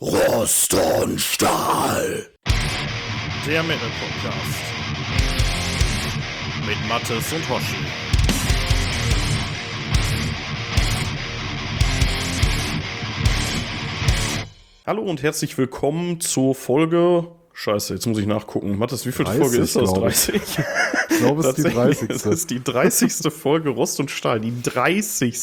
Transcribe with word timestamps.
Rost 0.00 0.74
und 0.74 1.20
Stahl. 1.20 2.28
Der 3.44 3.64
Metal 3.64 3.88
Podcast. 3.98 4.60
Mit 6.64 6.88
Mattes 6.88 7.32
und 7.32 7.48
Hoshi. 7.48 7.84
Hallo 14.86 15.02
und 15.02 15.24
herzlich 15.24 15.58
willkommen 15.58 16.20
zur 16.20 16.54
Folge. 16.54 17.26
Scheiße, 17.52 17.94
jetzt 17.94 18.06
muss 18.06 18.18
ich 18.18 18.26
nachgucken. 18.26 18.78
Mattes, 18.78 19.04
wie 19.04 19.10
viel 19.10 19.24
30, 19.24 19.42
Folge 19.42 19.56
ist 19.58 19.74
das? 19.74 19.92
glaub 19.92 20.08
ich. 20.08 20.26
30? 20.26 20.42
Ich 21.10 21.18
glaube, 21.18 21.40
es 21.40 21.48
ist 21.48 21.58
die 21.58 21.62
Tatsächlich, 21.64 21.98
30. 21.98 22.10
Es 22.10 22.26
ist 22.26 22.50
die 22.50 22.62
30. 22.62 23.32
Folge 23.32 23.70
Rost 23.70 23.98
und 23.98 24.12
Stahl. 24.12 24.38
Die 24.38 24.62
30. 24.62 25.34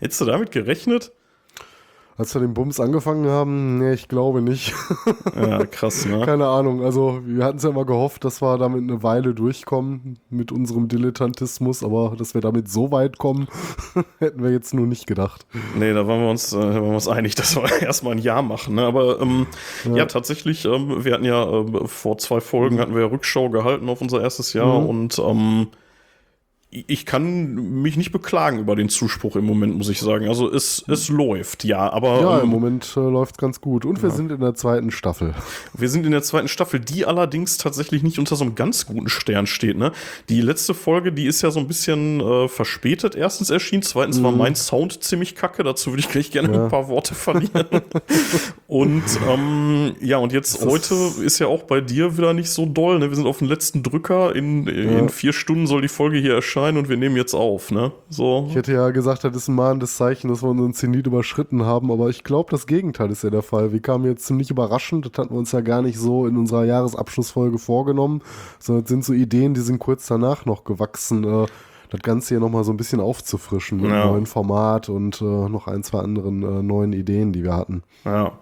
Hättest 0.00 0.20
du 0.22 0.24
damit 0.24 0.52
gerechnet? 0.52 1.12
Als 2.16 2.32
wir 2.34 2.40
den 2.40 2.54
Bums 2.54 2.78
angefangen 2.78 3.28
haben, 3.28 3.78
nee, 3.78 3.92
ich 3.92 4.08
glaube 4.08 4.40
nicht. 4.40 4.72
Ja, 5.34 5.66
krass, 5.66 6.06
ne? 6.06 6.22
Keine 6.24 6.46
Ahnung. 6.46 6.82
Also, 6.84 7.20
wir 7.24 7.44
hatten 7.44 7.56
es 7.56 7.64
ja 7.64 7.70
immer 7.70 7.84
gehofft, 7.84 8.24
dass 8.24 8.40
wir 8.40 8.56
damit 8.56 8.82
eine 8.82 9.02
Weile 9.02 9.34
durchkommen 9.34 10.18
mit 10.30 10.52
unserem 10.52 10.86
Dilettantismus, 10.86 11.82
aber 11.82 12.14
dass 12.16 12.34
wir 12.34 12.40
damit 12.40 12.68
so 12.68 12.92
weit 12.92 13.18
kommen, 13.18 13.48
hätten 14.20 14.42
wir 14.42 14.50
jetzt 14.52 14.74
nur 14.74 14.86
nicht 14.86 15.06
gedacht. 15.06 15.44
Nee, 15.76 15.92
da 15.92 16.06
waren 16.06 16.20
wir 16.20 16.30
uns, 16.30 16.52
äh, 16.52 16.58
waren 16.58 16.84
wir 16.84 16.94
uns 16.94 17.08
einig, 17.08 17.34
dass 17.36 17.56
wir 17.56 17.82
erstmal 17.82 18.12
ein 18.14 18.18
Jahr 18.22 18.42
machen. 18.42 18.76
Ne? 18.76 18.82
Aber 18.82 19.20
ähm, 19.20 19.46
ja. 19.92 20.06
tatsächlich, 20.06 20.64
ähm, 20.64 21.04
wir 21.04 21.14
hatten 21.14 21.24
ja 21.24 21.44
äh, 21.62 21.86
vor 21.86 22.18
zwei 22.18 22.40
Folgen 22.40 22.78
hatten 22.78 22.94
wir 22.94 23.02
ja 23.02 23.08
Rückschau 23.08 23.50
gehalten 23.50 23.88
auf 23.88 24.00
unser 24.00 24.22
erstes 24.22 24.52
Jahr 24.52 24.80
Mhm. 24.80 24.86
und 24.86 25.18
ähm, 25.18 25.66
ich 26.88 27.06
kann 27.06 27.80
mich 27.82 27.96
nicht 27.96 28.10
beklagen 28.10 28.58
über 28.58 28.74
den 28.74 28.88
Zuspruch 28.88 29.36
im 29.36 29.44
Moment, 29.46 29.76
muss 29.76 29.88
ich 29.88 30.00
sagen. 30.00 30.26
Also 30.28 30.50
es, 30.52 30.84
es 30.88 31.08
läuft, 31.08 31.62
ja, 31.62 31.88
aber 31.92 32.20
Ja, 32.20 32.36
ähm, 32.38 32.44
im 32.44 32.48
Moment 32.50 32.94
äh, 32.96 33.00
läuft 33.00 33.38
ganz 33.38 33.60
gut. 33.60 33.84
Und 33.84 34.02
wir 34.02 34.10
sind 34.10 34.32
in 34.32 34.40
der 34.40 34.54
zweiten 34.54 34.90
Staffel. 34.90 35.34
wir 35.72 35.88
sind 35.88 36.04
in 36.04 36.10
der 36.12 36.22
zweiten 36.24 36.48
Staffel, 36.48 36.80
die 36.80 37.06
allerdings 37.06 37.58
tatsächlich 37.58 38.02
nicht 38.02 38.18
unter 38.18 38.34
so 38.34 38.44
einem 38.44 38.56
ganz 38.56 38.86
guten 38.86 39.08
Stern 39.08 39.46
steht. 39.46 39.76
Ne? 39.78 39.92
Die 40.28 40.40
letzte 40.40 40.74
Folge, 40.74 41.12
die 41.12 41.26
ist 41.26 41.42
ja 41.42 41.52
so 41.52 41.60
ein 41.60 41.68
bisschen 41.68 42.20
äh, 42.20 42.48
verspätet 42.48 43.14
erstens 43.14 43.50
erschienen, 43.50 43.82
zweitens 43.82 44.20
war 44.22 44.32
mein 44.32 44.56
Sound 44.56 45.02
ziemlich 45.04 45.36
kacke, 45.36 45.62
dazu 45.62 45.90
würde 45.92 46.00
ich 46.00 46.08
gleich 46.08 46.30
gerne 46.32 46.48
Mhm. 46.48 46.54
Ja. 46.54 46.64
ein 46.64 46.70
paar 46.70 46.88
Worte 46.88 47.14
verlieren. 47.14 47.66
und 48.66 49.02
ähm, 49.28 49.94
ja, 50.00 50.16
und 50.18 50.32
jetzt 50.32 50.56
ist- 50.56 50.66
heute 50.66 50.94
ist 51.22 51.38
ja 51.38 51.46
auch 51.46 51.62
bei 51.62 51.80
dir 51.80 52.16
wieder 52.18 52.32
nicht 52.34 52.50
so 52.50 52.66
doll. 52.66 52.98
Ne? 52.98 53.10
Wir 53.10 53.16
sind 53.16 53.26
auf 53.26 53.38
den 53.38 53.48
letzten 53.48 53.82
Drücker, 53.82 54.34
in, 54.34 54.66
in 54.66 55.08
vier 55.08 55.32
Stunden 55.32 55.66
soll 55.66 55.82
die 55.82 55.88
Folge 55.88 56.18
hier 56.18 56.34
erscheinen 56.34 56.63
und 56.76 56.88
wir 56.88 56.96
nehmen 56.96 57.16
jetzt 57.16 57.34
auf. 57.34 57.70
Ne? 57.70 57.92
So. 58.08 58.46
Ich 58.48 58.54
hätte 58.54 58.72
ja 58.72 58.90
gesagt, 58.90 59.24
das 59.24 59.36
ist 59.36 59.48
ein 59.48 59.54
mahnendes 59.54 59.96
Zeichen, 59.96 60.28
dass 60.28 60.42
wir 60.42 60.48
unseren 60.48 60.72
Zenit 60.72 61.06
überschritten 61.06 61.64
haben, 61.64 61.90
aber 61.92 62.08
ich 62.08 62.24
glaube, 62.24 62.50
das 62.50 62.66
Gegenteil 62.66 63.10
ist 63.10 63.22
ja 63.22 63.30
der 63.30 63.42
Fall. 63.42 63.72
Wir 63.72 63.80
kamen 63.80 64.04
jetzt 64.06 64.26
ziemlich 64.26 64.50
überraschend, 64.50 65.06
das 65.06 65.12
hatten 65.18 65.34
wir 65.34 65.38
uns 65.38 65.52
ja 65.52 65.60
gar 65.60 65.82
nicht 65.82 65.98
so 65.98 66.26
in 66.26 66.36
unserer 66.36 66.64
Jahresabschlussfolge 66.64 67.58
vorgenommen, 67.58 68.22
sondern 68.58 68.84
es 68.84 68.88
sind 68.88 69.04
so 69.04 69.12
Ideen, 69.12 69.54
die 69.54 69.60
sind 69.60 69.78
kurz 69.78 70.06
danach 70.06 70.46
noch 70.46 70.64
gewachsen, 70.64 71.24
äh, 71.24 71.46
das 71.90 72.00
Ganze 72.00 72.28
hier 72.30 72.40
nochmal 72.40 72.64
so 72.64 72.72
ein 72.72 72.76
bisschen 72.76 73.00
aufzufrischen 73.00 73.80
mit 73.80 73.90
Ja. 73.90 74.02
einem 74.02 74.10
neuen 74.12 74.26
Format 74.26 74.88
und 74.88 75.20
äh, 75.20 75.24
noch 75.24 75.66
ein, 75.66 75.82
zwei 75.82 76.00
anderen 76.00 76.42
äh, 76.42 76.62
neuen 76.62 76.92
Ideen, 76.92 77.32
die 77.32 77.42
wir 77.44 77.54
hatten. 77.54 77.82
Ja. 78.04 78.32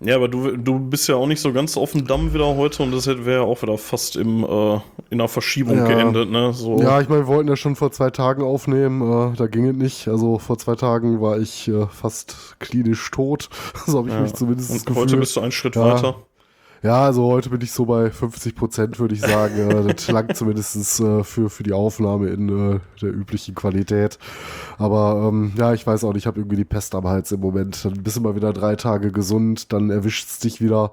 Ja, 0.00 0.16
aber 0.16 0.28
du, 0.28 0.56
du 0.56 0.78
bist 0.78 1.08
ja 1.08 1.14
auch 1.14 1.26
nicht 1.26 1.40
so 1.40 1.52
ganz 1.52 1.76
auf 1.78 1.92
dem 1.92 2.06
Damm 2.06 2.34
wieder 2.34 2.56
heute 2.56 2.82
und 2.82 2.92
das 2.92 3.06
wäre 3.06 3.32
ja 3.32 3.40
auch 3.40 3.62
wieder 3.62 3.78
fast 3.78 4.16
im, 4.16 4.44
äh, 4.44 4.74
in 5.10 5.20
einer 5.20 5.28
Verschiebung 5.28 5.78
Ja. 5.78 5.86
geendet, 5.86 6.30
ne? 6.30 6.52
So. 6.52 6.78
Ja, 6.80 7.00
ich 7.00 7.08
meine, 7.08 7.22
wir 7.22 7.26
wollten 7.28 7.48
ja 7.48 7.56
schon 7.56 7.74
vor 7.76 7.90
zwei 7.90 8.10
Tagen 8.10 8.42
aufnehmen, 8.42 9.00
äh, 9.32 9.36
da 9.36 9.46
ging 9.46 9.66
es 9.66 9.76
nicht. 9.76 10.08
Also 10.08 10.38
vor 10.38 10.58
zwei 10.58 10.74
Tagen 10.74 11.20
war 11.22 11.38
ich 11.38 11.68
äh, 11.68 11.86
fast 11.86 12.56
klinisch 12.58 13.10
tot, 13.12 13.48
so 13.86 13.98
habe 13.98 14.08
ich 14.08 14.14
Ja. 14.14 14.20
mich 14.20 14.34
zumindest 14.34 14.70
und 14.72 14.84
gefühlt. 14.84 15.06
heute 15.06 15.16
bist 15.16 15.36
du 15.36 15.40
einen 15.40 15.52
Schritt 15.52 15.76
weiter. 15.76 16.16
Ja, 16.84 17.02
also 17.02 17.24
heute 17.24 17.48
bin 17.48 17.62
ich 17.62 17.72
so 17.72 17.86
bei 17.86 18.10
50 18.10 18.54
Prozent, 18.54 19.00
würde 19.00 19.14
ich 19.14 19.22
sagen. 19.22 19.70
Äh, 19.70 19.94
das 19.94 20.06
langt 20.10 20.36
zumindest 20.36 21.00
äh, 21.00 21.24
für, 21.24 21.48
für 21.48 21.62
die 21.62 21.72
Aufnahme 21.72 22.28
in 22.28 22.74
äh, 22.74 22.80
der 23.00 23.08
üblichen 23.08 23.54
Qualität. 23.54 24.18
Aber 24.76 25.30
ähm, 25.32 25.52
ja, 25.56 25.72
ich 25.72 25.86
weiß 25.86 26.04
auch 26.04 26.12
nicht, 26.12 26.24
ich 26.24 26.26
habe 26.26 26.40
irgendwie 26.40 26.56
die 26.56 26.66
Pest 26.66 26.94
am 26.94 27.08
Hals 27.08 27.32
im 27.32 27.40
Moment. 27.40 27.86
Dann 27.86 27.94
bist 28.02 28.16
du 28.16 28.20
mal 28.20 28.36
wieder 28.36 28.52
drei 28.52 28.76
Tage 28.76 29.12
gesund, 29.12 29.72
dann 29.72 29.88
erwischt 29.88 30.28
es 30.28 30.40
dich 30.40 30.60
wieder. 30.60 30.92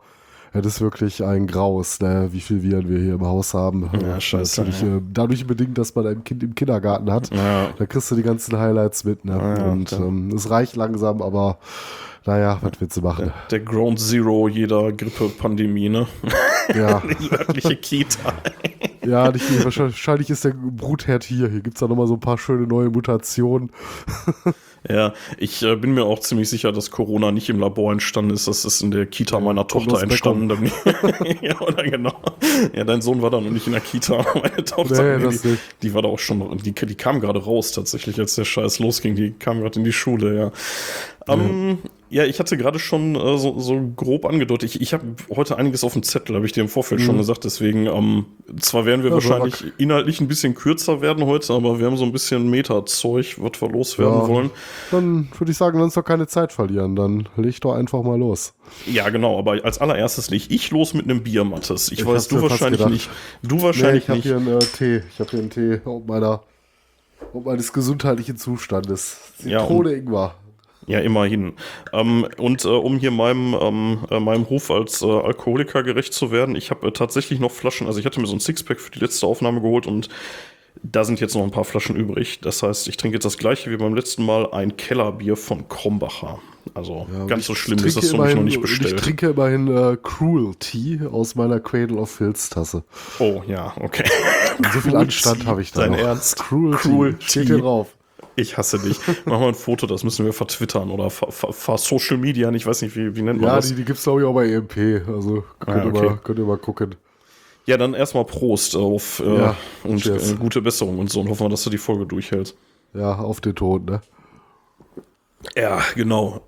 Ja, 0.53 0.61
das 0.61 0.75
ist 0.75 0.81
wirklich 0.81 1.25
ein 1.25 1.45
Graus, 1.47 1.99
ne, 1.99 2.29
wie 2.31 2.41
viel 2.41 2.63
Viren 2.63 2.87
wir 2.87 2.99
hier 2.99 3.15
im 3.15 3.25
Haus 3.25 3.53
haben. 3.53 3.89
Ja, 4.01 4.19
scheiße, 4.19 4.61
Natürlich, 4.61 4.81
ja. 4.81 4.97
äh, 4.97 5.01
dadurch 5.11 5.45
bedingt, 5.45 5.77
dass 5.77 5.93
man 5.95 6.07
ein 6.07 6.23
Kind 6.23 6.41
im 6.43 6.55
Kindergarten 6.55 7.11
hat. 7.11 7.33
Ja. 7.33 7.69
Da 7.77 7.85
kriegst 7.85 8.09
du 8.11 8.15
die 8.15 8.23
ganzen 8.23 8.57
Highlights 8.57 9.03
mit. 9.03 9.25
Ne? 9.25 9.33
Ja, 9.33 9.71
Und 9.71 9.91
okay. 9.91 10.01
ähm, 10.01 10.31
es 10.33 10.49
reicht 10.49 10.77
langsam, 10.77 11.21
aber 11.21 11.57
naja, 12.25 12.59
was 12.61 12.73
willst 12.79 12.97
du 12.97 13.01
machen? 13.01 13.33
Der 13.49 13.59
Ground 13.59 13.99
Zero 13.99 14.47
jeder 14.47 14.91
Grippe-Pandemie, 14.91 15.89
ne? 15.89 16.07
Ja. 16.75 17.01
Die 17.19 17.31
örtliche 17.31 17.75
Kita. 17.75 18.33
Ja, 19.03 19.31
nicht, 19.31 19.65
wahrscheinlich, 19.65 20.29
ist 20.29 20.45
der 20.45 20.53
Brutherd 20.53 21.23
hier. 21.23 21.49
Hier 21.49 21.61
gibt 21.61 21.75
es 21.75 21.79
da 21.79 21.87
nochmal 21.87 22.05
so 22.05 22.13
ein 22.13 22.19
paar 22.19 22.37
schöne 22.37 22.67
neue 22.67 22.89
Mutationen. 22.89 23.71
Ja, 24.89 25.13
ich 25.37 25.61
äh, 25.61 25.75
bin 25.75 25.93
mir 25.93 26.05
auch 26.05 26.19
ziemlich 26.21 26.49
sicher, 26.49 26.71
dass 26.71 26.89
Corona 26.89 27.31
nicht 27.31 27.49
im 27.49 27.59
Labor 27.59 27.91
entstanden 27.91 28.31
ist. 28.31 28.47
Das 28.47 28.65
ist 28.65 28.81
in 28.81 28.89
der 28.89 29.05
Kita 29.05 29.39
meiner 29.39 29.67
Tochter 29.67 30.01
entstanden. 30.01 30.49
ja, 31.41 31.59
oder 31.61 31.83
genau. 31.83 32.19
Ja, 32.73 32.83
dein 32.83 33.03
Sohn 33.03 33.21
war 33.21 33.29
da 33.29 33.39
noch 33.39 33.51
nicht 33.51 33.67
in 33.67 33.73
der 33.73 33.81
Kita. 33.81 34.25
Meine 34.33 34.63
Tochter, 34.63 35.17
Nee, 35.17 35.23
das 35.23 35.43
die, 35.43 35.49
nicht. 35.49 35.61
die 35.83 35.93
war 35.93 36.01
da 36.01 36.07
auch 36.07 36.17
schon, 36.17 36.57
die, 36.57 36.73
die 36.73 36.95
kam 36.95 37.19
gerade 37.19 37.43
raus 37.43 37.73
tatsächlich, 37.73 38.19
als 38.19 38.33
der 38.33 38.45
Scheiß 38.45 38.79
losging. 38.79 39.13
Die 39.13 39.33
kam 39.33 39.61
gerade 39.61 39.77
in 39.77 39.85
die 39.85 39.93
Schule, 39.93 40.35
ja. 40.35 40.51
Ähm, 41.31 41.77
ja, 42.11 42.25
ich 42.25 42.39
hatte 42.39 42.57
gerade 42.57 42.77
schon 42.77 43.15
äh, 43.15 43.37
so, 43.37 43.57
so 43.59 43.79
grob 43.95 44.25
angedeutet. 44.25 44.75
Ich, 44.75 44.81
ich 44.81 44.93
habe 44.93 45.03
heute 45.33 45.57
einiges 45.57 45.83
auf 45.83 45.93
dem 45.93 46.03
Zettel, 46.03 46.35
habe 46.35 46.45
ich 46.45 46.51
dir 46.51 46.61
im 46.61 46.67
Vorfeld 46.67 47.01
schon 47.01 47.17
gesagt. 47.17 47.45
Deswegen, 47.45 47.87
ähm, 47.87 48.25
zwar 48.59 48.85
werden 48.85 49.01
wir 49.03 49.11
Mhm. 49.11 49.17
Ja, 49.19 49.29
wahrscheinlich 49.29 49.63
inhaltlich 49.79 50.19
ein 50.21 50.27
bisschen 50.27 50.53
kürzer 50.53 51.01
werden 51.01 51.25
heute, 51.25 51.53
aber 51.53 51.79
wir 51.79 51.85
haben 51.87 51.95
so 51.97 52.03
ein 52.03 52.11
bisschen 52.11 52.49
Meta-Zeug, 52.49 53.37
was 53.39 53.61
wir 53.61 53.69
loswerden 53.69 54.13
Ja. 54.21 54.27
wollen. 54.27 54.49
Dann 54.91 55.29
würde 55.39 55.51
ich 55.51 55.57
sagen, 55.57 55.77
lass 55.77 55.85
uns 55.85 55.93
doch 55.95 56.03
keine 56.03 56.27
Zeit 56.27 56.51
verlieren. 56.51 56.95
Dann 56.95 57.29
leg 57.37 57.59
doch 57.61 57.73
einfach 57.73 58.03
mal 58.03 58.19
los. 58.19 58.53
Ja, 58.85 59.09
genau, 59.09 59.39
aber 59.39 59.63
als 59.63 59.79
allererstes 59.79 60.29
leg 60.29 60.51
ich 60.51 60.69
los 60.71 60.93
mit 60.93 61.05
einem 61.05 61.23
Bier, 61.23 61.43
Mattes. 61.45 61.91
Ich, 61.91 61.99
Ich 61.99 62.05
weiß, 62.05 62.27
du 62.27 62.41
wahrscheinlich 62.41 62.85
nicht. 62.87 63.09
Du 63.41 63.61
wahrscheinlich 63.61 64.03
ich 64.03 64.09
habe 64.09 64.17
nicht. 64.17 64.27
hier 64.27 64.35
einen 64.37 64.47
äh, 64.47 64.59
Tee. 64.59 65.01
Ich 65.13 65.19
habe 65.19 65.29
hier 65.31 65.39
einen 65.39 65.49
Tee 65.49 65.79
ob 65.85 66.07
meiner 66.07 66.41
ob 67.33 67.45
meines 67.45 67.71
gesundheitlichen 67.71 68.35
Zustandes. 68.35 69.17
Ja, 69.45 69.59
Zitrone 69.61 69.93
Ingwer. 69.93 70.35
Ja, 70.87 70.99
immerhin. 70.99 71.53
Ähm, 71.93 72.27
und 72.37 72.65
äh, 72.65 72.67
um 72.69 72.97
hier 72.97 73.11
meinem, 73.11 73.55
ähm, 73.59 73.99
äh, 74.09 74.19
meinem 74.19 74.43
Ruf 74.43 74.71
als 74.71 75.01
äh, 75.01 75.05
Alkoholiker 75.05 75.83
gerecht 75.83 76.13
zu 76.13 76.31
werden, 76.31 76.55
ich 76.55 76.71
habe 76.71 76.87
äh, 76.87 76.91
tatsächlich 76.91 77.39
noch 77.39 77.51
Flaschen, 77.51 77.87
also 77.87 77.99
ich 77.99 78.05
hatte 78.05 78.19
mir 78.19 78.27
so 78.27 78.33
ein 78.35 78.39
Sixpack 78.39 78.79
für 78.79 78.91
die 78.91 78.99
letzte 78.99 79.27
Aufnahme 79.27 79.61
geholt 79.61 79.85
und 79.87 80.09
da 80.83 81.03
sind 81.03 81.19
jetzt 81.19 81.35
noch 81.35 81.43
ein 81.43 81.51
paar 81.51 81.65
Flaschen 81.65 81.95
übrig. 81.95 82.39
Das 82.41 82.63
heißt, 82.63 82.87
ich 82.87 82.97
trinke 82.97 83.17
jetzt 83.17 83.25
das 83.25 83.37
gleiche 83.37 83.69
wie 83.69 83.77
beim 83.77 83.93
letzten 83.93 84.25
Mal, 84.25 84.51
ein 84.53 84.77
Kellerbier 84.77 85.35
von 85.35 85.67
Krombacher. 85.67 86.39
Also 86.73 87.07
Ja, 87.11 87.25
ganz 87.25 87.45
so 87.45 87.55
schlimm 87.55 87.79
ist 87.83 87.97
das 87.97 88.09
für 88.11 88.17
mich 88.17 88.35
noch 88.35 88.43
nicht 88.43 88.57
und 88.57 88.63
Ich 88.65 88.79
bestellt. 88.79 88.99
trinke 88.99 89.29
immerhin 89.31 89.67
äh, 89.67 89.97
Cruel 90.01 90.55
Tea 90.55 91.01
aus 91.11 91.35
meiner 91.35 91.59
Cradle 91.59 91.97
of 91.97 92.09
Filz 92.09 92.49
Tasse. 92.49 92.83
Oh, 93.19 93.41
ja, 93.47 93.73
okay. 93.81 94.05
So 94.73 94.79
viel 94.79 94.95
Anstand 94.95 95.45
habe 95.45 95.61
ich 95.61 95.71
da 95.73 95.81
Dein 95.81 95.91
noch. 95.91 95.97
Ernst? 95.99 96.37
Cruel, 96.37 96.75
Cruel 96.75 97.13
Tea. 97.15 97.25
Steht 97.27 97.47
hier 97.47 97.57
drauf. 97.59 97.95
Ich 98.35 98.57
hasse 98.57 98.79
dich. 98.79 98.99
Mach 99.25 99.39
mal 99.39 99.49
ein 99.49 99.55
Foto, 99.55 99.85
das 99.87 100.03
müssen 100.03 100.25
wir 100.25 100.33
vertwittern 100.33 100.89
oder 100.89 101.09
ver, 101.09 101.31
ver, 101.31 101.51
ver 101.53 101.77
Social 101.77 102.17
Media, 102.17 102.49
ich 102.51 102.65
weiß 102.65 102.81
nicht, 102.81 102.95
wie, 102.95 103.15
wie 103.15 103.21
nennt 103.21 103.39
man 103.41 103.49
Ja, 103.49 103.55
das? 103.57 103.67
die, 103.69 103.75
die 103.75 103.83
gibt 103.85 103.97
es 103.99 104.03
glaube 104.03 104.21
ich 104.21 104.27
auch 104.27 104.33
bei 104.33 104.49
EMP. 104.49 105.07
Also 105.07 105.43
könnt, 105.59 105.77
Ah, 105.77 105.83
ihr, 105.83 105.93
okay. 105.95 106.05
mal, 106.07 106.17
könnt 106.23 106.39
ihr 106.39 106.45
mal 106.45 106.57
gucken. 106.57 106.95
Ja, 107.65 107.77
dann 107.77 107.93
erstmal 107.93 108.25
Prost 108.25 108.75
auf 108.75 109.19
äh, 109.19 109.37
Ja, 109.37 109.55
und 109.83 110.05
äh, 110.05 110.17
gute 110.39 110.61
Besserung 110.61 110.97
und 110.99 111.09
so 111.11 111.21
und 111.21 111.29
hoffen 111.29 111.45
wir, 111.45 111.49
dass 111.49 111.63
du 111.63 111.69
die 111.69 111.77
Folge 111.77 112.05
durchhältst. 112.05 112.55
Ja, 112.93 113.15
auf 113.19 113.39
den 113.41 113.55
Ton, 113.55 113.85
ne? 113.85 114.01
Ja, 115.55 115.81
genau. 115.95 116.41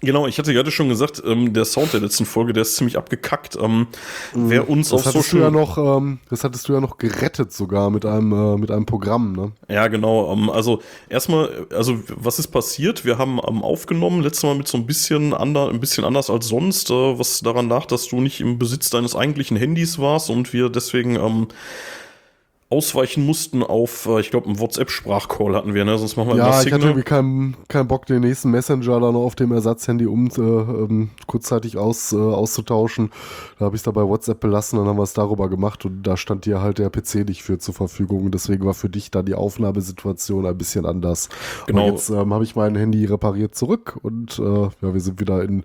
Genau, 0.00 0.28
ich 0.28 0.38
hatte 0.38 0.52
gerade 0.52 0.70
schon 0.70 0.88
gesagt, 0.88 1.22
ähm, 1.26 1.52
der 1.52 1.64
Sound 1.64 1.92
der 1.92 2.00
letzten 2.00 2.24
Folge, 2.24 2.52
der 2.52 2.62
ist 2.62 2.76
ziemlich 2.76 2.96
abgekackt. 2.96 3.56
Ähm, 3.60 3.88
wer 4.32 4.68
uns 4.68 4.92
Mhm. 4.92 4.96
Das 4.96 5.06
auf 5.06 5.06
hattest, 5.06 5.32
du 5.32 5.38
Social 5.38 5.40
ja 5.40 5.50
noch, 5.50 5.78
ähm, 5.98 6.18
das 6.30 6.44
hattest 6.44 6.68
du 6.68 6.72
ja 6.74 6.80
noch 6.80 6.98
gerettet 6.98 7.52
sogar 7.52 7.90
mit 7.90 8.06
einem, 8.06 8.32
äh, 8.32 8.56
mit 8.56 8.70
einem 8.70 8.86
Programm, 8.86 9.32
ne? 9.32 9.52
Ja, 9.68 9.88
genau. 9.88 10.32
Ähm, 10.32 10.50
also 10.50 10.80
erstmal, 11.08 11.66
also 11.74 11.98
was 12.14 12.38
ist 12.38 12.48
passiert? 12.48 13.04
Wir 13.04 13.18
haben 13.18 13.40
ähm, 13.48 13.62
aufgenommen, 13.62 14.22
letztes 14.22 14.44
Mal 14.44 14.54
mit 14.54 14.68
so 14.68 14.78
ein 14.78 14.86
bisschen, 14.86 15.34
ander, 15.34 15.68
ein 15.68 15.80
bisschen 15.80 16.04
anders 16.04 16.30
als 16.30 16.46
sonst, 16.46 16.90
äh, 16.90 17.18
was 17.18 17.40
daran 17.40 17.68
lag, 17.68 17.86
dass 17.86 18.06
du 18.06 18.20
nicht 18.20 18.40
im 18.40 18.58
Besitz 18.58 18.90
deines 18.90 19.16
eigentlichen 19.16 19.56
Handys 19.56 19.98
warst 19.98 20.30
und 20.30 20.52
wir 20.52 20.70
deswegen 20.70 21.16
ähm, 21.16 21.48
ausweichen 22.70 23.24
mussten 23.24 23.62
auf, 23.62 24.04
äh, 24.06 24.20
ich 24.20 24.30
glaube, 24.30 24.46
einen 24.46 24.60
WhatsApp-Sprachcall 24.60 25.56
hatten 25.56 25.72
wir, 25.72 25.86
ne? 25.86 25.96
Sonst 25.96 26.16
machen 26.16 26.28
wir 26.28 26.34
immer 26.34 26.44
Ja, 26.44 26.50
ich 26.50 26.64
Signal. 26.64 26.80
hatte 26.80 26.88
irgendwie 26.88 27.04
keinen 27.04 27.56
keinen 27.66 27.88
Bock, 27.88 28.04
den 28.04 28.20
nächsten 28.20 28.50
Messenger 28.50 29.00
dann 29.00 29.16
auf 29.16 29.34
dem 29.34 29.52
Ersatzhandy 29.52 30.04
um 30.04 30.28
äh, 30.28 30.40
ähm, 30.40 31.10
kurzzeitig 31.26 31.78
aus, 31.78 32.12
äh, 32.12 32.16
auszutauschen. 32.16 33.10
Da 33.58 33.64
habe 33.64 33.76
ich 33.76 33.80
es 33.80 33.84
da 33.84 33.90
bei 33.90 34.02
WhatsApp 34.02 34.40
belassen, 34.40 34.78
dann 34.78 34.86
haben 34.86 34.98
wir 34.98 35.02
es 35.02 35.14
darüber 35.14 35.48
gemacht 35.48 35.86
und 35.86 36.02
da 36.02 36.18
stand 36.18 36.44
dir 36.44 36.60
halt 36.60 36.78
der 36.78 36.90
PC 36.90 37.26
nicht 37.26 37.42
für 37.42 37.58
zur 37.58 37.72
Verfügung. 37.72 38.30
Deswegen 38.30 38.66
war 38.66 38.74
für 38.74 38.90
dich 38.90 39.10
dann 39.10 39.24
die 39.24 39.34
Aufnahmesituation 39.34 40.44
ein 40.44 40.58
bisschen 40.58 40.84
anders. 40.84 41.30
Genau. 41.66 41.80
Aber 41.80 41.90
jetzt 41.92 42.10
ähm, 42.10 42.34
habe 42.34 42.44
ich 42.44 42.54
mein 42.54 42.76
Handy 42.76 43.06
repariert 43.06 43.54
zurück 43.54 43.98
und 44.02 44.38
äh, 44.38 44.42
ja, 44.42 44.70
wir 44.80 45.00
sind 45.00 45.20
wieder 45.20 45.42
in 45.42 45.60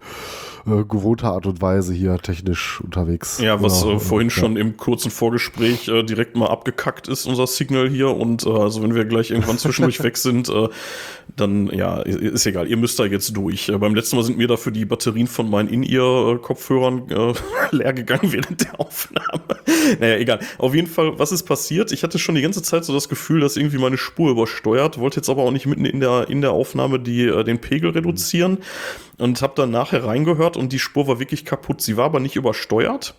äh, 0.65 0.85
gewohnter 0.85 1.33
Art 1.33 1.47
und 1.47 1.61
Weise 1.61 1.93
hier 1.93 2.17
technisch 2.17 2.79
unterwegs. 2.79 3.39
Ja, 3.39 3.61
was 3.61 3.83
und, 3.83 3.99
vorhin 3.99 4.29
ja. 4.29 4.35
schon 4.35 4.55
im 4.55 4.77
kurzen 4.77 5.11
Vorgespräch 5.11 5.91
direkt 6.05 6.37
mal 6.37 6.47
abgekackt 6.47 6.92
ist, 7.07 7.25
unser 7.25 7.47
Signal 7.47 7.89
hier. 7.89 8.09
Und 8.09 8.45
äh, 8.45 8.49
also 8.49 8.83
wenn 8.83 8.95
wir 8.95 9.05
gleich 9.05 9.31
irgendwann 9.31 9.57
zwischendurch 9.57 10.01
weg 10.03 10.17
sind, 10.17 10.49
äh, 10.49 10.69
dann 11.35 11.67
ja, 11.67 11.99
ist 12.01 12.45
egal. 12.45 12.67
Ihr 12.67 12.77
müsst 12.77 12.99
da 12.99 13.05
jetzt 13.05 13.35
durch. 13.35 13.69
Äh, 13.69 13.77
beim 13.77 13.95
letzten 13.95 14.15
Mal 14.15 14.23
sind 14.23 14.37
mir 14.37 14.47
dafür 14.47 14.71
die 14.71 14.85
Batterien 14.85 15.27
von 15.27 15.49
meinen 15.49 15.69
In-Ear-Kopfhörern 15.69 17.09
äh, 17.09 17.33
leer 17.75 17.93
gegangen 17.93 18.31
während 18.31 18.63
der 18.63 18.79
Aufnahme. 18.79 19.43
naja, 19.99 20.17
egal. 20.17 20.39
Auf 20.57 20.75
jeden 20.75 20.87
Fall, 20.87 21.17
was 21.17 21.31
ist 21.31 21.43
passiert? 21.43 21.91
Ich 21.91 22.03
hatte 22.03 22.19
schon 22.19 22.35
die 22.35 22.41
ganze 22.41 22.61
Zeit 22.61 22.85
so 22.85 22.93
das 22.93 23.09
Gefühl, 23.09 23.39
dass 23.39 23.57
irgendwie 23.57 23.77
meine 23.77 23.97
Spur 23.97 24.31
übersteuert, 24.31 24.97
wollte 24.99 25.17
jetzt 25.17 25.29
aber 25.29 25.43
auch 25.43 25.51
nicht 25.51 25.65
mitten 25.65 25.85
in 25.85 25.99
der, 25.99 26.29
in 26.29 26.41
der 26.41 26.51
Aufnahme 26.51 26.99
die, 26.99 27.25
äh, 27.25 27.43
den 27.43 27.59
Pegel 27.59 27.91
reduzieren 27.91 28.59
und 29.17 29.41
habe 29.41 29.53
dann 29.55 29.71
nachher 29.71 30.03
reingehört 30.03 30.57
und 30.57 30.71
die 30.73 30.79
Spur 30.79 31.07
war 31.07 31.19
wirklich 31.19 31.45
kaputt. 31.45 31.81
Sie 31.81 31.97
war 31.97 32.05
aber 32.05 32.19
nicht 32.19 32.35
übersteuert 32.35 33.15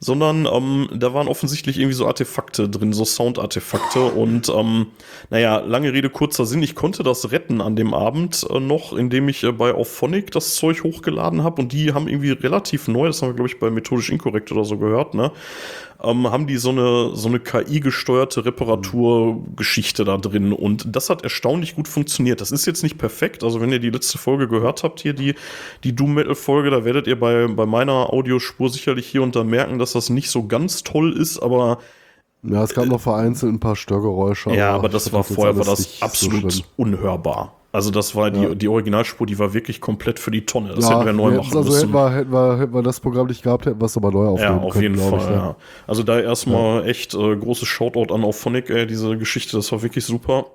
sondern 0.00 0.46
ähm, 0.46 0.88
da 0.94 1.14
waren 1.14 1.28
offensichtlich 1.28 1.78
irgendwie 1.78 1.94
so 1.94 2.06
Artefakte 2.06 2.68
drin, 2.68 2.92
so 2.92 3.04
Soundartefakte. 3.04 4.04
Und 4.04 4.48
ähm, 4.48 4.88
naja, 5.30 5.58
lange 5.58 5.92
Rede, 5.92 6.10
kurzer 6.10 6.46
Sinn, 6.46 6.62
ich 6.62 6.74
konnte 6.74 7.02
das 7.02 7.32
retten 7.32 7.60
an 7.60 7.76
dem 7.76 7.94
Abend 7.94 8.46
äh, 8.50 8.60
noch, 8.60 8.92
indem 8.92 9.28
ich 9.28 9.44
äh, 9.44 9.52
bei 9.52 9.72
Auphonic 9.74 10.30
das 10.30 10.54
Zeug 10.54 10.84
hochgeladen 10.84 11.42
habe. 11.42 11.62
Und 11.62 11.72
die 11.72 11.94
haben 11.94 12.08
irgendwie 12.08 12.32
relativ 12.32 12.88
neu, 12.88 13.06
das 13.06 13.22
haben 13.22 13.30
wir, 13.30 13.34
glaube 13.34 13.48
ich, 13.48 13.58
bei 13.58 13.70
Methodisch 13.70 14.10
Inkorrekt 14.10 14.52
oder 14.52 14.64
so 14.64 14.78
gehört, 14.78 15.14
ne? 15.14 15.32
Ähm, 16.02 16.30
haben 16.30 16.46
die 16.46 16.56
so 16.56 16.70
eine, 16.70 17.14
so 17.14 17.28
eine 17.28 17.40
KI-gesteuerte 17.40 18.44
Reparaturgeschichte 18.44 20.04
da 20.04 20.16
drin. 20.18 20.52
Und 20.52 20.94
das 20.94 21.08
hat 21.10 21.22
erstaunlich 21.22 21.74
gut 21.76 21.88
funktioniert. 21.88 22.40
Das 22.40 22.50
ist 22.52 22.66
jetzt 22.66 22.82
nicht 22.82 22.98
perfekt. 22.98 23.42
Also, 23.44 23.60
wenn 23.60 23.70
ihr 23.72 23.78
die 23.78 23.90
letzte 23.90 24.18
Folge 24.18 24.48
gehört 24.48 24.82
habt, 24.82 25.00
hier 25.00 25.12
die, 25.14 25.34
die 25.84 25.94
Doom 25.94 26.14
Metal-Folge, 26.14 26.70
da 26.70 26.84
werdet 26.84 27.06
ihr 27.06 27.18
bei, 27.18 27.46
bei 27.46 27.66
meiner 27.66 28.12
Audiospur 28.12 28.68
sicherlich 28.70 29.06
hier 29.06 29.22
und 29.22 29.36
da 29.36 29.44
merken, 29.44 29.78
dass 29.78 29.92
das 29.92 30.10
nicht 30.10 30.30
so 30.30 30.46
ganz 30.46 30.82
toll 30.82 31.12
ist, 31.16 31.38
aber 31.38 31.78
Ja, 32.42 32.62
es 32.64 32.74
gab 32.74 32.86
noch 32.86 33.00
vereinzelt 33.00 33.52
ein 33.52 33.60
paar 33.60 33.76
Störgeräusche. 33.76 34.50
ja, 34.50 34.72
aber 34.72 34.88
das 34.88 35.12
war 35.12 35.24
vorher 35.24 35.56
war 35.56 35.64
das 35.64 35.98
so 35.98 36.04
absolut 36.04 36.52
schlimm. 36.52 36.66
unhörbar. 36.76 37.54
Also 37.74 37.90
das 37.90 38.14
war 38.14 38.30
die, 38.30 38.40
Ja. 38.40 38.54
die 38.54 38.68
Originalspur, 38.68 39.26
die 39.26 39.36
war 39.36 39.52
wirklich 39.52 39.80
komplett 39.80 40.20
für 40.20 40.30
die 40.30 40.46
Tonne. 40.46 40.74
Das 40.76 40.84
ja, 40.88 40.94
hätten 40.94 41.06
wir 41.06 41.12
neu 41.12 41.32
wir 41.32 41.38
machen 41.38 41.56
also 41.56 41.70
müssen. 41.72 41.80
hätten 41.80 41.92
wir, 41.92 42.12
hätten, 42.12 42.32
wir, 42.32 42.58
hätten 42.58 42.72
wir 42.72 42.82
das 42.84 43.00
Programm 43.00 43.26
nicht 43.26 43.42
gehabt, 43.42 43.66
hätten 43.66 43.80
wir 43.80 43.86
es 43.86 43.96
aber 43.96 44.12
neu 44.12 44.24
Ja, 44.26 44.30
aufnehmen 44.30 44.58
auf 44.60 44.72
können, 44.74 44.82
jeden 44.94 44.98
Fall. 45.10 45.18
ich, 45.18 45.26
ne? 45.26 45.32
ja. 45.34 45.56
Also 45.88 46.04
da 46.04 46.20
erstmal 46.20 46.86
echt 46.88 47.14
äh, 47.14 47.36
großes 47.36 47.66
Shoutout 47.66 48.14
an 48.14 48.22
Auphonic, 48.22 48.70
ey, 48.70 48.86
diese 48.86 49.18
Geschichte, 49.18 49.56
das 49.56 49.72
war 49.72 49.82
wirklich 49.82 50.04
super. 50.04 50.46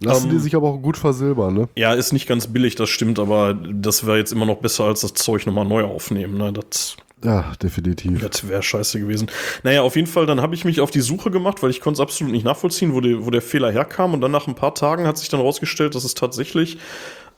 Lassen 0.00 0.26
Ähm, 0.26 0.32
die 0.32 0.38
sich 0.38 0.54
aber 0.54 0.68
auch 0.68 0.82
gut 0.82 0.98
versilbern, 0.98 1.54
ne? 1.54 1.68
Ja, 1.76 1.94
ist 1.94 2.12
nicht 2.12 2.28
ganz 2.28 2.46
billig, 2.48 2.74
das 2.74 2.90
stimmt, 2.90 3.18
aber 3.18 3.54
das 3.54 4.06
wäre 4.06 4.18
jetzt 4.18 4.32
immer 4.32 4.44
noch 4.44 4.56
besser 4.58 4.84
als 4.84 5.00
das 5.00 5.14
Zeug 5.14 5.46
nochmal 5.46 5.64
neu 5.64 5.84
aufnehmen. 5.84 6.36
Ne? 6.36 6.52
Das, 6.52 6.96
Ja, 7.24 7.52
definitiv. 7.62 8.20
das 8.20 8.46
wäre 8.46 8.62
scheiße 8.62 9.00
gewesen. 9.00 9.30
Naja, 9.62 9.80
auf 9.82 9.96
jeden 9.96 10.06
Fall, 10.06 10.26
dann 10.26 10.42
habe 10.42 10.54
ich 10.54 10.64
mich 10.66 10.80
auf 10.80 10.90
die 10.90 11.00
Suche 11.00 11.30
gemacht, 11.30 11.62
weil 11.62 11.70
ich 11.70 11.80
konnte 11.80 11.94
es 11.94 12.00
absolut 12.00 12.32
nicht 12.32 12.44
nachvollziehen, 12.44 12.94
wo, 12.94 13.00
die, 13.00 13.24
wo 13.24 13.30
der 13.30 13.40
Fehler 13.40 13.72
herkam. 13.72 14.12
Und 14.12 14.20
dann 14.20 14.30
nach 14.30 14.46
ein 14.46 14.54
paar 14.54 14.74
Tagen 14.74 15.06
hat 15.06 15.16
sich 15.16 15.30
dann 15.30 15.40
rausgestellt, 15.40 15.94
dass 15.94 16.04
es 16.04 16.14
tatsächlich 16.14 16.76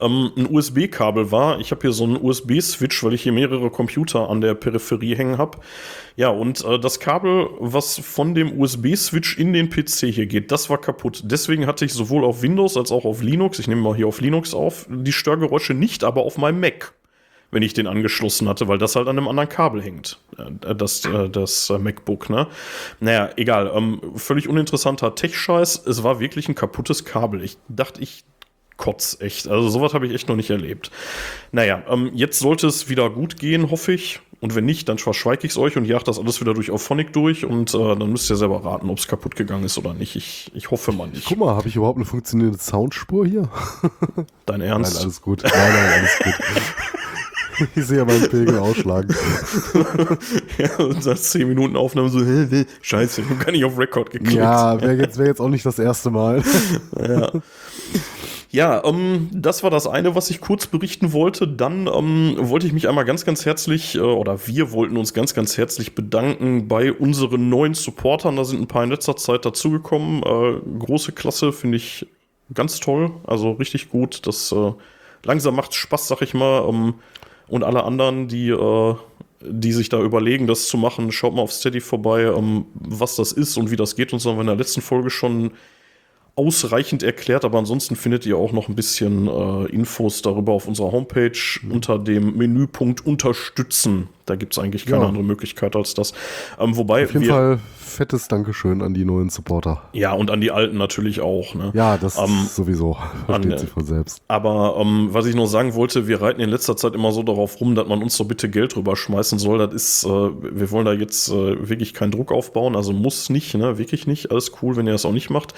ähm, 0.00 0.32
ein 0.36 0.52
USB-Kabel 0.52 1.30
war. 1.30 1.60
Ich 1.60 1.70
habe 1.70 1.82
hier 1.82 1.92
so 1.92 2.02
einen 2.02 2.16
USB-Switch, 2.20 3.04
weil 3.04 3.14
ich 3.14 3.22
hier 3.22 3.32
mehrere 3.32 3.70
Computer 3.70 4.28
an 4.28 4.40
der 4.40 4.54
Peripherie 4.54 5.14
hängen 5.14 5.38
habe. 5.38 5.58
Ja, 6.16 6.30
und 6.30 6.64
äh, 6.64 6.80
das 6.80 6.98
Kabel, 6.98 7.48
was 7.60 7.98
von 8.00 8.34
dem 8.34 8.58
USB-Switch 8.58 9.38
in 9.38 9.52
den 9.52 9.70
PC 9.70 10.12
hier 10.12 10.26
geht, 10.26 10.50
das 10.50 10.68
war 10.68 10.80
kaputt. 10.80 11.22
Deswegen 11.24 11.66
hatte 11.68 11.84
ich 11.84 11.92
sowohl 11.92 12.24
auf 12.24 12.42
Windows 12.42 12.76
als 12.76 12.90
auch 12.90 13.04
auf 13.04 13.22
Linux, 13.22 13.60
ich 13.60 13.68
nehme 13.68 13.82
mal 13.82 13.94
hier 13.94 14.08
auf 14.08 14.20
Linux 14.20 14.52
auf, 14.52 14.86
die 14.90 15.12
Störgeräusche 15.12 15.74
nicht, 15.74 16.02
aber 16.02 16.22
auf 16.22 16.38
meinem 16.38 16.58
Mac 16.58 16.92
wenn 17.56 17.62
ich 17.62 17.72
den 17.72 17.86
angeschlossen 17.86 18.50
hatte, 18.50 18.68
weil 18.68 18.76
das 18.76 18.96
halt 18.96 19.08
an 19.08 19.16
einem 19.16 19.28
anderen 19.28 19.48
Kabel 19.48 19.82
hängt. 19.82 20.18
Äh, 20.36 20.74
Das, 20.74 21.06
äh, 21.06 21.30
das 21.30 21.70
äh, 21.70 21.78
MacBook, 21.78 22.28
ne? 22.28 22.48
Naja, 23.00 23.30
egal. 23.36 23.72
Ähm, 23.74 23.98
völlig 24.16 24.46
uninteressanter 24.46 25.14
Tech-Scheiß. 25.14 25.86
Es 25.86 26.02
war 26.02 26.20
wirklich 26.20 26.50
ein 26.50 26.54
kaputtes 26.54 27.06
Kabel. 27.06 27.42
Ich 27.42 27.56
dachte, 27.70 28.02
ich 28.02 28.24
kotz 28.76 29.16
echt. 29.20 29.48
Also 29.48 29.70
sowas 29.70 29.94
habe 29.94 30.06
ich 30.06 30.12
echt 30.12 30.28
noch 30.28 30.36
nicht 30.36 30.50
erlebt. 30.50 30.90
Naja, 31.50 31.82
ähm, 31.88 32.10
jetzt 32.12 32.40
sollte 32.40 32.66
es 32.66 32.90
wieder 32.90 33.08
gut 33.08 33.38
gehen, 33.38 33.70
hoffe 33.70 33.92
ich. 33.94 34.20
Und 34.40 34.54
wenn 34.54 34.66
nicht, 34.66 34.90
dann 34.90 34.98
verschweige 34.98 35.46
ich 35.46 35.52
es 35.52 35.56
euch 35.56 35.78
und 35.78 35.86
jag 35.86 36.02
das 36.02 36.18
alles 36.18 36.42
wieder 36.42 36.52
durch 36.52 36.70
Auphonic 36.70 37.14
durch 37.14 37.46
und 37.46 37.72
äh, 37.74 37.78
dann 37.96 38.10
müsst 38.12 38.28
ihr 38.28 38.36
selber 38.36 38.62
raten, 38.66 38.90
ob 38.90 38.98
es 38.98 39.08
kaputt 39.08 39.34
gegangen 39.34 39.64
ist 39.64 39.78
oder 39.78 39.94
nicht. 39.94 40.14
Ich, 40.14 40.52
ich 40.54 40.70
hoffe 40.70 40.92
mal 40.92 41.08
nicht. 41.08 41.24
Guck 41.26 41.38
mal, 41.38 41.56
habe 41.56 41.66
ich 41.68 41.76
überhaupt 41.76 41.96
eine 41.96 42.04
funktionierende 42.04 42.58
Soundspur 42.58 43.24
hier? 43.26 43.48
Dein 44.44 44.58
Nein, 44.58 44.68
Ernst? 44.68 45.00
alles 45.00 45.22
gut. 45.22 45.42
Nein, 45.42 45.52
nein, 45.54 45.92
alles 46.00 46.18
gut. 46.22 46.34
Ich 47.76 47.86
sehe 47.86 48.04
meinen 48.04 48.28
Pegel 48.28 48.58
ausschlagen. 48.58 49.14
Ja, 50.58 50.76
und 50.78 51.04
nach 51.04 51.18
10 51.18 51.48
Minuten 51.48 51.76
Aufnahme 51.76 52.08
so, 52.08 52.24
hä, 52.24 52.46
hä, 52.48 52.64
scheiße, 52.80 53.22
ich 53.22 53.28
habe 53.28 53.44
gar 53.44 53.52
nicht 53.52 53.64
auf 53.64 53.78
Record 53.78 54.10
geklickt. 54.10 54.34
Ja, 54.34 54.80
wäre 54.80 54.94
jetzt, 54.94 55.18
wär 55.18 55.26
jetzt 55.26 55.40
auch 55.40 55.48
nicht 55.48 55.66
das 55.66 55.78
erste 55.78 56.10
Mal. 56.10 56.42
Ja. 57.06 57.30
Ja, 58.50 58.82
ähm, 58.84 59.28
das 59.32 59.62
war 59.62 59.70
das 59.70 59.86
eine, 59.86 60.14
was 60.14 60.30
ich 60.30 60.40
kurz 60.40 60.66
berichten 60.66 61.12
wollte. 61.12 61.46
Dann 61.46 61.88
ähm, 61.88 62.36
wollte 62.38 62.66
ich 62.66 62.72
mich 62.72 62.88
einmal 62.88 63.04
ganz, 63.04 63.24
ganz 63.24 63.44
herzlich, 63.44 63.96
äh, 63.96 64.00
oder 64.00 64.46
wir 64.46 64.72
wollten 64.72 64.96
uns 64.96 65.12
ganz, 65.12 65.34
ganz 65.34 65.58
herzlich 65.58 65.94
bedanken 65.94 66.68
bei 66.68 66.92
unseren 66.92 67.50
neuen 67.50 67.74
Supportern. 67.74 68.36
Da 68.36 68.44
sind 68.44 68.60
ein 68.60 68.66
paar 68.66 68.84
in 68.84 68.90
letzter 68.90 69.16
Zeit 69.16 69.44
dazugekommen. 69.44 70.22
Äh, 70.22 70.78
große 70.78 71.12
Klasse, 71.12 71.52
finde 71.52 71.76
ich 71.76 72.06
ganz 72.54 72.80
toll. 72.80 73.10
Also 73.26 73.52
richtig 73.52 73.90
gut. 73.90 74.26
Das 74.26 74.52
äh, 74.52 74.72
langsam 75.24 75.54
macht 75.56 75.74
Spaß, 75.74 76.08
sag 76.08 76.22
ich 76.22 76.32
mal. 76.32 76.66
Ähm, 76.68 76.94
und 77.48 77.62
alle 77.62 77.84
anderen, 77.84 78.28
die, 78.28 78.50
äh, 78.50 78.94
die 79.40 79.72
sich 79.72 79.88
da 79.88 80.00
überlegen, 80.00 80.46
das 80.46 80.68
zu 80.68 80.76
machen, 80.76 81.12
schaut 81.12 81.34
mal 81.34 81.42
auf 81.42 81.52
Steady 81.52 81.80
vorbei, 81.80 82.22
ähm, 82.22 82.66
was 82.74 83.16
das 83.16 83.32
ist 83.32 83.56
und 83.56 83.70
wie 83.70 83.76
das 83.76 83.96
geht. 83.96 84.12
Und 84.12 84.18
so 84.18 84.30
haben 84.30 84.36
wir 84.36 84.42
in 84.42 84.48
der 84.48 84.56
letzten 84.56 84.80
Folge 84.80 85.10
schon 85.10 85.52
ausreichend 86.36 87.02
erklärt, 87.02 87.44
aber 87.44 87.58
ansonsten 87.58 87.96
findet 87.96 88.26
ihr 88.26 88.36
auch 88.36 88.52
noch 88.52 88.68
ein 88.68 88.74
bisschen 88.76 89.26
äh, 89.26 89.64
Infos 89.72 90.20
darüber 90.22 90.52
auf 90.52 90.68
unserer 90.68 90.92
Homepage 90.92 91.32
unter 91.70 91.98
dem 91.98 92.36
Menüpunkt 92.36 93.06
Unterstützen. 93.06 94.08
Da 94.26 94.34
gibt 94.34 94.54
es 94.54 94.58
eigentlich 94.58 94.86
keine 94.86 95.02
Ja. 95.02 95.08
andere 95.08 95.22
Möglichkeit 95.22 95.76
als 95.76 95.94
das. 95.94 96.12
Ähm, 96.58 96.76
wobei 96.76 97.04
Auf 97.04 97.12
jeden 97.12 97.24
wir, 97.26 97.32
Fall 97.32 97.58
fettes 97.78 98.26
Dankeschön 98.26 98.82
an 98.82 98.92
die 98.92 99.04
neuen 99.04 99.30
Supporter. 99.30 99.82
ja, 99.92 100.12
und 100.12 100.32
an 100.32 100.40
die 100.40 100.50
Alten 100.50 100.76
natürlich 100.76 101.20
auch. 101.20 101.54
Ne? 101.54 101.70
Ja, 101.74 101.96
das 101.96 102.18
Ähm, 102.18 102.46
sowieso. 102.52 102.96
Versteht 103.26 103.52
an- 103.52 103.58
sich 103.58 103.70
von 103.70 103.84
selbst. 103.84 104.20
Aber 104.26 104.76
ähm, 104.80 105.08
was 105.12 105.26
ich 105.26 105.36
noch 105.36 105.46
sagen 105.46 105.74
wollte, 105.74 106.08
wir 106.08 106.20
reiten 106.20 106.40
in 106.40 106.50
letzter 106.50 106.76
Zeit 106.76 106.94
immer 106.94 107.12
so 107.12 107.22
darauf 107.22 107.60
rum, 107.60 107.76
dass 107.76 107.86
man 107.86 108.02
uns 108.02 108.16
so 108.16 108.24
bitte 108.24 108.50
Geld 108.50 108.74
drüber 108.74 108.96
schmeißen 108.96 109.38
soll. 109.38 109.58
Das 109.58 109.72
ist, 109.72 110.04
äh, 110.04 110.08
wir 110.08 110.70
wollen 110.72 110.84
da 110.86 110.92
jetzt 110.92 111.28
äh, 111.28 111.68
wirklich 111.68 111.94
keinen 111.94 112.10
Druck 112.10 112.32
aufbauen, 112.32 112.74
also 112.74 112.92
muss 112.92 113.30
nicht, 113.30 113.54
ne, 113.54 113.78
wirklich 113.78 114.08
nicht. 114.08 114.32
Alles 114.32 114.50
cool, 114.60 114.74
wenn 114.76 114.86
ihr 114.86 114.92
das 114.92 115.04
auch 115.06 115.12
nicht 115.12 115.30
macht. 115.30 115.54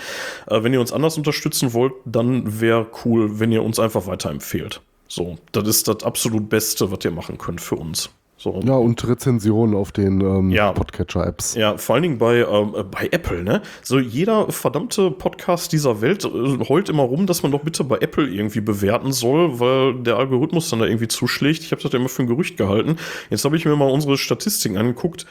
Äh, 0.47 0.63
wenn 0.69 0.75
ihr 0.75 0.81
uns 0.83 0.93
anders 0.93 1.17
unterstützen 1.17 1.73
wollt, 1.73 1.95
dann 2.05 2.61
wäre 2.61 2.87
cool, 3.03 3.41
wenn 3.41 3.51
ihr 3.53 3.63
uns 3.63 3.79
einfach 3.79 4.07
weiterempfehlt. 4.07 4.83
So, 5.09 5.39
das 5.53 5.67
ist 5.67 5.89
das 5.89 6.05
absolut 6.05 6.51
Beste, 6.51 6.93
was 6.93 7.03
ihr 7.07 7.11
machen 7.11 7.39
könnt 7.39 7.63
für 7.63 7.77
uns. 7.77 8.11
So. 8.37 8.61
Ja, 8.67 8.75
und 8.75 9.03
Rezensionen 9.09 9.75
auf 9.75 9.93
den 9.93 10.21
ähm, 10.21 10.51
Ja. 10.51 10.73
Podcatcher-Apps. 10.73 11.55
Ja, 11.55 11.79
vor 11.79 11.95
allen 11.95 12.03
Dingen 12.03 12.19
bei, 12.19 12.41
ähm, 12.41 12.75
äh, 12.77 12.83
bei 12.83 13.09
Apple, 13.11 13.43
ne? 13.43 13.63
So 13.83 13.99
jeder 13.99 14.53
verdammte 14.53 15.11
Podcast 15.11 15.73
dieser 15.73 16.03
Welt 16.03 16.27
äh, 16.27 16.69
heult 16.69 16.91
immer 16.91 17.05
rum, 17.05 17.25
dass 17.27 17.43
man 17.43 17.51
doch 17.51 17.63
bitte 17.63 17.83
bei 17.83 17.97
Apple 17.97 18.29
irgendwie 18.29 18.61
bewerten 18.61 19.13
soll, 19.13 19.59
weil 19.61 19.95
der 20.03 20.19
Algorithmus 20.19 20.69
dann 20.69 20.81
da 20.81 20.85
irgendwie 20.85 21.09
zuschlägt. 21.09 21.63
Ich 21.63 21.73
habe 21.73 21.81
das 21.81 21.91
ja 21.91 21.99
immer 21.99 22.11
für 22.11 22.25
ein 22.25 22.29
Gerücht 22.29 22.59
gehalten. 22.59 22.97
Jetzt 23.31 23.47
habe 23.47 23.57
ich 23.57 23.65
mir 23.65 23.75
mal 23.75 23.91
unsere 23.91 24.19
Statistiken 24.19 24.77
angeguckt. 24.77 25.25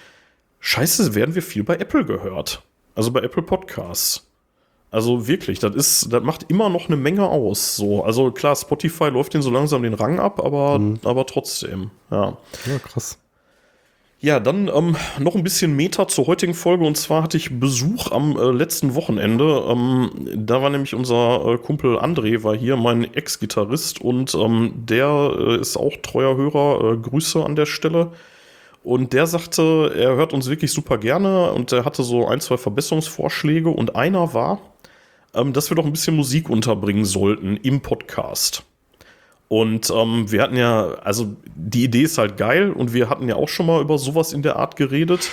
Scheiße, 0.61 1.13
werden 1.13 1.35
wir 1.35 1.43
viel 1.43 1.63
bei 1.63 1.75
Apple 1.75 2.05
gehört. 2.05 2.63
Also 2.95 3.11
bei 3.11 3.19
Apple 3.19 3.43
Podcasts. 3.43 4.26
Also 4.89 5.27
wirklich, 5.27 5.59
das 5.59 5.75
ist, 5.75 6.13
das 6.13 6.23
macht 6.23 6.49
immer 6.49 6.69
noch 6.69 6.87
eine 6.87 6.95
Menge 6.95 7.27
aus. 7.27 7.75
So, 7.75 8.03
also 8.03 8.31
klar, 8.31 8.55
Spotify 8.55 9.09
läuft 9.09 9.33
den 9.33 9.41
so 9.41 9.51
langsam 9.51 9.83
den 9.83 9.93
Rang 9.93 10.19
ab, 10.19 10.43
aber, 10.43 10.79
aber 11.03 11.25
trotzdem, 11.25 11.91
ja. 12.09 12.37
Ja, 12.65 12.79
krass. 12.79 13.19
Ja, 14.19 14.39
dann 14.39 14.67
ähm, 14.67 14.95
noch 15.19 15.35
ein 15.35 15.43
bisschen 15.43 15.75
Meta 15.75 16.07
zur 16.07 16.25
heutigen 16.25 16.55
Folge. 16.55 16.85
Und 16.85 16.97
zwar 16.97 17.21
hatte 17.21 17.37
ich 17.37 17.59
Besuch 17.59 18.11
am 18.11 18.35
äh, 18.35 18.49
letzten 18.49 18.95
Wochenende. 18.95 19.63
Ähm, 19.67 20.09
da 20.33 20.59
war 20.63 20.71
nämlich 20.71 20.95
unser 20.95 21.45
äh, 21.45 21.57
Kumpel 21.59 21.99
André, 21.99 22.41
war 22.43 22.55
hier 22.55 22.77
mein 22.77 23.13
Ex-Gitarrist. 23.13 24.01
Und 24.01 24.33
ähm, 24.33 24.73
der 24.75 25.35
äh, 25.37 25.61
ist 25.61 25.77
auch 25.77 25.93
treuer 26.01 26.35
Hörer. 26.35 26.93
Äh, 26.93 26.97
Grüße 26.97 27.45
an 27.45 27.55
der 27.55 27.67
Stelle. 27.67 28.11
Und 28.83 29.13
der 29.13 29.27
sagte, 29.27 29.93
er 29.95 30.15
hört 30.15 30.33
uns 30.33 30.49
wirklich 30.49 30.71
super 30.71 30.97
gerne 30.97 31.51
und 31.51 31.73
er 31.73 31.83
hatte 31.83 32.03
so 32.03 32.25
ein, 32.25 32.39
zwei 32.39 32.55
Verbesserungsvorschläge 32.55 33.69
und 33.69 33.97
einer 33.97 34.33
war, 34.33 34.61
ähm, 35.33 35.53
dass 35.53 35.69
wir 35.69 35.75
doch 35.75 35.85
ein 35.85 35.91
bisschen 35.91 36.15
Musik 36.15 36.49
unterbringen 36.49 37.05
sollten 37.05 37.57
im 37.57 37.81
Podcast. 37.81 38.63
Und 39.49 39.89
ähm, 39.89 40.29
wir 40.29 40.41
hatten 40.41 40.57
ja, 40.57 40.95
also 41.03 41.35
die 41.55 41.85
Idee 41.85 42.01
ist 42.01 42.17
halt 42.17 42.37
geil 42.37 42.71
und 42.71 42.93
wir 42.93 43.09
hatten 43.09 43.29
ja 43.29 43.35
auch 43.35 43.47
schon 43.47 43.65
mal 43.65 43.81
über 43.81 43.97
sowas 43.97 44.33
in 44.33 44.41
der 44.41 44.57
Art 44.57 44.75
geredet. 44.75 45.29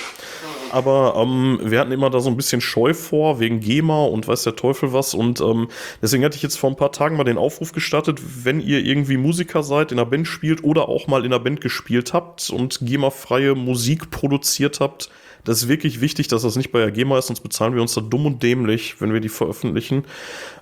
Aber 0.70 1.14
ähm, 1.16 1.60
wir 1.62 1.78
hatten 1.78 1.92
immer 1.92 2.10
da 2.10 2.18
so 2.18 2.28
ein 2.28 2.36
bisschen 2.36 2.60
Scheu 2.60 2.94
vor, 2.94 3.38
wegen 3.38 3.60
GEMA 3.60 4.06
und 4.06 4.26
weiß 4.26 4.42
der 4.42 4.56
Teufel 4.56 4.92
was. 4.92 5.14
Und 5.14 5.40
ähm, 5.40 5.68
deswegen 6.02 6.24
hatte 6.24 6.36
ich 6.36 6.42
jetzt 6.42 6.58
vor 6.58 6.68
ein 6.68 6.76
paar 6.76 6.90
Tagen 6.90 7.16
mal 7.16 7.22
den 7.22 7.38
Aufruf 7.38 7.70
gestartet, 7.70 8.20
wenn 8.44 8.60
ihr 8.60 8.84
irgendwie 8.84 9.16
Musiker 9.16 9.62
seid, 9.62 9.92
in 9.92 10.00
einer 10.00 10.10
Band 10.10 10.26
spielt 10.26 10.64
oder 10.64 10.88
auch 10.88 11.06
mal 11.06 11.24
in 11.24 11.32
einer 11.32 11.38
Band 11.38 11.60
gespielt 11.60 12.12
habt 12.12 12.50
und 12.50 12.80
GEMA-freie 12.82 13.54
Musik 13.54 14.10
produziert 14.10 14.80
habt, 14.80 15.10
das 15.44 15.62
ist 15.62 15.68
wirklich 15.68 16.00
wichtig, 16.00 16.28
dass 16.28 16.42
das 16.42 16.56
nicht 16.56 16.72
bei 16.72 16.80
der 16.80 16.90
GEMA 16.90 17.18
ist, 17.18 17.26
sonst 17.26 17.40
bezahlen 17.40 17.74
wir 17.74 17.82
uns 17.82 17.94
da 17.94 18.00
dumm 18.00 18.26
und 18.26 18.42
dämlich, 18.42 19.00
wenn 19.00 19.12
wir 19.12 19.20
die 19.20 19.28
veröffentlichen. 19.28 20.04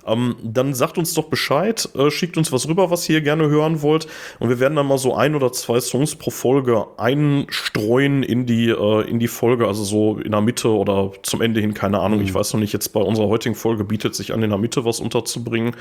Ähm, 0.05 0.35
dann 0.43 0.73
sagt 0.73 0.97
uns 0.97 1.13
doch 1.13 1.25
Bescheid, 1.25 1.87
äh, 1.95 2.11
schickt 2.11 2.37
uns 2.37 2.51
was 2.51 2.67
rüber, 2.67 2.91
was 2.91 3.07
ihr 3.09 3.21
gerne 3.21 3.47
hören 3.47 3.81
wollt. 3.81 4.07
Und 4.39 4.49
wir 4.49 4.59
werden 4.59 4.75
dann 4.75 4.87
mal 4.87 4.97
so 4.97 5.15
ein 5.15 5.35
oder 5.35 5.51
zwei 5.51 5.79
Songs 5.79 6.15
pro 6.15 6.31
Folge 6.31 6.85
einstreuen 6.97 8.23
in 8.23 8.45
die, 8.45 8.69
äh, 8.69 9.09
in 9.09 9.19
die 9.19 9.29
Folge, 9.29 9.67
also 9.67 9.83
so 9.83 10.17
in 10.17 10.31
der 10.31 10.41
Mitte 10.41 10.69
oder 10.69 11.11
zum 11.23 11.41
Ende 11.41 11.61
hin, 11.61 11.73
keine 11.73 11.99
Ahnung. 11.99 12.19
Mhm. 12.19 12.25
Ich 12.25 12.33
weiß 12.33 12.53
noch 12.53 12.59
nicht, 12.59 12.73
jetzt 12.73 12.89
bei 12.89 13.01
unserer 13.01 13.27
heutigen 13.27 13.55
Folge 13.55 13.85
bietet 13.85 14.15
sich 14.15 14.33
an, 14.33 14.43
in 14.43 14.49
der 14.49 14.59
Mitte 14.59 14.83
was 14.83 14.99
unterzubringen. 14.99 15.75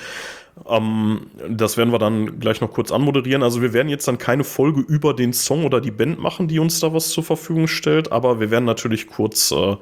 Ähm, 0.69 1.27
das 1.49 1.77
werden 1.77 1.93
wir 1.93 1.99
dann 1.99 2.39
gleich 2.39 2.61
noch 2.61 2.73
kurz 2.73 2.93
anmoderieren. 2.93 3.43
Also 3.43 3.63
wir 3.63 3.73
werden 3.73 3.89
jetzt 3.89 4.07
dann 4.09 4.19
keine 4.19 4.45
Folge 4.45 4.81
über 4.81 5.15
den 5.15 5.33
Song 5.33 5.65
oder 5.65 5.81
die 5.81 5.91
Band 5.91 6.19
machen, 6.19 6.49
die 6.49 6.59
uns 6.59 6.81
da 6.81 6.93
was 6.93 7.11
zur 7.11 7.25
Verfügung 7.25 7.67
stellt, 7.69 8.13
aber 8.13 8.41
wir 8.41 8.51
werden 8.51 8.65
natürlich 8.65 9.07
kurz 9.07 9.51
äh, 9.51 9.77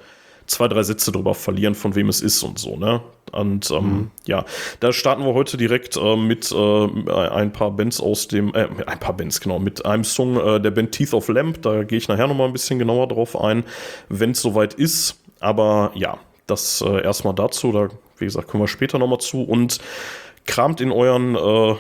zwei, 0.47 0.69
drei 0.69 0.83
Sätze 0.83 1.13
drüber 1.13 1.35
verlieren, 1.35 1.75
von 1.75 1.95
wem 1.95 2.09
es 2.09 2.21
ist 2.21 2.43
und 2.43 2.59
so, 2.59 2.77
ne? 2.77 3.01
Und 3.33 3.71
ähm, 3.71 3.85
mhm. 3.85 4.11
ja, 4.27 4.45
da 4.81 4.93
starten 4.93 5.25
wir 5.25 5.35
heute 5.35 5.57
direkt 5.57 5.97
äh, 5.97 6.17
mit 6.17 6.51
äh, 6.51 6.87
ein 7.13 7.53
paar 7.53 7.71
Bands 7.71 8.01
aus 8.01 8.27
dem, 8.27 8.53
äh, 8.55 8.67
ein 8.87 8.99
paar 8.99 9.17
Bands, 9.17 9.41
genau, 9.41 9.61
mit 9.61 9.87
einem 9.87 10.03
Song 10.03 10.37
äh, 10.37 10.61
der 10.61 10.73
Band 10.73 10.93
Teeth 10.93 11.15
of 11.15 11.29
Lamp. 11.29 11.63
Da 11.63 11.85
gehe 11.85 11.99
ich 11.99 12.09
nachher 12.09 12.27
nochmal 12.27 12.49
ein 12.49 12.53
bisschen 12.53 12.81
genauer 12.81 13.07
drauf 13.07 13.41
ein, 13.41 13.65
wenn 14.09 14.33
es 14.33 14.43
soweit 14.43 14.75
ist. 14.75 15.21
Aber 15.39 15.93
ja, 15.95 16.19
das 16.49 16.81
äh, 16.81 17.03
erstmal 17.03 17.35
dazu. 17.35 17.71
Da, 17.71 17.89
wie 18.19 18.25
gesagt, 18.25 18.49
kommen 18.49 18.65
wir 18.65 18.69
später 18.69 18.99
nochmal 18.99 19.21
zu. 19.21 19.43
Und 19.43 19.79
kramt 20.47 20.81
in 20.81 20.93
euren, 20.93 21.37
äh, 21.37 21.77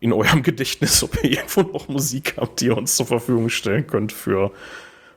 in 0.00 0.12
eurem 0.12 0.42
Gedächtnis, 0.44 1.02
ob 1.02 1.22
ihr 1.22 1.32
irgendwo 1.32 1.62
noch 1.62 1.88
Musik 1.88 2.34
habt, 2.36 2.60
die 2.60 2.66
ihr 2.66 2.76
uns 2.76 2.96
zur 2.96 3.06
Verfügung 3.06 3.48
stellen 3.48 3.86
könnt 3.86 4.12
für, 4.12 4.52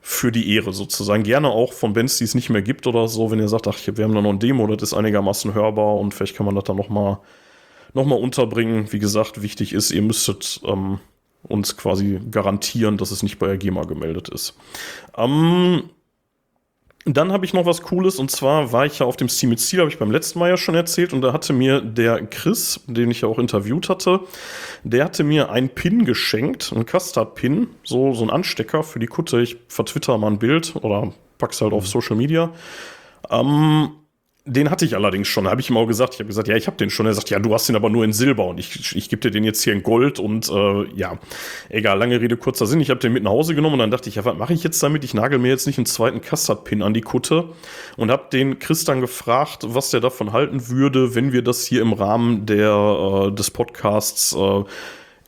für 0.02 0.32
die 0.32 0.54
Ehre 0.56 0.74
sozusagen. 0.74 1.24
Gerne 1.24 1.50
auch 1.50 1.74
von 1.74 1.94
Bands, 1.94 2.18
die 2.18 2.24
es 2.24 2.36
nicht 2.36 2.50
mehr 2.50 2.62
gibt 2.62 2.88
oder 2.88 3.08
so, 3.08 3.32
wenn 3.32 3.40
ihr 3.40 3.48
sagt, 3.48 3.68
ach, 3.68 3.78
wir 3.86 4.04
haben 4.04 4.14
da 4.14 4.22
noch 4.22 4.32
ein 4.32 4.40
Demo, 4.40 4.68
das 4.68 4.92
ist 4.92 4.94
einigermaßen 4.94 5.54
hörbar 5.54 5.98
und 5.98 6.14
vielleicht 6.14 6.36
kann 6.36 6.46
man 6.46 6.56
das 6.56 6.66
dann 6.66 6.78
nochmal 6.78 7.20
noch 7.94 8.06
mal 8.06 8.20
unterbringen. 8.20 8.92
Wie 8.92 9.00
gesagt, 9.00 9.42
wichtig 9.42 9.74
ist, 9.74 9.92
ihr 9.92 10.02
müsstet 10.02 10.62
ähm, 10.64 11.00
uns 11.44 11.78
quasi 11.78 12.20
garantieren, 12.30 12.98
dass 12.98 13.12
es 13.12 13.24
nicht 13.24 13.40
bei 13.40 13.48
der 13.48 13.58
GEMA 13.58 13.84
gemeldet 13.84 14.30
ist. 14.30 14.56
Ähm, 15.18 15.90
dann 17.06 17.32
habe 17.32 17.46
ich 17.46 17.54
noch 17.54 17.66
was 17.66 17.82
Cooles 17.82 18.18
und 18.18 18.30
zwar 18.30 18.72
war 18.72 18.86
ich 18.86 19.00
ja 19.00 19.06
auf 19.06 19.16
dem 19.16 19.30
Steam 19.30 19.50
mit 19.52 19.60
Ziel, 19.60 19.80
habe 19.80 19.90
ich 19.90 19.98
beim 19.98 20.12
letzten 20.12 20.40
Mal 20.40 20.50
ja 20.50 20.58
schon 20.58 20.76
erzählt 20.76 21.14
und 21.14 21.22
da 21.22 21.32
hatte 21.34 21.54
mir 21.54 21.82
der 21.82 22.26
Chris, 22.26 22.82
den 22.88 23.10
ich 23.10 23.22
ja 23.22 23.30
auch 23.30 23.40
interviewt 23.40 23.90
hatte, 23.90 24.22
der 24.84 25.06
hatte 25.06 25.24
mir 25.24 25.50
einen 25.50 25.70
Pin 25.70 26.06
geschenkt, 26.06 26.72
einen 26.74 26.86
Custard-Pin, 26.86 27.68
so, 27.84 28.14
so 28.14 28.24
ein 28.24 28.30
Anstecker 28.30 28.84
für 28.84 29.00
die 29.00 29.08
Kutte. 29.08 29.42
Ich 29.42 29.58
vertwitter 29.70 30.18
mal 30.18 30.28
ein 30.28 30.40
Bild 30.40 30.76
oder 30.76 31.14
pack's 31.38 31.62
halt 31.62 31.72
mhm. 31.72 31.78
auf 31.78 31.88
Social 31.88 32.16
Media. 32.16 32.52
Ähm, 33.30 33.92
den 34.46 34.72
hatte 34.72 34.86
ich 34.86 34.96
allerdings 34.96 35.28
schon. 35.28 35.44
Da 35.44 35.52
habe 35.52 35.62
ich 35.62 35.70
ihm 35.70 35.78
auch 35.78 35.86
gesagt, 35.86 36.16
ich 36.16 36.20
habe 36.20 36.28
gesagt, 36.28 36.48
ja, 36.48 36.56
ich 36.56 36.68
habe 36.68 36.78
den 36.78 36.90
schon. 36.90 37.06
Er 37.06 37.14
sagt, 37.14 37.30
ja, 37.30 37.40
du 37.40 37.54
hast 37.54 37.70
den 37.70 37.76
aber 37.76 37.90
nur 37.90 38.04
in 38.04 38.14
Silber 38.14 38.48
und 38.48 38.60
ich, 38.60 38.96
ich 38.96 39.10
gebe 39.10 39.22
dir 39.22 39.32
den 39.32 39.44
jetzt 39.44 39.62
hier 39.64 39.74
in 39.74 39.84
Gold 39.84 40.20
und 40.20 40.50
äh, 40.50 40.86
ja, 40.96 41.20
egal, 41.70 42.00
lange 42.00 42.20
Rede, 42.20 42.38
kurzer 42.38 42.66
Sinn. 42.66 42.80
Ich 42.80 42.90
habe 42.90 43.00
den 43.00 43.14
mit 43.14 43.24
nach 43.24 43.32
Hause 43.32 43.54
genommen 43.54 43.74
und 43.74 43.80
dann 43.80 43.92
dachte 43.92 44.10
ich, 44.10 44.16
ja, 44.16 44.26
was 44.26 44.38
mache 44.38 44.54
ich 44.54 44.64
jetzt 44.64 44.82
damit? 44.82 45.04
Ich 45.04 45.14
nagel 45.14 45.40
mir 45.40 45.50
jetzt 45.50 45.68
nicht 45.68 45.78
einen 45.78 45.86
zweiten 45.86 46.22
Custard-Pin 46.22 46.82
an 46.82 46.94
die 46.94 47.02
Kutte 47.02 47.50
und 47.98 48.12
habe 48.12 48.28
den 48.32 48.60
Chris 48.60 48.86
dann 48.86 49.02
gefragt, 49.02 49.64
was 49.68 49.92
der 49.92 50.00
davon 50.00 50.32
halten 50.32 50.70
würde, 50.70 51.16
wenn 51.16 51.32
wir 51.32 51.44
das 51.44 51.66
hier 51.66 51.82
im 51.82 51.94
Rahmen 51.94 52.46
der, 52.46 53.28
äh, 53.28 53.36
des 53.36 53.52
Podcasts, 53.52 54.36
äh, 54.36 54.64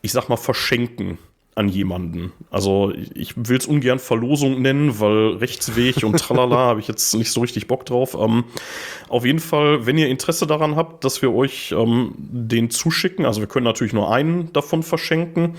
ich 0.02 0.14
sag 0.14 0.30
mal, 0.30 0.38
verschenken 0.38 1.20
an 1.56 1.68
jemanden. 1.68 2.32
Also 2.50 2.94
ich 3.14 3.36
will 3.36 3.58
es 3.58 3.66
ungern 3.66 4.00
Verlosung 4.00 4.62
nennen, 4.62 5.00
weil 5.00 5.36
Rechtsweg 5.36 6.04
und 6.04 6.18
tralala 6.18 6.56
habe 6.58 6.80
ich 6.80 6.88
jetzt 6.88 7.14
nicht 7.14 7.32
so 7.32 7.42
richtig 7.42 7.68
Bock 7.68 7.86
drauf. 7.86 8.16
Ähm, 8.20 8.46
auf 9.10 9.26
jeden 9.26 9.40
Fall, 9.40 9.86
wenn 9.86 9.98
ihr 9.98 10.08
Interesse 10.08 10.48
daran 10.48 10.78
habt, 10.78 11.04
dass 11.04 11.22
wir 11.22 11.34
euch 11.34 11.74
ähm, 11.74 12.14
den 12.18 12.70
zuschicken, 12.70 13.26
also 13.26 13.42
wir 13.42 13.48
können 13.48 13.66
natürlich 13.66 13.92
nur 13.94 14.14
einen 14.14 14.54
davon 14.54 14.82
verschenken, 14.82 15.56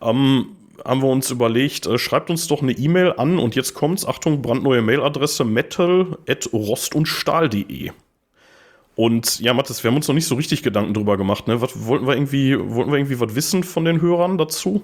ähm, 0.00 0.46
haben 0.84 1.02
wir 1.02 1.08
uns 1.08 1.30
überlegt, 1.30 1.86
äh, 1.86 1.98
schreibt 1.98 2.30
uns 2.30 2.46
doch 2.46 2.62
eine 2.62 2.72
E-Mail 2.72 3.14
an 3.16 3.38
und 3.38 3.56
jetzt 3.56 3.74
kommt's, 3.74 4.06
Achtung, 4.06 4.42
brandneue 4.42 4.82
Mailadresse 4.82 5.44
metal.rostundstahl.de. 5.44 7.90
Und 8.94 9.40
ja, 9.40 9.54
Mathis, 9.54 9.82
wir 9.82 9.90
haben 9.90 9.96
uns 9.96 10.06
noch 10.06 10.14
nicht 10.14 10.26
so 10.26 10.34
richtig 10.34 10.62
Gedanken 10.62 10.92
drüber 10.94 11.16
gemacht, 11.16 11.48
ne? 11.48 11.62
Was, 11.62 11.86
wollten 11.86 12.06
wir 12.06 12.14
irgendwie, 12.14 12.56
wollten 12.58 12.92
wir 12.92 12.98
irgendwie 12.98 13.20
was 13.20 13.34
wissen 13.34 13.64
von 13.64 13.84
den 13.84 14.00
Hörern 14.02 14.38
dazu? 14.38 14.82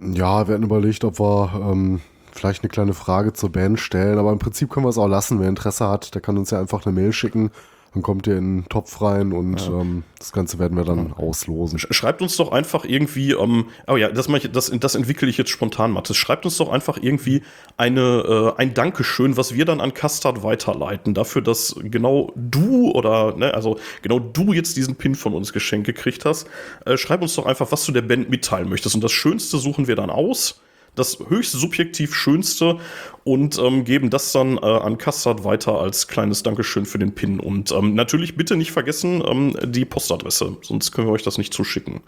Ja, 0.00 0.46
wir 0.48 0.54
hatten 0.54 0.64
überlegt, 0.64 1.04
ob 1.04 1.20
wir 1.20 1.52
ähm, 1.54 2.00
vielleicht 2.32 2.62
eine 2.62 2.68
kleine 2.68 2.94
Frage 2.94 3.32
zur 3.32 3.50
Band 3.52 3.78
stellen, 3.78 4.18
aber 4.18 4.32
im 4.32 4.38
Prinzip 4.38 4.70
können 4.70 4.84
wir 4.86 4.90
es 4.90 4.98
auch 4.98 5.08
lassen. 5.08 5.40
Wer 5.40 5.48
Interesse 5.48 5.88
hat, 5.88 6.14
der 6.14 6.20
kann 6.20 6.36
uns 6.36 6.50
ja 6.50 6.60
einfach 6.60 6.84
eine 6.84 6.94
Mail 6.94 7.12
schicken. 7.12 7.50
Dann 7.94 8.02
kommt 8.02 8.26
ihr 8.26 8.36
in 8.36 8.62
den 8.62 8.68
Topf 8.68 9.00
rein 9.00 9.32
und 9.32 9.60
ja. 9.60 9.80
ähm, 9.80 10.02
das 10.18 10.32
Ganze 10.32 10.58
werden 10.58 10.76
wir 10.76 10.84
dann 10.84 11.10
ja. 11.10 11.16
auslosen. 11.16 11.78
Schreibt 11.78 12.22
uns 12.22 12.36
doch 12.36 12.50
einfach 12.50 12.84
irgendwie, 12.84 13.32
ähm, 13.32 13.66
oh 13.86 13.96
ja, 13.96 14.10
das, 14.10 14.26
ich, 14.28 14.50
das, 14.50 14.72
das 14.74 14.94
entwickle 14.96 15.28
ich 15.28 15.38
jetzt 15.38 15.50
spontan, 15.50 15.92
Mathis. 15.92 16.16
Schreibt 16.16 16.44
uns 16.44 16.56
doch 16.56 16.70
einfach 16.70 16.98
irgendwie 17.00 17.42
eine, 17.76 18.54
äh, 18.56 18.60
ein 18.60 18.74
Dankeschön, 18.74 19.36
was 19.36 19.54
wir 19.54 19.64
dann 19.64 19.80
an 19.80 19.94
Custard 19.94 20.42
weiterleiten, 20.42 21.14
dafür, 21.14 21.40
dass 21.40 21.76
genau 21.84 22.32
du 22.34 22.90
oder, 22.90 23.36
ne, 23.36 23.54
also 23.54 23.78
genau 24.02 24.18
du 24.18 24.52
jetzt 24.52 24.76
diesen 24.76 24.96
Pin 24.96 25.14
von 25.14 25.32
uns 25.32 25.52
geschenkt 25.52 25.86
gekriegt 25.86 26.24
hast. 26.24 26.48
Äh, 26.84 26.96
schreib 26.96 27.22
uns 27.22 27.36
doch 27.36 27.46
einfach, 27.46 27.70
was 27.70 27.84
du 27.86 27.92
der 27.92 28.02
Band 28.02 28.28
mitteilen 28.28 28.68
möchtest. 28.68 28.96
Und 28.96 29.04
das 29.04 29.12
Schönste 29.12 29.58
suchen 29.58 29.86
wir 29.86 29.94
dann 29.94 30.10
aus 30.10 30.60
das 30.94 31.18
höchst 31.28 31.52
subjektiv 31.52 32.14
Schönste 32.14 32.78
und 33.24 33.58
ähm, 33.58 33.84
geben 33.84 34.10
das 34.10 34.32
dann 34.32 34.58
äh, 34.58 34.60
an 34.60 34.98
Custard 34.98 35.44
weiter 35.44 35.80
als 35.80 36.08
kleines 36.08 36.42
Dankeschön 36.42 36.86
für 36.86 36.98
den 36.98 37.14
Pin. 37.14 37.40
Und 37.40 37.72
ähm, 37.72 37.94
natürlich 37.94 38.36
bitte 38.36 38.56
nicht 38.56 38.72
vergessen 38.72 39.22
ähm, 39.26 39.56
die 39.64 39.84
Postadresse, 39.84 40.56
sonst 40.62 40.92
können 40.92 41.08
wir 41.08 41.12
euch 41.12 41.22
das 41.22 41.38
nicht 41.38 41.52
zuschicken. 41.52 42.00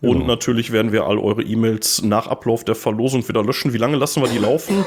Genau. 0.00 0.12
Und 0.12 0.26
natürlich 0.26 0.70
werden 0.72 0.92
wir 0.92 1.04
all 1.04 1.18
eure 1.18 1.42
E-Mails 1.42 2.02
nach 2.02 2.26
Ablauf 2.26 2.64
der 2.64 2.74
Verlosung 2.74 3.28
wieder 3.28 3.42
löschen. 3.42 3.72
Wie 3.72 3.78
lange 3.78 3.96
lassen 3.96 4.22
wir 4.22 4.28
die 4.28 4.38
laufen? 4.38 4.84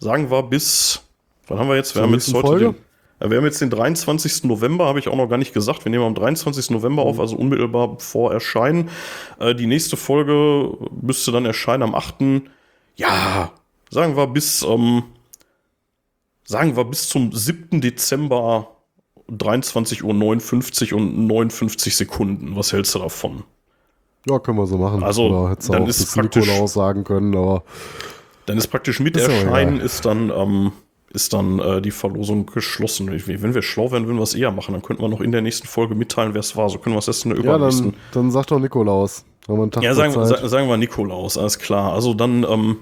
Sagen 0.00 0.30
wir 0.30 0.42
bis, 0.42 1.00
wann 1.46 1.58
haben 1.58 1.68
wir 1.68 1.76
jetzt? 1.76 1.94
Wir 1.94 2.02
haben 2.02 2.12
jetzt 2.12 2.32
heute 2.32 2.74
den, 3.20 3.30
wir 3.30 3.36
haben 3.36 3.44
jetzt 3.44 3.60
den 3.60 3.70
23. 3.70 4.44
November, 4.44 4.86
habe 4.86 5.00
ich 5.00 5.08
auch 5.08 5.16
noch 5.16 5.28
gar 5.28 5.38
nicht 5.38 5.52
gesagt. 5.52 5.84
Wir 5.84 5.90
nehmen 5.90 6.04
am 6.04 6.14
23. 6.14 6.70
November 6.70 7.02
auf, 7.02 7.18
also 7.18 7.36
unmittelbar 7.36 7.98
vor 7.98 8.32
Erscheinen. 8.32 8.90
Äh, 9.40 9.54
die 9.54 9.66
nächste 9.66 9.96
Folge 9.96 10.72
müsste 11.02 11.32
dann 11.32 11.44
erscheinen 11.44 11.82
am 11.82 11.94
8 11.94 12.20
ja, 12.98 13.52
sagen 13.90 14.16
wir 14.16 14.26
bis, 14.26 14.62
ähm, 14.62 15.04
sagen 16.44 16.76
wir 16.76 16.84
bis 16.84 17.08
zum 17.08 17.32
7. 17.32 17.80
Dezember 17.80 18.68
23.59 19.30 20.92
Uhr 20.92 20.98
und 20.98 21.26
59 21.26 21.96
Sekunden. 21.96 22.56
Was 22.56 22.72
hältst 22.72 22.94
du 22.94 22.98
davon? 22.98 23.44
Ja, 24.28 24.38
können 24.38 24.58
wir 24.58 24.66
so 24.66 24.78
machen. 24.78 25.02
Also, 25.02 25.28
Oder 25.28 25.50
hättest 25.50 25.72
dann 25.72 25.84
auch 25.84 25.88
ist 25.88 26.14
praktisch, 26.14 26.46
Nikolaus 26.46 26.72
sagen 26.74 27.04
können, 27.04 27.34
aber. 27.36 27.62
Dann 28.46 28.58
ist 28.58 28.68
praktisch 28.68 29.00
mit 29.00 29.16
ist 29.16 29.28
Erscheinen 29.28 29.80
ist 29.80 30.06
dann, 30.06 30.30
ähm, 30.30 30.72
ist 31.10 31.32
dann 31.34 31.58
äh, 31.58 31.82
die 31.82 31.90
Verlosung 31.90 32.46
geschlossen. 32.46 33.10
Wenn 33.10 33.54
wir 33.54 33.62
schlau 33.62 33.90
wären, 33.92 34.06
würden 34.06 34.16
wir 34.16 34.22
es 34.22 34.34
eher 34.34 34.50
machen. 34.50 34.72
Dann 34.72 34.82
könnten 34.82 35.02
wir 35.02 35.08
noch 35.08 35.20
in 35.20 35.32
der 35.32 35.42
nächsten 35.42 35.66
Folge 35.66 35.94
mitteilen, 35.94 36.34
wer 36.34 36.40
es 36.40 36.56
war. 36.56 36.68
So 36.68 36.78
können 36.78 36.94
wir 36.94 37.00
es 37.00 37.08
erst 37.08 37.24
in 37.24 37.30
der 37.30 37.38
übernächsten. 37.38 37.86
Ja, 37.86 37.92
dann, 37.92 38.22
dann 38.24 38.30
sagt 38.30 38.50
doch 38.50 38.58
Nikolaus. 38.58 39.24
ja, 39.46 39.94
sagen, 39.94 40.48
sagen 40.48 40.68
wir 40.68 40.76
Nikolaus, 40.78 41.36
alles 41.36 41.58
klar. 41.58 41.92
Also 41.92 42.14
dann, 42.14 42.44
ähm, 42.44 42.76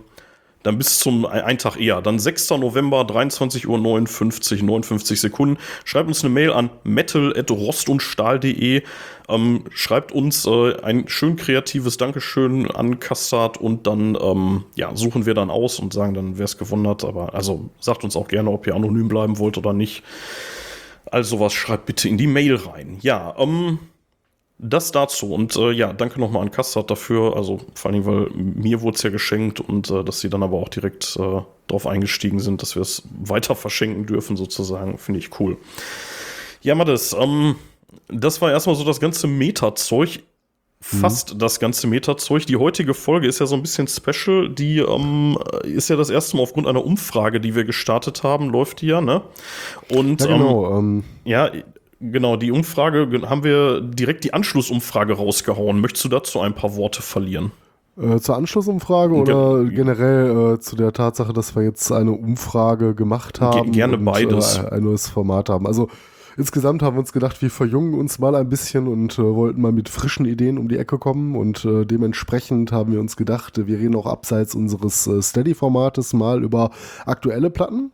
dann 0.62 0.78
bis 0.78 0.98
zum 0.98 1.26
ein 1.26 1.58
Tag 1.58 1.78
eher. 1.78 2.02
Dann 2.02 2.18
6. 2.18 2.50
November, 2.50 3.04
23 3.04 3.68
Uhr 3.68 3.78
59, 3.78 4.62
59 4.62 5.20
Sekunden. 5.20 5.58
Schreibt 5.84 6.08
uns 6.08 6.24
eine 6.24 6.34
Mail 6.34 6.52
an 6.52 6.70
metal.rostundstahl.de. 6.82 8.82
Ähm, 9.28 9.64
schreibt 9.70 10.12
uns 10.12 10.46
äh, 10.46 10.80
ein 10.82 11.08
schön 11.08 11.36
kreatives 11.36 11.98
Dankeschön 11.98 12.70
an 12.70 12.98
Kassat 12.98 13.58
und 13.58 13.86
dann 13.86 14.16
ähm, 14.20 14.64
ja, 14.74 14.94
suchen 14.96 15.26
wir 15.26 15.34
dann 15.34 15.50
aus 15.50 15.78
und 15.78 15.92
sagen 15.92 16.14
dann, 16.14 16.38
wer 16.38 16.44
es 16.44 16.58
gewonnen 16.58 16.88
hat. 16.88 17.04
Aber 17.04 17.34
also 17.34 17.70
sagt 17.80 18.02
uns 18.02 18.16
auch 18.16 18.28
gerne, 18.28 18.50
ob 18.50 18.66
ihr 18.66 18.74
anonym 18.74 19.08
bleiben 19.08 19.38
wollt 19.38 19.58
oder 19.58 19.72
nicht. 19.72 20.02
Also 21.10 21.38
was 21.38 21.52
schreibt 21.52 21.86
bitte 21.86 22.08
in 22.08 22.18
die 22.18 22.26
Mail 22.26 22.56
rein. 22.56 22.98
Ja, 23.00 23.34
ähm, 23.38 23.78
Das 24.58 24.90
dazu. 24.90 25.34
Und 25.34 25.54
äh, 25.56 25.70
ja, 25.72 25.92
danke 25.92 26.18
nochmal 26.18 26.42
an 26.42 26.50
Kassat 26.50 26.90
dafür. 26.90 27.36
Also 27.36 27.60
vor 27.74 27.90
allem, 27.90 28.06
weil 28.06 28.30
mir 28.34 28.80
wurde 28.80 28.96
es 28.96 29.02
ja 29.02 29.10
geschenkt 29.10 29.60
und 29.60 29.90
äh, 29.90 30.02
dass 30.02 30.20
sie 30.20 30.30
dann 30.30 30.42
aber 30.42 30.56
auch 30.56 30.70
direkt 30.70 31.16
äh, 31.20 31.42
darauf 31.66 31.86
eingestiegen 31.86 32.40
sind, 32.40 32.62
dass 32.62 32.74
wir 32.74 32.82
es 32.82 33.02
weiter 33.22 33.54
verschenken 33.54 34.06
dürfen, 34.06 34.36
sozusagen. 34.36 34.96
Finde 34.96 35.20
ich 35.20 35.38
cool. 35.40 35.58
Ja, 36.62 36.74
Mattes, 36.74 37.14
ähm, 37.18 37.56
das 38.08 38.40
war 38.40 38.50
erstmal 38.50 38.76
so 38.76 38.84
das 38.84 38.98
ganze 38.98 39.26
Meta-Zeug. 39.26 40.22
Fast 40.80 41.34
mhm. 41.34 41.38
das 41.38 41.58
ganze 41.58 41.86
Meta-Zeug. 41.86 42.46
Die 42.46 42.56
heutige 42.56 42.94
Folge 42.94 43.26
ist 43.26 43.40
ja 43.40 43.46
so 43.46 43.56
ein 43.56 43.62
bisschen 43.62 43.88
special. 43.88 44.48
Die 44.48 44.78
ähm, 44.78 45.38
ist 45.64 45.88
ja 45.88 45.96
das 45.96 46.10
erste 46.10 46.36
Mal 46.36 46.42
aufgrund 46.44 46.66
einer 46.66 46.84
Umfrage, 46.84 47.40
die 47.40 47.54
wir 47.54 47.64
gestartet 47.64 48.22
haben, 48.22 48.50
läuft 48.50 48.82
die 48.82 48.88
ja, 48.88 49.00
ne? 49.00 49.22
Und 49.90 50.20
ja, 50.20 50.26
genau, 50.26 50.78
ähm, 50.78 50.78
ähm. 50.78 51.04
ja, 51.24 51.50
Genau, 52.00 52.36
die 52.36 52.52
Umfrage 52.52 53.08
haben 53.28 53.42
wir 53.42 53.80
direkt 53.80 54.24
die 54.24 54.34
Anschlussumfrage 54.34 55.14
rausgehauen. 55.14 55.80
Möchtest 55.80 56.04
du 56.04 56.08
dazu 56.08 56.40
ein 56.40 56.54
paar 56.54 56.76
Worte 56.76 57.00
verlieren? 57.02 57.52
Äh, 57.98 58.18
zur 58.18 58.36
Anschlussumfrage 58.36 59.14
oder 59.14 59.64
Ge 59.64 59.74
generell 59.74 60.54
äh, 60.54 60.60
zu 60.60 60.76
der 60.76 60.92
Tatsache, 60.92 61.32
dass 61.32 61.56
wir 61.56 61.62
jetzt 61.62 61.90
eine 61.90 62.12
Umfrage 62.12 62.94
gemacht 62.94 63.40
haben? 63.40 63.64
Ge 63.64 63.72
gerne 63.72 63.96
und, 63.96 64.04
beides. 64.04 64.58
Äh, 64.58 64.74
ein 64.74 64.84
neues 64.84 65.08
Format 65.08 65.48
haben. 65.48 65.66
Also 65.66 65.88
insgesamt 66.36 66.82
haben 66.82 66.96
wir 66.96 67.00
uns 67.00 67.14
gedacht, 67.14 67.40
wir 67.40 67.50
verjüngen 67.50 67.94
uns 67.94 68.18
mal 68.18 68.34
ein 68.34 68.50
bisschen 68.50 68.86
und 68.86 69.18
äh, 69.18 69.22
wollten 69.22 69.62
mal 69.62 69.72
mit 69.72 69.88
frischen 69.88 70.26
Ideen 70.26 70.58
um 70.58 70.68
die 70.68 70.76
Ecke 70.76 70.98
kommen 70.98 71.34
und 71.34 71.64
äh, 71.64 71.86
dementsprechend 71.86 72.70
haben 72.70 72.92
wir 72.92 73.00
uns 73.00 73.16
gedacht, 73.16 73.66
wir 73.66 73.78
reden 73.78 73.96
auch 73.96 74.06
abseits 74.06 74.54
unseres 74.54 75.06
äh, 75.06 75.22
Steady-Formates 75.22 76.12
mal 76.12 76.44
über 76.44 76.72
aktuelle 77.06 77.48
Platten. 77.48 77.92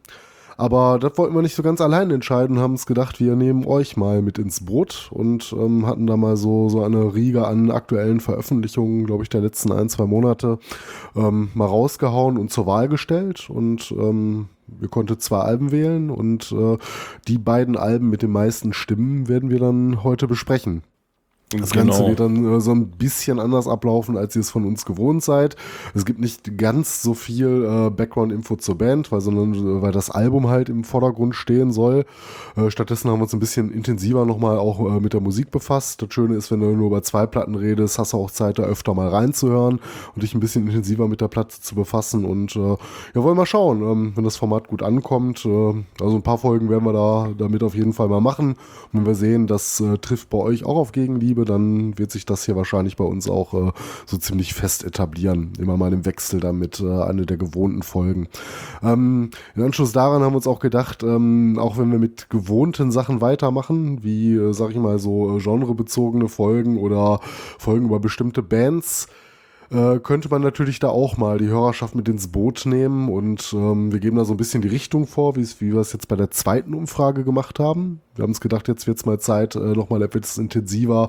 Aber 0.57 0.99
das 0.99 1.17
wollten 1.19 1.35
wir 1.35 1.43
nicht 1.43 1.55
so 1.55 1.63
ganz 1.63 1.81
allein 1.81 2.11
entscheiden, 2.11 2.59
haben 2.59 2.73
uns 2.73 2.87
gedacht, 2.87 3.21
wir 3.21 3.37
nehmen 3.37 3.65
euch 3.67 3.97
mal 3.97 4.23
mit 4.23 4.39
ins 4.39 4.65
Boot 4.65 5.09
und 5.11 5.53
ähm, 5.53 5.87
hatten 5.87 6.07
da 6.07 6.17
mal 6.17 6.37
so, 6.37 6.69
so 6.69 6.83
eine 6.83 7.15
Riege 7.15 7.47
an 7.47 7.71
aktuellen 7.71 8.21
Veröffentlichungen, 8.21 9.07
glaube 9.07 9.23
ich, 9.23 9.29
der 9.29 9.41
letzten 9.41 9.73
ein, 9.73 9.89
zwei 9.89 10.07
Monate 10.07 10.59
ähm, 11.17 11.51
mal 11.55 11.67
rausgehauen 11.67 12.39
und 12.39 12.51
zur 12.51 12.67
Wahl 12.67 12.89
gestellt. 12.89 13.49
Und 13.51 13.93
ähm, 13.93 14.49
wir 14.67 14.89
konnten 14.89 15.19
zwei 15.19 15.41
Alben 15.41 15.71
wählen 15.71 16.11
und 16.11 16.53
äh, 16.53 16.79
die 17.29 17.39
beiden 17.39 17.77
Alben 17.77 18.11
mit 18.11 18.23
den 18.23 18.31
meisten 18.31 18.73
Stimmen 18.73 19.29
werden 19.29 19.51
wir 19.51 19.59
dann 19.59 20.03
heute 20.03 20.27
besprechen. 20.27 20.83
Das 21.61 21.71
genau. 21.71 21.93
Ganze 21.93 22.07
wird 22.07 22.21
dann 22.21 22.57
äh, 22.57 22.61
so 22.61 22.73
ein 22.73 22.89
bisschen 22.89 23.39
anders 23.39 23.69
ablaufen, 23.69 24.17
als 24.17 24.35
ihr 24.37 24.41
es 24.41 24.51
von 24.51 24.65
uns 24.65 24.85
gewohnt 24.85 25.23
seid. 25.23 25.57
Es 25.95 26.05
gibt 26.05 26.21
nicht 26.21 26.57
ganz 26.59 27.03
so 27.03 27.15
viel 27.15 27.65
äh, 27.65 27.91
Background-Info 27.91 28.57
zur 28.57 28.79
Band, 28.79 29.13
weil, 29.13 29.21
sondern, 29.21 29.55
äh, 29.55 29.83
weil 29.83 29.93
das 29.93 30.11
Album 30.11 30.49
halt 30.49 30.69
im 30.69 30.85
Vordergrund 30.85 31.35
stehen 31.35 31.73
soll. 31.73 32.05
Äh, 32.57 32.71
stattdessen 32.71 33.11
haben 33.11 33.19
wir 33.19 33.25
uns 33.25 33.35
ein 33.35 33.41
bisschen 33.41 33.71
intensiver 33.71 34.25
nochmal 34.25 34.59
auch 34.59 34.81
äh, 34.81 35.01
mit 35.01 35.13
der 35.13 35.21
Musik 35.21 35.51
befasst. 35.51 36.03
Das 36.03 36.13
Schöne 36.13 36.37
ist, 36.37 36.51
wenn 36.51 36.61
du 36.61 36.67
nur 36.67 36.87
über 36.87 37.03
zwei 37.03 37.27
Platten 37.27 37.55
redest, 37.55 37.99
hast 37.99 38.13
du 38.13 38.19
auch 38.19 38.31
Zeit, 38.31 38.59
da 38.59 38.63
öfter 38.63 38.95
mal 38.95 39.09
reinzuhören 39.09 39.81
und 40.15 40.23
dich 40.23 40.35
ein 40.35 40.41
bisschen 40.41 40.67
intensiver 40.67 41.09
mit 41.09 41.21
der 41.21 41.29
Platte 41.29 41.61
zu 41.61 41.75
befassen. 41.75 42.25
Und 42.25 42.57
äh, 42.57 42.61
ja, 42.61 42.77
wollen 43.15 43.33
wir 43.33 43.35
mal 43.35 43.47
schauen, 43.47 43.83
ähm, 43.83 44.13
wenn 44.15 44.25
das 44.25 44.37
Format 44.37 44.69
gut 44.69 44.83
ankommt. 44.83 45.47
also 45.47 46.17
ein 46.17 46.23
paar 46.23 46.39
Folgen 46.39 46.69
werden 46.69 46.85
wir 46.85 46.93
da 46.93 47.29
damit 47.37 47.63
auf 47.63 47.75
jeden 47.75 47.93
Fall 47.93 48.09
mal 48.09 48.21
machen. 48.21 48.57
Und 48.93 49.01
wenn 49.01 49.07
wir 49.07 49.15
sehen, 49.15 49.47
das 49.47 49.83
trifft 50.01 50.31
bei 50.31 50.39
euch 50.39 50.65
auch 50.65 50.77
auf 50.77 50.93
Gegenliebe, 50.93 51.42
gebe, 51.43 51.45
dann 51.45 51.99
wird 51.99 52.11
sich 52.11 52.27
das 52.27 52.45
hier 52.45 52.57
wahrscheinlich 52.57 52.97
bei 52.97 53.05
uns 53.05 53.29
auch 53.29 53.55
äh, 53.55 53.73
so 54.07 54.17
ziemlich 54.17 54.55
fest 54.55 54.85
etablieren. 54.85 55.53
Immer 55.59 55.77
mal 55.77 55.93
im 55.93 56.05
Wechsel 56.05 56.41
damit 56.41 56.81
äh, 56.81 57.03
eine 57.03 57.27
der 57.27 57.37
gewohnten 57.37 57.83
Folgen. 57.83 58.29
Ähm, 58.83 59.31
in 59.55 59.63
Anschluss 59.63 59.93
daran 59.93 60.23
haben 60.23 60.33
wir 60.33 60.37
uns 60.37 60.47
auch 60.47 60.61
gedacht, 60.61 61.03
ähm, 61.03 61.59
auch 61.59 61.79
wenn 61.79 61.91
wir 61.91 61.99
mit 61.99 62.31
gewohnten 62.31 62.91
Sachen 62.91 63.21
weitermachen, 63.21 64.03
wie, 64.03 64.35
äh, 64.35 64.53
sag 64.53 64.71
ich 64.71 64.77
mal, 64.77 64.99
so 64.99 65.37
äh, 65.37 65.41
genrebezogene 65.41 66.29
Folgen 66.29 66.79
oder 66.79 67.21
Folgen 67.59 67.87
über 67.87 68.01
bestimmte 68.01 68.43
Bands, 68.43 69.09
äh, 69.73 69.99
könnte 70.01 70.29
man 70.29 70.43
natürlich 70.43 70.79
da 70.79 70.89
auch 70.89 71.17
mal 71.17 71.39
die 71.39 71.49
Hörerschaft 71.49 71.95
mit 71.95 72.09
ins 72.09 72.29
Boot 72.29 72.67
nehmen 72.67 73.09
und 73.09 73.53
ähm, 73.53 73.93
wir 73.93 74.01
geben 74.01 74.17
da 74.17 74.25
so 74.25 74.35
ein 74.35 74.37
bisschen 74.37 74.63
die 74.63 74.69
Richtung 74.69 75.07
vor, 75.07 75.37
wie 75.37 75.47
wir 75.61 75.81
es 75.81 75.93
jetzt 75.93 76.09
bei 76.09 76.17
der 76.17 76.31
zweiten 76.31 76.75
Umfrage 76.75 77.25
gemacht 77.25 77.59
haben. 77.59 78.01
Wir 78.15 78.23
haben 78.25 78.31
uns 78.31 78.41
gedacht, 78.41 78.69
jetzt 78.69 78.87
wird 78.87 78.99
es 78.99 79.07
mal 79.07 79.19
Zeit, 79.19 79.55
äh, 79.55 79.59
nochmal 79.59 80.03
etwas 80.03 80.37
intensiver 80.37 81.09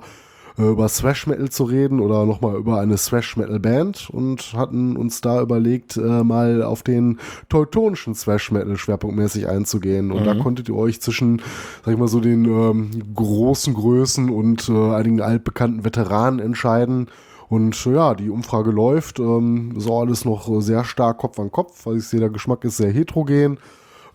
äh, 0.57 0.63
über 0.63 0.87
Thrash 0.87 1.27
Metal 1.27 1.49
zu 1.49 1.63
reden 1.65 1.99
oder 1.99 2.25
nochmal 2.25 2.55
über 2.55 2.79
eine 2.79 2.95
Thrash 2.95 3.35
Metal 3.37 3.59
Band 3.59 4.09
und 4.09 4.53
hatten 4.53 4.95
uns 4.95 5.21
da 5.21 5.41
überlegt, 5.41 5.97
äh, 5.97 6.23
mal 6.23 6.63
auf 6.63 6.83
den 6.83 7.19
teutonischen 7.49 8.13
Thrash 8.13 8.51
Metal 8.51 8.77
schwerpunktmäßig 8.77 9.47
einzugehen. 9.47 10.11
Und 10.11 10.21
mhm. 10.21 10.25
da 10.25 10.35
konntet 10.35 10.69
ihr 10.69 10.75
euch 10.75 11.01
zwischen, 11.01 11.41
sag 11.83 11.93
ich 11.93 11.99
mal, 11.99 12.07
so 12.07 12.19
den 12.19 12.45
ähm, 12.45 12.91
großen 13.15 13.73
Größen 13.73 14.29
und 14.29 14.69
äh, 14.69 14.91
einigen 14.93 15.21
altbekannten 15.21 15.83
Veteranen 15.83 16.39
entscheiden. 16.39 17.07
Und 17.53 17.85
ja, 17.85 18.15
die 18.15 18.31
Umfrage 18.31 18.71
läuft. 18.71 19.19
Ähm, 19.19 19.75
so 19.77 19.99
alles 19.99 20.25
noch 20.25 20.49
sehr 20.59 20.83
stark 20.83 21.19
Kopf 21.19 21.37
an 21.37 21.51
Kopf. 21.51 21.85
Also 21.85 21.99
ich 21.99 22.07
sehe, 22.07 22.19
der 22.19 22.31
Geschmack 22.31 22.63
ist 22.63 22.77
sehr 22.77 22.91
heterogen. 22.91 23.59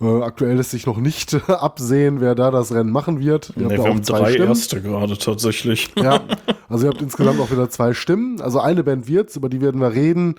Äh, 0.00 0.22
aktuell 0.22 0.56
lässt 0.56 0.72
sich 0.72 0.86
noch 0.86 0.98
nicht 0.98 1.34
absehen, 1.48 2.20
wer 2.20 2.34
da 2.34 2.50
das 2.50 2.74
Rennen 2.74 2.90
machen 2.90 3.20
wird. 3.20 3.52
Ihr 3.54 3.68
nee, 3.68 3.76
wir 3.76 3.84
haben 3.84 4.02
drei 4.02 4.32
Stimmen. 4.32 4.48
erste 4.48 4.82
gerade 4.82 5.16
tatsächlich. 5.16 5.92
Ja, 5.96 6.20
also 6.68 6.86
ihr 6.86 6.90
habt 6.90 7.00
insgesamt 7.00 7.38
auch 7.38 7.52
wieder 7.52 7.70
zwei 7.70 7.94
Stimmen. 7.94 8.40
Also 8.40 8.58
eine 8.58 8.82
Band 8.82 9.06
wird's, 9.06 9.36
über 9.36 9.48
die 9.48 9.60
werden 9.60 9.80
wir 9.80 9.92
reden. 9.92 10.34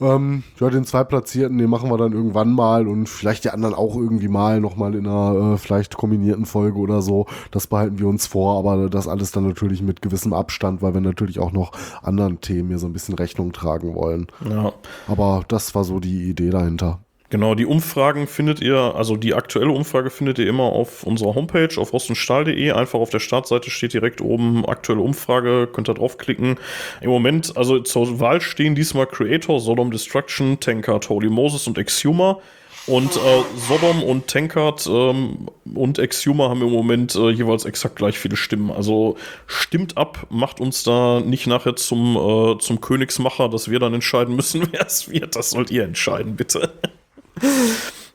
Ähm, 0.00 0.42
ja, 0.60 0.68
den 0.68 0.84
Zweitplatzierten, 0.84 1.56
den 1.56 1.70
machen 1.70 1.90
wir 1.90 1.96
dann 1.96 2.12
irgendwann 2.12 2.52
mal 2.52 2.86
und 2.86 3.08
vielleicht 3.08 3.44
die 3.44 3.50
anderen 3.50 3.74
auch 3.74 3.96
irgendwie 3.96 4.28
mal 4.28 4.60
nochmal 4.60 4.94
in 4.94 5.06
einer 5.06 5.54
äh, 5.54 5.58
vielleicht 5.58 5.96
kombinierten 5.96 6.44
Folge 6.44 6.78
oder 6.78 7.00
so. 7.02 7.26
Das 7.50 7.66
behalten 7.66 7.98
wir 7.98 8.06
uns 8.06 8.26
vor, 8.26 8.58
aber 8.58 8.90
das 8.90 9.08
alles 9.08 9.30
dann 9.30 9.46
natürlich 9.46 9.82
mit 9.82 10.02
gewissem 10.02 10.32
Abstand, 10.32 10.82
weil 10.82 10.94
wir 10.94 11.00
natürlich 11.00 11.38
auch 11.38 11.52
noch 11.52 11.72
anderen 12.02 12.40
Themen 12.40 12.68
hier 12.68 12.78
so 12.78 12.86
ein 12.86 12.92
bisschen 12.92 13.14
Rechnung 13.14 13.52
tragen 13.52 13.94
wollen. 13.94 14.26
Ja. 14.48 14.72
Aber 15.08 15.44
das 15.48 15.74
war 15.74 15.84
so 15.84 15.98
die 15.98 16.28
Idee 16.28 16.50
dahinter. 16.50 17.00
Genau, 17.28 17.56
die 17.56 17.66
Umfragen 17.66 18.28
findet 18.28 18.60
ihr, 18.60 18.76
also 18.76 19.16
die 19.16 19.34
aktuelle 19.34 19.70
Umfrage 19.70 20.10
findet 20.10 20.38
ihr 20.38 20.46
immer 20.46 20.64
auf 20.64 21.02
unserer 21.02 21.34
Homepage 21.34 21.76
auf 21.76 21.92
rostundstahl.de. 21.92 22.70
Einfach 22.70 23.00
auf 23.00 23.10
der 23.10 23.18
Startseite 23.18 23.70
steht 23.70 23.94
direkt 23.94 24.20
oben 24.20 24.64
aktuelle 24.64 25.00
Umfrage, 25.00 25.68
könnt 25.72 25.88
ihr 25.88 25.94
draufklicken. 25.94 26.56
Im 27.00 27.10
Moment, 27.10 27.56
also 27.56 27.80
zur 27.80 28.20
Wahl 28.20 28.40
stehen 28.40 28.76
diesmal 28.76 29.06
Creator, 29.06 29.58
Sodom 29.58 29.90
Destruction, 29.90 30.60
Tankard, 30.60 31.08
Holy 31.08 31.28
Moses 31.28 31.66
und 31.66 31.78
Exhumer. 31.78 32.40
Und 32.86 33.16
äh, 33.16 33.42
Sodom 33.56 34.04
und 34.04 34.28
Tankard 34.28 34.86
ähm, 34.86 35.48
und 35.74 35.98
Exhumer 35.98 36.50
haben 36.50 36.62
im 36.62 36.70
Moment 36.70 37.16
äh, 37.16 37.30
jeweils 37.30 37.64
exakt 37.64 37.96
gleich 37.96 38.16
viele 38.16 38.36
Stimmen. 38.36 38.70
Also 38.70 39.16
stimmt 39.48 39.96
ab, 39.96 40.28
macht 40.30 40.60
uns 40.60 40.84
da 40.84 41.18
nicht 41.18 41.48
nachher 41.48 41.74
zum, 41.74 42.16
äh, 42.16 42.58
zum 42.60 42.80
Königsmacher, 42.80 43.48
dass 43.48 43.68
wir 43.68 43.80
dann 43.80 43.92
entscheiden 43.92 44.36
müssen, 44.36 44.68
wer 44.72 44.86
es 44.86 45.10
wird. 45.10 45.34
Das 45.34 45.50
sollt 45.50 45.72
ihr 45.72 45.82
entscheiden, 45.82 46.36
bitte. 46.36 46.70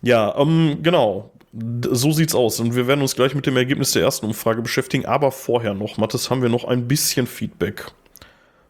Ja, 0.01 0.35
ähm, 0.37 0.79
genau. 0.81 1.31
So 1.89 2.11
sieht's 2.11 2.33
aus. 2.33 2.59
Und 2.59 2.75
wir 2.75 2.87
werden 2.87 3.01
uns 3.01 3.15
gleich 3.15 3.35
mit 3.35 3.45
dem 3.45 3.57
Ergebnis 3.57 3.91
der 3.91 4.03
ersten 4.03 4.25
Umfrage 4.25 4.61
beschäftigen. 4.61 5.05
Aber 5.05 5.31
vorher 5.31 5.73
noch, 5.73 5.97
Mathis, 5.97 6.29
haben 6.29 6.41
wir 6.41 6.49
noch 6.49 6.63
ein 6.63 6.87
bisschen 6.87 7.27
Feedback. 7.27 7.85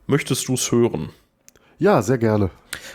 Möchtest 0.08 0.48
du 0.48 0.56
es 0.56 0.72
hören? 0.72 1.10
Ja, 1.78 2.02
sehr 2.02 2.18
gerne. 2.18 2.50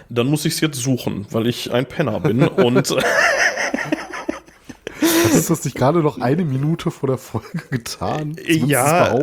Dann 0.08 0.26
muss 0.28 0.44
ich 0.44 0.54
es 0.54 0.60
jetzt 0.60 0.76
suchen, 0.78 1.26
weil 1.30 1.46
ich 1.46 1.72
ein 1.72 1.86
Penner 1.86 2.20
bin 2.20 2.46
und. 2.48 2.76
Hast 5.32 5.48
du 5.48 5.52
das 5.52 5.64
nicht 5.64 5.76
gerade 5.76 6.00
noch 6.00 6.18
eine 6.20 6.44
Minute 6.44 6.90
vor 6.90 7.08
der 7.08 7.18
Folge 7.18 7.62
getan? 7.70 8.36
Ja. 8.46 9.22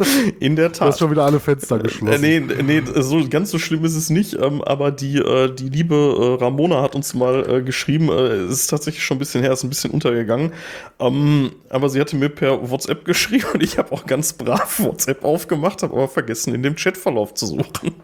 In 0.40 0.56
der 0.56 0.72
Tat. 0.72 0.80
Du 0.80 0.84
hast 0.86 0.98
schon 0.98 1.10
wieder 1.10 1.24
alle 1.24 1.40
Fenster 1.40 1.78
geschlossen. 1.78 2.24
Äh, 2.24 2.40
nee, 2.40 2.62
nee, 2.62 2.82
so, 2.96 3.26
ganz 3.28 3.50
so 3.50 3.58
schlimm 3.58 3.84
ist 3.84 3.96
es 3.96 4.10
nicht. 4.10 4.34
Ähm, 4.34 4.62
aber 4.62 4.90
die, 4.90 5.18
äh, 5.18 5.54
die 5.54 5.68
liebe 5.68 5.94
äh, 5.94 6.42
Ramona 6.42 6.82
hat 6.82 6.94
uns 6.94 7.14
mal 7.14 7.62
geschrieben, 7.62 8.10
es 8.10 8.52
ist 8.52 8.66
tatsächlich 8.68 9.04
schon 9.04 9.16
ein 9.16 9.20
bisschen 9.20 9.42
her, 9.42 9.52
ist 9.52 9.62
ein 9.62 9.68
bisschen 9.68 9.90
untergegangen. 9.90 10.52
Ähm, 10.98 11.52
aber 11.68 11.88
sie 11.88 12.00
hatte 12.00 12.16
mir 12.16 12.28
per 12.28 12.70
WhatsApp 12.70 13.04
geschrieben 13.04 13.46
und 13.54 13.62
ich 13.62 13.78
habe 13.78 13.92
auch 13.92 14.06
ganz 14.06 14.32
brav 14.32 14.80
WhatsApp 14.80 15.24
aufgemacht, 15.24 15.82
habe 15.82 15.94
aber 15.94 16.08
vergessen, 16.08 16.54
in 16.54 16.62
dem 16.62 16.76
Chatverlauf 16.76 17.34
zu 17.34 17.46
suchen. 17.46 17.94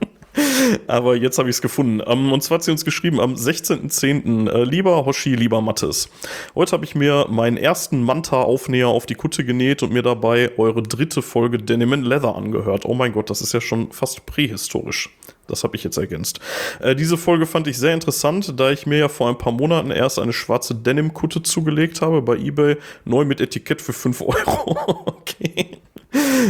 Aber 0.86 1.16
jetzt 1.16 1.38
habe 1.38 1.48
ich 1.48 1.56
es 1.56 1.62
gefunden. 1.62 2.00
Um, 2.00 2.32
und 2.32 2.42
zwar 2.42 2.56
hat 2.56 2.64
sie 2.64 2.70
uns 2.70 2.84
geschrieben 2.84 3.20
am 3.20 3.34
16.10. 3.34 4.50
Äh, 4.50 4.64
lieber 4.64 5.04
Hoshi, 5.04 5.34
lieber 5.34 5.60
Mattes. 5.60 6.08
Heute 6.54 6.72
habe 6.72 6.84
ich 6.84 6.94
mir 6.94 7.26
meinen 7.28 7.56
ersten 7.56 8.02
Manta-Aufnäher 8.02 8.88
auf 8.88 9.06
die 9.06 9.14
Kutte 9.14 9.44
genäht 9.44 9.82
und 9.82 9.92
mir 9.92 10.02
dabei 10.02 10.52
eure 10.58 10.82
dritte 10.82 11.22
Folge 11.22 11.58
Denim 11.58 12.02
Leather 12.02 12.34
angehört. 12.34 12.84
Oh 12.84 12.94
mein 12.94 13.12
Gott, 13.12 13.30
das 13.30 13.40
ist 13.40 13.52
ja 13.52 13.60
schon 13.60 13.92
fast 13.92 14.26
prähistorisch. 14.26 15.10
Das 15.48 15.64
habe 15.64 15.76
ich 15.76 15.82
jetzt 15.82 15.96
ergänzt. 15.96 16.40
Äh, 16.80 16.94
diese 16.94 17.16
Folge 17.16 17.46
fand 17.46 17.66
ich 17.66 17.78
sehr 17.78 17.94
interessant, 17.94 18.60
da 18.60 18.70
ich 18.70 18.86
mir 18.86 18.98
ja 18.98 19.08
vor 19.08 19.28
ein 19.28 19.38
paar 19.38 19.52
Monaten 19.52 19.90
erst 19.90 20.18
eine 20.18 20.32
schwarze 20.32 20.74
Denim-Kutte 20.74 21.42
zugelegt 21.42 22.02
habe 22.02 22.22
bei 22.22 22.36
eBay, 22.36 22.76
neu 23.04 23.24
mit 23.24 23.40
Etikett 23.40 23.80
für 23.80 23.94
5 23.94 24.20
Euro. 24.20 24.76
okay. 25.06 25.78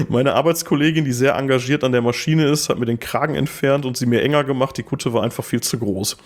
Meine 0.08 0.34
Arbeitskollegin, 0.34 1.04
die 1.04 1.12
sehr 1.12 1.34
engagiert 1.34 1.82
an 1.82 1.92
der 1.92 2.02
Maschine 2.02 2.46
ist, 2.48 2.68
hat 2.68 2.78
mir 2.78 2.86
den 2.86 3.00
Kragen 3.00 3.34
entfernt 3.34 3.84
und 3.84 3.96
sie 3.96 4.06
mir 4.06 4.22
enger 4.22 4.44
gemacht. 4.44 4.76
Die 4.76 4.82
Kutte 4.82 5.12
war 5.12 5.22
einfach 5.22 5.44
viel 5.44 5.60
zu 5.60 5.78
groß. 5.78 6.16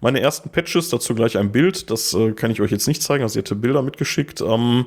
Meine 0.00 0.20
ersten 0.20 0.50
Patches, 0.50 0.88
dazu 0.88 1.14
gleich 1.14 1.36
ein 1.36 1.52
Bild, 1.52 1.90
das 1.90 2.14
äh, 2.14 2.32
kann 2.32 2.50
ich 2.50 2.60
euch 2.60 2.70
jetzt 2.70 2.88
nicht 2.88 3.02
zeigen, 3.02 3.22
also 3.22 3.34
sie 3.34 3.40
hatte 3.40 3.56
Bilder 3.56 3.82
mitgeschickt. 3.82 4.40
Ähm, 4.40 4.86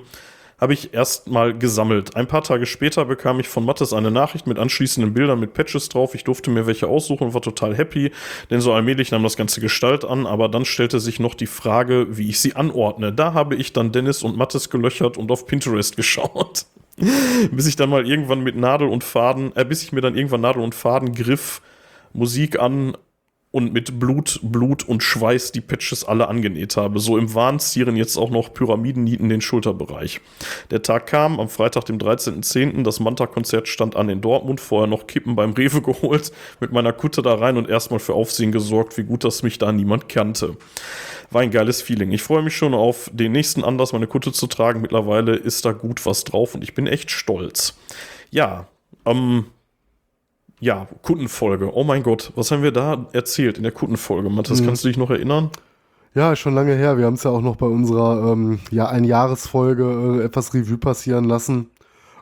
habe 0.62 0.74
ich 0.74 0.94
erstmal 0.94 1.58
gesammelt. 1.58 2.16
Ein 2.16 2.28
paar 2.28 2.44
Tage 2.44 2.68
später 2.68 3.04
bekam 3.06 3.40
ich 3.40 3.48
von 3.48 3.66
Mattes 3.66 3.94
eine 3.94 4.12
Nachricht 4.12 4.46
mit 4.46 4.60
anschließenden 4.60 5.12
Bildern 5.12 5.40
mit 5.40 5.56
Patches 5.56 5.90
drauf. 5.90 6.14
Ich 6.14 6.24
durfte 6.24 6.52
mir 6.52 6.68
welche 6.68 6.88
aussuchen 6.88 7.26
und 7.26 7.34
war 7.34 7.42
total 7.42 7.76
happy, 7.76 8.12
denn 8.52 8.62
so 8.62 8.72
allmählich 8.72 9.10
nahm 9.10 9.24
das 9.24 9.38
ganze 9.38 9.60
Gestalt 9.60 10.06
an, 10.06 10.28
aber 10.28 10.50
dann 10.50 10.64
stellte 10.64 11.00
sich 11.00 11.20
noch 11.20 11.34
die 11.34 11.48
Frage, 11.48 12.06
wie 12.12 12.30
ich 12.30 12.40
sie 12.40 12.56
anordne. 12.56 13.12
Da 13.12 13.34
habe 13.34 13.56
ich 13.56 13.74
dann 13.74 13.92
Dennis 13.92 14.22
und 14.22 14.38
Mattes 14.38 14.70
gelöchert 14.70 15.18
und 15.18 15.32
auf 15.32 15.48
Pinterest 15.48 15.96
geschaut. 15.98 16.68
bis 17.52 17.68
ich 17.68 17.76
dann 17.76 17.90
mal 17.90 18.08
irgendwann 18.08 18.42
mit 18.42 18.56
Nadel 18.56 18.88
und 18.88 19.04
Faden, 19.04 19.56
äh, 19.56 19.66
bis 19.66 19.84
ich 19.84 19.92
mir 19.92 20.02
dann 20.02 20.16
irgendwann 20.16 20.42
Nadel 20.42 20.64
und 20.64 20.76
Faden 20.76 21.14
griff, 21.14 21.62
Musik 22.14 22.60
an 22.60 22.96
und 23.52 23.74
mit 23.74 24.00
Blut, 24.00 24.40
Blut 24.42 24.88
und 24.88 25.04
Schweiß 25.04 25.52
die 25.52 25.62
Patches 25.62 26.06
alle 26.06 26.30
angenäht 26.30 26.78
habe. 26.78 27.00
So 27.00 27.18
im 27.18 27.34
Wahn 27.36 27.60
zieren 27.60 27.98
jetzt 27.98 28.18
auch 28.18 28.30
noch 28.30 28.54
Pyramidennieten 28.54 29.28
den 29.28 29.42
Schulterbereich. 29.42 30.22
Der 30.72 30.82
Tag 30.82 31.08
kam, 31.08 31.40
am 31.40 31.50
Freitag, 31.50 31.86
dem 31.86 31.98
13.10., 31.98 32.84
das 32.84 33.02
Manta-Konzert 33.02 33.68
stand 33.68 33.96
an 33.98 34.10
in 34.10 34.22
Dortmund, 34.22 34.62
vorher 34.62 34.88
noch 34.88 35.06
Kippen 35.06 35.36
beim 35.36 35.52
Rewe 35.52 35.82
geholt, 35.82 36.32
mit 36.62 36.72
meiner 36.72 36.94
Kutte 36.94 37.22
da 37.22 37.36
rein 37.36 37.58
und 37.58 37.70
erstmal 37.70 38.00
für 38.00 38.14
Aufsehen 38.14 38.54
gesorgt, 38.54 38.98
wie 38.98 39.04
gut, 39.04 39.26
dass 39.26 39.44
mich 39.44 39.58
da 39.58 39.72
niemand 39.72 40.08
kannte. 40.08 40.56
War 41.32 41.42
ein 41.42 41.52
geiles 41.52 41.82
Feeling. 41.82 42.12
Ich 42.12 42.24
freue 42.24 42.44
mich 42.44 42.56
schon 42.56 42.74
auf 42.74 43.10
den 43.14 43.32
nächsten 43.32 43.64
Anlass, 43.64 43.94
meine 43.94 44.08
Kutte 44.08 44.34
zu 44.34 44.48
tragen. 44.48 44.82
Mittlerweile 44.82 45.36
ist 45.36 45.64
da 45.64 45.72
gut 45.72 46.06
was 46.06 46.26
drauf 46.26 46.56
und 46.56 46.64
ich 46.64 46.74
bin 46.74 46.88
echt 46.88 47.10
stolz. 47.10 47.78
Ja, 48.30 48.68
ähm, 49.06 49.46
ja, 50.60 50.88
Kundenfolge. 51.02 51.74
Oh 51.74 51.84
mein 51.84 52.04
Gott, 52.04 52.34
was 52.36 52.52
haben 52.52 52.64
wir 52.64 52.72
da 52.72 53.08
erzählt 53.14 53.58
in 53.58 53.64
der 53.64 53.72
Kundenfolge? 53.72 54.30
Matthias, 54.30 54.62
mhm. 54.62 54.66
kannst 54.68 54.84
du 54.84 54.90
dich 54.90 54.98
noch 54.98 55.10
erinnern? 55.10 55.50
Ja, 56.14 56.36
schon 56.36 56.54
lange 56.54 56.76
her. 56.76 56.98
Wir 56.98 57.06
haben 57.06 57.14
es 57.14 57.24
ja 57.24 57.32
auch 57.32 57.42
noch 57.42 57.56
bei 57.56 57.66
unserer 57.66 58.34
ähm, 58.34 58.60
ja, 58.70 58.90
Einjahresfolge 58.90 60.20
äh, 60.20 60.26
etwas 60.26 60.54
Revue 60.54 60.78
passieren 60.78 61.24
lassen. 61.24 61.72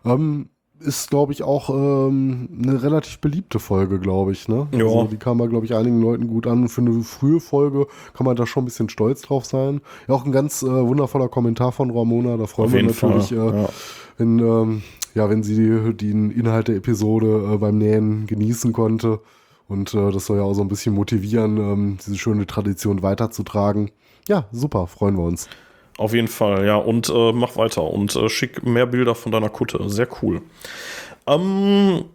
Ähm, 0.06 0.50
ist, 0.80 1.10
glaube 1.10 1.34
ich, 1.34 1.44
auch 1.44 1.70
ähm, 1.70 2.50
eine 2.64 2.82
relativ 2.82 3.20
beliebte 3.20 3.60
Folge, 3.60 4.00
glaube 4.00 4.32
ich. 4.32 4.48
Ne? 4.48 4.68
Ja. 4.72 4.86
Also, 4.86 5.08
die 5.12 5.18
kam 5.18 5.38
bei, 5.38 5.48
glaube 5.48 5.66
ich, 5.66 5.76
einigen 5.76 6.02
Leuten 6.02 6.28
gut 6.28 6.48
an. 6.48 6.70
Für 6.70 6.82
eine 6.82 7.02
frühe 7.02 7.40
Folge 7.40 7.88
kann 8.14 8.26
man 8.26 8.36
da 8.36 8.46
schon 8.46 8.64
ein 8.64 8.66
bisschen 8.66 8.90
stolz 8.90 9.22
drauf 9.22 9.46
sein. 9.46 9.82
Ja, 10.08 10.16
auch 10.16 10.26
ein 10.26 10.32
ganz 10.32 10.64
äh, 10.64 10.68
wundervoller 10.68 11.28
Kommentar 11.28 11.72
von 11.72 11.92
Ramona. 11.92 12.38
Da 12.38 12.48
freuen 12.48 12.68
Auf 12.68 12.74
wir 12.74 12.84
uns 12.84 13.02
natürlich, 13.02 13.32
äh, 13.32 13.62
ja. 13.62 13.70
wenn 14.18 14.40
ähm, 14.40 14.82
ja, 15.16 15.30
wenn 15.30 15.44
sie 15.44 15.56
die, 15.56 15.98
den 15.98 16.32
Inhalt 16.32 16.68
der 16.68 16.76
Episode 16.76 17.54
äh, 17.54 17.58
beim 17.58 17.78
Nähen 17.78 18.28
genießen 18.28 18.74
konnte. 18.74 19.20
Und 19.68 19.94
äh, 19.94 20.12
das 20.12 20.26
soll 20.26 20.38
ja 20.38 20.44
auch 20.44 20.54
so 20.54 20.62
ein 20.62 20.68
bisschen 20.68 20.96
motivieren, 20.96 21.58
ähm, 21.58 21.98
diese 22.06 22.18
schöne 22.18 22.48
Tradition 22.48 23.04
weiterzutragen. 23.04 23.92
Ja, 24.28 24.46
super, 24.52 24.88
freuen 24.88 25.18
wir 25.18 25.24
uns. 25.24 25.48
Auf 26.00 26.14
jeden 26.14 26.30
Fall, 26.30 26.66
ja. 26.66 26.78
Und 26.78 27.10
äh, 27.10 27.34
mach 27.34 27.58
weiter 27.58 27.84
und 27.84 28.16
äh, 28.16 28.30
schick 28.30 28.66
mehr 28.66 28.86
Bilder 28.86 29.16
von 29.16 29.34
deiner 29.34 29.50
Kutte. 29.50 29.90
Sehr 29.90 30.08
cool. 30.22 30.42
Ähm, 31.28 32.06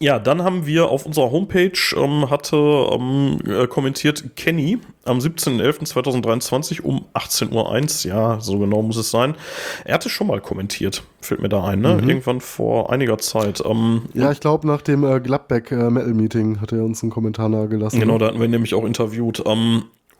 ja, 0.00 0.18
dann 0.18 0.42
haben 0.42 0.66
wir 0.66 0.88
auf 0.88 1.06
unserer 1.06 1.30
Homepage 1.30 1.78
ähm, 1.96 2.30
hatte 2.30 2.56
ähm, 2.56 3.38
äh, 3.46 3.68
kommentiert 3.68 4.34
Kenny 4.34 4.78
am 5.04 5.18
17.11.2023 5.18 6.80
um 6.80 7.04
18.01 7.14 8.06
Uhr. 8.06 8.12
Ja, 8.12 8.40
so 8.40 8.58
genau 8.58 8.82
muss 8.82 8.96
es 8.96 9.12
sein. 9.12 9.36
Er 9.84 9.94
hatte 9.94 10.08
schon 10.10 10.26
mal 10.26 10.40
kommentiert, 10.40 11.04
fällt 11.20 11.40
mir 11.40 11.48
da 11.48 11.62
ein, 11.62 11.80
ne? 11.80 12.00
Mhm. 12.02 12.08
Irgendwann 12.08 12.40
vor 12.40 12.92
einiger 12.92 13.18
Zeit. 13.18 13.62
Ähm, 13.64 14.02
ja, 14.14 14.32
ich 14.32 14.40
glaube, 14.40 14.66
nach 14.66 14.82
dem 14.82 15.04
äh, 15.04 15.20
Gladbeck 15.20 15.70
äh, 15.70 15.90
Metal 15.90 16.12
Meeting 16.12 16.60
hat 16.60 16.72
er 16.72 16.82
uns 16.82 17.04
einen 17.04 17.12
Kommentar 17.12 17.48
nahegelassen. 17.48 18.00
Genau, 18.00 18.18
da 18.18 18.26
hatten 18.26 18.40
wir 18.40 18.48
nämlich 18.48 18.74
auch 18.74 18.84
interviewt. 18.84 19.44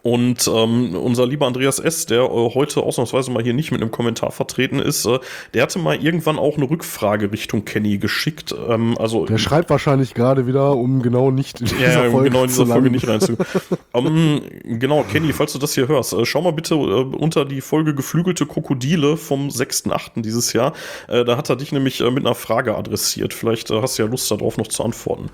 Und 0.05 0.47
ähm, 0.53 0.95
unser 0.95 1.27
lieber 1.27 1.47
Andreas 1.47 1.79
S., 1.79 2.05
der 2.05 2.25
äh, 2.25 2.55
heute 2.55 2.83
ausnahmsweise 2.83 3.31
mal 3.31 3.43
hier 3.43 3.55
nicht 3.55 3.73
mit 3.73 3.81
einem 3.81 3.91
Kommentar 3.91 4.33
vertreten 4.33 4.79
ist, 4.79 5.07
äh, 5.07 5.19
der 5.55 5.63
hatte 5.63 5.79
mal 5.79 5.97
irgendwann 5.97 6.39
auch 6.39 6.59
eine 6.59 6.69
Rückfrage 6.69 7.33
Richtung 7.33 7.65
Kenny 7.65 7.97
geschickt. 7.97 8.55
Ähm, 8.69 8.99
also 8.99 9.25
der 9.25 9.39
schreibt 9.39 9.71
wahrscheinlich 9.71 10.13
gerade 10.13 10.47
wieder, 10.47 10.77
um 10.77 11.01
genau 11.01 11.31
nicht 11.31 11.63
in 11.63 11.69
dieser 11.69 12.05
ja, 12.05 12.11
Folge 12.11 12.29
genau 12.29 12.43
in 12.43 12.49
dieser 12.49 12.67
Folge 12.67 12.91
nicht 12.91 13.09
reinzukommen. 13.09 13.47
ähm, 13.95 14.43
genau, 14.79 15.05
Kenny, 15.05 15.33
falls 15.33 15.55
du 15.55 15.59
das 15.59 15.73
hier 15.73 15.89
hörst, 15.89 16.13
äh, 16.13 16.27
schau 16.27 16.43
mal 16.43 16.53
bitte 16.53 16.75
äh, 16.75 16.77
unter 16.79 17.47
die 17.47 17.63
Folge 17.63 17.95
Geflügelte 17.95 18.45
Krokodile 18.45 19.17
vom 19.17 19.49
6.8. 19.49 20.21
dieses 20.21 20.53
Jahr. 20.53 20.75
Äh, 21.09 21.25
da 21.25 21.39
hat 21.39 21.49
er 21.49 21.57
dich 21.57 21.73
nämlich 21.73 22.03
äh, 22.03 22.11
mit 22.11 22.27
einer 22.27 22.35
Frage 22.35 22.77
adressiert. 22.77 23.33
Vielleicht 23.33 23.71
äh, 23.71 23.81
hast 23.81 23.99
du 23.99 24.03
ja 24.03 24.09
Lust 24.11 24.31
darauf 24.31 24.59
noch 24.59 24.69
zu 24.69 24.85
antworten. 24.85 25.31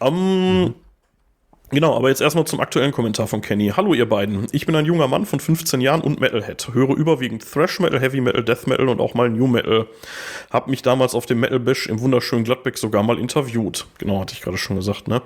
Ähm, 0.00 0.62
mhm. 0.62 0.74
Genau, 1.70 1.94
aber 1.94 2.08
jetzt 2.08 2.22
erstmal 2.22 2.46
zum 2.46 2.60
aktuellen 2.60 2.92
Kommentar 2.92 3.26
von 3.26 3.42
Kenny. 3.42 3.72
Hallo 3.76 3.92
ihr 3.92 4.08
beiden. 4.08 4.46
Ich 4.52 4.64
bin 4.64 4.74
ein 4.74 4.86
junger 4.86 5.06
Mann 5.06 5.26
von 5.26 5.38
15 5.38 5.82
Jahren 5.82 6.00
und 6.00 6.18
Metalhead. 6.18 6.68
Höre 6.72 6.96
überwiegend 6.96 7.44
Thrash 7.50 7.78
Metal, 7.78 8.00
Heavy 8.00 8.22
Metal, 8.22 8.42
Death 8.42 8.66
Metal 8.66 8.88
und 8.88 9.00
auch 9.00 9.12
mal 9.12 9.28
New 9.28 9.46
Metal. 9.46 9.86
Hab 10.50 10.68
mich 10.68 10.80
damals 10.80 11.14
auf 11.14 11.26
dem 11.26 11.40
Metal 11.40 11.60
Bash 11.60 11.86
im 11.86 12.00
wunderschönen 12.00 12.44
Gladbeck 12.44 12.78
sogar 12.78 13.02
mal 13.02 13.18
interviewt. 13.18 13.86
Genau, 13.98 14.20
hatte 14.20 14.32
ich 14.32 14.40
gerade 14.40 14.56
schon 14.56 14.76
gesagt, 14.76 15.08
ne? 15.08 15.20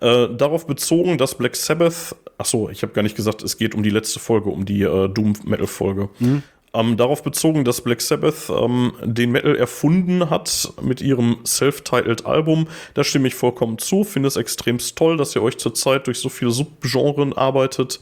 Äh, 0.00 0.28
darauf 0.36 0.68
bezogen, 0.68 1.18
dass 1.18 1.34
Black 1.34 1.56
Sabbath, 1.56 2.14
ach 2.38 2.46
so, 2.46 2.70
ich 2.70 2.82
habe 2.82 2.92
gar 2.92 3.02
nicht 3.02 3.16
gesagt, 3.16 3.42
es 3.42 3.56
geht 3.58 3.74
um 3.74 3.82
die 3.82 3.90
letzte 3.90 4.20
Folge, 4.20 4.50
um 4.50 4.64
die 4.64 4.82
äh, 4.82 5.08
Doom 5.08 5.32
Metal 5.44 5.66
Folge. 5.66 6.10
Mhm. 6.20 6.44
Ähm, 6.74 6.96
darauf 6.96 7.22
bezogen, 7.22 7.64
dass 7.64 7.80
Black 7.80 8.00
Sabbath 8.00 8.50
ähm, 8.50 8.92
den 9.02 9.30
Metal 9.32 9.56
erfunden 9.56 10.28
hat 10.28 10.72
mit 10.82 11.00
ihrem 11.00 11.38
self-titled 11.46 12.26
Album. 12.26 12.68
Da 12.94 13.04
stimme 13.04 13.28
ich 13.28 13.34
vollkommen 13.34 13.78
zu. 13.78 14.04
Finde 14.04 14.28
es 14.28 14.36
extremst 14.36 14.96
toll, 14.96 15.16
dass 15.16 15.34
ihr 15.34 15.42
euch 15.42 15.56
zurzeit 15.56 16.06
durch 16.06 16.18
so 16.18 16.28
viele 16.28 16.50
Subgenren 16.50 17.32
arbeitet. 17.32 18.00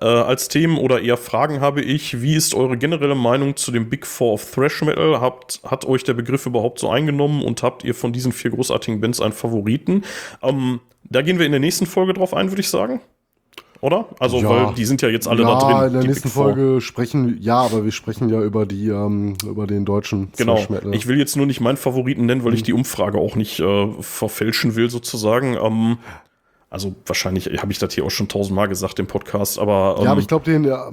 Äh, 0.00 0.06
als 0.06 0.48
Themen 0.48 0.78
oder 0.78 1.02
eher 1.02 1.16
Fragen 1.16 1.60
habe 1.60 1.82
ich, 1.82 2.20
wie 2.22 2.34
ist 2.34 2.54
eure 2.54 2.76
generelle 2.76 3.14
Meinung 3.14 3.56
zu 3.56 3.70
dem 3.70 3.90
Big 3.90 4.06
Four 4.06 4.32
of 4.32 4.50
Thrash 4.50 4.82
Metal? 4.82 5.20
Habt, 5.20 5.60
hat 5.64 5.84
euch 5.84 6.04
der 6.04 6.14
Begriff 6.14 6.46
überhaupt 6.46 6.78
so 6.78 6.88
eingenommen 6.88 7.42
und 7.42 7.62
habt 7.62 7.84
ihr 7.84 7.94
von 7.94 8.12
diesen 8.12 8.32
vier 8.32 8.50
großartigen 8.50 9.00
Bands 9.00 9.20
einen 9.20 9.32
Favoriten? 9.32 10.04
Ähm, 10.42 10.80
da 11.04 11.22
gehen 11.22 11.38
wir 11.38 11.46
in 11.46 11.52
der 11.52 11.60
nächsten 11.60 11.86
Folge 11.86 12.14
drauf 12.14 12.34
ein, 12.34 12.50
würde 12.50 12.62
ich 12.62 12.68
sagen 12.68 13.00
oder? 13.84 14.06
Also, 14.18 14.38
ja. 14.38 14.48
weil 14.48 14.74
die 14.74 14.86
sind 14.86 15.02
ja 15.02 15.10
jetzt 15.10 15.28
alle 15.28 15.42
ja, 15.42 15.58
da 15.58 15.58
drin. 15.58 15.86
in 15.88 15.92
der 15.92 16.02
nächsten 16.04 16.30
Folge 16.30 16.80
sprechen, 16.80 17.36
ja, 17.38 17.58
aber 17.58 17.84
wir 17.84 17.92
sprechen 17.92 18.30
ja 18.30 18.40
über 18.40 18.64
die, 18.64 18.88
ähm, 18.88 19.36
über 19.46 19.66
den 19.66 19.84
deutschen 19.84 20.32
Genau. 20.38 20.58
Ich 20.92 21.06
will 21.06 21.18
jetzt 21.18 21.36
nur 21.36 21.44
nicht 21.44 21.60
meinen 21.60 21.76
Favoriten 21.76 22.24
nennen, 22.24 22.44
weil 22.44 22.52
mhm. 22.52 22.56
ich 22.56 22.62
die 22.62 22.72
Umfrage 22.72 23.18
auch 23.18 23.36
nicht 23.36 23.60
äh, 23.60 23.88
verfälschen 24.00 24.74
will, 24.74 24.88
sozusagen. 24.88 25.58
Ähm, 25.62 25.98
also 26.74 26.94
wahrscheinlich 27.06 27.46
habe 27.46 27.72
ich 27.72 27.78
das 27.78 27.94
hier 27.94 28.04
auch 28.04 28.10
schon 28.10 28.28
tausendmal 28.28 28.68
gesagt 28.68 28.98
im 28.98 29.06
Podcast, 29.06 29.58
aber 29.58 29.96
ähm, 29.98 30.04
ja, 30.04 30.10
aber 30.10 30.20
ich 30.20 30.26
glaube 30.26 30.44
den, 30.44 30.64
ja, 30.64 30.90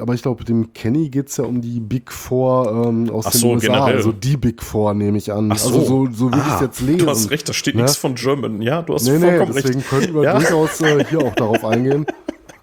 aber 0.00 0.14
ich 0.14 0.22
glaube 0.22 0.42
dem 0.44 0.72
Kenny 0.72 1.10
geht 1.10 1.28
es 1.28 1.36
ja 1.36 1.44
um 1.44 1.60
die 1.60 1.80
Big 1.80 2.10
Four 2.10 2.86
ähm, 2.86 3.10
aus 3.10 3.26
Ach 3.26 3.32
den 3.32 3.40
so, 3.40 3.50
USA, 3.50 3.66
generell. 3.66 3.96
also 3.96 4.12
die 4.12 4.36
Big 4.38 4.62
Four 4.62 4.94
nehme 4.94 5.18
ich 5.18 5.30
an. 5.30 5.52
Ach 5.52 5.58
so. 5.58 5.68
Also 5.68 5.84
so, 5.84 6.08
so 6.12 6.30
ah, 6.32 6.38
ich 6.38 6.54
es 6.54 6.60
jetzt 6.62 6.80
lese. 6.80 6.98
Du 6.98 7.10
hast 7.10 7.30
recht, 7.30 7.48
da 7.48 7.52
steht 7.52 7.74
ne? 7.76 7.82
nichts 7.82 7.96
von 7.96 8.14
German. 8.14 8.62
Ja, 8.62 8.82
du 8.82 8.94
hast 8.94 9.04
nee, 9.04 9.18
vollkommen 9.18 9.52
nee, 9.52 9.60
deswegen 9.62 9.78
recht. 9.80 9.88
Deswegen 9.92 10.12
können 10.12 10.14
wir 10.14 10.22
ja? 10.24 10.38
durchaus 10.38 10.80
äh, 10.80 11.04
hier 11.04 11.18
auch 11.20 11.34
darauf 11.34 11.64
eingehen. 11.64 12.06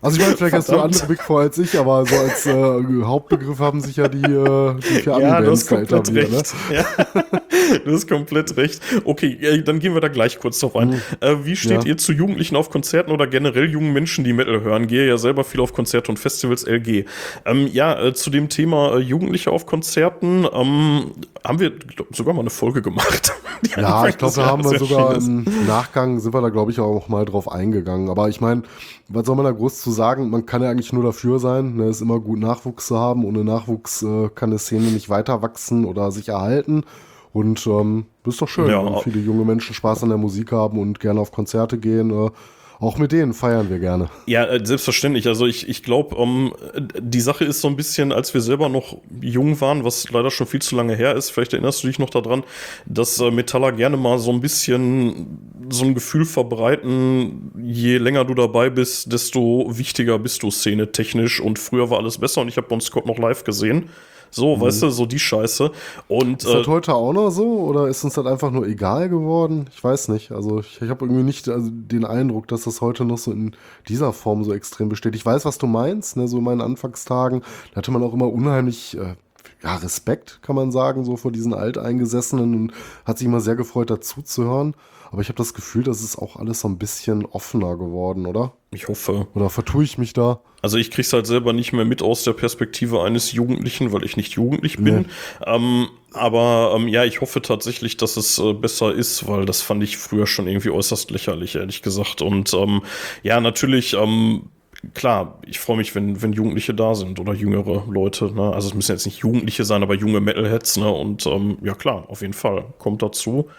Also 0.06 0.18
ich 0.18 0.24
meine, 0.24 0.38
vielleicht 0.38 0.56
hast 0.56 0.70
du 0.70 0.80
andere 0.80 1.08
Big 1.08 1.22
Four 1.22 1.42
als 1.42 1.58
ich, 1.58 1.78
aber 1.80 2.06
so 2.06 2.16
als 2.16 2.46
äh, 2.46 3.04
Hauptbegriff 3.04 3.60
haben 3.60 3.82
sich 3.82 3.96
ja 3.96 4.08
die, 4.08 4.22
äh, 4.22 4.76
die 4.76 5.02
vier 5.02 5.20
ja, 5.20 5.42
du 5.42 5.52
hast 5.52 5.68
komplett 5.68 6.14
recht. 6.14 6.32
Ne? 6.32 6.76
Ja. 6.76 6.86
du 7.86 7.92
hast 7.92 8.08
komplett 8.08 8.56
recht. 8.56 8.82
Okay, 9.04 9.64
dann 9.64 9.80
gehen 9.80 9.96
wir 9.96 10.02
da 10.02 10.08
gleich 10.08 10.40
kurz 10.40 10.60
drauf 10.60 10.76
ein. 10.76 10.90
Mhm. 10.90 11.02
Äh, 11.22 11.46
wie 11.46 11.56
steht 11.56 11.84
ja. 11.84 11.90
ihr 11.90 11.98
zu 11.98 12.14
Jugendlichen 12.14 12.56
auf 12.56 12.70
Konzerten 12.70 13.12
oder 13.12 13.26
generell 13.26 13.70
jungen 13.70 13.94
Menschen, 13.94 14.24
die 14.24 14.34
Metal 14.34 14.62
hören? 14.62 14.86
Gehe 14.86 15.08
ja 15.08 15.18
selber 15.18 15.44
viel 15.44 15.60
auf 15.60 15.74
Konzerte 15.74 16.12
und 16.12 16.20
Festivals 16.20 16.66
LG. 16.66 17.06
Ähm, 17.46 17.68
ja, 17.72 18.00
äh, 18.00 18.14
zu 18.14 18.30
dem 18.30 18.50
Thema 18.50 18.98
äh, 18.98 19.00
Jugendliche 19.00 19.52
auf 19.52 19.66
Konzerten 19.66 20.48
ähm, 20.54 21.12
haben 21.44 21.60
wir 21.60 21.72
glaub, 21.72 22.16
sogar 22.16 22.34
mal 22.34 22.42
eine 22.42 22.50
Folge 22.52 22.82
gemacht. 22.82 23.34
ja, 23.76 24.08
ich 24.08 24.18
glaube, 24.18 24.36
da 24.36 24.46
haben 24.46 24.64
wir 24.64 24.78
sogar 24.78 25.16
im 25.16 25.46
Nachgang 25.66 26.20
sind 26.20 26.34
wir 26.34 26.42
da, 26.42 26.50
glaube 26.50 26.72
ich, 26.72 26.80
auch 26.80 27.08
mal 27.08 27.26
drauf 27.26 27.52
eingegangen. 27.52 28.10
Aber 28.10 28.30
ich 28.30 28.40
meine, 28.40 28.64
was 29.08 29.26
soll 29.26 29.36
man 29.36 29.46
da 29.46 29.52
groß 29.52 29.82
zu 29.82 29.92
sagen? 29.92 30.30
Man 30.30 30.46
kann 30.46 30.64
ja 30.64 30.70
eigentlich 30.70 30.94
nur 30.94 31.04
dafür 31.04 31.40
sein. 31.40 31.76
Ne? 31.76 31.86
Es 31.86 31.98
ist 31.98 32.02
immer 32.02 32.20
gut, 32.20 32.40
Nachwuchs 32.40 32.88
zu 32.88 32.98
haben. 32.98 33.26
Ohne 33.26 33.44
Nachwuchs 33.44 34.02
äh, 34.04 34.30
kann 34.34 34.50
eine 34.50 34.60
Szene 34.60 34.88
nicht 34.88 35.10
weiter 35.10 35.42
wachsen 35.42 35.86
oder 35.86 36.12
sich 36.12 36.30
erhalten. 36.30 36.84
Und 37.32 37.68
ähm, 37.68 38.06
ist 38.26 38.42
doch 38.42 38.48
schön, 38.48 38.70
ja, 38.70 38.84
wenn 38.84 38.98
viele 39.02 39.20
junge 39.20 39.44
Menschen 39.44 39.76
Spaß 39.76 40.04
an 40.04 40.10
der 40.10 40.18
Musik 40.18 40.52
haben 40.52 40.80
und 40.80 41.00
gerne 41.00 41.20
auf 41.20 41.32
Konzerte 41.32 41.78
gehen. 41.78 42.10
Äh, 42.10 42.32
auch 42.80 42.98
mit 42.98 43.12
denen 43.12 43.34
feiern 43.34 43.70
wir 43.70 43.80
gerne. 43.80 44.10
Ja, 44.26 44.46
äh, 44.46 44.66
selbstverständlich. 44.66 45.28
Also 45.28 45.46
ich, 45.46 45.68
ich 45.70 45.84
glaube, 45.84 46.16
um, 46.16 46.54
ähm, 46.76 46.88
die 47.00 47.22
Sache 47.22 47.46
ist 47.46 47.62
so 47.62 47.68
ein 47.68 47.76
bisschen, 47.76 48.12
als 48.12 48.34
wir 48.34 48.42
selber 48.42 48.70
noch 48.70 48.98
jung 49.22 49.60
waren, 49.62 49.84
was 49.84 50.10
leider 50.10 50.32
schon 50.32 50.48
viel 50.48 50.62
zu 50.62 50.76
lange 50.76 50.96
her 50.96 51.16
ist, 51.16 51.30
vielleicht 51.30 51.54
erinnerst 51.54 51.84
du 51.84 51.88
dich 51.88 52.00
noch 52.00 52.10
daran, 52.10 52.44
dass 52.86 53.20
äh, 53.20 53.32
Metaller 53.32 53.72
gerne 53.72 53.98
mal 53.98 54.20
so 54.20 54.32
ein 54.32 54.42
bisschen 54.42 55.66
so 55.70 55.86
ein 55.86 55.96
Gefühl 55.96 56.26
verbreiten, 56.26 57.52
je 57.62 57.98
länger 57.98 58.26
du 58.26 58.34
dabei 58.34 58.70
bist, 58.70 59.12
desto 59.12 59.66
wichtiger 59.70 60.20
bist 60.20 60.44
du 60.44 60.52
szene 60.52 60.92
technisch 60.92 61.40
und 61.40 61.60
früher 61.60 61.90
war 61.90 62.00
alles 62.00 62.18
besser 62.18 62.42
und 62.42 62.48
ich 62.48 62.58
habe 62.58 62.68
Bon 62.68 62.82
Scott 62.82 63.06
noch 63.06 63.18
live 63.18 63.44
gesehen. 63.44 63.90
So, 64.32 64.56
mhm. 64.56 64.62
weißt 64.62 64.84
du, 64.84 64.90
so 64.90 65.06
die 65.06 65.20
Scheiße. 65.20 65.72
Und, 66.08 66.44
ist 66.44 66.54
das 66.54 66.68
äh, 66.68 66.70
heute 66.70 66.94
auch 66.94 67.14
noch 67.14 67.30
so 67.30 67.60
oder 67.60 67.88
ist 67.88 68.04
uns 68.04 68.16
das 68.16 68.26
einfach 68.26 68.52
nur 68.52 68.68
egal 68.68 69.10
geworden? 69.10 69.68
Ich 69.74 69.84
weiß 69.84 70.10
nicht. 70.10 70.32
Also 70.32 70.60
ich, 70.60 70.82
ich 70.82 70.90
habe 70.90 71.06
irgendwie 71.06 71.24
nicht 71.24 71.48
also 71.50 71.70
den 71.72 72.06
Eindruck, 72.06 72.48
dass 72.48 72.64
das 72.64 72.82
heute 72.82 73.06
noch 73.06 73.18
so 73.18 73.32
in 73.32 73.56
dieser 73.88 74.14
Form 74.14 74.44
so 74.44 74.54
extrem 74.54 74.90
besteht. 74.90 75.16
Ich 75.16 75.26
weiß, 75.26 75.46
was 75.46 75.58
du 75.58 75.68
meinst, 75.68 76.18
ne? 76.18 76.28
so 76.28 76.38
in 76.38 76.44
meinen 76.44 76.62
Anfangstagen. 76.62 77.42
Da 77.72 77.78
hatte 77.78 77.92
man 77.92 78.04
auch 78.04 78.14
immer 78.14 78.32
unheimlich, 78.32 78.98
äh, 78.98 79.16
ja, 79.64 79.76
Respekt, 79.78 80.40
kann 80.42 80.56
man 80.56 80.72
sagen, 80.72 81.06
so 81.06 81.18
vor 81.18 81.32
diesen 81.32 81.54
Alteingesessenen 81.54 82.56
und 82.56 82.74
hat 83.06 83.18
sich 83.18 83.28
immer 83.28 83.40
sehr 83.40 83.56
gefreut, 83.56 83.90
dazu 83.90 84.22
zu 84.22 84.44
hören. 84.44 84.76
Aber 85.12 85.22
ich 85.22 85.30
habe 85.30 85.38
das 85.38 85.54
Gefühl, 85.54 85.84
das 85.84 86.02
ist 86.02 86.18
auch 86.18 86.36
alles 86.36 86.62
so 86.62 86.68
ein 86.68 86.78
bisschen 86.78 87.26
offener 87.26 87.78
geworden, 87.78 88.26
oder? 88.26 88.54
Ich 88.72 88.88
hoffe. 88.88 89.28
Oder 89.34 89.50
vertue 89.50 89.84
ich 89.84 89.98
mich 89.98 90.14
da? 90.14 90.42
Also 90.62 90.78
ich 90.78 90.92
krieg's 90.92 91.14
halt 91.14 91.28
selber 91.28 91.54
nicht 91.54 91.74
mehr 91.74 91.86
mit 91.86 92.02
aus 92.02 92.24
der 92.24 92.34
Perspektive 92.34 93.04
eines 93.04 93.32
Jugendlichen, 93.32 93.92
weil 93.94 94.04
ich 94.04 94.18
nicht 94.18 94.34
jugendlich 94.34 94.78
bin. 94.78 95.02
Nee. 95.02 95.06
Ähm, 95.46 95.88
aber 96.12 96.74
ähm, 96.76 96.88
ja, 96.88 97.06
ich 97.06 97.22
hoffe 97.22 97.42
tatsächlich, 97.42 97.98
dass 97.98 98.18
es 98.18 98.40
äh, 98.40 98.54
besser 98.54 98.94
ist, 98.94 99.28
weil 99.28 99.46
das 99.46 99.62
fand 99.62 99.84
ich 99.84 99.98
früher 99.98 100.28
schon 100.28 100.48
irgendwie 100.48 100.72
äußerst 100.72 101.12
lächerlich, 101.12 101.56
ehrlich 101.56 101.82
gesagt. 101.82 102.22
Und 102.22 102.54
ähm, 102.54 102.82
ja, 103.22 103.40
natürlich, 103.40 103.94
ähm, 103.94 104.50
klar, 104.94 105.40
ich 105.46 105.60
freue 105.60 105.78
mich, 105.78 105.96
wenn, 105.96 106.22
wenn 106.22 106.34
Jugendliche 106.34 106.74
da 106.74 106.96
sind 106.96 107.20
oder 107.20 107.34
jüngere 107.34 107.86
Leute. 107.90 108.34
Ne? 108.34 108.54
Also 108.54 108.70
es 108.70 108.74
müssen 108.74 108.92
jetzt 108.92 109.06
nicht 109.06 109.20
Jugendliche 109.20 109.66
sein, 109.66 109.84
aber 109.84 109.96
junge 109.96 110.20
Metalheads. 110.20 110.78
Ne? 110.78 110.92
Und 110.92 111.26
ähm, 111.26 111.58
ja 111.62 111.76
klar, 111.76 112.06
auf 112.10 112.22
jeden 112.22 112.34
Fall. 112.34 112.66
Kommt 112.78 113.02
dazu, 113.02 113.50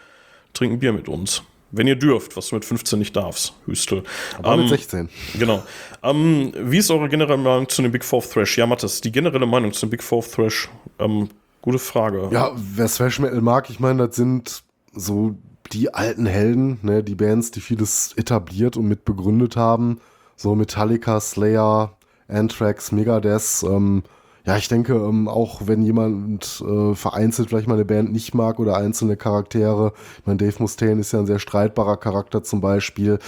trinken 0.57 0.79
Bier 0.79 0.93
mit 0.93 1.09
uns. 1.09 1.43
Wenn 1.73 1.87
ihr 1.89 1.97
dürft, 1.97 2.37
was 2.37 2.49
du 2.49 2.55
mit 2.55 2.65
15 2.65 2.99
nicht 2.99 3.17
darfst, 3.17 3.55
Hüstel. 3.67 4.05
Aber 4.39 4.55
Ähm, 4.55 4.61
mit 4.61 4.69
16. 4.69 5.09
Genau. 5.39 5.63
Ähm, 6.03 6.53
wie 6.57 6.79
ist 6.79 6.91
eure 6.91 7.09
generelle 7.09 7.39
Meinung 7.39 7.69
zu 7.69 7.83
dem 7.83 7.91
Big 7.93 8.05
Four 8.05 8.23
Thrash? 8.23 8.57
Ja, 8.57 8.67
Mathis, 8.67 9.01
die 9.01 9.11
generelle 9.11 9.47
Meinung 9.47 9.73
zu 9.73 9.87
dem 9.87 9.91
Big 9.91 10.03
Four 10.03 10.23
Thrash? 10.23 10.69
Ähm, 10.99 11.29
gute 11.63 11.79
Frage. 11.79 12.29
Ja, 12.31 12.53
wer 12.55 12.87
Thrash 12.87 13.19
Metal 13.19 13.41
mag, 13.41 13.69
ich 13.69 13.81
meine, 13.81 14.07
das 14.07 14.17
sind 14.17 14.63
so 14.95 15.37
die 15.73 15.93
alten 15.93 16.27
Helden, 16.27 16.79
ne, 16.83 17.03
die 17.03 17.17
Bands, 17.17 17.51
die 17.51 17.61
vieles 17.61 18.13
etabliert 18.17 18.77
und 18.77 18.87
mit 18.87 19.05
begründet 19.05 19.57
haben. 19.57 20.01
So 20.37 20.55
Metallica, 20.55 21.21
Slayer, 21.21 21.97
Anthrax, 22.29 22.93
Megadeth. 22.93 23.65
Ähm, 23.65 24.05
ja, 24.47 24.57
ich 24.57 24.69
denke, 24.69 24.95
ähm, 24.95 25.27
auch 25.27 25.63
wenn 25.67 25.83
jemand 25.83 26.63
äh, 26.67 26.95
vereinzelt 26.95 27.49
vielleicht 27.49 27.67
mal 27.67 27.75
eine 27.75 27.85
Band 27.85 28.13
nicht 28.13 28.33
mag 28.33 28.61
oder 28.61 28.77
einzelne 28.77 29.17
Charaktere, 29.17 29.93
ich 30.21 30.27
meine, 30.27 30.39
Dave 30.39 30.55
Mustaine 30.61 31.01
ist 31.01 31.13
ja 31.13 31.19
ein 31.19 31.27
sehr 31.27 31.41
streitbarer 31.41 31.97
Charakter 31.97 32.45
zum 32.45 32.61
Beispiel, 32.61 33.19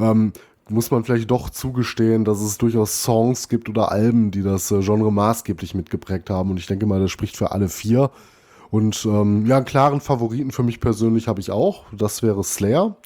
ähm, 0.00 0.32
muss 0.68 0.90
man 0.90 1.04
vielleicht 1.04 1.30
doch 1.30 1.50
zugestehen, 1.50 2.24
dass 2.24 2.40
es 2.40 2.58
durchaus 2.58 3.02
Songs 3.02 3.48
gibt 3.48 3.68
oder 3.68 3.92
Alben, 3.92 4.30
die 4.30 4.42
das 4.42 4.70
äh, 4.72 4.80
Genre 4.80 5.12
maßgeblich 5.12 5.74
mitgeprägt 5.74 6.30
haben. 6.30 6.50
Und 6.50 6.56
ich 6.56 6.66
denke 6.66 6.86
mal, 6.86 7.00
das 7.00 7.10
spricht 7.10 7.36
für 7.36 7.52
alle 7.52 7.68
vier. 7.68 8.10
Und 8.70 9.04
ähm, 9.04 9.46
ja, 9.46 9.58
einen 9.58 9.66
klaren 9.66 10.00
Favoriten 10.00 10.50
für 10.50 10.62
mich 10.62 10.80
persönlich 10.80 11.28
habe 11.28 11.40
ich 11.40 11.50
auch. 11.50 11.84
Das 11.92 12.22
wäre 12.22 12.42
Slayer. 12.42 12.96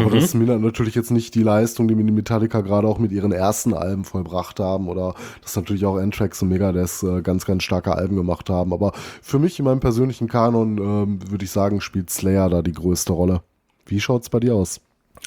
Aber 0.00 0.10
das 0.10 0.34
mindert 0.34 0.60
natürlich 0.60 0.94
jetzt 0.94 1.10
nicht 1.10 1.34
die 1.34 1.42
Leistung, 1.42 1.88
die 1.88 1.94
mir 1.94 2.04
die 2.04 2.12
Metallica 2.12 2.60
gerade 2.60 2.86
auch 2.86 2.98
mit 2.98 3.12
ihren 3.12 3.32
ersten 3.32 3.74
Alben 3.74 4.04
vollbracht 4.04 4.60
haben. 4.60 4.88
Oder 4.88 5.14
dass 5.42 5.56
natürlich 5.56 5.84
auch 5.86 5.96
Anthrax 5.96 6.42
und 6.42 6.48
Megadeth 6.48 7.02
äh, 7.02 7.22
ganz, 7.22 7.44
ganz 7.46 7.62
starke 7.62 7.94
Alben 7.94 8.16
gemacht 8.16 8.50
haben. 8.50 8.72
Aber 8.72 8.92
für 9.22 9.38
mich 9.38 9.58
in 9.58 9.64
meinem 9.64 9.80
persönlichen 9.80 10.28
Kanon 10.28 10.78
ähm, 10.78 11.30
würde 11.30 11.44
ich 11.44 11.50
sagen, 11.50 11.80
spielt 11.80 12.10
Slayer 12.10 12.48
da 12.48 12.62
die 12.62 12.72
größte 12.72 13.12
Rolle. 13.12 13.42
Wie 13.86 14.00
schaut's 14.00 14.28
bei 14.28 14.40
dir 14.40 14.54
aus? 14.54 14.80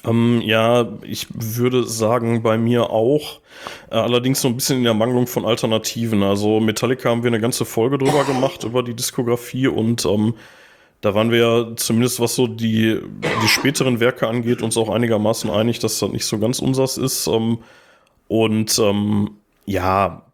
Ähm, 0.04 0.40
ja, 0.44 0.88
ich 1.02 1.28
würde 1.32 1.84
sagen, 1.84 2.42
bei 2.42 2.58
mir 2.58 2.90
auch. 2.90 3.40
Äh, 3.90 3.96
allerdings 3.96 4.40
so 4.40 4.48
ein 4.48 4.56
bisschen 4.56 4.78
in 4.78 4.84
der 4.84 4.94
Mangelung 4.94 5.26
von 5.26 5.44
Alternativen. 5.44 6.22
Also 6.22 6.60
Metallica 6.60 7.10
haben 7.10 7.22
wir 7.22 7.28
eine 7.28 7.40
ganze 7.40 7.64
Folge 7.64 7.98
drüber 7.98 8.24
gemacht, 8.24 8.64
über 8.64 8.82
die 8.82 8.94
Diskografie 8.94 9.68
und 9.68 10.04
ähm, 10.04 10.34
da 11.02 11.14
waren 11.14 11.32
wir 11.32 11.38
ja 11.38 11.76
zumindest, 11.76 12.20
was 12.20 12.36
so 12.36 12.46
die, 12.46 13.00
die 13.42 13.48
späteren 13.48 13.98
Werke 13.98 14.28
angeht, 14.28 14.62
uns 14.62 14.76
auch 14.76 14.88
einigermaßen 14.88 15.50
einig, 15.50 15.80
dass 15.80 15.98
das 15.98 16.10
nicht 16.10 16.24
so 16.24 16.38
ganz 16.38 16.60
unsers 16.60 16.96
ist. 16.96 17.26
Ähm, 17.26 17.58
und 18.28 18.78
ähm, 18.78 19.36
ja, 19.66 20.24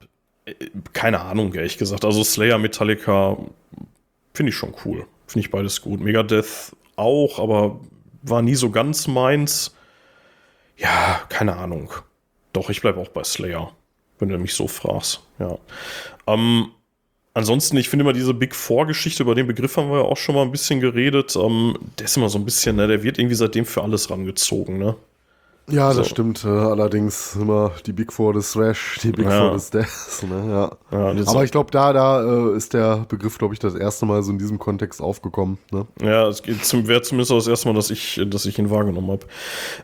äh, 0.45 0.53
keine 0.93 1.23
Ahnung, 1.23 1.55
ehrlich 1.55 1.79
gesagt. 1.79 2.05
Also 2.05 2.23
Slayer, 2.23 2.59
Metallica 2.59 3.39
finde 4.35 4.51
ich 4.51 4.57
schon 4.57 4.75
cool. 4.85 5.07
Finde 5.27 5.47
ich 5.47 5.51
beides 5.51 5.81
gut. 5.81 6.01
Megadeth 6.01 6.77
auch, 6.97 7.39
aber 7.39 7.81
war 8.21 8.43
nie 8.43 8.55
so 8.55 8.71
ganz 8.71 9.09
meins. 9.09 9.75
Ja, 10.77 11.23
keine 11.31 11.57
Ahnung. 11.57 11.93
Doch, 12.53 12.69
ich 12.69 12.83
bleibe 12.83 13.01
auch 13.01 13.09
bei 13.09 13.25
Slayer, 13.25 13.73
wenn 14.19 14.29
du 14.29 14.39
mich 14.39 14.53
so 14.53 14.69
fragst. 14.69 15.23
Ja. 15.39 15.57
Ähm, 16.27 16.73
ansonsten, 17.35 17.77
ich 17.77 17.89
finde 17.89 18.05
immer 18.05 18.13
diese 18.13 18.35
Big 18.35 18.55
Four-Geschichte, 18.55 19.23
über 19.23 19.35
den 19.35 19.47
Begriff 19.47 19.77
haben 19.77 19.91
wir 19.91 19.99
ja 19.99 20.05
auch 20.05 20.17
schon 20.17 20.35
mal 20.35 20.43
ein 20.43 20.53
bisschen 20.53 20.81
geredet. 20.81 21.37
Ähm, 21.37 21.77
der 21.99 22.07
ist 22.07 22.17
immer 22.17 22.29
so 22.29 22.39
ein 22.39 22.45
bisschen, 22.45 22.77
ne, 22.77 22.87
der 22.87 23.03
wird 23.03 23.19
irgendwie 23.19 23.37
seitdem 23.37 23.65
für 23.67 23.83
alles 23.83 24.11
rangezogen, 24.11 24.79
ne? 24.79 24.97
Ja, 25.71 25.89
das 25.89 25.97
So. 25.97 26.05
stimmt. 26.05 26.45
Äh, 26.45 26.49
allerdings 26.49 27.37
immer 27.37 27.73
die 27.87 27.93
Big 27.93 28.13
Four 28.13 28.33
des 28.33 28.53
Thrash, 28.53 28.99
die 29.03 29.11
Big 29.13 29.27
Ja. 29.27 29.41
Four 29.41 29.53
des 29.53 29.71
Death. 29.71 30.23
Ne? 30.29 30.51
Ja. 30.51 30.73
Ja, 30.99 31.13
das- 31.15 31.29
Aber 31.29 31.45
ich 31.45 31.51
glaube, 31.51 31.71
da, 31.71 31.93
da 31.93 32.23
äh, 32.53 32.57
ist 32.57 32.73
der 32.73 33.05
Begriff, 33.09 33.37
glaube 33.39 33.53
ich, 33.55 33.61
das 33.61 33.75
erste 33.75 34.07
Mal 34.07 34.23
so 34.23 34.33
in 34.33 34.39
diesem 34.39 34.59
Kontext 34.59 35.03
aufgekommen. 35.03 35.59
Ne? 35.71 35.87
Ja, 36.03 36.27
es 36.29 36.43
geht 36.43 36.65
zum, 36.65 36.89
wäre 36.89 37.03
zumindest 37.03 37.31
das 37.33 37.47
erste 37.47 37.69
Mal, 37.69 37.75
dass 37.75 37.91
ich, 37.91 38.21
dass 38.27 38.47
ich 38.47 38.59
ihn 38.59 38.71
wahrgenommen 38.71 39.11
habe. 39.11 39.27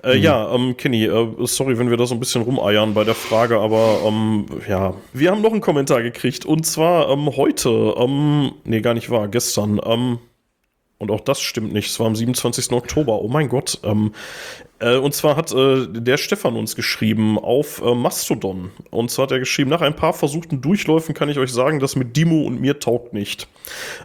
Äh, 0.02 0.16
Ja, 0.18 0.52
ähm, 0.54 0.76
Kenny, 0.76 1.04
äh, 1.04 1.34
sorry, 1.46 1.78
wenn 1.78 1.90
wir 1.90 1.96
da 1.96 2.06
so 2.06 2.14
ein 2.14 2.20
bisschen 2.20 2.42
rumeiern 2.42 2.94
bei 2.94 3.04
der 3.04 3.14
Frage, 3.14 3.58
aber 3.60 3.98
ähm, 4.06 4.46
ja, 4.68 4.94
wir 5.12 5.30
haben 5.30 5.42
noch 5.42 5.52
einen 5.52 5.60
Kommentar 5.60 6.02
gekriegt 6.02 6.46
und 6.46 6.64
zwar 6.64 7.10
ähm, 7.10 7.36
heute, 7.36 7.94
ähm, 7.98 8.52
nee, 8.64 8.80
gar 8.80 8.94
nicht 8.94 9.10
wahr, 9.10 9.28
gestern, 9.28 9.80
ähm, 9.84 10.18
und 10.98 11.10
auch 11.10 11.20
das 11.20 11.40
stimmt 11.42 11.72
nicht, 11.72 11.90
es 11.90 12.00
war 12.00 12.06
am 12.06 12.16
27. 12.16 12.72
Oktober, 12.72 13.20
oh 13.20 13.28
mein 13.28 13.48
Gott, 13.48 13.80
ähm, 13.82 14.12
äh, 14.84 14.96
und 14.96 15.14
zwar 15.14 15.36
hat 15.36 15.52
äh, 15.52 15.86
der 15.88 16.18
Stefan 16.18 16.56
uns 16.56 16.76
geschrieben 16.76 17.38
auf 17.38 17.80
äh, 17.82 17.94
Mastodon. 17.94 18.70
Und 18.90 19.10
zwar 19.10 19.24
hat 19.24 19.32
er 19.32 19.38
geschrieben, 19.38 19.70
nach 19.70 19.80
ein 19.80 19.96
paar 19.96 20.12
versuchten 20.12 20.60
Durchläufen 20.60 21.14
kann 21.14 21.30
ich 21.30 21.38
euch 21.38 21.52
sagen, 21.52 21.80
das 21.80 21.96
mit 21.96 22.16
Dimo 22.16 22.42
und 22.42 22.60
mir 22.60 22.78
taugt 22.80 23.14
nicht. 23.14 23.48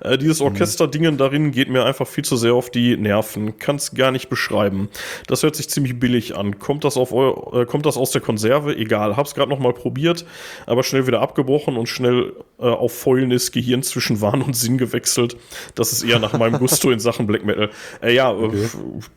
Äh, 0.01 0.17
dieses 0.17 0.39
Orchesterdingen 0.39 1.17
darin 1.17 1.51
geht 1.51 1.69
mir 1.69 1.83
einfach 1.83 2.07
viel 2.07 2.23
zu 2.23 2.37
sehr 2.37 2.53
auf 2.53 2.69
die 2.69 2.95
Nerven. 2.95 3.59
Kann 3.59 3.75
es 3.75 3.93
gar 3.93 4.11
nicht 4.11 4.29
beschreiben. 4.29 4.87
Das 5.27 5.43
hört 5.43 5.57
sich 5.57 5.69
ziemlich 5.69 5.99
billig 5.99 6.37
an. 6.37 6.59
Kommt 6.59 6.85
das, 6.85 6.95
auf 6.95 7.11
eu 7.11 7.61
äh, 7.61 7.65
kommt 7.65 7.85
das 7.85 7.97
aus 7.97 8.11
der 8.11 8.21
Konserve? 8.21 8.75
Egal. 8.75 9.17
Hab's 9.17 9.35
gerade 9.35 9.49
noch 9.49 9.59
mal 9.59 9.73
probiert, 9.73 10.25
aber 10.65 10.83
schnell 10.83 11.07
wieder 11.07 11.19
abgebrochen 11.21 11.75
und 11.75 11.89
schnell 11.89 12.33
auf 12.57 12.93
fäulnis 12.93 13.51
Gehirn 13.51 13.83
zwischen 13.83 14.19
Wahn 14.19 14.41
und 14.41 14.53
Sinn 14.53 14.77
gewechselt. 14.77 15.37
Das 15.75 15.93
ist 15.93 16.03
eher 16.03 16.19
nach 16.19 16.37
meinem 16.37 16.59
Gusto 16.59 16.91
in 16.91 16.99
Sachen 16.99 17.25
Black 17.25 17.45
Metal. 17.45 17.69
Äh, 18.01 18.13
ja, 18.13 18.33
äh, 18.33 18.49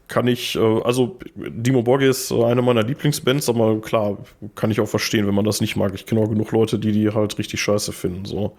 kann 0.08 0.28
ich, 0.28 0.58
also 0.58 1.18
Dimo 1.54 1.82
Borghi 1.82 2.06
ist 2.08 2.30
äh, 2.30 2.44
eine 2.44 2.62
meiner 2.62 2.82
Lieblingsbands, 2.82 3.48
aber 3.48 3.80
klar, 3.80 4.18
kann 4.54 4.70
ich 4.70 4.80
auch 4.80 4.88
verstehen, 4.88 5.26
wenn 5.26 5.34
man 5.34 5.44
das 5.44 5.60
nicht 5.60 5.76
mag. 5.76 5.92
Ich 5.94 6.06
kenne 6.06 6.20
auch 6.20 6.28
genug 6.28 6.52
Leute, 6.52 6.78
die 6.78 6.92
die 6.92 7.10
halt 7.10 7.38
richtig 7.38 7.60
scheiße 7.60 7.92
finden. 7.92 8.24
So. 8.24 8.56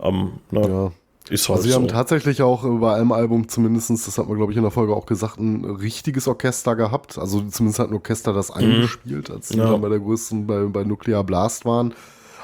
Ähm, 0.00 0.32
ne, 0.50 0.60
Ja. 0.68 0.92
Ist 1.30 1.46
halt 1.50 1.58
Also 1.58 1.68
wir 1.68 1.74
so. 1.74 1.80
haben 1.80 1.88
tatsächlich 1.88 2.40
auch 2.40 2.62
bei 2.80 2.94
einem 2.94 3.12
Album 3.12 3.48
zumindestens, 3.48 4.06
das 4.06 4.16
hat 4.16 4.28
man 4.28 4.38
glaube 4.38 4.52
ich 4.52 4.56
in 4.56 4.62
der 4.62 4.70
Folge 4.72 4.96
auch 4.96 5.04
gesagt, 5.04 5.38
ein 5.38 5.62
richtiges 5.64 6.26
Orchester 6.26 6.74
gehabt. 6.74 7.18
Also 7.18 7.42
zumindest 7.42 7.80
hat 7.80 7.88
ein 7.90 7.94
Orchester 7.94 8.32
das 8.32 8.50
eingespielt, 8.50 9.30
als 9.30 9.48
die 9.48 9.56
Mhm. 9.58 9.62
Ja. 9.62 9.70
dann 9.72 9.80
bei 9.82 9.90
der 9.90 9.98
größten, 9.98 10.46
bei, 10.46 10.64
bei 10.64 10.84
Nuclear 10.84 11.24
Blast 11.24 11.66
waren. 11.66 11.92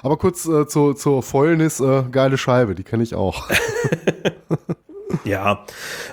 Aber 0.02 0.18
kurz 0.18 0.44
äh, 0.46 0.66
zur, 0.66 0.96
zur 0.96 1.22
Fäulnis, 1.22 1.80
äh, 1.80 2.02
geile 2.12 2.36
Scheibe, 2.36 2.74
die 2.74 2.82
kenne 2.82 3.02
ich 3.02 3.14
auch. 3.14 3.48
Ja, 5.24 5.64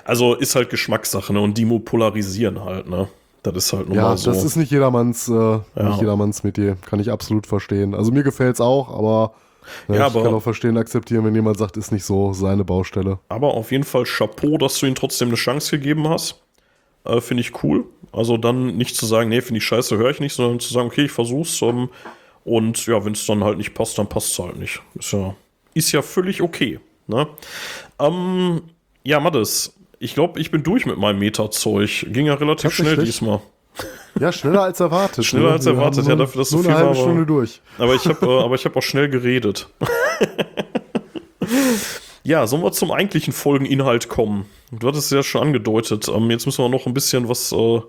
also 0.04 0.34
ist 0.34 0.54
halt 0.54 0.70
Geschmackssache, 0.70 1.32
ne? 1.32 1.40
Und 1.40 1.58
Dimo 1.58 1.78
polarisieren 1.80 2.64
halt, 2.64 2.88
ne? 2.88 3.08
Das 3.42 3.56
ist 3.56 3.72
halt 3.72 3.88
nun 3.88 3.96
ja, 3.96 4.02
mal 4.02 4.16
so. 4.16 4.30
das 4.30 4.44
ist 4.44 4.56
nicht 4.56 4.70
jedermanns, 4.70 5.28
äh, 5.28 5.58
nicht 5.74 6.00
jedermanns 6.00 6.44
Metier, 6.44 6.76
kann 6.86 7.00
ich 7.00 7.10
absolut 7.10 7.46
verstehen. 7.46 7.94
Also 7.94 8.12
mir 8.12 8.22
gefällt's 8.22 8.60
auch, 8.60 8.88
aber, 8.96 9.34
äh, 9.88 9.96
Ja, 9.96 10.06
ich 10.06 10.12
aber- 10.14 10.22
kann 10.22 10.34
auch 10.34 10.42
verstehen, 10.42 10.76
akzeptieren, 10.76 11.24
wenn 11.24 11.34
jemand 11.34 11.58
sagt, 11.58 11.76
ist 11.76 11.90
nicht 11.90 12.04
so 12.04 12.32
seine 12.32 12.64
Baustelle. 12.64 13.18
Aber 13.28 13.54
auf 13.54 13.72
jeden 13.72 13.84
Fall 13.84 14.04
Chapeau, 14.04 14.58
dass 14.58 14.78
du 14.78 14.86
ihm 14.86 14.94
trotzdem 14.94 15.28
eine 15.28 15.36
Chance 15.36 15.76
gegeben 15.78 16.08
hast. 16.08 16.40
Äh, 17.04 17.20
finde 17.20 17.40
ich 17.40 17.64
cool. 17.64 17.84
Also 18.12 18.36
dann 18.36 18.76
nicht 18.76 18.94
zu 18.94 19.06
sagen, 19.06 19.28
nee, 19.28 19.40
finde 19.40 19.58
ich 19.58 19.64
scheiße, 19.64 19.96
höre 19.96 20.10
ich 20.10 20.20
nicht, 20.20 20.34
sondern 20.34 20.60
zu 20.60 20.72
sagen, 20.72 20.86
okay, 20.86 21.06
ich 21.06 21.10
versuch's. 21.12 21.60
Ähm, 21.62 21.88
und 22.44 22.86
ja, 22.86 23.04
wenn 23.04 23.14
es 23.14 23.26
dann 23.26 23.42
halt 23.42 23.58
nicht 23.58 23.74
passt, 23.74 23.98
dann 23.98 24.08
passt 24.08 24.32
es 24.32 24.38
halt 24.38 24.56
nicht. 24.56 24.80
Ist 24.94 25.12
ja, 25.12 25.34
ist 25.74 25.90
ja 25.90 26.02
völlig 26.02 26.42
okay. 26.42 26.78
Ne? 27.08 27.26
Ähm, 27.98 28.62
ja, 29.02 29.18
Mattes, 29.18 29.72
ich 30.02 30.14
glaube, 30.14 30.40
ich 30.40 30.50
bin 30.50 30.64
durch 30.64 30.84
mit 30.84 30.98
meinem 30.98 31.20
Meta-Zeug. 31.20 32.06
Ging 32.08 32.26
ja 32.26 32.34
relativ 32.34 32.74
schnell 32.74 32.96
diesmal. 32.96 33.40
Ja, 34.18 34.32
schneller 34.32 34.62
als 34.62 34.80
erwartet. 34.80 35.24
Schneller 35.24 35.46
ne? 35.46 35.52
als 35.52 35.64
Wir 35.64 35.74
erwartet, 35.74 36.06
ja, 36.06 36.16
dafür, 36.16 36.40
dass 36.40 36.50
so 36.50 36.58
viel 36.58 36.70
eine 36.70 36.78
halbe 36.78 36.90
war, 36.90 36.96
Stunde 36.96 37.24
durch. 37.24 37.60
Aber 37.78 37.94
ich 37.94 38.04
habe 38.06 38.26
äh, 38.26 38.40
aber 38.42 38.56
ich 38.56 38.64
hab 38.64 38.76
auch 38.76 38.82
schnell 38.82 39.08
geredet. 39.08 39.68
ja, 42.24 42.46
sollen 42.48 42.62
wir 42.62 42.72
zum 42.72 42.90
eigentlichen 42.90 43.32
Folgeninhalt 43.32 44.08
kommen? 44.08 44.46
Du 44.72 44.88
hattest 44.88 45.06
es 45.06 45.10
ja 45.12 45.22
schon 45.22 45.42
angedeutet. 45.42 46.08
Ähm, 46.08 46.30
jetzt 46.30 46.46
müssen 46.46 46.64
wir 46.64 46.68
noch 46.68 46.86
ein 46.86 46.94
bisschen 46.94 47.28
was, 47.28 47.52
äh, 47.52 47.80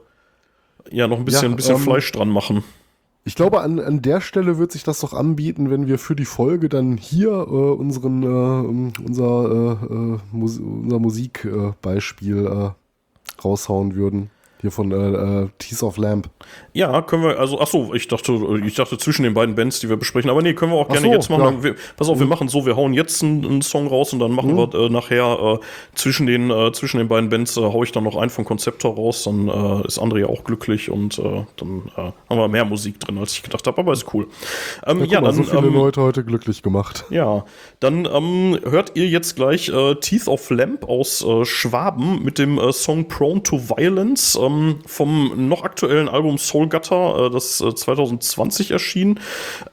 ja, 0.91 1.07
noch 1.07 1.17
ein 1.17 1.25
bisschen, 1.25 1.43
Ja, 1.43 1.49
ein 1.49 1.55
bisschen 1.55 1.75
ähm, 1.75 1.81
Fleisch 1.81 2.11
dran 2.11 2.29
machen. 2.29 2.63
Ich 3.25 3.35
glaube, 3.35 3.61
an, 3.61 3.79
an 3.79 4.01
der 4.01 4.19
Stelle 4.19 4.57
wird 4.57 4.73
sich 4.73 4.83
das 4.83 4.99
doch 4.99 5.13
anbieten, 5.13 5.69
wenn 5.69 5.87
wir 5.87 5.97
für 5.97 6.15
die 6.15 6.25
Folge 6.25 6.67
dann 6.67 6.97
hier 6.97 7.31
äh, 7.31 7.35
unseren, 7.35 8.21
äh, 8.23 9.01
unser, 9.01 9.79
äh, 9.81 9.93
äh, 9.93 10.19
Mus 10.33 10.59
unser 10.59 10.99
Musikbeispiel 10.99 12.45
äh, 12.45 13.41
raushauen 13.41 13.95
würden. 13.95 14.29
Hier 14.63 14.71
von 14.71 14.93
äh, 14.93 14.95
äh, 15.43 15.49
Teeth 15.57 15.83
of 15.83 15.97
Lamp. 15.97 16.29
Ja, 16.71 17.01
können 17.01 17.23
wir, 17.23 17.37
also, 17.37 17.59
ach 17.59 17.67
so, 17.67 17.93
ich 17.93 18.07
dachte, 18.07 18.31
ich 18.65 18.75
dachte 18.75 18.97
zwischen 18.97 19.23
den 19.23 19.33
beiden 19.33 19.55
Bands, 19.55 19.81
die 19.81 19.89
wir 19.89 19.97
besprechen, 19.97 20.29
aber 20.29 20.41
nee, 20.41 20.53
können 20.53 20.71
wir 20.71 20.77
auch 20.77 20.87
gerne 20.87 21.05
so, 21.05 21.11
jetzt 21.11 21.29
machen. 21.29 21.57
ja. 21.57 21.63
Wir, 21.63 21.75
pass 21.97 22.07
auf, 22.07 22.17
wir 22.17 22.25
machen 22.25 22.47
so, 22.47 22.65
wir 22.65 22.77
hauen 22.77 22.93
jetzt 22.93 23.21
einen, 23.21 23.43
einen 23.43 23.61
Song 23.61 23.87
raus 23.87 24.13
und 24.13 24.19
dann 24.19 24.31
machen 24.31 24.55
wir 24.55 24.73
äh, 24.73 24.87
nachher 24.87 25.59
äh, 25.61 25.95
zwischen, 25.95 26.27
den, 26.27 26.49
äh, 26.49 26.71
zwischen 26.71 26.99
den 26.99 27.09
beiden 27.09 27.29
Bands 27.29 27.57
äh, 27.57 27.59
hau 27.59 27.83
ich 27.83 27.91
dann 27.91 28.05
noch 28.05 28.15
einen 28.15 28.29
von 28.29 28.45
Conceptor 28.45 28.95
raus, 28.95 29.25
dann 29.25 29.49
äh, 29.49 29.85
ist 29.85 29.99
André 29.99 30.25
auch 30.25 30.45
glücklich 30.45 30.89
und 30.89 31.17
dann 31.57 31.91
haben 31.97 32.13
wir 32.29 32.47
mehr 32.47 32.63
Musik 32.63 33.01
drin, 33.01 33.17
als 33.17 33.33
ich 33.33 33.43
gedacht 33.43 33.67
habe, 33.67 33.77
aber 33.77 33.91
ist 33.91 34.13
cool. 34.13 34.27
Ähm, 34.87 34.99
Ja, 34.99 35.05
ja, 35.05 35.21
mal, 35.21 35.27
dann, 35.27 35.35
so 35.35 35.43
viele 35.43 35.67
ähm, 35.67 35.73
Leute 35.73 36.01
heute 36.01 36.23
glücklich 36.23 36.63
gemacht. 36.63 37.03
ja, 37.09 37.43
dann 37.81 38.05
ähm, 38.05 38.57
hört 38.63 38.93
ihr 38.95 39.09
jetzt 39.09 39.35
gleich 39.35 39.69
Teeth 39.99 40.29
of 40.29 40.49
Lamp 40.51 40.87
aus 40.87 41.25
Schwaben 41.43 42.23
mit 42.23 42.39
dem 42.39 42.61
Song 42.71 43.09
Prone 43.09 43.43
to 43.43 43.59
Violence 43.59 44.39
ähm, 44.41 44.52
vom 44.85 45.47
noch 45.47 45.63
aktuellen 45.63 46.09
Album 46.09 46.37
Soul 46.37 46.67
Gutter, 46.67 47.27
äh, 47.27 47.29
das 47.29 47.61
äh, 47.61 47.73
2020 47.73 48.71
erschien. 48.71 49.19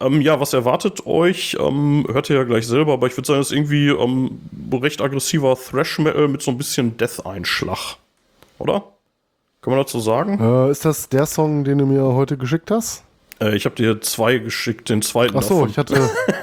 Ähm, 0.00 0.20
ja, 0.20 0.40
was 0.40 0.52
erwartet 0.52 1.06
euch? 1.06 1.56
Ähm, 1.60 2.06
hört 2.10 2.30
ihr 2.30 2.36
ja 2.36 2.44
gleich 2.44 2.66
selber, 2.66 2.94
aber 2.94 3.06
ich 3.06 3.16
würde 3.16 3.26
sagen, 3.26 3.40
das 3.40 3.50
ist 3.50 3.56
irgendwie 3.56 3.88
ähm, 3.88 4.40
recht 4.72 5.00
aggressiver 5.00 5.56
Thrash 5.56 5.98
Metal 5.98 6.28
mit 6.28 6.42
so 6.42 6.50
ein 6.50 6.58
bisschen 6.58 6.96
Death-Einschlag. 6.96 7.96
Oder? 8.58 8.84
Kann 9.62 9.72
man 9.72 9.78
dazu 9.80 10.00
sagen? 10.00 10.38
Äh, 10.40 10.70
ist 10.70 10.84
das 10.84 11.08
der 11.08 11.26
Song, 11.26 11.64
den 11.64 11.78
du 11.78 11.86
mir 11.86 12.02
heute 12.02 12.36
geschickt 12.36 12.70
hast? 12.70 13.04
Äh, 13.42 13.56
ich 13.56 13.64
habe 13.64 13.74
dir 13.74 14.00
zwei 14.00 14.38
geschickt, 14.38 14.88
den 14.90 15.02
zweiten 15.02 15.36
Ach 15.36 15.42
so, 15.42 15.54
davon. 15.54 15.70
ich 15.70 15.78
hatte 15.78 15.94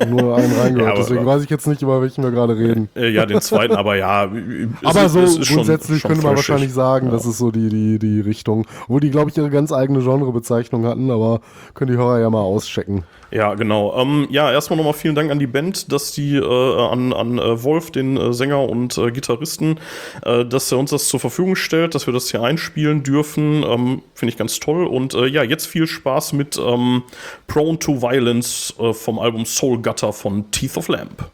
nur 0.08 0.36
einen 0.36 0.52
reingehört, 0.60 0.78
Ja, 0.80 0.92
aber- 0.94 0.98
deswegen 1.02 1.26
weiß 1.26 1.44
ich 1.44 1.50
jetzt 1.50 1.68
nicht, 1.68 1.82
über 1.82 2.02
welchen 2.02 2.24
wir 2.24 2.32
gerade 2.32 2.58
reden. 2.58 2.90
Äh, 2.96 3.10
ja, 3.10 3.26
den 3.26 3.40
zweiten, 3.42 3.76
aber 3.76 3.96
ja. 3.96 4.24
Aber 4.84 5.04
ist- 5.06 5.12
so 5.14 5.20
ist 5.22 5.46
schon- 5.46 5.58
grundsätzlich 5.58 6.02
schon 6.02 6.10
könnte 6.12 6.26
man 6.26 6.36
wahrscheinlich 6.36 6.74
sagen, 6.74 7.10
das 7.12 7.26
ist 7.26 7.38
so 7.38 7.52
die, 7.52 7.70
die, 7.70 8.00
die 8.00 8.22
Richtung. 8.22 8.66
Wo 8.88 9.00
die, 9.00 9.12
glaube 9.12 9.30
ich, 9.30 9.38
ihre 9.38 9.50
ganz 9.50 9.72
eigene 9.72 10.00
Genrebezeichnung 10.00 10.86
hatten, 10.86 11.12
aber 11.12 11.42
können 11.74 11.92
die 11.92 11.98
Hörer 11.98 12.20
ja 12.20 12.30
mal 12.30 12.42
auschecken. 12.42 13.04
Ja, 13.32 13.56
genau. 13.56 13.98
Ähm, 14.00 14.28
ja, 14.30 14.52
erstmal 14.52 14.78
nochmal 14.78 14.94
vielen 14.94 15.16
Dank 15.16 15.32
an 15.32 15.40
die 15.40 15.48
Band, 15.48 15.92
dass 15.92 16.12
die 16.12 16.38
äh, 16.38 16.44
an, 16.44 17.14
an 17.14 17.38
äh, 17.38 17.64
Wolf, 17.64 17.92
den 17.92 18.18
äh, 18.18 18.34
Sänger 18.34 18.62
und 18.62 18.98
äh, 18.98 19.12
Gitarristen, 19.12 19.80
äh, 20.24 20.46
dass 20.46 20.72
er 20.72 20.78
uns 20.78 20.92
das 20.92 21.10
zur 21.10 21.20
Verfügung 21.20 21.56
stellt, 21.56 21.96
dass 21.96 22.08
wir 22.08 22.14
das 22.14 22.32
hier 22.32 22.42
einspielen 22.42 23.04
dürfen. 23.04 23.64
Ähm, 23.64 24.02
Finde 24.14 24.32
ich 24.32 24.38
ganz 24.38 24.60
toll. 24.60 24.86
Und 24.86 25.14
äh, 25.14 25.26
ja, 25.28 25.44
jetzt 25.44 25.68
viel 25.68 25.88
Spaß 25.88 26.34
mit 26.34 26.58
ähm, 26.58 27.04
Prone 27.48 27.80
to 27.80 28.02
Violence 28.02 28.74
äh, 28.80 28.94
vom 28.94 29.20
Album 29.20 29.46
Soul 29.46 29.82
Gutter 29.82 30.14
von 30.14 30.50
Teeth 30.52 30.78
of 30.78 30.88
Lamp. 30.88 31.30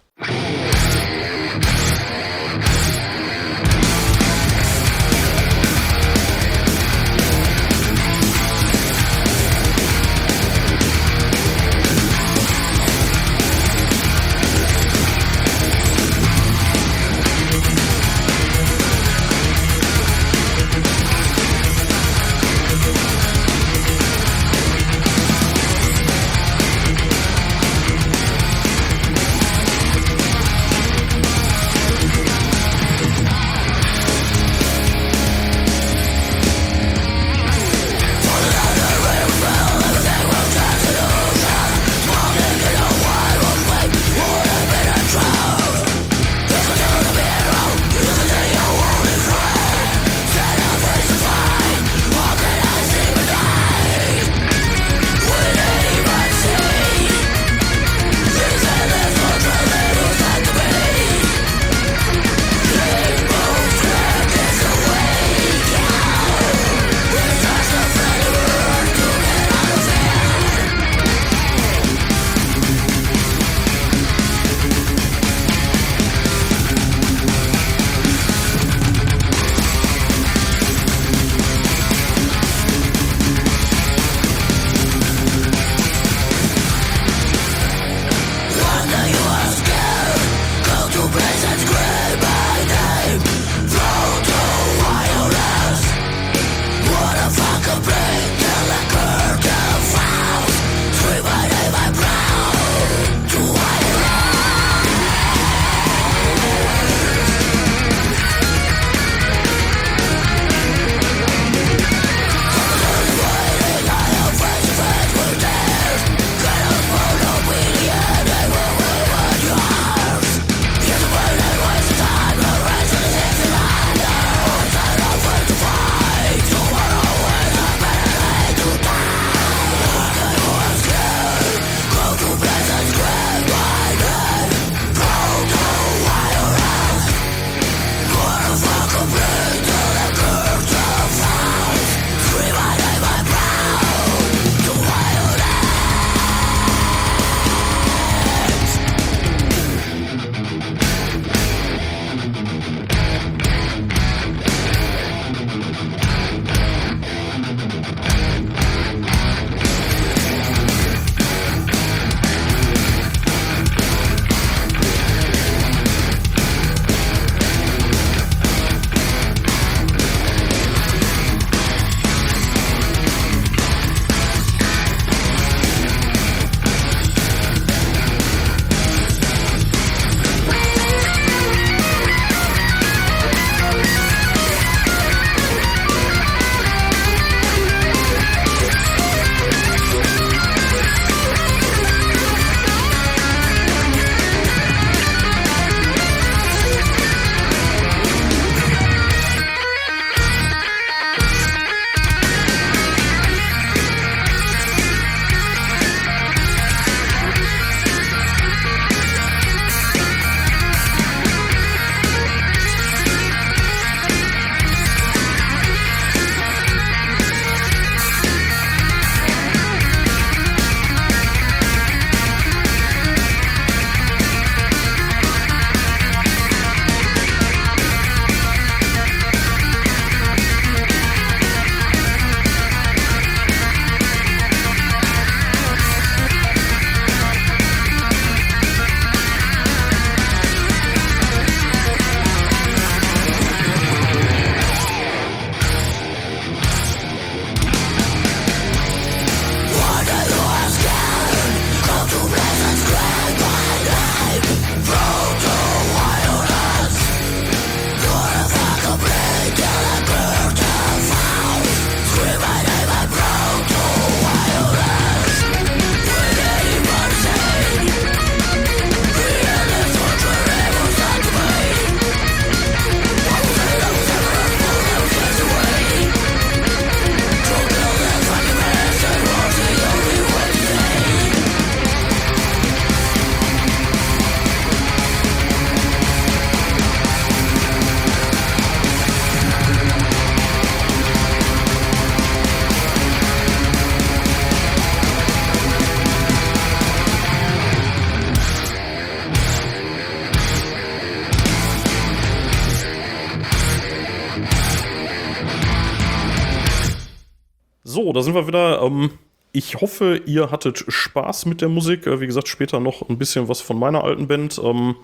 Sind 308.23 308.35
wir 308.35 308.47
wieder. 308.47 308.81
Ähm, 308.81 309.11
ich 309.51 309.75
hoffe, 309.81 310.21
ihr 310.25 310.49
hattet 310.49 310.83
Spaß 310.87 311.45
mit 311.45 311.61
der 311.61 311.69
Musik. 311.69 312.07
Äh, 312.07 312.19
wie 312.19 312.27
gesagt, 312.27 312.47
später 312.47 312.79
noch 312.79 313.07
ein 313.07 313.17
bisschen 313.17 313.47
was 313.47 313.61
von 313.61 313.77
meiner 313.77 314.03
alten 314.03 314.27
Band. 314.27 314.59
Ähm, 314.63 314.95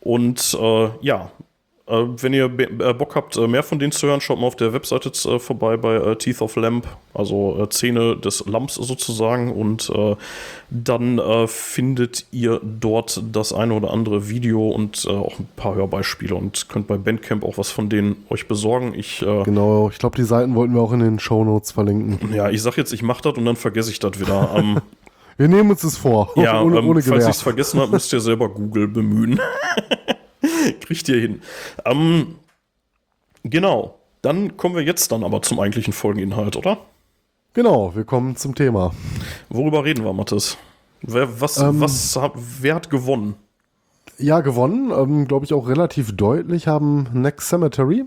und 0.00 0.56
äh, 0.58 0.88
ja, 1.02 1.30
wenn 1.90 2.32
ihr 2.32 2.44
äh, 2.44 2.94
Bock 2.94 3.16
habt, 3.16 3.36
äh, 3.36 3.46
mehr 3.46 3.62
von 3.62 3.78
denen 3.78 3.92
zu 3.92 4.06
hören, 4.06 4.20
schaut 4.20 4.40
mal 4.40 4.46
auf 4.46 4.56
der 4.56 4.72
Webseite 4.72 5.10
vorbei 5.40 5.76
bei 5.76 6.14
Teeth 6.14 6.40
of 6.40 6.56
Lamp, 6.56 6.86
also 7.14 7.66
Zähne 7.66 8.16
des 8.16 8.46
Lamps 8.46 8.74
sozusagen. 8.74 9.52
Und 9.52 9.92
dann 10.70 11.20
findet 11.46 12.26
ihr 12.30 12.60
dort 12.62 13.22
das 13.32 13.52
eine 13.52 13.74
oder 13.74 13.90
andere 13.92 14.28
Video 14.28 14.68
und 14.68 15.06
auch 15.08 15.38
ein 15.38 15.48
paar 15.56 15.74
Hörbeispiele 15.74 16.34
und 16.34 16.68
könnt 16.68 16.86
bei 16.86 16.96
Bandcamp 16.96 17.44
auch 17.44 17.58
was 17.58 17.70
von 17.70 17.88
denen 17.88 18.24
euch 18.30 18.46
besorgen. 18.46 18.94
Ich, 18.94 19.24
genau, 19.44 19.90
ich 19.90 19.98
glaube, 19.98 20.16
die 20.16 20.24
Seiten 20.24 20.54
wollten 20.54 20.74
wir 20.74 20.80
auch 20.80 20.92
in 20.92 21.00
den 21.00 21.18
Show 21.18 21.44
Notes 21.44 21.72
verlinken. 21.72 22.32
Ja, 22.32 22.50
ich 22.50 22.62
sag 22.62 22.76
jetzt, 22.76 22.92
ich 22.92 23.02
mach 23.02 23.20
das 23.20 23.34
und 23.34 23.44
dann 23.44 23.56
vergesse 23.56 23.90
ich 23.90 23.98
das 23.98 24.20
wieder. 24.20 24.50
ähm, 24.56 24.80
wir 25.40 25.48
nehmen 25.48 25.70
uns 25.70 25.80
das 25.80 25.96
vor. 25.96 26.30
Ja, 26.36 26.60
ohne, 26.60 26.82
ohne 26.82 27.00
ähm, 27.00 27.06
falls 27.06 27.24
ich 27.24 27.30
es 27.30 27.40
vergessen 27.42 27.80
habe, 27.80 27.92
müsst 27.92 28.12
ihr 28.12 28.20
selber 28.20 28.50
Google 28.50 28.88
bemühen. 28.88 29.40
Kriegt 30.80 31.08
ihr 31.08 31.20
hin. 31.20 31.42
Ähm, 31.84 32.36
genau. 33.42 33.96
Dann 34.22 34.56
kommen 34.56 34.74
wir 34.74 34.82
jetzt 34.82 35.12
dann 35.12 35.24
aber 35.24 35.40
zum 35.42 35.60
eigentlichen 35.60 35.92
Folgeninhalt, 35.92 36.56
oder? 36.56 36.78
Genau, 37.54 37.94
wir 37.96 38.04
kommen 38.04 38.36
zum 38.36 38.54
Thema. 38.54 38.92
Worüber 39.48 39.84
reden 39.84 40.04
wir, 40.04 40.12
Mathis? 40.12 40.56
Wer, 41.02 41.40
was, 41.40 41.58
ähm, 41.58 41.80
was, 41.80 42.18
wer 42.60 42.74
hat 42.74 42.90
gewonnen? 42.90 43.34
Ja, 44.18 44.40
gewonnen, 44.40 44.92
ähm, 44.94 45.26
glaube 45.26 45.46
ich 45.46 45.54
auch 45.54 45.66
relativ 45.66 46.14
deutlich, 46.14 46.66
haben 46.66 47.08
Next 47.14 47.48
Cemetery. 47.48 48.04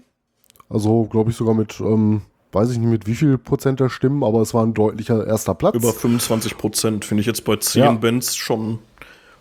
Also, 0.69 1.05
glaube 1.05 1.31
ich, 1.31 1.35
sogar 1.35 1.55
mit, 1.55 1.79
ähm, 1.79 2.21
weiß 2.51 2.69
ich 2.69 2.77
nicht 2.77 2.89
mit 2.89 3.07
wie 3.07 3.15
viel 3.15 3.37
Prozent 3.39 3.79
der 3.79 3.89
Stimmen, 3.89 4.23
aber 4.23 4.41
es 4.41 4.53
war 4.53 4.63
ein 4.63 4.75
deutlicher 4.75 5.25
erster 5.25 5.55
Platz. 5.55 5.75
Über 5.75 5.91
25 5.91 6.57
Prozent, 6.57 7.05
finde 7.05 7.21
ich 7.21 7.27
jetzt 7.27 7.43
bei 7.43 7.55
10 7.55 7.81
ja. 7.81 7.91
Bands 7.91 8.35
schon 8.35 8.79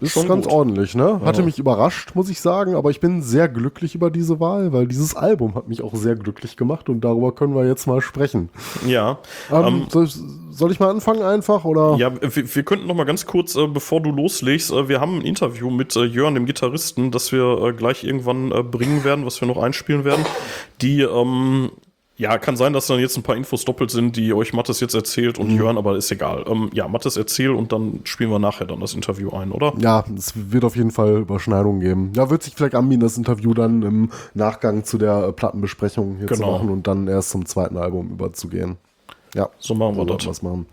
ist 0.03 0.12
Schon 0.12 0.26
ganz 0.26 0.46
gut. 0.46 0.55
ordentlich, 0.55 0.94
ne? 0.94 1.20
Hatte 1.24 1.40
ja. 1.40 1.44
mich 1.44 1.59
überrascht, 1.59 2.14
muss 2.14 2.28
ich 2.28 2.40
sagen, 2.40 2.74
aber 2.74 2.90
ich 2.90 2.98
bin 2.98 3.22
sehr 3.22 3.48
glücklich 3.48 3.94
über 3.94 4.11
diese 4.11 4.40
Wahl, 4.40 4.72
weil 4.72 4.88
dieses 4.88 5.14
Album 5.14 5.55
hat 5.55 5.68
mich 5.68 5.82
auch 5.82 5.94
sehr 5.94 6.16
glücklich 6.16 6.57
gemacht 6.57 6.88
und 6.88 7.03
darüber 7.03 7.32
können 7.32 7.55
wir 7.55 7.66
jetzt 7.66 7.86
mal 7.86 8.00
sprechen. 8.00 8.48
Ja. 8.86 9.18
Ähm, 9.50 9.64
ähm, 9.64 9.86
soll, 9.88 10.09
soll, 10.50 10.72
ich 10.72 10.80
mal 10.80 10.90
anfangen 10.90 11.22
einfach 11.22 11.64
oder? 11.64 11.96
Ja, 11.98 12.12
wir, 12.20 12.55
wir 12.55 12.62
könnten 12.64 12.86
noch 12.88 12.96
mal 12.96 13.05
ganz 13.05 13.26
kurz, 13.26 13.55
äh, 13.55 13.66
bevor 13.68 14.00
du 14.00 14.11
loslegst, 14.11 14.72
äh, 14.72 14.88
wir 14.88 15.00
haben 15.00 15.18
ein 15.18 15.22
Interview 15.22 15.70
mit 15.70 15.94
äh, 15.94 16.05
Jörn, 16.05 16.34
dem 16.34 16.46
Gitarristen, 16.46 17.12
das 17.12 17.30
wir 17.30 17.62
äh, 17.62 17.72
gleich 17.72 18.03
irgendwann 18.03 18.50
äh, 18.50 18.62
bringen 18.62 19.05
werden, 19.05 19.24
was 19.24 19.40
wir 19.40 19.46
noch 19.46 19.59
einspielen 19.59 20.05
werden. 20.05 20.24
Die 20.80 21.03
ähm, 21.03 21.70
ja, 22.16 22.38
kann 22.38 22.56
sein, 22.56 22.72
dass 22.72 22.86
dann 22.86 23.00
jetzt 23.00 23.16
ein 23.16 23.22
paar 23.22 23.36
Infos 23.36 23.64
doppelt 23.64 23.90
sind, 23.90 24.16
die 24.16 24.34
euch 24.34 24.52
Mattes 24.52 24.80
jetzt 24.80 24.94
erzählt 24.94 25.38
und 25.38 25.52
mhm. 25.52 25.58
hören, 25.58 25.78
aber 25.78 25.96
ist 25.96 26.10
egal. 26.10 26.44
Ähm, 26.46 26.70
ja, 26.72 26.86
Mattes 26.86 27.16
erzähl 27.16 27.50
und 27.50 27.72
dann 27.72 28.00
spielen 28.04 28.30
wir 28.30 28.38
nachher 28.38 28.66
dann 28.66 28.80
das 28.80 28.94
Interview 28.94 29.30
ein, 29.30 29.50
oder? 29.50 29.72
Ja, 29.78 30.04
es 30.16 30.32
wird 30.34 30.64
auf 30.64 30.76
jeden 30.76 30.90
Fall 30.90 31.18
Überschneidungen 31.18 31.80
geben. 31.80 32.12
Ja, 32.14 32.28
wird 32.28 32.42
sich 32.42 32.54
vielleicht 32.54 32.74
anbieten, 32.74 33.00
das 33.00 33.16
Interview 33.16 33.54
dann 33.54 33.82
im 33.82 34.10
Nachgang 34.34 34.84
zu 34.84 34.98
der 34.98 35.28
äh, 35.28 35.32
Plattenbesprechung 35.32 36.16
hier 36.18 36.26
genau. 36.26 36.44
zu 36.44 36.52
machen 36.52 36.70
und 36.70 36.86
dann 36.86 37.08
erst 37.08 37.30
zum 37.30 37.46
zweiten 37.46 37.78
Album 37.78 38.10
überzugehen. 38.10 38.76
Ja, 39.34 39.48
so 39.58 39.74
machen 39.74 39.96
wir 39.96 40.04
das. 40.04 40.26
Was 40.26 40.42
machen. 40.42 40.66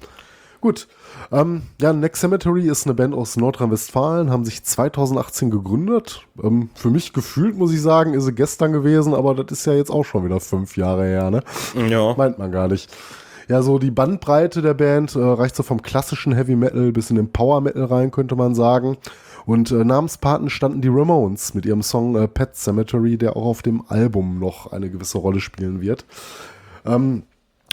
Gut. 0.62 0.88
Ähm, 1.32 1.64
ja, 1.80 1.94
Next 1.94 2.22
Cemetery 2.22 2.68
ist 2.68 2.86
eine 2.86 2.94
Band 2.94 3.14
aus 3.14 3.38
Nordrhein-Westfalen, 3.38 4.30
haben 4.30 4.44
sich 4.44 4.64
2018 4.64 5.52
gegründet. 5.52 6.26
Ähm, 6.44 6.70
für 6.76 6.90
mich 6.90 7.14
gefühlt, 7.14 7.58
muss 7.58 7.72
ich 7.72 7.82
sagen, 7.82 8.14
ist 8.14 8.26
sie 8.26 8.34
gestern 8.34 8.74
gewesen, 8.74 9.14
aber 9.14 9.36
das 9.36 9.60
ist 9.60 9.66
ja 9.66 9.74
jetzt 9.74 9.92
auch 9.92 10.04
schon 10.04 10.26
wieder 10.26 10.40
fünf 10.40 10.76
Jahre 10.76 11.06
her, 11.06 11.32
ne? 11.32 11.44
Ja. 11.90 12.14
Meint 12.18 12.40
man 12.40 12.52
gar 12.52 12.68
nicht. 12.68 12.92
Ja, 13.48 13.62
so 13.62 13.80
die 13.80 13.90
Bandbreite 13.90 14.62
der 14.62 14.74
Band 14.74 15.16
äh, 15.16 15.20
reicht 15.20 15.56
so 15.56 15.64
vom 15.64 15.82
klassischen 15.82 16.34
Heavy 16.34 16.56
Metal 16.56 16.92
bis 16.92 17.10
in 17.10 17.16
den 17.16 17.32
Power 17.32 17.62
Metal 17.62 17.86
rein, 17.86 18.12
könnte 18.12 18.36
man 18.36 18.54
sagen. 18.54 18.98
Und 19.46 19.72
äh, 19.72 19.84
Namenspaten 19.84 20.50
standen 20.50 20.82
die 20.82 20.90
Ramones 20.90 21.56
mit 21.56 21.66
ihrem 21.66 21.82
Song 21.82 22.16
äh, 22.16 22.28
Pet 22.28 22.56
Cemetery, 22.56 23.18
der 23.18 23.36
auch 23.36 23.46
auf 23.46 23.62
dem 23.64 23.84
Album 23.88 24.38
noch 24.40 24.72
eine 24.72 24.92
gewisse 24.92 25.18
Rolle 25.18 25.40
spielen 25.40 25.82
wird. 25.82 26.06
Ähm, 26.86 27.24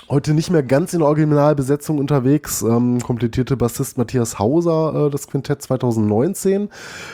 Heute 0.09 0.34
nicht 0.34 0.50
mehr 0.50 0.62
ganz 0.62 0.94
in 0.94 1.02
Originalbesetzung 1.02 1.98
unterwegs, 1.98 2.62
ähm, 2.62 3.00
komplettierte 3.00 3.57
Bassist 3.57 3.98
Matthias 3.98 4.38
Hauser 4.38 5.07
äh, 5.07 5.11
das 5.11 5.26
Quintett 5.26 5.62
2019. 5.62 6.68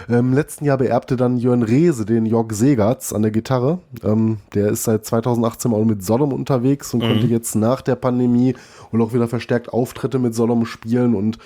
Im 0.09 0.15
ähm, 0.15 0.35
letzten 0.35 0.67
Jahr 0.67 0.77
beerbte 0.77 1.17
dann 1.17 1.39
Jörn 1.39 1.63
Rehse 1.63 2.05
den 2.05 2.27
Jörg 2.27 2.53
Segatz 2.53 3.15
an 3.15 3.23
der 3.23 3.31
Gitarre. 3.31 3.79
Ähm, 4.05 4.41
der 4.53 4.69
ist 4.69 4.83
seit 4.83 5.07
2018 5.07 5.73
auch 5.73 5.87
mit 5.87 6.05
Sodom 6.05 6.35
unterwegs 6.35 6.93
und 6.93 7.03
mhm. 7.03 7.09
konnte 7.09 7.27
jetzt 7.29 7.55
nach 7.55 7.81
der 7.81 7.97
Pandemie 7.97 8.57
und 8.91 9.01
auch 9.01 9.15
wieder 9.15 9.27
verstärkt 9.27 9.71
Auftritte 9.71 10.19
mit 10.19 10.35
Sodom 10.35 10.67
spielen. 10.67 11.15
Und 11.15 11.39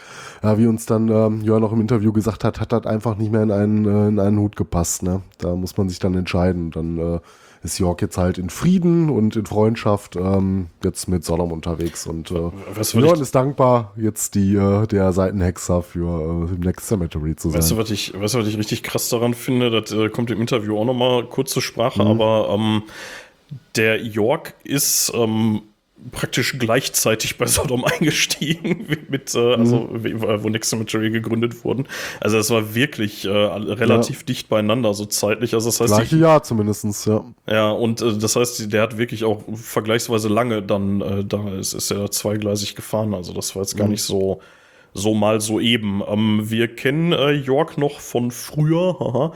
äh, 0.43 0.59
wie 0.59 0.67
uns 0.67 0.85
dann 0.87 1.09
ähm, 1.09 1.43
Jörn 1.43 1.63
auch 1.63 1.73
im 1.73 1.81
Interview 1.81 2.13
gesagt 2.13 2.43
hat, 2.43 2.59
hat 2.59 2.73
das 2.73 2.87
einfach 2.87 3.17
nicht 3.17 3.31
mehr 3.31 3.45
in 3.45 3.53
einen, 3.53 3.85
äh, 3.85 4.09
in 4.09 4.19
einen 4.19 4.41
Hut 4.41 4.57
gepasst. 4.57 5.05
Ne? 5.05 5.23
Da 5.39 5.55
muss 5.55 5.77
man 5.77 5.89
sich 5.89 6.01
dann 6.01 6.17
entscheiden. 6.17 6.73
Dann 6.73 6.99
äh, 6.99 7.21
ist 7.67 7.79
York 7.79 8.01
jetzt 8.01 8.17
halt 8.17 8.39
in 8.39 8.49
Frieden 8.49 9.11
und 9.11 9.37
in 9.37 9.45
Freundschaft 9.45 10.17
ähm, 10.17 10.69
jetzt 10.83 11.09
mit 11.09 11.25
Sodom 11.25 11.53
unterwegs 11.53 12.07
und 12.07 12.31
äh, 12.31 12.51
Leon 12.95 13.21
ist 13.21 13.35
dankbar, 13.35 13.93
jetzt 13.97 14.35
die 14.35 14.55
äh, 14.55 14.87
der 14.87 15.13
Seitenhexer 15.13 15.83
für 15.83 16.49
äh, 16.51 16.65
Next 16.65 16.87
Cemetery 16.87 17.37
zu 17.37 17.51
sein. 17.51 17.59
Weißt 17.59 17.73
du, 17.73 17.77
was 17.77 17.91
ich, 17.91 18.19
weißt 18.19 18.35
du, 18.35 18.39
was 18.39 18.49
ich 18.49 18.57
richtig 18.57 18.83
krass 18.83 19.09
daran 19.09 19.35
finde? 19.35 19.71
Das 19.71 19.93
äh, 19.93 20.09
kommt 20.09 20.31
im 20.31 20.41
Interview 20.41 20.79
auch 20.79 20.85
nochmal 20.85 21.25
kurz 21.25 21.53
zur 21.53 21.63
Sprache, 21.63 22.03
mhm. 22.03 22.09
aber 22.09 22.49
ähm, 22.55 22.83
der 23.77 24.01
York 24.03 24.55
ist 24.65 25.13
ähm, 25.15 25.63
praktisch 26.11 26.57
gleichzeitig 26.59 27.39
bei 27.39 27.47
Sodom 27.47 27.85
eingestiegen, 28.01 28.87
mit, 29.09 29.35
äh, 29.35 29.55
also 29.55 29.89
mhm. 29.93 30.43
wo 30.43 30.49
Next 30.49 30.71
Cemetery 30.71 31.11
gegründet 31.11 31.65
wurden. 31.65 31.87
Also 32.21 32.39
es 32.39 32.51
war 32.51 32.75
wirklich 32.75 33.25
äh, 33.25 33.29
relativ 33.31 34.21
ja. 34.21 34.25
dicht 34.27 34.49
beieinander, 34.49 34.95
so 34.95 35.05
zeitlich. 35.07 35.55
Also 35.55 35.69
das 35.69 35.81
heißt, 35.81 35.95
Gleiche 35.95 36.17
ich, 36.17 36.23
Jahr 36.23 36.43
zumindestens, 36.43 37.05
ja. 37.05 37.25
Ja, 37.49 37.71
und 37.71 38.01
äh, 38.01 38.17
das 38.19 38.37
heißt, 38.37 38.73
der 38.73 38.83
hat 38.83 38.99
wirklich 38.99 39.25
auch 39.25 39.43
vergleichsweise 39.55 40.29
lange 40.29 40.63
dann, 40.63 41.01
äh, 41.01 41.25
da 41.25 41.49
ist, 41.51 41.75
ist 41.75 41.91
er 41.91 42.11
zweigleisig 42.11 42.75
gefahren. 42.75 43.15
Also 43.15 43.33
das 43.33 43.55
war 43.55 43.63
jetzt 43.63 43.77
gar 43.77 43.87
mhm. 43.87 43.93
nicht 43.93 44.03
so, 44.03 44.41
so 44.95 45.15
mal 45.15 45.41
so 45.41 45.61
eben. 45.61 46.03
Ähm, 46.07 46.43
wir 46.45 46.75
kennen 46.75 47.13
äh, 47.13 47.33
York 47.33 47.79
noch 47.79 48.01
von 48.01 48.31
früher, 48.31 48.97
haha. 49.01 49.33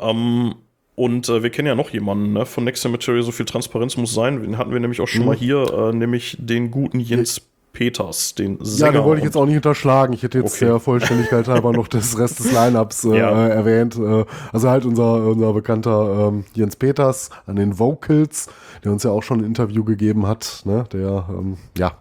Ähm, 0.00 0.54
und 0.96 1.28
äh, 1.28 1.42
wir 1.42 1.50
kennen 1.50 1.66
ja 1.66 1.74
noch 1.74 1.90
jemanden 1.90 2.32
ne? 2.32 2.46
von 2.46 2.64
Next 2.64 2.82
Cemetery, 2.82 3.22
so 3.22 3.32
viel 3.32 3.46
Transparenz 3.46 3.96
muss 3.96 4.14
sein. 4.14 4.42
Den 4.42 4.58
hatten 4.58 4.72
wir 4.72 4.80
nämlich 4.80 5.00
auch 5.00 5.08
schon 5.08 5.22
mhm. 5.22 5.26
mal 5.26 5.36
hier, 5.36 5.72
äh, 5.72 5.92
nämlich 5.92 6.36
den 6.38 6.70
guten 6.70 7.00
Jens 7.00 7.42
Peters, 7.74 8.36
den 8.36 8.64
Sänger. 8.64 8.92
Ja, 8.92 9.00
den 9.00 9.04
wollte 9.04 9.18
ich 9.18 9.24
jetzt 9.24 9.36
auch 9.36 9.46
nicht 9.46 9.56
unterschlagen. 9.56 10.14
Ich 10.14 10.22
hätte 10.22 10.38
jetzt 10.38 10.54
okay. 10.54 10.66
der 10.66 10.78
Vollständigkeit 10.78 11.48
halber 11.48 11.72
noch 11.72 11.88
das 11.88 12.16
Rest 12.16 12.38
des 12.38 12.52
Lineups 12.52 13.04
äh, 13.04 13.08
ja. 13.18 13.48
erwähnt. 13.48 13.96
Äh, 13.96 14.24
also 14.52 14.70
halt 14.70 14.86
unser, 14.86 15.26
unser 15.26 15.52
bekannter 15.52 16.28
ähm, 16.28 16.44
Jens 16.54 16.76
Peters 16.76 17.30
an 17.46 17.56
den 17.56 17.78
Vocals, 17.78 18.48
der 18.84 18.92
uns 18.92 19.02
ja 19.02 19.10
auch 19.10 19.22
schon 19.22 19.40
ein 19.40 19.44
Interview 19.44 19.82
gegeben 19.82 20.26
hat. 20.26 20.62
Ne? 20.64 20.84
Der, 20.92 21.26
ähm, 21.30 21.56
ja. 21.76 21.92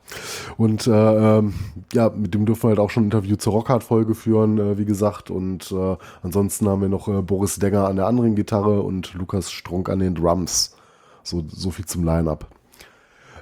Und 0.58 0.86
äh, 0.88 0.92
ähm, 1.38 1.54
ja, 1.94 2.10
mit 2.10 2.34
dem 2.34 2.46
dürfen 2.46 2.64
wir 2.64 2.70
halt 2.70 2.80
auch 2.80 2.90
schon 2.90 3.04
ein 3.04 3.08
Interview 3.08 3.38
zur 3.38 3.54
Rockhard-Folge 3.54 4.16
führen, 4.16 4.58
äh, 4.58 4.78
wie 4.78 4.86
gesagt. 4.86 5.32
Und 5.32 5.72
äh, 5.72 5.96
ansonsten 6.22 6.68
haben 6.68 6.82
wir 6.82 6.90
noch 6.90 7.08
äh, 7.08 7.22
Boris 7.22 7.56
Denger 7.56 7.88
an 7.88 7.96
der 7.96 8.08
anderen 8.08 8.36
Gitarre 8.36 8.82
und 8.82 9.14
Lukas 9.14 9.52
Strunk 9.52 9.90
an 9.90 10.00
den 10.00 10.16
Drums. 10.16 10.76
So, 11.24 11.44
so 11.48 11.72
viel 11.72 11.86
zum 11.86 12.04
Line-Up. 12.04 12.48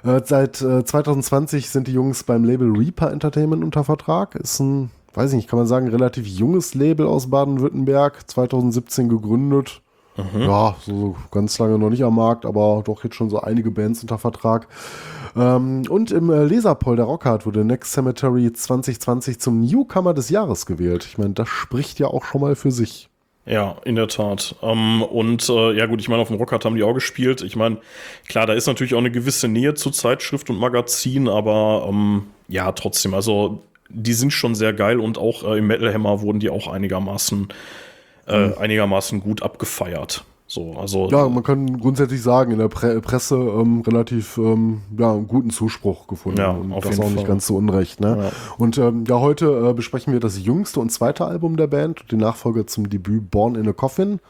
Äh, 0.04 0.20
seit 0.24 0.62
äh, 0.62 0.84
2020 0.84 1.70
sind 1.70 1.88
die 1.88 1.92
Jungs 1.92 2.22
beim 2.22 2.44
Label 2.44 2.70
Reaper 2.70 3.10
Entertainment 3.10 3.64
unter 3.64 3.82
Vertrag. 3.82 4.36
Ist 4.36 4.60
ein, 4.60 4.90
weiß 5.14 5.30
ich 5.30 5.36
nicht, 5.36 5.48
kann 5.48 5.58
man 5.58 5.66
sagen, 5.66 5.88
relativ 5.88 6.26
junges 6.26 6.74
Label 6.74 7.06
aus 7.06 7.28
Baden-Württemberg, 7.28 8.30
2017 8.30 9.08
gegründet. 9.08 9.82
Mhm. 10.16 10.42
Ja, 10.42 10.76
so 10.84 11.16
ganz 11.30 11.58
lange 11.58 11.78
noch 11.78 11.90
nicht 11.90 12.02
am 12.02 12.14
Markt, 12.14 12.44
aber 12.44 12.82
doch 12.84 13.02
jetzt 13.04 13.16
schon 13.16 13.30
so 13.30 13.40
einige 13.40 13.70
Bands 13.70 14.02
unter 14.02 14.18
Vertrag. 14.18 14.68
Ähm, 15.36 15.84
und 15.88 16.10
im 16.10 16.30
äh, 16.30 16.44
Leserpoll 16.44 16.96
der 16.96 17.06
Rockhard 17.06 17.46
wurde 17.46 17.64
Next 17.64 17.92
Cemetery 17.92 18.52
2020 18.52 19.40
zum 19.40 19.62
Newcomer 19.62 20.12
des 20.12 20.28
Jahres 20.28 20.66
gewählt. 20.66 21.06
Ich 21.08 21.18
meine, 21.18 21.34
das 21.34 21.48
spricht 21.48 21.98
ja 21.98 22.08
auch 22.08 22.24
schon 22.24 22.42
mal 22.42 22.54
für 22.54 22.70
sich. 22.70 23.08
Ja, 23.44 23.76
in 23.84 23.96
der 23.96 24.06
Tat. 24.06 24.54
Ähm, 24.62 25.02
und 25.02 25.48
äh, 25.48 25.72
ja 25.72 25.86
gut, 25.86 26.00
ich 26.00 26.08
meine, 26.08 26.22
auf 26.22 26.28
dem 26.28 26.36
Rockart 26.36 26.64
haben 26.64 26.76
die 26.76 26.82
auch 26.82 26.94
gespielt. 26.94 27.42
Ich 27.42 27.56
meine, 27.56 27.78
klar, 28.28 28.46
da 28.46 28.52
ist 28.52 28.66
natürlich 28.66 28.94
auch 28.94 28.98
eine 28.98 29.10
gewisse 29.10 29.48
Nähe 29.48 29.74
zu 29.74 29.90
Zeitschrift 29.90 30.48
und 30.48 30.58
Magazin, 30.58 31.28
aber 31.28 31.86
ähm, 31.88 32.26
ja, 32.46 32.70
trotzdem, 32.72 33.14
also 33.14 33.60
die 33.88 34.12
sind 34.12 34.32
schon 34.32 34.54
sehr 34.54 34.72
geil 34.72 35.00
und 35.00 35.18
auch 35.18 35.42
äh, 35.42 35.58
im 35.58 35.66
Metal 35.66 35.92
Hammer 35.92 36.20
wurden 36.20 36.38
die 36.38 36.50
auch 36.50 36.68
einigermaßen, 36.68 37.48
äh, 38.26 38.54
einigermaßen 38.56 39.20
gut 39.20 39.42
abgefeiert. 39.42 40.24
So, 40.46 40.74
also, 40.78 41.08
ja, 41.08 41.26
man 41.30 41.42
kann 41.42 41.80
grundsätzlich 41.80 42.20
sagen, 42.20 42.52
in 42.52 42.58
der 42.58 42.68
Pre 42.68 43.00
Presse 43.00 43.36
ähm, 43.36 43.80
relativ 43.86 44.36
ähm, 44.36 44.82
ja, 44.98 45.14
guten 45.14 45.48
Zuspruch 45.48 46.06
gefunden. 46.08 46.40
Ja, 46.40 46.50
und 46.50 46.74
auf 46.74 46.84
das 46.84 46.92
jeden 46.92 47.02
auch 47.02 47.06
Fall. 47.06 47.16
nicht 47.16 47.26
ganz 47.26 47.46
so 47.46 47.56
unrecht. 47.56 48.00
Ne? 48.00 48.18
Ja. 48.24 48.32
Und 48.58 48.76
ähm, 48.76 49.04
ja, 49.08 49.18
heute 49.18 49.70
äh, 49.70 49.72
besprechen 49.72 50.12
wir 50.12 50.20
das 50.20 50.44
jüngste 50.44 50.80
und 50.80 50.90
zweite 50.92 51.24
Album 51.24 51.56
der 51.56 51.68
Band, 51.68 52.12
den 52.12 52.18
Nachfolger 52.18 52.66
zum 52.66 52.90
Debüt 52.90 53.30
Born 53.30 53.54
in 53.54 53.66
a 53.66 53.72
Coffin. 53.72 54.20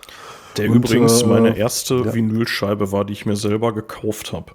Der 0.59 0.71
und, 0.71 0.77
übrigens 0.77 1.23
äh, 1.23 1.27
meine 1.27 1.57
erste 1.57 1.97
ja. 1.97 2.15
Vinylscheibe 2.15 2.93
war, 2.93 3.05
die 3.05 3.15
ich 3.15 3.27
mir 3.27 3.35
selber 3.35 3.75
gekauft 3.75 4.33
habe. 4.33 4.53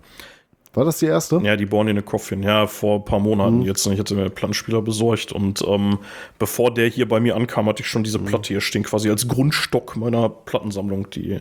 War 0.78 0.86
das 0.86 1.00
die 1.00 1.08
erste? 1.08 1.40
Ja, 1.44 1.56
die 1.56 1.66
Born 1.66 1.88
in 1.88 1.98
a 1.98 2.04
Coffin, 2.04 2.44
ja, 2.44 2.68
vor 2.68 3.00
ein 3.00 3.04
paar 3.06 3.18
Monaten 3.20 3.64
jetzt. 3.64 3.88
ne? 3.88 3.94
Ich 3.96 4.00
hatte 4.00 4.14
mir 4.14 4.30
Plattenspieler 4.30 4.84
besorgt 4.84 5.32
und 5.32 5.64
ähm, 5.68 5.98
bevor 6.38 6.72
der 6.72 6.88
hier 6.88 7.08
bei 7.08 7.20
mir 7.20 7.36
ankam, 7.36 7.66
hatte 7.66 7.82
ich 7.82 7.88
schon 7.88 8.04
diese 8.04 8.20
Platte 8.20 8.50
hier 8.50 8.62
stehen, 8.62 8.84
quasi 8.84 9.10
als 9.10 9.28
Grundstock 9.28 9.96
meiner 9.98 10.30
Plattensammlung, 10.30 11.10
die 11.10 11.40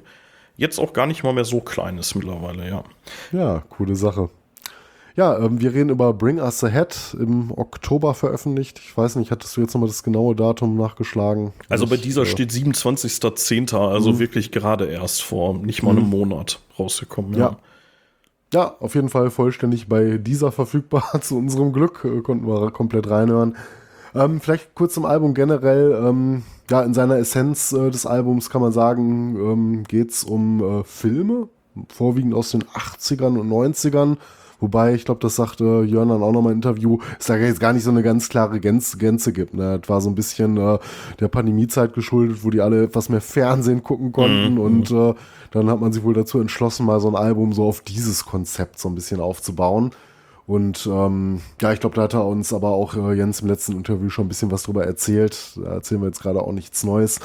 jetzt 0.57 0.79
auch 0.79 0.95
gar 0.95 1.07
nicht 1.07 1.23
mal 1.23 1.35
mehr 1.35 1.45
so 1.45 1.61
klein 1.61 1.99
ist 1.99 2.15
mittlerweile, 2.15 2.67
ja. 2.67 2.85
Ja, 3.31 3.63
coole 3.69 3.95
Sache. 3.95 4.31
Ja, 5.17 5.39
ähm, 5.39 5.61
wir 5.61 5.75
reden 5.75 5.91
über 5.91 6.15
Bring 6.15 6.39
Us 6.39 6.65
Ahead, 6.65 7.15
im 7.21 7.51
Oktober 7.51 8.15
veröffentlicht. 8.15 8.79
Ich 8.79 8.97
weiß 8.97 9.17
nicht, 9.17 9.31
hattest 9.31 9.55
du 9.55 9.61
jetzt 9.61 9.75
nochmal 9.75 9.89
das 9.89 10.03
genaue 10.03 10.35
Datum 10.35 10.79
nachgeschlagen? 10.79 11.53
Also 11.69 11.87
bei 11.87 11.99
dieser 11.99 12.23
äh, 12.23 12.27
steht 12.27 12.53
27.10., 12.53 13.77
also 13.77 14.19
wirklich 14.19 14.51
gerade 14.51 14.87
erst 14.87 15.23
vor 15.23 15.59
nicht 15.59 15.83
mal 15.83 15.91
einem 15.91 16.09
Monat 16.09 16.61
rausgekommen. 16.79 17.35
Ja. 17.35 17.39
Ja. 17.39 17.59
Ja, 18.57 18.75
auf 18.81 18.95
jeden 18.95 19.11
Fall 19.11 19.31
vollständig 19.31 19.87
bei 19.87 20.17
dieser 20.17 20.51
verfügbar. 20.51 21.05
Zu 21.21 21.37
unserem 21.37 21.75
Glück 21.75 22.07
äh, 22.07 22.23
konnten 22.23 22.47
wir 22.47 22.71
komplett 22.71 23.11
reinhören. 23.11 23.55
Ähm, 24.15 24.41
vielleicht 24.41 24.75
kurz 24.75 24.95
zum 24.95 25.05
Album 25.05 25.35
generell. 25.35 25.93
Ähm, 25.93 26.43
ja, 26.71 26.81
in 26.83 26.95
seiner 26.95 27.19
Essenz 27.19 27.73
äh, 27.73 27.91
des 27.91 28.07
Albums 28.07 28.49
kann 28.49 28.63
man 28.63 28.73
sagen, 28.73 29.37
ähm, 29.37 29.85
geht 29.85 30.11
es 30.11 30.25
um 30.25 30.63
äh, 30.81 30.85
Filme, 30.85 31.51
vorwiegend 31.91 32.33
aus 32.33 32.53
den 32.53 32.65
80ern 32.65 33.39
und 33.39 33.51
90ern. 33.51 34.17
Wobei, 34.61 34.95
ich 34.95 35.05
glaube, 35.05 35.21
das 35.21 35.37
sagte 35.37 35.85
Jörn 35.87 36.09
dann 36.09 36.23
auch 36.23 36.33
nochmal 36.33 36.53
im 36.53 36.59
Interview, 36.59 36.99
es 37.19 37.27
da 37.27 37.37
jetzt 37.37 37.61
gar 37.61 37.73
nicht 37.73 37.85
so 37.85 37.91
eine 37.91 38.03
ganz 38.03 38.29
klare 38.29 38.61
Gänze, 38.61 38.97
Gänze 38.97 39.33
gibt. 39.33 39.55
Ne? 39.55 39.79
Das 39.79 39.89
war 39.89 40.01
so 40.01 40.09
ein 40.09 40.15
bisschen 40.15 40.57
äh, 40.57 40.79
der 41.21 41.29
Pandemiezeit 41.29 41.93
geschuldet, 41.95 42.43
wo 42.43 42.51
die 42.51 42.61
alle 42.61 42.85
etwas 42.85 43.09
mehr 43.09 43.21
Fernsehen 43.21 43.83
gucken 43.83 44.13
konnten 44.13 44.59
und 44.59 44.91
äh, 44.91 45.15
dann 45.51 45.71
hat 45.71 45.81
man 45.81 45.93
sich 45.93 46.03
wohl 46.03 46.15
dazu 46.15 46.41
entschlossen, 46.41 46.87
mal 46.87 47.01
so 47.01 47.09
ein 47.09 47.17
Album 47.17 47.53
so 47.53 47.65
auf 47.65 47.81
dieses 47.81 48.25
Konzept 48.25 48.79
so 48.79 48.89
ein 48.89 48.95
bisschen 48.95 49.21
aufzubauen. 49.21 49.91
Und 50.47 50.87
ähm, 50.87 51.41
ja, 51.61 51.73
ich 51.73 51.81
glaube, 51.81 51.97
da 51.97 52.03
hat 52.03 52.15
er 52.15 52.25
uns 52.25 52.53
aber 52.53 52.69
auch 52.69 52.95
äh, 52.95 53.15
Jens 53.15 53.41
im 53.41 53.49
letzten 53.49 53.73
Interview 53.73 54.11
schon 54.11 54.27
ein 54.27 54.29
bisschen 54.29 54.53
was 54.53 54.63
drüber 54.63 54.85
erzählt. 54.85 55.57
Da 55.57 55.75
erzählen 55.75 56.01
wir 56.01 56.07
jetzt 56.07 56.23
gerade 56.23 56.41
auch 56.41 56.53
nichts 56.53 56.85
Neues. 56.85 57.19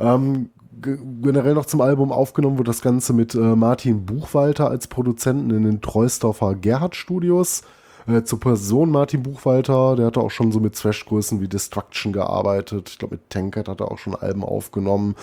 Ähm, 0.00 0.48
generell 0.82 1.54
noch 1.54 1.66
zum 1.66 1.80
Album 1.80 2.12
aufgenommen 2.12 2.58
wurde 2.58 2.70
das 2.70 2.82
Ganze 2.82 3.12
mit 3.12 3.34
äh, 3.34 3.38
Martin 3.38 4.04
Buchwalter 4.04 4.68
als 4.68 4.88
Produzenten 4.88 5.50
in 5.50 5.62
den 5.62 5.80
Treusdorfer 5.80 6.54
Gerhard 6.54 6.96
Studios. 6.96 7.62
Äh, 8.06 8.24
zur 8.24 8.40
Person 8.40 8.90
Martin 8.90 9.22
Buchwalter, 9.22 9.96
der 9.96 10.06
hatte 10.06 10.20
auch 10.20 10.30
schon 10.30 10.50
so 10.50 10.60
mit 10.60 10.74
Thrash-Größen 10.74 11.40
wie 11.40 11.48
Destruction 11.48 12.12
gearbeitet. 12.12 12.90
Ich 12.90 12.98
glaube, 12.98 13.14
mit 13.14 13.30
Tankard 13.30 13.68
hat 13.68 13.80
er 13.80 13.90
auch 13.90 13.98
schon 13.98 14.14
Alben 14.14 14.44
aufgenommen. 14.44 15.14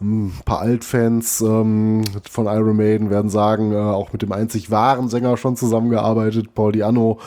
Ein 0.00 0.32
paar 0.44 0.60
Altfans 0.60 1.40
ähm, 1.40 2.04
von 2.30 2.46
Iron 2.46 2.76
Maiden 2.76 3.10
werden 3.10 3.30
sagen, 3.30 3.72
äh, 3.72 3.76
auch 3.76 4.12
mit 4.12 4.22
dem 4.22 4.32
einzig 4.32 4.70
wahren 4.70 5.08
Sänger 5.08 5.36
schon 5.36 5.56
zusammengearbeitet, 5.56 6.54
Paul 6.54 6.72
Diano. 6.72 7.18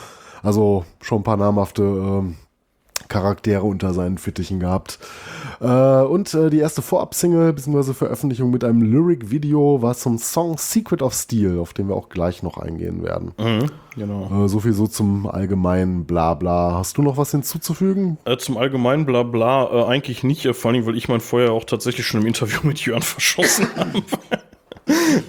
Also 0.42 0.84
schon 1.00 1.20
ein 1.20 1.24
paar 1.24 1.36
namhafte 1.36 1.82
ähm, 1.82 2.36
Charaktere 3.08 3.62
unter 3.62 3.92
seinen 3.92 4.18
Fittichen 4.18 4.60
gehabt. 4.60 4.98
Äh, 5.62 6.02
und 6.02 6.34
äh, 6.34 6.50
die 6.50 6.58
erste 6.58 6.82
Vorab-Single 6.82 7.52
bzw. 7.52 7.92
Veröffentlichung 7.92 8.50
mit 8.50 8.64
einem 8.64 8.82
Lyric-Video 8.82 9.80
war 9.80 9.94
zum 9.94 10.18
Song 10.18 10.58
Secret 10.58 11.02
of 11.02 11.14
Steel, 11.14 11.60
auf 11.60 11.72
den 11.72 11.88
wir 11.88 11.94
auch 11.94 12.08
gleich 12.08 12.42
noch 12.42 12.58
eingehen 12.58 13.04
werden. 13.04 13.32
Genau. 13.94 14.44
Äh, 14.44 14.48
so 14.48 14.58
viel 14.58 14.72
so 14.72 14.88
zum 14.88 15.28
allgemeinen 15.28 16.04
Blabla. 16.04 16.74
Hast 16.74 16.98
du 16.98 17.02
noch 17.02 17.16
was 17.16 17.30
hinzuzufügen? 17.30 18.18
Zum 18.38 18.56
allgemeinen 18.56 19.06
Blabla 19.06 19.86
eigentlich 19.86 20.24
nicht, 20.24 20.48
vor 20.56 20.72
allem, 20.72 20.84
weil 20.84 20.96
ich 20.96 21.08
mein 21.08 21.20
Feuer 21.20 21.52
auch 21.52 21.64
tatsächlich 21.64 22.06
schon 22.06 22.22
im 22.22 22.26
Interview 22.26 22.58
mit 22.64 22.80
Jörn 22.84 23.02
verschossen 23.02 23.68
habe. 23.76 24.02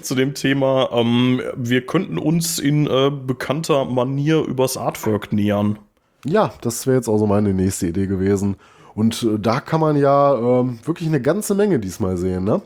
Zu 0.02 0.16
dem 0.16 0.34
Thema, 0.34 0.88
ähm, 0.92 1.40
wir 1.54 1.86
könnten 1.86 2.18
uns 2.18 2.58
in 2.58 2.88
äh, 2.88 3.10
bekannter 3.10 3.84
Manier 3.84 4.42
übers 4.42 4.76
Artwork 4.76 5.32
nähern. 5.32 5.78
Ja, 6.24 6.52
das 6.62 6.86
wäre 6.86 6.96
jetzt 6.96 7.08
auch 7.08 7.18
so 7.18 7.26
meine 7.26 7.54
nächste 7.54 7.86
Idee 7.86 8.06
gewesen. 8.06 8.56
Und 8.94 9.22
äh, 9.22 9.38
da 9.38 9.60
kann 9.60 9.80
man 9.80 9.96
ja 9.96 10.34
ähm, 10.34 10.78
wirklich 10.84 11.08
eine 11.08 11.20
ganze 11.20 11.54
Menge 11.54 11.78
diesmal 11.78 12.16
sehen, 12.16 12.44
ne? 12.44 12.62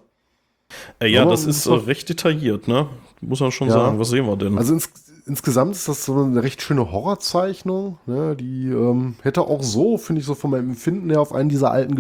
Äh, 1.00 1.08
ja, 1.08 1.24
das 1.24 1.44
ist 1.46 1.66
äh, 1.66 1.72
recht 1.72 2.08
detailliert, 2.08 2.68
ne? 2.68 2.86
Muss 3.20 3.40
man 3.40 3.50
schon 3.52 3.68
Ja. 3.68 3.74
sagen. 3.74 3.98
Was 3.98 4.10
sehen 4.10 4.26
wir 4.26 4.36
denn? 4.36 4.58
Also 4.58 4.74
ins, 4.74 4.90
insgesamt 5.26 5.74
ist 5.74 5.88
das 5.88 6.04
so 6.04 6.22
eine 6.22 6.42
recht 6.42 6.60
schöne 6.60 6.92
Horrorzeichnung. 6.92 7.98
Ne? 8.06 8.36
Die 8.36 8.68
ähm, 8.68 9.16
hätte 9.22 9.40
auch 9.42 9.62
so, 9.62 9.96
finde 9.96 10.20
ich, 10.20 10.26
so 10.26 10.34
von 10.34 10.50
meinem 10.50 10.70
Empfinden 10.70 11.08
her 11.10 11.20
auf 11.20 11.32
einen 11.32 11.48
dieser 11.48 11.70
alten 11.70 11.94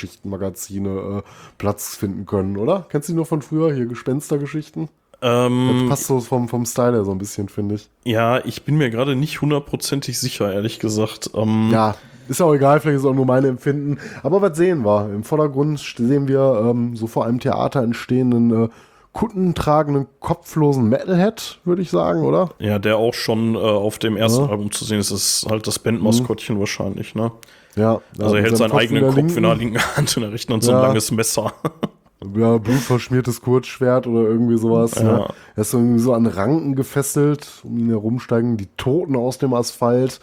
Gespenstergeschichten-Magazine 0.00 1.18
äh, 1.18 1.22
Platz 1.58 1.96
finden 1.96 2.26
können, 2.26 2.56
oder? 2.56 2.86
Kennst 2.88 3.08
du 3.08 3.12
die 3.12 3.18
noch 3.18 3.26
von 3.26 3.42
früher? 3.42 3.74
Hier 3.74 3.86
Gespenstergeschichten? 3.86 4.88
Das 5.20 5.30
ähm, 5.46 5.86
passt 5.88 6.06
so 6.06 6.20
vom, 6.20 6.48
vom 6.48 6.64
Style 6.64 6.92
her 6.92 7.04
so 7.04 7.10
ein 7.10 7.18
bisschen, 7.18 7.50
finde 7.50 7.74
ich. 7.74 7.90
ja, 8.04 8.42
ich 8.44 8.62
bin 8.64 8.76
mir 8.78 8.88
gerade 8.88 9.14
nicht 9.16 9.42
hundertprozentig 9.42 10.18
sicher, 10.18 10.50
ehrlich 10.50 10.78
gesagt. 10.78 11.30
Ähm, 11.34 11.68
Ja, 11.70 11.94
ist 12.30 12.40
auch 12.40 12.54
egal, 12.54 12.80
vielleicht 12.80 13.00
ist 13.00 13.04
auch 13.06 13.14
nur 13.14 13.26
meine 13.26 13.48
Empfinden. 13.48 13.98
Aber 14.22 14.40
was 14.40 14.56
sehen 14.56 14.84
wir? 14.84 15.10
Im 15.12 15.24
Vordergrund 15.24 15.78
sehen 15.78 16.28
wir 16.28 16.64
ähm, 16.70 16.96
so 16.96 17.06
vor 17.06 17.26
einem 17.26 17.40
Theater 17.40 17.82
entstehenden, 17.82 18.64
äh, 18.64 18.68
kuttentragenden, 19.12 20.06
kopflosen 20.20 20.88
Metalhead, 20.88 21.58
würde 21.64 21.82
ich 21.82 21.90
sagen, 21.90 22.22
oder? 22.22 22.50
Ja, 22.60 22.78
der 22.78 22.96
auch 22.96 23.12
schon 23.14 23.56
äh, 23.56 23.58
auf 23.58 23.98
dem 23.98 24.16
ersten 24.16 24.44
Ja. 24.44 24.50
Album 24.50 24.70
zu 24.70 24.84
sehen 24.84 25.00
ist, 25.00 25.10
ist 25.10 25.46
halt 25.50 25.66
das 25.66 25.80
Bandmaskottchen 25.80 26.58
wahrscheinlich, 26.60 27.14
ne? 27.16 27.32
Ja. 27.76 28.00
Also 28.18 28.36
er 28.36 28.42
hält 28.42 28.56
seinen 28.56 28.70
Kopf 28.70 28.80
eigenen 28.80 29.12
Kopf 29.12 29.36
in 29.36 29.42
der 29.42 29.54
linken. 29.56 29.78
Hand, 29.96 30.16
in 30.16 30.22
der 30.22 30.32
rechten 30.32 30.52
Hand 30.52 30.62
so 30.62 30.70
ein 30.70 30.76
Ja. 30.78 30.86
langes 30.86 31.10
Messer. 31.10 31.52
Ja, 32.36 32.58
blutverschmiertes 32.58 33.40
Kurzschwert 33.40 34.06
oder 34.06 34.20
irgendwie 34.28 34.58
sowas. 34.58 34.94
Ja. 34.96 35.02
Ne? 35.04 35.26
Er 35.56 35.60
ist 35.62 35.70
so 35.70 35.78
irgendwie 35.78 36.00
so 36.00 36.12
an 36.12 36.26
Ranken 36.26 36.74
gefesselt, 36.74 37.48
um 37.64 37.78
ihn 37.78 37.88
herumsteigen 37.88 38.56
die 38.58 38.68
Toten 38.76 39.16
aus 39.16 39.38
dem 39.38 39.54
Asphalt. 39.54 40.20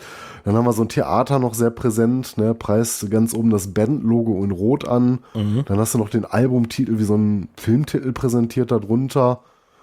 Dann 0.47 0.55
haben 0.55 0.63
wir 0.65 0.71
so 0.71 0.83
ein 0.83 0.87
Theater 0.87 1.39
noch 1.39 1.53
sehr 1.53 1.71
präsent, 1.71 2.37
ne? 2.37 2.53
preist 2.53 3.11
ganz 3.11 3.33
oben 3.33 3.49
das 3.49 3.73
Bandlogo 3.73 4.41
in 4.45 4.51
Rot 4.51 4.87
an. 4.87 5.19
Dann 5.33 5.77
hast 5.77 5.93
du 5.93 5.97
noch 5.97 6.07
den 6.07 6.23
Albumtitel 6.23 6.99
wie 6.99 7.03
so 7.03 7.15
ein 7.15 7.49
Filmtitel 7.57 8.13
präsentiert 8.13 8.71
darunter. 8.71 9.41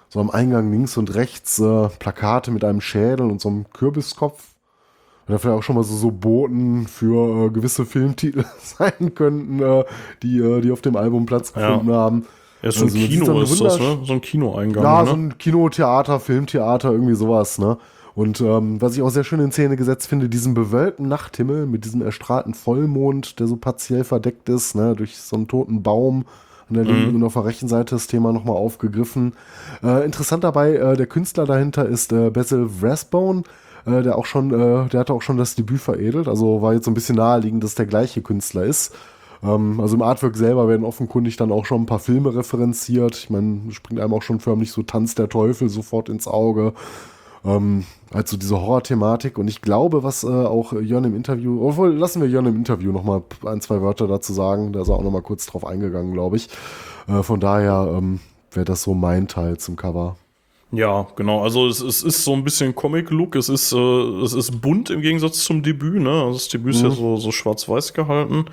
So 0.09 0.19
am 0.19 0.31
Eingang 0.31 0.71
links 0.71 0.97
und 0.97 1.13
rechts 1.13 1.59
äh, 1.59 1.89
Plakate 1.99 2.49
mit 2.49 2.63
einem 2.63 2.81
Schädel 2.81 3.29
und 3.29 3.41
so 3.41 3.49
einem 3.49 3.65
Kürbiskopf. 3.73 4.55
Oder 5.27 5.37
vielleicht 5.37 5.59
auch 5.59 5.61
schon 5.61 5.75
mal 5.75 5.83
so, 5.83 5.95
so 5.95 6.09
Boten 6.09 6.87
für 6.87 7.45
äh, 7.45 7.49
gewisse 7.51 7.85
Filmtitel 7.85 8.43
sein 8.59 9.13
könnten, 9.13 9.61
äh, 9.61 9.83
die, 10.23 10.39
äh, 10.39 10.61
die 10.61 10.71
auf 10.71 10.81
dem 10.81 10.95
Album 10.95 11.27
Platz 11.27 11.53
Ja. 11.55 11.73
gefunden 11.73 11.93
haben. 11.93 12.25
Ja, 12.63 12.71
so 12.71 12.79
ein 12.79 12.83
Also, 12.85 12.97
Kino 12.97 13.41
ist 13.41 13.61
das, 13.61 13.79
ne? 13.79 13.99
So 14.03 14.13
ein 14.13 14.21
Kinoeingang, 14.21 14.83
Ja, 14.83 15.03
ne? 15.03 15.09
so 15.09 15.15
ein 15.15 15.37
Kinotheater, 15.37 16.19
Filmtheater, 16.19 16.91
irgendwie 16.91 17.13
sowas, 17.13 17.59
ne? 17.59 17.77
Und 18.15 18.39
ähm, 18.39 18.81
was 18.81 18.95
ich 18.95 19.01
auch 19.01 19.09
sehr 19.09 19.25
schön 19.25 19.41
in 19.41 19.51
Szene 19.51 19.75
gesetzt 19.75 20.07
finde, 20.07 20.29
diesen 20.29 20.53
bewölkten 20.53 21.09
Nachthimmel 21.09 21.65
mit 21.65 21.83
diesem 21.83 22.01
erstrahlten 22.01 22.53
Vollmond, 22.53 23.39
der 23.39 23.47
so 23.47 23.57
partiell 23.57 24.05
verdeckt 24.05 24.47
ist, 24.47 24.73
ne, 24.73 24.95
durch 24.95 25.17
so 25.17 25.35
einen 25.35 25.49
toten 25.49 25.83
Baum 25.83 26.25
an 26.69 26.75
der 26.75 26.85
linken 26.85 27.15
und 27.15 27.23
auf 27.23 27.33
der 27.33 27.45
rechten 27.45 27.67
Seite 27.67 27.93
das 27.93 28.07
Thema 28.07 28.31
nochmal 28.31 28.55
aufgegriffen. 28.55 29.33
Äh, 29.83 30.05
interessant 30.05 30.43
dabei, 30.43 30.75
äh, 30.75 30.95
der 30.95 31.07
Künstler 31.07 31.45
dahinter 31.45 31.85
ist 31.85 32.11
äh, 32.13 32.29
Basil 32.29 32.67
Rathbone, 32.81 33.43
äh, 33.85 34.01
der 34.01 34.17
auch 34.17 34.25
schon, 34.25 34.51
äh, 34.51 34.87
der 34.87 35.01
hatte 35.01 35.13
auch 35.13 35.21
schon 35.21 35.37
das 35.37 35.55
Debüt 35.55 35.81
veredelt, 35.81 36.27
also 36.27 36.61
war 36.61 36.73
jetzt 36.73 36.85
so 36.85 36.91
ein 36.91 36.95
bisschen 36.95 37.17
naheliegend, 37.17 37.63
dass 37.63 37.75
der 37.75 37.85
gleiche 37.85 38.21
Künstler 38.21 38.63
ist. 38.63 38.95
Ähm, 39.43 39.79
also 39.79 39.95
im 39.95 40.01
Artwork 40.01 40.37
selber 40.37 40.67
werden 40.67 40.85
offenkundig 40.85 41.37
dann 41.37 41.51
auch 41.51 41.65
schon 41.65 41.83
ein 41.83 41.85
paar 41.85 41.99
Filme 41.99 42.33
referenziert. 42.33 43.15
Ich 43.15 43.29
meine, 43.29 43.71
springt 43.71 43.99
einem 43.99 44.13
auch 44.13 44.23
schon 44.23 44.39
förmlich 44.39 44.71
so 44.71 44.83
Tanz 44.83 45.15
der 45.15 45.29
Teufel 45.29 45.69
sofort 45.69 46.09
ins 46.09 46.27
Auge. 46.27 46.73
Ähm, 47.45 47.85
also 48.11 48.37
diese 48.37 48.59
Horror-Thematik. 48.59 49.37
Und 49.37 49.47
ich 49.47 49.61
glaube, 49.61 50.03
was 50.03 50.23
äh, 50.23 50.27
auch 50.27 50.73
Jörn 50.73 51.03
im 51.03 51.15
Interview, 51.15 51.67
obwohl 51.67 51.93
lassen 51.93 52.21
wir 52.21 52.29
Jörn 52.29 52.45
im 52.45 52.55
Interview 52.55 52.91
nochmal 52.91 53.23
ein, 53.45 53.61
zwei 53.61 53.81
Wörter 53.81 54.07
dazu 54.07 54.33
sagen. 54.33 54.73
Da 54.73 54.81
ist 54.81 54.89
er 54.89 54.95
auch 54.95 55.03
nochmal 55.03 55.21
kurz 55.21 55.45
drauf 55.45 55.65
eingegangen, 55.65 56.13
glaube 56.13 56.37
ich. 56.37 56.49
Äh, 57.07 57.23
von 57.23 57.39
daher 57.39 57.93
ähm, 57.97 58.19
wäre 58.51 58.65
das 58.65 58.83
so 58.83 58.93
mein 58.93 59.27
Teil 59.27 59.57
zum 59.57 59.75
Cover. 59.75 60.17
Ja, 60.71 61.07
genau. 61.15 61.43
Also 61.43 61.67
es, 61.67 61.79
es 61.79 62.03
ist 62.03 62.23
so 62.23 62.33
ein 62.33 62.43
bisschen 62.43 62.73
Comic-Look. 62.75 63.35
Es 63.35 63.49
ist, 63.49 63.71
äh, 63.71 63.77
es 64.23 64.33
ist 64.33 64.61
bunt 64.61 64.89
im 64.89 65.01
Gegensatz 65.01 65.43
zum 65.43 65.61
Debüt, 65.61 66.01
ne? 66.01 66.09
Also 66.09 66.33
das 66.33 66.47
Debüt 66.49 66.75
ist 66.75 66.81
ja 66.81 66.89
so, 66.89 67.17
so 67.17 67.31
schwarz-weiß 67.31 67.93
gehalten. 67.93 68.45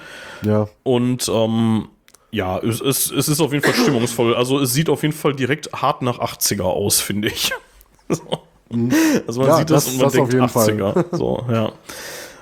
Ja, 0.42 0.68
Und 0.82 1.30
ähm, 1.32 1.88
ja, 2.30 2.58
es, 2.58 2.80
es, 2.80 3.10
es 3.10 3.28
ist 3.28 3.40
auf 3.40 3.52
jeden 3.52 3.64
Fall 3.64 3.74
stimmungsvoll. 3.74 4.34
Also 4.34 4.60
es 4.60 4.72
sieht 4.72 4.88
auf 4.88 5.02
jeden 5.02 5.14
Fall 5.14 5.34
direkt 5.34 5.72
hart 5.72 6.02
nach 6.02 6.18
80er 6.18 6.62
aus, 6.62 7.00
finde 7.00 7.28
ich. 7.28 7.52
so. 8.08 8.22
Also 9.26 9.40
man 9.40 9.48
Ja, 9.50 9.56
sieht 9.58 9.70
das, 9.70 9.84
das- 9.84 9.92
und 9.94 9.98
man 10.00 10.04
das 10.06 10.18
auf 10.20 10.28
denkt 10.28 10.32
jeden 10.32 10.48
Fall. 10.48 10.68
80er. 10.68 11.04
So, 11.16 11.44
ja. 11.48 11.54
ja 11.64 11.72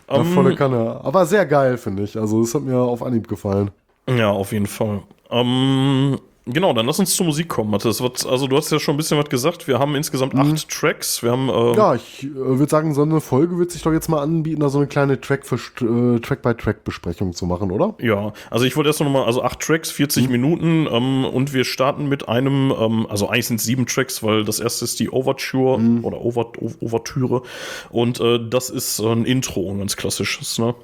Ähm, 0.09 0.25
volle 0.33 0.55
Kanne. 0.57 1.01
Aber 1.03 1.27
sehr 1.27 1.47
geil, 1.47 1.77
finde 1.79 2.03
ich. 2.05 2.17
Also 2.19 2.43
es 2.43 2.55
hat 2.55 2.63
mir 2.63 2.77
auf 2.79 3.03
Anhieb 3.03 3.29
gefallen. 3.29 3.71
Ja, 4.09 4.31
auf 4.31 4.53
jeden 4.53 4.67
Fall. 4.67 5.03
Ähm, 5.31 6.19
Genau, 6.53 6.73
dann 6.73 6.87
lass 6.87 6.99
uns 6.99 7.15
zur 7.15 7.27
Musik 7.27 7.49
kommen, 7.49 7.71
Mathis. 7.71 8.03
Was, 8.03 8.27
also 8.27 8.47
du 8.47 8.57
hast 8.57 8.71
ja 8.73 8.79
schon 8.79 8.95
ein 8.95 8.97
bisschen 8.97 9.19
was 9.19 9.29
gesagt. 9.29 9.69
Wir 9.69 9.79
haben 9.79 9.95
insgesamt 9.95 10.35
Mhm. 10.35 10.41
acht 10.41 10.69
Tracks. 10.69 11.23
Wir 11.23 11.31
haben 11.33 11.49
äh, 11.49 11.77
Ja, 11.77 11.95
ich 11.95 12.25
äh, 12.25 12.29
würde 12.35 12.69
sagen, 12.71 12.95
so 12.95 13.03
eine 13.03 13.21
Folge 13.21 13.59
wird 13.59 13.71
sich 13.71 13.83
doch 13.83 13.93
jetzt 13.93 14.09
mal 14.09 14.21
anbieten, 14.23 14.61
da 14.61 14.69
so 14.69 14.79
eine 14.79 14.87
kleine 14.87 15.21
Track 15.21 15.47
für 15.47 15.57
äh, 15.57 16.21
Track-by-Track-Besprechung 16.21 17.33
zu 17.35 17.47
machen, 17.47 17.71
oder? 17.71 17.95
Ja, 18.01 18.33
also 18.51 18.65
ich 18.65 18.77
wollte 18.77 18.89
erst 18.91 19.01
noch 19.01 19.09
mal, 19.11 19.25
also 19.25 19.43
acht 19.43 19.61
Tracks, 19.61 19.91
40 19.91 20.27
Mhm. 20.27 20.33
Minuten 20.33 20.89
ähm, 20.91 21.25
und 21.25 21.53
wir 21.53 21.65
starten 21.65 22.09
mit 22.09 22.29
einem, 22.29 22.73
ähm, 22.79 23.07
also 23.09 23.29
eigentlich 23.29 23.47
sind 23.47 23.57
es 23.61 23.65
sieben 23.65 23.87
Tracks, 23.87 24.23
weil 24.23 24.45
das 24.45 24.61
erste 24.61 24.85
ist 24.85 24.99
die 25.01 25.11
Overture 25.11 25.79
Mhm. 25.79 26.05
oder 26.05 26.21
Over, 26.21 26.53
Overtüre 26.81 27.43
und 27.91 28.21
äh, 28.21 28.39
das 28.49 28.71
ist 28.71 29.01
ein 29.01 29.25
Intro, 29.25 29.71
ein 29.71 29.79
ganz 29.79 29.97
klassisches, 29.97 30.59
ne? 30.59 30.75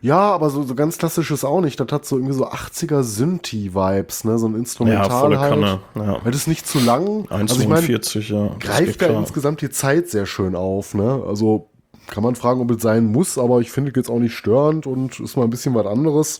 Ja, 0.00 0.32
aber 0.32 0.50
so, 0.50 0.62
so 0.62 0.74
ganz 0.74 0.98
klassisch 0.98 1.30
ist 1.30 1.44
auch 1.44 1.60
nicht. 1.60 1.80
Das 1.80 1.88
hat 1.90 2.04
so 2.04 2.16
irgendwie 2.16 2.34
so 2.34 2.46
80er 2.46 3.02
Synthi-Vibes, 3.02 4.24
ne? 4.24 4.38
So 4.38 4.48
ein 4.48 4.54
Instrumental 4.54 5.08
Ja, 5.08 5.20
volle 5.20 5.40
halt. 5.40 5.50
Kanne, 5.50 5.80
ja. 5.94 6.20
Das 6.24 6.36
ist 6.36 6.48
nicht 6.48 6.66
zu 6.66 6.78
lang. 6.78 7.26
Also 7.30 7.60
ich 7.60 7.68
meine, 7.68 7.86
1,49, 7.86 8.32
ja. 8.32 8.56
greift 8.60 9.02
ja 9.02 9.08
insgesamt 9.08 9.60
die 9.62 9.70
Zeit 9.70 10.08
sehr 10.08 10.26
schön 10.26 10.54
auf, 10.54 10.94
ne? 10.94 11.22
Also 11.26 11.70
kann 12.06 12.22
man 12.22 12.36
fragen, 12.36 12.60
ob 12.60 12.70
es 12.70 12.82
sein 12.82 13.06
muss, 13.06 13.38
aber 13.38 13.60
ich 13.60 13.70
finde 13.70 13.90
es 13.90 13.96
jetzt 13.96 14.10
auch 14.10 14.18
nicht 14.18 14.34
störend 14.34 14.86
und 14.86 15.18
ist 15.18 15.36
mal 15.36 15.44
ein 15.44 15.50
bisschen 15.50 15.74
was 15.74 15.86
anderes. 15.86 16.38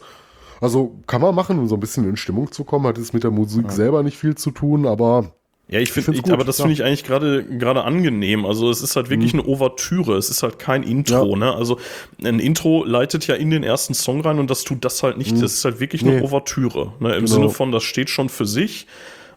Also 0.61 0.96
kann 1.07 1.20
man 1.20 1.34
machen, 1.34 1.59
um 1.59 1.68
so 1.68 1.74
ein 1.74 1.80
bisschen 1.80 2.09
in 2.09 2.16
Stimmung 2.16 2.52
zu 2.52 2.64
kommen. 2.64 2.86
Hat 2.86 2.98
jetzt 2.98 3.14
mit 3.14 3.24
der 3.24 3.30
Musik 3.30 3.70
selber 3.70 4.02
nicht 4.02 4.16
viel 4.16 4.36
zu 4.36 4.50
tun, 4.50 4.86
aber 4.86 5.32
Ja, 5.69 5.81
ich 5.81 5.91
finde, 5.91 6.33
aber 6.33 6.45
das 6.45 6.59
finde 6.59 6.75
ich 6.75 6.85
eigentlich 6.85 7.03
gerade 7.03 7.43
gerade 7.45 7.83
angenehm. 7.83 8.47
Also 8.47 8.71
es 8.71 8.83
ist 8.83 8.95
halt 8.95 9.11
wirklich 9.11 9.33
Mhm. 9.35 9.41
eine 9.41 9.49
Ouvertüre, 9.49 10.17
es 10.17 10.31
ist 10.31 10.45
halt 10.45 10.61
kein 10.61 10.85
Intro, 10.85 11.31
Ja. 11.31 11.37
ne? 11.37 11.53
Also 11.55 11.79
ein 12.23 12.39
Intro 12.39 12.85
leitet 12.85 13.27
ja 13.27 13.35
in 13.35 13.51
den 13.51 13.64
ersten 13.64 13.93
Song 13.93 14.21
rein 14.21 14.39
und 14.39 14.49
das 14.49 14.62
tut 14.62 14.85
das 14.85 15.03
halt 15.03 15.19
nicht. 15.19 15.33
Das 15.43 15.55
ist 15.55 15.64
halt 15.64 15.81
wirklich 15.81 16.03
eine 16.03 16.12
Mhm. 16.12 16.17
Nee. 16.19 16.25
Ouvertüre, 16.25 16.93
ne? 17.01 17.14
Im 17.17 17.25
Genau. 17.25 17.27
Sinne 17.27 17.49
von, 17.51 17.73
das 17.73 17.83
steht 17.83 18.11
schon 18.11 18.29
für 18.29 18.47
sich. 18.47 18.87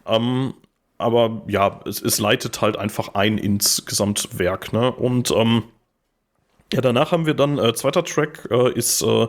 Ähm, 0.06 0.54
aber 1.00 1.42
ja, 1.48 1.80
es, 1.88 2.00
es 2.02 2.20
leitet 2.20 2.62
halt 2.62 2.78
einfach 2.78 3.16
ein 3.16 3.40
ins 3.40 3.86
Gesamtwerk, 3.86 4.72
ne? 4.72 4.92
Und 4.92 5.32
ähm, 5.36 5.64
ja, 6.72 6.82
danach 6.82 7.12
haben 7.12 7.26
wir 7.26 7.34
dann, 7.34 7.58
äh, 7.58 7.74
zweiter 7.74 8.04
Track 8.04 8.48
äh, 8.52 8.72
ist 8.74 9.02
äh, 9.02 9.28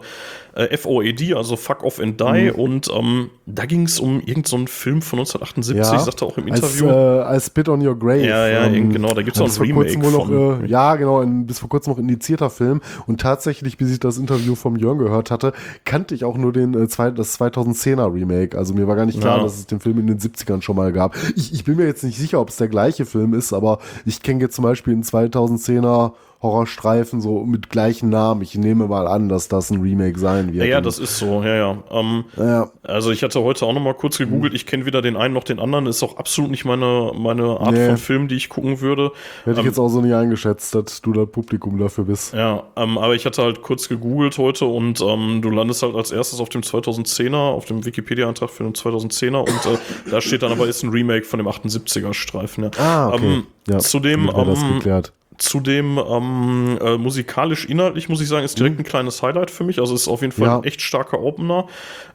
äh, 0.54 0.76
FOAD, 0.76 1.34
also 1.34 1.56
Fuck 1.56 1.84
Off 1.84 1.98
and 1.98 2.20
Die. 2.20 2.50
Mhm. 2.50 2.54
Und 2.54 2.88
ähm, 2.92 3.30
da 3.46 3.64
ging 3.64 3.84
es 3.84 3.98
um 3.98 4.20
irgendeinen 4.20 4.66
so 4.66 4.72
Film 4.72 5.00
von 5.00 5.20
1978, 5.20 5.92
ja. 5.92 5.98
sagte 6.00 6.26
auch 6.26 6.36
im 6.36 6.50
als, 6.50 6.60
Interview. 6.60 6.86
äh, 6.88 7.20
als 7.22 7.46
Spit 7.46 7.68
on 7.70 7.86
Your 7.86 7.98
Grave. 7.98 8.26
Ja, 8.26 8.46
ja, 8.46 8.68
genau, 8.68 9.14
da 9.14 9.22
gibt's 9.22 9.40
auch 9.40 9.46
bis 9.46 9.58
ein 9.58 9.66
vor 9.72 9.74
kurzem 9.84 10.02
Remake 10.02 10.04
wohl 10.04 10.12
noch, 10.12 10.56
von. 10.56 10.64
äh, 10.64 10.68
ja, 10.68 10.96
genau, 10.96 11.20
ein 11.20 11.46
bis 11.46 11.60
vor 11.60 11.68
kurzem 11.70 11.92
noch 11.92 11.98
indizierter 11.98 12.50
Film. 12.50 12.82
Und 13.06 13.20
tatsächlich, 13.22 13.78
bis 13.78 13.90
ich 13.90 14.00
das 14.00 14.18
Interview 14.18 14.54
vom 14.54 14.76
Jörn 14.76 14.98
gehört 14.98 15.30
hatte, 15.30 15.52
kannte 15.86 16.14
ich 16.14 16.24
auch 16.24 16.36
nur 16.36 16.52
den, 16.52 16.74
äh, 16.74 16.88
zwei, 16.88 17.10
das 17.10 17.40
2010er 17.40 18.12
Remake. 18.12 18.58
Also 18.58 18.74
mir 18.74 18.86
war 18.86 18.96
gar 18.96 19.06
nicht 19.06 19.20
klar, 19.20 19.38
Ja. 19.38 19.42
dass 19.44 19.54
es 19.54 19.66
den 19.66 19.80
Film 19.80 19.98
in 19.98 20.06
den 20.06 20.18
70ern 20.18 20.60
schon 20.60 20.76
mal 20.76 20.92
gab. 20.92 21.16
Ich, 21.36 21.54
ich 21.54 21.64
bin 21.64 21.76
mir 21.76 21.86
jetzt 21.86 22.04
nicht 22.04 22.18
sicher, 22.18 22.38
ob 22.40 22.50
es 22.50 22.56
der 22.56 22.68
gleiche 22.68 23.06
Film 23.06 23.32
ist, 23.32 23.52
aber 23.54 23.78
ich 24.04 24.22
kenne 24.22 24.40
jetzt 24.40 24.56
zum 24.56 24.64
Beispiel 24.64 24.92
einen 24.92 25.04
2010er 25.04 26.12
Horrorstreifen 26.42 27.20
so 27.20 27.44
mit 27.44 27.68
gleichen 27.68 28.08
Namen. 28.08 28.40
Ich 28.40 28.54
nehme 28.54 28.86
mal 28.88 29.06
an, 29.06 29.28
dass 29.28 29.48
das 29.48 29.70
ein 29.70 29.80
Remake 29.82 30.18
sein 30.18 30.46
wird. 30.54 30.64
Ja, 30.64 30.64
ja, 30.64 30.80
das 30.80 30.98
ist 30.98 31.18
so, 31.18 31.42
ja, 31.42 31.54
ja. 31.54 31.78
Ähm, 31.90 32.24
ja. 32.38 32.70
also 32.82 33.10
ich 33.10 33.22
hatte 33.22 33.42
heute 33.42 33.66
auch 33.66 33.74
noch 33.74 33.80
mal 33.80 33.92
kurz 33.94 34.16
gegoogelt, 34.16 34.54
ich 34.54 34.64
kenne 34.64 34.86
weder 34.86 35.02
den 35.02 35.16
einen 35.16 35.34
noch 35.34 35.44
den 35.44 35.58
anderen, 35.60 35.86
ist 35.86 36.02
auch 36.02 36.16
absolut 36.16 36.50
nicht 36.50 36.64
meine, 36.64 37.12
meine 37.14 37.60
Art 37.60 37.72
Nee. 37.72 37.86
von 37.88 37.96
Film, 37.98 38.28
die 38.28 38.36
ich 38.36 38.48
gucken 38.48 38.80
würde. 38.80 39.12
Hätte 39.44 39.52
ich 39.52 39.58
Ähm, 39.58 39.64
jetzt 39.66 39.78
auch 39.78 39.88
so 39.88 40.00
nicht 40.00 40.14
eingeschätzt, 40.14 40.74
dass 40.74 41.02
du 41.02 41.12
das 41.12 41.28
Publikum 41.30 41.78
dafür 41.78 42.04
bist. 42.04 42.32
Ja, 42.32 42.62
ähm, 42.76 42.96
aber 42.96 43.14
ich 43.14 43.26
hatte 43.26 43.42
halt 43.42 43.60
kurz 43.60 43.88
gegoogelt 43.88 44.38
heute 44.38 44.64
und 44.64 45.00
ähm, 45.02 45.42
du 45.42 45.50
landest 45.50 45.82
halt 45.82 45.94
als 45.94 46.10
erstes 46.10 46.40
auf 46.40 46.48
dem 46.48 46.62
2010er, 46.62 47.36
auf 47.36 47.66
dem 47.66 47.84
Wikipedia-Eintrag 47.84 48.48
für 48.48 48.64
den 48.64 48.72
2010er 48.72 49.40
und 49.40 49.74
äh, 49.74 49.78
da 50.10 50.20
steht 50.22 50.42
dann 50.42 50.52
aber 50.52 50.66
ist 50.66 50.82
ein 50.82 50.90
Remake 50.90 51.24
von 51.26 51.38
dem 51.38 51.48
78er 51.48 52.14
Streifen. 52.14 52.64
Ja. 52.64 52.70
Ah, 52.78 53.08
okay. 53.12 53.26
Ähm, 53.26 53.46
ja, 53.68 53.78
zudem, 53.78 54.30
ähm, 54.34 54.74
geklärt. 54.74 55.12
Zudem 55.40 55.98
ähm, 55.98 56.78
äh, 56.82 56.98
musikalisch, 56.98 57.64
inhaltlich 57.64 58.08
muss 58.10 58.20
ich 58.20 58.28
sagen, 58.28 58.44
ist 58.44 58.58
direkt 58.58 58.78
ein 58.78 58.84
kleines 58.84 59.22
Highlight 59.22 59.50
für 59.50 59.64
mich. 59.64 59.80
Also 59.80 59.94
es 59.94 60.02
ist 60.02 60.08
auf 60.08 60.20
jeden 60.20 60.32
Fall 60.32 60.46
Mhm. 60.46 60.50
Ja. 60.52 60.58
ein 60.58 60.64
echt 60.64 60.82
starker 60.82 61.18
Opener 61.20 61.66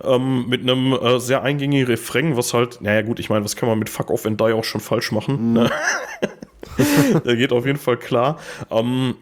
ähm, 0.03 0.47
mit 0.47 0.61
einem 0.61 0.93
äh, 0.93 1.19
sehr 1.19 1.41
eingängigen 1.41 1.87
Refrain, 1.87 2.37
was 2.37 2.53
halt, 2.53 2.81
naja 2.81 3.01
gut, 3.01 3.19
ich 3.19 3.29
meine, 3.29 3.43
was 3.43 3.55
kann 3.55 3.67
man 3.67 3.79
mit 3.79 3.89
Fuck 3.89 4.11
Off 4.11 4.25
and 4.27 4.39
Die 4.39 4.53
auch 4.53 4.63
schon 4.63 4.79
falsch 4.79 5.11
machen. 5.11 5.47
Mhm. 5.49 5.53
Ne? 5.53 5.71
Der 7.25 7.35
geht 7.35 7.51
auf 7.51 7.65
jeden 7.65 7.79
Fall 7.79 7.97
klar. 7.97 8.37
Ähm, 8.69 9.15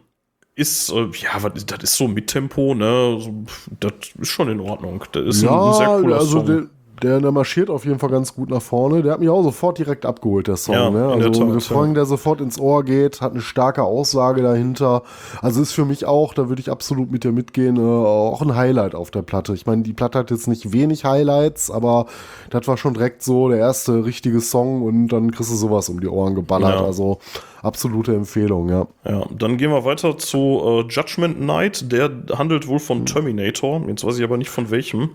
ist, 0.55 0.91
äh, 0.91 1.07
ja, 1.21 1.49
das 1.49 1.83
ist 1.83 1.95
so 1.97 2.07
mit 2.07 2.27
Tempo, 2.27 2.75
ne? 2.75 3.17
So, 3.19 3.33
das 3.79 3.93
ist 4.19 4.29
schon 4.29 4.49
in 4.49 4.59
Ordnung. 4.59 5.03
Das 5.11 5.23
ist 5.25 5.43
ein, 5.43 5.49
ein 5.49 5.73
sehr 5.73 5.87
cooler 5.87 6.17
also 6.17 6.45
Song. 6.45 6.69
Der, 7.03 7.19
der, 7.19 7.31
marschiert 7.31 7.69
auf 7.69 7.85
jeden 7.85 7.99
Fall 7.99 8.09
ganz 8.09 8.33
gut 8.33 8.49
nach 8.49 8.61
vorne. 8.61 9.03
Der 9.03 9.13
hat 9.13 9.19
mich 9.19 9.29
auch 9.29 9.43
sofort 9.43 9.77
direkt 9.77 10.05
abgeholt, 10.05 10.47
der 10.47 10.55
Song. 10.55 10.73
Ja, 10.73 10.89
ne? 10.89 11.05
Also 11.05 11.27
ein 11.27 11.33
Tat, 11.33 11.55
Refrain, 11.55 11.87
ja. 11.89 11.93
der 11.95 12.05
sofort 12.05 12.41
ins 12.41 12.59
Ohr 12.59 12.83
geht, 12.83 13.21
hat 13.21 13.33
eine 13.33 13.41
starke 13.41 13.83
Aussage 13.83 14.41
dahinter. 14.41 15.03
Also 15.41 15.61
ist 15.61 15.73
für 15.73 15.85
mich 15.85 16.05
auch, 16.05 16.33
da 16.33 16.49
würde 16.49 16.61
ich 16.61 16.71
absolut 16.71 17.11
mit 17.11 17.23
dir 17.23 17.31
mitgehen, 17.31 17.77
äh, 17.77 17.81
auch 17.81 18.41
ein 18.41 18.55
Highlight 18.55 18.95
auf 18.95 19.11
der 19.11 19.21
Platte. 19.21 19.53
Ich 19.53 19.65
meine, 19.65 19.83
die 19.83 19.93
Platte 19.93 20.19
hat 20.19 20.31
jetzt 20.31 20.47
nicht 20.47 20.71
wenig 20.71 21.03
Highlights, 21.03 21.69
aber 21.69 22.05
das 22.49 22.67
war 22.67 22.77
schon 22.77 22.93
direkt 22.93 23.21
so 23.21 23.49
der 23.49 23.57
erste 23.57 24.05
richtige 24.05 24.39
Song 24.39 24.83
und 24.83 25.09
dann 25.09 25.31
kriegst 25.31 25.51
du 25.51 25.55
sowas 25.55 25.89
um 25.89 25.99
die 25.99 26.07
Ohren 26.07 26.35
geballert. 26.35 26.79
Ja. 26.79 26.85
Also 26.85 27.19
absolute 27.61 28.13
Empfehlung, 28.13 28.69
ja. 28.69 28.87
Ja, 29.05 29.25
dann 29.37 29.57
gehen 29.57 29.71
wir 29.71 29.85
weiter 29.85 30.17
zu 30.17 30.61
äh, 30.63 30.81
Judgment 30.89 31.41
Night. 31.41 31.91
Der 31.91 32.11
handelt 32.37 32.67
wohl 32.67 32.79
von 32.79 33.05
Terminator. 33.05 33.81
Jetzt 33.87 34.05
weiß 34.05 34.17
ich 34.17 34.23
aber 34.23 34.37
nicht 34.37 34.49
von 34.49 34.69
welchem. 34.69 35.09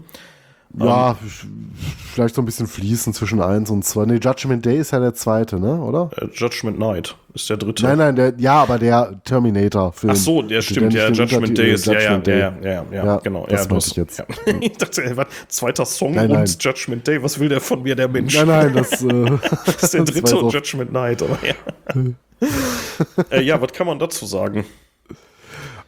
Ja, 0.77 1.16
vielleicht 2.12 2.35
so 2.35 2.43
ein 2.43 2.45
bisschen 2.45 2.66
fließen 2.66 3.14
zwischen 3.14 3.41
1 3.41 3.71
und 3.71 3.85
2. 3.85 4.05
Nee, 4.05 4.19
Judgment 4.23 4.64
Day 4.66 4.79
ist 4.79 4.91
ja 4.91 5.01
der 5.01 5.14
zweite, 5.14 5.59
ne? 5.59 5.81
Oder? 5.81 6.11
Äh, 6.16 6.27
Judgment 6.35 6.79
Night 6.79 7.16
ist 7.35 7.49
der 7.49 7.57
dritte. 7.57 7.85
Nein, 7.85 7.99
nein, 7.99 8.16
der, 8.16 8.35
ja, 8.37 8.62
aber 8.62 8.79
der 8.79 9.21
Terminator-Film. 9.25 10.12
Ach 10.12 10.16
so, 10.16 10.43
der 10.43 10.61
stimmt, 10.61 10.89
nicht 10.89 10.97
ja, 10.97 11.09
Judgment 11.09 11.57
Day 11.57 11.73
ist, 11.73 11.87
ja, 11.87 11.95
ja, 11.95 12.01
Judgment 12.01 12.27
ja, 12.27 12.51
Day. 12.51 12.62
ja, 12.62 12.71
ja, 12.71 12.85
ja, 12.93 13.05
Ja, 13.05 13.16
genau. 13.16 13.47
das 13.49 13.66
ja, 13.69 13.77
ich 13.77 13.97
jetzt. 13.97 14.19
Ja. 14.19 14.27
Ich 14.61 14.77
dachte, 14.77 15.05
ey, 15.05 15.16
was, 15.16 15.27
zweiter 15.49 15.87
Song 15.87 16.14
Nein, 16.14 16.31
und 16.31 16.37
nein. 16.37 16.57
Judgment 16.61 17.07
Day, 17.07 17.23
was 17.23 17.39
will 17.39 17.49
der 17.49 17.61
von 17.61 17.83
mir, 17.83 17.97
der 17.97 18.09
Mensch? 18.09 18.35
Nein, 18.37 18.47
nein, 18.47 18.75
das, 18.75 19.03
äh, 19.03 19.39
Das 19.64 19.83
ist 19.83 19.95
der 19.95 20.05
dritte 20.05 20.37
und 20.37 20.53
Judgment 20.53 20.93
Night, 20.93 21.23
aber 21.23 21.39
ja. 21.47 22.05
äh, 23.31 23.43
ja, 23.43 23.61
was 23.61 23.73
kann 23.73 23.87
man 23.87 23.99
dazu 23.99 24.27
sagen? 24.27 24.64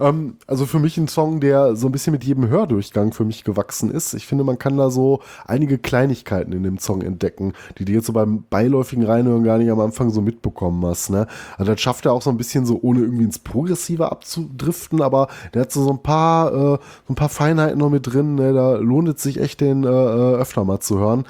Ähm, 0.01 0.37
also 0.47 0.67
für 0.67 0.79
mich 0.79 0.97
ein 0.97 1.09
Song, 1.09 1.41
der 1.41 1.77
so 1.77 1.87
ein 1.87 1.93
bisschen 1.93 2.13
mit 2.13 2.25
jedem 2.25 2.49
Hördurchgang 2.49 3.13
für 3.13 3.25
mich 3.25 3.45
gewachsen 3.45 3.91
ist. 3.91 4.15
Ich 4.15 4.27
finde, 4.27 4.45
man 4.45 4.59
kann 4.59 4.77
da 4.77 4.91
so 4.91 5.21
einige 5.47 5.79
Kleinigkeiten 5.79 6.53
in 6.53 6.63
dem 6.63 6.79
Song 6.79 7.03
entdecken, 7.03 7.53
die 7.79 7.85
du 7.85 7.93
jetzt 7.93 8.07
so 8.07 8.13
beim 8.13 8.45
beiläufigen 8.49 9.05
Reinhören 9.05 9.45
gar 9.45 9.59
nicht 9.59 9.71
am 9.71 9.81
Anfang 9.81 10.11
so 10.11 10.23
mitbekommen 10.23 10.85
hast. 10.87 11.11
Ne? 11.11 11.27
Also 11.59 11.73
das 11.73 11.81
schafft 11.81 12.07
er 12.07 12.13
auch 12.13 12.23
so 12.23 12.31
ein 12.31 12.39
bisschen 12.39 12.65
so, 12.65 12.79
ohne 12.83 13.01
irgendwie 13.01 13.25
ins 13.25 13.39
Progressive 13.39 14.11
abzudriften, 14.11 15.03
aber 15.03 15.29
der 15.55 15.63
hat 15.63 15.73
so, 15.73 15.85
so 15.85 15.91
ein 15.91 16.03
paar, 16.03 16.49
äh, 16.49 16.79
so 17.07 17.13
ein 17.13 17.15
paar 17.15 17.29
Feinheiten 17.29 17.79
noch 17.79 17.91
mit 17.91 18.07
drin. 18.07 18.37
Ne? 18.37 18.53
Da 18.55 18.77
lohnt 18.77 19.09
es 19.09 19.23
sich 19.23 19.39
echt, 19.39 19.61
den 19.61 19.85
äh, 19.85 19.89
äh, 19.89 20.37
öfter 20.37 20.65
mal 20.65 20.81
zu 20.81 20.99
hören. 20.99 21.25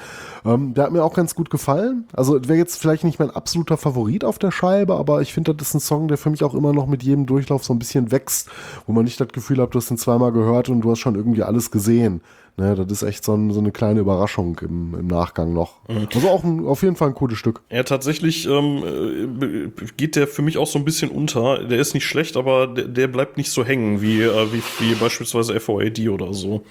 Ähm, 0.44 0.74
der 0.74 0.84
hat 0.84 0.92
mir 0.92 1.02
auch 1.02 1.14
ganz 1.14 1.34
gut 1.34 1.50
gefallen. 1.50 2.06
Also 2.12 2.40
wäre 2.48 2.58
jetzt 2.58 2.76
vielleicht 2.76 3.04
nicht 3.04 3.18
mein 3.18 3.30
absoluter 3.30 3.76
Favorit 3.76 4.24
auf 4.24 4.38
der 4.38 4.50
Scheibe, 4.50 4.94
aber 4.94 5.20
ich 5.22 5.34
finde, 5.34 5.54
das 5.54 5.68
ist 5.68 5.74
ein 5.74 5.80
Song, 5.80 6.08
der 6.08 6.18
für 6.18 6.30
mich 6.30 6.44
auch 6.44 6.54
immer 6.54 6.72
noch 6.72 6.86
mit 6.86 7.02
jedem 7.02 7.26
Durchlauf 7.26 7.64
so 7.64 7.72
ein 7.72 7.78
bisschen 7.78 8.12
wächst, 8.12 8.48
wo 8.86 8.92
man 8.92 9.04
nicht 9.04 9.20
das 9.20 9.28
Gefühl 9.28 9.60
hat, 9.60 9.74
du 9.74 9.78
hast 9.78 9.90
ihn 9.90 9.98
zweimal 9.98 10.32
gehört 10.32 10.68
und 10.68 10.80
du 10.82 10.90
hast 10.90 10.98
schon 11.00 11.14
irgendwie 11.14 11.42
alles 11.42 11.70
gesehen. 11.70 12.22
Ne, 12.60 12.74
das 12.74 12.90
ist 12.90 13.02
echt 13.02 13.24
so, 13.24 13.34
ein, 13.34 13.50
so 13.52 13.60
eine 13.60 13.72
kleine 13.72 14.00
Überraschung 14.00 14.60
im, 14.60 14.94
im 14.94 15.06
Nachgang 15.06 15.54
noch. 15.54 15.76
Also 16.12 16.28
auch 16.28 16.44
ein, 16.44 16.66
auf 16.66 16.82
jeden 16.82 16.94
Fall 16.94 17.08
ein 17.08 17.14
cooles 17.14 17.38
Stück. 17.38 17.62
Ja, 17.70 17.84
tatsächlich 17.84 18.46
ähm, 18.46 19.72
äh, 19.74 19.86
geht 19.96 20.14
der 20.14 20.26
für 20.26 20.42
mich 20.42 20.58
auch 20.58 20.66
so 20.66 20.78
ein 20.78 20.84
bisschen 20.84 21.10
unter. 21.10 21.64
Der 21.64 21.78
ist 21.78 21.94
nicht 21.94 22.04
schlecht, 22.04 22.36
aber 22.36 22.66
der, 22.66 22.84
der 22.84 23.08
bleibt 23.08 23.38
nicht 23.38 23.50
so 23.50 23.64
hängen 23.64 24.02
wie, 24.02 24.20
äh, 24.22 24.52
wie, 24.52 24.62
wie 24.78 24.94
beispielsweise 24.94 25.58
FOAD 25.58 26.08
oder 26.10 26.34
so. 26.34 26.62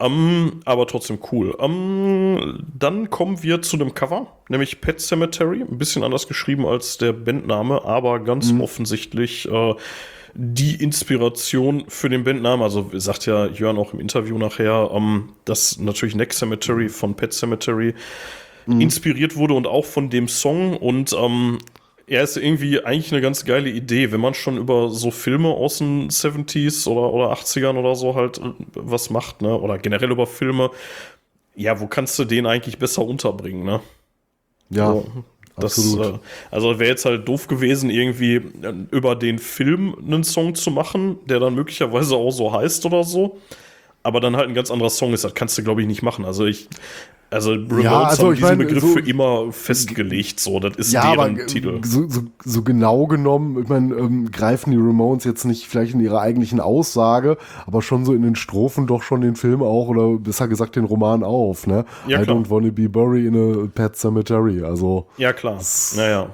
Ähm, 0.00 0.60
aber 0.66 0.86
trotzdem 0.86 1.18
cool. 1.32 1.56
Ähm, 1.60 2.58
dann 2.78 3.08
kommen 3.08 3.42
wir 3.42 3.62
zu 3.62 3.78
dem 3.78 3.94
Cover, 3.94 4.26
nämlich 4.50 4.82
Pet 4.82 5.00
Cemetery. 5.00 5.62
Ein 5.62 5.78
bisschen 5.78 6.02
anders 6.02 6.28
geschrieben 6.28 6.66
als 6.66 6.98
der 6.98 7.14
Bandname, 7.14 7.82
aber 7.86 8.20
ganz 8.20 8.52
offensichtlich 8.60 9.48
äh, 9.48 9.74
die 10.34 10.76
Inspiration 10.76 11.84
für 11.88 12.08
den 12.08 12.24
Bandnamen. 12.24 12.62
Also 12.62 12.90
sagt 12.94 13.26
ja 13.26 13.46
Jörn 13.46 13.78
auch 13.78 13.92
im 13.92 14.00
Interview 14.00 14.38
nachher, 14.38 14.90
ähm, 14.92 15.30
dass 15.44 15.78
natürlich 15.78 16.14
Next 16.14 16.38
Cemetery 16.38 16.88
von 16.88 17.14
Pet 17.14 17.32
Cemetery 17.32 17.94
inspiriert 18.66 19.34
wurde 19.34 19.54
und 19.54 19.66
auch 19.66 19.84
von 19.84 20.08
dem 20.08 20.28
Song 20.28 20.76
und 20.76 21.12
ähm, 21.18 21.58
er 22.06 22.22
ist 22.22 22.36
irgendwie 22.36 22.84
eigentlich 22.84 23.12
eine 23.12 23.20
ganz 23.20 23.44
geile 23.44 23.70
Idee, 23.70 24.12
wenn 24.12 24.20
man 24.20 24.34
schon 24.34 24.56
über 24.56 24.90
so 24.90 25.10
Filme 25.10 25.48
aus 25.48 25.78
den 25.78 26.10
70s 26.10 26.86
oder, 26.88 27.12
oder 27.12 27.32
80ern 27.32 27.76
oder 27.76 27.94
so 27.94 28.14
halt 28.14 28.38
äh, 28.38 28.52
was 28.74 29.10
macht, 29.10 29.40
ne? 29.42 29.56
Oder 29.56 29.78
generell 29.78 30.10
über 30.10 30.26
Filme. 30.26 30.70
Ja, 31.54 31.80
wo 31.80 31.86
kannst 31.86 32.18
du 32.18 32.24
den 32.24 32.46
eigentlich 32.46 32.78
besser 32.78 33.04
unterbringen, 33.04 33.64
ne? 33.64 33.80
Ja, 34.70 34.92
So, 34.92 35.24
das, 35.56 35.78
absolut. 35.78 36.16
äh, 36.16 36.18
also 36.50 36.78
wäre 36.78 36.90
jetzt 36.90 37.04
halt 37.04 37.28
doof 37.28 37.46
gewesen, 37.46 37.90
irgendwie 37.90 38.36
äh, 38.36 38.74
über 38.90 39.16
den 39.16 39.38
Film 39.38 39.94
einen 39.98 40.24
Song 40.24 40.54
zu 40.54 40.70
machen, 40.70 41.18
der 41.26 41.40
dann 41.40 41.54
möglicherweise 41.54 42.16
auch 42.16 42.30
so 42.30 42.52
heißt 42.52 42.84
oder 42.86 43.04
so. 43.04 43.38
Aber 44.02 44.20
dann 44.20 44.36
halt 44.36 44.48
ein 44.48 44.54
ganz 44.54 44.70
anderer 44.70 44.90
Song 44.90 45.12
ist, 45.12 45.24
das 45.24 45.34
kannst 45.34 45.56
du, 45.58 45.62
glaube 45.62 45.80
ich, 45.82 45.86
nicht 45.86 46.02
machen. 46.02 46.24
Also 46.24 46.44
ich, 46.44 46.68
Also 47.30 47.52
Ramones 47.52 47.82
Ja, 47.84 48.02
also 48.02 48.24
haben 48.24 48.32
ich 48.34 48.40
diesen 48.40 48.58
meine, 48.58 48.64
Begriff 48.64 48.82
so- 48.82 48.88
für 48.88 49.00
immer 49.08 49.52
festgelegt, 49.52 50.38
so, 50.40 50.58
das 50.60 50.76
ist 50.76 50.92
Ja, 50.92 51.04
aber 51.04 51.24
deren 51.30 51.38
äh, 51.38 51.46
Titel. 51.46 51.80
so, 51.82 52.06
so, 52.08 52.20
so 52.44 52.62
genau 52.62 53.06
genommen, 53.06 53.62
ich 53.62 53.68
meine, 53.68 53.94
ähm, 53.94 54.30
greifen 54.30 54.70
die 54.72 54.76
Ramones 54.76 55.24
jetzt 55.24 55.44
nicht 55.46 55.66
vielleicht 55.66 55.94
in 55.94 56.00
ihrer 56.00 56.20
eigentlichen 56.20 56.60
Aussage, 56.60 57.38
aber 57.66 57.80
schon 57.80 58.04
so 58.04 58.12
in 58.12 58.20
den 58.22 58.34
Strophen 58.36 58.86
doch 58.86 59.02
schon 59.02 59.22
den 59.22 59.34
Film 59.36 59.62
auch 59.62 59.88
oder 59.88 60.18
besser 60.18 60.46
gesagt 60.46 60.76
den 60.76 60.84
Roman 60.84 61.22
auf, 61.24 61.66
ne? 61.66 61.86
Ja, 62.06 62.20
I 62.20 62.24
klar. 62.24 62.36
don't 62.36 62.50
wanna 62.50 62.70
be 62.70 62.88
buried 62.88 63.24
in 63.24 63.36
a 63.36 63.66
pet 63.74 63.96
cemetery. 63.96 64.62
Also 64.62 65.06
Ja, 65.16 65.32
klar. 65.32 65.58
Naja. 65.96 66.28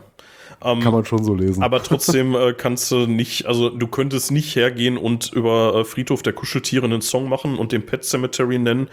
Ähm, 0.64 0.80
kann 0.80 0.92
man 0.92 1.04
schon 1.04 1.22
so 1.24 1.34
lesen. 1.34 1.62
aber 1.62 1.82
trotzdem 1.82 2.34
äh, 2.34 2.52
kannst 2.52 2.90
du 2.90 3.06
nicht, 3.06 3.46
also 3.46 3.70
du 3.70 3.86
könntest 3.86 4.30
nicht 4.32 4.56
hergehen 4.56 4.96
und 4.98 5.32
über 5.32 5.74
äh, 5.76 5.84
Friedhof 5.84 6.22
der 6.22 6.32
Kuscheltiere 6.32 6.84
einen 6.86 7.00
Song 7.02 7.28
machen 7.28 7.56
und 7.58 7.72
den 7.72 7.86
Pet 7.86 8.04
Cemetery 8.04 8.58
nennen. 8.58 8.88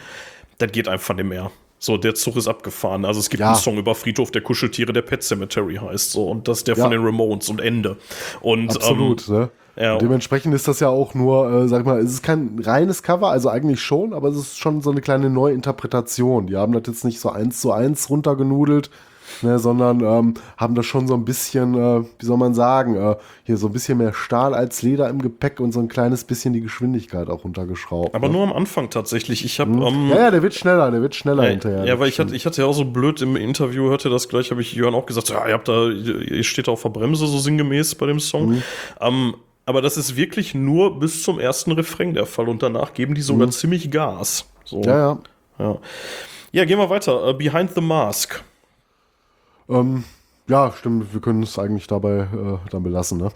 Das 0.59 0.71
geht 0.71 0.87
einfach 0.87 1.15
nicht 1.15 1.25
mehr. 1.27 1.51
So, 1.79 1.97
der 1.97 2.15
Zug 2.15 2.37
ist 2.37 2.47
abgefahren. 2.47 3.03
Also 3.03 3.19
es 3.19 3.29
gibt 3.29 3.41
Ja. 3.41 3.47
einen 3.47 3.55
Song 3.57 3.77
über 3.77 3.95
Friedhof 3.95 4.31
der 4.31 4.41
Kuscheltiere, 4.41 4.93
der 4.93 5.01
Pet 5.01 5.21
Cemetery 5.23 5.75
heißt 5.75 6.11
so. 6.11 6.27
Und 6.29 6.47
das 6.47 6.59
ist 6.59 6.67
der 6.67 6.75
Ja. 6.77 6.83
von 6.83 6.91
den 6.91 7.03
Ramones 7.03 7.49
und 7.49 7.59
Ende. 7.61 7.97
Und, 8.41 8.75
Absolut, 8.75 9.27
Ähm, 9.27 9.33
ne? 9.35 9.49
ja. 9.75 9.97
Dementsprechend 9.97 10.53
ist 10.55 10.67
das 10.67 10.79
ja 10.79 10.87
auch 10.89 11.13
nur, 11.13 11.51
äh, 11.51 11.67
sag 11.67 11.81
ich 11.81 11.85
mal, 11.85 11.99
es 11.99 12.11
ist 12.13 12.23
kein 12.23 12.59
reines 12.63 13.03
Cover, 13.03 13.29
also 13.29 13.49
eigentlich 13.49 13.81
schon, 13.81 14.13
aber 14.13 14.29
es 14.29 14.37
ist 14.37 14.57
schon 14.57 14.81
so 14.81 14.89
eine 14.91 15.01
kleine 15.01 15.29
Neuinterpretation. 15.29 16.47
Die 16.47 16.55
haben 16.55 16.71
das 16.73 16.83
jetzt 16.87 17.03
nicht 17.05 17.19
so 17.19 17.29
eins 17.29 17.59
zu 17.59 17.71
eins 17.71 18.09
runtergenudelt, 18.09 18.89
ne, 19.41 19.59
sondern 19.59 20.01
ähm, 20.01 20.33
haben 20.57 20.75
das 20.75 20.85
schon 20.85 21.07
so 21.07 21.13
ein 21.13 21.25
bisschen, 21.25 21.75
äh, 21.75 22.03
wie 22.19 22.25
soll 22.25 22.37
man 22.37 22.53
sagen, 22.53 22.95
äh, 22.95 23.15
hier 23.43 23.57
so 23.57 23.67
ein 23.67 23.73
bisschen 23.73 23.97
mehr 23.97 24.13
Stahl 24.13 24.53
als 24.53 24.81
Leder 24.81 25.09
im 25.09 25.21
Gepäck 25.21 25.59
und 25.59 25.71
so 25.71 25.79
ein 25.79 25.87
kleines 25.87 26.23
bisschen 26.23 26.53
die 26.53 26.61
Geschwindigkeit 26.61 27.29
auch 27.29 27.43
runtergeschraubt. 27.43 28.13
aber 28.13 28.27
ne? 28.27 28.33
nur 28.33 28.43
am 28.43 28.53
Anfang 28.53 28.89
tatsächlich. 28.89 29.45
Ich 29.45 29.59
habe 29.59 29.71
ähm, 29.71 30.09
ja, 30.09 30.17
ja, 30.17 30.31
der 30.31 30.43
wird 30.43 30.53
schneller, 30.53 30.91
der 30.91 31.01
wird 31.01 31.15
schneller 31.15 31.43
hinterher. 31.43 31.85
Ja, 31.85 31.99
weil 31.99 32.09
ich 32.09 32.19
hatte, 32.19 32.35
ich 32.35 32.45
hatte 32.45 32.61
ja 32.61 32.67
auch 32.67 32.73
so 32.73 32.85
blöd 32.85 33.21
im 33.21 33.35
Interview, 33.35 33.89
hörte 33.89 34.09
das 34.09 34.29
gleich, 34.29 34.51
habe 34.51 34.61
ich 34.61 34.73
Jörn 34.73 34.95
auch 34.95 35.05
gesagt, 35.05 35.29
ja, 35.29 35.47
ihr 35.47 35.53
habt 35.53 35.67
da, 35.67 35.89
ihr 35.89 36.43
steht 36.43 36.67
da 36.67 36.71
auf 36.71 36.83
der 36.83 36.89
Bremse 36.89 37.27
so 37.27 37.37
sinngemäß 37.37 37.95
bei 37.95 38.05
dem 38.05 38.19
Song. 38.19 38.49
Mhm. 38.49 38.63
Ähm, 39.01 39.35
aber 39.65 39.81
das 39.81 39.97
ist 39.97 40.15
wirklich 40.15 40.53
nur 40.53 40.99
bis 40.99 41.23
zum 41.23 41.39
ersten 41.39 41.71
Refrain 41.71 42.13
der 42.13 42.25
Fall 42.25 42.49
und 42.49 42.61
danach 42.61 42.93
geben 42.93 43.15
die 43.15 43.21
sogar 43.21 43.49
ziemlich 43.49 43.89
Gas. 43.89 44.45
So. 44.63 44.77
Mhm. 44.77 44.83
ja, 44.83 44.97
ja. 44.97 45.19
ja. 45.59 45.77
Ja, 46.51 46.63
gehen 46.63 46.79
wir 46.79 46.89
weiter. 46.89 47.27
Äh, 47.27 47.33
Behind 47.33 47.71
the 47.75 47.81
Mask. 47.81 48.41
Ähm, 49.69 50.03
ja, 50.47 50.71
stimmt, 50.71 51.13
wir 51.13 51.21
können 51.21 51.41
es 51.43 51.57
eigentlich 51.57 51.87
dabei 51.87 52.19
äh, 52.19 52.69
dann 52.69 52.83
belassen. 52.83 53.17
Ne? 53.17 53.29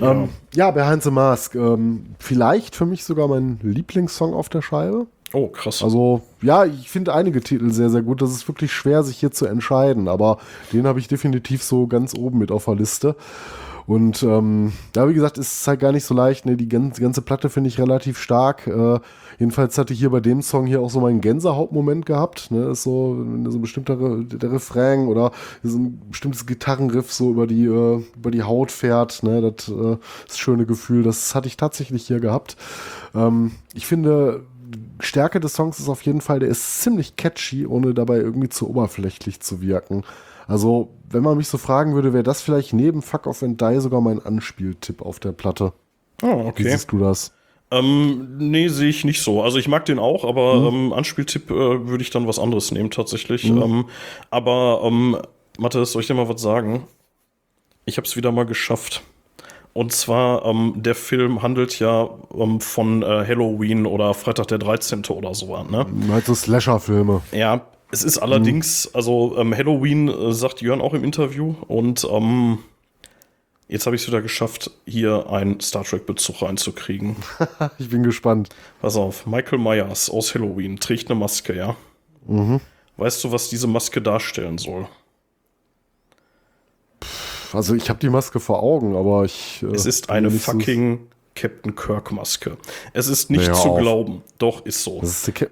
Ja. 0.00 0.12
Ähm, 0.12 0.28
ja, 0.54 0.70
Behind 0.70 1.02
the 1.02 1.10
Mask. 1.10 1.54
Ähm, 1.54 2.14
vielleicht 2.18 2.74
für 2.74 2.86
mich 2.86 3.04
sogar 3.04 3.28
mein 3.28 3.58
Lieblingssong 3.62 4.32
auf 4.32 4.48
der 4.48 4.62
Scheibe. 4.62 5.06
Oh, 5.34 5.48
krass. 5.48 5.82
Also, 5.82 6.22
ja, 6.40 6.64
ich 6.64 6.88
finde 6.88 7.12
einige 7.12 7.40
Titel 7.40 7.70
sehr, 7.70 7.90
sehr 7.90 8.02
gut. 8.02 8.22
Das 8.22 8.30
ist 8.30 8.46
wirklich 8.48 8.72
schwer, 8.72 9.02
sich 9.02 9.18
hier 9.18 9.32
zu 9.32 9.46
entscheiden, 9.46 10.08
aber 10.08 10.38
den 10.72 10.86
habe 10.86 11.00
ich 11.00 11.08
definitiv 11.08 11.62
so 11.62 11.86
ganz 11.86 12.14
oben 12.14 12.38
mit 12.38 12.52
auf 12.52 12.66
der 12.66 12.76
Liste. 12.76 13.16
Und 13.86 14.22
ähm, 14.22 14.72
ja, 14.96 15.08
wie 15.08 15.14
gesagt, 15.14 15.36
ist 15.36 15.60
es 15.60 15.68
halt 15.68 15.80
gar 15.80 15.92
nicht 15.92 16.04
so 16.04 16.14
leicht. 16.14 16.46
Ne? 16.46 16.56
Die 16.56 16.68
ganze, 16.68 17.02
ganze 17.02 17.20
Platte 17.20 17.50
finde 17.50 17.68
ich 17.68 17.78
relativ 17.78 18.18
stark. 18.18 18.66
Äh, 18.66 19.00
jedenfalls 19.38 19.76
hatte 19.78 19.92
ich 19.92 19.98
hier 19.98 20.10
bei 20.10 20.20
dem 20.20 20.42
Song 20.42 20.66
hier 20.66 20.80
auch 20.80 20.90
so 20.90 21.00
meinen 21.00 21.20
Gänsehautmoment 21.20 22.06
gehabt. 22.06 22.50
Ne? 22.50 22.70
Ist 22.70 22.82
so, 22.82 23.16
wenn 23.18 23.50
so 23.50 23.58
ein 23.58 23.62
bestimmter 23.62 23.98
Re 24.00 24.24
der 24.24 24.52
Refrain 24.52 25.06
oder 25.06 25.32
so 25.62 25.78
ein 25.78 26.00
bestimmtes 26.10 26.46
Gitarrenriff 26.46 27.12
so 27.12 27.30
über 27.30 27.46
die, 27.46 27.64
äh, 27.64 28.02
über 28.16 28.30
die 28.30 28.42
Haut 28.42 28.70
fährt. 28.70 29.22
Ne? 29.22 29.40
Das 29.40 29.68
äh, 29.68 29.96
das 30.26 30.38
schöne 30.38 30.66
Gefühl, 30.66 31.02
das 31.02 31.34
hatte 31.34 31.48
ich 31.48 31.56
tatsächlich 31.56 32.06
hier 32.06 32.20
gehabt. 32.20 32.56
Ähm, 33.14 33.52
ich 33.74 33.86
finde, 33.86 34.44
Stärke 35.00 35.40
des 35.40 35.54
Songs 35.54 35.78
ist 35.78 35.88
auf 35.88 36.02
jeden 36.02 36.20
Fall, 36.20 36.40
der 36.40 36.48
ist 36.48 36.80
ziemlich 36.82 37.16
catchy, 37.16 37.66
ohne 37.66 37.94
dabei 37.94 38.16
irgendwie 38.18 38.48
zu 38.48 38.68
oberflächlich 38.68 39.40
zu 39.40 39.60
wirken. 39.60 40.04
Also, 40.46 40.90
wenn 41.08 41.22
man 41.22 41.36
mich 41.36 41.48
so 41.48 41.58
fragen 41.58 41.94
würde, 41.94 42.12
wäre 42.12 42.22
das 42.22 42.42
vielleicht 42.42 42.72
neben 42.72 43.02
Fuck 43.02 43.26
Off 43.26 43.42
and 43.42 43.60
Die 43.60 43.80
sogar 43.80 44.00
mein 44.00 44.24
Anspieltipp 44.24 45.00
auf 45.00 45.20
der 45.20 45.32
Platte. 45.32 45.72
oh, 46.22 46.26
Wie 46.26 46.48
okay. 46.48 46.70
siehst 46.70 46.92
du 46.92 46.98
das? 46.98 47.32
Ähm, 47.70 48.36
nee, 48.38 48.68
sehe 48.68 48.88
ich 48.88 49.04
nicht 49.04 49.22
so. 49.22 49.42
Also 49.42 49.58
ich 49.58 49.68
mag 49.68 49.84
den 49.86 49.98
auch, 49.98 50.24
aber 50.24 50.60
Mhm. 50.60 50.66
ähm, 50.86 50.92
Anspieltipp 50.92 51.50
äh, 51.50 51.88
würde 51.88 52.02
ich 52.02 52.10
dann 52.10 52.26
was 52.28 52.38
anderes 52.38 52.70
nehmen 52.70 52.90
tatsächlich. 52.90 53.44
Ähm, 53.46 53.86
aber 54.30 54.80
ähm, 54.84 55.16
Matthias, 55.58 55.92
soll 55.92 56.02
ich 56.02 56.06
dir 56.08 56.14
mal 56.14 56.28
was 56.28 56.40
sagen? 56.40 56.84
Ich 57.86 57.96
habe 57.96 58.06
es 58.06 58.16
wieder 58.16 58.32
mal 58.32 58.44
geschafft. 58.46 59.02
Und 59.72 59.92
zwar, 59.92 60.44
ähm, 60.44 60.74
der 60.76 60.94
Film 60.94 61.42
handelt 61.42 61.80
ja 61.80 62.08
ähm, 62.38 62.60
von 62.60 63.02
äh, 63.02 63.06
Halloween 63.26 63.86
oder 63.86 64.14
Freitag 64.14 64.46
der 64.48 64.58
13. 64.58 65.04
oder 65.06 65.34
so. 65.34 65.56
Ne? 65.64 65.84
Halt 66.12 66.26
so 66.26 66.34
Slasher-Filme. 66.34 67.22
Ja, 67.32 67.62
es 67.90 68.04
ist 68.04 68.18
allerdings, 68.18 68.88
also 68.94 69.36
ähm, 69.36 69.52
Halloween 69.56 70.08
äh, 70.08 70.32
sagt 70.32 70.60
Jörn 70.62 70.80
auch 70.80 70.94
im 70.94 71.02
Interview 71.02 71.54
und 71.66 72.06
ähm, 72.08 72.58
jetzt 73.68 73.86
habe 73.86 73.96
ich 73.96 74.02
es 74.02 74.08
wieder 74.08 74.22
geschafft, 74.22 74.70
hier 74.86 75.28
einen 75.30 75.60
Star 75.60 75.84
Trek-Bezug 75.84 76.42
reinzukriegen. 76.42 77.16
Ich 77.78 77.88
bin 77.90 78.02
gespannt. 78.02 78.48
Pass 78.80 78.96
auf, 78.96 79.26
Michael 79.26 79.58
Myers 79.58 80.10
aus 80.10 80.34
Halloween 80.34 80.78
trägt 80.78 81.10
eine 81.10 81.18
Maske, 81.18 81.54
ja? 81.56 81.76
Weißt 82.96 83.22
du, 83.24 83.32
was 83.32 83.48
diese 83.48 83.66
Maske 83.66 84.00
darstellen 84.00 84.58
soll? 84.58 84.86
Also, 87.52 87.74
ich 87.74 87.88
habe 87.88 88.00
die 88.00 88.08
Maske 88.08 88.40
vor 88.40 88.62
Augen, 88.62 88.96
aber 88.96 89.24
ich. 89.24 89.62
äh, 89.62 89.66
Es 89.74 89.86
ist 89.86 90.10
eine 90.10 90.30
fucking 90.30 91.06
Captain 91.36 91.76
Kirk-Maske. 91.76 92.56
Es 92.92 93.06
ist 93.08 93.30
nicht 93.30 93.46
Hör 93.48 93.54
zu 93.54 93.70
auf. 93.70 93.78
glauben. 93.80 94.22
Doch, 94.38 94.64
ist 94.66 94.82
so. 94.82 95.00
Das 95.00 95.28
ist 95.28 95.38
die 95.40 95.46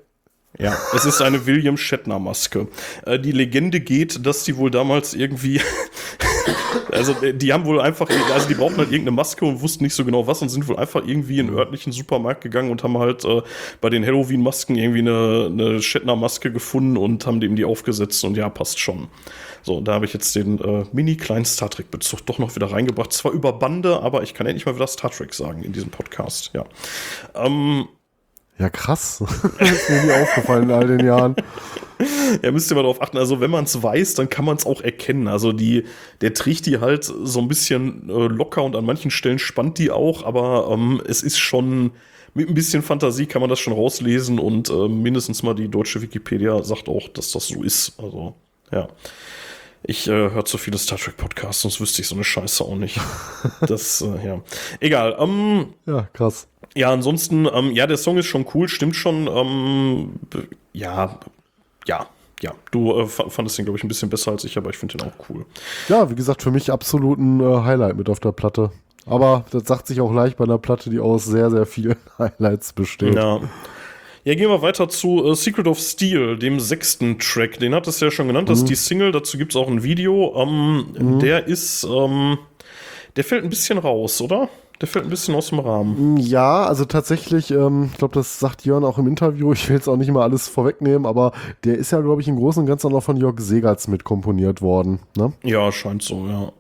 Ja, 0.58 0.76
es 0.94 1.04
ist 1.04 1.20
eine 1.22 1.46
William 1.46 1.76
Shatner-Maske. 1.76 2.66
Äh, 3.06 3.18
die 3.20 3.32
Legende 3.32 3.80
geht, 3.80 4.24
dass 4.26 4.42
die 4.44 4.56
wohl 4.56 4.70
damals 4.70 5.14
irgendwie. 5.14 5.60
Also, 6.90 7.14
die 7.14 7.52
haben 7.52 7.64
wohl 7.64 7.80
einfach. 7.80 8.08
Also, 8.32 8.48
die 8.48 8.54
brauchten 8.54 8.78
halt 8.78 8.90
irgendeine 8.90 9.16
Maske 9.16 9.44
und 9.44 9.60
wussten 9.60 9.84
nicht 9.84 9.94
so 9.94 10.04
genau 10.04 10.26
was 10.26 10.42
und 10.42 10.48
sind 10.48 10.66
wohl 10.68 10.76
einfach 10.76 11.06
irgendwie 11.06 11.38
in 11.38 11.48
einen 11.48 11.58
örtlichen 11.58 11.92
Supermarkt 11.92 12.42
gegangen 12.42 12.70
und 12.70 12.82
haben 12.82 12.98
halt 12.98 13.24
äh, 13.24 13.42
bei 13.80 13.90
den 13.90 14.04
Halloween-Masken 14.04 14.76
irgendwie 14.76 15.00
eine, 15.00 15.48
eine 15.50 15.82
Shatner-Maske 15.82 16.52
gefunden 16.52 16.96
und 16.96 17.26
haben 17.26 17.40
dem 17.40 17.56
die 17.56 17.64
aufgesetzt 17.64 18.24
und 18.24 18.36
ja, 18.36 18.48
passt 18.48 18.78
schon. 18.78 19.08
So, 19.62 19.80
da 19.80 19.94
habe 19.94 20.04
ich 20.04 20.12
jetzt 20.12 20.34
den 20.34 20.58
äh, 20.58 20.84
mini-kleinen 20.92 21.44
Star 21.44 21.70
Trek-Bezug 21.70 22.26
doch 22.26 22.38
noch 22.38 22.56
wieder 22.56 22.72
reingebracht. 22.72 23.12
Zwar 23.12 23.32
über 23.32 23.52
Bande, 23.52 24.00
aber 24.00 24.22
ich 24.22 24.34
kann 24.34 24.46
endlich 24.46 24.66
mal 24.66 24.74
wieder 24.74 24.86
Star 24.86 25.10
Trek 25.10 25.34
sagen 25.34 25.62
in 25.62 25.72
diesem 25.72 25.90
Podcast, 25.90 26.50
ja. 26.52 26.64
Ähm, 27.34 27.86
Ja, 28.58 28.68
krass. 28.70 29.22
das 29.58 29.70
ist 29.70 29.90
mir 29.90 30.02
nie 30.02 30.22
aufgefallen 30.22 30.64
in 30.64 30.70
all 30.72 30.86
den 30.86 31.06
Jahren. 31.06 31.36
Ja, 32.42 32.50
müsst 32.50 32.70
ihr 32.70 32.74
mal 32.74 32.82
darauf 32.82 33.03
achten. 33.03 33.18
Also, 33.18 33.40
wenn 33.40 33.50
man 33.50 33.64
es 33.64 33.82
weiß, 33.82 34.14
dann 34.14 34.28
kann 34.28 34.44
man 34.44 34.57
es 34.57 34.66
auch 34.66 34.80
erkennen. 34.80 35.28
Also, 35.28 35.53
die, 35.53 35.84
der 36.20 36.34
trägt 36.34 36.66
die 36.66 36.78
halt 36.78 37.05
so 37.05 37.40
ein 37.40 37.48
bisschen 37.48 38.09
äh, 38.09 38.26
locker 38.28 38.62
und 38.62 38.76
an 38.76 38.84
manchen 38.84 39.11
Stellen 39.11 39.38
spannt 39.38 39.78
die 39.78 39.90
auch, 39.90 40.24
aber 40.24 40.68
ähm, 40.72 41.03
es 41.07 41.22
ist 41.22 41.38
schon 41.38 41.92
mit 42.34 42.48
ein 42.48 42.55
bisschen 42.55 42.82
Fantasie 42.82 43.26
kann 43.26 43.40
man 43.42 43.50
das 43.50 43.61
schon 43.61 43.74
rauslesen 43.74 44.38
und 44.38 44.70
äh, 44.70 44.88
mindestens 44.88 45.42
mal 45.42 45.55
die 45.55 45.68
deutsche 45.68 46.00
Wikipedia 46.00 46.62
sagt 46.62 46.88
auch, 46.88 47.09
dass 47.09 47.30
das 47.32 47.46
so 47.48 47.62
ist. 47.62 47.92
Also, 47.98 48.34
ja. 48.70 48.88
Ich 49.84 50.07
äh, 50.07 50.12
höre 50.12 50.44
zu 50.44 50.59
viele 50.59 50.78
Star 50.78 50.96
Trek 50.96 51.16
Podcasts, 51.16 51.62
sonst 51.62 51.80
wüsste 51.80 52.03
ich 52.03 52.09
so 52.09 52.14
eine 52.14 52.24
Scheiße 52.24 52.64
auch 52.64 52.76
nicht. 52.76 53.00
Das, 53.66 54.00
äh, 54.00 54.26
ja. 54.26 54.40
Egal. 54.80 55.16
Ähm, 55.18 55.74
Ja, 55.86 56.09
krass. 56.12 56.46
ja, 56.74 56.90
ansonsten, 56.92 57.46
ähm, 57.53 57.72
ja, 57.72 57.86
der 57.86 57.96
Song 57.96 58.16
ist 58.16 58.26
schon 58.26 58.46
cool, 58.55 58.68
stimmt 58.68 58.94
schon. 58.96 59.26
Ähm, 59.26 60.12
ja, 60.72 61.18
ja, 61.86 62.06
ja. 62.42 62.52
Du 62.70 62.92
äh, 63.00 63.06
fa- 63.06 63.28
fandest 63.28 63.58
den, 63.58 63.64
glaube 63.66 63.78
ich, 63.78 63.84
ein 63.84 63.88
bisschen 63.88 64.10
besser 64.10 64.32
als 64.32 64.44
ich, 64.44 64.56
aber 64.58 64.70
ich 64.70 64.76
finde 64.76 64.96
den 64.98 65.08
auch 65.08 65.28
cool. 65.28 65.44
Ja, 65.88 66.10
wie 66.10 66.14
gesagt, 66.14 66.42
für 66.42 66.50
mich 66.50 66.70
absolut 66.72 67.18
ein 67.18 67.40
äh, 67.40 67.62
Highlight 67.64 67.96
mit 67.96 68.08
auf 68.08 68.20
der 68.20 68.32
Platte. 68.32 68.70
Aber 69.06 69.44
das 69.50 69.64
sagt 69.64 69.86
sich 69.88 70.00
auch 70.00 70.12
leicht 70.12 70.36
bei 70.36 70.44
einer 70.44 70.58
Platte, 70.58 70.88
die 70.90 70.98
aus 71.00 71.24
sehr, 71.24 71.50
sehr 71.50 71.66
vielen 71.66 71.96
Highlights 72.18 72.72
besteht. 72.72 73.14
Ja. 73.14 73.40
Ja, 74.24 74.36
gehen 74.36 74.48
wir 74.50 74.62
weiter 74.62 74.88
zu 74.88 75.24
äh, 75.24 75.34
Secret 75.34 75.66
of 75.66 75.80
Steel, 75.80 76.38
dem 76.38 76.60
sechsten 76.60 77.18
Track. 77.18 77.58
Den 77.58 77.74
hat 77.74 77.88
es 77.88 77.98
ja 77.98 78.08
schon 78.12 78.28
genannt, 78.28 78.48
das 78.48 78.58
ist 78.60 78.68
die 78.68 78.76
Single, 78.76 79.10
dazu 79.10 79.36
gibt 79.36 79.50
es 79.52 79.56
auch 79.56 79.66
ein 79.66 79.82
Video. 79.82 80.32
Ähm, 80.40 81.18
Der 81.20 81.48
ist, 81.48 81.82
ähm, 81.82 82.38
der 83.16 83.24
fällt 83.24 83.42
ein 83.42 83.50
bisschen 83.50 83.78
raus, 83.78 84.20
oder? 84.20 84.48
Der 84.82 84.88
fällt 84.88 85.04
ein 85.04 85.10
bisschen 85.10 85.36
aus 85.36 85.50
dem 85.50 85.60
Rahmen. 85.60 86.16
Ja, 86.16 86.64
also 86.64 86.84
tatsächlich, 86.84 87.52
ähm, 87.52 87.90
ich 87.92 87.98
glaube, 87.98 88.14
das 88.14 88.40
sagt 88.40 88.64
Jörn 88.64 88.82
auch 88.82 88.98
im 88.98 89.06
Interview, 89.06 89.52
ich 89.52 89.68
will 89.68 89.76
jetzt 89.76 89.86
auch 89.86 89.96
nicht 89.96 90.10
mal 90.10 90.24
alles 90.24 90.48
vorwegnehmen, 90.48 91.06
aber 91.06 91.30
der 91.62 91.78
ist 91.78 91.92
ja, 91.92 92.00
glaube 92.00 92.20
ich, 92.20 92.26
im 92.26 92.34
Großen 92.34 92.60
und 92.60 92.66
Ganzen 92.66 92.90
noch 92.90 93.04
von 93.04 93.16
Jörg 93.16 93.38
Segertz 93.38 93.86
mit 93.86 94.02
komponiert 94.02 94.60
worden. 94.60 94.98
Ne? 95.16 95.32
Ja, 95.44 95.70
scheint 95.70 96.02
so, 96.02 96.26
ja. 96.26 96.52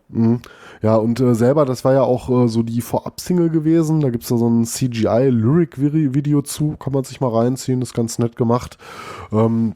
Ja, 0.82 0.96
und 0.96 1.18
äh, 1.18 1.34
selber, 1.34 1.64
das 1.64 1.84
war 1.84 1.94
ja 1.94 2.02
auch 2.02 2.28
äh, 2.30 2.46
so 2.46 2.62
die 2.62 2.80
Vorab-Single 2.80 3.50
gewesen. 3.50 4.00
Da 4.00 4.10
gibt's 4.10 4.28
da 4.28 4.36
so 4.36 4.48
ein 4.48 4.66
CGI-Lyric-Video 4.66 6.42
zu, 6.42 6.76
kann 6.78 6.92
man 6.92 7.02
sich 7.02 7.20
mal 7.20 7.30
reinziehen, 7.30 7.82
ist 7.82 7.94
ganz 7.94 8.20
nett 8.20 8.36
gemacht. 8.36 8.78
Ähm, 9.32 9.74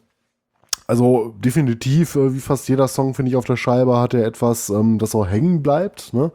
also 0.86 1.34
definitiv, 1.38 2.14
äh, 2.14 2.32
wie 2.32 2.40
fast 2.40 2.68
jeder 2.68 2.86
Song, 2.86 3.14
finde 3.14 3.30
ich, 3.30 3.36
auf 3.36 3.44
der 3.44 3.56
Scheibe 3.56 3.98
hat 3.98 4.14
er 4.14 4.24
etwas, 4.24 4.68
ähm, 4.68 4.98
das 4.98 5.16
auch 5.16 5.26
hängen 5.26 5.62
bleibt. 5.62 6.14
Ne? 6.14 6.30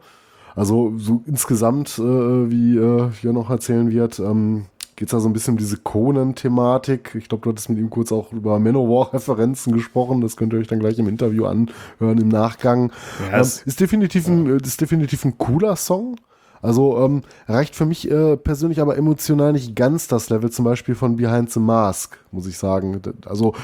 Also 0.54 0.92
so 0.96 1.22
insgesamt, 1.26 1.98
äh, 1.98 2.02
wie 2.02 2.76
äh, 2.76 3.10
Jörn 3.22 3.34
noch 3.34 3.50
erzählen 3.50 3.90
wird, 3.90 4.18
ähm, 4.18 4.66
geht 4.96 5.08
es 5.08 5.12
da 5.12 5.20
so 5.20 5.28
ein 5.28 5.32
bisschen 5.32 5.54
um 5.54 5.58
diese 5.58 5.78
Conan-Thematik. 5.78 7.14
Ich 7.18 7.28
glaube, 7.28 7.42
du 7.42 7.50
hattest 7.50 7.70
mit 7.70 7.78
ihm 7.78 7.90
kurz 7.90 8.12
auch 8.12 8.32
über 8.32 8.58
Manowar-Referenzen 8.58 9.72
gesprochen. 9.72 10.20
Das 10.20 10.36
könnt 10.36 10.52
ihr 10.52 10.58
euch 10.58 10.68
dann 10.68 10.80
gleich 10.80 10.98
im 10.98 11.08
Interview 11.08 11.46
anhören 11.46 12.18
im 12.18 12.28
Nachgang. 12.28 12.92
Ja, 13.30 13.38
ähm, 13.38 13.42
ist, 13.42 13.80
definitiv 13.80 14.28
ein, 14.28 14.46
ist 14.58 14.80
definitiv 14.80 15.24
ein 15.24 15.38
cooler 15.38 15.76
Song. 15.76 16.16
Also 16.62 16.96
ähm, 16.98 17.22
reicht 17.48 17.74
für 17.74 17.86
mich 17.86 18.08
äh, 18.08 18.36
persönlich 18.36 18.80
aber 18.80 18.96
emotional 18.96 19.52
nicht 19.52 19.74
ganz 19.74 20.06
das 20.06 20.30
Level 20.30 20.48
zum 20.50 20.64
Beispiel 20.64 20.94
von 20.94 21.16
Behind 21.16 21.50
the 21.50 21.58
Mask, 21.58 22.16
muss 22.30 22.46
ich 22.46 22.56
sagen. 22.56 23.02
Also 23.26 23.54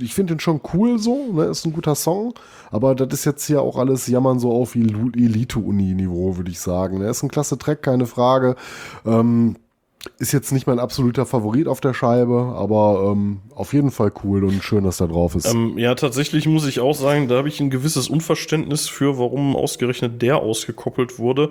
ich 0.00 0.12
finde 0.12 0.34
den 0.34 0.40
schon 0.40 0.60
cool 0.74 0.98
so, 0.98 1.32
ne? 1.32 1.44
ist 1.44 1.64
ein 1.64 1.72
guter 1.72 1.94
Song, 1.94 2.34
aber 2.72 2.96
das 2.96 3.20
ist 3.20 3.24
jetzt 3.24 3.46
hier 3.46 3.62
auch 3.62 3.78
alles 3.78 4.08
Jammern 4.08 4.40
so 4.40 4.52
auf 4.52 4.74
Elite-Uni-Niveau, 4.74 6.36
würde 6.36 6.50
ich 6.50 6.58
sagen. 6.60 7.00
Er 7.00 7.10
ist 7.10 7.22
ein 7.22 7.30
klasse 7.30 7.58
Track, 7.58 7.82
keine 7.82 8.06
Frage. 8.06 8.56
Ähm, 9.06 9.54
ist 10.18 10.32
jetzt 10.32 10.52
nicht 10.52 10.66
mein 10.66 10.78
absoluter 10.78 11.26
Favorit 11.26 11.66
auf 11.68 11.80
der 11.80 11.92
Scheibe, 11.92 12.54
aber 12.56 13.10
ähm, 13.12 13.38
auf 13.54 13.72
jeden 13.72 13.90
Fall 13.90 14.12
cool 14.24 14.44
und 14.44 14.62
schön, 14.62 14.84
dass 14.84 15.00
er 15.00 15.08
drauf 15.08 15.34
ist. 15.34 15.52
Ähm, 15.52 15.76
ja, 15.76 15.94
tatsächlich 15.96 16.46
muss 16.46 16.66
ich 16.66 16.80
auch 16.80 16.94
sagen, 16.94 17.28
da 17.28 17.36
habe 17.36 17.48
ich 17.48 17.60
ein 17.60 17.70
gewisses 17.70 18.08
Unverständnis 18.08 18.88
für, 18.88 19.18
warum 19.18 19.56
ausgerechnet 19.56 20.22
der 20.22 20.38
ausgekoppelt 20.38 21.18
wurde. 21.18 21.50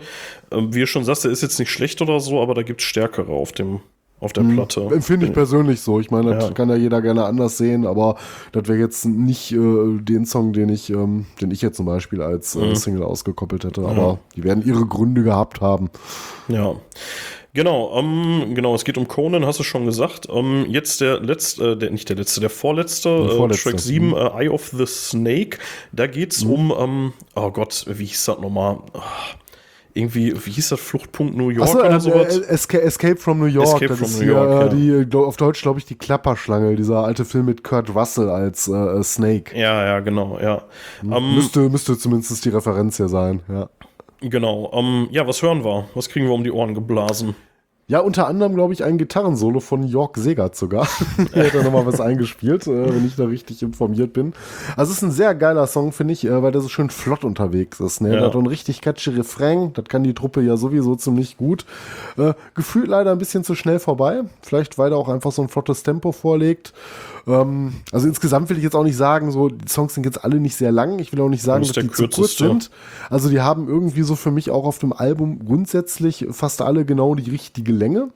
Ähm, 0.52 0.74
wie 0.74 0.80
ihr 0.80 0.88
schon 0.88 1.04
sagst, 1.04 1.26
der 1.26 1.32
ist 1.32 1.42
jetzt 1.42 1.60
nicht 1.60 1.70
schlecht 1.72 2.02
oder 2.02 2.20
so, 2.20 2.42
aber 2.42 2.54
da 2.54 2.64
gibt 2.64 2.82
es 2.82 2.88
stärkere 2.88 3.32
auf 3.32 3.52
dem 3.52 3.82
auf 4.20 4.34
der 4.34 4.42
Platte. 4.42 4.82
Empfinde 4.92 5.28
ich 5.28 5.34
persönlich 5.34 5.80
so. 5.82 6.00
Ich 6.00 6.10
meine, 6.10 6.34
das 6.34 6.46
Ja. 6.46 6.52
kann 6.52 6.70
ja 6.70 6.76
jeder 6.76 7.04
gerne 7.04 7.26
anders 7.26 7.60
sehen, 7.60 7.86
aber 7.86 8.16
das 8.52 8.68
wäre 8.68 8.80
jetzt 8.80 9.06
nicht 9.06 9.52
äh, 9.52 9.58
den 10.00 10.26
Song, 10.26 10.54
den 10.54 10.70
ich, 10.70 10.90
ähm, 10.90 11.28
den 11.40 11.52
ich 11.52 11.62
jetzt 11.62 11.78
zum 11.78 11.86
Beispiel 11.86 12.24
als 12.24 12.56
Mhm. 12.56 12.64
äh, 12.64 12.76
Single 12.76 13.04
ausgekoppelt 13.04 13.64
hätte. 13.64 13.86
Aber 13.86 14.18
die 14.36 14.44
werden 14.44 14.66
ihre 14.66 14.88
Gründe 14.88 15.22
gehabt 15.22 15.62
haben. 15.62 15.92
Ja. 16.48 16.74
Genau, 17.58 17.92
ähm, 17.98 18.54
genau, 18.54 18.76
es 18.76 18.86
geht 18.86 19.00
um 19.00 19.08
Conan, 19.08 19.44
hast 19.44 19.58
du 19.58 19.64
schon 19.64 19.86
gesagt. 19.86 20.28
Ähm, 20.32 20.68
jetzt 20.70 21.02
der 21.02 21.20
letzte, 21.20 21.72
äh, 21.72 21.76
der, 21.76 21.90
nicht 21.90 22.08
der 22.08 22.16
letzte, 22.16 22.40
der 22.40 22.52
vorletzte, 22.52 23.10
Der 23.10 23.32
äh, 23.32 23.36
vorletzte, 23.36 23.72
Track 23.72 23.80
7, 23.80 24.10
mhm. 24.10 24.14
äh, 24.14 24.44
Eye 24.44 24.50
of 24.50 24.68
the 24.78 24.86
Snake. 24.86 25.58
Da 25.92 26.06
geht's 26.06 26.44
um, 26.44 26.72
ähm, 26.78 27.14
oh 27.36 27.50
Gott, 27.50 27.84
wie 27.88 28.06
hieß 28.06 28.26
das 28.26 28.38
nochmal? 28.38 28.78
Ah, 28.94 29.02
Irgendwie, 29.96 30.36
wie 30.46 30.52
hieß 30.52 30.70
das, 30.70 30.80
Fluchtpunkt 30.80 31.36
New 31.36 31.50
York 31.50 31.68
Achso, 31.68 31.80
oder 31.80 31.96
äh, 31.96 32.00
sowas? 32.00 32.38
äh, 32.38 32.44
Escape, 32.44 32.84
Escape 32.84 33.18
from 33.18 33.40
New 33.40 33.46
York. 33.48 33.66
Escape 33.66 33.88
das 33.88 33.98
from 33.98 34.08
ist 34.08 34.20
New 34.20 34.28
York, 34.28 34.74
äh, 34.74 34.78
ja. 34.78 35.04
die, 35.04 35.18
auf 35.18 35.38
Deutsch 35.38 35.64
glaube 35.64 35.80
ich, 35.80 35.86
die 35.86 35.96
Klapperschlange, 35.96 36.76
dieser 36.76 37.06
alte 37.06 37.26
Film 37.26 37.46
mit 37.46 37.64
Kurt 37.64 37.96
Russell 37.96 38.30
als 38.30 38.68
äh, 38.68 39.02
Snake. 39.02 39.58
ja, 39.58 39.84
ja, 39.84 40.00
genau, 40.02 40.38
ja. 40.40 40.62
Ähm, 41.04 41.34
Müsste, 41.34 41.62
müsste 41.70 41.98
zumindest 41.98 42.46
die 42.46 42.50
Referenz 42.50 42.98
hier 42.98 43.10
sein, 43.10 43.42
ja. 43.50 43.68
genau, 44.22 44.70
ähm, 44.76 45.08
ja, 45.10 45.26
was 45.26 45.42
hören 45.42 45.66
wir? 45.66 45.88
Was 45.96 46.08
kriegen 46.08 46.28
wir 46.28 46.36
um 46.36 46.44
die 46.44 46.52
Ohren 46.52 46.76
geblasen? 46.76 47.34
Ja, 47.90 48.02
unter 48.02 48.28
anderem, 48.28 48.54
glaube 48.54 48.74
ich, 48.74 48.84
ein 48.84 48.98
Gitarrensolo 48.98 49.62
von 49.62 49.82
Jörg 49.82 50.18
Segert 50.18 50.58
sogar. 50.58 50.90
er 51.32 51.46
hat 51.46 51.56
da 51.56 51.64
nochmal 51.64 51.86
was 51.86 52.02
eingespielt, 52.02 52.68
äh, 52.68 52.94
wenn 52.94 53.08
ich 53.08 53.16
da 53.16 53.24
richtig 53.24 53.64
informiert 53.64 54.12
bin. 54.12 54.34
Also 54.76 54.92
es 54.92 54.98
ist 54.98 55.04
ein 55.04 55.12
sehr 55.12 55.34
geiler 55.34 55.68
Song, 55.68 55.94
finde 55.94 56.12
ich, 56.12 56.26
äh, 56.26 56.44
weil 56.44 56.52
der 56.52 56.60
so 56.60 56.68
schön 56.68 56.90
flott 56.90 57.24
unterwegs 57.24 57.80
ist. 57.80 58.02
Ne? 58.02 58.10
Ja. 58.10 58.16
Der 58.16 58.26
hat 58.26 58.36
einen 58.36 58.46
richtig 58.46 58.82
catchy 58.82 59.12
Refrain. 59.12 59.72
Das 59.72 59.86
kann 59.86 60.04
die 60.04 60.14
Truppe 60.14 60.42
ja 60.42 60.58
sowieso 60.58 60.96
ziemlich 60.96 61.38
gut. 61.38 61.66
Äh, 62.18 62.34
gefühlt 62.56 62.90
leider 62.90 63.14
ein 63.14 63.20
bisschen 63.20 63.46
zu 63.46 63.56
schnell 63.56 63.80
vorbei. 63.80 64.24
Vielleicht, 64.42 64.78
weil 64.78 64.92
er 64.92 64.98
auch 64.98 65.08
einfach 65.08 65.32
so 65.32 65.42
ein 65.42 65.48
flottes 65.48 65.84
Tempo 65.84 66.12
vorlegt. 66.12 66.74
Ähm, 67.28 67.74
also 67.92 68.08
insgesamt 68.08 68.50
will 68.50 68.58
ich 68.58 68.64
jetzt 68.64 68.76
auch 68.76 68.84
nicht 68.84 68.96
sagen, 68.98 69.32
so 69.32 69.50
die 69.50 69.68
Songs 69.68 69.94
sind 69.94 70.06
jetzt 70.06 70.24
alle 70.24 70.40
nicht 70.40 70.56
sehr 70.56 70.72
lang. 70.72 71.00
Ich 71.00 71.12
will 71.12 71.22
auch 71.22 71.30
nicht 71.30 71.44
sagen, 71.44 71.62
Das 71.64 71.74
dass 71.74 71.84
die 71.84 71.88
der 71.88 71.96
zu 71.96 72.04
kurz 72.04 72.16
kürzeste. 72.16 72.48
sind. 72.48 72.72
Also 73.10 73.30
die 73.30 73.42
haben 73.42 73.68
irgendwie 73.68 74.04
so 74.04 74.16
für 74.16 74.32
mich 74.32 74.50
auch 74.52 74.66
auf 74.66 74.80
dem 74.80 74.94
Album 74.94 75.44
grundsätzlich 75.46 76.26
fast 76.32 76.62
alle 76.62 76.86
genau 76.86 77.16
die 77.16 77.30
richtige 77.30 77.72
Länge. 77.74 78.10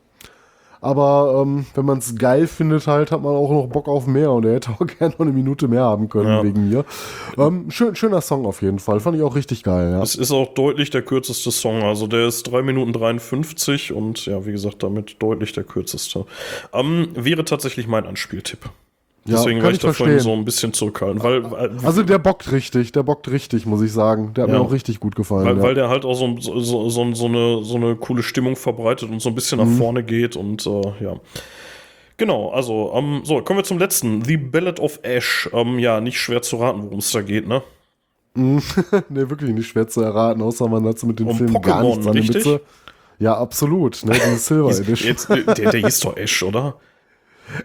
Aber 0.84 1.44
ähm, 1.46 1.68
wenn 1.76 1.86
man 1.86 2.00
es 2.00 2.16
geil 2.16 2.48
findet, 2.48 2.88
halt, 2.88 3.12
hat 3.12 3.22
man 3.22 3.36
auch 3.36 3.52
noch 3.52 3.68
Bock 3.68 3.88
auf 3.88 4.08
mehr 4.08 4.32
und 4.32 4.46
er 4.46 4.56
hätte 4.56 4.72
auch 4.72 4.80
gerne 4.98 5.14
noch 5.14 5.20
eine 5.20 5.32
Minute 5.32 5.68
mehr 5.68 5.84
haben 5.84 6.10
können 6.10 6.28
Ja. 6.30 6.44
wegen 6.44 6.70
mir. 6.70 6.86
Ähm, 7.38 7.70
schön, 7.70 7.96
schöner 7.96 8.20
Song 8.22 8.48
auf 8.48 8.64
jeden 8.64 8.80
Fall. 8.80 9.00
Fand 9.00 9.16
ich 9.16 9.22
auch 9.22 9.36
richtig 9.36 9.62
geil, 9.62 9.92
ja. 9.92 10.02
Es 10.02 10.16
ist 10.16 10.32
auch 10.32 10.56
deutlich 10.56 10.90
der 10.90 11.04
kürzeste 11.04 11.52
Song. 11.52 11.84
Also 11.84 12.08
der 12.08 12.26
ist 12.28 12.44
3 12.52 12.64
Minuten 12.64 12.94
53 12.94 13.94
und 13.94 14.26
ja, 14.26 14.44
wie 14.48 14.52
gesagt, 14.54 14.82
damit 14.82 15.22
deutlich 15.22 15.54
der 15.54 15.66
kürzeste. 15.66 16.26
Ähm, 16.74 17.10
wäre 17.14 17.46
tatsächlich 17.46 17.88
mein 17.88 18.08
Anspieltipp. 18.08 18.68
Ja, 19.26 19.36
Deswegen 19.36 19.60
kann 19.60 19.66
war 19.66 19.70
ich 19.72 19.78
ich 19.78 19.82
da 19.84 19.94
vorhin 19.94 20.20
so 20.20 20.34
ein 20.34 20.44
bisschen 20.46 20.74
zurückhaltend, 20.74 21.24
weil, 21.24 21.52
weil, 21.52 21.72
Also 21.84 22.02
der 22.02 22.18
bockt 22.18 22.52
richtig, 22.52 22.92
der 22.92 23.04
bockt 23.04 23.30
richtig, 23.30 23.68
muss 23.68 23.82
ich 23.84 23.92
sagen. 23.94 24.34
Der 24.34 24.46
hat 24.46 24.50
Ja. 24.52 24.58
mir 24.58 24.66
auch 24.66 24.72
richtig 24.72 25.00
gut 25.00 25.16
gefallen. 25.16 25.46
weil, 25.46 25.58
ja. 25.58 25.62
weil 25.62 25.76
der 25.76 25.90
halt 25.90 26.06
auch 26.06 26.16
so, 26.16 26.36
so, 26.40 26.60
so, 26.90 27.14
so, 27.14 27.26
eine, 27.28 27.64
so 27.64 27.76
eine 27.76 27.96
coole 27.98 28.24
Stimmung 28.24 28.56
verbreitet 28.56 29.10
und 29.12 29.22
so 29.22 29.30
ein 29.30 29.36
bisschen 29.36 29.60
nach 29.60 29.78
vorne 29.78 30.04
geht 30.04 30.36
und 30.36 30.66
äh, 30.66 30.82
ja. 31.04 31.16
Genau, 32.18 32.50
also, 32.50 32.92
ähm, 32.96 33.22
so, 33.24 33.42
kommen 33.42 33.60
wir 33.60 33.64
zum 33.64 33.78
letzten. 33.80 34.24
The 34.26 34.38
Ballad 34.38 34.80
of 34.80 35.00
Ash. 35.04 35.48
Ähm, 35.54 35.78
ja, 35.78 36.02
nicht 36.02 36.20
schwer 36.20 36.42
zu 36.42 36.56
raten, 36.58 36.82
worum 36.84 37.00
es 37.00 37.12
da 37.12 37.22
geht, 37.22 37.48
ne? 37.48 37.62
nee, 38.36 38.62
wirklich 39.10 39.52
nicht 39.52 39.68
schwer 39.68 39.88
zu 39.88 40.02
erraten, 40.02 40.42
außer 40.42 40.68
man 40.68 40.86
hat 40.88 40.98
so 40.98 41.06
mit 41.06 41.20
dem 41.20 41.28
Um 41.28 41.38
Film 41.38 41.62
gar 41.62 41.82
Pokémon, 41.84 41.90
nichts 41.96 42.08
an 42.08 42.14
der? 42.14 42.24
Mütze. 42.24 42.62
Ja, 43.20 43.38
absolut. 43.38 44.04
Ne, 44.04 44.14
die 44.14 44.36
Silver 44.38 44.70
Edition. 44.72 45.08
Jetzt, 45.08 45.30
der, 45.30 45.72
der 45.72 45.80
hieß 45.82 46.00
doch 46.00 46.18
Ash, 46.18 46.42
oder? 46.42 46.76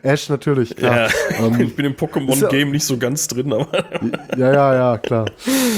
Ash 0.02 0.28
natürlich, 0.28 0.74
klar. 0.76 1.08
Ja, 1.08 1.46
Ähm, 1.46 1.60
ich 1.60 1.76
bin 1.76 1.84
im 1.86 1.92
ist 1.92 2.00
ja- 2.00 2.06
Pokémon-Game 2.08 2.70
nicht 2.70 2.84
so 2.84 2.96
ganz 2.96 3.28
drin, 3.28 3.52
aber 3.52 3.66
Ja, 4.36 4.52
ja, 4.52 4.74
ja, 4.74 4.98
klar. 4.98 5.26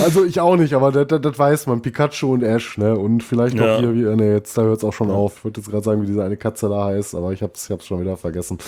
Also 0.02 0.24
ich 0.24 0.40
auch 0.40 0.56
nicht, 0.56 0.74
aber 0.74 0.92
das, 0.92 1.38
weiß 1.38 1.66
man. 1.66 1.82
Pikachu 1.82 2.32
und 2.34 2.42
Ash, 2.42 2.78
ne? 2.78 2.96
Und 2.98 3.22
vielleicht 3.22 3.56
noch 3.56 3.64
Ja. 3.66 3.78
hier, 3.78 3.94
wie, 3.94 4.02
ne, 4.16 4.32
jetzt, 4.34 4.56
da 4.58 4.62
hört 4.62 4.78
es 4.78 4.84
auch 4.84 4.92
schon 4.92 5.10
auf. 5.10 5.38
Ich 5.38 5.44
würde 5.44 5.60
jetzt 5.60 5.70
gerade 5.70 5.84
sagen, 5.84 6.02
wie 6.02 6.06
diese 6.06 6.22
eine 6.24 6.36
Katze 6.36 6.68
da 6.68 6.86
heißt, 6.86 7.14
aber 7.14 7.32
ich 7.32 7.42
hab's, 7.42 7.64
ich 7.66 7.70
hab's 7.70 7.86
schon 7.86 8.00
wieder 8.00 8.16
vergessen. 8.16 8.58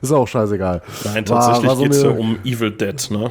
Ist 0.00 0.12
auch 0.12 0.26
scheißegal. 0.28 0.82
Nein, 1.04 1.28
War- 1.28 1.40
tatsächlich 1.40 1.68
war 1.68 1.76
so 1.76 1.82
geht's 1.84 2.02
ja 2.02 2.10
um 2.10 2.38
Evil 2.44 2.70
Dead, 2.70 3.10
ne? 3.10 3.30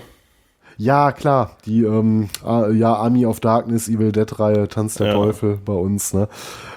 Ja, 0.77 1.11
klar, 1.11 1.57
die 1.65 1.83
ähm, 1.83 2.29
ja, 2.43 2.93
Army 2.95 3.25
of 3.27 3.39
Darkness, 3.39 3.87
Evil 3.87 4.11
Dead-Reihe, 4.11 4.67
Tanz 4.67 4.95
der 4.95 5.07
Ja. 5.07 5.13
Teufel 5.13 5.59
bei 5.63 5.73
uns, 5.73 6.13
ne? 6.13 6.27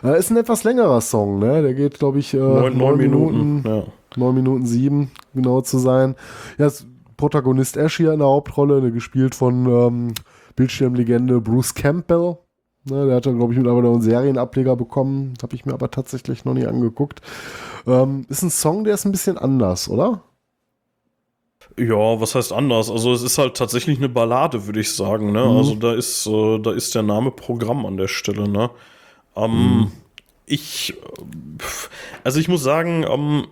Äh, 0.03 0.19
ist 0.19 0.31
ein 0.31 0.37
etwas 0.37 0.63
längerer 0.65 1.01
Song, 1.01 1.39
ne? 1.39 1.63
Der 1.63 1.73
geht, 1.73 1.99
glaube 2.01 2.19
ich, 2.19 2.35
äh, 2.35 2.37
Neun, 2.39 2.77
neun 2.77 2.97
Minuten. 2.99 3.63
Ja. 3.67 3.83
9 4.17 4.35
Minuten 4.35 4.67
7, 4.67 5.11
genau 5.35 5.61
zu 5.61 5.79
sein. 5.79 6.15
Ja, 6.59 6.67
ist 6.67 6.87
Protagonist 7.17 7.77
Ash 7.77 7.97
hier 7.97 8.13
in 8.13 8.19
der 8.19 8.29
Hauptrolle, 8.29 8.81
ne, 8.81 8.93
gespielt 8.93 9.35
von 9.35 9.67
ähm, 9.67 10.15
Bildschirmlegende 10.57 11.41
Bruce 11.41 11.75
Campbell. 11.75 12.39
Ne, 12.89 13.07
der 13.07 13.17
hat 13.17 13.27
dann, 13.27 13.39
glaube 13.39 13.53
ich, 13.53 13.59
mittlerweile 13.59 13.89
einen 13.89 14.03
Serienableger 14.03 14.77
bekommen. 14.77 15.35
Habe 15.43 15.55
ich 15.55 15.65
mir 15.65 15.73
aber 15.73 15.91
tatsächlich 15.91 16.45
noch 16.45 16.55
nie 16.55 16.67
angeguckt. 16.67 17.21
Ähm, 17.87 18.27
ist 18.29 18.43
ein 18.43 18.51
Song, 18.51 18.85
der 18.85 18.95
ist 18.95 19.05
ein 19.05 19.13
bisschen 19.13 19.39
anders, 19.39 19.89
oder? 19.89 20.23
Ja, 21.79 22.21
was 22.21 22.35
heißt 22.35 22.53
anders? 22.53 22.91
Also 22.91 23.13
es 23.13 23.23
ist 23.23 23.39
halt 23.39 23.57
tatsächlich 23.57 23.99
eine 23.99 24.09
Ballade, 24.09 24.67
würde 24.67 24.81
ich 24.81 24.95
sagen. 24.95 25.33
Ne? 25.33 25.45
Mhm. 25.45 25.57
Also 25.57 25.75
da 25.75 25.95
ist, 25.95 26.27
äh, 26.27 26.59
da 26.59 26.73
ist 26.73 26.95
der 26.95 27.03
Name 27.03 27.31
Programm 27.31 27.85
an 27.87 27.97
der 27.97 28.09
Stelle. 28.09 28.49
Ne? 28.49 28.71
Ähm, 29.35 29.51
Mhm. 29.53 29.93
Ich, 30.47 30.93
äh, 30.93 31.65
also 32.23 32.39
ich 32.39 32.49
muss 32.49 32.63
sagen, 32.63 33.05
ähm, 33.09 33.47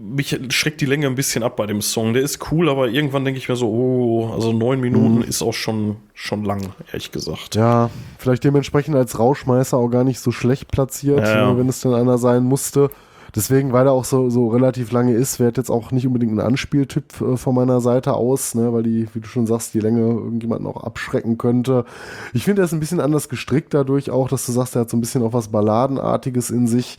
mich 0.00 0.38
schreckt 0.48 0.80
die 0.80 0.86
Länge 0.86 1.06
ein 1.06 1.14
bisschen 1.14 1.42
ab 1.42 1.56
bei 1.56 1.66
dem 1.66 1.82
Song. 1.82 2.14
Der 2.14 2.22
ist 2.22 2.50
cool, 2.50 2.68
aber 2.70 2.88
irgendwann 2.88 3.24
denke 3.24 3.38
ich 3.38 3.48
mir 3.48 3.56
so, 3.56 3.68
oh, 3.68 4.32
also 4.32 4.52
neun 4.52 4.80
Minuten 4.80 5.22
ist 5.22 5.42
auch 5.42 5.52
schon, 5.52 5.96
schon 6.14 6.44
lang, 6.44 6.72
ehrlich 6.88 7.12
gesagt. 7.12 7.56
Mhm. 7.56 7.60
Ja, 7.60 7.90
vielleicht 8.18 8.44
dementsprechend 8.44 8.96
als 8.96 9.18
Rauschmeißer 9.18 9.76
auch 9.76 9.88
gar 9.88 10.04
nicht 10.04 10.20
so 10.20 10.30
schlecht 10.30 10.68
platziert, 10.68 11.20
Ja, 11.20 11.52
äh, 11.52 11.58
wenn 11.58 11.68
es 11.68 11.80
denn 11.80 11.92
einer 11.92 12.18
sein 12.18 12.44
musste. 12.44 12.90
Deswegen, 13.34 13.72
weil 13.72 13.86
er 13.86 13.92
auch 13.92 14.04
so, 14.04 14.28
so 14.28 14.48
relativ 14.48 14.90
lange 14.90 15.12
ist, 15.12 15.38
wäre 15.38 15.52
jetzt 15.54 15.70
auch 15.70 15.92
nicht 15.92 16.06
unbedingt 16.06 16.32
ein 16.32 16.40
Anspieltipp 16.40 17.20
äh, 17.20 17.36
von 17.36 17.54
meiner 17.54 17.80
Seite 17.80 18.14
aus, 18.14 18.54
ne, 18.54 18.72
weil 18.72 18.82
die, 18.82 19.06
wie 19.14 19.20
du 19.20 19.28
schon 19.28 19.46
sagst, 19.46 19.74
die 19.74 19.80
Länge 19.80 20.00
irgendjemanden 20.00 20.66
auch 20.66 20.82
abschrecken 20.82 21.38
könnte. 21.38 21.84
Ich 22.32 22.44
finde, 22.44 22.62
er 22.62 22.64
ist 22.64 22.72
ein 22.72 22.80
bisschen 22.80 23.00
anders 23.00 23.28
gestrickt 23.28 23.74
dadurch 23.74 24.10
auch, 24.10 24.28
dass 24.28 24.46
du 24.46 24.52
sagst, 24.52 24.74
er 24.74 24.82
hat 24.82 24.90
so 24.90 24.96
ein 24.96 25.00
bisschen 25.00 25.22
auch 25.22 25.32
was 25.32 25.48
Balladenartiges 25.48 26.50
in 26.50 26.66
sich. 26.66 26.98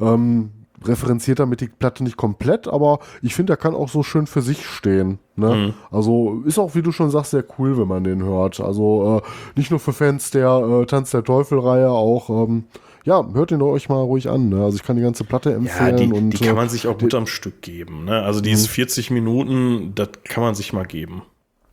Ähm, 0.00 0.50
referenziert 0.84 1.38
damit 1.38 1.60
die 1.60 1.68
Platte 1.68 2.04
nicht 2.04 2.16
komplett, 2.16 2.68
aber 2.68 2.98
ich 3.22 3.34
finde, 3.34 3.54
er 3.54 3.56
kann 3.56 3.74
auch 3.74 3.88
so 3.88 4.02
schön 4.02 4.26
für 4.26 4.42
sich 4.42 4.66
stehen. 4.66 5.18
Ne? 5.36 5.74
Also 5.90 6.42
ist 6.44 6.58
auch, 6.58 6.74
wie 6.74 6.82
du 6.82 6.92
schon 6.92 7.10
sagst, 7.10 7.30
sehr 7.30 7.44
cool, 7.58 7.78
wenn 7.78 7.88
man 7.88 8.04
den 8.04 8.22
hört. 8.22 8.60
Also 8.60 9.22
äh, 9.24 9.28
nicht 9.58 9.70
nur 9.70 9.80
für 9.80 9.92
Fans 9.92 10.30
der 10.30 10.48
äh, 10.82 10.86
Tanz 10.86 11.10
der 11.10 11.24
Teufel-Reihe, 11.24 11.90
auch 11.90 12.28
ähm, 12.30 12.64
ja, 13.04 13.24
hört 13.34 13.52
den 13.52 13.62
euch 13.62 13.88
mal 13.88 14.00
ruhig 14.02 14.28
an. 14.28 14.48
Ne? 14.48 14.64
Also 14.64 14.76
ich 14.76 14.82
kann 14.82 14.96
die 14.96 15.02
ganze 15.02 15.24
Platte 15.24 15.50
Ja, 15.50 15.56
empfehlen. 15.56 15.96
die, 15.96 16.12
und, 16.12 16.30
die 16.30 16.38
kann 16.38 16.48
äh, 16.48 16.52
man 16.54 16.68
sich 16.68 16.86
auch 16.88 16.98
gut 16.98 17.14
am 17.14 17.26
Stück 17.26 17.62
geben. 17.62 18.04
Ne? 18.04 18.22
Also 18.22 18.40
die 18.40 18.50
ist 18.50 18.66
40 18.68 19.10
Minuten, 19.10 19.92
das 19.94 20.08
kann 20.24 20.42
man 20.42 20.54
sich 20.54 20.72
mal 20.72 20.84
geben. 20.84 21.22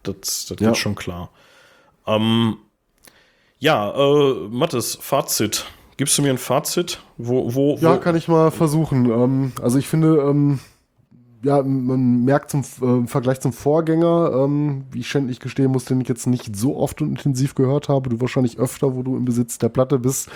Das, 0.04 0.46
das 0.48 0.58
Ja. 0.60 0.68
wird 0.68 0.78
schon 0.78 0.96
klar. 0.96 1.30
Ähm, 2.06 2.58
ja, 3.60 3.92
äh, 3.96 4.34
Mathis, 4.50 4.98
Fazit. 5.02 5.66
Gibst 5.98 6.18
du 6.18 6.22
mir 6.22 6.32
ein 6.32 6.38
Fazit? 6.38 7.02
Wo, 7.18 7.54
wo, 7.54 7.78
Ja, 7.80 7.96
wo, 7.96 8.00
kann 8.00 8.16
ich 8.16 8.28
mal 8.28 8.52
versuchen. 8.52 9.10
Ähm, 9.10 9.52
also 9.62 9.78
ich 9.78 9.88
finde, 9.88 10.18
ähm, 10.18 10.60
ja, 11.44 11.62
man 11.62 12.24
merkt 12.24 12.52
zum 12.52 12.64
äh, 12.82 12.86
im 12.86 13.08
Vergleich 13.08 13.42
zum 13.42 13.52
Vorgänger, 13.52 14.32
ähm, 14.34 14.86
wie 14.92 15.02
ich 15.02 15.08
schändlich 15.08 15.40
gestehen 15.40 15.72
muss, 15.72 15.86
den 15.86 16.02
ich 16.02 16.08
jetzt 16.08 16.26
nicht 16.26 16.56
so 16.56 16.78
oft 16.78 17.02
und 17.02 17.10
intensiv 17.10 17.54
gehört 17.54 17.90
habe, 17.90 18.10
du 18.10 18.22
wahrscheinlich 18.22 18.60
öfter, 18.60 18.96
wo 18.96 19.04
du 19.04 19.18
im 19.18 19.26
Besitz 19.26 19.58
der 19.58 19.70
Platte 19.70 20.00
bist, 20.00 20.30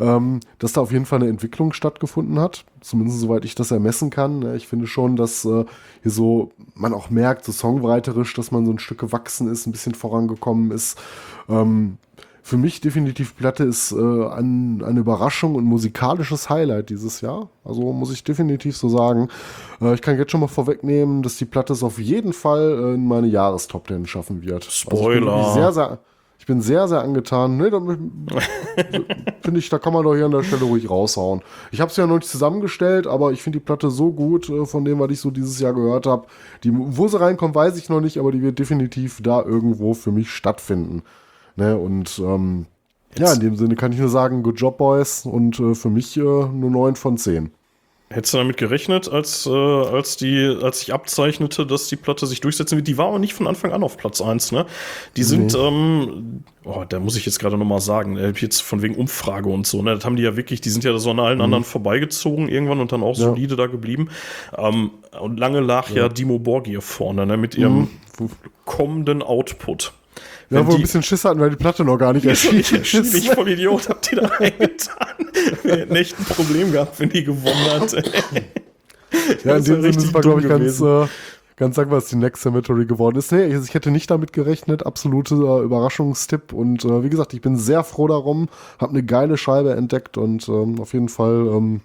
ähm, 0.00 0.40
dass 0.58 0.72
da 0.72 0.80
auf 0.80 0.90
jeden 0.90 1.04
Fall 1.04 1.20
eine 1.20 1.28
Entwicklung 1.28 1.72
stattgefunden 1.72 2.38
hat. 2.38 2.64
Zumindest 2.80 3.20
soweit 3.20 3.44
ich 3.44 3.54
das 3.54 3.70
ermessen 3.70 4.08
kann. 4.10 4.54
Ich 4.56 4.68
finde 4.68 4.86
schon, 4.86 5.16
dass 5.16 5.44
äh, 5.44 5.64
hier 6.02 6.10
so 6.10 6.50
man 6.74 6.94
auch 6.94 7.10
merkt, 7.10 7.44
so 7.44 7.52
songwriterisch, 7.52 8.32
dass 8.34 8.50
man 8.50 8.64
so 8.64 8.72
ein 8.72 8.78
Stück 8.78 8.98
gewachsen 8.98 9.50
ist, 9.50 9.66
ein 9.66 9.72
bisschen 9.72 9.94
vorangekommen 9.94 10.70
ist. 10.70 10.98
Ähm, 11.48 11.98
für 12.48 12.56
mich 12.56 12.80
definitiv 12.80 13.36
Platte 13.36 13.64
ist 13.64 13.92
äh, 13.92 13.96
ein, 13.96 14.82
eine 14.82 15.00
Überraschung 15.00 15.54
und 15.54 15.64
musikalisches 15.64 16.48
Highlight 16.48 16.88
dieses 16.88 17.20
Jahr. 17.20 17.50
Also 17.62 17.92
muss 17.92 18.10
ich 18.10 18.24
definitiv 18.24 18.74
so 18.74 18.88
sagen. 18.88 19.28
Äh, 19.82 19.92
ich 19.92 20.00
kann 20.00 20.16
jetzt 20.16 20.32
schon 20.32 20.40
mal 20.40 20.48
vorwegnehmen, 20.48 21.22
dass 21.22 21.36
die 21.36 21.44
Platte 21.44 21.74
es 21.74 21.82
auf 21.82 21.98
jeden 21.98 22.32
Fall 22.32 22.62
äh, 22.62 22.94
in 22.94 23.06
meine 23.06 23.26
Jahrestop 23.26 23.86
10 23.88 24.06
schaffen 24.06 24.40
wird. 24.40 24.64
Spoiler. 24.64 25.30
Also 25.30 25.48
ich, 25.50 25.54
bin 25.54 25.62
sehr, 25.62 25.72
sehr, 25.72 25.98
ich 26.38 26.46
bin 26.46 26.60
sehr, 26.62 26.88
sehr 26.88 27.02
angetan. 27.02 27.58
Nee, 27.58 27.70
finde 29.42 29.58
ich, 29.58 29.68
da 29.68 29.78
kann 29.78 29.92
man 29.92 30.04
doch 30.04 30.14
hier 30.14 30.24
an 30.24 30.30
der 30.30 30.42
Stelle 30.42 30.64
ruhig 30.64 30.88
raushauen. 30.88 31.42
Ich 31.70 31.82
habe 31.82 31.90
es 31.90 31.98
ja 31.98 32.06
noch 32.06 32.16
nicht 32.16 32.30
zusammengestellt, 32.30 33.06
aber 33.06 33.32
ich 33.32 33.42
finde 33.42 33.58
die 33.58 33.64
Platte 33.64 33.90
so 33.90 34.10
gut, 34.10 34.48
äh, 34.48 34.64
von 34.64 34.86
dem, 34.86 35.00
was 35.00 35.10
ich 35.10 35.20
so 35.20 35.30
dieses 35.30 35.60
Jahr 35.60 35.74
gehört 35.74 36.06
habe. 36.06 36.26
wo 36.64 37.08
sie 37.08 37.20
reinkommt, 37.20 37.54
weiß 37.54 37.76
ich 37.76 37.90
noch 37.90 38.00
nicht, 38.00 38.16
aber 38.16 38.32
die 38.32 38.40
wird 38.40 38.58
definitiv 38.58 39.20
da 39.22 39.42
irgendwo 39.42 39.92
für 39.92 40.12
mich 40.12 40.30
stattfinden. 40.30 41.02
Ne? 41.58 41.76
Und 41.76 42.18
ähm, 42.20 42.66
ja, 43.18 43.32
in 43.32 43.40
dem 43.40 43.56
Sinne 43.56 43.74
kann 43.74 43.92
ich 43.92 43.98
nur 43.98 44.08
sagen, 44.08 44.42
good 44.42 44.60
job, 44.60 44.78
Boys. 44.78 45.26
Und 45.26 45.58
äh, 45.58 45.74
für 45.74 45.90
mich 45.90 46.16
äh, 46.16 46.20
nur 46.20 46.70
9 46.70 46.94
von 46.94 47.18
10. 47.18 47.50
Hättest 48.10 48.32
du 48.32 48.38
damit 48.38 48.56
gerechnet, 48.56 49.06
als, 49.10 49.44
äh, 49.44 49.50
als, 49.50 50.16
die, 50.16 50.56
als 50.62 50.80
sich 50.80 50.94
abzeichnete, 50.94 51.66
dass 51.66 51.88
die 51.88 51.96
Platte 51.96 52.26
sich 52.26 52.40
durchsetzen 52.40 52.76
wird? 52.76 52.88
Die 52.88 52.96
war 52.96 53.06
auch 53.06 53.18
nicht 53.18 53.34
von 53.34 53.46
Anfang 53.46 53.70
an 53.72 53.82
auf 53.82 53.98
Platz 53.98 54.22
1, 54.22 54.52
ne? 54.52 54.64
Die 55.16 55.24
sind, 55.24 55.52
nee. 55.52 55.58
ähm, 55.58 56.44
oh, 56.64 56.84
da 56.88 57.00
muss 57.00 57.16
ich 57.16 57.26
jetzt 57.26 57.38
gerade 57.38 57.58
nochmal 57.58 57.82
sagen, 57.82 58.16
äh, 58.16 58.32
jetzt 58.34 58.62
von 58.62 58.80
wegen 58.80 58.94
Umfrage 58.94 59.50
und 59.50 59.66
so, 59.66 59.82
ne? 59.82 59.94
Das 59.94 60.06
haben 60.06 60.16
die 60.16 60.22
ja 60.22 60.36
wirklich, 60.36 60.62
die 60.62 60.70
sind 60.70 60.84
ja 60.84 60.96
so 60.96 61.10
an 61.10 61.20
allen 61.20 61.36
mhm. 61.36 61.44
anderen 61.44 61.64
vorbeigezogen 61.64 62.48
irgendwann 62.48 62.80
und 62.80 62.92
dann 62.92 63.02
auch 63.02 63.18
ja. 63.18 63.26
solide 63.26 63.56
da 63.56 63.66
geblieben. 63.66 64.08
Ähm, 64.56 64.92
und 65.20 65.38
lange 65.38 65.60
lag 65.60 65.90
ja, 65.90 66.04
ja 66.04 66.08
Dimo 66.08 66.38
Borgir 66.38 66.80
vorne, 66.80 67.26
ne? 67.26 67.36
Mit 67.36 67.56
ihrem 67.56 67.90
mhm. 68.18 68.30
kommenden 68.64 69.22
Output. 69.22 69.92
Ja, 70.50 70.66
wo 70.66 70.70
wir 70.70 70.76
ein 70.76 70.82
bisschen 70.82 71.02
Schiss 71.02 71.24
hatten, 71.24 71.40
weil 71.40 71.50
die 71.50 71.56
Platte 71.56 71.84
noch 71.84 71.98
gar 71.98 72.12
nicht 72.12 72.24
erschienen 72.26 72.60
ist. 72.60 73.14
Ich 73.14 73.30
voll 73.30 73.48
Idiot, 73.48 73.88
habt 73.88 74.10
ihr 74.12 74.22
da 74.22 74.26
reingetan. 74.38 75.16
Wir 75.62 75.76
hätten 75.76 75.96
echt 75.96 76.18
ein 76.18 76.24
Problem 76.24 76.72
gehabt, 76.72 76.98
wenn 77.00 77.10
die 77.10 77.24
gewonnen 77.24 77.70
hat. 77.70 77.92
ja, 79.44 79.56
in 79.56 79.64
dem 79.64 79.82
Sinne 79.82 79.88
ist 79.88 80.02
es, 80.02 80.12
glaube 80.12 80.40
ich, 80.40 80.48
ganz, 80.48 80.80
äh, 80.80 81.06
ganz 81.56 81.76
dankbar, 81.76 82.00
dass 82.00 82.08
die 82.08 82.16
Next 82.16 82.42
Cemetery 82.42 82.86
geworden 82.86 83.16
ist. 83.16 83.30
Nee, 83.30 83.44
ich 83.44 83.74
hätte 83.74 83.90
nicht 83.90 84.10
damit 84.10 84.32
gerechnet. 84.32 84.86
Absolute 84.86 85.34
äh, 85.34 85.64
Überraschungstipp. 85.64 86.54
Und 86.54 86.84
äh, 86.84 87.02
wie 87.02 87.10
gesagt, 87.10 87.34
ich 87.34 87.42
bin 87.42 87.56
sehr 87.56 87.84
froh 87.84 88.08
darum. 88.08 88.48
Hab 88.78 88.88
eine 88.90 89.02
geile 89.02 89.36
Scheibe 89.36 89.74
entdeckt 89.74 90.16
und 90.16 90.48
ähm, 90.48 90.80
auf 90.80 90.94
jeden 90.94 91.08
Fall. 91.08 91.46
Ähm, 91.48 91.80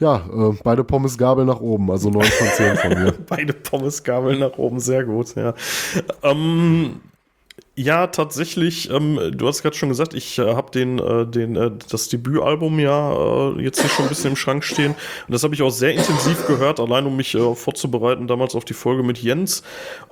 ja, 0.00 0.16
äh, 0.32 0.56
beide 0.62 0.84
Pommesgabeln 0.84 1.48
nach 1.48 1.58
oben, 1.58 1.90
also 1.90 2.08
9 2.08 2.22
von 2.22 2.46
10 2.46 2.76
von 2.76 2.90
mir. 2.90 3.14
beide 3.28 3.52
Pommesgabeln 3.52 4.38
nach 4.38 4.56
oben, 4.56 4.78
sehr 4.78 5.02
gut, 5.02 5.34
ja. 5.34 5.54
Ähm, 6.22 7.00
ja, 7.78 8.08
tatsächlich. 8.08 8.90
Ähm, 8.90 9.32
du 9.36 9.46
hast 9.46 9.62
gerade 9.62 9.76
schon 9.76 9.88
gesagt, 9.88 10.12
ich 10.12 10.38
äh, 10.38 10.54
habe 10.54 10.72
den, 10.72 10.98
äh, 10.98 11.26
den, 11.26 11.54
äh, 11.54 11.70
das 11.88 12.08
Debütalbum 12.08 12.80
ja 12.80 13.12
äh, 13.56 13.62
jetzt 13.62 13.80
hier 13.80 13.88
schon 13.88 14.06
ein 14.06 14.08
bisschen 14.08 14.30
im 14.30 14.36
Schrank 14.36 14.64
stehen. 14.64 14.92
Und 15.26 15.32
das 15.32 15.44
habe 15.44 15.54
ich 15.54 15.62
auch 15.62 15.70
sehr 15.70 15.92
intensiv 15.94 16.46
gehört, 16.48 16.80
allein 16.80 17.06
um 17.06 17.16
mich 17.16 17.36
äh, 17.36 17.54
vorzubereiten 17.54 18.26
damals 18.26 18.56
auf 18.56 18.64
die 18.64 18.74
Folge 18.74 19.04
mit 19.04 19.18
Jens. 19.18 19.62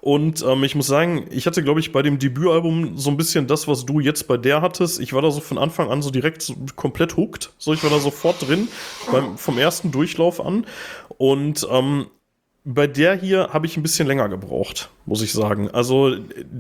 Und 0.01 0.45
ähm, 0.47 0.63
ich 0.63 0.77
muss 0.77 0.87
sagen, 0.87 1.27
ich 1.31 1.47
hatte, 1.47 1.65
glaube 1.65 1.81
ich, 1.81 1.91
bei 1.91 2.03
dem 2.03 2.21
Debütalbum 2.21 2.97
so 2.97 3.11
ein 3.11 3.17
bisschen 3.17 3.49
das, 3.49 3.67
was 3.67 3.85
du 3.85 3.99
jetzt 3.99 4.29
bei 4.29 4.37
der 4.37 4.63
hattest. 4.63 5.01
Ich 5.01 5.13
war 5.13 5.23
da 5.23 5.33
so 5.33 5.41
von 5.41 5.59
Anfang 5.59 5.91
an 5.91 6.03
so 6.03 6.11
direkt 6.11 6.43
so 6.43 6.55
komplett 6.77 7.17
hooked. 7.17 7.53
So, 7.59 7.73
ich 7.73 7.83
war 7.83 7.91
da 7.91 7.99
sofort 7.99 8.47
drin, 8.47 8.69
beim, 9.11 9.37
vom 9.37 9.59
ersten 9.59 9.91
Durchlauf 9.91 10.41
an. 10.41 10.67
Und 11.19 11.67
ähm, 11.69 12.07
bei 12.69 12.89
der 12.89 13.15
hier 13.15 13.51
habe 13.53 13.65
ich 13.67 13.77
ein 13.77 13.85
bisschen 13.85 14.09
länger 14.09 14.29
gebraucht, 14.29 14.91
muss 15.05 15.23
ich 15.23 15.33
sagen. 15.33 15.71
Also 15.71 16.17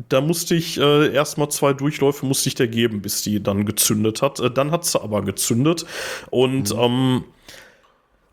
da 0.09 0.20
musste 0.20 0.54
ich 0.54 0.78
äh, 0.78 1.12
erstmal 1.12 1.50
zwei 1.50 1.72
Durchläufe 1.72 2.24
musste 2.24 2.48
ich 2.48 2.54
der 2.54 2.68
geben, 2.68 3.02
bis 3.02 3.22
die 3.22 3.42
dann 3.42 3.66
gezündet 3.66 4.22
hat. 4.22 4.38
Äh, 4.38 4.52
dann 4.52 4.70
hat 4.70 4.84
sie 4.84 5.02
aber 5.02 5.22
gezündet. 5.22 5.84
Und 6.30 6.72
mhm. 6.72 6.80
ähm, 6.80 7.24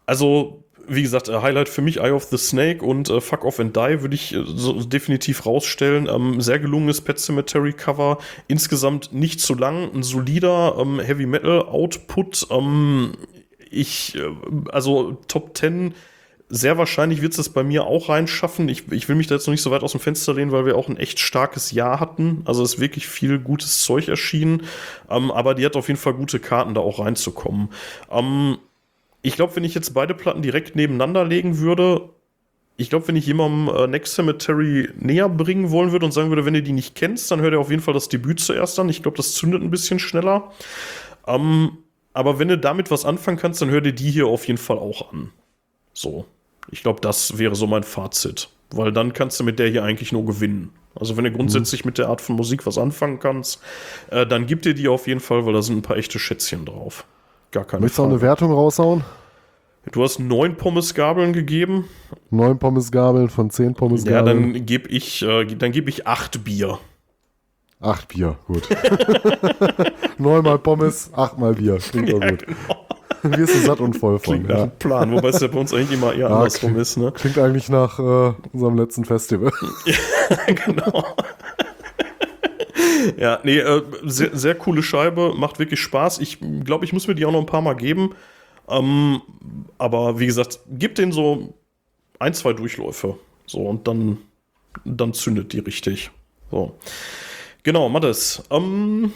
also, 0.05 0.63
wie 0.87 1.01
gesagt, 1.01 1.29
äh, 1.29 1.41
Highlight 1.41 1.67
für 1.67 1.81
mich 1.81 1.97
Eye 1.99 2.11
of 2.11 2.25
the 2.25 2.37
Snake 2.37 2.85
und 2.85 3.09
äh, 3.09 3.19
Fuck 3.19 3.43
Off 3.43 3.59
and 3.59 3.75
Die 3.75 4.01
würde 4.01 4.13
ich 4.13 4.35
äh, 4.35 4.43
so 4.45 4.79
definitiv 4.83 5.47
rausstellen. 5.47 6.07
Ähm, 6.07 6.41
sehr 6.41 6.59
gelungenes 6.59 7.01
Pet 7.01 7.17
Cemetery 7.17 7.73
Cover. 7.73 8.19
Insgesamt 8.47 9.13
nicht 9.13 9.41
zu 9.41 9.55
lang, 9.55 9.91
ein 9.95 10.03
solider 10.03 10.77
ähm, 10.79 10.99
Heavy 10.99 11.25
Metal 11.25 11.63
Output. 11.63 12.45
Ähm, 12.51 13.13
ich, 13.71 14.15
äh, 14.15 14.29
also 14.71 15.17
Top 15.27 15.57
10 15.57 15.95
sehr 16.55 16.77
wahrscheinlich 16.77 17.23
wird 17.23 17.31
es 17.31 17.37
das 17.37 17.49
bei 17.49 17.63
mir 17.63 17.85
auch 17.85 18.09
reinschaffen. 18.09 18.69
Ich, 18.69 18.91
ich 18.91 19.09
will 19.09 19.15
mich 19.15 19.25
da 19.25 19.33
jetzt 19.33 19.47
noch 19.47 19.53
nicht 19.53 19.63
so 19.63 19.71
weit 19.71 19.81
aus 19.81 19.93
dem 19.93 19.99
Fenster 19.99 20.35
lehnen, 20.35 20.51
weil 20.51 20.67
wir 20.67 20.77
auch 20.77 20.87
ein 20.87 20.97
echt 20.97 21.19
starkes 21.19 21.71
Jahr 21.71 21.99
hatten. 21.99 22.43
Also 22.45 22.63
ist 22.63 22.79
wirklich 22.79 23.07
viel 23.07 23.39
gutes 23.39 23.81
Zeug 23.81 24.07
erschienen. 24.07 24.61
Ähm, 25.09 25.31
aber 25.31 25.55
die 25.55 25.65
hat 25.65 25.75
auf 25.75 25.87
jeden 25.87 25.99
Fall 25.99 26.13
gute 26.13 26.39
Karten, 26.39 26.75
da 26.75 26.81
auch 26.81 26.99
reinzukommen. 26.99 27.69
Ähm, 28.11 28.59
ich 29.23 29.35
glaube, 29.35 29.55
wenn 29.55 29.63
ich 29.63 29.73
jetzt 29.73 29.95
beide 29.95 30.13
Platten 30.13 30.43
direkt 30.43 30.75
nebeneinander 30.75 31.25
legen 31.25 31.57
würde, 31.57 32.09
ich 32.77 32.91
glaube, 32.91 33.07
wenn 33.07 33.15
ich 33.15 33.25
jemandem 33.25 33.75
äh, 33.75 33.87
Next 33.87 34.13
Cemetery 34.13 34.89
näher 34.99 35.29
bringen 35.29 35.71
wollen 35.71 35.91
würde 35.91 36.05
und 36.05 36.11
sagen 36.11 36.29
würde, 36.29 36.45
wenn 36.45 36.53
ihr 36.53 36.61
die 36.61 36.71
nicht 36.71 36.93
kennst, 36.93 37.31
dann 37.31 37.41
hört 37.41 37.53
ihr 37.53 37.59
auf 37.59 37.71
jeden 37.71 37.81
Fall 37.81 37.95
das 37.95 38.09
Debüt 38.09 38.39
zuerst 38.39 38.77
an. 38.77 38.89
Ich 38.89 39.01
glaube, 39.01 39.17
das 39.17 39.33
zündet 39.33 39.63
ein 39.63 39.71
bisschen 39.71 39.97
schneller. 39.97 40.51
Ähm, 41.25 41.79
aber 42.13 42.37
wenn 42.37 42.49
du 42.49 42.59
damit 42.59 42.91
was 42.91 43.05
anfangen 43.05 43.37
kannst, 43.37 43.59
dann 43.59 43.71
hör 43.71 43.81
dir 43.81 43.93
die 43.93 44.11
hier 44.11 44.27
auf 44.27 44.45
jeden 44.45 44.59
Fall 44.59 44.77
auch 44.77 45.11
an. 45.11 45.31
So. 45.93 46.27
Ich 46.71 46.83
glaube, 46.83 47.01
das 47.01 47.37
wäre 47.37 47.55
so 47.55 47.67
mein 47.67 47.83
Fazit. 47.83 48.49
Weil 48.71 48.91
dann 48.91 49.13
kannst 49.13 49.39
du 49.39 49.43
mit 49.43 49.59
der 49.59 49.69
hier 49.69 49.83
eigentlich 49.83 50.11
nur 50.11 50.25
gewinnen. 50.25 50.71
Also 50.95 51.17
wenn 51.17 51.23
du 51.23 51.31
grundsätzlich 51.31 51.83
mhm. 51.83 51.89
mit 51.89 51.97
der 51.97 52.09
Art 52.09 52.21
von 52.21 52.35
Musik 52.35 52.65
was 52.65 52.77
anfangen 52.77 53.19
kannst, 53.19 53.61
äh, 54.09 54.25
dann 54.25 54.45
gib 54.45 54.61
dir 54.61 54.73
die 54.73 54.87
auf 54.87 55.07
jeden 55.07 55.19
Fall, 55.19 55.45
weil 55.45 55.53
da 55.53 55.61
sind 55.61 55.77
ein 55.77 55.81
paar 55.81 55.97
echte 55.97 56.19
Schätzchen 56.19 56.65
drauf. 56.65 57.05
Gar 57.51 57.65
keine 57.65 57.81
Möchtest 57.81 57.99
du 57.99 58.03
auch 58.03 58.09
eine 58.09 58.21
Wertung 58.21 58.51
raushauen? 58.51 59.03
Du 59.91 60.01
hast 60.01 60.19
neun 60.19 60.55
Pommesgabeln 60.55 61.33
gegeben. 61.33 61.85
Neun 62.29 62.57
Pommesgabeln 62.57 63.29
von 63.29 63.49
zehn 63.49 63.73
Pommesgabeln. 63.73 64.25
Ja, 64.25 64.53
dann 64.53 64.65
gebe 64.65 64.89
ich, 64.89 65.21
äh, 65.23 65.45
dann 65.45 65.71
gebe 65.71 65.89
ich 65.89 66.07
acht 66.07 66.43
Bier. 66.43 66.79
Acht 67.83 68.07
Bier, 68.07 68.37
gut. 68.47 68.69
Neunmal 70.17 70.57
Pommes, 70.57 71.11
achtmal 71.13 71.55
Bier. 71.55 71.79
Klingt 71.79 72.09
ja, 72.13 72.29
gut. 72.29 72.45
Genau. 72.45 72.82
Wirst 73.37 73.55
du 73.55 73.59
satt 73.59 73.79
und 73.79 73.93
voll 73.93 74.19
von. 74.19 74.43
Klingt 74.43 74.49
ja. 74.49 74.65
Plan, 74.67 75.11
wobei 75.13 75.29
es 75.29 75.39
ja 75.39 75.47
bei 75.47 75.59
uns 75.59 75.73
eigentlich 75.73 75.93
immer 75.93 76.11
eher 76.11 76.29
ja, 76.29 76.35
andersrum 76.35 76.71
klingt, 76.71 76.81
ist. 76.81 76.97
Ne? 76.97 77.11
Klingt 77.13 77.37
eigentlich 77.37 77.69
nach 77.69 77.97
äh, 77.99 78.33
unserem 78.51 78.77
letzten 78.77 79.05
Festival. 79.05 79.51
ja, 79.85 80.53
genau. 80.53 81.15
ja, 83.17 83.39
nee, 83.43 83.59
äh, 83.59 83.81
sehr, 84.03 84.35
sehr 84.35 84.55
coole 84.55 84.83
Scheibe, 84.83 85.33
macht 85.37 85.57
wirklich 85.57 85.79
Spaß. 85.79 86.19
Ich 86.19 86.39
glaube, 86.65 86.83
ich 86.83 86.91
muss 86.91 87.07
mir 87.07 87.15
die 87.15 87.25
auch 87.25 87.31
noch 87.31 87.39
ein 87.39 87.45
paar 87.45 87.61
Mal 87.61 87.75
geben. 87.75 88.11
Ähm, 88.67 89.21
aber 89.77 90.19
wie 90.19 90.25
gesagt, 90.25 90.59
gib 90.69 90.95
den 90.95 91.11
so 91.11 91.53
ein, 92.19 92.33
zwei 92.33 92.53
Durchläufe. 92.53 93.17
So, 93.45 93.59
und 93.59 93.87
dann, 93.87 94.17
dann 94.85 95.13
zündet 95.13 95.53
die 95.53 95.59
richtig. 95.59 96.11
So. 96.51 96.77
Genau, 97.63 97.87
Mattes. 97.87 98.43
Ähm, 98.49 99.13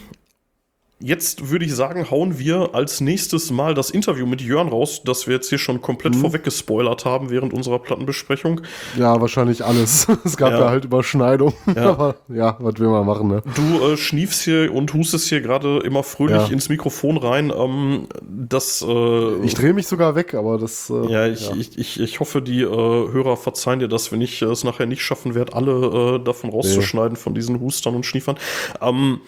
Jetzt 0.99 1.51
würde 1.51 1.63
ich 1.63 1.75
sagen, 1.75 2.09
hauen 2.09 2.39
wir 2.39 2.73
als 2.73 3.01
nächstes 3.01 3.51
Mal 3.51 3.75
das 3.75 3.91
Interview 3.91 4.25
mit 4.25 4.41
Jörn 4.41 4.67
raus, 4.67 5.03
das 5.05 5.27
wir 5.27 5.35
jetzt 5.35 5.47
hier 5.47 5.59
schon 5.59 5.79
komplett 5.79 6.15
mhm. 6.15 6.21
vorweg 6.21 6.43
gespoilert 6.43 7.05
haben 7.05 7.29
während 7.29 7.53
unserer 7.53 7.77
Plattenbesprechung. 7.77 8.61
Ja, 8.97 9.21
wahrscheinlich 9.21 9.63
alles. 9.63 10.07
es 10.25 10.37
gab 10.37 10.53
ja, 10.53 10.59
ja 10.61 10.69
halt 10.69 10.85
Überschneidungen. 10.85 11.53
Ja. 11.75 11.89
Aber 11.91 12.15
ja, 12.29 12.57
was 12.59 12.79
will 12.79 12.87
man 12.87 13.05
machen, 13.05 13.27
ne? 13.27 13.43
Du 13.53 13.93
äh, 13.93 13.97
schniefst 13.97 14.41
hier 14.41 14.73
und 14.73 14.91
hustest 14.95 15.29
hier 15.29 15.41
gerade 15.41 15.81
immer 15.81 16.01
fröhlich 16.01 16.47
ja. 16.47 16.47
ins 16.47 16.67
Mikrofon 16.67 17.17
rein. 17.17 17.53
Ähm, 17.55 18.07
das, 18.27 18.83
äh, 18.87 19.45
ich 19.45 19.53
drehe 19.53 19.73
mich 19.73 19.85
sogar 19.85 20.15
weg, 20.15 20.33
aber 20.33 20.57
das. 20.57 20.89
Äh, 20.89 21.11
ja, 21.11 21.27
ich. 21.27 21.51
Ich, 21.51 21.77
ich, 21.77 21.99
ich 21.99 22.19
hoffe, 22.19 22.41
die 22.41 22.61
äh, 22.61 22.67
Hörer 22.67 23.37
verzeihen 23.37 23.79
dir 23.79 23.87
das, 23.87 24.11
wenn 24.11 24.21
ich 24.21 24.41
es 24.41 24.63
nachher 24.63 24.87
nicht 24.87 25.03
schaffen 25.03 25.35
werde, 25.35 25.53
alle 25.53 26.15
äh, 26.15 26.23
davon 26.23 26.49
rauszuschneiden, 26.49 27.13
nee. 27.13 27.19
von 27.19 27.35
diesen 27.35 27.59
Hustern 27.59 27.95
und 27.95 28.03
Schniefern. 28.03 28.37
Ähm, 28.81 29.21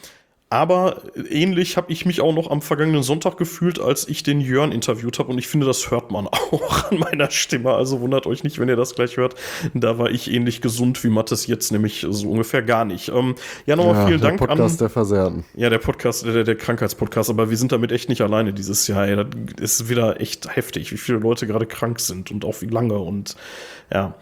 aber 0.52 1.04
ähnlich 1.30 1.78
habe 1.78 1.91
ich 1.91 2.08
mich 2.08 2.22
auch 2.22 2.34
noch 2.34 2.50
am 2.50 2.64
vergangenen 2.64 3.04
Sonntag 3.04 3.38
gefühlt, 3.38 3.80
als 3.80 4.08
ich 4.08 4.24
den 4.24 4.41
Jörn 4.41 4.72
interviewt 4.72 5.20
habe. 5.20 5.32
Und 5.32 5.38
ich 5.38 5.47
finde, 5.47 5.68
das 5.68 5.91
hört 5.91 6.10
man 6.10 6.28
auch 6.28 6.91
an 6.91 6.97
meiner 6.97 7.30
Stimme. 7.30 7.74
Also 7.74 8.02
wundert 8.02 8.26
euch 8.26 8.43
nicht, 8.43 8.58
wenn 8.58 8.68
ihr 8.68 8.76
das 8.76 8.95
gleich 8.95 9.18
hört. 9.18 9.36
Da 9.76 10.00
war 10.00 10.10
ich 10.10 10.32
ähnlich 10.32 10.62
gesund 10.62 11.04
wie 11.04 11.10
Mattes 11.10 11.45
jetzt, 11.45 11.72
nämlich 11.72 12.04
so 12.10 12.32
ungefähr 12.32 12.64
gar 12.64 12.84
nicht. 12.84 13.10
Ähm, 13.10 13.36
ja, 13.68 13.76
nochmal 13.76 13.95
ja, 13.95 14.08
vielen 14.08 14.22
Dank 14.22 14.41
an. 14.41 14.47
Der 14.47 14.56
Podcast 14.56 14.82
der 14.82 14.89
Versehrten. 14.89 15.45
Ja, 15.54 15.70
der 15.70 15.78
Podcast, 15.78 16.26
der, 16.26 16.43
der 16.43 16.56
Krankheitspodcast. 16.56 17.30
Aber 17.30 17.52
wir 17.52 17.58
sind 17.58 17.72
damit 17.72 17.91
echt 17.91 18.10
nicht 18.10 18.22
alleine 18.22 18.52
dieses 18.52 18.88
Jahr. 18.88 19.08
Ey. 19.08 19.24
Das 19.56 19.82
ist 19.82 19.89
wieder 19.89 20.20
echt 20.20 20.56
heftig, 20.56 20.91
wie 20.91 20.97
viele 20.97 21.20
Leute 21.20 21.45
gerade 21.45 21.68
krank 21.68 22.00
sind 22.00 22.32
und 22.32 22.43
auch 22.43 22.62
wie 22.62 22.68
lange. 22.68 22.97
Und 22.97 23.36
ja. 23.93 24.16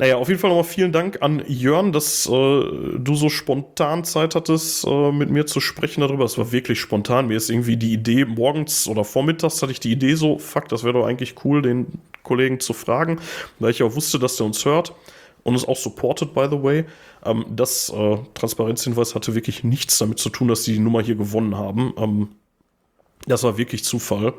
Naja, 0.00 0.16
auf 0.16 0.28
jeden 0.28 0.38
Fall 0.40 0.50
nochmal 0.50 0.64
vielen 0.64 0.92
Dank 0.92 1.22
an 1.22 1.42
Jörn, 1.48 1.90
dass 1.92 2.24
äh, 2.26 2.30
du 2.30 3.14
so 3.14 3.28
spontan 3.28 4.04
Zeit 4.04 4.36
hattest, 4.36 4.86
äh, 4.86 5.10
mit 5.10 5.28
mir 5.30 5.44
zu 5.46 5.58
sprechen 5.58 6.02
darüber. 6.02 6.24
Es 6.24 6.38
war 6.38 6.52
wirklich 6.52 6.78
spontan. 6.80 7.26
Mir 7.26 7.36
ist 7.36 7.50
irgendwie 7.50 7.76
die 7.76 7.92
Idee, 7.92 8.24
morgens 8.24 8.86
oder 8.86 9.02
vormittags 9.02 9.60
hatte 9.60 9.72
ich 9.72 9.80
die 9.80 9.90
Idee 9.90 10.14
so, 10.14 10.38
fuck, 10.38 10.68
das 10.68 10.84
wäre 10.84 10.94
doch 10.94 11.04
eigentlich 11.06 11.34
cool, 11.44 11.62
den 11.62 11.86
Kollegen 12.22 12.60
zu 12.60 12.74
fragen, 12.74 13.18
weil 13.58 13.72
ich 13.72 13.82
auch 13.82 13.96
wusste, 13.96 14.20
dass 14.20 14.36
der 14.36 14.46
uns 14.46 14.64
hört 14.64 14.94
und 15.42 15.56
ist 15.56 15.66
auch 15.66 15.76
supported, 15.76 16.32
by 16.32 16.46
the 16.48 16.62
way. 16.62 16.84
Ähm, 17.24 17.44
das 17.50 17.90
äh, 17.90 18.18
Transparenzhinweis 18.34 19.16
hatte 19.16 19.34
wirklich 19.34 19.64
nichts 19.64 19.98
damit 19.98 20.20
zu 20.20 20.28
tun, 20.28 20.46
dass 20.46 20.62
die 20.62 20.74
die 20.74 20.78
Nummer 20.78 21.02
hier 21.02 21.16
gewonnen 21.16 21.56
haben. 21.56 21.92
Ähm, 21.96 22.28
das 23.26 23.42
war 23.42 23.58
wirklich 23.58 23.82
Zufall. 23.82 24.32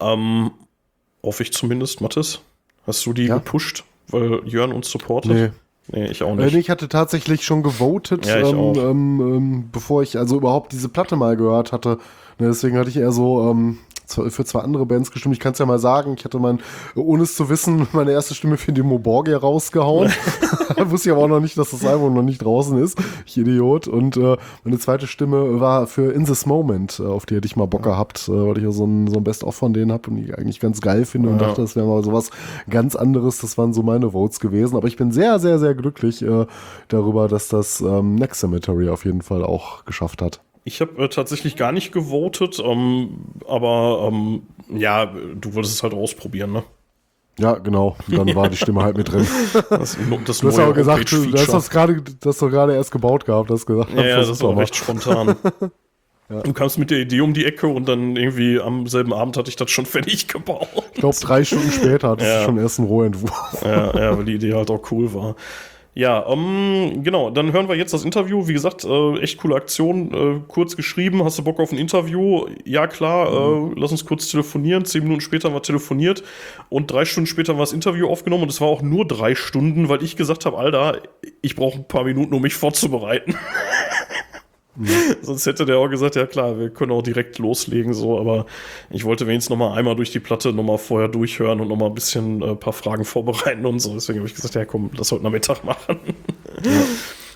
Ähm, 0.00 0.50
hoffe 1.22 1.44
ich 1.44 1.52
zumindest, 1.54 2.02
Mathis. 2.02 2.40
Hast 2.86 3.06
du 3.06 3.14
die 3.14 3.26
Ja. 3.26 3.36
gepusht? 3.38 3.84
Weil 4.12 4.40
Jörn 4.46 4.72
uns 4.72 4.90
supportet? 4.90 5.32
Nee. 5.32 5.50
Nee, 5.90 6.06
ich 6.06 6.22
auch 6.22 6.32
Äh, 6.38 6.44
nicht. 6.44 6.54
nee, 6.54 6.60
ich 6.60 6.70
hatte 6.70 6.88
tatsächlich 6.88 7.44
schon 7.44 7.62
gewotet, 7.64 8.24
Ja, 8.24 8.36
ähm, 8.36 8.74
ähm, 8.76 9.20
ähm, 9.20 9.68
bevor 9.72 10.02
ich 10.02 10.16
also 10.16 10.36
überhaupt 10.36 10.72
diese 10.72 10.88
Platte 10.88 11.16
mal 11.16 11.36
gehört 11.36 11.72
hatte. 11.72 11.98
Ne, 12.38 12.46
deswegen 12.48 12.78
hatte 12.78 12.88
ich 12.88 12.96
eher 12.96 13.10
so 13.12 13.50
ähm, 13.50 13.78
für 14.06 14.44
zwei 14.44 14.60
andere 14.60 14.86
Bands 14.86 15.10
gestimmt. 15.10 15.34
Ich 15.34 15.40
kann 15.40 15.52
es 15.52 15.58
ja 15.58 15.66
mal 15.66 15.78
sagen, 15.78 16.14
ich 16.16 16.24
hatte 16.24 16.38
mein, 16.38 16.60
ohne 16.94 17.22
es 17.22 17.34
zu 17.36 17.48
wissen, 17.48 17.86
meine 17.92 18.12
erste 18.12 18.34
Stimme 18.34 18.56
für 18.56 18.72
Demo 18.72 18.98
Borgia 18.98 19.38
rausgehauen. 19.38 20.10
Wusste 20.86 21.08
ich 21.08 21.12
aber 21.14 21.24
auch 21.24 21.28
noch 21.28 21.40
nicht, 21.40 21.56
dass 21.58 21.70
das 21.70 21.84
Album 21.84 22.14
noch 22.14 22.22
nicht 22.22 22.38
draußen 22.44 22.78
ist. 22.82 22.98
Ich 23.26 23.36
Idiot. 23.38 23.88
Und 23.88 24.16
äh, 24.16 24.36
meine 24.64 24.78
zweite 24.78 25.06
Stimme 25.06 25.60
war 25.60 25.86
für 25.86 26.12
In 26.12 26.24
This 26.24 26.46
Moment, 26.46 27.00
äh, 27.00 27.04
auf 27.06 27.26
die 27.26 27.36
hätte 27.36 27.46
ich 27.46 27.56
mal 27.56 27.66
Bock 27.66 27.82
gehabt, 27.82 28.28
äh, 28.28 28.32
weil 28.32 28.58
ich 28.58 28.64
ja 28.64 28.70
so 28.70 28.84
ein, 28.86 29.06
so 29.08 29.16
ein 29.18 29.24
Best-of 29.24 29.54
von 29.54 29.72
denen 29.72 29.92
habe 29.92 30.10
und 30.10 30.16
die 30.16 30.34
eigentlich 30.34 30.60
ganz 30.60 30.80
geil 30.80 31.04
finde 31.04 31.28
und 31.30 31.40
Ja. 31.40 31.48
dachte, 31.48 31.62
das 31.62 31.76
wäre 31.76 31.86
mal 31.86 32.02
sowas 32.04 32.30
ganz 32.68 32.96
anderes. 32.96 33.38
Das 33.38 33.58
waren 33.58 33.72
so 33.72 33.82
meine 33.82 34.10
Votes 34.12 34.40
gewesen. 34.40 34.76
Aber 34.76 34.88
ich 34.88 34.96
bin 34.96 35.12
sehr, 35.12 35.38
sehr, 35.38 35.58
sehr 35.58 35.74
glücklich 35.74 36.22
äh, 36.22 36.46
darüber, 36.88 37.28
dass 37.28 37.48
das 37.48 37.80
ähm, 37.80 38.14
Next 38.16 38.40
Cemetery 38.40 38.88
auf 38.88 39.04
jeden 39.04 39.22
Fall 39.22 39.44
auch 39.44 39.84
geschafft 39.84 40.22
hat. 40.22 40.40
Ich 40.64 40.80
habe 40.80 41.02
äh, 41.02 41.08
tatsächlich 41.08 41.56
gar 41.56 41.72
nicht 41.72 41.92
gewotet, 41.92 42.60
ähm, 42.64 43.18
aber 43.48 44.08
ähm, 44.10 44.42
ja, 44.68 45.06
du 45.06 45.54
wolltest 45.54 45.74
es 45.74 45.82
halt 45.82 45.94
ausprobieren, 45.94 46.52
ne? 46.52 46.62
Ja, 47.38 47.54
genau. 47.54 47.96
Und 48.08 48.16
dann 48.18 48.34
war 48.34 48.48
die 48.48 48.56
Stimme 48.56 48.82
halt 48.82 48.96
mit 48.96 49.10
drin. 49.10 49.26
Das, 49.70 49.96
das 50.26 50.38
Du 50.38 50.48
hast 50.48 50.56
neue 50.56 50.64
aber 50.66 50.74
gesagt, 50.74 51.10
du 51.10 51.32
hast 51.32 51.52
das 51.52 51.70
gerade, 51.70 52.02
das 52.20 52.38
doch 52.38 52.50
gerade 52.50 52.74
erst 52.74 52.92
gebaut 52.92 53.24
gehabt, 53.24 53.50
hast 53.50 53.66
gesagt. 53.66 53.90
Ja, 53.94 54.04
ja, 54.04 54.16
das 54.18 54.40
war 54.42 54.56
recht 54.56 54.76
spontan. 54.76 55.36
Du 56.44 56.54
kamst 56.54 56.78
mit 56.78 56.90
der 56.90 56.98
Idee 57.00 57.20
um 57.20 57.34
die 57.34 57.44
Ecke 57.44 57.66
und 57.66 57.86
dann 57.86 58.16
irgendwie 58.16 58.58
am 58.58 58.86
selben 58.86 59.12
Abend 59.12 59.36
hatte 59.36 59.50
ich 59.50 59.56
das 59.56 59.70
schon 59.70 59.84
fertig 59.86 60.28
gebaut. 60.28 60.66
Ich 60.94 61.00
glaube, 61.00 61.16
drei 61.20 61.44
Stunden 61.44 61.70
später 61.70 62.08
hattest 62.10 62.30
Ja. 62.30 62.38
du 62.38 62.44
schon 62.46 62.58
erst 62.58 62.78
einen 62.78 62.88
Rohentwurf. 62.88 63.62
ja, 63.62 63.94
ja, 63.98 64.16
weil 64.16 64.24
die 64.24 64.34
Idee 64.34 64.54
halt 64.54 64.70
auch 64.70 64.90
cool 64.90 65.12
war. 65.12 65.36
Ja, 65.94 66.26
ähm, 66.26 67.02
genau, 67.02 67.28
dann 67.28 67.52
hören 67.52 67.68
wir 67.68 67.74
jetzt 67.76 67.92
das 67.92 68.04
Interview. 68.04 68.48
Wie 68.48 68.54
gesagt, 68.54 68.82
äh, 68.84 69.18
echt 69.18 69.36
coole 69.38 69.56
Aktion. 69.56 70.14
Äh, 70.14 70.40
kurz 70.48 70.74
geschrieben, 70.74 71.22
hast 71.22 71.38
du 71.38 71.44
Bock 71.44 71.60
auf 71.60 71.70
ein 71.70 71.76
Interview? 71.76 72.46
Ja, 72.64 72.86
klar, 72.86 73.28
äh, 73.30 73.72
lass 73.76 73.92
uns 73.92 74.06
kurz 74.06 74.30
telefonieren. 74.30 74.86
Zehn 74.86 75.02
Minuten 75.02 75.20
später 75.20 75.48
haben 75.48 75.54
wir 75.54 75.62
telefoniert 75.62 76.22
und 76.70 76.90
drei 76.90 77.04
Stunden 77.04 77.26
später 77.26 77.52
haben 77.52 77.58
wir 77.58 77.64
das 77.64 77.74
Interview 77.74 78.08
aufgenommen 78.08 78.44
und 78.44 78.48
es 78.48 78.60
war 78.62 78.68
auch 78.68 78.80
nur 78.80 79.06
drei 79.06 79.34
Stunden, 79.34 79.90
weil 79.90 80.02
ich 80.02 80.16
gesagt 80.16 80.46
habe, 80.46 80.56
Alter, 80.56 81.02
ich 81.42 81.56
brauche 81.56 81.80
ein 81.80 81.88
paar 81.88 82.04
Minuten, 82.04 82.32
um 82.32 82.40
mich 82.40 82.54
vorzubereiten. 82.54 83.36
Sonst 85.20 85.44
hätte 85.46 85.66
der 85.66 85.78
auch 85.78 85.88
gesagt, 85.88 86.16
ja 86.16 86.26
klar, 86.26 86.58
wir 86.58 86.70
können 86.70 86.92
auch 86.92 87.02
direkt 87.02 87.38
loslegen, 87.38 87.92
so, 87.92 88.18
aber 88.18 88.46
ich 88.90 89.04
wollte 89.04 89.26
wenigstens 89.26 89.50
noch 89.50 89.58
mal 89.58 89.74
einmal 89.76 89.96
durch 89.96 90.10
die 90.12 90.20
Platte 90.20 90.52
noch 90.52 90.62
mal 90.62 90.78
vorher 90.78 91.08
durchhören 91.08 91.60
und 91.60 91.68
noch 91.68 91.76
mal 91.76 91.86
ein 91.86 91.94
bisschen 91.94 92.40
äh, 92.42 92.54
paar 92.54 92.72
Fragen 92.72 93.04
vorbereiten 93.04 93.66
und 93.66 93.80
so. 93.80 93.92
Deswegen 93.92 94.20
habe 94.20 94.28
ich 94.28 94.34
gesagt, 94.34 94.54
ja 94.54 94.64
komm, 94.64 94.90
lass 94.96 95.12
heute 95.12 95.24
Nachmittag 95.24 95.62
machen. 95.64 95.98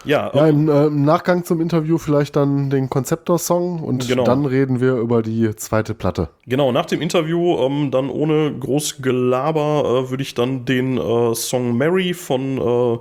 ja, 0.07 0.31
Ja, 0.35 0.47
ähm, 0.49 0.69
im, 0.69 0.69
äh, 0.71 0.87
im 0.87 1.05
Nachgang 1.05 1.45
zum 1.45 1.61
Interview 1.61 1.99
vielleicht 1.99 2.37
dann 2.37 2.71
den 2.71 2.89
Konzeptor-Song 2.89 3.81
und 3.83 4.09
Genau. 4.09 4.25
dann 4.25 4.47
reden 4.47 4.81
wir 4.81 4.95
über 4.95 5.21
die 5.23 5.55
zweite 5.57 5.95
Platte. 5.95 6.31
genau, 6.47 6.73
nach 6.73 6.87
dem 6.87 7.03
Interview, 7.03 7.59
ähm, 7.59 7.91
dann 7.91 8.09
ohne 8.09 8.55
groß 8.59 9.03
Gelaber, 9.03 10.05
äh, 10.07 10.11
würde 10.11 10.23
ich 10.23 10.35
dann 10.35 10.65
den 10.65 10.97
äh, 10.97 11.35
Song 11.35 11.77
Mary 11.77 12.15
von 12.15 12.59
äh, 12.59 12.99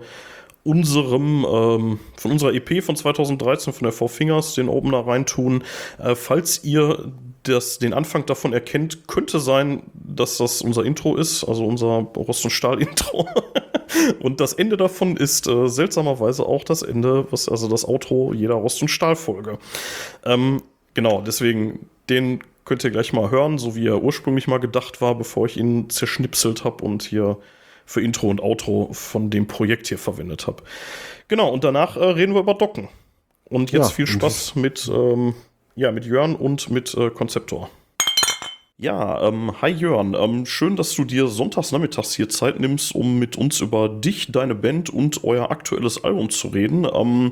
unserem, 0.66 1.46
ähm, 1.48 2.00
von 2.18 2.32
unserer 2.32 2.54
EP 2.54 2.84
von 2.84 2.96
2013, 2.96 3.72
von 3.72 3.84
der 3.84 3.92
Four 3.92 4.10
Fingers, 4.10 4.56
den 4.56 4.68
Opener 4.68 5.06
reintun. 5.06 5.64
Äh, 6.00 6.16
falls 6.16 6.64
ihr 6.64 7.14
das, 7.44 7.78
den 7.78 7.94
Anfang 7.94 8.26
davon 8.26 8.52
erkennt, 8.52 9.08
könnte 9.08 9.40
sein, 9.40 9.84
dass 9.94 10.38
das 10.38 10.64
unser 10.64 10.84
Intro 10.84 11.16
ist, 11.16 11.44
also 11.44 11.66
unser 11.66 12.08
Rost- 12.18 12.44
und 12.44 12.50
Stahl-Intro. 12.50 13.28
und 14.20 14.40
das 14.40 14.54
Ende 14.54 14.76
davon 14.76 15.16
ist 15.18 15.48
äh, 15.48 15.68
seltsamerweise 15.68 16.44
auch 16.44 16.64
das 16.64 16.82
Ende, 16.82 17.32
was 17.32 17.48
also 17.48 17.68
das 17.68 17.88
Outro 17.88 18.34
jeder 18.34 18.56
Rost- 18.56 18.82
und 18.82 18.88
Stahl-Folge. 18.88 19.60
Ähm, 20.26 20.64
genau, 20.96 21.22
deswegen 21.22 21.88
den 22.10 22.40
könnt 22.66 22.84
ihr 22.84 22.90
gleich 22.90 23.14
mal 23.14 23.30
hören, 23.30 23.60
so 23.60 23.76
wie 23.76 23.88
er 23.88 24.02
ursprünglich 24.02 24.48
mal 24.48 24.60
gedacht 24.60 25.00
war, 25.00 25.16
bevor 25.16 25.46
ich 25.46 25.58
ihn 25.58 25.92
zerschnipselt 25.92 26.64
habe 26.64 26.84
und 26.84 27.04
hier 27.04 27.38
für 27.86 28.02
Intro 28.02 28.30
und 28.30 28.42
Outro 28.42 28.90
von 28.92 29.30
dem 29.30 29.48
Projekt 29.48 29.88
hier 29.88 29.98
verwendet 29.98 30.48
habe. 30.48 30.64
Genau, 31.28 31.50
und 31.50 31.64
danach 31.64 31.98
äh, 31.98 32.04
reden 32.04 32.34
wir 32.34 32.42
über 32.42 32.54
Docken. 32.54 32.90
Und 33.46 33.72
jetzt 33.72 33.90
Ja, 33.90 33.90
viel 33.90 34.08
Spaß 34.08 34.56
mit, 34.56 34.90
ähm, 34.94 35.36
ja, 35.76 35.92
mit 35.92 36.06
Jörn 36.06 36.36
und 36.36 36.70
mit 36.70 36.94
äh, 36.96 37.10
Konzeptor. 37.10 37.70
Ja, 38.78 39.26
ähm, 39.26 39.62
hi 39.62 39.70
Jörn. 39.70 40.16
Ähm, 40.16 40.46
schön, 40.46 40.76
dass 40.76 40.94
du 40.96 41.06
dir 41.06 41.28
sonntags 41.28 41.72
nachmittags 41.72 42.14
hier 42.14 42.28
Zeit 42.28 42.60
nimmst, 42.60 42.94
um 42.94 43.20
mit 43.20 43.38
uns 43.38 43.62
über 43.62 43.88
dich, 43.88 44.32
deine 44.32 44.56
Band 44.56 44.90
und 44.90 45.24
euer 45.24 45.50
aktuelles 45.50 46.04
Album 46.04 46.30
zu 46.30 46.50
reden. 46.50 46.86
Ähm, 46.92 47.32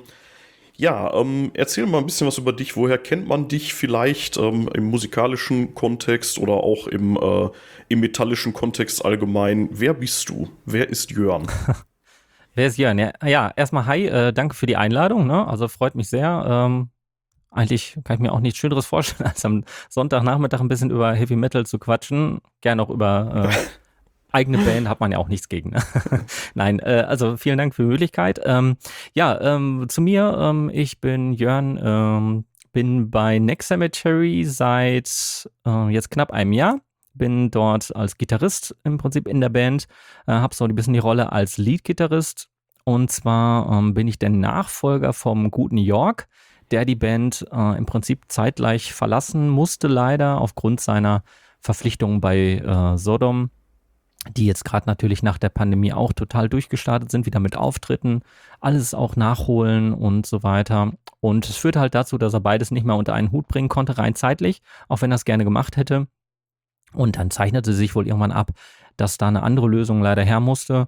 ja, 0.76 1.13
ähm, 1.13 1.51
erzähl 1.53 1.86
mal 1.86 1.99
ein 1.99 2.05
bisschen 2.05 2.28
was 2.28 2.38
über 2.38 2.51
dich. 2.51 2.76
Woher 2.76 2.97
kennt 2.97 3.28
man 3.28 3.47
dich 3.47 3.74
vielleicht 3.74 4.38
ähm, 4.38 4.69
im 4.74 4.86
musikalischen 4.86 5.76
Kontext 5.76 6.39
oder 6.39 6.53
auch 6.53 6.88
im, 6.88 7.15
äh, 7.15 7.49
im 7.89 7.99
metallischen 7.99 8.53
Kontext 8.53 9.05
allgemein? 9.05 9.69
Wer 9.71 9.93
bist 9.93 10.30
du? 10.30 10.49
Wer 10.65 10.89
ist 10.89 11.11
Jörn? 11.11 11.47
Wer 12.55 12.67
ist 12.67 12.78
Jörn? 12.78 12.97
Ja, 12.97 13.13
ja 13.24 13.51
erstmal 13.55 13.86
hi, 13.86 14.05
äh, 14.07 14.34
danke 14.34 14.55
für 14.55 14.65
die 14.65 14.78
Einladung. 14.78 15.28
Ne? 15.28 15.47
Also 15.47 15.67
freut 15.67 15.95
mich 15.95 16.09
sehr. 16.09 16.45
Ähm, 16.47 16.89
eigentlich 17.51 17.97
kann 18.04 18.16
ich 18.16 18.21
mir 18.21 18.32
auch 18.32 18.39
nichts 18.39 18.59
Schöneres 18.59 18.86
vorstellen, 18.87 19.29
als 19.29 19.45
am 19.45 19.63
Sonntagnachmittag 19.89 20.59
ein 20.59 20.67
bisschen 20.67 20.89
über 20.89 21.13
Heavy 21.13 21.36
Metal 21.36 21.66
zu 21.66 21.78
quatschen. 21.78 22.41
Gerne 22.62 22.82
auch 22.82 22.89
über 22.89 23.50
äh, 23.51 23.58
eigene 24.34 24.58
Band, 24.58 24.89
hat 24.89 25.00
man 25.00 25.12
ja 25.12 25.18
auch 25.20 25.30
nichts 25.30 25.47
gegen. 25.47 25.70
Ne? 25.70 25.80
Nein, 26.55 26.80
äh, 26.80 27.05
also 27.08 27.38
vielen 27.38 27.58
Dank 27.58 27.76
für 27.76 27.84
die 27.84 27.89
Möglichkeit. 27.89 28.42
Ähm, 28.43 28.78
ja, 29.14 29.39
ähm, 29.39 29.86
zu 29.88 30.01
mir, 30.01 30.36
ähm, 30.39 30.70
ich 30.74 31.00
bin 31.00 31.34
Jörn, 31.34 31.80
ähm, 31.82 32.46
bin 32.74 33.12
bei 33.12 33.39
Next 33.39 33.68
Cemetery 33.68 34.43
seit 34.43 35.50
äh, 35.66 35.89
jetzt 35.89 36.10
knapp 36.10 36.32
einem 36.32 36.51
Jahr. 36.51 36.80
Bin 37.14 37.51
dort 37.51 37.96
als 37.96 38.18
Gitarrist 38.18 38.76
im 38.84 38.97
Prinzip 38.97 39.28
in 39.28 39.39
der 39.39 39.50
Band, 39.50 39.86
äh, 40.26 40.32
habe 40.32 40.55
so 40.55 40.66
ein 40.66 40.76
bisschen 40.76 40.93
die 40.93 41.00
Rolle 41.00 41.32
als 41.32 41.58
Lead-Gitarrist. 41.58 42.50
Und 42.86 43.12
zwar 43.12 43.72
ähm, 43.72 43.93
bin 43.93 44.08
ich 44.08 44.18
der 44.18 44.30
Nachfolger 44.30 45.14
vom 45.14 45.51
guten 45.51 45.78
York, 45.78 46.28
der 46.72 46.86
die 46.86 46.96
Band 46.96 47.46
äh, 47.51 47.78
im 47.78 47.86
Prinzip 47.86 48.26
zeitgleich 48.30 48.93
verlassen 48.93 49.47
musste, 49.47 49.88
leider 49.88 50.42
aufgrund 50.42 50.82
seiner 50.82 51.24
Verpflichtungen 51.60 52.20
bei 52.20 52.55
äh, 52.58 52.97
Sodom, 52.97 53.51
die 54.32 54.45
jetzt 54.45 54.63
gerade 54.63 54.87
natürlich 54.87 55.24
nach 55.24 55.37
der 55.37 55.50
Pandemie 55.50 55.93
auch 55.93 56.13
total 56.13 56.50
durchgestartet 56.50 57.12
sind, 57.12 57.25
wieder 57.25 57.39
mit 57.39 57.58
Auftritten, 57.58 58.21
alles 58.62 58.93
auch 58.93 59.16
nachholen 59.16 59.93
und 59.93 60.25
so 60.25 60.43
weiter. 60.43 60.93
Und 61.20 61.47
es 61.50 61.58
führte 61.58 61.79
halt 61.79 61.95
dazu, 61.95 62.17
dass 62.17 62.33
er 62.33 62.39
beides 62.39 62.71
nicht 62.71 62.86
mehr 62.86 62.95
unter 62.95 63.13
einen 63.13 63.32
Hut 63.32 63.47
bringen 63.47 63.70
konnte, 63.70 63.97
rein 63.97 64.16
zeitlich, 64.16 64.62
auch 64.87 65.01
wenn 65.01 65.12
er 65.12 65.16
es 65.16 65.25
gerne 65.25 65.43
gemacht 65.43 65.78
hätte. 65.78 66.08
Und 66.93 67.17
dann 67.17 67.32
zeichnete 67.32 67.74
sich 67.74 67.95
wohl 67.95 68.08
irgendwann 68.08 68.32
ab, 68.32 68.51
dass 68.97 69.17
da 69.17 69.28
eine 69.28 69.43
andere 69.43 69.67
Lösung 69.67 70.01
leider 70.01 70.24
her 70.24 70.39
musste. 70.39 70.87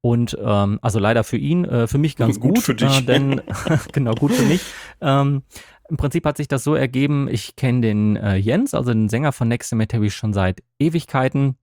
Und 0.00 0.36
ähm, 0.40 0.78
also 0.82 0.98
leider 0.98 1.24
für 1.24 1.38
ihn, 1.38 1.64
äh, 1.64 1.86
für 1.86 1.98
mich 1.98 2.16
ganz 2.16 2.38
Gut 2.40 2.56
gut, 2.56 2.64
für 2.64 2.74
dich. 2.74 3.00
Äh, 3.00 3.02
denn 3.02 3.40
genau 3.92 4.14
gut 4.14 4.32
für 4.32 4.44
mich. 4.44 4.62
Ähm, 5.00 5.42
Im 5.88 5.96
Prinzip 5.96 6.24
hat 6.24 6.36
sich 6.36 6.48
das 6.48 6.62
so 6.62 6.74
ergeben, 6.74 7.26
ich 7.28 7.56
kenne 7.56 7.80
den 7.80 8.16
äh, 8.16 8.36
Jens, 8.36 8.74
also 8.74 8.92
den 8.92 9.08
Sänger 9.08 9.32
von 9.32 9.48
Next 9.48 9.70
Cemetery, 9.70 10.10
schon 10.10 10.32
seit 10.32 10.62
Ewigkeiten. 10.78 11.56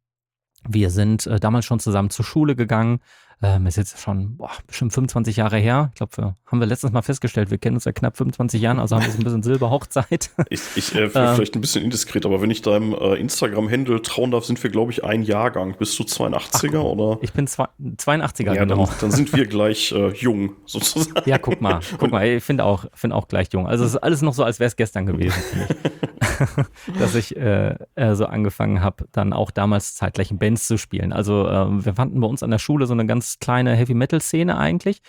Wir 0.67 0.89
sind 0.89 1.27
äh, 1.27 1.39
damals 1.39 1.65
schon 1.65 1.79
zusammen 1.79 2.09
zur 2.09 2.25
Schule 2.25 2.55
gegangen. 2.55 2.99
Ähm, 3.45 3.65
ist 3.65 3.75
jetzt 3.75 3.99
schon 3.99 4.37
boah, 4.37 4.51
bestimmt 4.67 4.93
25 4.93 5.35
Jahre 5.35 5.57
her. 5.57 5.89
Ich 5.91 5.97
glaube, 5.97 6.35
haben 6.45 6.59
wir 6.59 6.65
letztens 6.65 6.93
mal 6.93 7.01
festgestellt, 7.01 7.51
wir 7.51 7.57
kennen 7.57 7.75
uns 7.75 7.83
seit 7.83 7.95
knapp 7.95 8.15
25 8.15 8.61
Jahren, 8.61 8.79
also 8.79 8.95
haben 8.95 9.03
wir 9.03 9.11
so 9.11 9.17
ein 9.17 9.23
bisschen 9.23 9.43
Silberhochzeit. 9.43 10.29
Ich, 10.49 10.61
ich 10.75 10.95
äh, 10.95 11.09
vielleicht 11.09 11.55
ein 11.55 11.61
bisschen 11.61 11.83
indiskret, 11.83 12.25
aber 12.25 12.41
wenn 12.41 12.51
ich 12.51 12.61
deinem 12.61 12.93
äh, 12.93 13.15
Instagram-Handle 13.15 14.01
trauen 14.01 14.31
darf, 14.31 14.45
sind 14.45 14.61
wir, 14.63 14.69
glaube 14.69 14.91
ich, 14.91 15.03
ein 15.03 15.23
Jahrgang. 15.23 15.75
Bist 15.77 15.97
du 15.99 16.03
82er 16.03 16.79
oder? 16.79 17.19
Ich 17.21 17.33
bin 17.33 17.47
zwei, 17.47 17.67
82er, 17.81 18.53
Ja, 18.53 18.63
genau. 18.63 18.85
dann, 18.85 18.95
dann 19.01 19.11
sind 19.11 19.33
wir 19.33 19.45
gleich 19.45 19.91
äh, 19.91 20.09
jung, 20.13 20.55
sozusagen. 20.65 21.27
Ja, 21.29 21.37
guck 21.37 21.59
mal, 21.59 21.79
guck 21.97 22.11
mal, 22.11 22.25
ich 22.25 22.43
finde 22.43 22.63
auch, 22.63 22.85
finde 22.93 23.15
auch 23.15 23.27
gleich 23.27 23.49
jung. 23.51 23.67
Also 23.67 23.83
es 23.83 23.91
ist 23.91 23.97
alles 23.97 24.21
noch 24.21 24.33
so, 24.33 24.43
als 24.43 24.59
wäre 24.59 24.67
es 24.67 24.75
gestern 24.75 25.05
gewesen. 25.05 25.41
dass 26.99 27.15
ich 27.15 27.35
äh, 27.35 27.75
äh, 27.95 28.15
so 28.15 28.25
angefangen 28.25 28.81
habe, 28.81 29.05
dann 29.11 29.33
auch 29.33 29.51
damals 29.51 29.95
zeitgleich 29.95 30.31
in 30.31 30.39
Bands 30.39 30.67
zu 30.67 30.77
spielen. 30.77 31.13
Also 31.13 31.47
äh, 31.47 31.85
wir 31.85 31.93
fanden 31.93 32.19
bei 32.19 32.27
uns 32.27 32.43
an 32.43 32.51
der 32.51 32.59
Schule 32.59 32.85
so 32.85 32.93
eine 32.93 33.05
ganz 33.05 33.39
kleine 33.39 33.75
Heavy-Metal-Szene 33.75 34.57
eigentlich. 34.57 35.01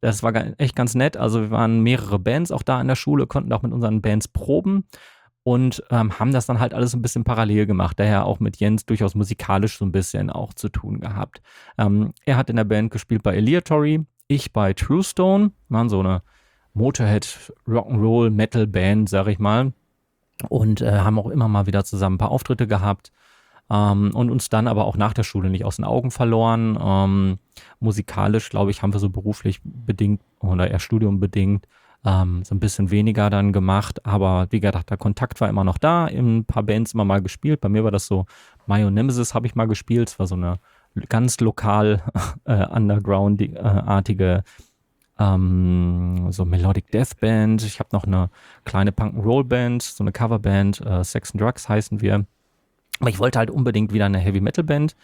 Das 0.00 0.22
war 0.22 0.32
echt 0.58 0.76
ganz 0.76 0.94
nett. 0.94 1.16
Also 1.16 1.42
wir 1.42 1.50
waren 1.50 1.80
mehrere 1.80 2.18
Bands 2.18 2.50
auch 2.52 2.62
da 2.62 2.78
an 2.78 2.88
der 2.88 2.96
Schule, 2.96 3.26
konnten 3.26 3.52
auch 3.52 3.62
mit 3.62 3.72
unseren 3.72 4.00
Bands 4.00 4.28
proben 4.28 4.84
und 5.42 5.82
ähm, 5.90 6.18
haben 6.18 6.32
das 6.32 6.46
dann 6.46 6.60
halt 6.60 6.74
alles 6.74 6.94
ein 6.94 7.02
bisschen 7.02 7.24
parallel 7.24 7.66
gemacht. 7.66 7.98
Daher 7.98 8.24
auch 8.24 8.40
mit 8.40 8.58
Jens 8.58 8.86
durchaus 8.86 9.14
musikalisch 9.14 9.78
so 9.78 9.84
ein 9.84 9.92
bisschen 9.92 10.30
auch 10.30 10.54
zu 10.54 10.68
tun 10.68 11.00
gehabt. 11.00 11.42
Ähm, 11.78 12.12
er 12.24 12.36
hat 12.36 12.50
in 12.50 12.56
der 12.56 12.64
Band 12.64 12.90
gespielt 12.90 13.22
bei 13.22 13.36
Eliatory, 13.36 14.04
ich 14.28 14.52
bei 14.52 14.72
True 14.72 15.02
Stone, 15.02 15.52
waren 15.68 15.88
so 15.88 16.00
eine 16.00 16.22
Motorhead 16.72 17.52
Rock'n'Roll 17.66 18.30
Metal 18.30 18.66
Band, 18.66 19.08
sag 19.08 19.26
ich 19.26 19.38
mal. 19.38 19.72
Und 20.48 20.80
äh, 20.80 20.98
haben 21.00 21.18
auch 21.18 21.28
immer 21.28 21.48
mal 21.48 21.66
wieder 21.66 21.84
zusammen 21.84 22.16
ein 22.16 22.18
paar 22.18 22.30
Auftritte 22.30 22.66
gehabt. 22.66 23.12
Ähm, 23.70 24.10
und 24.14 24.30
uns 24.30 24.48
dann 24.48 24.66
aber 24.66 24.84
auch 24.84 24.96
nach 24.96 25.12
der 25.12 25.22
Schule 25.22 25.50
nicht 25.50 25.64
aus 25.64 25.76
den 25.76 25.84
Augen 25.84 26.10
verloren. 26.10 26.78
Ähm, 26.82 27.38
musikalisch, 27.78 28.50
glaube 28.50 28.70
ich, 28.70 28.82
haben 28.82 28.92
wir 28.92 29.00
so 29.00 29.10
beruflich 29.10 29.60
bedingt 29.64 30.20
oder 30.40 30.70
eher 30.70 30.80
studiumbedingt 30.80 31.66
ähm, 32.04 32.42
so 32.44 32.54
ein 32.54 32.60
bisschen 32.60 32.90
weniger 32.90 33.30
dann 33.30 33.52
gemacht. 33.52 34.04
Aber 34.06 34.46
wie 34.50 34.60
gesagt, 34.60 34.90
der 34.90 34.96
Kontakt 34.96 35.40
war 35.40 35.48
immer 35.48 35.64
noch 35.64 35.78
da. 35.78 36.06
In 36.06 36.38
ein 36.38 36.44
paar 36.44 36.62
Bands 36.62 36.94
immer 36.94 37.04
mal 37.04 37.20
gespielt. 37.20 37.60
Bei 37.60 37.68
mir 37.68 37.84
war 37.84 37.90
das 37.90 38.06
so 38.06 38.26
Mayo 38.66 38.90
Nemesis 38.90 39.34
habe 39.34 39.46
ich 39.46 39.54
mal 39.54 39.66
gespielt. 39.66 40.08
Es 40.08 40.18
war 40.18 40.26
so 40.26 40.34
eine 40.34 40.58
ganz 41.08 41.38
lokal 41.40 42.02
äh, 42.44 42.66
Underground-artige 42.66 44.42
ähm, 45.20 46.32
so 46.32 46.44
Melodic 46.44 46.90
Death 46.90 47.20
Band. 47.20 47.62
Ich 47.62 47.78
habe 47.78 47.90
noch 47.92 48.04
eine 48.04 48.30
kleine 48.64 48.90
Punk-Roll 48.90 49.44
Band, 49.44 49.82
so 49.82 50.02
eine 50.02 50.12
Coverband, 50.12 50.80
äh, 50.80 51.04
Sex 51.04 51.32
and 51.32 51.40
Drugs 51.40 51.68
heißen 51.68 52.00
wir. 52.00 52.26
Aber 52.98 53.10
ich 53.10 53.18
wollte 53.18 53.38
halt 53.38 53.50
unbedingt 53.50 53.92
wieder 53.92 54.06
eine 54.06 54.18
Heavy 54.18 54.40
Metal 54.40 54.64
Band 54.64 54.96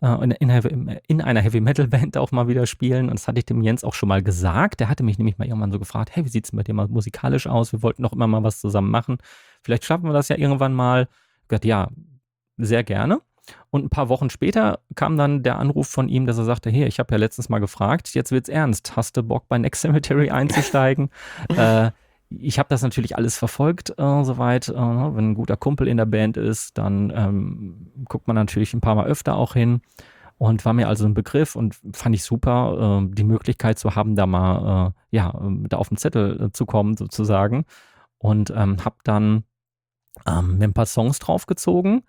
äh, 0.00 0.22
in, 0.22 0.30
in, 0.30 1.00
in, 1.08 1.20
einer 1.20 1.40
Heavy 1.40 1.60
Metal 1.60 1.88
Band 1.88 2.16
auch 2.16 2.30
mal 2.30 2.46
wieder 2.46 2.66
spielen. 2.66 3.08
Und 3.08 3.14
das 3.14 3.26
hatte 3.26 3.38
ich 3.38 3.46
dem 3.46 3.62
Jens 3.62 3.84
auch 3.84 3.94
schon 3.94 4.08
mal 4.08 4.22
gesagt. 4.22 4.80
Der 4.80 4.88
hatte 4.88 5.02
mich 5.02 5.18
nämlich 5.18 5.38
mal 5.38 5.46
irgendwann 5.46 5.72
so 5.72 5.78
gefragt, 5.78 6.10
hey, 6.14 6.24
wie 6.24 6.28
sieht 6.28 6.44
es 6.44 6.52
bei 6.52 6.62
dir 6.62 6.74
mal 6.74 6.88
musikalisch 6.88 7.46
aus? 7.46 7.72
Wir 7.72 7.82
wollten 7.82 8.04
doch 8.04 8.12
immer 8.12 8.28
mal 8.28 8.44
was 8.44 8.60
zusammen 8.60 8.90
machen. 8.90 9.18
Vielleicht 9.62 9.84
schaffen 9.84 10.04
wir 10.04 10.12
das 10.12 10.28
ja 10.28 10.36
irgendwann 10.36 10.72
mal. 10.72 11.08
Ich 11.42 11.48
gesagt, 11.48 11.64
ja, 11.64 11.88
sehr 12.56 12.84
gerne. 12.84 13.20
Und 13.70 13.84
ein 13.84 13.90
paar 13.90 14.08
Wochen 14.08 14.30
später 14.30 14.80
kam 14.94 15.16
dann 15.16 15.42
der 15.42 15.58
Anruf 15.58 15.88
von 15.88 16.08
ihm, 16.08 16.26
dass 16.26 16.38
er 16.38 16.44
sagte, 16.44 16.70
hey, 16.70 16.86
ich 16.86 16.98
habe 16.98 17.12
ja 17.12 17.18
letztens 17.18 17.48
mal 17.48 17.58
gefragt, 17.58 18.14
jetzt 18.14 18.32
wird's 18.32 18.48
ernst. 18.48 18.96
Hast 18.96 19.16
du 19.16 19.22
Bock 19.22 19.48
bei 19.48 19.58
Next 19.58 19.82
Cemetery 19.82 20.30
einzusteigen? 20.30 21.10
äh, 21.56 21.90
ich 22.30 22.58
habe 22.58 22.68
das 22.68 22.82
natürlich 22.82 23.16
alles 23.16 23.36
verfolgt, 23.36 23.90
äh, 23.98 24.24
soweit. 24.24 24.68
Äh, 24.68 24.74
wenn 24.74 25.30
ein 25.30 25.34
guter 25.34 25.56
Kumpel 25.56 25.88
in 25.88 25.96
der 25.96 26.06
Band 26.06 26.36
ist, 26.36 26.78
dann 26.78 27.12
ähm, 27.14 27.92
guckt 28.08 28.26
man 28.26 28.36
natürlich 28.36 28.74
ein 28.74 28.80
paar 28.80 28.94
Mal 28.94 29.06
öfter 29.06 29.36
auch 29.36 29.54
hin 29.54 29.82
und 30.38 30.64
war 30.64 30.72
mir 30.72 30.88
also 30.88 31.04
ein 31.04 31.14
Begriff 31.14 31.56
und 31.56 31.76
fand 31.92 32.14
ich 32.14 32.24
super, 32.24 33.02
äh, 33.02 33.14
die 33.14 33.24
Möglichkeit 33.24 33.78
zu 33.78 33.94
haben, 33.94 34.16
da 34.16 34.26
mal, 34.26 34.88
äh, 34.88 35.16
ja, 35.16 35.38
da 35.68 35.76
auf 35.76 35.88
den 35.88 35.98
Zettel 35.98 36.40
äh, 36.40 36.52
zu 36.52 36.66
kommen 36.66 36.96
sozusagen 36.96 37.64
und 38.18 38.50
ähm, 38.50 38.84
habe 38.84 38.96
dann 39.04 39.44
ähm, 40.26 40.58
mir 40.58 40.64
ein 40.64 40.74
paar 40.74 40.86
Songs 40.86 41.18
draufgezogen 41.18 42.04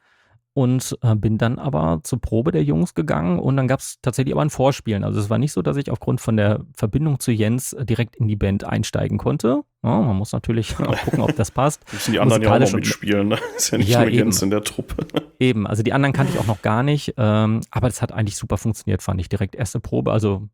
und 0.55 0.97
äh, 1.01 1.15
bin 1.15 1.37
dann 1.37 1.59
aber 1.59 1.99
zur 2.03 2.21
Probe 2.21 2.53
der 2.53 2.63
Jungs 2.63 2.93
gegangen 2.93 3.39
und 3.39 3.57
dann 3.57 3.67
gab 3.67 3.81
es 3.81 3.99
tatsächlich 4.01 4.33
aber 4.33 4.41
ein 4.41 4.49
Vorspielen. 4.49 5.03
Also 5.03 5.19
es 5.19 5.29
war 5.29 5.37
nicht 5.37 5.51
so, 5.51 5.61
dass 5.61 5.75
ich 5.75 5.91
aufgrund 5.91 6.21
von 6.21 6.37
der 6.37 6.61
Verbindung 6.73 7.19
zu 7.19 7.33
Jens 7.33 7.73
äh, 7.73 7.85
direkt 7.85 8.15
in 8.15 8.29
die 8.29 8.37
Band 8.37 8.63
einsteigen 8.63 9.17
konnte. 9.17 9.63
Ja, 9.83 9.99
man 9.99 10.15
muss 10.15 10.31
natürlich 10.31 10.79
auch 10.79 10.97
gucken, 10.97 11.19
ob 11.19 11.35
das 11.35 11.51
passt. 11.51 11.83
Müssen 11.91 12.13
die 12.13 12.21
anderen 12.21 12.41
ja 12.41 12.53
auch 12.53 12.71
mitspielen, 12.71 13.27
ne? 13.27 13.37
Ist 13.57 13.71
ja 13.71 13.77
nicht 13.77 13.89
ja, 13.89 13.99
nur 13.99 14.07
eben. 14.07 14.17
Jens 14.17 14.41
in 14.41 14.49
der 14.49 14.63
Truppe. 14.63 15.05
Eben, 15.39 15.67
also 15.67 15.83
die 15.83 15.91
anderen 15.91 16.13
kannte 16.13 16.31
ich 16.31 16.39
auch 16.39 16.47
noch 16.47 16.61
gar 16.61 16.83
nicht, 16.83 17.15
ähm, 17.17 17.59
aber 17.69 17.89
das 17.89 18.01
hat 18.01 18.13
eigentlich 18.13 18.37
super 18.37 18.57
funktioniert, 18.57 19.03
fand 19.03 19.19
ich. 19.19 19.27
Direkt 19.27 19.55
erste 19.55 19.81
Probe, 19.81 20.13
also 20.13 20.47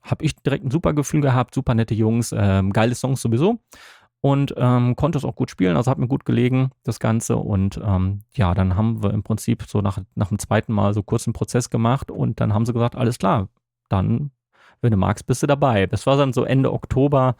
habe 0.00 0.24
ich 0.24 0.34
direkt 0.36 0.64
ein 0.64 0.70
super 0.70 0.94
Gefühl 0.94 1.20
gehabt, 1.20 1.54
super 1.54 1.74
nette 1.74 1.94
Jungs, 1.94 2.34
ähm, 2.34 2.72
geile 2.72 2.94
Songs 2.94 3.20
sowieso 3.20 3.58
und 4.24 4.54
ähm, 4.56 4.96
konnte 4.96 5.18
es 5.18 5.24
auch 5.26 5.36
gut 5.36 5.50
spielen, 5.50 5.76
also 5.76 5.90
hat 5.90 5.98
mir 5.98 6.08
gut 6.08 6.24
gelegen, 6.24 6.70
das 6.82 6.98
Ganze. 6.98 7.36
Und 7.36 7.78
ähm, 7.84 8.22
ja, 8.32 8.54
dann 8.54 8.74
haben 8.74 9.02
wir 9.02 9.12
im 9.12 9.22
Prinzip 9.22 9.64
so 9.68 9.82
nach, 9.82 9.98
nach 10.14 10.28
dem 10.28 10.38
zweiten 10.38 10.72
Mal 10.72 10.94
so 10.94 11.02
kurz 11.02 11.26
einen 11.26 11.34
Prozess 11.34 11.68
gemacht 11.68 12.10
und 12.10 12.40
dann 12.40 12.54
haben 12.54 12.64
sie 12.64 12.72
gesagt, 12.72 12.96
alles 12.96 13.18
klar, 13.18 13.50
dann, 13.90 14.30
wenn 14.80 14.92
du 14.92 14.96
magst, 14.96 15.26
bist 15.26 15.42
du 15.42 15.46
dabei. 15.46 15.86
Das 15.86 16.06
war 16.06 16.16
dann 16.16 16.32
so 16.32 16.42
Ende 16.42 16.72
Oktober, 16.72 17.36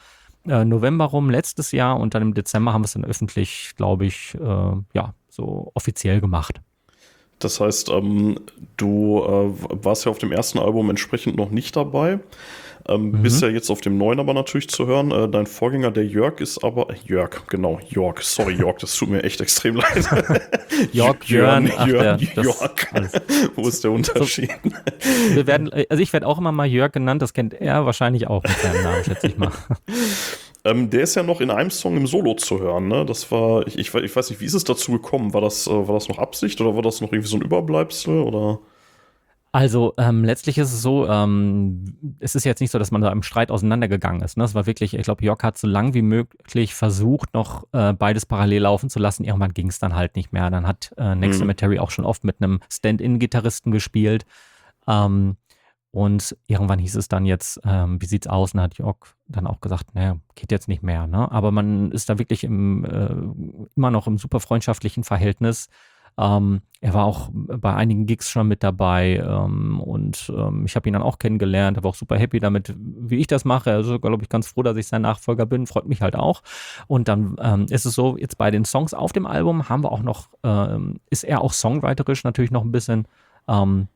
äh, 0.47 0.63
November 0.67 1.07
rum 1.07 1.31
letztes 1.31 1.73
Jahr 1.73 1.99
und 1.99 2.13
dann 2.13 2.21
im 2.21 2.35
Dezember 2.35 2.75
haben 2.75 2.83
wir 2.83 2.89
es 2.89 2.93
dann 2.93 3.07
öffentlich, 3.07 3.73
glaube 3.77 4.05
ich, 4.05 4.35
äh, 4.35 4.73
ja, 4.93 5.15
so 5.31 5.71
offiziell 5.73 6.21
gemacht. 6.21 6.61
Das 7.39 7.61
heißt, 7.61 7.89
ähm, 7.89 8.39
du 8.77 9.23
äh, 9.23 9.85
warst 9.85 10.05
ja 10.05 10.11
auf 10.11 10.19
dem 10.19 10.33
ersten 10.33 10.59
Album 10.59 10.91
entsprechend 10.91 11.37
noch 11.37 11.49
nicht 11.49 11.77
dabei. 11.77 12.21
Ähm, 12.87 13.13
mhm. 13.13 13.23
Bist 13.23 13.41
ja 13.41 13.49
jetzt 13.49 13.71
auf 13.71 13.81
dem 13.81 13.97
neuen 13.97 14.21
aber 14.21 14.35
natürlich 14.35 14.69
zu 14.69 14.87
hören. 14.87 15.11
Äh, 15.11 15.29
dein 15.29 15.47
Vorgänger, 15.47 15.91
der 15.91 16.05
Jörg, 16.05 16.41
ist 16.41 16.63
aber. 16.63 16.91
Äh, 16.91 16.97
Jörg, 17.07 17.47
genau, 17.49 17.81
Jörg. 17.89 18.21
Sorry, 18.21 18.55
Jörg, 18.55 18.79
das 18.79 18.95
tut 18.97 19.09
mir 19.09 19.23
echt 19.23 19.41
extrem 19.41 19.77
leid. 19.77 20.07
Jörg, 20.93 21.25
Jörn, 21.25 21.67
Jörn, 21.67 21.89
Jörn, 21.89 22.29
Jörg. 22.35 22.73
Wo 23.57 23.69
ist 23.69 23.85
der 23.85 23.91
Unterschied? 23.91 24.51
So, 25.01 25.37
wir 25.37 25.47
werden, 25.47 25.71
also 25.89 26.03
ich 26.03 26.13
werde 26.13 26.27
auch 26.27 26.39
immer 26.39 26.53
mal 26.53 26.67
Jörg 26.67 26.93
genannt, 26.93 27.23
das 27.23 27.33
kennt 27.33 27.55
er 27.55 27.87
wahrscheinlich 27.87 28.27
auch 28.27 28.43
mit 28.43 28.59
seinem 28.59 28.83
Namen, 28.83 29.05
schätze 29.05 29.27
ich 29.29 29.39
mal. 29.39 29.53
Ähm, 30.67 30.89
der 30.89 31.03
ist 31.03 31.15
ja 31.15 31.23
noch 31.23 31.43
in 31.43 31.51
einem 31.51 31.69
Song 31.69 31.99
im 31.99 32.07
Solo 32.07 32.33
zu 32.37 32.59
hören, 32.59 32.89
ne? 32.89 33.05
Das 33.05 33.31
war, 33.31 33.67
ich, 33.67 33.79
ich, 33.79 33.93
ich 33.93 34.17
weiß 34.17 34.31
nicht, 34.31 34.41
wie 34.41 34.47
ist 34.47 34.55
es 34.55 34.65
dazu 34.65 34.93
gekommen? 34.93 35.35
War 35.35 35.43
das, 35.43 35.67
äh, 35.67 35.71
war 35.71 35.93
das 35.95 36.09
noch 36.09 36.17
Absicht 36.17 36.59
oder 36.59 36.75
war 36.75 36.81
das 36.81 37.03
noch 37.03 37.13
irgendwie 37.13 37.29
so 37.29 37.37
ein 37.37 37.43
Überbleibsel 37.43 38.21
oder? 38.21 38.61
Also 39.55 39.95
ähm, 39.99 40.25
letztlich 40.25 40.59
ist 40.59 40.73
es 40.73 40.83
so, 40.83 41.07
ähm, 41.07 42.17
es 42.19 42.35
ist 42.35 42.43
jetzt 42.43 42.59
nicht 42.61 42.73
so, 42.73 42.81
dass 42.81 42.91
man 42.91 43.03
da 43.03 43.13
im 43.13 43.23
Streit 43.23 43.53
auseinandergegangen 43.53 44.21
ist. 44.21 44.37
Ne? 44.37 44.43
Es 44.43 44.57
war 44.57 44.67
wirklich, 44.67 44.95
ich 44.95 45.03
glaube, 45.03 45.25
Jörg 45.25 45.41
hat 45.45 45.57
so 45.57 45.69
lang 45.69 45.95
wie 45.95 46.03
möglich 46.03 46.75
versucht, 46.75 47.35
noch 47.35 47.63
äh, 47.71 47.93
beides 47.93 48.27
parallel 48.27 48.63
laufen 48.63 48.91
zu 48.91 48.99
lassen. 48.99 49.23
Irgendwann 49.23 49.55
ging 49.55 49.69
es 49.69 49.79
dann 49.79 49.95
halt 49.95 50.17
nicht 50.17 50.33
mehr. 50.33 50.51
Dann 50.51 50.67
hat 50.67 50.93
äh, 50.99 51.15
Next 51.15 51.39
mhm. 51.39 51.43
Cemetery 51.45 51.79
auch 51.79 51.93
schon 51.93 52.05
oft 52.05 52.25
mit 52.25 52.43
einem 52.43 52.59
Stand-in-Gitarristen 52.69 53.71
gespielt. 53.71 54.25
Ähm, 54.89 55.37
und 55.93 56.37
irgendwann 56.49 56.81
hieß 56.81 56.97
es 56.97 57.07
dann 57.07 57.25
jetzt, 57.25 57.61
ähm, 57.65 58.03
wie 58.03 58.07
sieht's 58.07 58.27
aus? 58.27 58.55
Und 58.55 58.61
hat 58.61 58.77
Jörg 58.79 58.97
dann 59.29 59.47
auch 59.47 59.61
gesagt, 59.61 59.95
naja, 59.95 60.17
geht 60.35 60.51
jetzt 60.51 60.67
nicht 60.67 60.83
mehr. 60.83 61.07
Ne? 61.07 61.31
Aber 61.31 61.53
man 61.53 61.93
ist 61.93 62.09
da 62.09 62.19
wirklich 62.19 62.43
im, 62.43 62.85
äh, 62.85 63.71
immer 63.77 63.93
noch 63.93 64.09
im 64.09 64.19
super 64.19 64.41
freundschaftlichen 64.41 65.05
Verhältnis. 65.05 65.69
Ähm, 66.19 66.63
er 66.81 66.93
war 66.93 67.07
auch 67.07 67.31
bei 67.33 67.75
einigen 67.75 68.05
Gigs 68.05 68.29
schon 68.29 68.47
mit 68.47 68.63
dabei 68.63 69.17
ähm, 69.17 69.81
und 69.81 70.31
ähm, 70.37 70.67
ich 70.67 70.77
habe 70.77 70.87
ihn 70.89 70.93
dann 70.93 71.03
auch 71.03 71.19
kennengelernt. 71.19 71.79
Er 71.79 71.83
war 71.83 71.91
auch 71.91 71.95
super 71.95 72.19
happy 72.19 72.41
damit, 72.41 72.75
wie 72.77 73.17
ich 73.17 73.27
das 73.27 73.47
mache. 73.47 73.73
Also, 73.73 73.99
glaube 73.99 74.23
ich, 74.23 74.29
ganz 74.29 74.49
froh, 74.49 74.63
dass 74.63 74.77
ich 74.77 74.87
sein 74.87 75.01
Nachfolger 75.03 75.47
bin. 75.47 75.67
Freut 75.67 75.87
mich 75.87 76.03
halt 76.03 76.15
auch. 76.15 76.43
Und 76.87 77.09
dann 77.09 77.37
ähm, 77.41 77.67
ist 77.71 77.87
es 77.87 77.95
so, 77.95 78.19
jetzt 78.19 78.37
bei 78.37 78.51
den 78.51 78.67
Songs 78.67 78.93
auf 78.93 79.13
dem 79.13 79.27
Album 79.27 79.71
haben 79.71 79.83
wir 79.83 79.93
auch 79.93 80.03
noch, 80.03 80.29
ähm, 80.43 81.01
ist 81.09 81.25
er 81.25 81.41
auch 81.41 81.55
songwriterisch 81.55 82.23
natürlich 82.23 82.51
noch 82.51 82.65
ein 82.65 82.73
bisschen 82.73 83.09
ähm, 83.49 83.89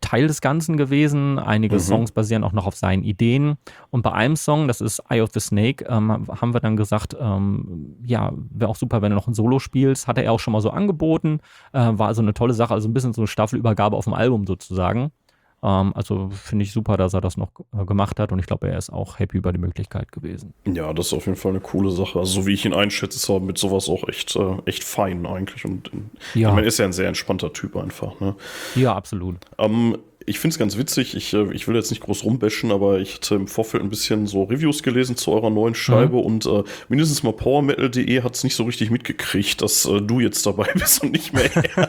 Teil 0.00 0.26
des 0.26 0.40
Ganzen 0.40 0.76
gewesen. 0.76 1.38
Einige 1.38 1.76
mhm. 1.76 1.80
Songs 1.80 2.12
basieren 2.12 2.44
auch 2.44 2.52
noch 2.52 2.66
auf 2.66 2.74
seinen 2.74 3.02
Ideen. 3.04 3.56
Und 3.90 4.02
bei 4.02 4.12
einem 4.12 4.36
Song, 4.36 4.68
das 4.68 4.80
ist 4.80 5.00
Eye 5.08 5.20
of 5.20 5.30
the 5.32 5.40
Snake, 5.40 5.84
ähm, 5.88 6.26
haben 6.28 6.52
wir 6.52 6.60
dann 6.60 6.76
gesagt, 6.76 7.16
ähm, 7.18 7.96
ja, 8.04 8.32
wäre 8.50 8.70
auch 8.70 8.76
super, 8.76 9.02
wenn 9.02 9.10
du 9.10 9.16
noch 9.16 9.28
ein 9.28 9.34
Solo 9.34 9.58
spielst. 9.58 10.08
Hatte 10.08 10.22
er 10.22 10.32
auch 10.32 10.40
schon 10.40 10.52
mal 10.52 10.60
so 10.60 10.70
angeboten. 10.70 11.40
Äh, 11.72 11.92
war 11.92 12.08
also 12.08 12.22
eine 12.22 12.34
tolle 12.34 12.54
Sache, 12.54 12.74
also 12.74 12.88
ein 12.88 12.94
bisschen 12.94 13.12
so 13.12 13.22
eine 13.22 13.28
Staffelübergabe 13.28 13.96
auf 13.96 14.04
dem 14.04 14.14
Album 14.14 14.46
sozusagen. 14.46 15.12
Ähm, 15.62 15.92
also 15.94 16.30
finde 16.30 16.64
ich 16.64 16.72
super, 16.72 16.96
dass 16.96 17.14
er 17.14 17.20
das 17.20 17.36
noch 17.36 17.50
äh, 17.76 17.84
gemacht 17.84 18.20
hat 18.20 18.32
und 18.32 18.38
ich 18.38 18.46
glaube, 18.46 18.68
er 18.68 18.78
ist 18.78 18.90
auch 18.90 19.18
happy 19.18 19.38
über 19.38 19.52
die 19.52 19.58
Möglichkeit 19.58 20.12
gewesen. 20.12 20.54
Ja, 20.66 20.92
das 20.92 21.08
ist 21.08 21.12
auf 21.12 21.26
jeden 21.26 21.36
Fall 21.36 21.52
eine 21.52 21.60
coole 21.60 21.90
Sache. 21.90 22.18
Also 22.18 22.42
so 22.42 22.46
wie 22.46 22.54
ich 22.54 22.64
ihn 22.64 22.74
einschätze, 22.74 23.16
ist 23.16 23.28
er 23.28 23.40
mit 23.40 23.58
sowas 23.58 23.88
auch 23.88 24.06
echt, 24.08 24.36
äh, 24.36 24.56
echt 24.66 24.84
fein 24.84 25.26
eigentlich. 25.26 25.64
Und 25.64 25.90
ja. 26.34 26.56
er 26.56 26.64
ist 26.64 26.78
ja 26.78 26.84
ein 26.84 26.92
sehr 26.92 27.08
entspannter 27.08 27.52
Typ 27.52 27.76
einfach. 27.76 28.20
Ne? 28.20 28.36
Ja, 28.76 28.94
absolut. 28.94 29.36
Ähm, 29.58 29.98
ich 30.28 30.38
finde 30.38 30.52
es 30.52 30.58
ganz 30.58 30.76
witzig. 30.76 31.16
Ich, 31.16 31.32
äh, 31.32 31.52
ich 31.52 31.66
will 31.66 31.74
jetzt 31.74 31.90
nicht 31.90 32.02
groß 32.02 32.24
rumbashen, 32.24 32.70
aber 32.70 32.98
ich 32.98 33.16
hatte 33.16 33.34
im 33.34 33.48
Vorfeld 33.48 33.82
ein 33.82 33.88
bisschen 33.88 34.26
so 34.26 34.44
Reviews 34.44 34.82
gelesen 34.82 35.16
zu 35.16 35.32
eurer 35.32 35.50
neuen 35.50 35.74
Scheibe 35.74 36.16
mhm. 36.16 36.22
und 36.22 36.46
äh, 36.46 36.62
mindestens 36.88 37.22
mal 37.22 37.32
PowerMetal.de 37.32 38.22
hat 38.22 38.34
es 38.34 38.44
nicht 38.44 38.54
so 38.54 38.64
richtig 38.64 38.90
mitgekriegt, 38.90 39.62
dass 39.62 39.86
äh, 39.86 40.00
du 40.00 40.20
jetzt 40.20 40.44
dabei 40.46 40.70
bist 40.74 41.02
und 41.02 41.12
nicht 41.12 41.32
mehr. 41.32 41.50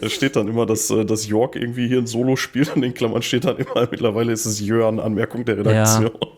da 0.00 0.08
steht 0.08 0.36
dann 0.36 0.48
immer, 0.48 0.66
dass, 0.66 0.90
äh, 0.90 1.04
dass 1.04 1.28
York 1.28 1.56
irgendwie 1.56 1.88
hier 1.88 1.98
ein 1.98 2.06
Solo 2.06 2.36
spielt 2.36 2.74
und 2.74 2.82
in 2.82 2.94
Klammern 2.94 3.22
steht 3.22 3.44
dann 3.44 3.56
immer, 3.58 3.88
mittlerweile 3.90 4.32
ist 4.32 4.46
es 4.46 4.60
Jörn, 4.60 4.98
Anmerkung 4.98 5.44
der 5.44 5.58
Redaktion. 5.58 6.04
Ja. 6.04 6.36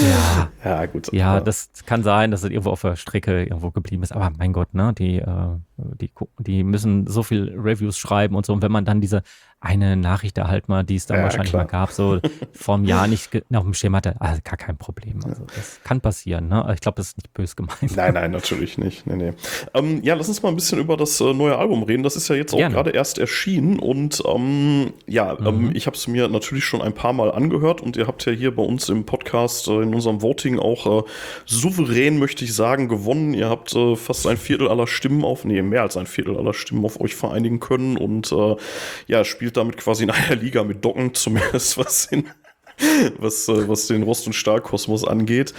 Ja, 0.00 0.50
Ja, 0.64 0.86
gut. 0.86 1.12
Ja, 1.12 1.40
das 1.40 1.70
kann 1.86 2.02
sein, 2.02 2.30
dass 2.30 2.42
es 2.42 2.50
irgendwo 2.50 2.70
auf 2.70 2.82
der 2.82 2.96
Strecke 2.96 3.44
irgendwo 3.44 3.70
geblieben 3.70 4.02
ist. 4.02 4.12
Aber 4.12 4.30
mein 4.36 4.52
Gott, 4.52 4.74
ne, 4.74 4.92
die, 4.96 5.18
äh, 5.18 5.58
die, 5.76 6.10
die 6.38 6.64
müssen 6.64 7.06
so 7.06 7.22
viel 7.22 7.54
Reviews 7.56 7.98
schreiben 7.98 8.34
und 8.34 8.46
so. 8.46 8.52
Und 8.52 8.62
wenn 8.62 8.72
man 8.72 8.84
dann 8.84 9.00
diese 9.00 9.22
eine 9.64 9.96
Nachricht 9.96 10.36
erhalt 10.36 10.68
mal, 10.68 10.84
die 10.84 10.96
es 10.96 11.06
dann 11.06 11.16
Ja, 11.18 11.22
wahrscheinlich 11.24 11.50
klar. 11.50 11.64
mal 11.64 11.68
gab, 11.70 11.90
so 11.90 12.20
vor 12.52 12.74
einem 12.74 12.84
Jahr 12.84 13.06
nicht 13.06 13.30
auf 13.52 13.62
dem 13.64 13.72
Schirm 13.74 13.96
hatte, 13.96 14.14
also 14.20 14.40
gar 14.44 14.56
kein 14.58 14.76
Problem. 14.76 15.20
Also 15.24 15.44
das 15.56 15.80
kann 15.84 16.00
passieren, 16.00 16.48
ne? 16.48 16.70
Ich 16.74 16.80
glaube, 16.80 16.96
das 16.96 17.08
ist 17.08 17.16
nicht 17.16 17.32
böse 17.32 17.56
gemeint. 17.56 17.96
Nein, 17.96 18.14
nein, 18.14 18.30
natürlich 18.30 18.76
nicht. 18.76 19.06
Nee, 19.06 19.16
nee. 19.16 19.32
Ähm, 19.72 20.02
ja, 20.02 20.14
lass 20.14 20.28
uns 20.28 20.42
mal 20.42 20.50
ein 20.50 20.54
bisschen 20.54 20.78
über 20.78 20.96
das 20.96 21.18
äh, 21.20 21.32
neue 21.32 21.56
Album 21.56 21.82
reden. 21.82 22.02
Das 22.02 22.14
ist 22.14 22.28
ja 22.28 22.36
jetzt 22.36 22.52
auch 22.52 22.58
gerade 22.58 22.90
erst 22.90 23.18
erschienen 23.18 23.78
und 23.78 24.22
ähm, 24.28 24.92
ja, 25.06 25.36
ähm, 25.40 25.70
ich 25.74 25.86
habe 25.86 25.96
es 25.96 26.06
mir 26.06 26.28
natürlich 26.28 26.64
schon 26.64 26.82
ein 26.82 26.92
paar 26.92 27.14
Mal 27.14 27.32
angehört 27.32 27.80
und 27.80 27.96
ihr 27.96 28.06
habt 28.06 28.24
ja 28.26 28.32
hier 28.32 28.54
bei 28.54 28.62
uns 28.62 28.88
im 28.90 29.06
Podcast 29.06 29.68
äh, 29.68 29.80
in 29.82 29.94
unserem 29.94 30.20
Voting 30.20 30.58
auch 30.58 31.04
äh, 31.04 31.08
souverän, 31.46 32.18
möchte 32.18 32.44
ich 32.44 32.54
sagen, 32.54 32.88
gewonnen. 32.88 33.32
Ihr 33.34 33.48
habt 33.48 33.74
äh, 33.74 33.96
fast 33.96 34.26
ein 34.26 34.36
Viertel 34.36 34.68
aller 34.68 34.86
Stimmen 34.86 35.24
auf, 35.24 35.44
nee, 35.44 35.62
mehr 35.62 35.82
als 35.82 35.96
ein 35.96 36.06
Viertel 36.06 36.36
aller 36.36 36.52
Stimmen 36.52 36.84
auf 36.84 37.00
euch 37.00 37.14
vereinigen 37.14 37.60
können 37.60 37.96
und 37.96 38.30
äh, 38.32 38.56
ja, 39.06 39.24
spielt 39.24 39.53
damit 39.56 39.76
quasi 39.76 40.04
in 40.04 40.10
einer 40.10 40.36
Liga 40.36 40.64
mit 40.64 40.84
Docken, 40.84 41.14
zumindest 41.14 41.78
was 41.78 42.06
in 42.06 42.28
was, 43.18 43.48
äh, 43.48 43.68
was 43.68 43.86
den 43.86 44.02
Rost- 44.02 44.26
und 44.26 44.32
Stahlkosmos 44.32 45.04
angeht. 45.04 45.54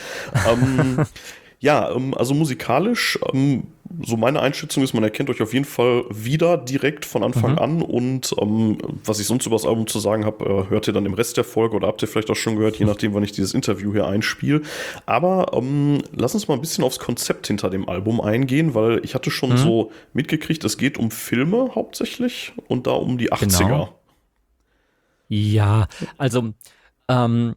Ähm, 0.47 1.05
ja, 1.59 1.91
ähm, 1.91 2.13
also 2.13 2.33
musikalisch, 2.33 3.19
ähm, 3.33 3.67
so 4.03 4.17
meine 4.17 4.41
Einschätzung 4.41 4.83
ist, 4.83 4.93
man 4.93 5.03
erkennt 5.03 5.29
euch 5.29 5.41
auf 5.41 5.53
jeden 5.53 5.65
Fall 5.65 6.05
wieder 6.09 6.57
direkt 6.57 7.05
von 7.05 7.23
Anfang 7.23 7.53
Mhm. 7.53 7.59
an 7.59 7.81
und 7.81 8.35
ähm, 8.41 8.77
was 9.03 9.19
ich 9.19 9.27
sonst 9.27 9.45
über 9.45 9.55
das 9.55 9.65
Album 9.65 9.87
zu 9.87 9.99
sagen 9.99 10.25
habe, 10.25 10.45
äh, 10.45 10.69
hört 10.69 10.87
ihr 10.87 10.93
dann 10.93 11.05
im 11.05 11.13
Rest 11.13 11.37
der 11.37 11.43
Folge 11.43 11.75
oder 11.75 11.87
habt 11.87 12.01
ihr 12.01 12.07
vielleicht 12.07 12.29
auch 12.29 12.35
schon 12.35 12.55
gehört, 12.55 12.77
je 12.77 12.85
nachdem, 12.87 13.13
wann 13.13 13.23
ich 13.23 13.31
dieses 13.31 13.53
Interview 13.53 13.91
hier 13.93 14.07
einspiele. 14.07 14.61
Aber 15.05 15.51
ähm, 15.53 16.01
lass 16.15 16.33
uns 16.33 16.47
mal 16.47 16.55
ein 16.55 16.61
bisschen 16.61 16.83
aufs 16.83 16.99
Konzept 16.99 17.47
hinter 17.47 17.69
dem 17.69 17.87
Album 17.87 18.19
eingehen, 18.21 18.73
weil 18.75 19.01
ich 19.03 19.15
hatte 19.15 19.31
schon 19.31 19.51
Mhm. 19.51 19.57
so 19.57 19.91
mitgekriegt, 20.13 20.63
es 20.63 20.77
geht 20.77 20.97
um 20.97 21.11
Filme 21.11 21.71
hauptsächlich 21.75 22.53
und 22.67 22.87
da 22.87 22.91
um 22.91 23.17
die 23.17 23.31
80er. 23.31 23.57
Genau. 23.67 23.99
Ja, 25.27 25.87
also 26.17 26.53
ähm, 27.07 27.55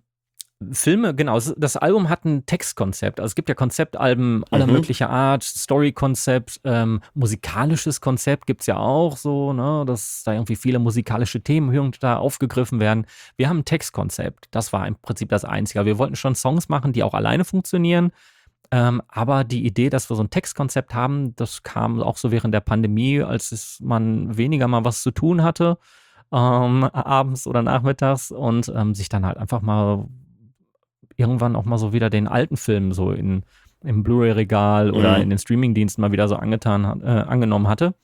Filme, 0.73 1.15
genau, 1.15 1.39
das 1.39 1.77
Album 1.77 2.09
hat 2.09 2.25
ein 2.25 2.45
Textkonzept. 2.45 3.21
Also 3.21 3.31
es 3.31 3.35
gibt 3.37 3.49
ja 3.49 3.55
Konzeptalben 3.55 4.43
aller 4.51 4.67
Mhm. 4.67 4.73
möglicher 4.73 5.09
Art, 5.09 5.45
Story-Konzept, 5.45 6.61
ähm, 6.65 7.01
musikalisches 7.15 8.01
Konzept 8.01 8.47
gibt 8.47 8.63
es 8.63 8.67
ja 8.67 8.77
auch 8.77 9.17
so, 9.17 9.53
ne, 9.53 9.85
dass 9.87 10.23
da 10.25 10.33
irgendwie 10.33 10.57
viele 10.57 10.81
musikalische 10.81 11.41
Themen 11.41 11.93
da 12.01 12.17
aufgegriffen 12.17 12.81
werden. 12.81 13.07
Wir 13.37 13.49
haben 13.49 13.59
ein 13.59 13.65
Textkonzept, 13.65 14.49
das 14.51 14.73
war 14.73 14.85
im 14.89 14.97
Prinzip 14.97 15.29
das 15.29 15.45
Einzige. 15.45 15.87
Wir 15.87 15.97
wollten 15.97 16.17
schon 16.17 16.35
Songs 16.35 16.69
machen, 16.69 16.93
die 16.93 17.05
auch 17.05 17.15
alleine 17.15 17.45
funktionieren. 17.45 18.11
Ähm, 18.73 19.01
aber 19.09 19.45
die 19.45 19.65
Idee, 19.65 19.91
dass 19.91 20.11
wir 20.11 20.17
so 20.17 20.25
ein 20.25 20.31
Textkonzept 20.31 20.93
haben, 20.93 21.37
das 21.37 21.63
kam 21.63 22.03
auch 22.03 22.17
so 22.17 22.33
während 22.33 22.53
der 22.53 22.61
Pandemie, 22.61 23.23
als 23.23 23.53
es 23.53 23.79
man 23.81 24.37
weniger 24.37 24.67
mal 24.67 24.85
was 24.85 25.03
zu 25.03 25.13
tun 25.13 25.43
hatte 25.45 25.79
ähm, 26.33 26.85
abends 26.85 27.47
oder 27.47 27.63
nachmittags 27.63 28.31
und 28.31 28.71
ähm, 28.75 28.95
sich 28.95 29.09
dann 29.09 29.25
halt 29.25 29.39
einfach 29.39 29.63
mal 29.63 30.07
irgendwann 31.19 31.55
auch 31.57 31.65
mal 31.67 31.77
so 31.77 31.93
wieder 31.93 32.09
den 32.09 32.27
alten 32.27 32.57
Film 32.57 32.93
so 32.93 33.11
in, 33.13 33.43
im 33.83 34.03
Blu-ray-Regal 34.03 34.91
oder 34.93 35.17
Mhm. 35.17 35.23
in 35.25 35.31
den 35.31 35.39
Streaming-Diensten 35.39 36.01
mal 36.01 36.13
wieder 36.13 36.29
so 36.29 36.37
angetan, 36.37 37.03
äh, 37.03 37.07
angenommen 37.07 37.69
hatte. 37.69 37.95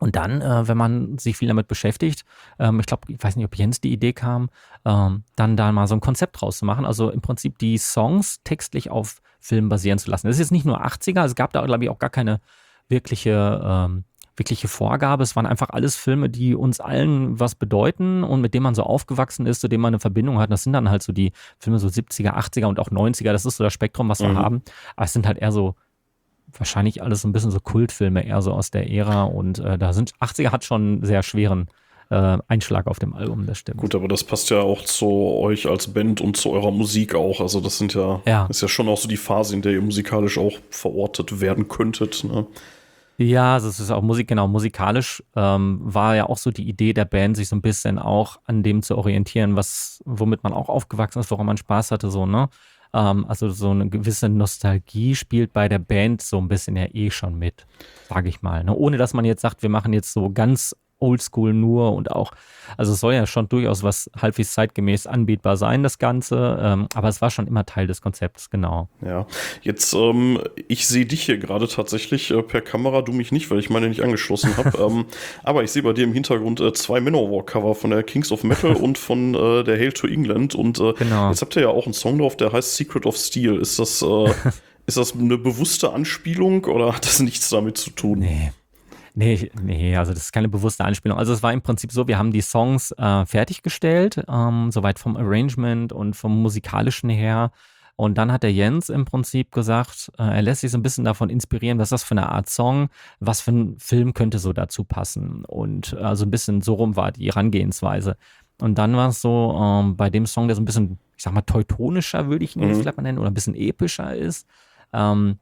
Und 0.00 0.14
dann, 0.14 0.40
äh, 0.40 0.68
wenn 0.68 0.76
man 0.76 1.18
sich 1.18 1.36
viel 1.36 1.48
damit 1.48 1.66
beschäftigt, 1.66 2.24
ähm, 2.60 2.78
ich 2.78 2.86
glaube, 2.86 3.12
ich 3.12 3.20
weiß 3.20 3.34
nicht, 3.34 3.44
ob 3.44 3.56
Jens 3.56 3.80
die 3.80 3.92
Idee 3.92 4.12
kam, 4.12 4.48
ähm, 4.84 5.24
dann 5.34 5.56
da 5.56 5.72
mal 5.72 5.88
so 5.88 5.94
ein 5.96 6.00
Konzept 6.00 6.40
draus 6.40 6.58
zu 6.58 6.64
machen. 6.64 6.84
Also 6.84 7.10
im 7.10 7.20
Prinzip 7.20 7.58
die 7.58 7.78
Songs 7.78 8.40
textlich 8.44 8.90
auf 8.90 9.20
Filmen 9.40 9.68
basieren 9.68 9.98
zu 9.98 10.08
lassen. 10.08 10.28
Das 10.28 10.36
ist 10.36 10.40
jetzt 10.40 10.52
nicht 10.52 10.66
nur 10.66 10.84
80er, 10.84 11.24
es 11.24 11.34
gab 11.34 11.52
da, 11.52 11.64
glaube 11.66 11.82
ich, 11.82 11.90
auch 11.90 11.98
gar 11.98 12.10
keine 12.10 12.40
wirkliche, 12.88 13.60
ähm, 13.64 14.04
wirkliche 14.38 14.68
Vorgabe. 14.68 15.22
Es 15.22 15.34
waren 15.36 15.46
einfach 15.46 15.70
alles 15.70 15.96
Filme, 15.96 16.28
die 16.30 16.54
uns 16.54 16.80
allen 16.80 17.38
was 17.40 17.54
bedeuten 17.54 18.22
und 18.24 18.40
mit 18.40 18.54
denen 18.54 18.62
man 18.64 18.74
so 18.74 18.82
aufgewachsen 18.84 19.46
ist, 19.46 19.60
zu 19.60 19.68
denen 19.68 19.82
man 19.82 19.90
eine 19.94 20.00
Verbindung 20.00 20.38
hat. 20.38 20.50
Das 20.50 20.62
sind 20.64 20.72
dann 20.72 20.90
halt 20.90 21.02
so 21.02 21.12
die 21.12 21.32
Filme 21.58 21.78
so 21.78 21.88
70er, 21.88 22.34
80er 22.36 22.66
und 22.66 22.78
auch 22.78 22.90
90er. 22.90 23.32
Das 23.32 23.44
ist 23.44 23.56
so 23.56 23.64
das 23.64 23.72
Spektrum, 23.72 24.08
was 24.08 24.20
wir 24.20 24.28
Mhm. 24.28 24.38
haben. 24.38 24.62
Aber 24.96 25.04
es 25.04 25.12
sind 25.12 25.26
halt 25.26 25.38
eher 25.38 25.52
so 25.52 25.74
wahrscheinlich 26.56 27.02
alles 27.02 27.22
so 27.22 27.28
ein 27.28 27.32
bisschen 27.32 27.50
so 27.50 27.60
Kultfilme, 27.60 28.24
eher 28.24 28.40
so 28.42 28.52
aus 28.52 28.70
der 28.70 28.90
Ära. 28.90 29.24
Und 29.24 29.58
äh, 29.58 29.76
da 29.78 29.92
sind 29.92 30.12
80er 30.20 30.50
hat 30.50 30.64
schon 30.64 30.82
einen 30.82 31.04
sehr 31.04 31.22
schweren 31.22 31.68
äh, 32.10 32.38
Einschlag 32.48 32.86
auf 32.86 32.98
dem 32.98 33.12
Album, 33.12 33.44
das 33.44 33.58
stimmt. 33.58 33.76
Gut, 33.82 33.94
aber 33.94 34.08
das 34.08 34.24
passt 34.24 34.48
ja 34.48 34.60
auch 34.60 34.82
zu 34.82 35.06
euch 35.10 35.68
als 35.68 35.88
Band 35.92 36.22
und 36.22 36.38
zu 36.38 36.50
eurer 36.52 36.70
Musik 36.70 37.14
auch. 37.14 37.42
Also 37.42 37.60
das 37.60 37.76
sind 37.76 37.92
ja, 37.92 38.22
Ja. 38.26 38.46
ist 38.46 38.62
ja 38.62 38.68
schon 38.68 38.88
auch 38.88 38.96
so 38.96 39.08
die 39.08 39.18
Phase, 39.18 39.54
in 39.54 39.60
der 39.60 39.72
ihr 39.72 39.82
musikalisch 39.82 40.38
auch 40.38 40.56
verortet 40.70 41.42
werden 41.42 41.68
könntet. 41.68 42.24
Ne? 42.24 42.46
Ja, 43.20 43.54
also 43.54 43.68
es 43.68 43.80
ist 43.80 43.90
auch 43.90 44.02
Musik, 44.02 44.28
genau, 44.28 44.46
musikalisch 44.46 45.24
ähm, 45.34 45.80
war 45.82 46.14
ja 46.14 46.28
auch 46.28 46.38
so 46.38 46.52
die 46.52 46.68
Idee 46.68 46.92
der 46.92 47.04
Band, 47.04 47.36
sich 47.36 47.48
so 47.48 47.56
ein 47.56 47.62
bisschen 47.62 47.98
auch 47.98 48.38
an 48.44 48.62
dem 48.62 48.80
zu 48.80 48.96
orientieren, 48.96 49.56
was, 49.56 50.00
womit 50.04 50.44
man 50.44 50.52
auch 50.52 50.68
aufgewachsen 50.68 51.18
ist, 51.18 51.30
woran 51.32 51.46
man 51.46 51.56
Spaß 51.56 51.90
hatte, 51.90 52.12
so, 52.12 52.26
ne? 52.26 52.48
Ähm, 52.94 53.26
also 53.26 53.50
so 53.50 53.70
eine 53.70 53.88
gewisse 53.88 54.28
Nostalgie 54.28 55.16
spielt 55.16 55.52
bei 55.52 55.68
der 55.68 55.80
Band 55.80 56.22
so 56.22 56.38
ein 56.38 56.46
bisschen 56.46 56.76
ja 56.76 56.86
eh 56.92 57.10
schon 57.10 57.34
mit, 57.36 57.66
sage 58.08 58.28
ich 58.28 58.40
mal. 58.40 58.62
Ne? 58.62 58.74
Ohne 58.74 58.96
dass 58.98 59.14
man 59.14 59.24
jetzt 59.24 59.42
sagt, 59.42 59.62
wir 59.62 59.68
machen 59.68 59.92
jetzt 59.92 60.12
so 60.12 60.30
ganz 60.30 60.76
oldschool 61.00 61.54
nur 61.54 61.92
und 61.94 62.10
auch, 62.12 62.32
also 62.76 62.92
es 62.92 63.00
soll 63.00 63.14
ja 63.14 63.26
schon 63.26 63.48
durchaus 63.48 63.82
was 63.82 64.10
halbwegs 64.20 64.52
zeitgemäß 64.52 65.06
anbietbar 65.06 65.56
sein, 65.56 65.82
das 65.82 65.98
Ganze, 65.98 66.58
ähm, 66.60 66.88
aber 66.94 67.08
es 67.08 67.20
war 67.20 67.30
schon 67.30 67.46
immer 67.46 67.64
Teil 67.66 67.86
des 67.86 68.02
Konzepts, 68.02 68.50
genau. 68.50 68.88
Ja, 69.04 69.26
jetzt, 69.62 69.94
ähm, 69.94 70.40
ich 70.68 70.86
sehe 70.86 71.06
dich 71.06 71.22
hier 71.22 71.38
gerade 71.38 71.68
tatsächlich 71.68 72.30
äh, 72.30 72.42
per 72.42 72.60
Kamera, 72.60 73.02
du 73.02 73.12
mich 73.12 73.32
nicht, 73.32 73.50
weil 73.50 73.58
ich 73.58 73.70
meine 73.70 73.88
nicht 73.88 74.02
angeschlossen 74.02 74.56
habe. 74.56 74.76
ähm, 74.78 75.06
aber 75.42 75.62
ich 75.62 75.70
sehe 75.70 75.82
bei 75.82 75.92
dir 75.92 76.04
im 76.04 76.12
Hintergrund 76.12 76.60
äh, 76.60 76.72
zwei 76.72 77.00
Manowar-Cover 77.00 77.74
von 77.74 77.90
der 77.90 78.02
Kings 78.02 78.32
of 78.32 78.44
Metal 78.44 78.74
und 78.76 78.98
von 78.98 79.34
äh, 79.34 79.64
der 79.64 79.76
Hail 79.78 79.92
to 79.92 80.06
England. 80.06 80.54
Und 80.54 80.78
äh, 80.80 80.92
Genau. 80.98 81.28
jetzt 81.30 81.42
habt 81.42 81.54
ihr 81.56 81.62
ja 81.62 81.68
auch 81.68 81.84
einen 81.86 81.94
Song 81.94 82.18
drauf, 82.18 82.36
der 82.36 82.52
heißt 82.52 82.76
Secret 82.76 83.06
of 83.06 83.16
Steel. 83.16 83.56
Ist 83.56 83.78
das, 83.78 84.02
äh, 84.02 84.30
ist 84.86 84.96
das 84.96 85.14
eine 85.14 85.38
bewusste 85.38 85.92
Anspielung 85.92 86.64
oder 86.64 86.94
hat 86.94 87.04
das 87.06 87.20
nichts 87.20 87.48
damit 87.50 87.78
zu 87.78 87.90
tun? 87.90 88.18
Nee. 88.20 88.52
Nee, 89.18 89.50
nee, 89.60 89.96
also 89.96 90.12
das 90.12 90.22
ist 90.26 90.32
keine 90.32 90.48
bewusste 90.48 90.84
Anspielung. 90.84 91.18
Also 91.18 91.32
es 91.32 91.42
war 91.42 91.52
im 91.52 91.60
Prinzip 91.60 91.90
so, 91.90 92.06
wir 92.06 92.18
haben 92.18 92.30
die 92.30 92.40
Songs 92.40 92.92
äh, 92.92 93.26
fertiggestellt, 93.26 94.22
ähm, 94.28 94.70
soweit 94.70 95.00
vom 95.00 95.16
Arrangement 95.16 95.92
und 95.92 96.14
vom 96.14 96.40
musikalischen 96.40 97.10
her. 97.10 97.50
Und 97.96 98.16
dann 98.16 98.30
hat 98.30 98.44
der 98.44 98.52
Jens 98.52 98.90
im 98.90 99.04
Prinzip 99.06 99.50
gesagt, 99.50 100.12
äh, 100.18 100.22
er 100.22 100.42
lässt 100.42 100.60
sich 100.60 100.70
so 100.70 100.78
ein 100.78 100.84
bisschen 100.84 101.04
davon 101.04 101.30
inspirieren, 101.30 101.78
was 101.80 101.86
ist 101.86 101.90
das 101.90 102.04
für 102.04 102.12
eine 102.12 102.28
Art 102.28 102.48
Song, 102.48 102.90
was 103.18 103.40
für 103.40 103.50
ein 103.50 103.76
Film 103.80 104.14
könnte 104.14 104.38
so 104.38 104.52
dazu 104.52 104.84
passen. 104.84 105.44
Und 105.44 105.96
äh, 106.00 106.14
so 106.14 106.24
ein 106.24 106.30
bisschen 106.30 106.60
so 106.62 106.74
rum 106.74 106.94
war 106.94 107.10
die 107.10 107.26
Herangehensweise. 107.26 108.16
Und 108.60 108.78
dann 108.78 108.94
war 108.94 109.08
es 109.08 109.20
so, 109.20 109.58
ähm, 109.60 109.96
bei 109.96 110.10
dem 110.10 110.26
Song, 110.26 110.46
der 110.46 110.54
so 110.54 110.62
ein 110.62 110.64
bisschen, 110.64 111.00
ich 111.16 111.24
sag 111.24 111.32
mal, 111.34 111.42
teutonischer, 111.42 112.28
würde 112.28 112.44
ich 112.44 112.54
ihn 112.54 112.62
jetzt 112.62 112.76
Mhm. 112.76 112.82
vielleicht 112.82 112.96
mal 112.98 113.02
nennen, 113.02 113.18
oder 113.18 113.32
ein 113.32 113.34
bisschen 113.34 113.56
epischer 113.56 114.14
ist, 114.14 114.46
ähm, 114.92 115.40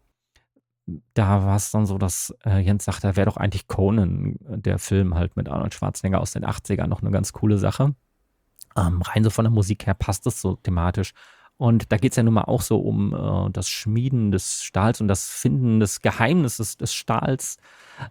da 1.15 1.45
war 1.45 1.57
es 1.57 1.71
dann 1.71 1.87
so, 1.87 1.99
dass 1.99 2.35
äh, 2.45 2.59
Jens 2.59 2.85
sagte, 2.85 3.09
da 3.09 3.17
wäre 3.17 3.27
doch 3.27 3.37
eigentlich 3.37 3.67
Conan, 3.67 4.37
äh, 4.49 4.59
der 4.59 4.79
Film 4.79 5.15
halt 5.15 5.37
mit 5.37 5.49
Arnold 5.49 5.75
Schwarzenegger 5.75 6.21
aus 6.21 6.33
den 6.33 6.45
80ern, 6.45 6.87
noch 6.87 7.03
eine 7.03 7.11
ganz 7.11 7.33
coole 7.33 7.59
Sache. 7.59 7.95
Ähm, 8.77 9.03
rein 9.03 9.25
so 9.25 9.31
von 9.31 9.45
der 9.45 9.53
Musik 9.53 9.87
her 9.87 9.95
passt 9.95 10.27
es 10.27 10.41
so 10.41 10.57
thematisch. 10.57 11.13
Und 11.59 11.91
da 11.91 11.97
geht 11.97 12.13
es 12.13 12.17
ja 12.17 12.23
nun 12.23 12.35
mal 12.35 12.43
auch 12.43 12.61
so 12.61 12.79
um 12.79 13.15
äh, 13.15 13.51
das 13.51 13.69
Schmieden 13.69 14.31
des 14.31 14.63
Stahls 14.63 15.01
und 15.01 15.09
das 15.09 15.29
Finden 15.31 15.81
des 15.81 16.03
Geheimnisses 16.03 16.77
des 16.77 16.95
Stahls. 16.95 17.57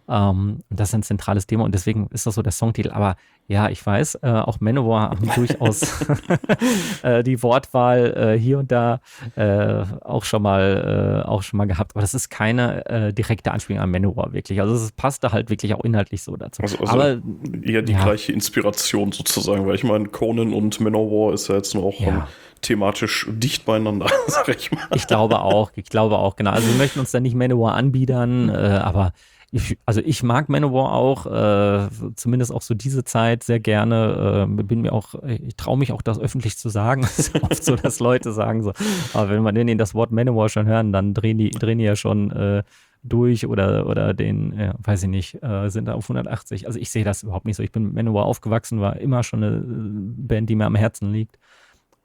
Ähm, 0.08 0.64
das 0.68 0.88
ist 0.88 0.94
ein 0.94 1.02
zentrales 1.04 1.46
Thema 1.46 1.64
und 1.64 1.72
deswegen 1.72 2.08
ist 2.08 2.26
das 2.26 2.34
so 2.34 2.42
der 2.42 2.52
Songtitel. 2.52 2.90
Aber 2.90 3.16
ja, 3.48 3.68
ich 3.68 3.84
weiß, 3.84 4.16
äh, 4.22 4.28
auch 4.28 4.60
Manowar 4.60 5.10
haben 5.10 5.30
durchaus 5.34 5.82
äh, 7.02 7.22
die 7.22 7.42
Wortwahl 7.42 8.34
äh, 8.34 8.38
hier 8.38 8.58
und 8.58 8.72
da 8.72 9.00
äh, 9.36 9.84
auch 10.02 10.24
schon 10.24 10.42
mal 10.42 11.22
äh, 11.24 11.28
auch 11.28 11.42
schon 11.42 11.58
mal 11.58 11.66
gehabt. 11.66 11.92
Aber 11.94 12.00
das 12.00 12.14
ist 12.14 12.28
keine 12.28 12.86
äh, 12.86 13.12
direkte 13.12 13.52
Anspielung 13.52 13.82
an 13.82 13.90
Manowar 13.90 14.32
wirklich. 14.32 14.60
Also 14.60 14.74
es 14.74 14.92
passte 14.92 15.32
halt 15.32 15.50
wirklich 15.50 15.74
auch 15.74 15.84
inhaltlich 15.84 16.22
so 16.22 16.36
dazu. 16.36 16.62
Also, 16.62 16.78
also 16.78 16.92
Aber 16.92 17.20
eher 17.62 17.82
die 17.82 17.92
ja. 17.92 18.04
gleiche 18.04 18.32
Inspiration 18.32 19.12
sozusagen, 19.12 19.66
weil 19.66 19.74
ich 19.76 19.84
meine, 19.84 20.08
Conan 20.08 20.52
und 20.52 20.80
Manowar 20.80 21.32
ist 21.34 21.48
ja 21.48 21.54
jetzt 21.56 21.74
noch 21.74 21.84
auch 21.84 22.00
Ja. 22.00 22.08
ähm, 22.08 22.22
thematisch 22.62 23.26
dicht 23.30 23.64
beieinander, 23.64 24.06
sag 24.26 24.48
ich 24.48 24.72
mal. 24.72 24.80
Ich 24.94 25.06
glaube 25.06 25.40
auch, 25.40 25.70
ich 25.76 25.84
glaube 25.88 26.18
auch, 26.18 26.36
genau. 26.36 26.50
Also 26.50 26.66
wir 26.66 26.74
möchten 26.76 26.98
uns 26.98 27.12
da 27.12 27.20
nicht 27.20 27.36
Manowar 27.36 27.74
anbiedern, 27.74 28.50
aber 28.50 29.12
ich, 29.56 29.78
also 29.86 30.02
ich 30.04 30.22
mag 30.22 30.48
Manowar 30.48 30.92
auch, 30.92 31.26
äh, 31.26 31.88
zumindest 32.14 32.52
auch 32.52 32.62
so 32.62 32.74
diese 32.74 33.04
Zeit 33.04 33.42
sehr 33.42 33.58
gerne. 33.58 34.46
Äh, 34.48 34.62
bin 34.62 34.82
mir 34.82 34.92
auch, 34.92 35.14
ich 35.24 35.56
traue 35.56 35.78
mich 35.78 35.92
auch 35.92 36.02
das 36.02 36.18
öffentlich 36.18 36.58
zu 36.58 36.68
sagen. 36.68 37.02
Es 37.16 37.28
ist 37.28 37.42
oft 37.42 37.64
so, 37.64 37.76
dass 37.76 37.98
Leute 38.00 38.32
sagen 38.32 38.62
so, 38.62 38.72
aber 39.14 39.30
wenn 39.30 39.42
man 39.42 39.54
denen 39.54 39.78
das 39.78 39.94
Wort 39.94 40.12
Manowar 40.12 40.48
schon 40.48 40.66
hören, 40.66 40.92
dann 40.92 41.14
drehen 41.14 41.38
die, 41.38 41.50
drehen 41.50 41.78
die 41.78 41.84
ja 41.84 41.96
schon 41.96 42.30
äh, 42.30 42.62
durch 43.02 43.46
oder, 43.46 43.86
oder 43.86 44.12
den, 44.12 44.52
ja, 44.58 44.74
weiß 44.82 45.04
ich 45.04 45.08
nicht, 45.08 45.42
äh, 45.42 45.68
sind 45.70 45.86
da 45.86 45.94
auf 45.94 46.04
180. 46.04 46.66
Also 46.66 46.78
ich 46.78 46.90
sehe 46.90 47.04
das 47.04 47.22
überhaupt 47.22 47.46
nicht 47.46 47.56
so. 47.56 47.62
Ich 47.62 47.72
bin 47.72 47.84
mit 47.84 47.94
Manowar 47.94 48.26
aufgewachsen, 48.26 48.80
war 48.80 48.98
immer 48.98 49.22
schon 49.22 49.42
eine 49.42 49.56
äh, 49.56 49.62
Band, 49.62 50.50
die 50.50 50.56
mir 50.56 50.66
am 50.66 50.74
Herzen 50.74 51.12
liegt. 51.12 51.38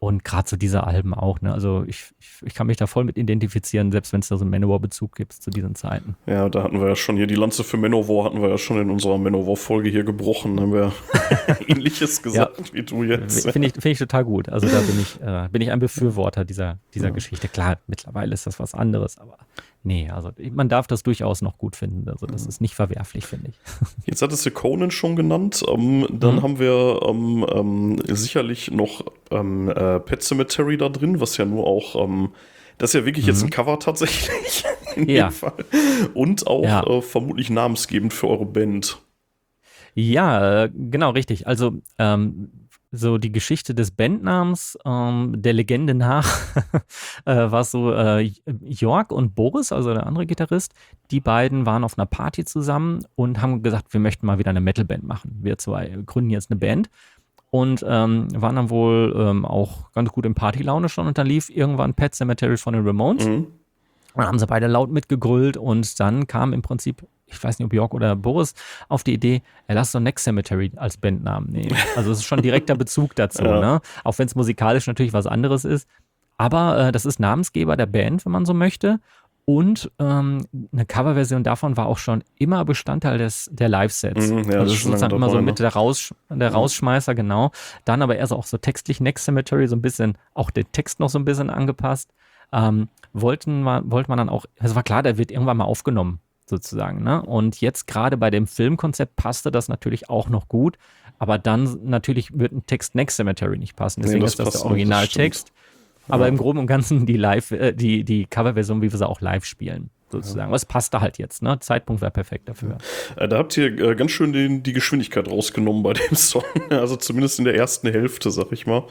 Und 0.04 0.26
gerade 0.26 0.50
so 0.50 0.58
diese 0.58 0.84
Alben 0.84 1.14
auch, 1.14 1.42
ne? 1.42 1.54
Also 1.54 1.84
ich, 1.86 2.06
ich, 2.20 2.28
ich 2.44 2.56
kann 2.56 2.66
mich 2.66 2.78
da 2.78 2.88
voll 2.88 3.04
mit 3.04 3.20
identifizieren, 3.20 3.92
selbst 3.92 4.12
wenn 4.14 4.22
es 4.22 4.30
da 4.30 4.38
so 4.38 4.42
einen 4.42 4.50
Manowar-Bezug 4.50 5.16
gibt 5.16 5.34
zu 5.34 5.52
diesen 5.52 5.76
Zeiten. 5.76 6.16
Ja, 6.26 6.50
da 6.50 6.64
hatten 6.64 6.82
wir 6.82 6.88
ja 6.88 6.96
schon 6.96 7.18
hier 7.18 7.28
die 7.28 7.36
Lanze 7.36 7.64
für 7.64 7.78
Manowar, 7.78 8.26
hatten 8.26 8.42
wir 8.42 8.50
ja 8.50 8.58
schon 8.58 8.82
in 8.82 8.90
unserer 8.90 9.20
Manowar-Folge 9.20 9.92
hier 9.92 10.04
gebrochen. 10.04 10.58
Da 10.58 10.64
haben 10.64 10.74
wir 10.74 10.92
ähnliches 11.68 12.24
gesagt 12.24 12.58
ja. 12.58 12.74
wie 12.74 12.82
du 12.82 13.04
jetzt. 13.04 13.48
Finde 13.52 13.68
ich, 13.68 13.74
find 13.74 13.86
ich 13.86 14.00
total 14.00 14.26
gut. 14.26 14.50
Also 14.50 14.68
da 14.68 14.80
bin 14.80 15.00
ich, 15.00 15.22
äh, 15.22 15.50
bin 15.52 15.62
ich 15.62 15.70
ein 15.70 15.80
Befürworter 15.80 16.46
dieser, 16.46 16.80
dieser 16.96 17.10
ja. 17.10 17.14
Geschichte. 17.14 17.48
Klar, 17.48 17.78
mittlerweile 17.86 18.34
ist 18.34 18.48
das 18.48 18.60
was 18.60 18.74
anderes, 18.74 19.20
aber 19.20 19.38
Nee, 19.84 20.10
also 20.10 20.32
man 20.52 20.70
darf 20.70 20.86
das 20.86 21.02
durchaus 21.02 21.42
noch 21.42 21.58
gut 21.58 21.76
finden. 21.76 22.08
Also 22.08 22.28
das 22.28 22.44
mhm. 22.44 22.50
ist 22.50 22.62
nicht 22.62 22.76
verwerflich, 22.76 23.26
finde 23.26 23.50
ich. 23.50 23.56
Jetzt 24.06 24.22
hattest 24.22 24.46
du 24.46 24.52
Conan 24.52 24.92
schon 24.92 25.16
genannt. 25.16 25.64
Ähm, 25.68 26.08
dann 26.12 26.36
mhm. 26.36 26.44
haben 26.44 26.60
wir 26.60 27.00
ähm, 27.08 27.46
ähm, 27.52 28.00
sicherlich 28.08 28.70
noch 28.70 29.04
ähm, 29.32 29.70
äh, 29.70 30.00
Pet 30.00 30.22
Cemetery 30.22 30.78
da 30.78 30.90
drin, 30.90 31.20
was 31.20 31.38
ja 31.38 31.46
nur 31.46 31.66
auch, 31.66 31.96
ähm, 31.96 32.30
das 32.78 32.92
ist 32.92 33.00
ja 33.00 33.06
wirklich 33.06 33.26
mhm. 33.26 33.32
jetzt 33.32 33.44
ein 33.44 33.50
Cover 33.50 33.80
tatsächlich. 33.80 34.64
in 34.96 35.10
ja. 35.10 35.30
jedem 35.30 35.32
Fall. 35.32 35.66
Und 36.14 36.48
auch 36.48 36.64
ja. 36.64 36.84
äh, 36.86 37.02
vermutlich 37.02 37.50
namensgebend 37.50 38.14
für 38.14 38.28
eure 38.28 38.46
Band. 38.46 39.02
Ja, 39.94 40.64
äh, 40.64 40.72
genau, 40.74 41.10
richtig. 41.12 41.48
Also 41.48 41.82
ähm, 41.98 42.61
so 42.92 43.18
die 43.18 43.32
Geschichte 43.32 43.74
des 43.74 43.92
Bandnamens, 43.92 44.78
ähm, 44.86 45.34
der 45.38 45.54
Legende 45.54 45.94
nach, 45.94 46.28
äh, 47.26 47.52
war 47.52 47.64
so 47.64 47.94
äh, 47.94 48.32
Jörg 48.62 49.12
und 49.12 49.34
Boris, 49.34 49.72
also 49.72 49.94
der 49.94 50.06
andere 50.06 50.26
Gitarrist, 50.26 50.74
die 51.10 51.22
beiden 51.22 51.66
waren 51.66 51.86
auf 51.86 51.98
einer 51.98 52.06
Party 52.06 52.44
zusammen 52.44 53.06
und 53.16 53.42
haben 53.42 53.64
gesagt, 53.64 53.94
wir 53.94 54.02
möchten 54.02 54.26
mal 54.26 54.40
wieder 54.40 54.50
eine 54.50 54.62
Metalband 54.62 55.04
machen. 55.04 55.40
Wir 55.42 55.58
zwei 55.58 55.98
gründen 56.06 56.32
jetzt 56.32 56.52
eine 56.52 56.60
Band 56.60 56.90
und 57.50 57.86
ähm, 57.88 58.28
waren 58.34 58.56
dann 58.58 58.70
wohl 58.70 59.16
ähm, 59.18 59.46
auch 59.46 59.92
ganz 59.94 60.10
gut 60.10 60.26
in 60.26 60.36
Partylaune 60.36 60.90
schon 60.90 61.08
und 61.08 61.18
dann 61.18 61.28
lief 61.28 61.50
irgendwann 61.50 61.94
Pet 61.94 62.14
Cemetery 62.14 62.58
von 62.58 62.74
den 62.74 62.86
Ramones. 62.86 63.26
Mhm. 63.26 63.48
Dann 64.16 64.28
haben 64.28 64.40
sie 64.40 64.48
beide 64.48 64.68
laut 64.68 64.92
mitgegrüllt 64.92 65.56
und 65.56 65.98
dann 66.02 66.28
kam 66.28 66.52
im 66.52 66.62
Prinzip 66.62 67.06
ich 67.32 67.44
weiß 67.44 67.60
nicht, 67.60 67.66
ob 67.66 67.74
Jörg 67.74 67.94
oder 67.94 68.16
Boris, 68.16 68.54
auf 68.90 69.04
die 69.04 69.14
Idee, 69.14 69.42
er 69.68 69.76
lasst 69.76 69.96
doch 69.96 70.00
Next 70.00 70.24
Cemetery 70.24 70.72
als 70.76 70.98
Bandnamen 70.98 71.50
nehmen. 71.50 71.76
Also 71.96 72.12
es 72.12 72.20
ist 72.20 72.26
schon 72.26 72.42
direkter 72.42 72.76
Bezug 72.76 73.16
dazu, 73.16 73.44
ja. 73.46 73.60
ne? 73.60 73.82
Auch 74.04 74.18
wenn 74.20 74.28
es 74.28 74.36
musikalisch 74.36 74.88
natürlich 74.88 75.14
was 75.14 75.28
anderes 75.28 75.66
ist. 75.66 75.88
Aber 76.38 76.88
äh, 76.88 76.92
das 76.92 77.06
ist 77.06 77.20
Namensgeber 77.20 77.78
der 77.78 77.86
Band, 77.86 78.26
wenn 78.26 78.32
man 78.32 78.46
so 78.46 78.54
möchte. 78.54 79.00
Und 79.46 79.92
ähm, 80.00 80.46
eine 80.72 80.86
Coverversion 80.86 81.44
davon 81.44 81.76
war 81.76 81.88
auch 81.88 81.98
schon 81.98 82.24
immer 82.38 82.64
Bestandteil 82.64 83.18
des, 83.18 83.50
der 83.52 83.70
Live-Sets. 83.70 84.30
Mhm, 84.30 84.38
ja, 84.52 84.60
also 84.60 84.66
das 84.66 84.74
ist 84.74 84.84
sozusagen 84.84 85.16
immer 85.16 85.30
so 85.30 85.42
mit 85.42 85.60
der, 85.60 85.74
Raus, 85.74 86.14
der 86.30 86.54
Rausschmeißer, 86.54 87.16
genau. 87.16 87.52
Dann 87.86 88.02
aber 88.02 88.18
erst 88.18 88.34
auch 88.34 88.46
so 88.46 88.58
textlich 88.58 89.02
Next 89.02 89.26
Cemetery, 89.26 89.68
so 89.68 89.76
ein 89.76 89.82
bisschen, 89.82 90.18
auch 90.36 90.52
der 90.52 90.72
Text 90.72 91.00
noch 91.00 91.10
so 91.10 91.18
ein 91.18 91.26
bisschen 91.26 91.50
angepasst. 91.50 92.14
Ähm, 92.54 92.88
wollten 93.14 93.62
man, 93.62 93.92
wollte 93.92 94.10
man 94.10 94.18
dann 94.18 94.30
auch, 94.30 94.46
es 94.56 94.76
war 94.76 94.84
klar, 94.84 95.04
der 95.04 95.18
wird 95.18 95.32
irgendwann 95.32 95.58
mal 95.58 95.66
aufgenommen 95.66 96.20
sozusagen. 96.52 97.02
Ne? 97.04 97.24
Und 97.24 97.60
jetzt 97.62 97.88
gerade 97.88 98.18
bei 98.18 98.30
dem 98.30 98.46
Filmkonzept 98.46 99.16
passte 99.16 99.52
das 99.52 99.68
natürlich 99.68 100.10
auch 100.10 100.30
noch 100.30 100.48
gut, 100.48 100.78
aber 101.18 101.40
dann 101.40 101.80
natürlich 101.84 102.38
wird 102.38 102.52
ein 102.52 102.66
Text 102.68 102.94
Next 102.94 103.18
Cemetery 103.18 103.58
nicht 103.58 103.76
passen. 103.76 104.02
Deswegen 104.02 104.20
nee, 104.20 104.26
das 104.26 104.34
ist 104.34 104.40
das 104.40 104.62
der 104.62 104.66
Originaltext. 104.66 105.52
Aber 106.08 106.26
ja. 106.26 106.30
im 106.30 106.38
Groben 106.38 106.60
und 106.60 106.68
Ganzen 106.68 107.06
die 107.06 107.18
Live, 107.18 107.52
äh, 107.52 107.74
die, 107.74 108.04
die 108.04 108.26
Coverversion, 108.26 108.82
wie 108.82 108.92
wir 108.92 108.98
sie 108.98 109.08
auch 109.08 109.22
live 109.22 109.46
spielen 109.46 109.90
sozusagen. 110.12 110.50
Ja. 110.50 110.52
Was 110.52 110.66
passt 110.66 110.94
da 110.94 111.02
halt 111.02 111.18
jetzt, 111.18 111.42
ne? 111.42 111.58
Zeitpunkt 111.60 112.02
wäre 112.02 112.12
perfekt 112.12 112.50
dafür. 112.50 112.78
Ja. 113.16 113.24
Äh, 113.24 113.30
da 113.30 113.38
habt 113.38 113.56
ihr 113.58 113.68
äh, 113.80 113.96
ganz 113.96 114.12
schön 114.12 114.34
den, 114.34 114.64
die 114.64 114.74
Geschwindigkeit 114.74 115.30
rausgenommen 115.30 115.84
bei 115.84 115.94
dem 115.94 116.16
Song. 116.16 116.44
Also 116.70 116.96
zumindest 116.98 117.40
in 117.40 117.46
der 117.46 117.56
ersten 117.56 117.90
Hälfte, 117.90 118.32
sag 118.32 118.52
ich 118.52 118.68
mal. 118.68 118.84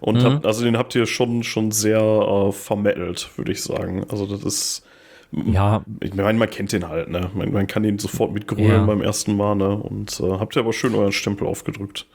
Und 0.00 0.18
mhm. 0.18 0.24
habt, 0.24 0.46
also 0.46 0.64
den 0.64 0.76
habt 0.76 0.94
ihr 0.94 1.06
schon, 1.06 1.42
schon 1.42 1.70
sehr 1.70 2.00
äh, 2.00 2.52
vermettelt, 2.52 3.30
würde 3.36 3.52
ich 3.52 3.62
sagen. 3.62 4.04
Also 4.10 4.26
das 4.26 4.42
ist 4.42 4.85
ja. 5.44 5.84
Ich 6.00 6.14
meine, 6.14 6.38
man 6.38 6.50
kennt 6.50 6.72
den 6.72 6.88
halt, 6.88 7.10
ne? 7.10 7.30
Man, 7.34 7.52
man 7.52 7.66
kann 7.66 7.82
den 7.82 7.98
sofort 7.98 8.32
mitgrölen 8.32 8.70
ja. 8.70 8.84
beim 8.84 9.02
ersten 9.02 9.36
Mal, 9.36 9.54
ne? 9.54 9.76
Und 9.76 10.18
äh, 10.20 10.30
habt 10.38 10.56
ihr 10.56 10.60
aber 10.60 10.72
schön 10.72 10.94
euren 10.94 11.12
Stempel 11.12 11.46
aufgedrückt. 11.46 12.06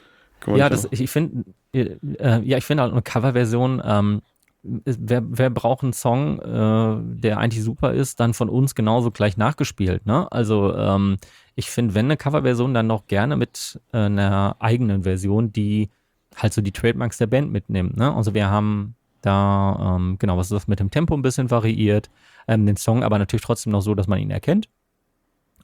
Ja, 0.48 0.70
das, 0.70 0.88
ich 0.90 1.10
finde, 1.10 1.46
äh, 1.74 1.98
ja, 2.44 2.58
ich 2.58 2.66
finde 2.66 2.84
halt 2.84 2.92
eine 2.94 3.04
Coverversion, 3.04 3.80
ähm, 3.86 4.22
wer, 4.64 5.22
wer 5.24 5.50
braucht 5.52 5.84
einen 5.84 5.94
Song, 5.94 6.40
äh, 6.40 7.20
der 7.22 7.38
eigentlich 7.38 7.64
super 7.64 7.94
ist, 7.94 8.20
dann 8.20 8.34
von 8.34 8.50
uns 8.50 8.74
genauso 8.74 9.12
gleich 9.12 9.38
nachgespielt, 9.38 10.06
ne? 10.08 10.32
Also, 10.32 10.76
ähm, 10.76 11.18
ich 11.56 11.70
finde, 11.70 11.94
wenn 11.94 12.06
eine 12.06 12.18
Coverversion, 12.18 12.74
dann 12.74 12.88
noch 12.88 13.06
gerne 13.06 13.36
mit 13.36 13.80
äh, 13.94 13.98
einer 13.98 14.56
eigenen 14.60 15.04
Version, 15.04 15.52
die 15.52 15.90
halt 16.36 16.54
so 16.54 16.62
die 16.62 16.72
Trademarks 16.72 17.18
der 17.18 17.28
Band 17.28 17.52
mitnimmt, 17.52 17.98
ne? 17.98 18.16
Also 18.16 18.34
wir 18.34 18.50
haben 18.50 18.96
da, 19.22 19.96
ähm, 19.96 20.18
genau, 20.18 20.38
was 20.38 20.48
ist 20.48 20.54
das 20.54 20.68
mit 20.68 20.80
dem 20.80 20.90
Tempo 20.90 21.14
ein 21.14 21.22
bisschen 21.22 21.52
variiert 21.52 22.10
ähm, 22.48 22.66
den 22.66 22.78
Song 22.78 23.04
aber 23.04 23.20
natürlich 23.20 23.44
trotzdem 23.44 23.72
noch 23.72 23.82
so, 23.82 23.96
dass 23.96 24.08
man 24.08 24.20
ihn 24.20 24.32
erkennt. 24.32 24.70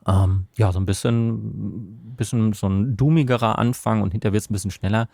Ähm, 0.07 0.47
ja, 0.55 0.71
so 0.71 0.79
ein 0.79 0.85
bisschen, 0.85 2.15
bisschen 2.15 2.53
so 2.53 2.67
ein 2.67 2.95
doomigerer 2.95 3.59
Anfang 3.59 4.01
und 4.01 4.11
hinterher 4.11 4.33
wird 4.33 4.43
es 4.43 4.49
ein 4.49 4.53
bisschen 4.53 4.71
schneller. 4.71 5.09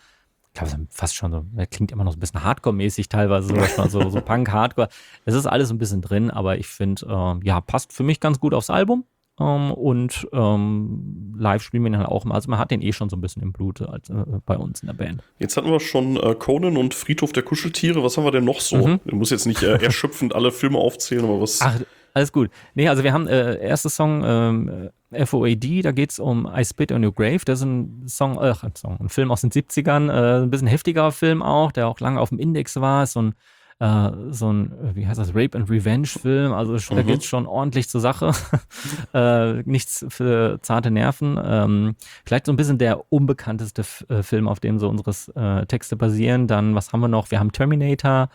Ich 0.52 0.60
glaube, 0.60 0.86
fast 0.90 1.16
schon 1.16 1.32
so, 1.32 1.44
er 1.56 1.66
klingt 1.66 1.90
immer 1.90 2.04
noch 2.04 2.12
so 2.12 2.16
ein 2.16 2.20
bisschen 2.20 2.44
Hardcore-mäßig 2.44 3.08
teilweise, 3.08 3.48
so, 3.48 3.88
so, 3.88 4.08
so 4.08 4.20
Punk-Hardcore. 4.24 4.88
Es 5.24 5.34
ist 5.34 5.46
alles 5.46 5.70
ein 5.70 5.78
bisschen 5.78 6.00
drin, 6.00 6.30
aber 6.30 6.58
ich 6.58 6.68
finde, 6.68 7.06
äh, 7.06 7.46
ja, 7.46 7.60
passt 7.60 7.92
für 7.92 8.04
mich 8.04 8.20
ganz 8.20 8.38
gut 8.38 8.54
aufs 8.54 8.70
Album. 8.70 9.04
Ähm, 9.40 9.72
und 9.72 10.28
ähm, 10.32 11.34
live 11.36 11.62
spielen 11.62 11.82
wir 11.82 11.90
ihn 11.90 11.98
halt 11.98 12.08
auch 12.08 12.24
mal. 12.24 12.34
Also 12.34 12.48
man 12.50 12.58
hat 12.58 12.70
den 12.70 12.82
eh 12.82 12.92
schon 12.92 13.08
so 13.08 13.16
ein 13.16 13.20
bisschen 13.20 13.42
im 13.42 13.52
Blut 13.52 13.82
als, 13.82 14.08
äh, 14.08 14.14
bei 14.46 14.56
uns 14.56 14.80
in 14.82 14.86
der 14.86 14.94
Band. 14.94 15.22
Jetzt 15.38 15.56
hatten 15.56 15.70
wir 15.70 15.80
schon 15.80 16.16
äh, 16.16 16.34
Conan 16.36 16.76
und 16.76 16.94
Friedhof 16.94 17.32
der 17.32 17.42
Kuscheltiere. 17.42 18.02
Was 18.04 18.16
haben 18.16 18.24
wir 18.24 18.30
denn 18.30 18.44
noch 18.44 18.60
so? 18.60 18.86
Mhm. 18.86 19.00
Ich 19.04 19.12
muss 19.12 19.30
jetzt 19.30 19.46
nicht 19.46 19.62
äh, 19.62 19.76
erschöpfend 19.82 20.34
alle 20.34 20.52
Filme 20.52 20.78
aufzählen, 20.78 21.24
aber 21.24 21.40
was. 21.40 21.60
Ach, 21.60 21.80
alles 22.14 22.30
gut. 22.30 22.50
Nee, 22.74 22.88
also 22.88 23.02
wir 23.02 23.12
haben 23.12 23.26
äh, 23.26 23.58
erster 23.58 23.90
Song 23.90 24.22
ähm, 24.24 24.90
FOAD, 25.26 25.84
da 25.84 25.90
geht 25.90 26.12
es 26.12 26.20
um 26.20 26.48
I 26.56 26.64
Spit 26.64 26.92
on 26.92 27.04
Your 27.04 27.12
Grave. 27.12 27.40
Das 27.44 27.58
ist 27.58 27.64
ein 27.64 28.04
Song, 28.06 28.38
äh, 28.38 28.54
ein 28.62 28.76
Song, 28.76 28.98
ein 29.00 29.08
Film 29.08 29.32
aus 29.32 29.40
den 29.40 29.50
70ern, 29.50 30.10
äh, 30.10 30.42
ein 30.44 30.50
bisschen 30.50 30.68
heftiger 30.68 31.10
Film 31.10 31.42
auch, 31.42 31.72
der 31.72 31.88
auch 31.88 31.98
lange 31.98 32.20
auf 32.20 32.28
dem 32.28 32.38
Index 32.38 32.80
war. 32.80 33.02
Ist 33.02 33.14
so 33.14 33.22
ein 33.22 33.34
äh, 33.80 34.10
so 34.30 34.52
ein, 34.52 34.72
wie 34.94 35.06
heißt 35.06 35.18
das, 35.18 35.34
Rape 35.34 35.58
and 35.58 35.68
Revenge-Film. 35.68 36.52
Also 36.52 36.74
mhm. 36.74 36.96
da 36.96 37.02
geht 37.02 37.20
es 37.20 37.24
schon 37.26 37.46
ordentlich 37.46 37.88
zur 37.88 38.00
Sache. 38.00 38.32
äh, 39.14 39.62
nichts 39.62 40.04
für 40.08 40.58
zarte 40.62 40.90
Nerven. 40.90 41.38
Ähm, 41.42 41.96
vielleicht 42.24 42.46
so 42.46 42.52
ein 42.52 42.56
bisschen 42.56 42.78
der 42.78 43.12
unbekannteste 43.12 43.82
F 43.82 44.04
äh, 44.08 44.22
Film, 44.22 44.48
auf 44.48 44.60
dem 44.60 44.78
so 44.78 44.88
unsere 44.88 45.10
äh, 45.34 45.66
Texte 45.66 45.96
basieren. 45.96 46.46
Dann, 46.46 46.74
was 46.74 46.92
haben 46.92 47.00
wir 47.00 47.08
noch? 47.08 47.30
Wir 47.30 47.40
haben 47.40 47.52
Terminator. 47.52 48.28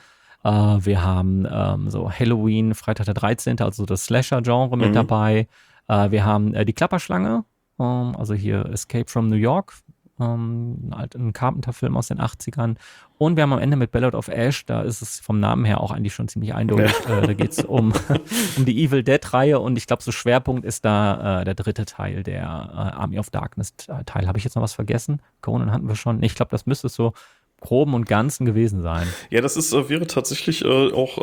Äh, 0.43 0.49
wir 0.49 1.03
haben 1.03 1.47
ähm, 1.49 1.89
so 1.89 2.11
Halloween, 2.11 2.73
Freitag 2.75 3.05
der 3.05 3.13
13., 3.13 3.59
also 3.61 3.85
das 3.85 4.05
Slasher-Genre 4.05 4.77
mit 4.77 4.89
mhm. 4.89 4.93
dabei. 4.93 5.47
Äh, 5.87 6.11
wir 6.11 6.25
haben 6.25 6.53
die 6.65 6.73
Klapperschlange, 6.73 7.43
ähm, 7.79 8.15
also 8.17 8.33
hier 8.33 8.65
Escape 8.65 9.09
from 9.09 9.27
New 9.27 9.35
York, 9.35 9.73
ähm, 10.19 10.91
halt 10.95 11.15
ein 11.15 11.33
Carpenter-Film 11.33 11.95
aus 11.97 12.07
den 12.07 12.19
80ern. 12.19 12.75
Und 13.17 13.35
wir 13.35 13.43
haben 13.43 13.53
am 13.53 13.59
Ende 13.59 13.75
mit 13.75 13.91
Ballad 13.91 14.15
of 14.15 14.29
Ash, 14.29 14.65
da 14.65 14.81
ist 14.81 15.01
es 15.01 15.19
vom 15.19 15.39
Namen 15.39 15.65
her 15.65 15.81
auch 15.81 15.91
eigentlich 15.91 16.13
schon 16.13 16.27
ziemlich 16.27 16.53
eindeutig. 16.53 16.93
Ja. 17.07 17.19
Äh, 17.19 17.27
da 17.27 17.33
geht 17.33 17.51
es 17.51 17.63
um, 17.63 17.93
um 18.57 18.65
die 18.65 18.83
Evil 18.83 19.03
Dead-Reihe 19.03 19.59
und 19.59 19.77
ich 19.77 19.87
glaube, 19.87 20.03
so 20.03 20.11
Schwerpunkt 20.11 20.65
ist 20.65 20.85
da 20.85 21.41
äh, 21.41 21.45
der 21.45 21.55
dritte 21.55 21.85
Teil, 21.85 22.23
der 22.23 22.43
äh, 22.43 22.45
Army 22.45 23.19
of 23.19 23.29
Darkness-Teil. 23.29 24.27
Habe 24.27 24.37
ich 24.37 24.43
jetzt 24.43 24.55
noch 24.55 24.63
was 24.63 24.73
vergessen? 24.73 25.21
Conan 25.41 25.71
hatten 25.71 25.87
wir 25.87 25.95
schon. 25.95 26.23
Ich 26.23 26.35
glaube, 26.35 26.51
das 26.51 26.65
müsste 26.65 26.89
so 26.89 27.13
Groben 27.61 27.93
und 27.93 28.05
Ganzen 28.07 28.45
gewesen 28.45 28.81
sein. 28.81 29.07
Ja, 29.29 29.41
das 29.41 29.57
ist, 29.57 29.73
äh, 29.73 29.89
wäre 29.89 30.07
tatsächlich 30.07 30.63
äh, 30.63 30.91
auch 30.93 31.17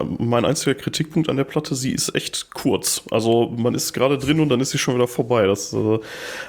äh, 0.00 0.04
mein 0.18 0.44
einziger 0.44 0.74
Kritikpunkt 0.74 1.30
an 1.30 1.36
der 1.36 1.44
Platte. 1.44 1.74
Sie 1.74 1.92
ist 1.92 2.14
echt 2.14 2.50
kurz. 2.52 3.02
Also 3.10 3.48
man 3.56 3.74
ist 3.74 3.92
gerade 3.92 4.18
drin 4.18 4.40
und 4.40 4.48
dann 4.50 4.60
ist 4.60 4.70
sie 4.70 4.78
schon 4.78 4.94
wieder 4.94 5.08
vorbei. 5.08 5.46
Das, 5.46 5.72
äh, 5.72 5.98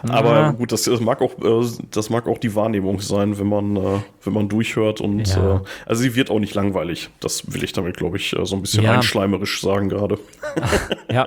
aber 0.08 0.54
gut, 0.54 0.72
das, 0.72 0.84
das, 0.84 1.00
mag 1.00 1.22
auch, 1.22 1.38
äh, 1.40 1.68
das 1.92 2.10
mag 2.10 2.28
auch 2.28 2.38
die 2.38 2.54
Wahrnehmung 2.56 3.00
sein, 3.00 3.40
wenn 3.40 3.48
man, 3.48 3.76
äh, 3.78 4.00
wenn 4.24 4.34
man 4.34 4.50
durchhört. 4.50 5.00
Und 5.00 5.28
ja. 5.28 5.62
also 5.86 6.02
sie 6.02 6.16
wird 6.16 6.30
auch 6.30 6.40
nicht 6.40 6.56
langweilig. 6.56 7.10
Das 7.20 7.54
will 7.54 7.64
ich 7.64 7.72
damit, 7.72 7.98
glaube 7.98 8.18
ich, 8.18 8.36
so 8.44 8.56
ein 8.56 8.62
bisschen 8.62 8.84
ja. 8.84 8.94
einschleimerisch 8.94 9.62
sagen 9.62 9.90
gerade. 9.90 10.20
ja, 11.12 11.26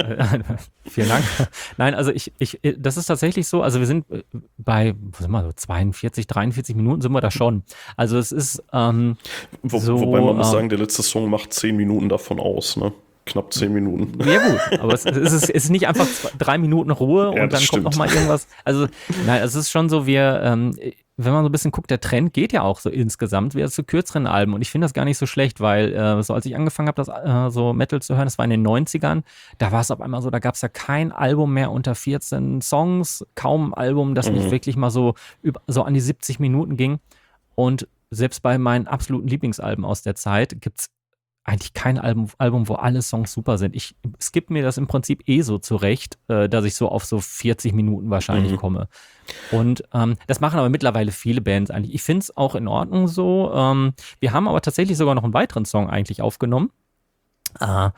vielen 0.84 1.09
Dank. 1.09 1.24
Nein, 1.78 1.94
also 1.94 2.10
ich, 2.10 2.32
ich, 2.39 2.60
das 2.76 2.97
ist 2.97 3.06
tatsächlich 3.06 3.47
so. 3.47 3.62
Also 3.62 3.78
wir 3.78 3.86
sind 3.86 4.05
bei, 4.59 4.94
was 4.98 5.20
sind 5.20 5.30
wir, 5.30 5.44
so 5.44 5.52
42, 5.52 6.26
43 6.26 6.76
Minuten 6.76 7.01
sind 7.01 7.12
wir 7.12 7.20
da 7.20 7.30
schon. 7.30 7.62
Also 7.97 8.02
es 8.19 8.33
ist 8.33 8.62
ähm, 8.73 9.16
Wo, 9.62 9.79
so, 9.79 10.01
Wobei 10.01 10.20
man 10.20 10.37
muss 10.37 10.49
ähm, 10.49 10.53
sagen, 10.53 10.69
der 10.69 10.79
letzte 10.79 11.03
Song 11.03 11.31
macht 11.31 11.53
zehn 11.53 11.77
Minuten 11.77 12.09
davon 12.09 12.41
aus, 12.41 12.77
ne? 12.77 12.93
Knapp 13.24 13.53
zehn 13.55 13.73
Minuten. 13.73 14.19
Ja 14.29 14.49
gut, 14.49 14.81
aber 14.81 14.95
es, 14.95 15.05
es, 15.05 15.33
ist, 15.33 15.45
es 15.45 15.51
ist 15.51 15.70
nicht 15.70 15.87
einfach 15.87 16.07
zwei, 16.07 16.31
drei 16.39 16.59
Minuten 16.59 16.91
Ruhe 16.91 17.33
ja, 17.37 17.43
und 17.45 17.53
dann 17.53 17.61
stimmt. 17.61 17.85
kommt 17.85 17.97
noch 17.97 17.97
mal 17.97 18.12
irgendwas. 18.12 18.49
Also 18.65 18.89
nein, 19.27 19.43
es 19.43 19.55
ist 19.55 19.70
schon 19.70 19.89
so, 19.89 20.07
wir, 20.07 20.41
ähm, 20.43 20.74
wenn 21.16 21.33
man 21.33 21.45
so 21.45 21.49
ein 21.49 21.53
bisschen 21.53 21.70
guckt, 21.70 21.91
der 21.91 22.01
Trend 22.01 22.33
geht 22.33 22.53
ja 22.53 22.62
auch 22.62 22.81
so 22.81 22.91
insgesamt 22.91 23.55
wieder 23.55 23.70
zu 23.70 23.85
kürzeren 23.85 24.27
Alben. 24.27 24.55
Und 24.55 24.62
ich 24.62 24.70
finde 24.70 24.87
das 24.87 24.95
gar 24.95 25.05
nicht 25.05 25.19
so 25.19 25.27
schlecht, 25.27 25.61
weil 25.61 25.93
äh, 25.93 26.23
so 26.23 26.35
als 26.35 26.47
ich 26.47 26.57
angefangen 26.57 26.89
habe, 26.89 27.03
das 27.03 27.09
äh, 27.09 27.51
so 27.51 27.73
Metal 27.73 28.01
zu 28.03 28.16
hören, 28.16 28.27
das 28.27 28.39
war 28.39 28.45
in 28.45 28.51
den 28.51 28.66
90ern, 28.66 29.23
da 29.59 29.73
war 29.73 29.81
es 29.81 29.91
auf 29.91 30.01
einmal 30.01 30.23
so, 30.23 30.31
da 30.31 30.39
gab 30.39 30.55
es 30.55 30.62
ja 30.62 30.69
kein 30.69 31.12
Album 31.12 31.53
mehr 31.53 31.70
unter 31.70 31.95
14 31.95 32.61
Songs, 32.61 33.24
kaum 33.35 33.73
ein 33.73 33.74
Album, 33.74 34.15
das 34.15 34.29
mhm. 34.29 34.39
nicht 34.39 34.51
wirklich 34.51 34.77
mal 34.77 34.91
so, 34.91 35.15
über, 35.43 35.61
so 35.66 35.83
an 35.83 35.95
die 35.95 36.01
70 36.01 36.41
Minuten 36.41 36.77
ging. 36.77 36.99
Und 37.62 37.86
selbst 38.10 38.43
bei 38.43 38.59
meinen 38.59 38.89
absoluten 38.89 39.28
Lieblingsalben 39.28 39.84
aus 39.84 40.02
der 40.02 40.16
Zeit 40.16 40.60
gibt 40.60 40.80
es 40.80 40.90
eigentlich 41.44 41.74
kein 41.74 41.97
Album, 41.97 42.28
Album, 42.39 42.68
wo 42.68 42.74
alle 42.74 43.02
Songs 43.02 43.32
super 43.32 43.56
sind. 43.56 43.76
Ich 43.76 43.94
skippe 44.20 44.52
mir 44.52 44.64
das 44.64 44.78
im 44.78 44.89
Prinzip 44.89 45.22
eh 45.28 45.43
so 45.43 45.59
zurecht, 45.59 46.18
äh, 46.26 46.48
dass 46.48 46.64
ich 46.64 46.74
so 46.74 46.89
auf 46.89 47.05
so 47.05 47.20
40 47.20 47.72
Minuten 47.72 48.10
wahrscheinlich 48.10 48.51
mhm. 48.51 48.56
komme. 48.56 48.89
Und 49.52 49.84
ähm, 49.94 50.16
das 50.26 50.40
machen 50.40 50.59
aber 50.59 50.70
mittlerweile 50.70 51.12
viele 51.12 51.40
Bands 51.40 51.70
eigentlich. 51.70 51.94
Ich 51.94 52.02
finde 52.02 52.24
es 52.24 52.36
auch 52.36 52.56
in 52.56 52.66
Ordnung 52.66 53.06
so. 53.06 53.52
Ähm, 53.55 53.94
wir 54.18 54.32
haben 54.32 54.48
aber 54.48 54.60
tatsächlich 54.60 54.98
sogar 54.98 55.14
noch 55.14 55.24
einen 55.24 55.34
weiteren 55.34 55.64
Song 55.64 55.89
eigentlich 55.89 56.20
aufgenommen, 56.20 56.72
äh, 57.60 57.90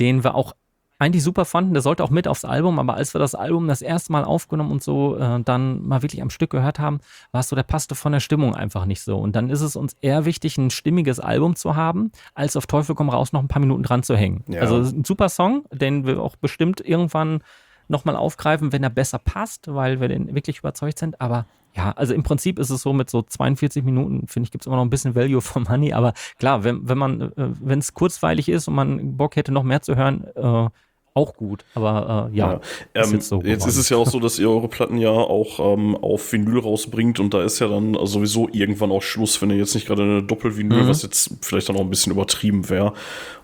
den 0.00 0.24
wir 0.24 0.34
auch 0.34 0.56
eigentlich 0.98 1.24
super 1.24 1.44
fanden. 1.44 1.74
Der 1.74 1.82
sollte 1.82 2.04
auch 2.04 2.10
mit 2.10 2.28
aufs 2.28 2.44
Album, 2.44 2.78
aber 2.78 2.94
als 2.94 3.14
wir 3.14 3.18
das 3.18 3.34
Album 3.34 3.66
das 3.68 3.82
erste 3.82 4.12
Mal 4.12 4.24
aufgenommen 4.24 4.70
und 4.70 4.82
so 4.82 5.16
äh, 5.16 5.40
dann 5.42 5.86
mal 5.86 6.02
wirklich 6.02 6.22
am 6.22 6.30
Stück 6.30 6.50
gehört 6.50 6.78
haben, 6.78 7.00
war 7.32 7.40
es 7.40 7.48
so, 7.48 7.56
der 7.56 7.62
passte 7.64 7.94
von 7.94 8.12
der 8.12 8.20
Stimmung 8.20 8.54
einfach 8.54 8.84
nicht 8.86 9.02
so. 9.02 9.16
Und 9.18 9.34
dann 9.36 9.50
ist 9.50 9.60
es 9.60 9.76
uns 9.76 9.96
eher 10.00 10.24
wichtig, 10.24 10.56
ein 10.56 10.70
stimmiges 10.70 11.20
Album 11.20 11.56
zu 11.56 11.76
haben, 11.76 12.12
als 12.34 12.56
auf 12.56 12.66
Teufel 12.66 12.94
komm 12.94 13.08
raus 13.08 13.32
noch 13.32 13.40
ein 13.40 13.48
paar 13.48 13.60
Minuten 13.60 13.82
dran 13.82 14.02
zu 14.02 14.16
hängen. 14.16 14.44
Ja. 14.48 14.60
Also 14.60 14.76
ein 14.76 15.04
super 15.04 15.28
Song, 15.28 15.64
den 15.72 16.06
wir 16.06 16.20
auch 16.20 16.36
bestimmt 16.36 16.80
irgendwann 16.80 17.40
nochmal 17.88 18.16
aufgreifen, 18.16 18.72
wenn 18.72 18.82
er 18.82 18.90
besser 18.90 19.18
passt, 19.18 19.72
weil 19.72 20.00
wir 20.00 20.08
den 20.08 20.34
wirklich 20.34 20.58
überzeugt 20.58 20.98
sind. 20.98 21.20
Aber 21.20 21.46
ja, 21.76 21.92
also 21.92 22.14
im 22.14 22.22
Prinzip 22.22 22.58
ist 22.58 22.70
es 22.70 22.82
so 22.82 22.92
mit 22.92 23.10
so 23.10 23.22
42 23.22 23.82
Minuten, 23.84 24.26
finde 24.28 24.46
ich, 24.46 24.52
gibt 24.52 24.62
es 24.62 24.66
immer 24.66 24.76
noch 24.76 24.84
ein 24.84 24.90
bisschen 24.90 25.14
Value 25.14 25.40
for 25.40 25.62
Money. 25.62 25.92
Aber 25.92 26.14
klar, 26.38 26.64
wenn, 26.64 26.88
wenn 26.88 26.98
man, 26.98 27.20
äh, 27.20 27.32
wenn 27.36 27.80
es 27.80 27.94
kurzweilig 27.94 28.48
ist 28.48 28.68
und 28.68 28.74
man 28.74 29.16
Bock 29.16 29.36
hätte, 29.36 29.52
noch 29.52 29.64
mehr 29.64 29.82
zu 29.82 29.96
hören, 29.96 30.24
äh, 30.36 30.68
auch 31.14 31.34
gut, 31.36 31.64
aber 31.74 32.28
äh, 32.32 32.36
ja. 32.36 32.60
ja. 32.94 33.02
Ist 33.02 33.08
ähm, 33.08 33.14
jetzt, 33.14 33.28
so 33.28 33.42
jetzt 33.42 33.66
ist 33.66 33.76
es 33.76 33.88
ja 33.88 33.96
auch 33.96 34.06
so, 34.08 34.18
dass 34.18 34.38
ihr 34.40 34.50
eure 34.50 34.68
Platten 34.68 34.98
ja 34.98 35.10
auch 35.10 35.60
ähm, 35.60 35.96
auf 35.96 36.32
Vinyl 36.32 36.58
rausbringt 36.58 37.20
und 37.20 37.32
da 37.32 37.42
ist 37.42 37.60
ja 37.60 37.68
dann 37.68 37.96
sowieso 38.04 38.48
irgendwann 38.50 38.90
auch 38.90 39.02
Schluss, 39.02 39.40
wenn 39.40 39.50
ihr 39.50 39.56
jetzt 39.56 39.74
nicht 39.74 39.86
gerade 39.86 40.02
eine 40.02 40.22
Doppelvinyl, 40.24 40.82
mhm. 40.82 40.88
was 40.88 41.02
jetzt 41.02 41.30
vielleicht 41.40 41.68
dann 41.68 41.76
auch 41.76 41.82
ein 41.82 41.90
bisschen 41.90 42.12
übertrieben 42.12 42.68
wäre. 42.68 42.94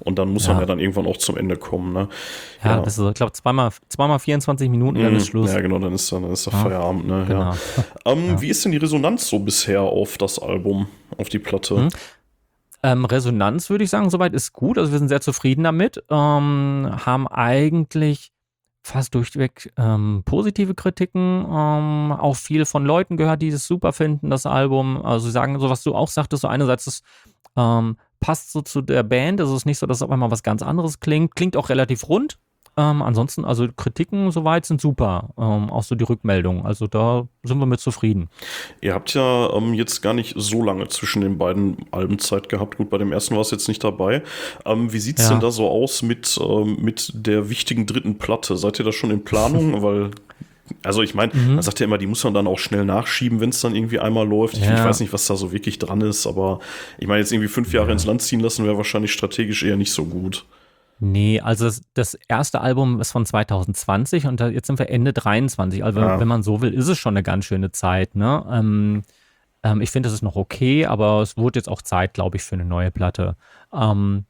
Und 0.00 0.18
dann 0.18 0.32
muss 0.32 0.46
ja. 0.46 0.54
man 0.54 0.62
ja 0.62 0.66
dann 0.66 0.80
irgendwann 0.80 1.06
auch 1.06 1.18
zum 1.18 1.36
Ende 1.36 1.56
kommen. 1.56 1.92
Ne? 1.92 2.08
Ja, 2.64 2.76
ja. 2.76 2.82
das 2.82 2.98
ist, 2.98 3.06
ich 3.06 3.14
glaube, 3.14 3.32
zweimal, 3.32 3.70
zweimal 3.88 4.18
24 4.18 4.68
Minuten, 4.68 4.98
mhm. 4.98 5.04
dann 5.04 5.16
ist 5.16 5.28
Schluss. 5.28 5.52
Ja, 5.52 5.60
genau, 5.60 5.78
dann 5.78 5.92
ist 5.92 6.10
dann, 6.10 6.22
dann 6.22 6.32
ist 6.32 6.46
der 6.46 6.52
Feierabend. 6.52 7.06
Ne? 7.06 7.24
Genau. 7.26 7.54
Ähm, 8.06 8.40
wie 8.40 8.48
ist 8.48 8.64
denn 8.64 8.72
die 8.72 8.78
Resonanz 8.78 9.28
so 9.28 9.38
bisher 9.38 9.82
auf 9.82 10.16
das 10.16 10.38
Album, 10.38 10.88
auf 11.18 11.28
die 11.28 11.38
Platte? 11.38 11.74
Mhm. 11.74 11.88
Ähm, 12.82 13.04
Resonanz 13.04 13.68
würde 13.68 13.84
ich 13.84 13.90
sagen, 13.90 14.10
soweit 14.10 14.32
ist 14.34 14.52
gut. 14.52 14.78
Also 14.78 14.92
wir 14.92 14.98
sind 14.98 15.08
sehr 15.08 15.20
zufrieden 15.20 15.64
damit. 15.64 16.02
Ähm, 16.08 16.90
haben 17.04 17.28
eigentlich 17.28 18.32
fast 18.82 19.14
durchweg 19.14 19.72
ähm, 19.76 20.22
positive 20.24 20.74
Kritiken, 20.74 21.44
ähm, 21.44 22.12
auch 22.12 22.36
viel 22.36 22.64
von 22.64 22.84
Leuten 22.84 23.16
gehört, 23.16 23.42
die 23.42 23.48
es 23.48 23.66
super 23.66 23.92
finden, 23.92 24.30
das 24.30 24.46
Album. 24.46 25.04
Also 25.04 25.26
sie 25.26 25.32
sagen, 25.32 25.58
so 25.60 25.68
was 25.68 25.82
du 25.82 25.94
auch 25.94 26.08
sagtest, 26.08 26.42
so 26.42 26.48
einerseits 26.48 26.86
das 26.86 27.02
ähm, 27.56 27.96
passt 28.20 28.52
so 28.52 28.62
zu 28.62 28.80
der 28.80 29.02
Band, 29.02 29.40
also 29.40 29.52
es 29.52 29.62
ist 29.62 29.66
nicht 29.66 29.78
so, 29.78 29.86
dass 29.86 30.02
auf 30.02 30.10
einmal 30.10 30.30
was 30.30 30.42
ganz 30.42 30.62
anderes 30.62 31.00
klingt, 31.00 31.34
klingt 31.36 31.56
auch 31.56 31.68
relativ 31.68 32.08
rund, 32.08 32.38
ähm, 32.76 33.02
ansonsten, 33.02 33.44
also 33.44 33.68
Kritiken 33.76 34.30
soweit 34.30 34.64
sind 34.64 34.80
super. 34.80 35.30
Ähm, 35.36 35.70
auch 35.70 35.82
so 35.82 35.94
die 35.94 36.04
Rückmeldungen. 36.04 36.64
Also 36.64 36.86
da 36.86 37.26
sind 37.42 37.58
wir 37.58 37.66
mit 37.66 37.80
zufrieden. 37.80 38.28
Ihr 38.80 38.94
habt 38.94 39.14
ja 39.14 39.52
ähm, 39.52 39.74
jetzt 39.74 40.00
gar 40.02 40.14
nicht 40.14 40.34
so 40.36 40.62
lange 40.62 40.88
zwischen 40.88 41.22
den 41.22 41.38
beiden 41.38 41.76
Alben 41.90 42.18
Zeit 42.18 42.48
gehabt. 42.48 42.76
Gut, 42.76 42.90
bei 42.90 42.98
dem 42.98 43.12
ersten 43.12 43.34
war 43.34 43.42
es 43.42 43.50
jetzt 43.50 43.68
nicht 43.68 43.82
dabei. 43.82 44.22
Ähm, 44.64 44.92
wie 44.92 45.00
sieht 45.00 45.18
es 45.18 45.26
ja. 45.26 45.32
denn 45.32 45.40
da 45.40 45.50
so 45.50 45.68
aus 45.68 46.02
mit, 46.02 46.38
ähm, 46.42 46.76
mit 46.80 47.12
der 47.14 47.50
wichtigen 47.50 47.86
dritten 47.86 48.18
Platte? 48.18 48.56
Seid 48.56 48.78
ihr 48.78 48.84
da 48.84 48.92
schon 48.92 49.10
in 49.10 49.24
Planung? 49.24 49.82
Weil 49.82 50.10
also 50.82 51.02
ich 51.02 51.14
meine, 51.14 51.34
mhm. 51.34 51.54
man 51.54 51.62
sagt 51.62 51.80
ja 51.80 51.84
immer, 51.86 51.98
die 51.98 52.06
muss 52.06 52.22
man 52.24 52.34
dann 52.34 52.46
auch 52.46 52.58
schnell 52.58 52.84
nachschieben, 52.84 53.40
wenn 53.40 53.50
es 53.50 53.60
dann 53.60 53.74
irgendwie 53.74 53.98
einmal 53.98 54.26
läuft. 54.26 54.54
Ich, 54.54 54.64
ja. 54.64 54.74
ich, 54.74 54.84
weiß 54.84 55.00
nicht, 55.00 55.12
was 55.12 55.26
da 55.26 55.36
so 55.36 55.52
wirklich 55.52 55.78
dran 55.78 56.00
ist, 56.00 56.26
aber 56.26 56.60
ich 56.98 57.06
meine, 57.06 57.20
jetzt 57.20 57.32
irgendwie 57.32 57.48
fünf 57.48 57.72
Jahre 57.72 57.88
ja. 57.88 57.92
ins 57.92 58.06
Land 58.06 58.22
ziehen 58.22 58.40
lassen 58.40 58.64
wäre 58.64 58.76
wahrscheinlich 58.76 59.12
strategisch 59.12 59.62
eher 59.62 59.76
nicht 59.76 59.92
so 59.92 60.04
gut. 60.04 60.44
Nee, 61.02 61.40
also 61.40 61.64
das, 61.64 61.82
das, 61.94 62.18
erste 62.28 62.60
Album 62.60 63.00
ist 63.00 63.10
von 63.10 63.24
2020 63.24 64.26
und 64.26 64.40
jetzt 64.40 64.66
sind 64.66 64.78
wir 64.78 64.90
Ende 64.90 65.14
23. 65.14 65.82
Also 65.82 66.00
ja. 66.00 66.20
wenn 66.20 66.28
man 66.28 66.42
so 66.42 66.60
will, 66.60 66.74
ist 66.74 66.88
es 66.88 66.98
schon 66.98 67.14
eine 67.14 67.22
ganz 67.22 67.46
schöne 67.46 67.72
Zeit. 67.72 68.14
Ne? 68.14 68.44
Ähm, 68.50 69.02
ähm, 69.62 69.80
ich 69.80 69.90
finde, 69.90 70.08
das 70.08 70.14
ist 70.14 70.22
noch 70.22 70.36
okay, 70.36 70.84
aber 70.84 71.22
es 71.22 71.38
wurde 71.38 71.58
jetzt 71.58 71.68
auch 71.68 71.80
Zeit, 71.80 72.12
glaube 72.12 72.36
ich, 72.36 72.42
für 72.42 72.54
eine 72.54 72.66
neue 72.66 72.90
Platte. 72.90 73.36
Ähm, 73.72 74.26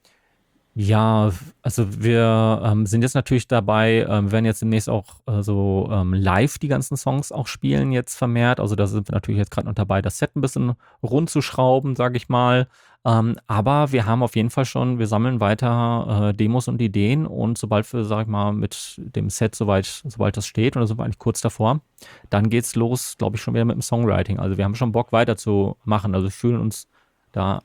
ja, 0.75 1.33
also 1.63 2.03
wir 2.03 2.63
ähm, 2.65 2.87
sind 2.87 3.03
jetzt 3.03 3.15
natürlich 3.15 3.49
dabei, 3.49 4.07
ähm, 4.09 4.31
werden 4.31 4.45
jetzt 4.45 4.63
demnächst 4.63 4.89
auch 4.89 5.17
äh, 5.27 5.43
so 5.43 5.89
ähm, 5.91 6.15
live 6.15 6.59
die 6.59 6.69
ganzen 6.69 6.97
Songs 6.97 7.33
auch 7.33 7.49
spielen 7.49 7.91
jetzt 7.91 8.17
vermehrt. 8.17 8.61
Also 8.61 8.77
da 8.77 8.87
sind 8.87 9.09
wir 9.09 9.15
natürlich 9.15 9.39
jetzt 9.39 9.51
gerade 9.51 9.67
noch 9.67 9.75
dabei, 9.75 10.01
das 10.01 10.19
Set 10.19 10.37
ein 10.37 10.41
bisschen 10.41 10.75
rund 11.03 11.29
zu 11.29 11.43
schrauben, 11.43 11.97
sage 11.97 12.17
ich 12.17 12.29
mal. 12.29 12.69
Ähm, 13.05 13.37
aber 13.47 13.93
wir 13.93 14.07
haben 14.07 14.23
auf 14.23 14.37
jeden 14.37 14.51
Fall 14.51 14.65
schon, 14.65 14.99
wir 14.99 15.07
sammeln 15.07 15.41
weiter 15.41 16.29
äh, 16.29 16.35
Demos 16.35 16.69
und 16.69 16.81
Ideen 16.81 17.27
und 17.27 17.57
sobald 17.59 17.91
wir, 17.93 18.05
sag 18.05 18.23
ich 18.23 18.29
mal, 18.29 18.53
mit 18.53 18.95
dem 18.99 19.31
Set 19.31 19.55
soweit, 19.55 19.87
sobald 19.87 20.37
das 20.37 20.47
steht, 20.47 20.77
da 20.77 20.87
sind 20.87 20.99
wir 20.99 21.05
eigentlich 21.05 21.19
kurz 21.19 21.41
davor, 21.41 21.81
dann 22.29 22.51
geht's 22.51 22.77
los, 22.77 23.17
glaube 23.19 23.37
ich, 23.37 23.43
schon 23.43 23.55
wieder 23.55 23.65
mit 23.65 23.75
dem 23.75 23.83
Songwriting. 23.83 24.39
Also 24.39 24.59
wir 24.59 24.65
haben 24.65 24.75
schon 24.75 24.93
Bock 24.93 25.13
weiterzumachen. 25.13 26.15
Also 26.15 26.29
fühlen 26.31 26.61
uns 26.61 26.89
da 27.33 27.63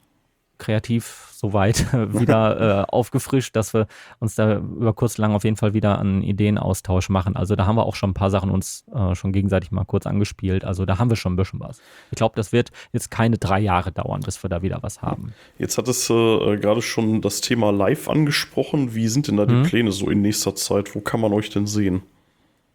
kreativ 0.57 1.29
soweit 1.33 1.85
wieder 1.93 2.81
äh, 2.81 2.85
aufgefrischt, 2.87 3.55
dass 3.55 3.73
wir 3.73 3.87
uns 4.19 4.35
da 4.35 4.57
über 4.57 4.93
kurz 4.93 5.17
lang 5.17 5.33
auf 5.33 5.43
jeden 5.43 5.57
Fall 5.57 5.73
wieder 5.73 5.99
einen 5.99 6.21
Ideenaustausch 6.21 7.09
machen. 7.09 7.35
Also 7.35 7.55
da 7.55 7.65
haben 7.65 7.75
wir 7.75 7.85
auch 7.85 7.95
schon 7.95 8.11
ein 8.11 8.13
paar 8.13 8.29
Sachen 8.29 8.49
uns 8.49 8.85
äh, 8.93 9.15
schon 9.15 9.31
gegenseitig 9.31 9.71
mal 9.71 9.85
kurz 9.85 10.05
angespielt. 10.05 10.63
Also 10.65 10.85
da 10.85 10.97
haben 10.97 11.09
wir 11.09 11.17
schon 11.17 11.33
ein 11.33 11.37
bisschen 11.37 11.59
was. 11.59 11.81
Ich 12.11 12.17
glaube, 12.17 12.35
das 12.35 12.51
wird 12.51 12.71
jetzt 12.93 13.11
keine 13.11 13.37
drei 13.37 13.59
Jahre 13.59 13.91
dauern, 13.91 14.21
bis 14.21 14.41
wir 14.43 14.49
da 14.49 14.61
wieder 14.61 14.79
was 14.81 15.01
haben. 15.01 15.33
Jetzt 15.57 15.77
hat 15.77 15.87
es 15.87 16.09
äh, 16.09 16.57
gerade 16.57 16.81
schon 16.81 17.21
das 17.21 17.41
Thema 17.41 17.71
Live 17.71 18.09
angesprochen. 18.09 18.95
Wie 18.95 19.07
sind 19.07 19.27
denn 19.27 19.37
da 19.37 19.45
die 19.45 19.55
mhm. 19.55 19.63
Pläne 19.63 19.91
so 19.91 20.09
in 20.09 20.21
nächster 20.21 20.55
Zeit? 20.55 20.95
Wo 20.95 20.99
kann 20.99 21.19
man 21.19 21.33
euch 21.33 21.49
denn 21.49 21.67
sehen? 21.67 22.03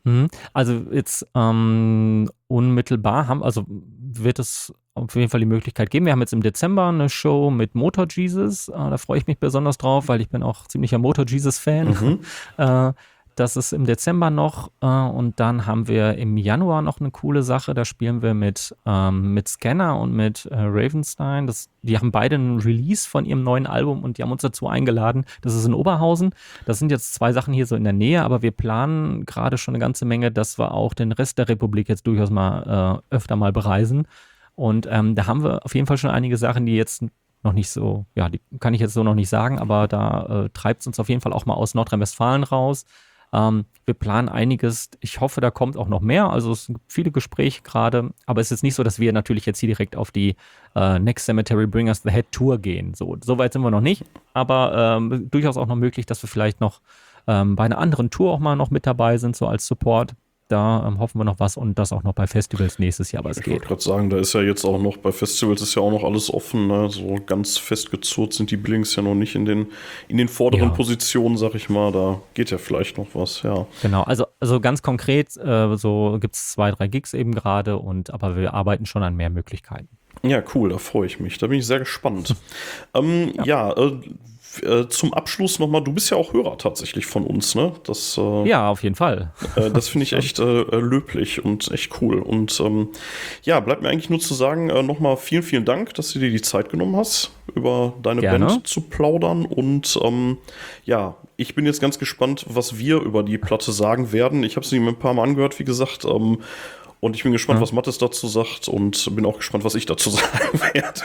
Mhm. 0.04 0.28
Also 0.52 0.84
jetzt 0.90 1.26
ähm, 1.34 2.30
unmittelbar 2.48 3.28
haben, 3.28 3.42
also 3.42 3.64
wird 3.68 4.38
es 4.38 4.72
auf 4.94 5.14
jeden 5.14 5.28
Fall 5.28 5.40
die 5.40 5.46
Möglichkeit 5.46 5.90
geben. 5.90 6.06
Wir 6.06 6.12
haben 6.12 6.20
jetzt 6.20 6.32
im 6.32 6.42
Dezember 6.42 6.88
eine 6.88 7.08
Show 7.08 7.50
mit 7.50 7.74
Motor 7.74 8.06
Jesus. 8.10 8.68
Äh, 8.68 8.72
da 8.72 8.98
freue 8.98 9.18
ich 9.18 9.26
mich 9.26 9.38
besonders 9.38 9.78
drauf, 9.78 10.08
weil 10.08 10.20
ich 10.20 10.28
bin 10.28 10.42
auch 10.42 10.66
ziemlicher 10.66 10.98
Motor 10.98 11.26
Jesus-Fan. 11.26 11.88
Mhm. 11.88 12.20
äh, 12.58 12.92
das 13.40 13.56
ist 13.56 13.72
im 13.72 13.86
Dezember 13.86 14.28
noch. 14.30 14.70
Äh, 14.80 14.86
und 14.86 15.40
dann 15.40 15.66
haben 15.66 15.88
wir 15.88 16.18
im 16.18 16.36
Januar 16.36 16.82
noch 16.82 17.00
eine 17.00 17.10
coole 17.10 17.42
Sache. 17.42 17.72
Da 17.72 17.84
spielen 17.84 18.20
wir 18.20 18.34
mit, 18.34 18.76
ähm, 18.84 19.32
mit 19.32 19.48
Scanner 19.48 19.98
und 19.98 20.12
mit 20.12 20.44
äh, 20.46 20.56
Ravenstein. 20.56 21.46
Das, 21.46 21.70
die 21.82 21.96
haben 21.96 22.12
beide 22.12 22.34
einen 22.34 22.60
Release 22.60 23.08
von 23.08 23.24
ihrem 23.24 23.42
neuen 23.42 23.66
Album 23.66 24.04
und 24.04 24.18
die 24.18 24.22
haben 24.22 24.30
uns 24.30 24.42
dazu 24.42 24.68
eingeladen. 24.68 25.24
Das 25.40 25.54
ist 25.54 25.64
in 25.64 25.72
Oberhausen. 25.72 26.34
Das 26.66 26.78
sind 26.78 26.90
jetzt 26.90 27.14
zwei 27.14 27.32
Sachen 27.32 27.54
hier 27.54 27.66
so 27.66 27.76
in 27.76 27.84
der 27.84 27.94
Nähe, 27.94 28.22
aber 28.22 28.42
wir 28.42 28.50
planen 28.50 29.24
gerade 29.24 29.56
schon 29.56 29.74
eine 29.74 29.80
ganze 29.80 30.04
Menge, 30.04 30.30
dass 30.30 30.58
wir 30.58 30.72
auch 30.74 30.92
den 30.92 31.12
Rest 31.12 31.38
der 31.38 31.48
Republik 31.48 31.88
jetzt 31.88 32.06
durchaus 32.06 32.30
mal 32.30 33.02
äh, 33.10 33.14
öfter 33.14 33.36
mal 33.36 33.52
bereisen. 33.52 34.06
Und 34.54 34.86
ähm, 34.90 35.14
da 35.14 35.26
haben 35.26 35.42
wir 35.42 35.64
auf 35.64 35.74
jeden 35.74 35.86
Fall 35.86 35.96
schon 35.96 36.10
einige 36.10 36.36
Sachen, 36.36 36.66
die 36.66 36.76
jetzt 36.76 37.04
noch 37.42 37.54
nicht 37.54 37.70
so, 37.70 38.04
ja, 38.14 38.28
die 38.28 38.42
kann 38.58 38.74
ich 38.74 38.82
jetzt 38.82 38.92
so 38.92 39.02
noch 39.02 39.14
nicht 39.14 39.30
sagen, 39.30 39.58
aber 39.58 39.88
da 39.88 40.44
äh, 40.44 40.50
treibt 40.50 40.82
es 40.82 40.86
uns 40.86 41.00
auf 41.00 41.08
jeden 41.08 41.22
Fall 41.22 41.32
auch 41.32 41.46
mal 41.46 41.54
aus 41.54 41.74
Nordrhein-Westfalen 41.74 42.44
raus. 42.44 42.84
Ähm, 43.32 43.64
wir 43.86 43.94
planen 43.94 44.28
einiges. 44.28 44.90
Ich 45.00 45.20
hoffe, 45.20 45.40
da 45.40 45.50
kommt 45.50 45.76
auch 45.76 45.88
noch 45.88 46.00
mehr. 46.00 46.30
Also 46.30 46.52
es 46.52 46.66
gibt 46.68 46.80
viele 46.88 47.10
Gespräche 47.10 47.62
gerade, 47.62 48.10
aber 48.26 48.40
es 48.40 48.52
ist 48.52 48.62
nicht 48.62 48.74
so, 48.74 48.82
dass 48.82 48.98
wir 48.98 49.12
natürlich 49.12 49.46
jetzt 49.46 49.58
hier 49.58 49.68
direkt 49.68 49.96
auf 49.96 50.10
die 50.10 50.36
äh, 50.74 50.98
Next 50.98 51.26
Cemetery 51.26 51.66
Bring 51.66 51.88
Us 51.88 52.02
the 52.02 52.10
Head 52.10 52.30
Tour 52.30 52.58
gehen. 52.58 52.94
So, 52.94 53.16
so 53.20 53.38
weit 53.38 53.52
sind 53.52 53.62
wir 53.62 53.70
noch 53.70 53.80
nicht, 53.80 54.04
aber 54.32 54.96
ähm, 54.98 55.28
durchaus 55.30 55.56
auch 55.56 55.66
noch 55.66 55.76
möglich, 55.76 56.06
dass 56.06 56.22
wir 56.22 56.28
vielleicht 56.28 56.60
noch 56.60 56.80
ähm, 57.26 57.56
bei 57.56 57.64
einer 57.64 57.78
anderen 57.78 58.10
Tour 58.10 58.32
auch 58.32 58.38
mal 58.38 58.56
noch 58.56 58.70
mit 58.70 58.86
dabei 58.86 59.18
sind, 59.18 59.36
so 59.36 59.46
als 59.46 59.66
Support. 59.66 60.14
Da 60.50 60.84
ähm, 60.84 60.98
hoffen 60.98 61.20
wir 61.20 61.24
noch 61.24 61.38
was 61.38 61.56
und 61.56 61.78
das 61.78 61.92
auch 61.92 62.02
noch 62.02 62.12
bei 62.12 62.26
Festivals 62.26 62.80
nächstes 62.80 63.12
Jahr, 63.12 63.20
aber 63.20 63.30
es 63.30 63.36
ich 63.36 63.44
geht. 63.44 63.54
Ich 63.54 63.60
wollte 63.60 63.68
gerade 63.68 63.82
sagen, 63.82 64.10
da 64.10 64.18
ist 64.18 64.32
ja 64.32 64.42
jetzt 64.42 64.64
auch 64.64 64.82
noch, 64.82 64.96
bei 64.96 65.12
Festivals 65.12 65.62
ist 65.62 65.76
ja 65.76 65.82
auch 65.82 65.92
noch 65.92 66.02
alles 66.02 66.32
offen. 66.32 66.66
Ne? 66.66 66.90
So 66.90 67.18
ganz 67.24 67.56
festgezurrt 67.56 68.32
sind 68.32 68.50
die 68.50 68.56
Billings 68.56 68.96
ja 68.96 69.02
noch 69.04 69.14
nicht 69.14 69.36
in 69.36 69.44
den, 69.44 69.68
in 70.08 70.16
den 70.16 70.26
vorderen 70.26 70.70
ja. 70.70 70.74
Positionen, 70.74 71.36
sag 71.36 71.54
ich 71.54 71.68
mal. 71.68 71.92
Da 71.92 72.20
geht 72.34 72.50
ja 72.50 72.58
vielleicht 72.58 72.98
noch 72.98 73.06
was, 73.14 73.42
ja. 73.42 73.66
Genau, 73.80 74.02
also, 74.02 74.26
also 74.40 74.60
ganz 74.60 74.82
konkret, 74.82 75.36
äh, 75.36 75.76
so 75.76 76.18
gibt 76.20 76.34
es 76.34 76.50
zwei, 76.50 76.72
drei 76.72 76.88
Gigs 76.88 77.14
eben 77.14 77.32
gerade 77.32 77.78
und 77.78 78.12
aber 78.12 78.34
wir 78.34 78.52
arbeiten 78.52 78.86
schon 78.86 79.04
an 79.04 79.14
mehr 79.14 79.30
Möglichkeiten. 79.30 79.88
Ja, 80.22 80.42
cool, 80.54 80.70
da 80.70 80.78
freue 80.78 81.06
ich 81.06 81.20
mich. 81.20 81.38
Da 81.38 81.46
bin 81.46 81.60
ich 81.60 81.66
sehr 81.66 81.78
gespannt. 81.78 82.34
ähm, 82.94 83.32
ja, 83.36 83.44
ja 83.44 83.76
äh, 83.76 84.00
äh, 84.62 84.88
zum 84.88 85.14
Abschluss 85.14 85.58
nochmal, 85.58 85.82
du 85.82 85.92
bist 85.92 86.10
ja 86.10 86.16
auch 86.16 86.32
Hörer 86.32 86.58
tatsächlich 86.58 87.06
von 87.06 87.24
uns, 87.24 87.54
ne? 87.54 87.72
Das, 87.84 88.18
äh, 88.18 88.48
ja, 88.48 88.68
auf 88.68 88.82
jeden 88.82 88.96
Fall. 88.96 89.32
Äh, 89.56 89.70
das 89.70 89.88
finde 89.88 90.04
ich 90.04 90.12
echt 90.14 90.38
äh, 90.38 90.42
löblich 90.42 91.44
und 91.44 91.70
echt 91.70 92.00
cool. 92.00 92.18
Und 92.18 92.60
ähm, 92.60 92.88
ja, 93.42 93.60
bleibt 93.60 93.82
mir 93.82 93.88
eigentlich 93.88 94.10
nur 94.10 94.20
zu 94.20 94.34
sagen, 94.34 94.70
äh, 94.70 94.82
nochmal 94.82 95.16
vielen, 95.16 95.42
vielen 95.42 95.64
Dank, 95.64 95.94
dass 95.94 96.12
du 96.12 96.18
dir 96.18 96.30
die 96.30 96.42
Zeit 96.42 96.68
genommen 96.68 96.96
hast, 96.96 97.30
über 97.54 97.94
deine 98.02 98.20
Gerne. 98.20 98.46
Band 98.46 98.66
zu 98.66 98.82
plaudern. 98.82 99.46
Und 99.46 99.98
ähm, 100.02 100.38
ja, 100.84 101.16
ich 101.36 101.54
bin 101.54 101.64
jetzt 101.64 101.80
ganz 101.80 101.98
gespannt, 101.98 102.44
was 102.48 102.76
wir 102.76 103.00
über 103.00 103.22
die 103.22 103.38
Platte 103.38 103.72
sagen 103.72 104.12
werden. 104.12 104.42
Ich 104.42 104.56
habe 104.56 104.66
sie 104.66 104.78
mir 104.78 104.90
ein 104.90 104.98
paar 104.98 105.14
Mal 105.14 105.22
angehört, 105.22 105.58
wie 105.58 105.64
gesagt. 105.64 106.04
Ähm, 106.04 106.38
Und 107.00 107.16
ich 107.16 107.22
bin 107.22 107.32
gespannt, 107.32 107.58
Ja. 107.58 107.62
was 107.62 107.72
Mattes 107.72 107.96
dazu 107.98 108.28
sagt 108.28 108.68
und 108.68 109.14
bin 109.16 109.24
auch 109.24 109.38
gespannt, 109.38 109.64
was 109.64 109.74
ich 109.74 109.86
dazu 109.86 110.10
sagen 110.10 110.60
werde. 110.74 111.00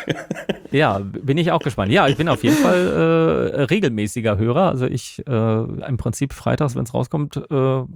Ja, 0.71 0.99
bin 0.99 1.37
ich 1.37 1.51
auch 1.53 1.61
gespannt. 1.61 1.91
Ja, 1.93 2.07
ich 2.09 2.17
bin 2.17 2.27
auf 2.27 2.43
jeden 2.43 2.57
Fall 2.57 3.51
äh, 3.55 3.61
regelmäßiger 3.61 4.37
Hörer. 4.37 4.63
Also 4.69 4.87
ich 4.87 5.23
äh, 5.25 5.31
im 5.31 5.95
Prinzip 5.95 6.33
freitags, 6.33 6.75
wenn 6.75 6.83
es 6.83 6.93
rauskommt, 6.93 7.37
äh, 7.37 7.45
höre 7.49 7.87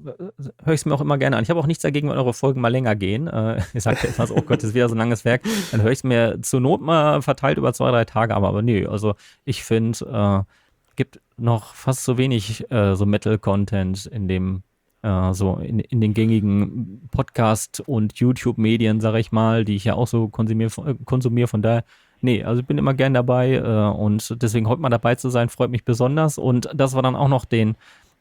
ich 0.68 0.74
es 0.76 0.86
mir 0.86 0.94
auch 0.94 1.02
immer 1.02 1.18
gerne 1.18 1.36
an. 1.36 1.44
Ich 1.44 1.50
habe 1.50 1.60
auch 1.60 1.68
nichts 1.68 1.84
dagegen, 1.84 2.10
wenn 2.10 2.18
eure 2.18 2.34
Folgen 2.34 2.62
mal 2.62 2.70
länger 2.70 2.96
gehen. 2.96 3.28
Äh, 3.28 3.62
ihr 3.74 3.82
sagt 3.82 4.04
ja 4.04 4.10
immer 4.16 4.28
so, 4.28 4.36
oh 4.36 4.42
Gott, 4.44 4.60
das 4.60 4.70
ist 4.70 4.74
wieder 4.76 4.88
so 4.88 4.96
ein 4.96 5.00
langes 5.00 5.26
Werk. 5.26 5.42
Dann 5.72 5.82
höre 5.82 5.92
ich 5.92 6.00
es 6.00 6.04
mir 6.06 6.40
zur 6.42 6.62
Not 6.62 6.80
mal 6.82 7.22
verteilt 7.22 7.58
über 7.58 7.74
zwei, 7.74 7.92
drei 7.92 8.06
Tage. 8.06 8.34
Aber, 8.34 8.48
aber 8.48 8.62
nee, 8.62 8.86
also 8.86 9.16
ich 9.44 9.64
finde, 9.66 10.46
äh, 10.48 10.96
gibt 10.96 11.20
noch 11.36 11.74
fast 11.74 12.06
so 12.06 12.18
wenig 12.18 12.70
äh, 12.72 12.96
so 12.96 13.06
Metal-Content 13.06 14.06
in 14.06 14.28
dem 14.30 14.64
äh, 15.02 15.34
so 15.34 15.56
in, 15.56 15.80
in 15.80 16.02
den 16.02 16.14
gängigen 16.14 17.08
Podcast- 17.12 17.82
und 17.86 18.20
YouTube-Medien, 18.20 19.02
sage 19.02 19.20
ich 19.20 19.32
mal, 19.32 19.66
die 19.66 19.76
ich 19.76 19.86
ja 19.86 19.96
auch 19.96 20.08
so 20.08 20.28
konsumiere, 20.28 20.72
äh, 20.90 20.96
konsumiere. 21.06 21.48
Von 21.48 21.62
daher, 21.62 21.84
nee, 22.22 22.44
also 22.44 22.62
ich 22.62 22.68
bin 22.68 22.78
immer 22.78 22.94
gern 22.94 23.14
dabei 23.14 23.54
äh, 23.54 23.98
und 23.98 24.42
deswegen 24.42 24.68
heute 24.68 24.82
mal 24.82 24.90
dabei 24.90 25.16
zu 25.16 25.30
sein, 25.30 25.50
freut 25.50 25.72
mich 25.72 25.86
besonders. 25.86 26.38
Und 26.38 26.70
dass 26.74 26.96
wir 26.96 27.02
dann 27.02 27.16
auch 27.16 27.30
noch 27.30 27.46
den 27.46 27.76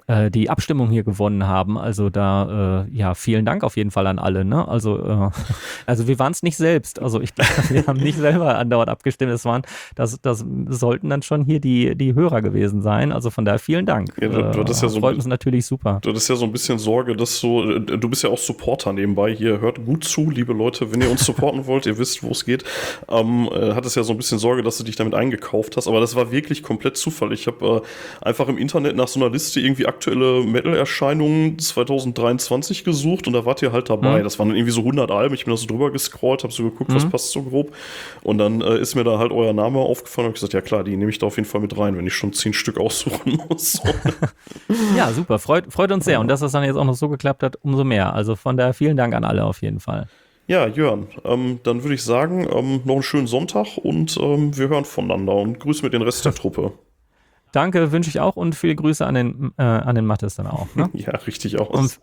äh, 0.08 0.30
die 0.30 0.50
Abstimmung 0.50 0.90
hier 0.90 1.04
gewonnen 1.04 1.46
haben. 1.46 1.78
Also 1.78 2.10
da, 2.10 2.84
äh, 2.90 2.96
ja, 2.96 3.14
vielen 3.14 3.44
Dank 3.44 3.62
auf 3.62 3.76
jeden 3.76 3.90
Fall 3.92 4.06
an 4.08 4.18
alle. 4.18 4.44
Ne? 4.44 4.66
Also, 4.66 4.98
äh, 4.98 5.30
also 5.86 6.08
wir 6.08 6.18
waren 6.18 6.32
es 6.32 6.42
nicht 6.42 6.56
selbst. 6.56 7.00
Also 7.00 7.20
ich 7.20 7.34
glaube, 7.34 7.50
wir 7.68 7.86
haben 7.86 8.00
nicht 8.00 8.18
selber 8.18 8.58
andauernd 8.58 8.88
abgestimmt. 8.90 9.30
Das 9.32 9.44
waren, 9.44 9.62
das, 9.94 10.20
das 10.20 10.44
sollten 10.68 11.08
dann 11.10 11.22
schon 11.22 11.44
hier 11.44 11.60
die, 11.60 11.94
die 11.94 12.14
Hörer 12.14 12.42
gewesen 12.42 12.82
sein. 12.82 13.12
Also 13.12 13.30
von 13.30 13.44
daher 13.44 13.58
vielen 13.60 13.86
Dank. 13.86 14.10
Ja, 14.20 14.28
du- 14.28 14.42
du 14.50 14.60
hattest 14.60 14.82
ja 14.82 14.88
so 14.88 14.96
ein 14.96 15.00
freut 15.02 15.14
uns 15.16 15.26
natürlich 15.26 15.66
super. 15.66 15.98
Du 16.02 16.10
hattest 16.10 16.28
ja 16.28 16.36
so 16.36 16.44
ein 16.44 16.52
bisschen 16.52 16.78
Sorge, 16.78 17.14
dass 17.14 17.38
so, 17.38 17.62
äh, 17.70 17.80
du 17.80 18.08
bist 18.08 18.22
ja 18.24 18.30
auch 18.30 18.38
Supporter 18.38 18.92
nebenbei 18.92 19.34
hier. 19.34 19.60
Hört 19.60 19.84
gut 19.84 20.04
zu, 20.04 20.30
liebe 20.30 20.52
Leute, 20.52 20.90
wenn 20.92 21.00
ihr 21.02 21.10
uns 21.10 21.24
supporten 21.24 21.66
wollt, 21.66 21.86
ihr 21.86 21.98
wisst, 21.98 22.22
wo 22.22 22.30
es 22.30 22.44
geht. 22.44 22.64
Ähm, 23.08 23.48
äh, 23.52 23.74
hattest 23.74 23.96
ja 23.96 24.02
so 24.02 24.12
ein 24.12 24.16
bisschen 24.16 24.38
Sorge, 24.38 24.62
dass 24.62 24.78
du 24.78 24.84
dich 24.84 24.96
damit 24.96 25.14
eingekauft 25.14 25.76
hast, 25.76 25.86
aber 25.86 26.00
das 26.00 26.16
war 26.16 26.32
wirklich 26.32 26.62
komplett 26.62 26.96
Zufall. 26.96 27.32
Ich 27.32 27.46
habe 27.46 27.82
äh, 28.22 28.26
einfach 28.26 28.48
im 28.48 28.56
Internet 28.58 28.96
nach 28.96 29.08
so 29.08 29.20
einer 29.20 29.30
Liste 29.30 29.60
irgendwie 29.60 29.86
aktuelle 29.98 30.44
Metal-Erscheinungen 30.44 31.58
2023 31.58 32.84
gesucht 32.84 33.26
und 33.26 33.32
da 33.32 33.44
wart 33.44 33.62
ihr 33.62 33.72
halt 33.72 33.90
dabei. 33.90 34.20
Mhm. 34.20 34.24
Das 34.24 34.38
waren 34.38 34.48
dann 34.48 34.56
irgendwie 34.56 34.72
so 34.72 34.80
100 34.82 35.10
Alben. 35.10 35.34
Ich 35.34 35.44
bin 35.44 35.52
da 35.52 35.56
so 35.56 35.66
drüber 35.66 35.90
gescrollt, 35.90 36.44
habe 36.44 36.52
so 36.52 36.62
geguckt, 36.62 36.94
was 36.94 37.04
Mhm. 37.04 37.10
passt 37.10 37.32
so 37.32 37.42
grob. 37.42 37.72
Und 38.22 38.38
dann 38.38 38.60
äh, 38.60 38.78
ist 38.78 38.94
mir 38.94 39.02
da 39.04 39.18
halt 39.18 39.32
euer 39.32 39.52
Name 39.52 39.80
aufgefallen 39.80 40.28
und 40.28 40.34
ich 40.34 40.40
gesagt, 40.40 40.52
ja 40.54 40.60
klar, 40.60 40.84
die 40.84 40.96
nehme 40.96 41.10
ich 41.10 41.18
da 41.18 41.26
auf 41.26 41.36
jeden 41.36 41.48
Fall 41.48 41.60
mit 41.60 41.76
rein, 41.76 41.96
wenn 41.96 42.06
ich 42.06 42.14
schon 42.14 42.32
zehn 42.32 42.52
Stück 42.52 42.78
aussuchen 42.78 43.40
muss. 43.48 43.80
Ja, 44.96 45.10
super. 45.12 45.38
Freut, 45.38 45.72
freut 45.72 45.90
uns 45.92 46.04
sehr. 46.04 46.20
Und 46.20 46.28
dass 46.28 46.40
das 46.40 46.52
dann 46.52 46.62
jetzt 46.64 46.76
auch 46.76 46.84
noch 46.84 46.94
so 46.94 47.08
geklappt 47.08 47.42
hat, 47.42 47.56
umso 47.62 47.84
mehr. 47.84 48.14
Also 48.14 48.36
von 48.36 48.56
daher 48.56 48.74
vielen 48.74 48.96
Dank 48.96 49.14
an 49.14 49.24
alle 49.24 49.44
auf 49.44 49.62
jeden 49.62 49.80
Fall. 49.80 50.08
Ja, 50.46 50.66
Jörn, 50.66 51.06
ähm, 51.24 51.60
dann 51.62 51.82
würde 51.82 51.94
ich 51.94 52.02
sagen, 52.02 52.46
ähm, 52.50 52.80
noch 52.84 52.94
einen 52.94 53.02
schönen 53.02 53.26
Sonntag 53.26 53.76
und 53.76 54.16
ähm, 54.20 54.56
wir 54.56 54.68
hören 54.68 54.84
voneinander 54.84 55.34
und 55.34 55.58
grüß 55.60 55.82
mit 55.82 55.92
den 55.92 56.02
Rest 56.02 56.24
der 56.24 56.34
Truppe. 56.34 56.72
Danke, 57.52 57.92
wünsche 57.92 58.10
ich 58.10 58.20
auch 58.20 58.36
und 58.36 58.54
viele 58.54 58.74
Grüße 58.74 59.06
an 59.06 59.14
den, 59.14 59.52
äh, 59.56 59.62
an 59.62 59.94
den 59.94 60.06
Mattes 60.06 60.36
dann 60.36 60.46
auch. 60.46 60.74
Ne? 60.74 60.90
Ja, 60.94 61.10
richtig 61.12 61.58
aus. 61.58 61.68
Und 61.68 62.00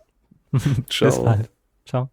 Ciao. 0.90 1.10
bis 1.10 1.22
bald. 1.22 1.50
Ciao. 1.84 2.10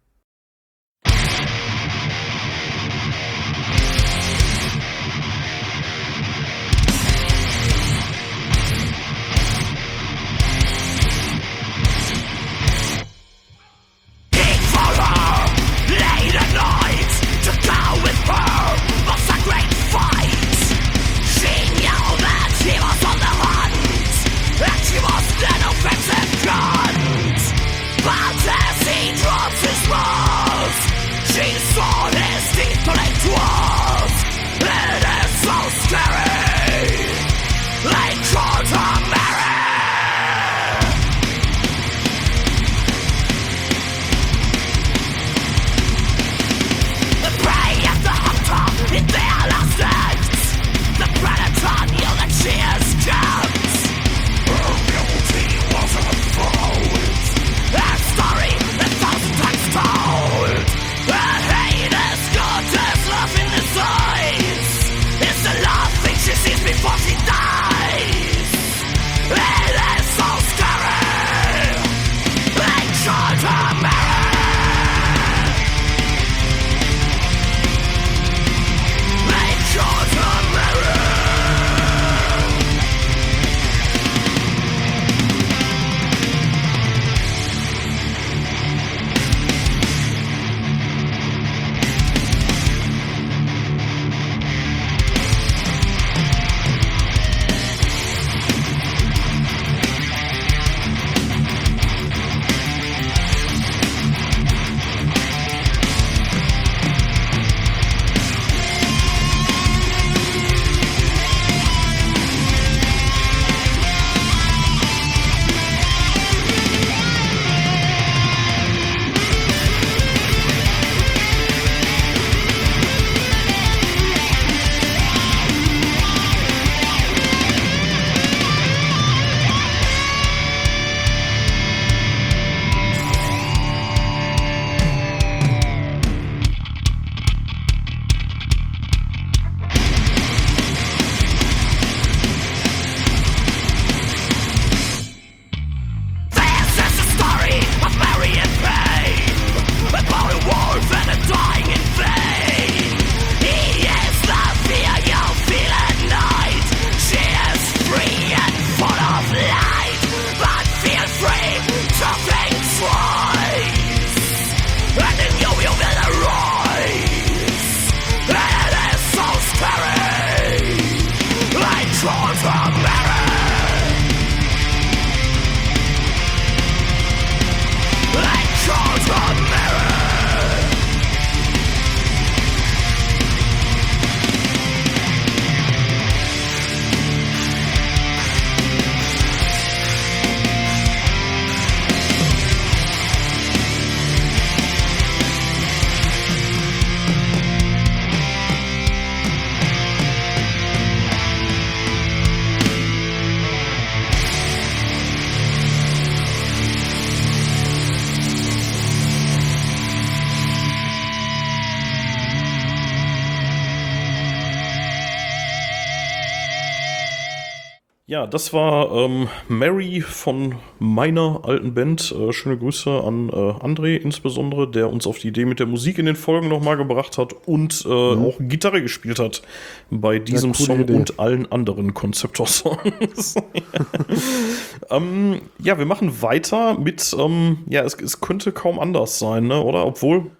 Ja, 218.24 218.30
das 218.30 218.54
war 218.54 218.90
ähm, 218.90 219.28
Mary 219.48 220.00
von 220.00 220.54
meiner 220.78 221.42
alten 221.42 221.74
Band. 221.74 222.10
Äh, 222.10 222.32
schöne 222.32 222.56
Grüße 222.56 222.90
an 222.90 223.28
äh, 223.28 223.32
André 223.32 223.96
insbesondere, 223.96 224.70
der 224.70 224.90
uns 224.90 225.06
auf 225.06 225.18
die 225.18 225.28
Idee 225.28 225.44
mit 225.44 225.60
der 225.60 225.66
Musik 225.66 225.98
in 225.98 226.06
den 226.06 226.16
Folgen 226.16 226.48
nochmal 226.48 226.78
gebracht 226.78 227.18
hat 227.18 227.34
und 227.46 227.84
äh, 227.84 227.90
auch 227.90 228.36
Gitarre 228.38 228.80
gespielt 228.80 229.18
hat 229.18 229.42
bei 229.90 230.18
diesem 230.18 230.54
coole 230.54 230.66
Song 230.66 230.80
Idee. 230.80 230.94
und 230.94 231.20
allen 231.20 231.52
anderen 231.52 231.92
Konzeptor-Songs. 231.92 233.34
ähm, 234.90 235.42
ja, 235.58 235.76
wir 235.76 235.86
machen 235.86 236.22
weiter 236.22 236.78
mit, 236.78 237.14
ähm, 237.18 237.58
ja, 237.68 237.82
es, 237.82 237.92
es 237.92 238.22
könnte 238.22 238.52
kaum 238.52 238.78
anders 238.78 239.18
sein, 239.18 239.48
ne? 239.48 239.60
oder? 239.60 239.84
Obwohl, 239.84 240.30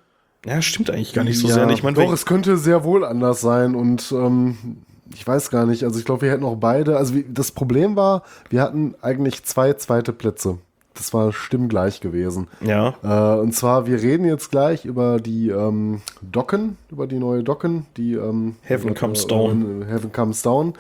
ja, 0.47 0.63
stimmt 0.63 0.89
eigentlich 0.89 1.13
gar 1.13 1.25
nicht 1.25 1.39
so 1.39 1.49
ja, 1.49 1.55
sehr. 1.55 1.69
Ich 1.69 1.83
meine, 1.83 1.97
doch, 1.97 2.13
es 2.15 2.25
könnte 2.25 2.57
sehr 2.57 2.83
wohl 2.83 3.05
anders 3.05 3.43
sein 3.43 3.75
und 3.75 4.11
ähm, 4.11 4.79
ich 5.13 5.27
weiß 5.27 5.51
gar 5.51 5.67
nicht. 5.67 5.85
Also 5.85 5.99
ich 5.99 6.05
glaube, 6.05 6.23
wir 6.23 6.31
hätten 6.31 6.45
auch 6.45 6.57
beide. 6.57 6.97
Also 6.97 7.15
wie, 7.15 7.25
das 7.29 7.53
Problem 7.53 7.97
war, 7.97 8.23
wir 8.51 8.63
hatten 8.63 8.95
eigentlich 9.03 9.45
zwei 9.45 9.73
zweite 9.75 10.13
Plätze. 10.13 10.59
Das 10.95 11.13
war 11.13 11.33
stimmgleich 11.33 12.01
gewesen. 12.01 12.47
ja, 12.61 12.95
Äh, 13.03 13.41
und 13.41 13.53
zwar, 13.53 13.87
wir 13.87 14.01
reden 14.01 14.25
jetzt 14.27 14.53
gleich 14.53 14.85
über 14.85 15.19
die 15.19 15.49
ähm, 15.49 16.03
Docken, 16.23 16.77
über 16.91 17.09
die 17.09 17.19
neue 17.19 17.43
Docken, 17.43 17.87
die 17.97 18.15
ähm, 18.15 18.57
Heaven 18.63 18.95
Comes 18.95 19.25
äh, 19.25 19.29
Down. 19.29 19.85
Heaven 19.89 20.13
Comes 20.13 20.43
Down. 20.43 20.75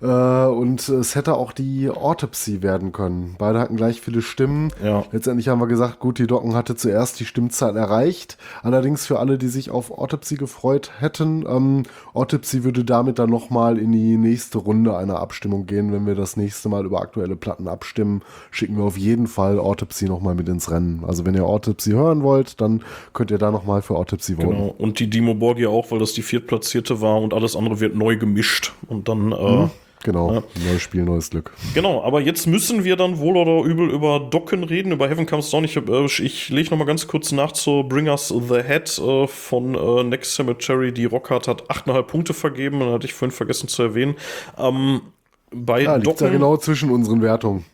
Äh, 0.00 0.06
und 0.06 0.88
es 0.88 1.14
hätte 1.14 1.34
auch 1.34 1.52
die 1.52 1.90
Autopsy 1.90 2.62
werden 2.62 2.92
können. 2.92 3.34
Beide 3.38 3.58
hatten 3.58 3.76
gleich 3.76 4.00
viele 4.00 4.22
Stimmen. 4.22 4.72
Ja. 4.82 5.04
Letztendlich 5.12 5.48
haben 5.48 5.60
wir 5.60 5.66
gesagt, 5.66 5.98
gut, 5.98 6.18
die 6.18 6.26
Docken 6.26 6.54
hatte 6.54 6.76
zuerst 6.76 7.18
die 7.20 7.24
Stimmzahl 7.24 7.76
erreicht. 7.76 8.38
Allerdings 8.62 9.06
für 9.06 9.18
alle, 9.18 9.38
die 9.38 9.48
sich 9.48 9.70
auf 9.70 9.90
Autopsy 9.90 10.36
gefreut 10.36 10.90
hätten, 10.98 11.44
ähm, 11.48 11.82
Autopsy 12.14 12.64
würde 12.64 12.84
damit 12.84 13.18
dann 13.18 13.30
nochmal 13.30 13.78
in 13.78 13.92
die 13.92 14.16
nächste 14.16 14.58
Runde 14.58 14.96
einer 14.96 15.20
Abstimmung 15.20 15.66
gehen. 15.66 15.92
Wenn 15.92 16.06
wir 16.06 16.14
das 16.14 16.36
nächste 16.36 16.68
Mal 16.68 16.84
über 16.84 17.00
aktuelle 17.00 17.36
Platten 17.36 17.68
abstimmen, 17.68 18.22
schicken 18.50 18.76
wir 18.76 18.84
auf 18.84 18.96
jeden 18.96 19.26
Fall 19.26 19.58
Autopsy 19.58 20.06
nochmal 20.06 20.34
mit 20.34 20.48
ins 20.48 20.70
Rennen. 20.70 21.04
Also 21.06 21.26
wenn 21.26 21.34
ihr 21.34 21.44
Autopsy 21.44 21.90
hören 21.90 22.22
wollt, 22.22 22.60
dann 22.60 22.82
könnt 23.12 23.30
ihr 23.30 23.38
da 23.38 23.50
nochmal 23.50 23.82
für 23.82 23.96
Autopsy 23.96 24.36
voten. 24.36 24.50
Genau. 24.50 24.74
Und 24.78 25.00
die 25.00 25.10
Dimo 25.10 25.34
Borgia 25.34 25.68
auch, 25.68 25.90
weil 25.90 25.98
das 25.98 26.12
die 26.12 26.22
viertplatzierte 26.22 27.00
war 27.00 27.20
und 27.20 27.34
alles 27.34 27.56
andere 27.56 27.80
wird 27.80 27.96
neu 27.96 28.16
gemischt. 28.16 28.72
Und 28.86 29.08
dann, 29.08 29.32
äh, 29.32 29.68
Genau, 30.04 30.32
Ja. 30.32 30.42
neues 30.68 30.82
Spiel, 30.82 31.02
neues 31.02 31.30
Glück. 31.30 31.52
genau, 31.74 32.02
aber 32.04 32.20
jetzt 32.20 32.46
müssen 32.46 32.84
wir 32.84 32.96
dann 32.96 33.18
wohl 33.18 33.36
oder 33.36 33.64
übel 33.64 33.90
über 33.90 34.20
Docken 34.20 34.62
reden, 34.64 34.92
über 34.92 35.08
Heaven 35.08 35.26
Comes 35.26 35.50
Down. 35.50 35.64
Ich, 35.64 35.76
äh, 35.76 36.04
ich 36.22 36.48
lege 36.50 36.70
nochmal 36.70 36.86
ganz 36.86 37.06
kurz 37.08 37.32
nach 37.32 37.52
zu 37.52 37.82
Bring 37.88 38.08
Us 38.08 38.28
the 38.28 38.62
Head 38.62 38.96
äh, 38.98 39.26
von 39.26 39.74
äh, 39.74 40.04
Next 40.04 40.34
Cemetery. 40.34 40.92
Die 40.92 41.04
Rockhard 41.06 41.48
hat 41.48 41.68
8,5 41.70 42.02
Punkte 42.02 42.34
vergeben, 42.34 42.80
dann 42.80 42.92
hatte 42.92 43.06
ich 43.06 43.14
vorhin 43.14 43.32
vergessen 43.34 43.68
zu 43.68 43.82
erwähnen. 43.82 44.14
Ähm, 44.56 45.00
bei 45.50 45.82
Ja, 45.82 45.96
liegt 45.96 46.06
ja 46.06 46.12
Docken, 46.26 46.32
genau 46.32 46.56
zwischen 46.58 46.90
unseren 46.90 47.22
Wertungen. 47.22 47.64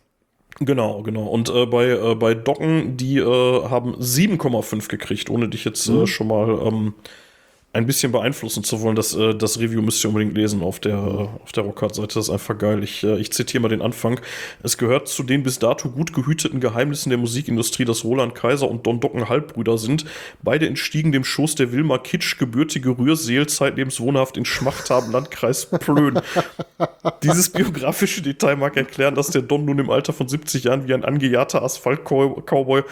Genau, 0.61 1.03
genau. 1.03 1.25
Und 1.27 1.49
äh, 1.49 1.65
bei, 1.65 1.89
äh, 1.89 2.15
bei 2.15 2.33
Docken, 2.33 2.95
die 2.95 3.17
äh, 3.17 3.23
haben 3.69 3.93
7,5 3.95 4.87
gekriegt, 4.87 5.29
ohne 5.29 5.49
dich 5.49 5.65
jetzt 5.65 5.89
Mhm. 5.89 6.03
äh, 6.03 6.07
schon 6.07 6.27
mal 6.27 6.49
ähm, 6.65 6.93
ein 7.75 7.85
bisschen 7.85 8.13
beeinflussen 8.13 8.63
zu 8.63 8.79
wollen. 8.81 8.95
Das, 8.95 9.13
äh, 9.13 9.35
das 9.35 9.59
Review 9.59 9.81
müsst 9.81 10.03
ihr 10.03 10.07
unbedingt 10.07 10.33
lesen 10.33 10.63
auf 10.63 10.79
der, 10.79 10.93
äh, 10.93 11.43
auf 11.43 11.51
der 11.53 11.63
Rockhard-Seite. 11.63 12.15
Das 12.15 12.27
ist 12.27 12.29
einfach 12.29 12.57
geil. 12.57 12.81
Ich, 12.83 13.03
äh, 13.03 13.17
ich 13.17 13.33
zitiere 13.33 13.61
mal 13.61 13.67
den 13.67 13.81
Anfang. 13.81 14.21
Es 14.63 14.77
gehört 14.77 15.09
zu 15.09 15.23
den 15.23 15.43
bis 15.43 15.59
dato 15.59 15.89
gut 15.89 16.13
gehüteten 16.13 16.61
Geheimnissen 16.61 17.09
der 17.09 17.19
Musikindustrie, 17.19 17.83
dass 17.83 18.05
Roland 18.05 18.33
Kaiser 18.33 18.69
und 18.69 18.87
Don 18.87 19.01
Docken 19.01 19.27
Halbbrüder 19.27 19.77
sind. 19.77 20.05
Beide 20.41 20.67
entstiegen 20.67 21.11
dem 21.11 21.25
Schoß 21.25 21.55
der 21.55 21.73
Wilma 21.73 21.97
Kitsch, 21.97 22.37
gebürtige 22.39 22.97
Rührseel, 22.97 23.47
zeitlebens 23.47 23.99
wohnhaft 23.99 24.37
in 24.37 24.45
Schmachthaben, 24.45 25.11
Landkreis 25.11 25.65
Plön. 25.65 26.21
Dieses 27.23 27.49
biografische 27.49 28.21
Detail 28.21 28.55
mag 28.55 28.77
erklären, 28.77 29.15
dass 29.15 29.31
der 29.31 29.41
Don 29.41 29.65
nun 29.65 29.79
im 29.79 29.89
Alter 29.89 30.13
von 30.13 30.29
70 30.29 30.63
Jahren 30.63 30.87
wie 30.87 30.93
ein 30.93 31.03
angejagter 31.03 31.61
Asphalt-Cowboy 31.61 32.83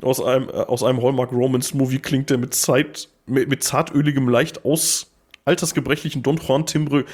aus 0.00 0.22
einem, 0.22 0.48
äh, 0.48 0.52
aus 0.52 0.82
einem 0.82 1.02
Hallmark-Romance-Movie 1.02 1.98
klingt, 1.98 2.30
der 2.30 2.38
mit, 2.38 2.54
Zeit, 2.54 3.09
mit, 3.26 3.48
mit 3.48 3.62
zartöligem, 3.62 4.28
leicht 4.28 4.64
aus 4.64 5.10
altersgebrechlichen 5.44 6.22
Don 6.22 6.36
Juan-Timbre 6.36 7.04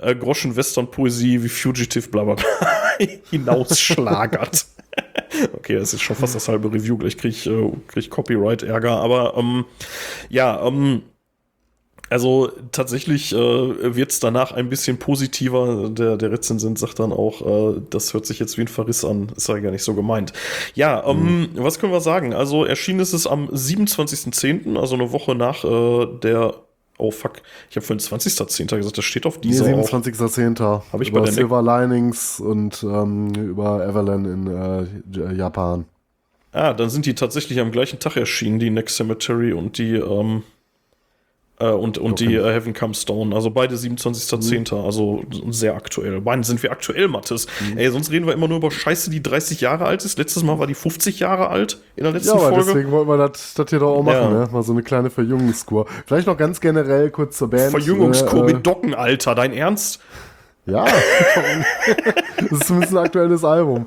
äh, 0.00 0.14
Groschen-Western-Poesie 0.14 1.42
wie 1.42 1.48
Fugitive 1.48 2.08
bla 2.08 2.24
bla 2.24 2.34
bla 2.34 2.46
hinausschlagert. 3.30 4.66
okay, 5.54 5.76
das 5.78 5.94
ist 5.94 6.02
schon 6.02 6.16
fast 6.16 6.34
das 6.34 6.48
halbe 6.48 6.72
Review. 6.72 6.96
Gleich 6.96 7.16
kriege 7.16 7.34
ich, 7.34 7.46
äh, 7.46 7.70
krieg 7.88 8.04
ich 8.04 8.10
Copyright-Ärger. 8.10 8.92
Aber 8.92 9.34
ähm, 9.36 9.64
ja, 10.28 10.64
ähm, 10.66 11.02
also 12.12 12.50
tatsächlich 12.70 13.32
äh, 13.32 13.36
wird 13.96 14.10
es 14.10 14.20
danach 14.20 14.52
ein 14.52 14.68
bisschen 14.68 14.98
positiver. 14.98 15.88
Der, 15.90 16.16
der 16.16 16.30
Rezensent 16.30 16.78
sagt 16.78 16.98
dann 16.98 17.12
auch, 17.12 17.74
äh, 17.76 17.80
das 17.90 18.14
hört 18.14 18.26
sich 18.26 18.38
jetzt 18.38 18.58
wie 18.58 18.62
ein 18.62 18.68
Verriss 18.68 19.04
an. 19.04 19.32
Ist 19.36 19.48
ja 19.48 19.58
gar 19.58 19.70
nicht 19.70 19.82
so 19.82 19.94
gemeint. 19.94 20.32
Ja, 20.74 21.04
ähm, 21.06 21.48
was 21.54 21.78
können 21.78 21.92
wir 21.92 22.00
sagen? 22.00 22.34
Also 22.34 22.64
erschienen 22.64 23.00
ist 23.00 23.12
es 23.12 23.26
am 23.26 23.48
27.10., 23.48 24.78
also 24.78 24.94
eine 24.94 25.12
Woche 25.12 25.34
nach 25.34 25.64
äh, 25.64 26.06
der. 26.22 26.54
Oh 26.98 27.10
fuck, 27.10 27.42
ich 27.70 27.76
habe 27.76 27.84
vorhin 27.84 28.04
20.10. 28.04 28.76
gesagt, 28.76 28.98
das 28.98 29.04
steht 29.04 29.26
auf 29.26 29.36
Nee, 29.36 29.48
dieser 29.48 29.64
auch. 29.74 29.88
27.10. 29.88 30.60
Hab 30.60 31.00
ich 31.00 31.10
bei 31.10 31.18
über 31.18 31.22
der 31.22 31.32
Silver 31.32 31.62
Linings 31.62 32.38
und 32.38 32.82
ähm, 32.84 33.34
über 33.34 33.84
Evelyn 33.88 34.24
in 34.26 34.46
äh, 34.46 35.34
Japan. 35.34 35.86
Ah, 36.52 36.74
dann 36.74 36.90
sind 36.90 37.06
die 37.06 37.14
tatsächlich 37.14 37.58
am 37.60 37.72
gleichen 37.72 37.98
Tag 37.98 38.16
erschienen, 38.16 38.58
die 38.58 38.68
Next 38.70 38.96
Cemetery 38.96 39.54
und 39.54 39.78
die, 39.78 39.94
ähm, 39.94 40.42
äh, 41.62 41.70
und, 41.70 41.98
und 41.98 42.20
die 42.20 42.34
äh, 42.34 42.42
Heaven 42.52 42.72
Comes 42.74 43.04
Down. 43.04 43.32
Also 43.32 43.50
beide 43.50 43.74
27.10., 43.76 44.74
Mhm. 44.74 44.84
also 44.84 45.22
sehr 45.50 45.74
aktuell. 45.76 46.20
Beide 46.20 46.42
sind 46.44 46.62
wir 46.62 46.72
aktuell, 46.72 47.08
Mattes. 47.08 47.46
Mhm. 47.70 47.78
Ey, 47.78 47.90
sonst 47.90 48.10
reden 48.10 48.26
wir 48.26 48.32
immer 48.34 48.48
nur 48.48 48.58
über 48.58 48.70
Scheiße, 48.70 49.10
die 49.10 49.22
30 49.22 49.60
Jahre 49.60 49.84
alt 49.84 50.04
ist. 50.04 50.18
Letztes 50.18 50.42
Mal 50.42 50.58
war 50.58 50.66
die 50.66 50.74
50 50.74 51.20
Jahre 51.20 51.48
alt 51.48 51.78
in 51.96 52.04
der 52.04 52.12
Ja, 52.12 52.18
letzten 52.18 52.30
aber 52.32 52.40
Folge. 52.48 52.64
deswegen 52.66 52.90
wollten 52.90 53.08
wir 53.10 53.16
das 53.16 53.54
das 53.54 53.70
hier 53.70 53.78
doch 53.78 53.96
auch 53.96 54.02
machen, 54.02 54.16
Ja. 54.16 54.30
ne? 54.30 54.48
Mal 54.50 54.62
so 54.62 54.72
eine 54.72 54.82
kleine 54.82 55.10
Verjüngungskur. 55.10 55.86
Vielleicht 56.06 56.26
noch 56.26 56.36
ganz 56.36 56.60
generell 56.60 57.10
kurz 57.10 57.38
zur 57.38 57.50
Band. 57.50 57.70
Verjüngungskur 57.70 58.48
Äh, 58.48 58.52
mit 58.54 58.66
Docken, 58.66 58.94
Alter. 58.94 59.34
Dein 59.34 59.52
Ernst? 59.52 60.00
Ja, 60.64 60.84
das 62.36 62.52
ist 62.52 62.66
zumindest 62.68 62.92
ein 62.92 63.04
aktuelles 63.04 63.42
Album. 63.42 63.86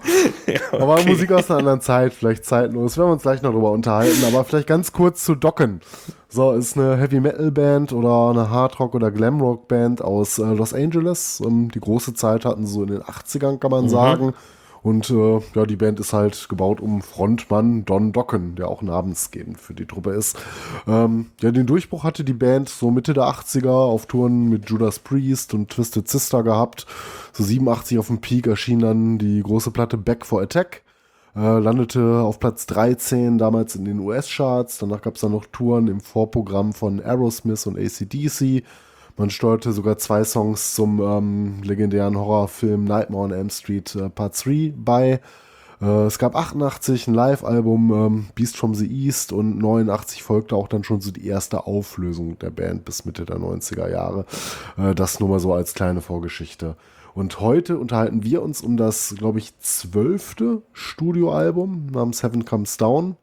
Aber 0.73 1.02
Musik 1.06 1.31
aus 1.31 1.49
einer 1.49 1.60
anderen 1.60 1.80
Zeit, 1.80 2.14
vielleicht 2.14 2.43
zeitlos. 2.43 2.97
Werden 2.97 3.10
wir 3.10 3.14
uns 3.14 3.22
gleich 3.22 3.41
noch 3.41 3.53
drüber 3.53 3.72
unterhalten. 3.72 4.26
Aber 4.26 4.43
vielleicht 4.43 4.68
ganz 4.68 4.91
kurz 4.91 5.23
zu 5.23 5.35
Docken. 5.35 5.80
So, 6.27 6.52
ist 6.52 6.77
eine 6.77 6.97
Heavy 6.97 7.22
Metal 7.22 7.49
Band 7.49 7.93
oder 7.93 8.31
eine 8.31 8.49
Hard 8.49 8.77
Rock 8.81 8.93
oder 8.93 9.10
Glam 9.10 9.39
Rock 9.39 9.69
Band 9.69 10.02
aus 10.02 10.38
äh, 10.38 10.43
Los 10.43 10.73
Angeles. 10.73 11.41
Ähm, 11.45 11.72
die 11.72 11.80
große 11.80 12.14
Zeit 12.14 12.43
hatten 12.43 12.65
sie 12.65 12.73
so 12.73 12.84
in 12.84 12.89
den 12.89 13.02
80ern, 13.03 13.57
kann 13.57 13.72
man 13.72 13.88
sagen. 13.88 14.34
Und 14.86 15.10
äh, 15.10 15.40
ja, 15.56 15.66
die 15.66 15.78
Band 15.78 15.99
ist 15.99 16.14
halt 16.14 16.48
gebaut 16.48 16.80
um 16.80 17.02
Frontmann 17.02 17.86
Don 17.86 18.12
Docken, 18.12 18.53
der 18.53 18.68
auch 18.68 18.84
namensgebend 18.84 19.60
für 19.60 19.74
die 19.74 19.88
Truppe 19.88 20.12
ist. 20.12 20.38
Ähm, 20.86 21.32
ja, 21.41 21.49
den 21.49 21.66
Durchbruch 21.66 22.03
hatte 22.03 22.24
die 22.24 22.34
Band 22.34 22.70
so 22.70 22.91
Mitte 22.91 23.16
der 23.16 23.24
80er 23.24 23.72
auf 23.72 24.06
Touren 24.06 24.48
mit 24.48 24.70
Judas 24.70 24.99
Priest 24.99 25.56
und 25.56 25.72
Twisted 25.72 26.07
Sister 26.07 26.44
gehabt. 26.44 26.86
So 27.34 27.44
87 27.44 27.98
auf 27.98 28.07
dem 28.07 28.22
Peak 28.22 28.45
erschien 28.45 28.78
dann 28.78 29.18
die 29.18 29.41
große 29.41 29.72
Platte 29.72 29.98
Back 29.98 30.24
for 30.24 30.44
Attack. 30.44 30.84
Äh, 31.36 31.57
landete 31.57 32.20
auf 32.20 32.40
Platz 32.40 32.68
13 32.68 33.40
damals 33.40 33.76
in 33.76 33.86
den 33.86 33.98
US-Charts. 33.98 34.78
Danach 34.78 35.02
gab 35.02 35.16
es 35.16 35.22
dann 35.22 35.32
noch 35.32 35.48
Touren 35.48 35.88
im 35.88 35.99
Vorprogramm 35.99 36.74
von 36.74 36.99
Aerosmith 37.02 37.66
und 37.66 37.80
ACDC. 37.80 38.64
Man 39.18 39.30
steuerte 39.30 39.72
sogar 39.72 39.98
zwei 39.98 40.26
Songs 40.26 40.76
zum 40.76 41.00
ähm, 41.00 41.64
legendären 41.64 42.18
Horrorfilm 42.18 42.84
Nightmare 42.84 43.24
on 43.24 43.32
Elm 43.32 43.50
Street 43.50 43.96
äh, 43.96 44.10
Part 44.10 44.46
3 44.46 44.74
bei. 44.76 45.22
Äh, 45.82 46.06
es 46.06 46.20
gab 46.20 46.36
88 46.36 47.08
ein 47.08 47.14
Live-Album 47.14 47.94
ähm, 47.94 48.28
Beast 48.36 48.58
from 48.58 48.76
the 48.76 48.86
East 48.86 49.32
und 49.32 49.58
89 49.58 50.22
folgte 50.22 50.58
auch 50.58 50.68
dann 50.68 50.84
schon 50.84 51.00
so 51.00 51.12
die 51.12 51.28
erste 51.28 51.66
Auflösung 51.66 52.38
der 52.40 52.50
Band 52.50 52.84
bis 52.84 53.06
Mitte 53.06 53.26
der 53.26 53.38
90er 53.38 53.90
Jahre. 53.90 54.26
Äh, 54.78 54.94
das 54.94 55.22
nur 55.22 55.30
mal 55.30 55.40
so 55.40 55.54
als 55.54 55.74
kleine 55.74 56.02
Vorgeschichte. 56.02 56.76
Und 57.14 57.40
heute 57.40 57.78
unterhalten 57.78 58.24
wir 58.24 58.42
uns 58.42 58.60
um 58.60 58.76
das, 58.76 59.16
glaube 59.18 59.40
ich, 59.40 59.58
zwölfte 59.60 60.62
Studioalbum 60.74 61.88
namens 61.88 62.22
Heaven 62.22 62.44
Comes 62.44 62.76
Down. 62.76 63.16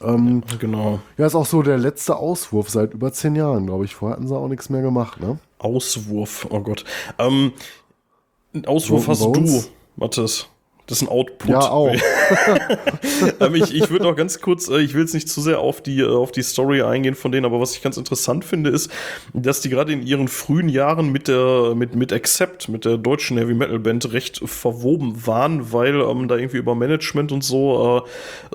Ähm, 0.00 0.42
Genau. 0.58 1.00
ja, 1.16 1.26
ist 1.26 1.34
auch 1.34 1.46
so 1.46 1.62
der 1.62 1.78
letzte 1.78 2.16
Auswurf 2.16 2.70
seit 2.70 2.94
über 2.94 3.12
zehn 3.12 3.34
Jahren, 3.34 3.66
glaube 3.66 3.84
ich. 3.84 3.94
Vorher 3.94 4.16
hatten 4.16 4.28
sie 4.28 4.36
auch 4.36 4.48
nichts 4.48 4.70
mehr 4.70 4.82
gemacht, 4.82 5.20
ne? 5.20 5.38
Auswurf, 5.58 6.46
oh 6.50 6.60
Gott. 6.60 6.84
Ähm, 7.18 7.52
Auswurf 8.66 9.06
Broken 9.06 9.10
hast 9.10 9.20
Bones? 9.32 9.64
du, 9.64 9.70
Mathis. 9.96 10.46
Das 10.88 11.02
ist 11.02 11.02
ein 11.06 11.10
Output. 11.10 11.50
Ja, 11.50 11.70
auch. 11.70 11.94
ähm, 13.40 13.54
ich 13.54 13.74
ich 13.74 13.90
würde 13.90 14.04
noch 14.04 14.16
ganz 14.16 14.40
kurz, 14.40 14.68
äh, 14.68 14.80
ich 14.80 14.94
will 14.94 15.02
jetzt 15.02 15.12
nicht 15.12 15.28
zu 15.28 15.42
sehr 15.42 15.60
auf 15.60 15.82
die, 15.82 16.00
äh, 16.00 16.08
auf 16.08 16.32
die 16.32 16.42
Story 16.42 16.80
eingehen 16.80 17.14
von 17.14 17.30
denen, 17.30 17.44
aber 17.44 17.60
was 17.60 17.74
ich 17.74 17.82
ganz 17.82 17.98
interessant 17.98 18.42
finde, 18.42 18.70
ist, 18.70 18.90
dass 19.34 19.60
die 19.60 19.68
gerade 19.68 19.92
in 19.92 20.06
ihren 20.06 20.28
frühen 20.28 20.70
Jahren 20.70 21.12
mit 21.12 21.28
der, 21.28 21.74
mit, 21.74 21.94
mit 21.94 22.10
Accept, 22.10 22.70
mit 22.70 22.86
der 22.86 22.96
deutschen 22.96 23.36
Heavy 23.36 23.52
Metal 23.52 23.78
Band 23.78 24.12
recht 24.14 24.40
verwoben 24.42 25.26
waren, 25.26 25.74
weil 25.74 26.00
ähm, 26.00 26.26
da 26.26 26.36
irgendwie 26.36 26.56
über 26.56 26.74
Management 26.74 27.32
und 27.32 27.44
so 27.44 28.02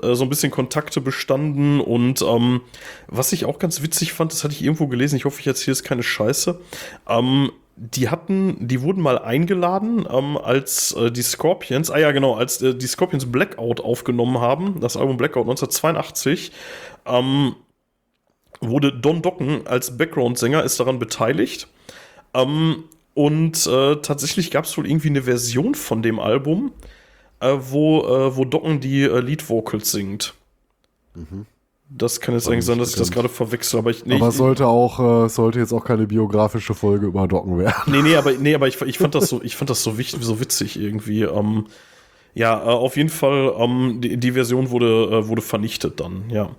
äh, 0.02 0.06
äh, 0.06 0.14
so 0.16 0.24
ein 0.24 0.28
bisschen 0.28 0.50
Kontakte 0.50 1.00
bestanden 1.00 1.80
und 1.80 2.20
ähm, 2.22 2.62
was 3.06 3.32
ich 3.32 3.44
auch 3.44 3.60
ganz 3.60 3.80
witzig 3.80 4.12
fand, 4.12 4.32
das 4.32 4.42
hatte 4.42 4.54
ich 4.54 4.62
irgendwo 4.62 4.88
gelesen, 4.88 5.14
ich 5.16 5.24
hoffe, 5.24 5.38
ich 5.38 5.46
erzähle 5.46 5.74
jetzt 5.76 5.84
keine 5.84 6.02
Scheiße, 6.02 6.58
ähm, 7.08 7.52
die 7.76 8.08
hatten, 8.08 8.68
die 8.68 8.82
wurden 8.82 9.02
mal 9.02 9.18
eingeladen, 9.18 10.06
ähm, 10.08 10.36
als 10.36 10.92
äh, 10.92 11.10
die 11.10 11.22
Scorpions, 11.22 11.90
ah 11.90 11.98
ja 11.98 12.12
genau, 12.12 12.34
als 12.34 12.62
äh, 12.62 12.74
die 12.74 12.86
Scorpions 12.86 13.30
Blackout 13.30 13.80
aufgenommen 13.80 14.38
haben, 14.38 14.80
das 14.80 14.96
Album 14.96 15.16
Blackout 15.16 15.42
1982, 15.42 16.52
ähm, 17.06 17.56
wurde 18.60 18.92
Don 18.92 19.22
Docken 19.22 19.66
als 19.66 19.96
Background-Sänger 19.96 20.62
ist 20.62 20.78
daran 20.78 20.98
beteiligt. 20.98 21.68
Ähm, 22.32 22.84
und 23.14 23.66
äh, 23.66 23.96
tatsächlich 23.96 24.50
gab 24.50 24.64
es 24.64 24.76
wohl 24.76 24.86
irgendwie 24.86 25.08
eine 25.08 25.22
Version 25.22 25.74
von 25.74 26.02
dem 26.02 26.18
Album, 26.18 26.72
äh, 27.40 27.56
wo, 27.58 28.02
äh, 28.02 28.36
wo 28.36 28.44
Docken 28.44 28.80
die 28.80 29.02
äh, 29.02 29.20
Lead-Vocals 29.20 29.90
singt. 29.90 30.34
Das 31.90 32.20
kann 32.20 32.34
jetzt 32.34 32.48
eigentlich 32.48 32.64
sein, 32.64 32.78
dass 32.78 32.90
ich 32.90 32.96
das 32.96 33.10
gerade 33.10 33.28
verwechsel, 33.28 33.78
aber 33.78 33.90
ich. 33.90 34.04
Nee, 34.06 34.16
aber 34.16 34.28
ich, 34.28 34.34
sollte 34.34 34.66
auch, 34.66 35.24
äh, 35.24 35.28
sollte 35.28 35.58
jetzt 35.60 35.72
auch 35.72 35.84
keine 35.84 36.06
biografische 36.06 36.74
Folge 36.74 37.06
über 37.06 37.28
Docken 37.28 37.58
werden. 37.58 37.74
Nee, 37.86 38.02
nee, 38.02 38.16
aber, 38.16 38.32
nee, 38.38 38.54
aber 38.54 38.66
ich, 38.68 38.80
ich 38.80 38.98
fand 38.98 39.14
das 39.14 39.28
so, 39.28 39.42
ich 39.42 39.54
fand 39.56 39.70
das 39.70 39.82
so 39.82 39.98
wichtig, 39.98 40.22
so 40.22 40.40
witzig 40.40 40.78
irgendwie. 40.80 41.22
Ähm, 41.22 41.66
ja, 42.36 42.58
äh, 42.58 42.64
auf 42.66 42.96
jeden 42.96 43.10
Fall, 43.10 43.52
ähm, 43.58 44.00
die, 44.00 44.16
die 44.16 44.32
Version 44.32 44.70
wurde, 44.70 45.04
äh, 45.04 45.28
wurde 45.28 45.42
vernichtet 45.42 46.00
dann, 46.00 46.24
ja. 46.30 46.50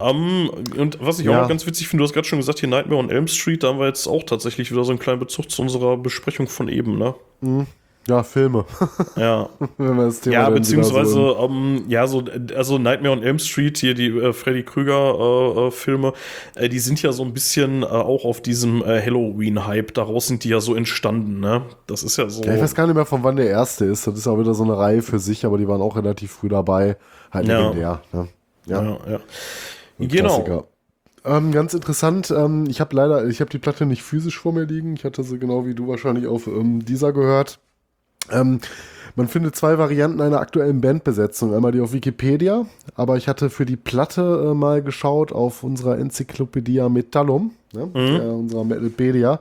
Ähm, 0.00 0.48
und 0.76 0.98
was 1.02 1.18
ich 1.18 1.28
auch 1.28 1.32
Ja. 1.34 1.42
noch 1.42 1.48
ganz 1.48 1.66
witzig 1.66 1.86
finde, 1.88 2.02
du 2.02 2.06
hast 2.08 2.14
gerade 2.14 2.26
schon 2.26 2.38
gesagt, 2.38 2.60
hier 2.60 2.68
Nightmare 2.70 2.98
on 2.98 3.10
Elm 3.10 3.26
Street, 3.28 3.62
da 3.62 3.68
haben 3.68 3.78
wir 3.78 3.88
jetzt 3.88 4.06
auch 4.06 4.22
tatsächlich 4.22 4.70
wieder 4.70 4.84
so 4.84 4.90
einen 4.90 4.98
kleinen 4.98 5.18
Bezug 5.20 5.50
zu 5.50 5.60
unserer 5.60 5.98
Besprechung 5.98 6.46
von 6.46 6.68
eben, 6.68 6.96
ne? 6.96 7.14
Ja, 8.08 8.22
Filme. 8.22 8.64
Ja. 9.16 9.48
Wenn 9.76 9.96
wir 9.96 10.04
das 10.06 10.20
Thema 10.20 10.34
Ja, 10.34 10.50
beziehungsweise, 10.50 11.10
So 11.12 11.36
ähm, 11.38 11.84
ja, 11.88 12.06
so, 12.06 12.24
also 12.56 12.78
Nightmare 12.78 13.12
on 13.14 13.22
Elm 13.22 13.38
Street, 13.38 13.76
hier 13.78 13.94
die 13.94 14.06
äh, 14.08 14.32
Freddy 14.32 14.62
Krüger 14.62 15.14
äh, 15.18 15.66
äh, 15.66 15.70
Filme, 15.70 16.12
äh, 16.54 16.68
die 16.68 16.78
sind 16.78 17.02
ja 17.02 17.12
so 17.12 17.22
ein 17.22 17.34
bisschen 17.34 17.82
äh, 17.82 17.86
auch 17.86 18.24
auf 18.24 18.40
diesem 18.40 18.82
äh, 18.82 19.02
Halloween-Hype, 19.02 19.92
daraus 19.92 20.26
sind 20.26 20.44
die 20.44 20.48
ja 20.48 20.60
so 20.60 20.74
entstanden, 20.74 21.40
ne? 21.40 21.62
Das 21.86 22.02
ist 22.02 22.16
ja 22.16 22.28
so. 22.28 22.42
ja, 22.44 22.54
ich 22.54 22.62
weiß 22.62 22.74
gar 22.74 22.86
nicht 22.86 22.96
mehr, 22.96 23.04
von 23.06 23.22
wann 23.24 23.36
der 23.36 23.48
erste 23.50 23.84
ist. 23.84 24.06
Das 24.06 24.14
ist 24.16 24.26
auch 24.26 24.38
wieder 24.38 24.54
so 24.54 24.64
eine 24.64 24.78
Reihe 24.78 25.02
für 25.02 25.18
sich, 25.18 25.44
aber 25.44 25.58
die 25.58 25.68
waren 25.68 25.82
auch 25.82 25.96
relativ 25.96 26.32
früh 26.32 26.48
dabei. 26.48 26.96
Halt 27.30 27.46
Ja. 27.46 27.58
legendär. 27.58 28.02
Ne? 28.12 28.28
Ja, 28.66 28.82
ja, 28.82 28.98
ja. 29.10 29.20
Genau. 29.98 30.28
Klassiker. 30.42 30.64
Ähm, 31.24 31.52
ganz 31.52 31.74
interessant, 31.74 32.30
ähm, 32.30 32.64
ich 32.68 32.80
habe 32.80 32.94
leider, 32.96 33.26
ich 33.26 33.40
habe 33.40 33.50
die 33.50 33.58
Platte 33.58 33.84
nicht 33.84 34.02
physisch 34.02 34.38
vor 34.38 34.52
mir 34.52 34.64
liegen. 34.64 34.94
Ich 34.94 35.04
hatte 35.04 35.22
sie 35.24 35.38
genau 35.38 35.66
wie 35.66 35.74
du 35.74 35.88
wahrscheinlich 35.88 36.26
auf 36.26 36.46
ähm, 36.46 36.84
dieser 36.84 37.12
gehört. 37.12 37.58
Ähm, 38.32 38.60
man 39.18 39.26
findet 39.26 39.56
zwei 39.56 39.78
Varianten 39.78 40.20
einer 40.20 40.38
aktuellen 40.38 40.80
Bandbesetzung. 40.80 41.52
Einmal 41.52 41.72
die 41.72 41.80
auf 41.80 41.92
Wikipedia, 41.92 42.66
aber 42.94 43.16
ich 43.16 43.26
hatte 43.26 43.50
für 43.50 43.66
die 43.66 43.74
Platte 43.74 44.50
äh, 44.50 44.54
mal 44.54 44.80
geschaut 44.80 45.32
auf 45.32 45.64
unserer 45.64 45.98
Enzyklopädie 45.98 46.88
Metallum, 46.88 47.50
ne? 47.72 47.90
äh, 47.94 48.28
unserer 48.28 48.62
Metalpedia. 48.62 49.40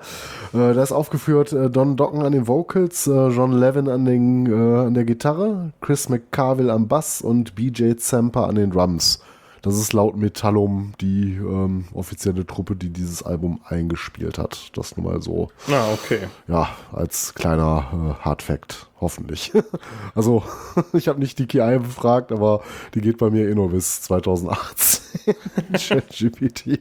Äh, 0.52 0.74
da 0.74 0.82
ist 0.82 0.92
aufgeführt 0.92 1.54
äh, 1.54 1.70
Don 1.70 1.96
Docken 1.96 2.24
an 2.24 2.32
den 2.32 2.48
Vocals, 2.48 3.06
äh, 3.06 3.28
John 3.28 3.52
Levin 3.52 3.88
an, 3.88 4.06
den, 4.06 4.48
äh, 4.48 4.80
an 4.88 4.96
der 4.96 5.06
Gitarre, 5.06 5.74
Chris 5.80 6.10
McCarville 6.10 6.74
am 6.74 6.88
Bass 6.88 7.22
und 7.22 7.54
BJ 7.54 7.98
Zampa 7.98 8.48
an 8.48 8.56
den 8.56 8.72
Drums. 8.72 9.20
Das 9.68 9.76
ist 9.76 9.92
laut 9.92 10.16
Metallum 10.16 10.94
die 11.02 11.34
ähm, 11.34 11.90
offizielle 11.94 12.48
Truppe, 12.48 12.78
die 12.78 12.90
dieses 12.90 13.22
Album 13.22 13.60
eingespielt 13.66 14.38
hat. 14.38 14.72
Das 14.78 14.96
nur 14.96 15.12
mal 15.12 15.22
so 15.22 15.52
Na, 15.68 15.92
okay. 15.92 16.20
ja, 16.48 16.70
als 16.94 17.34
kleiner 17.34 18.16
äh, 18.18 18.24
Hardfact, 18.24 18.88
hoffentlich. 19.02 19.52
also, 20.16 20.42
ich 20.94 21.10
habe 21.10 21.20
nicht 21.20 21.38
die 21.38 21.48
KI 21.48 21.80
befragt, 21.80 22.32
aber 22.32 22.62
die 22.94 23.02
geht 23.02 23.18
bei 23.18 23.30
mir 23.30 23.50
eh 23.50 23.56
nur 23.56 23.72
bis 23.72 24.04
2018. 24.04 25.36
ChatGPT. 25.74 26.80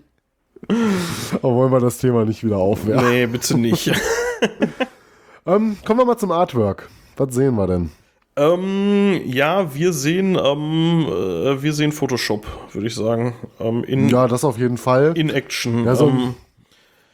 aber 1.32 1.54
wollen 1.56 1.72
wir 1.72 1.80
das 1.80 1.98
Thema 1.98 2.24
nicht 2.24 2.44
wieder 2.44 2.58
aufwerfen? 2.58 3.08
Nee, 3.08 3.26
bitte 3.26 3.58
nicht. 3.58 3.90
Ähm, 5.48 5.76
kommen 5.84 6.00
wir 6.00 6.04
mal 6.04 6.18
zum 6.18 6.32
Artwork. 6.32 6.90
Was 7.16 7.32
sehen 7.32 7.54
wir 7.54 7.68
denn? 7.68 7.92
Ähm, 8.36 9.20
ja, 9.24 9.74
wir 9.74 9.92
sehen, 9.92 10.36
ähm, 10.42 11.06
äh, 11.08 11.62
wir 11.62 11.72
sehen 11.72 11.92
Photoshop, 11.92 12.46
würde 12.72 12.86
ich 12.86 12.94
sagen. 12.94 13.34
Ähm, 13.60 13.82
in, 13.84 14.08
Ja, 14.08 14.28
das 14.28 14.44
auf 14.44 14.58
jeden 14.58 14.76
Fall. 14.78 15.12
in 15.16 15.30
Action. 15.30 15.84
Ja, 15.84 15.94
so 15.96 16.08
ähm, 16.08 16.34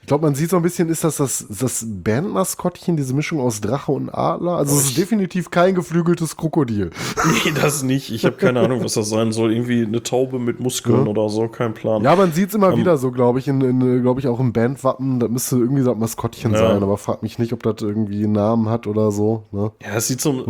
Ich 0.03 0.09
glaube, 0.09 0.27
man 0.27 0.35
sieht 0.35 0.51
so 0.51 0.57
ein 0.57 0.63
bisschen, 0.63 0.89
ist 0.89 1.05
das 1.05 1.17
das, 1.19 1.47
das 1.49 1.87
Bandmaskottchen, 1.89 2.97
diese 2.97 3.15
Mischung 3.15 3.39
aus 3.41 3.61
Drache 3.61 3.93
und 3.93 4.11
Adler? 4.11 4.57
Also, 4.57 4.77
es 4.77 4.87
ist 4.87 4.99
definitiv 4.99 5.51
kein 5.51 5.77
geflügeltes 5.77 6.37
Krokodil. 6.37 6.91
nee, 7.25 7.53
das 7.55 7.85
nicht. 7.85 8.11
Ich 8.11 8.25
habe 8.25 8.37
keine 8.37 8.61
Ahnung, 8.61 8.83
was 8.83 8.95
das 8.95 9.09
sein 9.09 9.31
soll. 9.31 9.53
Irgendwie 9.53 9.85
eine 9.85 10.03
Taube 10.03 10.41
mit 10.41 10.59
Muskeln 10.59 11.05
Ja. 11.05 11.11
oder 11.11 11.29
so, 11.29 11.47
kein 11.47 11.73
Plan. 11.73 12.03
Ja, 12.03 12.17
man 12.17 12.33
sieht 12.33 12.49
es 12.49 12.55
immer 12.57 12.73
Ähm, 12.73 12.79
wieder 12.81 12.99
so, 12.99 13.13
glaube 13.13 13.39
ich, 13.39 13.47
in, 13.47 13.61
in 13.61 14.03
glaube 14.03 14.19
ich, 14.19 14.27
auch 14.27 14.41
im 14.41 14.53
Bandwappen. 14.53 15.21
Das 15.21 15.31
müsste 15.31 15.57
irgendwie 15.57 15.83
so 15.83 15.93
ein 15.93 15.99
Maskottchen 16.01 16.53
Ja. 16.53 16.59
sein, 16.59 16.83
aber 16.83 16.97
frag 16.99 17.23
mich 17.23 17.39
nicht, 17.39 17.53
ob 17.53 17.63
das 17.63 17.77
irgendwie 17.81 18.25
einen 18.25 18.33
Namen 18.33 18.69
hat 18.69 18.89
oder 18.89 19.13
so. 19.13 19.45
Ne? 19.53 19.71
Ja, 19.85 19.95
das 19.95 20.09
sieht 20.09 20.21
so, 20.21 20.45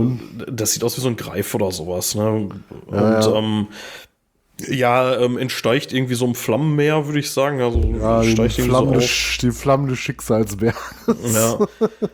das 0.51 0.73
sieht 0.73 0.83
aus 0.83 0.97
wie 0.97 1.03
so 1.03 1.09
ein 1.09 1.17
Greif 1.17 1.55
oder 1.55 1.71
sowas, 1.71 2.15
ne? 2.15 2.31
Und 2.31 2.53
ja. 2.91 3.35
ähm, 3.37 3.67
ja, 4.69 5.19
ähm, 5.19 5.39
entsteigt 5.39 5.93
irgendwie 5.93 6.15
so 6.15 6.25
ein 6.27 6.35
Flammenmeer, 6.35 7.07
würde 7.07 7.19
ich 7.19 7.31
sagen. 7.33 7.61
Also 7.61 7.81
Ja, 8.01 8.23
steigt 8.23 8.55
so 8.55 8.63
flammende, 8.63 8.99
auf. 8.99 9.05
Sch- 9.05 9.41
die 9.41 9.51
flammende 9.51 9.97
Schicksalsberg. 9.97 10.77
Ja. 11.35 11.59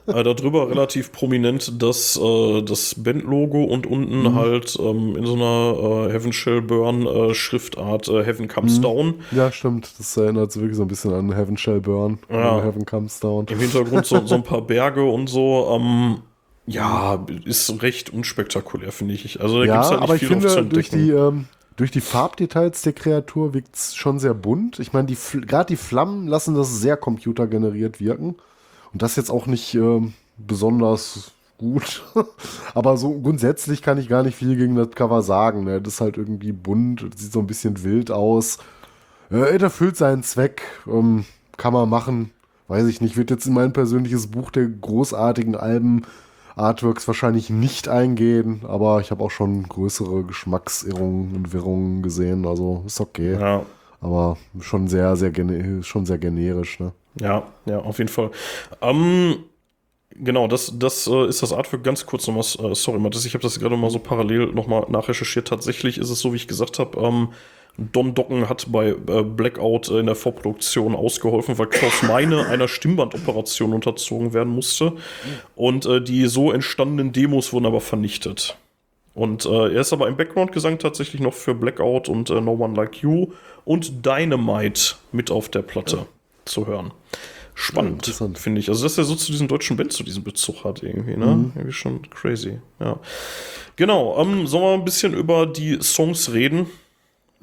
äh, 0.07 0.23
darüber 0.23 0.71
relativ 0.71 1.13
prominent 1.13 1.83
das, 1.83 2.17
äh, 2.17 2.63
das 2.63 2.95
Bandlogo 2.95 3.65
und 3.65 3.87
unten 3.87 4.23
Mhm. 4.23 4.35
halt 4.35 4.79
ähm, 4.81 5.15
in 5.17 5.27
so 5.27 5.35
einer 5.35 6.07
äh, 6.09 6.13
Heaven 6.13 6.33
Shall 6.33 6.63
Burn 6.63 7.07
äh, 7.07 7.35
Schriftart 7.35 8.09
äh, 8.09 8.25
Heaven 8.25 8.49
Comes 8.49 8.79
Mhm. 8.79 8.83
Down. 8.83 9.15
ja, 9.33 9.53
stimmt. 9.53 9.91
Das 9.99 10.17
erinnert 10.17 10.53
sich 10.53 10.63
wirklich 10.63 10.77
so 10.79 10.83
ein 10.85 10.89
bisschen 10.89 11.13
an 11.13 11.33
Heaven 11.35 11.59
Shall 11.59 11.81
Burn. 11.81 12.19
Ja. 12.31 12.63
Heaven 12.63 12.87
Comes 12.87 13.21
Down. 13.21 13.47
Im 13.51 13.59
Hintergrund 13.59 14.07
so, 14.07 14.25
so 14.25 14.37
ein 14.37 14.43
paar 14.45 14.63
Berge 14.67 15.05
und 15.05 15.27
so. 15.29 15.69
Ähm, 15.79 16.19
ja, 16.67 17.27
ist 17.45 17.83
recht 17.83 18.11
unspektakulär, 18.11 18.93
finde 18.93 19.15
ich. 19.15 19.41
Also 19.41 19.59
da 19.61 19.65
Ja, 19.67 19.75
gibt's 19.75 19.91
halt 19.91 20.01
nicht 20.01 20.09
aber 20.09 20.15
ich 20.17 20.21
viel 20.21 20.29
drauf 20.31 20.43
zu 20.43 20.49
finde, 20.51 20.69
durch 20.75 20.93
entdecken. 20.93 21.07
die, 21.07 21.13
ähm, 21.13 21.45
durch 21.79 21.93
die 21.93 22.01
Farbdetails 22.01 22.83
der 22.83 22.93
Kreatur 22.93 23.55
wirkt 23.55 23.77
es 23.77 23.95
schon 23.95 24.19
sehr 24.19 24.35
bunt. 24.35 24.81
Ich 24.81 24.93
meine, 24.93 25.07
gerade 25.47 25.67
die 25.69 25.77
Flammen 25.77 26.27
lassen 26.27 26.57
das 26.57 26.81
sehr 26.81 26.97
computergeneriert 26.97 28.01
wirken. 28.01 28.35
Und 28.93 29.03
das 29.03 29.15
jetzt 29.15 29.31
auch 29.31 29.47
nicht 29.47 29.75
ähm, 29.77 30.15
besonders 30.37 31.31
gut. 31.57 32.03
Aber 32.75 32.97
so 32.97 33.21
grundsätzlich 33.21 33.81
kann 33.81 33.97
ich 33.97 34.09
gar 34.09 34.25
nicht 34.25 34.35
viel 34.35 34.57
gegen 34.57 34.75
das 34.75 34.91
Cover 34.91 35.23
sagen. 35.23 35.63
Ne? 35.65 35.81
Das 35.81 35.95
ist 35.95 36.01
halt 36.01 36.17
irgendwie 36.17 36.51
bunt, 36.51 37.07
sieht 37.17 37.33
so 37.33 37.39
ein 37.39 37.47
bisschen 37.47 37.85
wild 37.85 38.11
aus. 38.11 38.59
Äh, 39.31 39.55
es 39.55 39.63
erfüllt 39.63 39.97
seinen 39.97 40.25
Zweck. 40.25 40.63
Ähm, 40.89 41.27
kann 41.57 41.73
man 41.73 41.89
machen. 41.89 42.33
Weiß 42.67 42.89
ich 42.89 43.01
nicht. 43.01 43.17
Wird 43.17 43.31
jetzt 43.31 43.47
in 43.47 43.55
mein 43.55 43.73
persönliches 43.73 44.27
Buch 44.27 44.51
der 44.51 44.67
großartigen 44.67 45.55
Alben 45.55 46.03
Artworks 46.59 47.07
wahrscheinlich 47.07 47.51
nicht 47.51 47.89
eingehen, 47.89 48.63
aber 48.67 49.01
ich 49.01 49.11
habe 49.11 49.23
auch 49.23 49.31
schon 49.31 49.63
größere 49.65 50.25
Geschmacksirrungen 50.25 51.35
und 51.37 51.53
Wirrungen 51.53 52.03
gesehen, 52.03 52.47
also 52.47 52.83
ist 52.87 53.01
okay. 53.01 53.39
Ja, 53.39 53.65
Aber 54.01 54.37
schon 54.61 54.89
sehr, 54.89 55.17
sehr, 55.17 55.33
schon 55.83 56.07
sehr 56.07 56.19
generisch, 56.19 56.81
ne? 56.81 56.93
ja, 57.21 57.45
ja, 57.67 57.79
auf 57.79 57.99
jeden 57.99 58.11
Fall. 58.11 58.31
Ähm, 58.81 59.45
genau, 60.11 60.47
das, 60.47 60.73
das 60.79 61.07
äh, 61.07 61.27
ist 61.27 61.43
das 61.43 61.53
Artwork. 61.53 61.83
Ganz 61.85 62.07
kurz 62.07 62.27
nochmal, 62.27 62.45
äh, 62.71 62.75
sorry, 62.75 62.99
Mathis, 62.99 63.25
ich 63.25 63.35
habe 63.35 63.43
das 63.43 63.59
gerade 63.59 63.77
mal 63.77 63.91
so 63.91 63.99
parallel 63.99 64.53
nochmal 64.53 64.87
nachrecherchiert. 64.89 65.49
Tatsächlich 65.49 65.99
ist 65.99 66.11
es 66.11 66.21
so, 66.21 66.33
wie 66.33 66.37
ich 66.37 66.49
gesagt 66.49 66.79
habe, 66.79 66.99
ähm, 67.01 67.29
Don 67.79 68.13
Docken 68.13 68.49
hat 68.49 68.71
bei 68.73 68.89
äh, 68.89 69.23
Blackout 69.23 69.89
äh, 69.89 70.01
in 70.01 70.07
der 70.07 70.17
Vorproduktion 70.17 70.97
ausgeholfen, 70.97 71.59
weil 71.59 71.69
Klaus 71.69 72.03
Meine 72.03 72.47
einer 72.49 72.67
Stimmbandoperation 72.67 73.73
unterzogen 73.73 74.33
werden 74.35 74.53
musste. 74.53 74.95
Und 75.55 75.87
äh, 75.87 76.03
die 76.03 76.27
so 76.27 76.51
entstandenen 76.51 77.13
Demos 77.13 77.53
wurden 77.53 77.67
aber 77.67 77.81
vernichtet. 77.81 78.57
Und 79.15 79.47
äh, 79.47 79.73
er 79.73 79.81
ist 79.81 79.93
aber 79.93 80.09
im 80.09 80.17
Background-Gesang 80.17 80.79
tatsächlich 80.79 81.21
noch 81.21 81.35
für 81.35 81.55
Blackout 81.55 82.09
und 82.09 82.31
äh, 82.31 82.41
No 82.41 82.53
One 82.53 82.75
Like 82.75 83.03
You 83.03 83.29
und 83.65 84.05
Dynamite 84.05 84.97
mit 85.13 85.31
auf 85.31 85.49
der 85.49 85.63
Platte 85.63 86.07
zu 86.45 86.67
hören. 86.67 86.87
Ja, 86.87 87.19
Spannend, 87.55 87.95
interessant. 87.95 88.39
finde 88.39 88.61
ich. 88.61 88.69
Also, 88.69 88.85
dass 88.85 88.99
er 88.99 89.05
so 89.05 89.17
zu 89.17 89.33
diesen 89.33 89.49
deutschen 89.49 89.77
Bands 89.77 89.97
so 89.97 90.05
diesen 90.05 90.23
Bezug 90.23 90.65
hat, 90.65 90.83
irgendwie, 90.85 91.17
ne? 91.17 91.51
Irgendwie 91.55 91.73
schon 91.73 92.09
crazy, 92.11 92.61
ja. 92.79 93.01
Genau, 93.75 94.17
ähm, 94.21 94.47
sollen 94.47 94.65
wir 94.65 94.75
ein 94.75 94.85
bisschen 94.85 95.15
über 95.15 95.47
die 95.47 95.79
Songs 95.81 96.33
reden? 96.33 96.67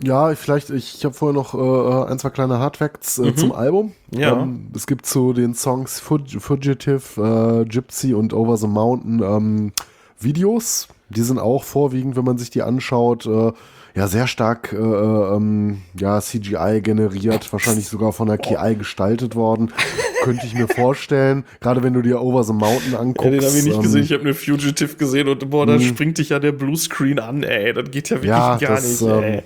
Ja, 0.03 0.31
ich- 0.31 0.37
vielleicht, 0.39 0.69
ich, 0.71 0.95
ich 0.97 1.05
habe 1.05 1.13
vorher 1.15 1.33
noch 1.33 1.53
äh, 1.53 2.11
ein, 2.11 2.19
zwei 2.19 2.29
kleine 2.29 2.59
Hardfacts 2.59 3.17
äh, 3.19 3.33
zum 3.35 3.51
Album. 3.53 3.93
Ja. 4.11 4.41
Ähm, 4.41 4.67
es 4.75 4.87
gibt 4.87 5.05
zu 5.05 5.31
den 5.33 5.53
Songs 5.55 5.99
Fug 5.99 6.21
Fugitive, 6.37 7.63
äh, 7.63 7.65
Gypsy 7.65 8.13
und 8.13 8.33
Over 8.33 8.57
the 8.57 8.67
Mountain 8.67 9.21
ähm, 9.23 9.71
Videos. 10.19 10.87
Die 11.09 11.21
sind 11.21 11.39
auch 11.39 11.63
vorwiegend, 11.63 12.15
wenn 12.17 12.25
man 12.25 12.37
sich 12.37 12.49
die 12.49 12.61
anschaut, 12.61 13.25
äh, 13.25 13.51
ja, 13.95 14.07
sehr 14.07 14.27
stark 14.27 14.73
äh, 14.73 14.75
ähm, 14.77 15.77
ja, 15.97 16.19
CGI 16.19 16.81
generiert, 16.83 17.53
wahrscheinlich 17.53 17.87
sogar 17.87 18.11
von 18.11 18.27
der 18.27 18.37
KI 18.37 18.75
gestaltet 18.75 19.35
worden. 19.35 19.71
Könnte 20.23 20.45
ich 20.45 20.53
mir 20.55 20.67
vorstellen. 20.67 21.45
Gerade 21.61 21.83
wenn 21.83 21.93
du 21.93 22.01
dir 22.01 22.19
Over 22.21 22.43
the 22.43 22.51
Mountain 22.51 22.95
anguckst. 22.95 23.23
Ja, 23.23 23.39
den 23.39 23.45
habe 23.47 23.57
ich 23.57 23.63
nicht 23.63 23.75
ähm, 23.77 23.81
gesehen. 23.83 24.03
Ich 24.03 24.11
habe 24.11 24.23
eine 24.23 24.33
Fugitive 24.33 24.95
gesehen 24.97 25.29
und 25.29 25.49
boah, 25.49 25.65
da 25.65 25.79
springt 25.79 26.17
dich 26.17 26.29
ja 26.29 26.39
der 26.39 26.51
Bluescreen 26.51 27.19
an, 27.19 27.43
ey. 27.43 27.71
Das 27.71 27.89
geht 27.91 28.09
ja 28.09 28.17
wirklich 28.17 28.29
Ja, 28.31 28.57
gar 28.57 28.75
das, 28.75 28.99
nicht, 28.99 29.09
ähm, 29.09 29.23
ey. 29.23 29.43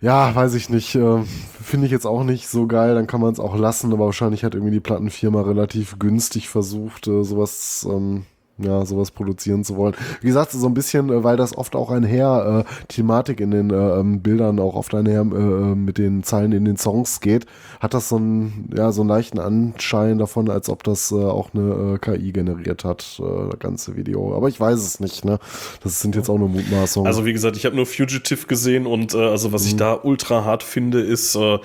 Ja, 0.00 0.34
weiß 0.34 0.54
ich 0.54 0.68
nicht. 0.68 0.94
Äh, 0.94 1.22
Finde 1.24 1.86
ich 1.86 1.92
jetzt 1.92 2.06
auch 2.06 2.22
nicht 2.22 2.48
so 2.48 2.66
geil. 2.66 2.94
Dann 2.94 3.06
kann 3.06 3.20
man 3.20 3.32
es 3.32 3.40
auch 3.40 3.56
lassen, 3.56 3.92
aber 3.92 4.06
wahrscheinlich 4.06 4.44
hat 4.44 4.54
irgendwie 4.54 4.72
die 4.72 4.80
Plattenfirma 4.80 5.42
relativ 5.42 5.98
günstig 5.98 6.48
versucht, 6.48 7.06
äh, 7.08 7.24
sowas 7.24 7.86
ähm, 7.90 8.26
ja, 8.58 8.84
sowas 8.86 9.10
produzieren 9.10 9.64
zu 9.64 9.76
wollen. 9.76 9.94
Wie 10.20 10.28
gesagt, 10.28 10.52
so 10.52 10.66
ein 10.66 10.74
bisschen, 10.74 11.10
äh, 11.10 11.24
weil 11.24 11.36
das 11.36 11.56
oft 11.56 11.76
auch 11.76 11.90
einher, 11.90 12.64
äh, 12.66 12.86
Thematik 12.88 13.40
in 13.40 13.50
den 13.50 13.70
äh, 13.70 14.00
ähm, 14.00 14.20
Bildern 14.20 14.58
auch 14.60 14.74
oft 14.74 14.94
einher 14.94 15.20
äh, 15.20 15.36
äh, 15.36 15.74
mit 15.74 15.98
den 15.98 16.22
Zeilen 16.22 16.52
in 16.52 16.64
den 16.64 16.76
Songs 16.76 17.20
geht, 17.20 17.46
hat 17.80 17.94
das 17.94 18.08
so 18.08 18.16
einen, 18.16 18.70
ja, 18.76 18.92
so 18.92 19.02
einen 19.02 19.08
leichten 19.10 19.38
Anschein 19.38 20.18
davon, 20.18 20.50
als 20.50 20.68
ob 20.68 20.82
das 20.84 21.12
äh, 21.12 21.16
auch 21.16 21.50
eine 21.54 21.94
äh, 21.94 21.98
KI 21.98 22.32
generiert 22.32 22.84
hat, 22.84 23.20
äh, 23.20 23.50
das 23.50 23.58
ganze 23.58 23.96
Video. 23.96 24.34
Aber 24.36 24.48
ich 24.48 24.58
weiß 24.58 24.78
es 24.78 25.00
nicht, 25.00 25.24
ne? 25.24 25.38
Das 25.82 26.00
sind 26.00 26.16
jetzt 26.16 26.28
auch 26.30 26.38
nur 26.38 26.48
Mutmaßungen. 26.48 27.06
Also 27.06 27.24
wie 27.24 27.32
gesagt, 27.32 27.56
ich 27.56 27.66
habe 27.66 27.76
nur 27.76 27.86
Fugitive 27.86 28.46
gesehen 28.46 28.86
und 28.86 29.14
äh, 29.14 29.18
also 29.18 29.52
was 29.52 29.62
Mhm. 29.62 29.68
ich 29.68 29.76
da 29.76 29.98
ultra 30.02 30.44
hart 30.44 30.62
finde, 30.62 31.00
ist, 31.00 31.34
äh, 31.36 31.58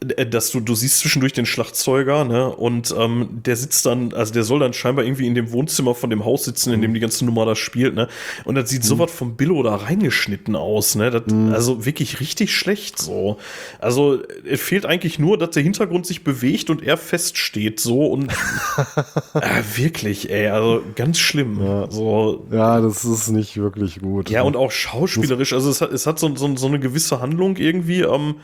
dass 0.00 0.52
du, 0.52 0.60
du 0.60 0.74
siehst 0.74 1.00
zwischendurch 1.00 1.32
den 1.32 1.46
Schlagzeuger, 1.46 2.24
ne? 2.24 2.48
Und 2.54 2.94
ähm, 2.96 3.28
der 3.44 3.56
sitzt 3.56 3.84
dann, 3.84 4.12
also 4.12 4.32
der 4.32 4.44
soll 4.44 4.60
dann 4.60 4.72
scheinbar 4.72 5.04
irgendwie 5.04 5.26
in 5.26 5.34
dem 5.34 5.50
Wohnzimmer 5.50 5.94
von 5.94 6.08
dem 6.08 6.24
Haus 6.24 6.44
sitzen, 6.44 6.72
in 6.72 6.82
dem 6.82 6.94
die 6.94 7.00
ganze 7.00 7.24
Nummer 7.24 7.44
da 7.46 7.56
spielt, 7.56 7.94
ne? 7.94 8.08
Und 8.44 8.54
das 8.54 8.70
sieht 8.70 8.84
sowas 8.84 9.10
vom 9.10 9.36
Billo 9.36 9.62
da 9.62 9.74
reingeschnitten 9.74 10.54
aus, 10.54 10.94
ne? 10.94 11.10
Das, 11.10 11.22
Also 11.52 11.84
wirklich 11.84 12.20
richtig 12.20 12.54
schlecht 12.54 12.98
so. 12.98 13.38
Also 13.80 14.22
es 14.48 14.60
fehlt 14.60 14.86
eigentlich 14.86 15.18
nur, 15.18 15.36
dass 15.36 15.50
der 15.50 15.64
Hintergrund 15.64 16.06
sich 16.06 16.22
bewegt 16.22 16.70
und 16.70 16.82
er 16.82 16.96
feststeht 16.96 17.80
so 17.80 18.06
und 18.06 18.30
äh, 19.34 19.62
wirklich, 19.74 20.30
ey, 20.30 20.46
also 20.48 20.82
ganz 20.94 21.18
schlimm. 21.18 21.58
So, 21.90 22.46
ja, 22.52 22.80
das 22.80 23.04
ist 23.04 23.30
nicht 23.30 23.56
wirklich 23.56 24.00
gut. 24.00 24.30
ja, 24.30 24.42
und 24.42 24.56
auch 24.56 24.70
schauspielerisch, 24.70 25.52
also 25.52 25.70
es 25.70 25.80
hat, 25.80 25.92
es 25.92 26.06
hat 26.06 26.20
so, 26.20 26.36
so, 26.36 26.56
so 26.56 26.66
eine 26.68 26.78
gewisse 26.78 27.20
Handlung 27.20 27.56
irgendwie, 27.56 28.02
ähm, 28.02 28.36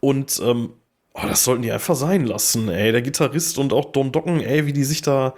und 0.00 0.40
ähm, 0.42 0.70
oh, 1.14 1.20
das 1.26 1.44
sollten 1.44 1.62
die 1.62 1.72
einfach 1.72 1.96
sein 1.96 2.24
lassen, 2.26 2.68
ey. 2.68 2.92
Der 2.92 3.02
Gitarrist 3.02 3.58
und 3.58 3.72
auch 3.72 3.86
Don 3.92 4.12
Docken, 4.12 4.40
ey, 4.40 4.66
wie 4.66 4.72
die 4.72 4.84
sich 4.84 5.02
da. 5.02 5.34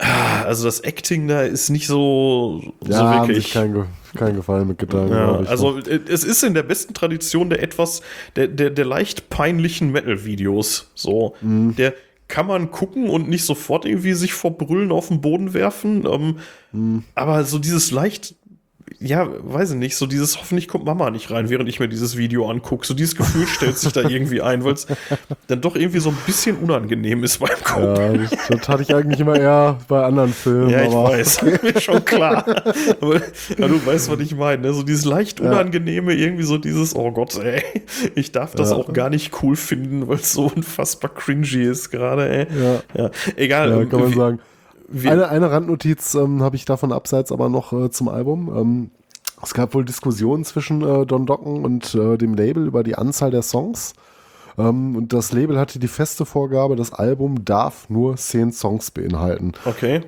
Ah, 0.00 0.42
Also 0.44 0.64
das 0.66 0.80
Acting 0.80 1.26
da 1.26 1.42
ist 1.42 1.70
nicht 1.70 1.88
so, 1.88 2.62
ja, 2.86 2.98
so 2.98 3.04
haben 3.04 3.26
sich 3.26 3.52
wirklich. 3.52 3.52
kein, 3.52 3.86
kein 4.16 4.36
Gefallen 4.36 4.68
mitgetan. 4.68 5.08
Ja, 5.08 5.26
glaub 5.32 5.42
ich, 5.42 5.48
also 5.48 5.78
es 5.78 6.22
ist 6.22 6.44
in 6.44 6.54
der 6.54 6.62
besten 6.62 6.94
Tradition 6.94 7.50
der 7.50 7.60
etwas, 7.62 8.00
der, 8.36 8.46
der, 8.46 8.70
der 8.70 8.84
leicht 8.84 9.28
peinlichen 9.28 9.90
Metal-Videos. 9.90 10.92
So, 10.94 11.34
Mhm. 11.40 11.74
der 11.74 11.94
kann 12.28 12.46
man 12.46 12.70
gucken 12.70 13.08
und 13.10 13.28
nicht 13.28 13.44
sofort 13.44 13.86
irgendwie 13.86 14.12
sich 14.12 14.34
vor 14.34 14.56
Brüllen 14.56 14.92
auf 14.92 15.08
den 15.08 15.20
Boden 15.20 15.52
werfen. 15.54 16.06
Ähm, 16.06 16.36
Mhm. 16.70 17.02
Aber 17.14 17.42
so 17.44 17.58
dieses 17.58 17.90
leicht, 17.90 18.34
ja, 19.00 19.28
weiß 19.42 19.70
ich 19.70 19.76
nicht, 19.76 19.96
so 19.96 20.06
dieses 20.06 20.38
hoffentlich 20.38 20.66
kommt 20.66 20.84
Mama 20.84 21.10
nicht 21.10 21.30
rein, 21.30 21.48
während 21.50 21.68
ich 21.68 21.78
mir 21.78 21.88
dieses 21.88 22.16
Video 22.16 22.50
angucke. 22.50 22.84
So 22.84 22.94
dieses 22.94 23.14
Gefühl 23.14 23.46
stellt 23.46 23.78
sich 23.78 23.92
da 23.92 24.00
irgendwie 24.08 24.42
ein, 24.42 24.64
weil 24.64 24.72
es 24.72 24.88
dann 25.46 25.60
doch 25.60 25.76
irgendwie 25.76 26.00
so 26.00 26.10
ein 26.10 26.16
bisschen 26.26 26.56
unangenehm 26.56 27.22
ist 27.22 27.38
beim 27.38 27.50
Gucken. 27.62 27.94
Ja, 27.96 28.12
das, 28.12 28.30
das 28.48 28.68
hatte 28.68 28.82
ich 28.82 28.92
eigentlich 28.92 29.20
immer 29.20 29.38
eher 29.38 29.78
bei 29.86 30.02
anderen 30.02 30.32
Filmen. 30.32 30.70
Ja, 30.70 30.82
ich 30.82 30.88
aber 30.92 31.10
weiß, 31.10 31.42
mir 31.42 31.80
schon 31.80 32.04
klar. 32.04 32.44
Aber 33.00 33.16
ja, 33.56 33.68
du 33.68 33.86
weißt, 33.86 34.10
was 34.10 34.18
ich 34.18 34.34
meine. 34.34 34.62
Ne? 34.62 34.72
So 34.74 34.82
dieses 34.82 35.04
leicht 35.04 35.40
unangenehme, 35.40 36.14
irgendwie 36.14 36.42
so 36.44 36.58
dieses, 36.58 36.96
oh 36.96 37.12
Gott, 37.12 37.36
ey, 37.36 37.62
ich 38.16 38.32
darf 38.32 38.56
das 38.56 38.70
Ja. 38.70 38.76
auch 38.76 38.92
gar 38.92 39.10
nicht 39.10 39.32
cool 39.42 39.54
finden, 39.54 40.08
weil 40.08 40.16
es 40.16 40.32
so 40.32 40.46
unfassbar 40.54 41.14
cringy 41.14 41.62
ist 41.62 41.90
gerade, 41.90 42.28
ey. 42.28 42.46
Ja. 42.60 43.02
Ja, 43.04 43.10
egal. 43.36 43.70
Ja, 43.70 43.84
kann 43.84 44.00
man 44.00 44.12
sagen. 44.12 44.38
Wie- 44.88 45.08
Eine, 45.08 45.28
eine 45.28 45.50
Randnotiz 45.50 46.14
ähm, 46.14 46.42
habe 46.42 46.56
ich 46.56 46.64
davon 46.64 46.92
abseits 46.92 47.32
aber 47.32 47.48
noch 47.48 47.72
äh, 47.72 47.90
zum 47.90 48.08
Album. 48.08 48.52
Ähm, 48.56 48.90
es 49.42 49.54
gab 49.54 49.74
wohl 49.74 49.84
Diskussionen 49.84 50.44
zwischen 50.44 50.82
äh, 50.82 51.06
Don 51.06 51.26
Docken 51.26 51.64
und 51.64 51.94
äh, 51.94 52.16
dem 52.18 52.34
Label 52.34 52.66
über 52.66 52.82
die 52.82 52.96
Anzahl 52.96 53.30
der 53.30 53.42
Songs. 53.42 53.92
Ähm, 54.58 54.96
und 54.96 55.12
das 55.12 55.32
Label 55.32 55.58
hatte 55.58 55.78
die 55.78 55.86
feste 55.88 56.26
Vorgabe, 56.26 56.74
das 56.74 56.92
Album 56.92 57.44
darf 57.44 57.88
nur 57.88 58.16
zehn 58.16 58.50
Songs 58.52 58.90
beinhalten. 58.90 59.52
Okay. 59.64 60.00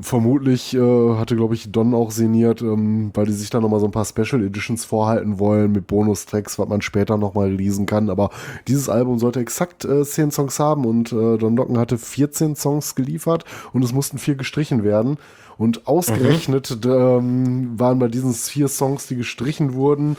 Vermutlich 0.00 0.72
äh, 0.74 1.14
hatte, 1.16 1.36
glaube 1.36 1.54
ich, 1.54 1.70
Don 1.70 1.92
auch 1.92 2.10
sinniert, 2.10 2.62
ähm, 2.62 3.10
weil 3.12 3.26
die 3.26 3.32
sich 3.32 3.50
da 3.50 3.60
nochmal 3.60 3.80
so 3.80 3.86
ein 3.86 3.92
paar 3.92 4.06
Special 4.06 4.42
Editions 4.42 4.86
vorhalten 4.86 5.38
wollen 5.38 5.72
mit 5.72 5.86
Bonustracks, 5.86 6.58
was 6.58 6.66
man 6.66 6.80
später 6.80 7.18
nochmal 7.18 7.48
releasen 7.48 7.84
kann. 7.84 8.08
Aber 8.08 8.30
dieses 8.66 8.88
Album 8.88 9.18
sollte 9.18 9.40
exakt 9.40 9.84
äh, 9.84 10.02
10 10.02 10.30
Songs 10.30 10.58
haben 10.58 10.86
und 10.86 11.12
äh, 11.12 11.36
Don 11.36 11.54
Docken 11.54 11.76
hatte 11.76 11.98
14 11.98 12.56
Songs 12.56 12.94
geliefert 12.94 13.44
und 13.74 13.84
es 13.84 13.92
mussten 13.92 14.16
vier 14.16 14.36
gestrichen 14.36 14.84
werden. 14.84 15.18
Und 15.56 15.86
ausgerechnet 15.86 16.76
ähm, 16.84 17.78
waren 17.78 17.98
bei 17.98 18.08
diesen 18.08 18.34
vier 18.34 18.68
Songs, 18.68 19.06
die 19.06 19.16
gestrichen 19.16 19.74
wurden, 19.74 20.16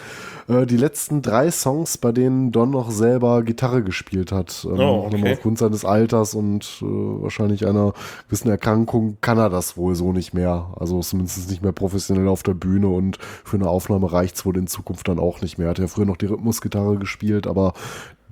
äh, 0.47 0.65
die 0.65 0.77
letzten 0.77 1.21
drei 1.21 1.51
Songs, 1.51 1.97
bei 1.97 2.11
denen 2.11 2.51
Don 2.51 2.71
noch 2.71 2.91
selber 2.91 3.43
Gitarre 3.43 3.83
gespielt 3.83 4.31
hat. 4.31 4.65
Ähm, 4.69 4.79
Oh, 4.85 5.07
okay. 5.07 5.33
Aufgrund 5.33 5.57
seines 5.57 5.83
Alters 5.83 6.35
und 6.35 6.81
äh, 6.81 6.85
wahrscheinlich 6.85 7.65
einer 7.67 7.93
gewissen 8.27 8.49
Erkrankung 8.49 9.17
kann 9.21 9.37
er 9.37 9.49
das 9.49 9.77
wohl 9.77 9.95
so 9.95 10.13
nicht 10.13 10.33
mehr. 10.33 10.73
Also 10.79 10.99
zumindest 11.01 11.49
nicht 11.49 11.61
mehr 11.63 11.71
professionell 11.71 12.27
auf 12.27 12.43
der 12.43 12.53
Bühne 12.53 12.87
und 12.87 13.17
für 13.43 13.57
eine 13.57 13.67
Aufnahme 13.69 14.11
reicht's 14.11 14.45
wohl 14.45 14.57
in 14.57 14.67
Zukunft 14.67 15.07
dann 15.07 15.19
auch 15.19 15.41
nicht 15.41 15.57
mehr. 15.57 15.67
Er 15.67 15.71
hat 15.71 15.79
ja 15.79 15.87
früher 15.87 16.05
noch 16.05 16.17
die 16.17 16.27
Rhythmusgitarre 16.27 16.97
gespielt, 16.97 17.47
aber 17.47 17.73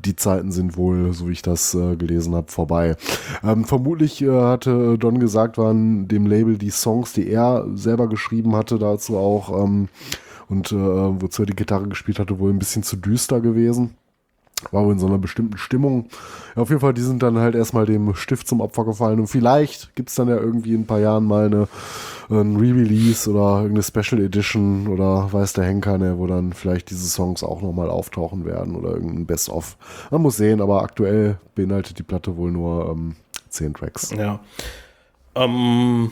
die 0.05 0.15
Zeiten 0.15 0.51
sind 0.51 0.77
wohl, 0.77 1.13
so 1.13 1.27
wie 1.27 1.33
ich 1.33 1.41
das 1.41 1.73
äh, 1.73 1.95
gelesen 1.95 2.35
habe, 2.35 2.51
vorbei. 2.51 2.95
Ähm, 3.43 3.65
vermutlich 3.65 4.21
äh, 4.21 4.29
hatte 4.29 4.97
Don 4.97 5.19
gesagt, 5.19 5.57
waren 5.57 6.07
dem 6.07 6.25
Label 6.25 6.57
die 6.57 6.69
Songs, 6.69 7.13
die 7.13 7.29
er 7.29 7.65
selber 7.75 8.07
geschrieben 8.07 8.55
hatte, 8.55 8.79
dazu 8.79 9.17
auch 9.17 9.63
ähm, 9.63 9.89
und 10.49 10.71
äh, 10.71 10.75
wozu 10.75 11.43
er 11.43 11.47
die 11.47 11.55
Gitarre 11.55 11.87
gespielt 11.87 12.19
hatte, 12.19 12.39
wohl 12.39 12.51
ein 12.51 12.59
bisschen 12.59 12.83
zu 12.83 12.97
düster 12.97 13.41
gewesen. 13.41 13.95
War 14.71 14.85
wohl 14.85 14.93
in 14.93 14.99
so 14.99 15.07
einer 15.07 15.17
bestimmten 15.17 15.57
Stimmung. 15.57 16.07
Ja, 16.55 16.61
auf 16.61 16.69
jeden 16.69 16.81
Fall, 16.81 16.93
die 16.93 17.01
sind 17.01 17.23
dann 17.23 17.37
halt 17.37 17.55
erstmal 17.55 17.85
dem 17.85 18.15
Stift 18.15 18.47
zum 18.47 18.61
Opfer 18.61 18.85
gefallen. 18.85 19.19
Und 19.19 19.27
vielleicht 19.27 19.95
gibt's 19.95 20.15
dann 20.15 20.27
ja 20.27 20.37
irgendwie 20.37 20.73
in 20.73 20.81
ein 20.81 20.87
paar 20.87 20.99
Jahren 20.99 21.25
mal 21.25 21.45
eine, 21.45 21.67
ein 22.29 22.55
Re-Release 22.55 23.29
oder 23.29 23.63
irgendeine 23.63 23.83
Special 23.83 24.21
Edition 24.21 24.87
oder 24.87 25.31
weiß 25.31 25.53
der 25.53 25.65
Henker, 25.65 25.97
ne, 25.97 26.17
wo 26.17 26.27
dann 26.27 26.53
vielleicht 26.53 26.89
diese 26.89 27.07
Songs 27.07 27.43
auch 27.43 27.61
nochmal 27.61 27.89
auftauchen 27.89 28.45
werden 28.45 28.75
oder 28.75 28.91
irgendein 28.91 29.25
Best-of. 29.25 29.77
Man 30.11 30.21
muss 30.21 30.37
sehen, 30.37 30.61
aber 30.61 30.81
aktuell 30.81 31.37
beinhaltet 31.55 31.99
die 31.99 32.03
Platte 32.03 32.37
wohl 32.37 32.51
nur 32.51 32.89
ähm, 32.89 33.15
10 33.49 33.73
Tracks. 33.73 34.11
Ja. 34.11 34.39
Ähm, 35.35 36.11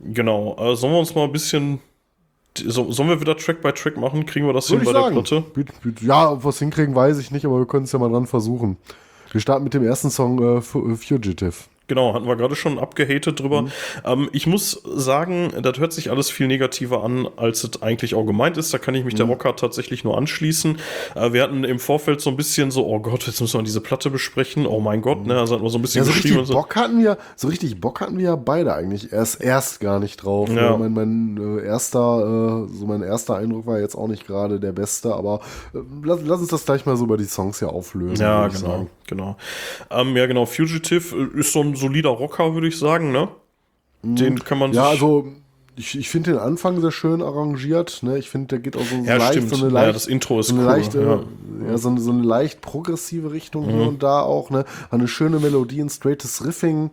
genau. 0.00 0.56
Äh, 0.58 0.76
sollen 0.76 0.92
wir 0.92 1.00
uns 1.00 1.14
mal 1.14 1.24
ein 1.24 1.32
bisschen. 1.32 1.80
So, 2.58 2.92
sollen 2.92 3.08
wir 3.08 3.20
wieder 3.20 3.36
Track 3.36 3.62
by 3.62 3.72
Track 3.72 3.96
machen? 3.96 4.26
Kriegen 4.26 4.46
wir 4.46 4.52
das 4.52 4.66
hin 4.68 4.80
Würde 4.80 4.92
bei 4.92 5.08
ich 5.08 5.14
der 5.14 5.24
sagen. 5.36 5.44
Platte? 5.54 5.70
Biet- 5.82 6.00
biet- 6.00 6.06
Ja, 6.06 6.30
ob 6.32 6.44
wir 6.44 6.50
es 6.50 6.58
hinkriegen, 6.58 6.94
weiß 6.94 7.18
ich 7.18 7.30
nicht, 7.30 7.46
aber 7.46 7.58
wir 7.58 7.66
können 7.66 7.84
es 7.84 7.92
ja 7.92 7.98
mal 7.98 8.10
dran 8.10 8.26
versuchen. 8.26 8.76
Wir 9.30 9.40
starten 9.40 9.64
mit 9.64 9.72
dem 9.74 9.82
ersten 9.84 10.10
Song 10.10 10.42
äh, 10.58 10.60
Fu- 10.60 10.94
Fugitive. 10.96 11.54
Genau, 11.92 12.14
hatten 12.14 12.26
wir 12.26 12.36
gerade 12.36 12.56
schon 12.56 12.78
abgehatet 12.78 13.38
drüber. 13.40 13.62
Mhm. 13.62 13.68
Ähm, 14.04 14.28
ich 14.32 14.46
muss 14.46 14.82
sagen, 14.94 15.52
das 15.60 15.78
hört 15.78 15.92
sich 15.92 16.10
alles 16.10 16.30
viel 16.30 16.46
negativer 16.46 17.04
an, 17.04 17.28
als 17.36 17.64
es 17.64 17.82
eigentlich 17.82 18.14
auch 18.14 18.24
gemeint 18.24 18.56
ist. 18.56 18.72
Da 18.72 18.78
kann 18.78 18.94
ich 18.94 19.04
mich 19.04 19.12
Mhm. 19.14 19.18
der 19.18 19.26
Rocker 19.26 19.56
tatsächlich 19.56 20.04
nur 20.04 20.16
anschließen. 20.16 20.78
Äh, 21.14 21.32
wir 21.34 21.42
hatten 21.42 21.64
im 21.64 21.78
Vorfeld 21.78 22.22
so 22.22 22.30
ein 22.30 22.36
bisschen 22.36 22.70
so, 22.70 22.86
oh 22.86 23.00
Gott, 23.00 23.26
jetzt 23.26 23.40
müssen 23.42 23.58
wir 23.60 23.64
diese 23.64 23.82
Platte 23.82 24.08
besprechen. 24.08 24.66
Oh 24.66 24.80
mein 24.80 25.02
Gott, 25.02 25.26
ne? 25.26 25.38
Also 25.38 25.54
hatten 25.54 25.64
wir 25.64 25.70
so 25.70 25.78
ein 25.78 25.82
bisschen 25.82 26.02
Mhm. 26.02 26.08
Ja, 26.08 26.12
so 26.14 26.16
geschrieben 26.16 26.38
richtig 26.38 26.40
und 26.40 26.46
so. 26.46 26.54
Bock 26.62 26.76
hatten 26.76 26.98
wir, 27.02 27.18
so 27.36 27.48
richtig 27.48 27.78
Bock 27.80 28.00
hatten 28.00 28.16
wir 28.16 28.24
ja 28.24 28.36
beide 28.36 28.72
eigentlich 28.74 29.12
erst 29.12 29.42
erst 29.42 29.80
gar 29.80 29.98
nicht 30.00 30.16
drauf. 30.24 30.48
Ja. 30.50 30.74
Äh, 30.74 30.78
Mein, 30.78 30.92
mein 30.94 31.58
äh, 31.58 31.66
erster, 31.66 32.66
äh, 32.70 32.74
so 32.74 32.86
mein 32.86 33.02
erster 33.02 33.36
Eindruck 33.36 33.66
war 33.66 33.78
jetzt 33.80 33.94
auch 33.96 34.08
nicht 34.08 34.26
gerade 34.26 34.58
der 34.60 34.72
beste, 34.72 35.14
aber 35.14 35.40
äh, 35.74 35.78
lass, 36.04 36.20
lass 36.24 36.40
uns 36.40 36.48
das 36.48 36.64
gleich 36.64 36.86
mal 36.86 36.96
so 36.96 37.04
über 37.04 37.18
die 37.18 37.24
Songs 37.24 37.58
hier 37.58 37.68
auflösen. 37.70 38.22
Ja, 38.22 38.48
genau, 38.48 38.86
genau. 39.06 39.36
Ähm, 39.90 40.16
ja, 40.16 40.26
genau. 40.26 40.46
Fugitive 40.46 41.14
äh, 41.34 41.38
ist 41.40 41.52
so 41.52 41.60
ein 41.60 41.76
solider 41.82 42.10
Rocker, 42.10 42.54
würde 42.54 42.68
ich 42.68 42.78
sagen, 42.78 43.12
ne? 43.12 43.28
Den 44.02 44.38
kann 44.40 44.58
man 44.58 44.70
Mhm. 44.70 44.76
Ja, 44.76 44.88
also 44.88 45.28
ich, 45.76 45.98
ich 45.98 46.08
finde 46.08 46.32
den 46.32 46.40
Anfang 46.40 46.80
sehr 46.80 46.90
schön 46.90 47.22
arrangiert. 47.22 48.02
Ne? 48.02 48.18
Ich 48.18 48.28
finde, 48.28 48.48
der 48.48 48.58
geht 48.58 48.76
auch 48.76 48.84
so, 48.84 48.96
Ja, 48.96 49.16
leicht, 49.16 49.32
stimmt. 49.34 49.50
so 49.50 49.56
eine 49.56 49.66
Ja, 49.74 49.82
leicht, 49.84 49.94
das 49.96 50.06
Intro 50.06 50.40
ist 50.40 50.48
so 50.48 50.54
eine 50.54 50.64
cool, 50.64 50.70
leicht, 50.70 50.94
ja. 50.94 51.20
ja. 51.68 51.78
so, 51.78 51.88
eine, 51.88 52.00
so 52.00 52.10
eine 52.10 52.22
leicht 52.22 52.60
progressive 52.60 53.32
Richtung 53.32 53.68
hier 53.70 53.86
und 53.88 54.02
da 54.02 54.20
auch. 54.20 54.50
Ne? 54.50 54.64
Eine 54.90 55.08
schöne 55.08 55.38
Melodie, 55.38 55.80
ein 55.80 55.88
straightes 55.88 56.44
Riffing. 56.44 56.90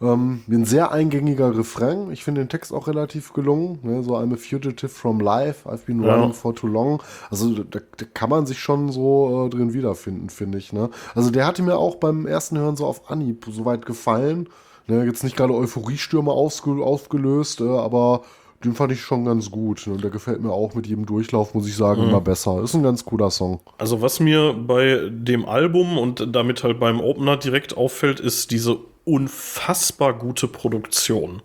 Ähm, 0.00 0.42
ein 0.48 0.64
sehr 0.64 0.92
eingängiger 0.92 1.56
Refrain. 1.58 2.10
Ich 2.12 2.22
finde 2.22 2.42
den 2.42 2.48
Text 2.48 2.72
auch 2.72 2.86
relativ 2.86 3.32
gelungen. 3.32 3.80
Ne? 3.82 4.02
So 4.04 4.16
I'm 4.16 4.32
a 4.32 4.36
fugitive 4.36 4.88
from 4.88 5.18
life. 5.20 5.68
I've 5.68 5.86
been 5.86 6.02
Ja. 6.04 6.14
running 6.14 6.32
for 6.34 6.54
too 6.54 6.68
long. 6.68 7.02
Also 7.30 7.52
da, 7.64 7.80
da 7.96 8.06
kann 8.14 8.30
man 8.30 8.46
sich 8.46 8.60
schon 8.60 8.92
so 8.92 9.46
äh, 9.46 9.50
drin 9.50 9.72
wiederfinden, 9.72 10.30
finde 10.30 10.58
ich. 10.58 10.72
Ne? 10.72 10.90
Also 11.16 11.30
der 11.30 11.46
hatte 11.46 11.62
mir 11.62 11.76
auch 11.78 11.96
beim 11.96 12.26
ersten 12.26 12.58
Hören 12.58 12.76
so 12.76 12.86
auf 12.86 13.10
Anhieb 13.10 13.46
soweit 13.50 13.86
gefallen. 13.86 14.48
Ne? 14.86 15.04
Jetzt 15.04 15.24
nicht 15.24 15.36
gerade 15.36 15.52
Euphoriestürme 15.54 16.30
aufgelöst, 16.32 17.60
äh, 17.60 17.64
aber 17.68 18.22
den 18.64 18.74
fand 18.74 18.90
ich 18.92 19.00
schon 19.00 19.24
ganz 19.24 19.50
gut. 19.50 19.86
Ne? 19.86 19.94
Und 19.94 20.02
der 20.04 20.10
gefällt 20.10 20.42
mir 20.42 20.52
auch 20.52 20.74
mit 20.74 20.86
jedem 20.86 21.06
Durchlauf, 21.06 21.54
muss 21.54 21.66
ich 21.68 21.76
sagen, 21.76 22.02
Mhm. 22.02 22.08
immer 22.10 22.20
besser. 22.20 22.62
Ist 22.62 22.74
ein 22.74 22.82
ganz 22.82 23.04
cooler 23.04 23.30
Song. 23.30 23.60
Also 23.78 24.00
was 24.02 24.18
mir 24.20 24.52
bei 24.54 25.08
dem 25.10 25.44
Album 25.44 25.98
und 25.98 26.34
damit 26.34 26.64
halt 26.64 26.80
beim 26.80 27.00
Opener 27.00 27.36
direkt 27.36 27.76
auffällt, 27.76 28.18
ist 28.20 28.50
diese 28.50 28.78
unfassbar 29.08 30.14
gute 30.14 30.48
Produktion. 30.48 31.42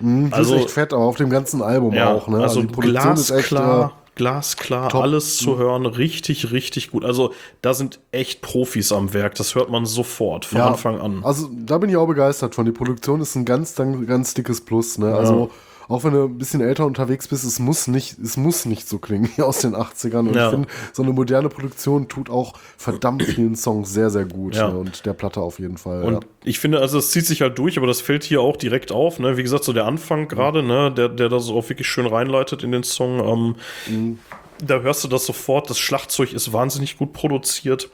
Die 0.00 0.28
Also- 0.32 0.54
ist 0.56 0.60
echt 0.62 0.70
fett, 0.70 0.92
aber 0.92 1.04
auf 1.04 1.16
dem 1.16 1.30
ganzen 1.30 1.62
Album 1.62 1.94
Ja, 1.94 2.12
auch. 2.12 2.28
Ne? 2.28 2.42
also 2.42 2.60
die 2.60 2.66
Produktion 2.66 3.14
ist 3.14 3.30
echt. 3.30 3.46
Äh, 3.52 3.56
glasklar, 3.56 3.92
glasklar, 4.14 4.88
Top. 4.90 5.02
alles 5.02 5.38
zu 5.38 5.56
hören, 5.58 5.86
richtig, 5.86 6.50
richtig 6.52 6.90
gut. 6.90 7.04
Also 7.04 7.32
da 7.62 7.72
sind 7.74 7.98
echt 8.12 8.42
Profis 8.42 8.92
am 8.92 9.14
Werk, 9.14 9.34
das 9.36 9.54
hört 9.54 9.70
man 9.70 9.86
sofort 9.86 10.44
von 10.44 10.60
Anfang 10.60 11.00
an. 11.00 11.20
Also 11.24 11.48
da 11.52 11.78
bin 11.78 11.88
ich 11.90 11.96
auch 11.96 12.06
begeistert 12.06 12.54
von. 12.54 12.66
Die 12.66 12.72
Produktion 12.72 13.20
ist 13.20 13.34
ein 13.36 13.44
ganz, 13.46 13.74
ganz, 13.74 14.34
dickes 14.34 14.60
Plus. 14.62 14.98
Ne? 14.98 15.14
Also 15.14 15.50
auch 15.88 16.04
wenn 16.04 16.12
du 16.12 16.24
ein 16.24 16.38
bisschen 16.38 16.60
älter 16.60 16.86
unterwegs 16.86 17.28
bist, 17.28 17.44
es 17.44 17.58
muss 17.58 17.86
nicht, 17.86 18.18
es 18.18 18.36
muss 18.36 18.64
nicht 18.66 18.88
so 18.88 18.98
klingen 18.98 19.30
wie 19.36 19.42
aus 19.42 19.58
den 19.60 19.74
80ern. 19.74 20.28
Und 20.28 20.34
Ja. 20.34 20.46
ich 20.46 20.50
finde, 20.50 20.68
so 20.92 21.02
eine 21.02 21.12
moderne 21.12 21.48
Produktion 21.48 22.08
tut 22.08 22.30
auch 22.30 22.54
verdammt 22.76 23.22
vielen 23.22 23.56
Songs 23.56 23.92
sehr, 23.92 24.10
sehr 24.10 24.24
gut. 24.24 24.54
Ja. 24.56 24.68
Ne? 24.68 24.78
Und 24.78 25.06
der 25.06 25.12
Platte 25.12 25.40
auf 25.40 25.58
jeden 25.58 25.76
Fall. 25.78 26.02
Und 26.02 26.12
ja. 26.14 26.20
ich 26.44 26.58
finde, 26.58 26.80
also 26.80 26.98
es 26.98 27.10
zieht 27.10 27.26
sich 27.26 27.40
halt 27.42 27.58
durch, 27.58 27.78
aber 27.78 27.86
das 27.86 28.00
fällt 28.00 28.24
hier 28.24 28.40
auch 28.40 28.56
direkt 28.56 28.92
auf. 28.92 29.18
Ne? 29.18 29.36
Wie 29.36 29.42
gesagt, 29.42 29.64
so 29.64 29.72
der 29.72 29.86
Anfang 29.86 30.28
gerade, 30.28 30.62
ne? 30.62 30.90
der, 30.92 31.08
der 31.08 31.28
da 31.28 31.38
so 31.40 31.56
auch 31.56 31.68
wirklich 31.68 31.86
schön 31.88 32.06
reinleitet 32.06 32.62
in 32.62 32.72
den 32.72 32.82
Song. 32.82 33.20
Ähm, 33.20 33.54
Mhm. 33.88 34.18
Da 34.64 34.80
hörst 34.80 35.04
du 35.04 35.08
das 35.08 35.26
sofort. 35.26 35.68
Das 35.68 35.78
Schlagzeug 35.78 36.32
ist 36.32 36.52
wahnsinnig 36.52 36.96
gut 36.96 37.12
produziert. 37.12 37.90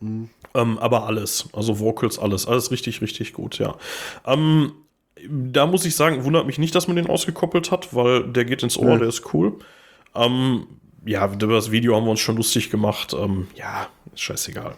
Mhm. 0.00 0.28
Ähm, 0.54 0.78
aber 0.78 1.04
alles, 1.06 1.48
also 1.52 1.78
Vocals, 1.80 2.18
alles, 2.18 2.46
alles 2.46 2.70
richtig, 2.70 3.00
richtig 3.00 3.32
gut, 3.32 3.58
ja. 3.58 3.74
Ähm, 4.26 4.72
da 5.28 5.66
muss 5.66 5.84
ich 5.84 5.96
sagen, 5.96 6.24
wundert 6.24 6.46
mich 6.46 6.58
nicht, 6.58 6.74
dass 6.74 6.86
man 6.88 6.96
den 6.96 7.08
ausgekoppelt 7.08 7.70
hat, 7.70 7.94
weil 7.94 8.24
der 8.28 8.44
geht 8.44 8.62
ins 8.62 8.76
Ohr, 8.76 8.90
Ja. 8.92 8.96
der 8.98 9.08
ist 9.08 9.32
cool. 9.34 9.54
Ähm, 10.14 10.66
ja, 11.04 11.26
über 11.32 11.54
das 11.54 11.70
Video 11.70 11.94
haben 11.96 12.04
wir 12.04 12.10
uns 12.10 12.20
schon 12.20 12.36
lustig 12.36 12.70
gemacht. 12.70 13.14
Ähm, 13.18 13.46
ja, 13.54 13.88
ist 14.12 14.22
scheißegal. 14.22 14.74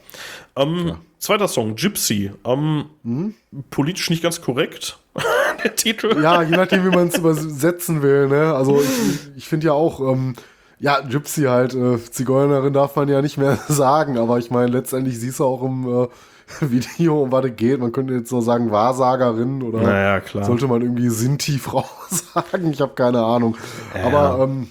Ähm, 0.57 0.97
Zweiter 1.19 1.49
Song, 1.49 1.75
Gypsy. 1.77 2.31
Ähm, 2.45 3.35
Politisch 3.71 4.09
nicht 4.11 4.23
ganz 4.23 4.41
korrekt, 4.41 4.99
der 5.65 5.77
Titel. 5.77 6.23
Ja, 6.23 6.43
je 6.43 6.57
nachdem, 6.57 6.85
wie 6.85 6.95
man 6.97 7.09
es 7.09 7.19
übersetzen 7.19 8.01
will. 8.03 8.29
Ne? 8.29 8.55
Also 8.55 8.81
ich, 8.81 9.37
ich 9.37 9.47
finde 9.49 9.67
ja 9.67 9.73
auch, 9.75 10.01
ähm, 10.01 10.35
ja, 10.79 11.01
Gypsy 11.01 11.43
halt, 11.43 11.75
äh, 11.75 11.99
Zigeunerin 12.03 12.73
darf 12.73 12.97
man 12.97 13.09
ja 13.09 13.21
nicht 13.21 13.37
mehr 13.37 13.59
sagen, 13.69 14.17
aber 14.17 14.39
ich 14.39 14.51
meine, 14.51 14.71
letztendlich 14.73 15.19
siehst 15.19 15.41
du 15.41 15.45
auch 15.45 15.62
im 15.62 16.05
äh, 16.05 16.09
Video, 16.60 17.22
um 17.22 17.32
was 17.32 17.44
es 17.44 17.56
geht. 17.56 17.81
Man 17.81 17.93
könnte 17.93 18.14
jetzt 18.14 18.31
so 18.31 18.40
sagen 18.40 18.70
Wahrsagerin 18.70 19.62
oder 19.62 19.82
Naja, 19.82 20.20
klar. 20.20 20.44
sollte 20.44 20.66
man 20.66 20.82
irgendwie 20.82 21.09
Sinti-Frau 21.09 21.85
sagen. 22.09 22.70
Ich 22.72 22.81
habe 22.81 22.94
keine 22.94 23.22
Ahnung. 23.22 23.56
Aber 24.05 24.43
ähm, 24.44 24.68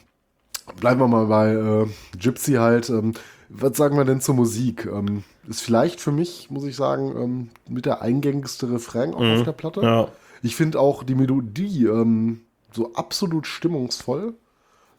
bleiben 0.79 0.99
wir 0.99 1.07
mal 1.07 1.25
bei 1.25 1.53
äh, 1.53 1.87
Gypsy 2.17 2.53
halt. 2.53 2.89
Ähm, 2.89 3.13
was 3.49 3.77
sagen 3.77 3.97
wir 3.97 4.05
denn 4.05 4.21
zur 4.21 4.35
Musik? 4.35 4.85
Ähm, 4.85 5.23
ist 5.47 5.61
vielleicht 5.61 5.99
für 6.01 6.11
mich, 6.11 6.49
muss 6.51 6.65
ich 6.65 6.75
sagen, 6.75 7.15
ähm, 7.17 7.49
mit 7.67 7.85
der 7.85 8.01
eingängigste 8.01 8.71
Refrain 8.71 9.13
auch 9.13 9.21
auf 9.21 9.43
der 9.43 9.51
Platte. 9.53 9.81
Ja. 9.81 10.07
Ich 10.43 10.55
finde 10.55 10.79
auch 10.79 11.03
die 11.03 11.15
Melodie 11.15 11.85
ähm, 11.85 12.41
so 12.71 12.93
absolut 12.93 13.47
stimmungsvoll. 13.47 14.35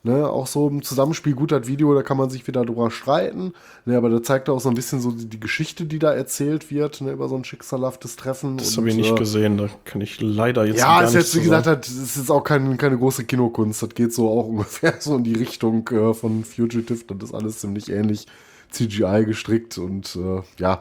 Ne, 0.02 0.26
auch 0.26 0.46
so 0.46 0.66
im 0.66 0.82
Zusammenspiel 0.82 1.34
gut 1.34 1.52
das 1.52 1.66
Video, 1.66 1.94
da 1.94 2.02
kann 2.02 2.16
man 2.16 2.30
sich 2.30 2.46
wieder 2.46 2.64
drüber 2.64 2.90
streiten. 2.90 3.52
Ne, 3.84 3.98
aber 3.98 4.08
da 4.08 4.22
zeigt 4.22 4.48
auch 4.48 4.58
so 4.58 4.70
ein 4.70 4.74
bisschen 4.74 4.98
so 4.98 5.10
die, 5.10 5.26
die 5.26 5.38
Geschichte, 5.38 5.84
die 5.84 5.98
da 5.98 6.14
erzählt 6.14 6.70
wird, 6.70 7.02
ne, 7.02 7.12
über 7.12 7.28
so 7.28 7.36
ein 7.36 7.44
schicksalhaftes 7.44 8.16
Treffen. 8.16 8.56
Das 8.56 8.78
habe 8.78 8.88
ich 8.88 8.96
nicht 8.96 9.12
äh, 9.12 9.14
gesehen, 9.14 9.58
da 9.58 9.68
kann 9.84 10.00
ich 10.00 10.18
leider 10.22 10.64
jetzt 10.64 10.78
Ja, 10.78 11.00
gar 11.00 11.04
ist 11.04 11.12
nichts 11.12 11.34
jetzt, 11.34 11.42
wie 11.42 11.44
gesagt, 11.44 11.66
das 11.66 11.90
ist 11.90 12.16
jetzt 12.16 12.30
auch 12.30 12.42
kein, 12.42 12.78
keine 12.78 12.96
große 12.96 13.24
Kinokunst. 13.24 13.82
Das 13.82 13.90
geht 13.90 14.14
so 14.14 14.30
auch 14.30 14.46
ungefähr 14.48 14.94
so 15.00 15.16
in 15.16 15.24
die 15.24 15.34
Richtung 15.34 15.86
äh, 15.88 16.14
von 16.14 16.44
Fugitive. 16.44 17.04
Das 17.04 17.28
ist 17.28 17.34
alles 17.34 17.58
ziemlich 17.58 17.90
ähnlich. 17.90 18.26
CGI 18.70 19.24
gestrickt 19.26 19.78
und 19.78 20.16
äh, 20.16 20.42
ja, 20.58 20.78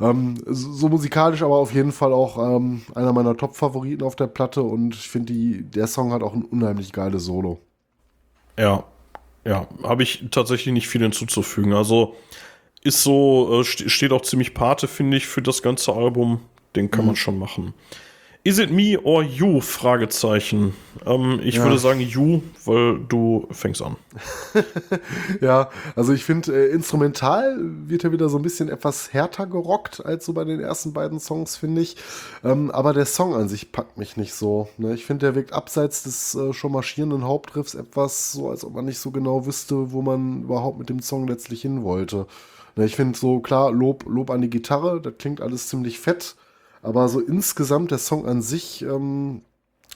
ähm, 0.00 0.34
so, 0.44 0.72
so 0.72 0.88
musikalisch, 0.88 1.42
aber 1.42 1.54
auf 1.54 1.72
jeden 1.72 1.92
Fall 1.92 2.12
auch 2.12 2.56
ähm, 2.56 2.82
einer 2.96 3.12
meiner 3.12 3.36
Top-Favoriten 3.36 4.02
auf 4.02 4.16
der 4.16 4.26
Platte 4.26 4.62
und 4.62 4.96
ich 4.96 5.08
finde, 5.08 5.32
der 5.62 5.86
Song 5.86 6.12
hat 6.12 6.24
auch 6.24 6.34
ein 6.34 6.42
unheimlich 6.42 6.92
geiles 6.92 7.24
Solo. 7.24 7.60
Ja, 8.58 8.84
ja, 9.44 9.66
habe 9.82 10.02
ich 10.02 10.24
tatsächlich 10.30 10.74
nicht 10.74 10.88
viel 10.88 11.00
hinzuzufügen. 11.00 11.72
Also 11.72 12.16
ist 12.82 13.02
so, 13.02 13.60
äh, 13.60 13.64
st 13.64 13.90
steht 13.90 14.12
auch 14.12 14.22
ziemlich 14.22 14.54
Pate, 14.54 14.88
finde 14.88 15.16
ich, 15.16 15.26
für 15.26 15.42
das 15.42 15.62
ganze 15.62 15.92
Album. 15.94 16.40
Den 16.76 16.90
kann 16.90 17.06
man 17.06 17.16
schon 17.16 17.38
machen. 17.38 17.74
Is 18.48 18.58
it 18.58 18.70
me 18.70 18.98
or 19.02 19.22
you? 19.22 19.60
Fragezeichen. 19.60 20.72
Ähm, 21.04 21.38
ich 21.42 21.56
Ja. 21.56 21.64
würde 21.64 21.78
sagen 21.78 22.00
you, 22.00 22.40
weil 22.64 22.98
du 23.06 23.46
fängst 23.50 23.82
an. 23.82 23.96
Ja, 25.42 25.68
also 25.96 26.14
ich 26.14 26.24
finde, 26.24 26.54
äh, 26.54 26.70
instrumental 26.72 27.58
wird 27.60 28.04
er 28.04 28.12
wieder 28.12 28.30
so 28.30 28.38
ein 28.38 28.42
bisschen 28.42 28.70
etwas 28.70 29.12
härter 29.12 29.46
gerockt 29.46 30.02
als 30.02 30.24
so 30.24 30.32
bei 30.32 30.44
den 30.44 30.60
ersten 30.60 30.94
beiden 30.94 31.20
Songs, 31.20 31.56
finde 31.58 31.82
ich. 31.82 31.96
Ähm, 32.42 32.70
aber 32.70 32.94
der 32.94 33.04
Song 33.04 33.34
an 33.34 33.50
sich 33.50 33.70
packt 33.70 33.98
mich 33.98 34.16
nicht 34.16 34.32
so. 34.32 34.70
Ne? 34.78 34.94
Ich 34.94 35.04
finde, 35.04 35.26
der 35.26 35.34
wirkt 35.34 35.52
abseits 35.52 36.04
des 36.04 36.34
äh, 36.34 36.54
schon 36.54 36.72
marschierenden 36.72 37.24
Hauptriffs 37.24 37.74
etwas 37.74 38.32
so, 38.32 38.48
als 38.48 38.64
ob 38.64 38.74
man 38.74 38.86
nicht 38.86 38.98
so 38.98 39.10
genau 39.10 39.44
wüsste, 39.44 39.92
wo 39.92 40.00
man 40.00 40.44
überhaupt 40.44 40.78
mit 40.78 40.88
dem 40.88 41.02
Song 41.02 41.28
letztlich 41.28 41.60
hin 41.60 41.82
wollte. 41.82 42.26
Ne, 42.76 42.86
ich 42.86 42.96
finde 42.96 43.18
so, 43.18 43.40
klar, 43.40 43.70
Lob, 43.72 44.06
Lob 44.08 44.30
an 44.30 44.40
die 44.40 44.48
Gitarre, 44.48 45.02
das 45.02 45.12
klingt 45.18 45.42
alles 45.42 45.68
ziemlich 45.68 45.98
fett. 45.98 46.34
Aber 46.82 47.08
so 47.08 47.20
insgesamt 47.20 47.90
der 47.90 47.98
Song 47.98 48.26
an 48.26 48.42
sich, 48.42 48.82
ähm, 48.82 49.42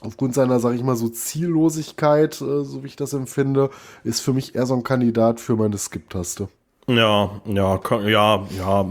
aufgrund 0.00 0.34
seiner, 0.34 0.60
sag 0.60 0.74
ich 0.74 0.82
mal, 0.82 0.96
so 0.96 1.08
Ziellosigkeit, 1.08 2.40
äh, 2.40 2.64
so 2.64 2.82
wie 2.82 2.88
ich 2.88 2.96
das 2.96 3.12
empfinde, 3.12 3.70
ist 4.04 4.20
für 4.20 4.32
mich 4.32 4.54
eher 4.54 4.66
so 4.66 4.74
ein 4.74 4.82
Kandidat 4.82 5.40
für 5.40 5.56
meine 5.56 5.78
Skip-Taste. 5.78 6.48
Ja, 6.88 7.40
ja, 7.46 7.80
ja, 8.06 8.46
ja. 8.58 8.86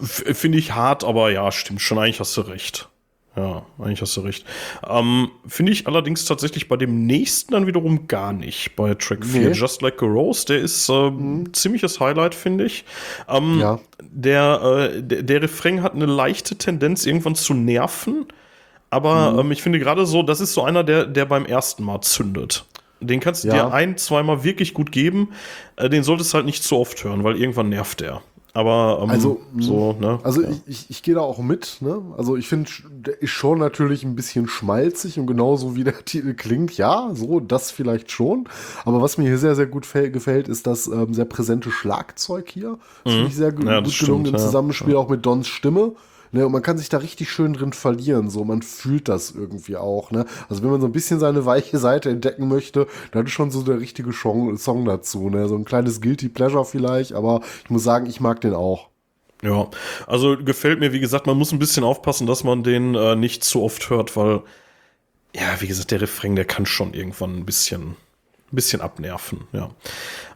Finde 0.00 0.58
ich 0.58 0.72
hart, 0.72 1.02
aber 1.02 1.30
ja, 1.30 1.50
stimmt 1.50 1.80
schon. 1.80 1.98
Eigentlich 1.98 2.20
hast 2.20 2.36
du 2.36 2.42
recht. 2.42 2.88
Ja, 3.36 3.64
eigentlich 3.78 4.00
hast 4.02 4.16
du 4.16 4.22
recht. 4.22 4.44
Ähm, 4.88 5.30
Finde 5.46 5.70
ich 5.70 5.86
allerdings 5.86 6.24
tatsächlich 6.24 6.66
bei 6.66 6.76
dem 6.76 7.06
nächsten 7.06 7.52
dann 7.52 7.66
wiederum 7.68 8.08
gar 8.08 8.32
nicht. 8.32 8.74
Bei 8.74 8.94
Track 8.94 9.24
4, 9.24 9.50
Nee. 9.50 9.54
Just 9.54 9.80
Like 9.82 10.02
a 10.02 10.06
Rose, 10.06 10.44
der 10.46 10.58
ist 10.58 10.88
äh, 10.88 11.12
ziemliches 11.52 12.00
Highlight, 12.00 12.34
finde 12.34 12.64
ich. 12.64 12.84
Ähm, 13.28 13.60
Ja. 13.60 13.78
der, 14.02 14.90
äh, 14.94 15.02
der, 15.02 15.22
der 15.22 15.42
Refrain 15.42 15.82
hat 15.84 15.94
eine 15.94 16.06
leichte 16.06 16.56
Tendenz, 16.56 17.06
irgendwann 17.06 17.36
zu 17.36 17.54
nerven. 17.54 18.26
Aber 18.90 19.36
ähm, 19.38 19.52
ich 19.52 19.62
finde 19.62 19.78
gerade 19.78 20.04
so, 20.06 20.22
das 20.22 20.40
ist 20.40 20.54
so 20.54 20.64
einer, 20.64 20.82
der, 20.82 21.04
der 21.04 21.26
beim 21.26 21.44
ersten 21.46 21.84
Mal 21.84 22.00
zündet. 22.00 22.64
Den 23.00 23.20
kannst 23.20 23.44
du 23.44 23.48
Ja. 23.48 23.54
dir 23.68 23.72
ein, 23.72 23.96
zweimal 23.98 24.42
wirklich 24.42 24.74
gut 24.74 24.90
geben. 24.90 25.28
Äh, 25.76 25.88
den 25.90 26.02
solltest 26.02 26.32
du 26.32 26.36
halt 26.36 26.46
nicht 26.46 26.64
zu 26.64 26.76
oft 26.78 27.04
hören, 27.04 27.22
weil 27.22 27.36
irgendwann 27.36 27.68
nervt 27.68 28.00
der. 28.00 28.22
Aber 28.58 28.98
ähm, 29.04 29.10
Also, 29.10 29.40
so, 29.56 29.92
ne? 30.00 30.18
Also 30.24 30.42
ja. 30.42 30.48
ich, 30.50 30.62
ich, 30.66 30.90
ich 30.90 31.02
gehe 31.04 31.14
da 31.14 31.20
auch 31.20 31.38
mit, 31.38 31.76
ne? 31.80 32.02
Also 32.16 32.34
ich 32.36 32.48
finde, 32.48 32.68
der 32.90 33.22
ist 33.22 33.30
schon 33.30 33.60
natürlich 33.60 34.02
ein 34.02 34.16
bisschen 34.16 34.48
schmalzig 34.48 35.16
und 35.20 35.28
genauso 35.28 35.76
wie 35.76 35.84
der 35.84 35.94
Titel 36.04 36.34
klingt, 36.34 36.76
ja, 36.76 37.10
so, 37.12 37.38
das 37.38 37.70
vielleicht 37.70 38.10
schon. 38.10 38.48
Aber 38.84 39.00
was 39.00 39.16
mir 39.16 39.28
hier 39.28 39.38
sehr, 39.38 39.54
sehr 39.54 39.66
gut 39.66 39.86
fäll- 39.86 40.10
gefällt, 40.10 40.48
ist 40.48 40.66
das 40.66 40.88
ähm, 40.88 41.14
sehr 41.14 41.24
präsente 41.26 41.70
Schlagzeug 41.70 42.48
hier. 42.50 42.78
Das 43.04 43.12
finde 43.12 43.28
ich 43.28 43.36
sehr 43.36 43.52
gut, 43.52 43.64
Mhm. 43.64 43.70
Ja, 43.70 43.80
gut 43.80 43.96
gelungen 43.96 44.24
stimmt, 44.24 44.28
im 44.28 44.34
ja. 44.34 44.38
Zusammenspiel 44.44 44.96
auch 44.96 45.08
mit 45.08 45.24
Dons 45.24 45.46
Stimme. 45.46 45.92
Ne, 46.32 46.46
und 46.46 46.52
man 46.52 46.62
kann 46.62 46.78
sich 46.78 46.88
da 46.88 46.98
richtig 46.98 47.30
schön 47.30 47.54
drin 47.54 47.72
verlieren, 47.72 48.28
so 48.28 48.44
man 48.44 48.62
fühlt 48.62 49.08
das 49.08 49.30
irgendwie 49.30 49.76
auch. 49.76 50.10
Ne? 50.10 50.26
Also 50.48 50.62
wenn 50.62 50.70
man 50.70 50.80
so 50.80 50.86
ein 50.86 50.92
bisschen 50.92 51.20
seine 51.20 51.46
weiche 51.46 51.78
Seite 51.78 52.10
entdecken 52.10 52.48
möchte, 52.48 52.86
dann 53.12 53.26
ist 53.26 53.32
schon 53.32 53.50
so 53.50 53.62
der 53.62 53.80
richtige 53.80 54.12
Song, 54.12 54.56
Song 54.58 54.84
dazu. 54.84 55.30
Ne? 55.30 55.48
So 55.48 55.56
ein 55.56 55.64
kleines 55.64 56.00
Guilty 56.00 56.28
Pleasure 56.28 56.64
vielleicht, 56.64 57.12
aber 57.12 57.40
ich 57.64 57.70
muss 57.70 57.82
sagen, 57.82 58.06
ich 58.06 58.20
mag 58.20 58.40
den 58.40 58.54
auch. 58.54 58.88
Ja, 59.42 59.68
also 60.06 60.36
gefällt 60.36 60.80
mir, 60.80 60.92
wie 60.92 61.00
gesagt, 61.00 61.26
man 61.26 61.38
muss 61.38 61.52
ein 61.52 61.60
bisschen 61.60 61.84
aufpassen, 61.84 62.26
dass 62.26 62.42
man 62.42 62.64
den 62.64 62.94
äh, 62.94 63.14
nicht 63.14 63.44
zu 63.44 63.62
oft 63.62 63.88
hört, 63.88 64.16
weil, 64.16 64.42
ja, 65.34 65.60
wie 65.60 65.68
gesagt, 65.68 65.92
der 65.92 66.00
Refrain, 66.00 66.34
der 66.34 66.44
kann 66.44 66.66
schon 66.66 66.92
irgendwann 66.92 67.36
ein 67.36 67.46
bisschen, 67.46 67.90
ein 67.90 68.56
bisschen 68.56 68.80
abnerven, 68.80 69.46
ja. 69.52 69.70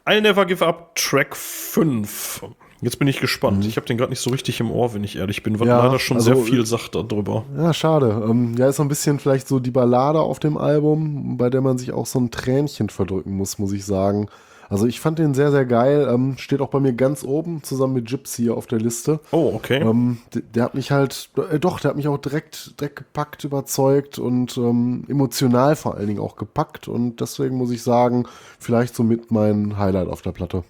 I'll 0.06 0.20
Never 0.20 0.46
Give 0.46 0.64
Up, 0.64 0.94
Track 0.94 1.36
5. 1.36 2.44
Jetzt 2.82 2.98
bin 2.98 3.06
ich 3.06 3.20
gespannt. 3.20 3.64
Ich 3.64 3.76
habe 3.76 3.86
den 3.86 3.96
gerade 3.96 4.10
nicht 4.10 4.20
so 4.20 4.30
richtig 4.30 4.58
im 4.58 4.70
Ohr, 4.70 4.92
wenn 4.92 5.04
ich 5.04 5.16
ehrlich 5.16 5.42
bin, 5.44 5.60
weil 5.60 5.66
Mhm. 5.66 5.70
Ja, 5.72 5.86
leider 5.86 5.98
schon 6.00 6.16
also, 6.16 6.34
sehr 6.34 6.44
viel 6.44 6.66
sagt 6.66 6.96
darüber. 6.96 7.44
Ja, 7.56 7.72
schade. 7.72 8.26
Ähm, 8.28 8.54
ja, 8.58 8.68
ist 8.68 8.76
so 8.76 8.82
ein 8.82 8.88
bisschen 8.88 9.20
vielleicht 9.20 9.46
so 9.46 9.60
die 9.60 9.70
Ballade 9.70 10.18
auf 10.20 10.40
dem 10.40 10.58
Album, 10.58 11.36
bei 11.36 11.48
der 11.48 11.60
man 11.60 11.78
sich 11.78 11.92
auch 11.92 12.06
so 12.06 12.18
ein 12.18 12.30
Tränchen 12.32 12.88
verdrücken 12.88 13.36
muss, 13.36 13.58
muss 13.58 13.72
ich 13.72 13.84
sagen. 13.84 14.26
Also 14.68 14.86
ich 14.86 15.00
fand 15.00 15.18
den 15.18 15.34
sehr, 15.34 15.50
sehr 15.50 15.66
geil. 15.66 16.08
Ähm, 16.10 16.36
steht 16.38 16.60
auch 16.62 16.70
bei 16.70 16.80
mir 16.80 16.94
ganz 16.94 17.24
oben, 17.24 17.62
zusammen 17.62 17.92
mit 17.92 18.08
Gypsy 18.08 18.50
auf 18.50 18.66
der 18.66 18.80
Liste. 18.80 19.20
Oh, 19.30 19.52
okay. 19.54 19.82
Ähm, 19.82 20.18
der, 20.34 20.42
der 20.42 20.64
hat 20.64 20.74
mich 20.74 20.90
halt, 20.90 21.28
äh, 21.50 21.60
doch, 21.60 21.78
der 21.78 21.90
hat 21.90 21.96
mich 21.96 22.08
auch 22.08 22.18
direkt, 22.18 22.80
direkt 22.80 22.96
gepackt, 22.96 23.44
überzeugt 23.44 24.18
und 24.18 24.56
ähm, 24.56 25.04
emotional 25.08 25.76
vor 25.76 25.94
allen 25.94 26.06
Dingen 26.08 26.20
auch 26.20 26.36
gepackt. 26.36 26.88
Und 26.88 27.20
deswegen 27.20 27.56
muss 27.56 27.70
ich 27.70 27.82
sagen, 27.82 28.24
vielleicht 28.58 28.96
somit 28.96 29.30
mein 29.30 29.76
Highlight 29.78 30.08
auf 30.08 30.22
der 30.22 30.32
Platte. 30.32 30.64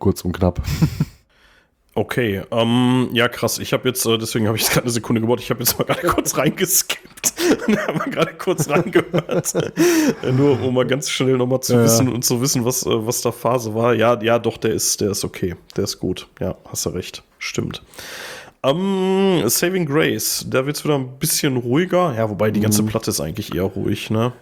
Kurz 0.00 0.22
und 0.24 0.32
knapp. 0.32 0.60
Okay, 1.92 2.42
ähm, 2.52 3.08
ja 3.12 3.28
krass. 3.28 3.58
Ich 3.58 3.72
habe 3.72 3.88
jetzt, 3.88 4.06
äh, 4.06 4.16
deswegen 4.16 4.46
habe 4.46 4.56
ich 4.56 4.62
es 4.62 4.70
gerade 4.70 4.84
eine 4.84 4.92
Sekunde 4.92 5.20
gebaut. 5.20 5.40
Ich 5.40 5.50
habe 5.50 5.58
jetzt 5.58 5.76
mal 5.76 5.84
gerade 5.84 6.06
kurz 6.06 6.36
reingeskippt 6.38 7.32
und 7.66 7.76
habe 7.84 7.98
mal 7.98 8.08
gerade 8.08 8.32
kurz 8.34 8.70
reingehört. 8.70 9.52
Nur 10.32 10.62
um 10.62 10.72
mal 10.72 10.86
ganz 10.86 11.10
schnell 11.10 11.36
nochmal 11.36 11.60
zu 11.60 11.74
Ja. 11.74 11.82
wissen 11.82 12.08
und 12.08 12.24
zu 12.24 12.40
wissen, 12.40 12.64
was, 12.64 12.86
äh, 12.86 12.90
was 13.06 13.22
da 13.22 13.32
Phase 13.32 13.74
war. 13.74 13.92
Ja, 13.94 14.16
ja, 14.22 14.38
doch, 14.38 14.56
der 14.56 14.70
ist, 14.70 15.00
der 15.00 15.10
ist 15.10 15.24
okay. 15.24 15.56
Der 15.76 15.82
ist 15.84 15.98
gut. 15.98 16.28
Ja, 16.38 16.54
hast 16.70 16.86
du 16.86 16.90
recht. 16.90 17.24
Stimmt. 17.40 17.82
Ähm, 18.62 19.42
Saving 19.48 19.84
Grace, 19.84 20.46
da 20.48 20.64
wird 20.66 20.76
es 20.76 20.84
wieder 20.84 20.94
ein 20.94 21.18
bisschen 21.18 21.56
ruhiger. 21.56 22.14
Ja, 22.16 22.30
wobei 22.30 22.52
die 22.52 22.60
ganze 22.60 22.84
Platte 22.84 23.10
ist 23.10 23.20
eigentlich 23.20 23.52
eher 23.54 23.64
ruhig, 23.64 24.10
ne? 24.10 24.32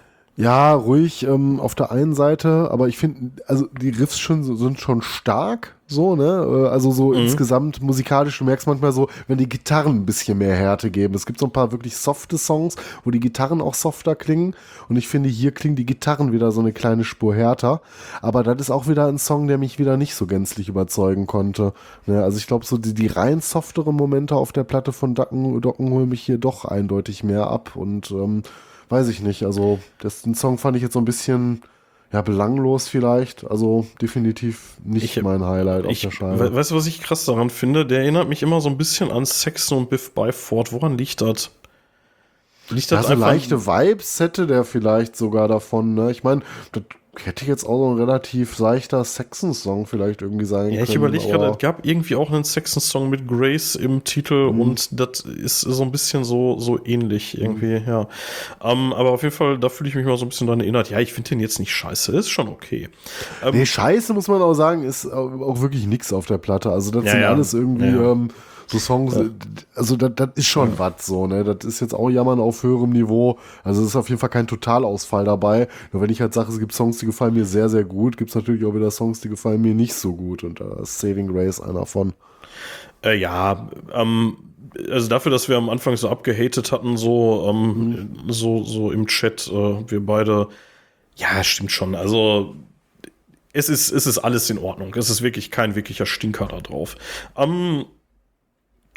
Ja, 0.40 0.72
ruhig 0.72 1.24
ähm, 1.24 1.58
auf 1.58 1.74
der 1.74 1.90
einen 1.90 2.14
Seite, 2.14 2.68
aber 2.70 2.86
ich 2.86 2.96
finde, 2.96 3.42
also 3.48 3.66
die 3.82 3.88
Riffs 3.90 4.20
schon, 4.20 4.44
sind 4.44 4.78
schon 4.78 5.02
stark, 5.02 5.74
so, 5.88 6.14
ne? 6.14 6.46
Äh, 6.48 6.68
Also 6.68 6.92
so 6.92 7.12
Mhm. 7.12 7.22
insgesamt 7.22 7.82
musikalisch, 7.82 8.38
du 8.38 8.44
merkst 8.44 8.68
manchmal 8.68 8.92
so, 8.92 9.08
wenn 9.26 9.38
die 9.38 9.48
Gitarren 9.48 9.96
ein 9.96 10.06
bisschen 10.06 10.38
mehr 10.38 10.54
Härte 10.54 10.92
geben. 10.92 11.14
Es 11.16 11.26
gibt 11.26 11.40
so 11.40 11.46
ein 11.46 11.52
paar 11.52 11.72
wirklich 11.72 11.96
softe 11.96 12.38
Songs, 12.38 12.76
wo 13.02 13.10
die 13.10 13.18
Gitarren 13.18 13.60
auch 13.60 13.74
softer 13.74 14.14
klingen. 14.14 14.54
Und 14.88 14.94
ich 14.94 15.08
finde, 15.08 15.28
hier 15.28 15.50
klingen 15.50 15.74
die 15.74 15.86
Gitarren 15.86 16.30
wieder 16.30 16.52
so 16.52 16.60
eine 16.60 16.72
kleine 16.72 17.02
Spur 17.02 17.34
härter. 17.34 17.80
Aber 18.22 18.44
das 18.44 18.60
ist 18.60 18.70
auch 18.70 18.86
wieder 18.86 19.08
ein 19.08 19.18
Song, 19.18 19.48
der 19.48 19.58
mich 19.58 19.80
wieder 19.80 19.96
nicht 19.96 20.14
so 20.14 20.26
gänzlich 20.28 20.68
überzeugen 20.68 21.26
konnte. 21.26 21.72
Ne? 22.06 22.22
Also 22.22 22.38
ich 22.38 22.46
glaube, 22.46 22.64
so 22.64 22.78
die, 22.78 22.94
die 22.94 23.08
rein 23.08 23.40
softeren 23.40 23.96
Momente 23.96 24.36
auf 24.36 24.52
der 24.52 24.62
Platte 24.62 24.92
von 24.92 25.16
Docken, 25.16 25.60
Docken 25.60 25.90
holen 25.90 26.08
mich 26.10 26.22
hier 26.22 26.38
doch 26.38 26.64
eindeutig 26.64 27.24
mehr 27.24 27.48
ab. 27.50 27.72
Und 27.74 28.12
ähm, 28.12 28.44
weiß 28.88 29.08
ich 29.08 29.20
nicht. 29.20 29.44
Also 29.44 29.78
das, 29.98 30.22
den 30.22 30.34
Song 30.34 30.58
fand 30.58 30.76
ich 30.76 30.82
jetzt 30.82 30.92
so 30.94 30.98
ein 30.98 31.04
bisschen 31.04 31.62
ja, 32.12 32.22
belanglos 32.22 32.88
vielleicht. 32.88 33.44
Also 33.50 33.86
definitiv 34.00 34.74
nicht 34.82 35.16
Ich- 35.16 35.22
mein 35.22 35.44
Highlight 35.44 35.84
auf 35.86 35.92
Ich, 35.92 36.00
der 36.02 36.10
we 36.10 36.14
Scheibe. 36.14 36.54
weißt 36.54 36.70
du, 36.70 36.74
was 36.76 36.86
ich 36.86 37.00
krass 37.00 37.24
daran 37.26 37.50
finde? 37.50 37.84
Der 37.84 38.00
erinnert 38.00 38.28
mich 38.28 38.42
immer 38.42 38.60
so 38.60 38.68
ein 38.68 38.78
bisschen 38.78 39.10
an 39.10 39.24
Saxon 39.24 39.78
und 39.78 39.90
Biff 39.90 40.12
Byford. 40.14 40.72
Woran 40.72 40.96
liegt 40.96 41.20
das? 41.20 41.50
Liegt 42.70 42.92
das 42.92 43.06
so 43.06 43.14
leichte 43.14 43.66
Vibes 43.66 44.20
hätte 44.20 44.46
der 44.46 44.62
vielleicht 44.64 45.16
sogar 45.16 45.48
davon. 45.48 45.94
Ne? 45.94 46.10
Ich 46.10 46.22
meine, 46.22 46.42
das 46.72 46.82
hätte 47.26 47.44
jetzt 47.46 47.64
auch 47.64 47.78
so 47.78 47.90
ein 47.92 47.98
relativ 47.98 48.56
seichter 48.56 49.02
Saxon-Song 49.04 49.86
vielleicht 49.86 50.22
irgendwie 50.22 50.44
sein 50.44 50.70
Ja, 50.72 50.82
ich 50.82 50.86
können. 50.86 50.98
überlege 50.98 51.26
gerade, 51.26 51.46
es 51.50 51.58
gab 51.58 51.84
irgendwie 51.86 52.14
auch 52.16 52.30
einen 52.30 52.44
Saxon-Song 52.44 53.08
mit 53.10 53.26
Grace 53.26 53.74
im 53.74 54.04
Titel 54.04 54.50
Mhm. 54.52 54.60
und 54.60 55.00
das 55.00 55.20
ist 55.20 55.60
so 55.62 55.82
ein 55.82 55.90
bisschen 55.90 56.24
so, 56.24 56.58
so 56.58 56.78
ähnlich 56.84 57.38
irgendwie, 57.40 57.82
ja. 57.86 58.08
Ähm, 58.62 58.92
aber 58.92 59.10
auf 59.12 59.22
jeden 59.22 59.34
Fall, 59.34 59.58
da 59.58 59.68
fühle 59.68 59.88
ich 59.90 59.94
mich 59.96 60.06
mal 60.06 60.16
so 60.16 60.24
ein 60.24 60.28
bisschen 60.28 60.46
daran 60.46 60.60
erinnert. 60.60 60.90
Ja, 60.90 61.00
ich 61.00 61.12
finde 61.12 61.30
den 61.30 61.40
jetzt 61.40 61.58
nicht 61.58 61.72
scheiße, 61.74 62.12
ist 62.16 62.28
schon 62.28 62.48
okay. 62.48 62.88
Ähm, 63.44 63.54
Nee, 63.54 63.66
scheiße 63.66 64.12
muss 64.14 64.28
man 64.28 64.40
auch 64.42 64.54
sagen, 64.54 64.82
ist 64.84 65.06
auch 65.06 65.60
wirklich 65.60 65.86
nix 65.86 66.12
auf 66.12 66.26
der 66.26 66.38
Platte. 66.38 66.70
Also 66.70 66.90
das 66.90 67.04
Ja, 67.04 67.10
sind 67.12 67.20
ja. 67.22 67.28
alles 67.30 67.54
irgendwie 67.54 67.86
ja. 67.86 68.12
Ähm, 68.12 68.28
so 68.70 68.78
Songs, 68.78 69.16
äh, 69.16 69.30
also 69.74 69.96
das, 69.96 70.12
das 70.14 70.30
ist 70.34 70.46
schon 70.46 70.78
was 70.78 71.06
so, 71.06 71.26
ne? 71.26 71.42
Das 71.42 71.64
ist 71.64 71.80
jetzt 71.80 71.94
auch 71.94 72.10
Jammern 72.10 72.38
auf 72.38 72.62
höherem 72.62 72.90
Niveau. 72.90 73.38
Also 73.64 73.82
es 73.82 73.88
ist 73.88 73.96
auf 73.96 74.08
jeden 74.08 74.20
Fall 74.20 74.28
kein 74.28 74.46
Totalausfall 74.46 75.24
dabei. 75.24 75.68
Nur 75.92 76.02
wenn 76.02 76.10
ich 76.10 76.20
halt 76.20 76.34
sage, 76.34 76.52
es 76.52 76.58
gibt 76.58 76.72
Songs, 76.72 76.98
die 76.98 77.06
gefallen 77.06 77.34
mir 77.34 77.46
sehr, 77.46 77.68
sehr 77.68 77.84
gut, 77.84 78.16
gibt 78.16 78.30
es 78.30 78.36
natürlich 78.36 78.64
auch 78.64 78.74
wieder 78.74 78.90
Songs, 78.90 79.20
die 79.20 79.28
gefallen 79.28 79.62
mir 79.62 79.74
nicht 79.74 79.94
so 79.94 80.14
gut. 80.14 80.44
Und 80.44 80.60
da 80.60 80.80
ist 80.82 80.98
Saving 80.98 81.28
Grace 81.28 81.60
einer 81.60 81.86
von. 81.86 82.12
Äh, 83.02 83.16
ja, 83.16 83.68
ähm, 83.94 84.36
also 84.90 85.08
dafür, 85.08 85.32
dass 85.32 85.48
wir 85.48 85.56
am 85.56 85.70
Anfang 85.70 85.96
so 85.96 86.08
abgehatet 86.10 86.70
hatten, 86.70 86.96
so, 86.96 87.46
ähm, 87.48 88.16
so, 88.28 88.64
so 88.64 88.90
im 88.90 89.06
Chat, 89.06 89.48
äh, 89.48 89.90
wir 89.90 90.04
beide, 90.04 90.48
ja, 91.16 91.42
stimmt 91.42 91.72
schon. 91.72 91.94
Also 91.94 92.54
es 93.52 93.68
ist, 93.68 93.90
es 93.90 94.06
ist 94.06 94.18
alles 94.18 94.50
in 94.50 94.58
Ordnung. 94.58 94.94
Es 94.94 95.10
ist 95.10 95.22
wirklich 95.22 95.50
kein 95.50 95.74
wirklicher 95.74 96.06
Stinker 96.06 96.46
da 96.46 96.60
drauf. 96.60 96.96
Ähm, 97.36 97.86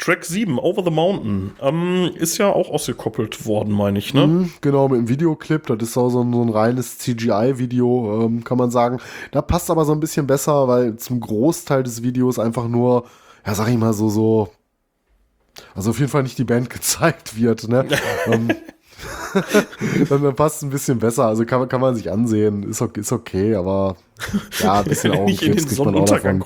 Track 0.02 0.26
7, 0.26 0.58
Over 0.58 0.84
the 0.84 0.90
Mountain, 0.90 1.52
ähm, 1.62 2.10
ist 2.16 2.40
ja 2.40 2.48
auch 2.48 2.72
ausgekoppelt 2.72 3.46
worden, 3.46 3.72
meine 3.72 4.00
ich, 4.00 4.16
ne? 4.16 4.26
Mhm, 4.26 4.52
genau, 4.60 4.90
mit 4.90 4.98
dem 4.98 5.10
Videoclip. 5.10 5.68
Das 5.68 5.90
ist 5.90 5.96
auch 5.96 6.10
so 6.10 6.24
ein, 6.24 6.34
so 6.34 6.42
ein 6.42 6.50
reines 6.50 6.98
CGI-Video, 6.98 8.26
ähm, 8.26 8.44
kann 8.44 8.58
man 8.58 8.72
sagen. 8.72 9.00
Da 9.32 9.44
passt 9.44 9.70
aber 9.70 9.86
so 9.86 9.92
ein 9.92 10.00
bisschen 10.00 10.26
besser, 10.26 10.68
weil 10.68 10.96
zum 10.96 11.20
Großteil 11.20 11.84
des 11.84 12.02
Videos 12.02 12.40
einfach 12.40 12.68
nur, 12.68 13.06
ja, 13.46 13.54
sag 13.54 13.68
ich 13.68 13.78
mal 13.78 13.94
so, 13.94 14.10
so. 14.10 14.50
Also 15.76 15.92
auf 15.92 16.00
jeden 16.00 16.10
Fall 16.10 16.24
nicht 16.24 16.40
die 16.40 16.46
Band 16.46 16.70
gezeigt 16.72 17.40
wird, 17.40 17.68
ne? 17.68 17.88
ähm, 18.26 18.50
dann, 20.10 20.22
dann 20.24 20.36
passt 20.36 20.58
es 20.58 20.62
ein 20.64 20.70
bisschen 20.70 21.00
besser. 21.00 21.26
Also 21.26 21.46
kann, 21.46 21.60
man- 21.60 21.70
kann 21.70 21.82
man 21.82 21.96
sich 21.96 22.12
ansehen. 22.12 22.64
Ist 22.64 22.82
okay, 22.82 23.00
ist 23.02 23.12
okay 23.12 23.56
aber 23.56 23.96
ja, 24.60 24.80
ein 24.80 24.86
bisschen 24.86 25.12
Nicht 25.26 25.42
in 25.42 25.50
Augenkrebs 25.52 25.56
den 25.56 25.68
kriegt 25.68 25.86
man 25.86 25.96
auch 25.96 26.06
davon. 26.24 26.40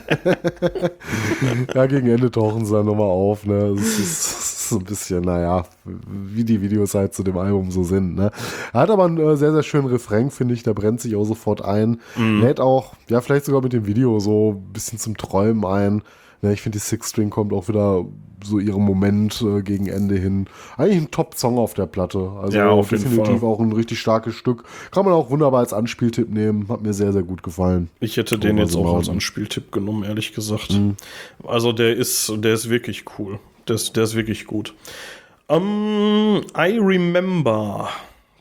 Ja, 1.74 1.86
gegen 1.86 2.08
Ende 2.08 2.30
tauchen 2.30 2.64
sie 2.64 2.72
dann 2.72 2.86
nochmal 2.86 3.06
auf, 3.08 3.44
ne? 3.46 3.74
Das 3.76 3.98
ist, 3.98 4.68
so 4.68 4.78
ein 4.78 4.84
bisschen, 4.84 5.22
naja, 5.22 5.64
wie 5.84 6.42
die 6.44 6.60
Videos 6.60 6.94
halt 6.94 7.14
zu 7.14 7.22
dem 7.22 7.38
Album 7.38 7.70
so 7.70 7.84
sind, 7.84 8.16
ne? 8.16 8.32
Er 8.72 8.80
hat 8.80 8.90
aber 8.90 9.04
einen 9.04 9.18
äh, 9.18 9.36
sehr, 9.36 9.52
sehr 9.52 9.62
schönen 9.62 9.86
Refrain, 9.86 10.30
finde 10.32 10.54
ich, 10.54 10.64
der 10.64 10.74
brennt 10.74 11.00
sich 11.00 11.14
auch 11.14 11.24
sofort 11.24 11.62
ein. 11.64 12.00
Lädt 12.16 12.58
auch, 12.58 12.94
ja, 13.08 13.20
vielleicht 13.20 13.44
sogar 13.44 13.62
mit 13.62 13.72
dem 13.72 13.86
Video 13.86 14.18
so 14.18 14.52
ein 14.60 14.72
bisschen 14.72 14.98
zum 14.98 15.16
Träumen 15.16 15.64
ein. 15.64 16.02
Ne, 16.42 16.52
ich 16.52 16.60
finde, 16.62 16.78
die 16.78 16.84
Six 16.84 17.08
String 17.10 17.30
kommt 17.30 17.52
auch 17.52 17.68
wieder 17.68 18.04
so 18.44 18.58
ihrem 18.58 18.82
Moment 18.82 19.42
äh, 19.42 19.62
gegen 19.62 19.86
Ende 19.86 20.16
hin. 20.16 20.46
Eigentlich 20.76 20.98
ein 20.98 21.10
Top-Song 21.10 21.58
auf 21.58 21.74
der 21.74 21.86
Platte. 21.86 22.30
Also 22.40 22.58
Ja, 22.58 22.68
auf 22.68 22.90
jeden 22.90 23.02
definitiv 23.04 23.40
Fall. 23.40 23.48
auch 23.48 23.60
ein 23.60 23.72
richtig 23.72 23.98
starkes 23.98 24.34
Stück. 24.34 24.64
Kann 24.90 25.04
man 25.04 25.14
auch 25.14 25.30
wunderbar 25.30 25.60
als 25.60 25.72
Anspieltipp 25.72 26.28
nehmen. 26.28 26.68
Hat 26.68 26.82
mir 26.82 26.92
sehr, 26.92 27.12
sehr 27.12 27.22
gut 27.22 27.42
gefallen. 27.42 27.88
Ich 28.00 28.16
hätte 28.18 28.38
den 28.38 28.58
jetzt 28.58 28.72
the 28.72 28.78
auch 28.78 28.96
als. 28.96 29.08
Anspieltipp 29.08 29.72
genommen, 29.72 30.04
ehrlich 30.04 30.34
gesagt. 30.34 30.78
Also 31.44 31.72
der 31.72 31.96
ist, 31.96 32.30
der 32.36 32.52
ist 32.52 32.68
wirklich 32.68 33.04
cool. 33.18 33.38
Der 33.68 33.76
ist, 33.76 33.96
der 33.96 34.04
ist 34.04 34.14
wirklich 34.14 34.44
gut. 34.46 34.74
Ähm, 35.48 36.42
I 36.56 36.78
Remember, 36.78 37.88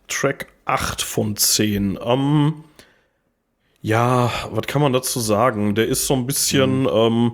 Track 0.07 0.47
8 0.65 1.01
von 1.01 1.35
10. 1.37 1.97
Ähm, 2.03 2.53
ja, 3.81 4.31
was 4.51 4.65
kann 4.67 4.81
man 4.81 4.93
dazu 4.93 5.19
sagen? 5.19 5.75
Der 5.75 5.87
ist 5.87 6.07
so 6.07 6.15
ein 6.15 6.25
bisschen, 6.25 6.87
ähm, 6.91 7.33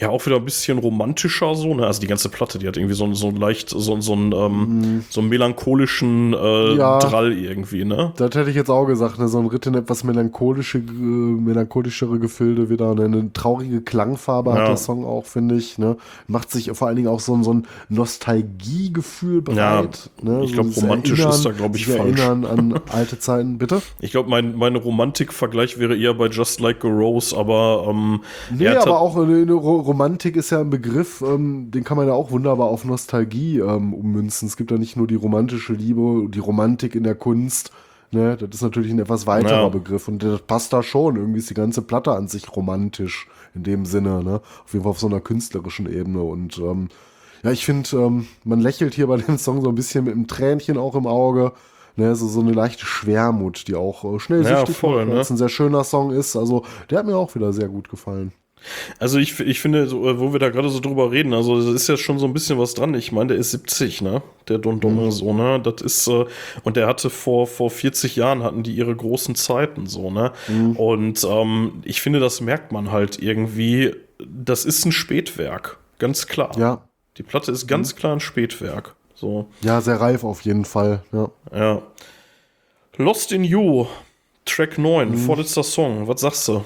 ja, 0.00 0.08
auch 0.08 0.24
wieder 0.24 0.36
ein 0.36 0.44
bisschen 0.44 0.78
romantischer 0.78 1.54
so, 1.54 1.74
ne? 1.74 1.86
Also 1.86 2.00
die 2.00 2.06
ganze 2.06 2.28
Platte, 2.30 2.58
die 2.58 2.66
hat 2.66 2.76
irgendwie 2.76 2.94
so, 2.94 3.12
so 3.14 3.28
ein 3.28 3.36
leicht, 3.36 3.68
so, 3.70 4.00
so, 4.00 4.12
einen, 4.14 4.32
ähm, 4.32 5.04
so 5.10 5.20
einen 5.20 5.28
melancholischen 5.28 6.32
äh, 6.32 6.74
Ja. 6.76 6.98
Drall 7.00 7.32
irgendwie, 7.32 7.84
ne? 7.84 8.12
Das 8.16 8.34
hätte 8.34 8.48
ich 8.50 8.56
jetzt 8.56 8.70
auch 8.70 8.86
gesagt, 8.86 9.18
ne? 9.18 9.28
so 9.28 9.38
ein 9.38 9.46
Ritt 9.46 9.66
in 9.66 9.74
etwas 9.74 10.02
melancholische, 10.04 10.78
äh, 10.78 10.80
melancholischere 10.80 12.18
Gefilde 12.18 12.70
wieder. 12.70 12.94
Ne? 12.94 13.04
Eine 13.04 13.32
traurige 13.32 13.82
Klangfarbe 13.82 14.50
Ja. 14.50 14.56
hat 14.56 14.68
der 14.68 14.76
Song 14.78 15.04
auch, 15.04 15.26
finde 15.26 15.56
ich. 15.56 15.76
Ne? 15.78 15.96
Macht 16.26 16.50
sich 16.50 16.70
vor 16.72 16.88
allen 16.88 16.96
Dingen 16.96 17.08
auch 17.08 17.20
so, 17.20 17.34
ein- 17.34 17.44
so 17.44 17.52
ein 17.52 17.66
Nostalgiegefühl 17.90 19.42
bereit. 19.42 20.10
ne? 20.22 20.42
ich 20.44 20.52
glaub, 20.52 20.66
dieses 20.66 20.82
romantisch 20.82 21.18
Erinnern, 21.18 21.34
ist 21.34 21.44
da, 21.44 21.50
glaub 21.50 21.76
ich, 21.76 21.86
falsch. 21.86 21.98
Erinnern 22.20 22.44
an 22.44 22.80
alte 22.92 23.18
Zeiten, 23.18 23.58
bitte? 23.58 23.82
Ich 24.00 24.10
glaube, 24.12 24.28
mein, 24.30 24.56
mein 24.56 24.76
Romantik-Vergleich 24.76 25.78
wäre 25.78 25.96
eher 25.96 26.14
bei 26.14 26.26
Just 26.28 26.60
Like 26.60 26.84
a 26.84 26.88
Rose, 26.88 27.36
aber 27.36 27.86
ähm, 27.88 28.20
Nee, 28.56 28.64
er 28.64 28.82
aber 28.82 29.00
auch 29.00 29.16
eine, 29.16 29.42
eine 29.42 29.52
Ro- 29.52 29.80
Romantik 29.90 30.36
ist 30.36 30.50
ja 30.50 30.60
ein 30.60 30.70
Begriff, 30.70 31.20
ähm, 31.20 31.72
den 31.72 31.82
kann 31.82 31.96
man 31.96 32.06
ja 32.06 32.12
auch 32.12 32.30
wunderbar 32.30 32.68
auf 32.68 32.84
Nostalgie 32.84 33.58
ähm, 33.58 33.92
ummünzen. 33.92 34.46
Es 34.46 34.56
gibt 34.56 34.70
ja 34.70 34.78
nicht 34.78 34.96
nur 34.96 35.08
die 35.08 35.16
romantische 35.16 35.72
Liebe, 35.72 36.28
die 36.30 36.38
Romantik 36.38 36.94
in 36.94 37.02
der 37.02 37.16
Kunst. 37.16 37.72
Ne? 38.12 38.36
Das 38.36 38.50
ist 38.52 38.62
natürlich 38.62 38.92
ein 38.92 39.00
etwas 39.00 39.26
weiterer 39.26 39.62
Ja. 39.62 39.68
Begriff 39.68 40.06
und 40.06 40.22
das 40.22 40.42
passt 40.42 40.72
da 40.72 40.84
schon. 40.84 41.16
Irgendwie 41.16 41.40
ist 41.40 41.50
die 41.50 41.54
ganze 41.54 41.82
Platte 41.82 42.12
an 42.12 42.28
sich 42.28 42.54
romantisch 42.54 43.26
in 43.52 43.64
dem 43.64 43.84
Sinne. 43.84 44.22
Ne? 44.22 44.40
Auf 44.64 44.72
jeden 44.72 44.84
Fall 44.84 44.90
auf 44.90 45.00
so 45.00 45.08
einer 45.08 45.20
künstlerischen 45.20 45.92
Ebene. 45.92 46.22
Und 46.22 46.58
ähm, 46.58 46.88
ja, 47.42 47.50
ich 47.50 47.64
finde, 47.64 47.88
ähm, 47.96 48.28
man 48.44 48.60
lächelt 48.60 48.94
hier 48.94 49.08
bei 49.08 49.16
dem 49.16 49.38
Song 49.38 49.60
so 49.60 49.70
ein 49.70 49.74
bisschen 49.74 50.04
mit 50.04 50.14
einem 50.14 50.28
Tränchen 50.28 50.78
auch 50.78 50.94
im 50.94 51.08
Auge. 51.08 51.50
Ne, 51.96 52.14
so, 52.14 52.28
so 52.28 52.40
eine 52.40 52.52
leichte 52.52 52.86
Schwermut, 52.86 53.66
die 53.66 53.74
auch 53.74 54.04
äh, 54.04 54.20
schnell 54.20 54.44
Ja, 54.44 54.58
süchtig 54.58 54.76
voll, 54.76 55.04
macht, 55.04 55.14
ne? 55.14 55.20
es 55.20 55.30
ein 55.30 55.36
sehr 55.36 55.48
schöner 55.48 55.82
Song 55.82 56.12
ist. 56.12 56.36
Also 56.36 56.64
der 56.88 57.00
hat 57.00 57.06
mir 57.06 57.16
auch 57.16 57.34
wieder 57.34 57.52
sehr 57.52 57.68
gut 57.68 57.88
gefallen. 57.90 58.32
Also 58.98 59.18
ich, 59.18 59.38
ich 59.40 59.60
finde, 59.60 59.86
so, 59.86 60.08
äh, 60.08 60.18
wo 60.20 60.32
wir 60.32 60.38
da 60.38 60.50
gerade 60.50 60.68
so 60.68 60.80
drüber 60.80 61.10
reden, 61.10 61.32
also 61.34 61.60
da 61.62 61.74
ist 61.74 61.88
ja 61.88 61.96
schon 61.96 62.18
so 62.18 62.26
ein 62.26 62.32
bisschen 62.32 62.58
was 62.58 62.74
dran. 62.74 62.94
Ich 62.94 63.12
meine, 63.12 63.28
der 63.28 63.36
ist 63.38 63.50
70, 63.52 64.02
ne? 64.02 64.22
Der 64.48 64.58
Don 64.58 64.80
Don 64.80 65.10
so, 65.10 65.32
ne? 65.32 65.60
Das 65.60 65.80
ist, 65.82 66.06
äh, 66.08 66.24
und 66.62 66.76
der 66.76 66.86
hatte 66.86 67.10
vor, 67.10 67.46
vor 67.46 67.70
40 67.70 68.16
Jahren 68.16 68.42
hatten 68.42 68.62
die 68.62 68.72
ihre 68.74 68.94
großen 68.94 69.34
Zeiten, 69.34 69.86
so, 69.86 70.10
ne? 70.10 70.32
Und 70.76 71.24
ähm, 71.24 71.82
ich 71.84 72.00
finde, 72.00 72.20
das 72.20 72.40
merkt 72.40 72.72
man 72.72 72.90
halt 72.92 73.20
irgendwie. 73.20 73.94
Das 74.26 74.64
ist 74.64 74.84
ein 74.84 74.92
Spätwerk, 74.92 75.78
ganz 75.98 76.26
klar. 76.26 76.56
Ja, 76.58 76.82
Die 77.16 77.22
Platte 77.22 77.52
ist 77.52 77.66
ganz 77.66 77.96
klar 77.96 78.12
ein 78.14 78.20
Spätwerk. 78.20 78.94
So. 79.14 79.48
Ja, 79.62 79.80
sehr 79.80 80.00
reif 80.00 80.24
auf 80.24 80.42
jeden 80.42 80.64
Fall. 80.64 81.02
Ja. 81.12 81.30
Ja. 81.54 81.82
Lost 82.96 83.32
in 83.32 83.44
You, 83.44 83.86
Track 84.44 84.78
9, 84.78 85.16
vorletzter 85.16 85.62
Song. 85.62 86.06
Was 86.08 86.20
sagst 86.20 86.48
du? 86.48 86.64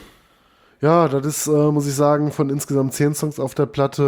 Ja, 0.85 1.09
das 1.09 1.25
ist, 1.25 1.47
äh, 1.47 1.73
muss 1.73 1.87
ich 1.87 1.95
sagen, 1.95 2.31
von 2.31 2.51
insgesamt 2.51 2.93
zehn 2.93 3.15
Songs 3.15 3.41
auf 3.41 3.55
der 3.55 3.65
Platte 3.65 4.03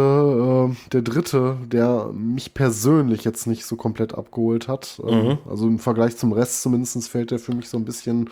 äh, 0.71 0.89
der 0.91 1.01
dritte, 1.01 1.57
der 1.65 2.11
mich 2.13 2.53
persönlich 2.53 3.23
jetzt 3.23 3.47
nicht 3.47 3.65
so 3.65 3.75
komplett 3.75 4.13
abgeholt 4.13 4.67
hat. 4.67 5.01
Ähm, 5.03 5.39
Also 5.49 5.65
im 5.65 5.79
Vergleich 5.79 6.17
zum 6.17 6.33
Rest 6.33 6.61
zumindest 6.61 7.09
fällt 7.09 7.31
der 7.31 7.39
für 7.39 7.55
mich 7.55 7.67
so 7.67 7.77
ein 7.77 7.85
bisschen, 7.85 8.29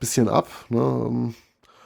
bisschen 0.00 0.28
ab. 0.28 0.48
Ne? 0.70 0.78
Ähm, 0.80 1.34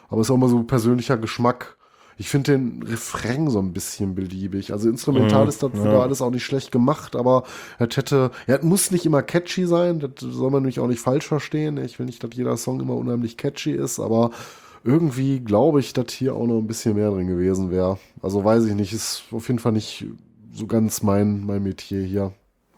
Aber 0.09 0.22
ist 0.22 0.30
auch 0.30 0.36
immer 0.36 0.48
so 0.48 0.62
persönlicher 0.62 1.18
Geschmack. 1.18 1.76
Ich 2.16 2.30
finde 2.30 2.52
den 2.52 2.82
Refrain 2.85 3.51
so 3.51 3.59
ein 3.60 3.74
bisschen 3.74 4.14
beliebig. 4.14 4.72
Also 4.72 4.89
instrumental 4.89 5.43
Mhm, 5.43 5.48
ist 5.51 5.62
das 5.62 5.70
ja. 5.74 6.01
alles 6.01 6.22
auch 6.22 6.30
nicht 6.30 6.44
schlecht 6.44 6.72
gemacht, 6.72 7.16
aber 7.16 7.44
es 7.78 7.97
hätte, 7.98 8.30
es 8.47 8.62
muss 8.62 8.90
nicht 8.90 9.05
immer 9.05 9.22
catchy 9.22 9.66
sein. 9.66 10.01
Das 10.01 10.10
soll 10.20 10.51
man 10.51 10.62
nämlich 10.62 10.80
auch 10.80 10.89
nicht 10.89 11.01
falsch 11.01 11.26
verstehen. 11.28 11.76
Ich 11.76 11.98
will 11.98 12.06
nicht, 12.06 12.24
dass 12.24 12.30
jeder 12.35 12.56
Song 12.56 12.80
immer 12.80 12.97
unheimlich 12.97 13.36
catchy 13.36 13.72
ist, 13.72 14.01
aber 14.01 14.30
irgendwie 14.89 15.40
glaube 15.40 15.81
ich, 15.81 15.93
dass 15.93 16.10
hier 16.12 16.35
auch 16.35 16.47
noch 16.47 16.59
ein 16.59 16.66
bisschen 16.66 16.94
mehr 16.97 17.10
drin 17.10 17.27
gewesen 17.28 17.70
wäre. 17.70 17.98
Also 18.23 18.43
weiß 18.44 18.65
ich 18.65 18.74
nicht, 18.74 18.93
ist 18.93 19.24
auf 19.32 19.47
jeden 19.48 19.59
Fall 19.60 19.73
nicht 19.73 20.06
so 20.52 20.66
ganz 20.66 21.02
mein, 21.02 21.44
mein 21.44 21.62
Metier 21.62 22.02
hier. 22.02 22.32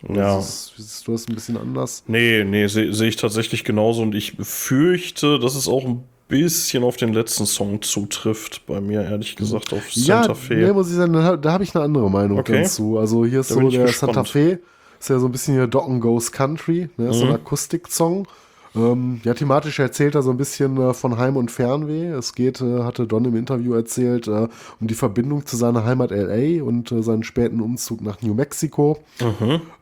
Ja. 0.09 0.39
Ist, 0.39 1.05
du 1.07 1.13
das 1.13 1.29
ein 1.29 1.35
bisschen 1.35 1.57
anders? 1.57 2.03
Nee, 2.07 2.43
nee, 2.45 2.67
sehe 2.67 2.93
seh 2.93 3.07
ich 3.07 3.17
tatsächlich 3.17 3.65
genauso 3.65 4.03
und 4.03 4.15
ich 4.15 4.33
fürchte, 4.41 5.39
dass 5.39 5.55
es 5.55 5.69
auch 5.69 5.85
ein 5.85 6.03
bisschen 6.27 6.85
auf 6.85 6.97
den 6.97 7.13
letzten 7.13 7.45
Song 7.45 7.83
zutrifft, 7.83 8.67
bei 8.67 8.81
mir 8.81 9.03
ehrlich 9.03 9.37
gesagt, 9.37 9.73
auf 9.73 9.93
Santa 9.93 10.29
ja, 10.29 10.35
Fe. 10.35 10.55
Nee, 10.55 10.73
muss 10.73 10.89
ich 10.89 10.97
sagen, 10.97 11.13
da, 11.13 11.37
da 11.37 11.53
habe 11.53 11.65
ich 11.65 11.75
eine 11.75 11.85
andere 11.85 12.11
Meinung 12.11 12.39
Okay. 12.39 12.63
dazu. 12.63 12.99
Also 12.99 13.25
hier 13.25 13.41
ist 13.41 13.51
Da 13.51 13.55
so 13.57 13.69
der 13.69 13.87
gespannt. 13.87 14.15
Santa 14.15 14.25
Fe, 14.25 14.61
ist 14.99 15.11
ja 15.11 15.19
so 15.19 15.27
ein 15.27 15.33
bisschen 15.33 15.55
hier 15.55 15.67
Docken 15.67 16.01
Goes 16.01 16.33
Country, 16.33 16.89
ne, 16.97 17.11
ist 17.11 17.19
so 17.19 17.25
Mhm. 17.27 17.33
ein 17.33 17.37
Akustik-Song. 17.37 18.27
Ähm, 18.75 19.21
ja, 19.25 19.35
thematisch 19.35 19.79
erzählt 19.81 20.15
er 20.15 20.23
so 20.23 20.31
ein 20.31 20.37
bisschen 20.37 20.77
äh, 20.77 20.95
von 20.95 21.19
Heim- 21.19 21.37
und 21.37 21.51
Fernweh. 21.51 22.07
Es 22.07 22.35
geht, 22.35 22.61
äh, 22.61 22.83
hatte 22.85 23.07
Don 23.07 23.25
im 23.25 23.35
Interview 23.37 23.75
erzählt, 23.75 24.29
äh, 24.29 24.49
um 24.81 24.87
die 24.87 24.95
Verbindung 24.95 25.45
zu 25.47 25.57
seiner 25.57 25.85
Heimat 25.85 26.11
LA 26.13 26.63
und 26.63 26.93
äh, 26.93 27.03
seinen 27.03 27.25
späten 27.25 27.61
Umzug 27.61 28.01
nach 28.01 28.23
New 28.23 28.35
Mexico. 28.35 28.99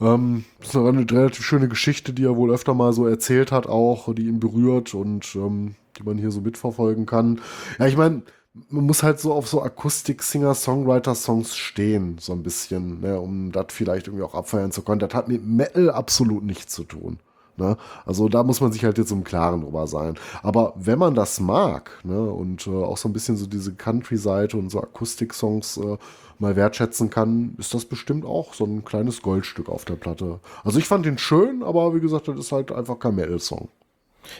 Ähm, 0.01 0.45
das 0.59 0.69
ist 0.69 0.77
eine 0.77 1.11
relativ 1.11 1.45
schöne 1.45 1.69
Geschichte, 1.69 2.13
die 2.13 2.25
er 2.25 2.37
wohl 2.37 2.51
öfter 2.51 2.75
mal 2.75 2.93
so 2.93 3.07
erzählt 3.07 3.53
hat, 3.53 3.67
auch, 3.67 4.15
die 4.15 4.27
ihn 4.27 4.41
berührt 4.41 4.95
und 4.95 5.35
ähm, 5.35 5.75
die 5.99 6.03
man 6.05 6.17
hier 6.17 6.31
so 6.31 6.41
mitverfolgen 6.41 7.05
kann. 7.07 7.41
Ja, 7.79 7.87
ich 7.87 7.97
meine, 7.97 8.23
man 8.71 8.85
muss 8.85 9.03
halt 9.03 9.21
so 9.21 9.33
auf 9.33 9.49
so 9.49 9.63
Akustik-Singer-Songwriter-Songs 9.63 11.57
stehen, 11.57 12.17
so 12.19 12.33
ein 12.33 12.43
bisschen, 12.43 13.01
ne, 13.01 13.21
um 13.21 13.53
das 13.53 13.67
vielleicht 13.71 14.09
irgendwie 14.09 14.25
auch 14.25 14.35
abfeiern 14.35 14.73
zu 14.73 14.83
können. 14.83 15.01
Das 15.01 15.15
hat 15.15 15.29
mit 15.29 15.47
Metal 15.47 15.91
absolut 15.91 16.43
nichts 16.43 16.75
zu 16.75 16.85
tun. 16.85 17.19
Ne? 17.59 17.77
Also 18.07 18.29
da 18.29 18.43
muss 18.43 18.61
man 18.61 18.73
sich 18.73 18.85
halt 18.85 18.99
jetzt 18.99 19.11
im 19.11 19.25
Klaren 19.25 19.63
drüber 19.63 19.87
sein. 19.87 20.15
Aber 20.43 20.73
wenn 20.77 20.99
man 20.99 21.15
das 21.15 21.41
mag 21.41 21.91
ne, 22.05 22.21
und 22.21 22.67
äh, 22.67 22.71
auch 22.71 22.97
so 22.97 23.09
ein 23.09 23.13
bisschen 23.13 23.37
so 23.37 23.47
diese 23.47 23.75
Country-Seite 23.75 24.57
und 24.57 24.71
so 24.71 24.81
Akustik-Songs 24.81 25.77
äh, 25.79 25.97
mal 26.39 26.57
wertschätzen 26.57 27.11
kann, 27.11 27.55
ist 27.59 27.75
das 27.75 27.85
bestimmt 27.85 28.25
auch 28.25 28.55
so 28.55 28.65
ein 28.65 28.85
kleines 28.85 29.23
Goldstück 29.23 29.69
auf 29.69 29.85
der 29.85 29.97
Platte. 29.97 30.39
Also 30.65 30.79
ich 30.79 30.87
fand 30.87 31.05
den 31.05 31.19
schön, 31.19 31.63
aber 31.63 31.95
wie 31.95 32.01
gesagt, 32.01 32.29
das 32.29 32.39
ist 32.39 32.53
halt 32.53 32.71
einfach 32.73 32.99
kein 32.99 33.17
Metal-Song. 33.17 33.69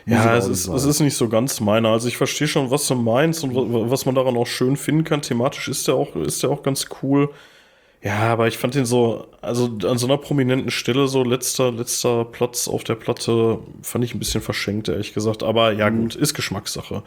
Ja, 0.07 0.37
es 0.37 0.47
ist, 0.49 0.69
nicht 0.69 0.77
es 0.77 0.85
ist 0.85 1.01
nicht 1.01 1.17
so 1.17 1.29
ganz 1.29 1.61
meiner. 1.61 1.89
Also 1.89 2.09
ich 2.09 2.17
verstehe 2.17 2.47
schon, 2.49 2.71
was 2.71 2.87
du 2.87 2.95
meinst 2.95 3.43
und 3.43 3.55
wa- 3.55 3.91
was 3.91 4.05
man 4.07 4.15
daran 4.15 4.37
auch 4.37 4.47
schön 4.47 4.77
finden 4.77 5.05
kann. 5.05 5.23
Thematisch 5.23 5.69
ist 5.69 5.89
der 5.89 5.95
auch, 5.95 6.15
ist 6.17 6.43
der 6.43 6.51
auch 6.51 6.63
ganz 6.63 6.87
cool. 7.03 7.31
Ja, 8.01 8.19
aber 8.33 8.47
ich 8.47 8.59
fand 8.59 8.77
den 8.77 8.87
so, 8.87 9.27
also 9.43 9.71
an 9.85 9.99
so 9.99 10.07
einer 10.07 10.19
prominenten 10.19 10.71
Stelle, 10.71 11.09
so 11.09 11.25
letzter, 11.25 11.73
letzter 11.73 12.25
Platz 12.25 12.69
auf 12.69 12.85
der 12.85 12.95
Platte, 12.95 13.59
fand 13.83 14.05
ich 14.05 14.15
ein 14.15 14.21
bisschen 14.21 14.41
verschenkt, 14.41 14.89
ehrlich 14.89 15.15
gesagt. 15.15 15.43
Aber 15.43 15.73
ja, 15.73 15.91
Mhm. 15.91 16.03
gut, 16.03 16.15
ist 16.15 16.33
Geschmackssache. 16.35 17.03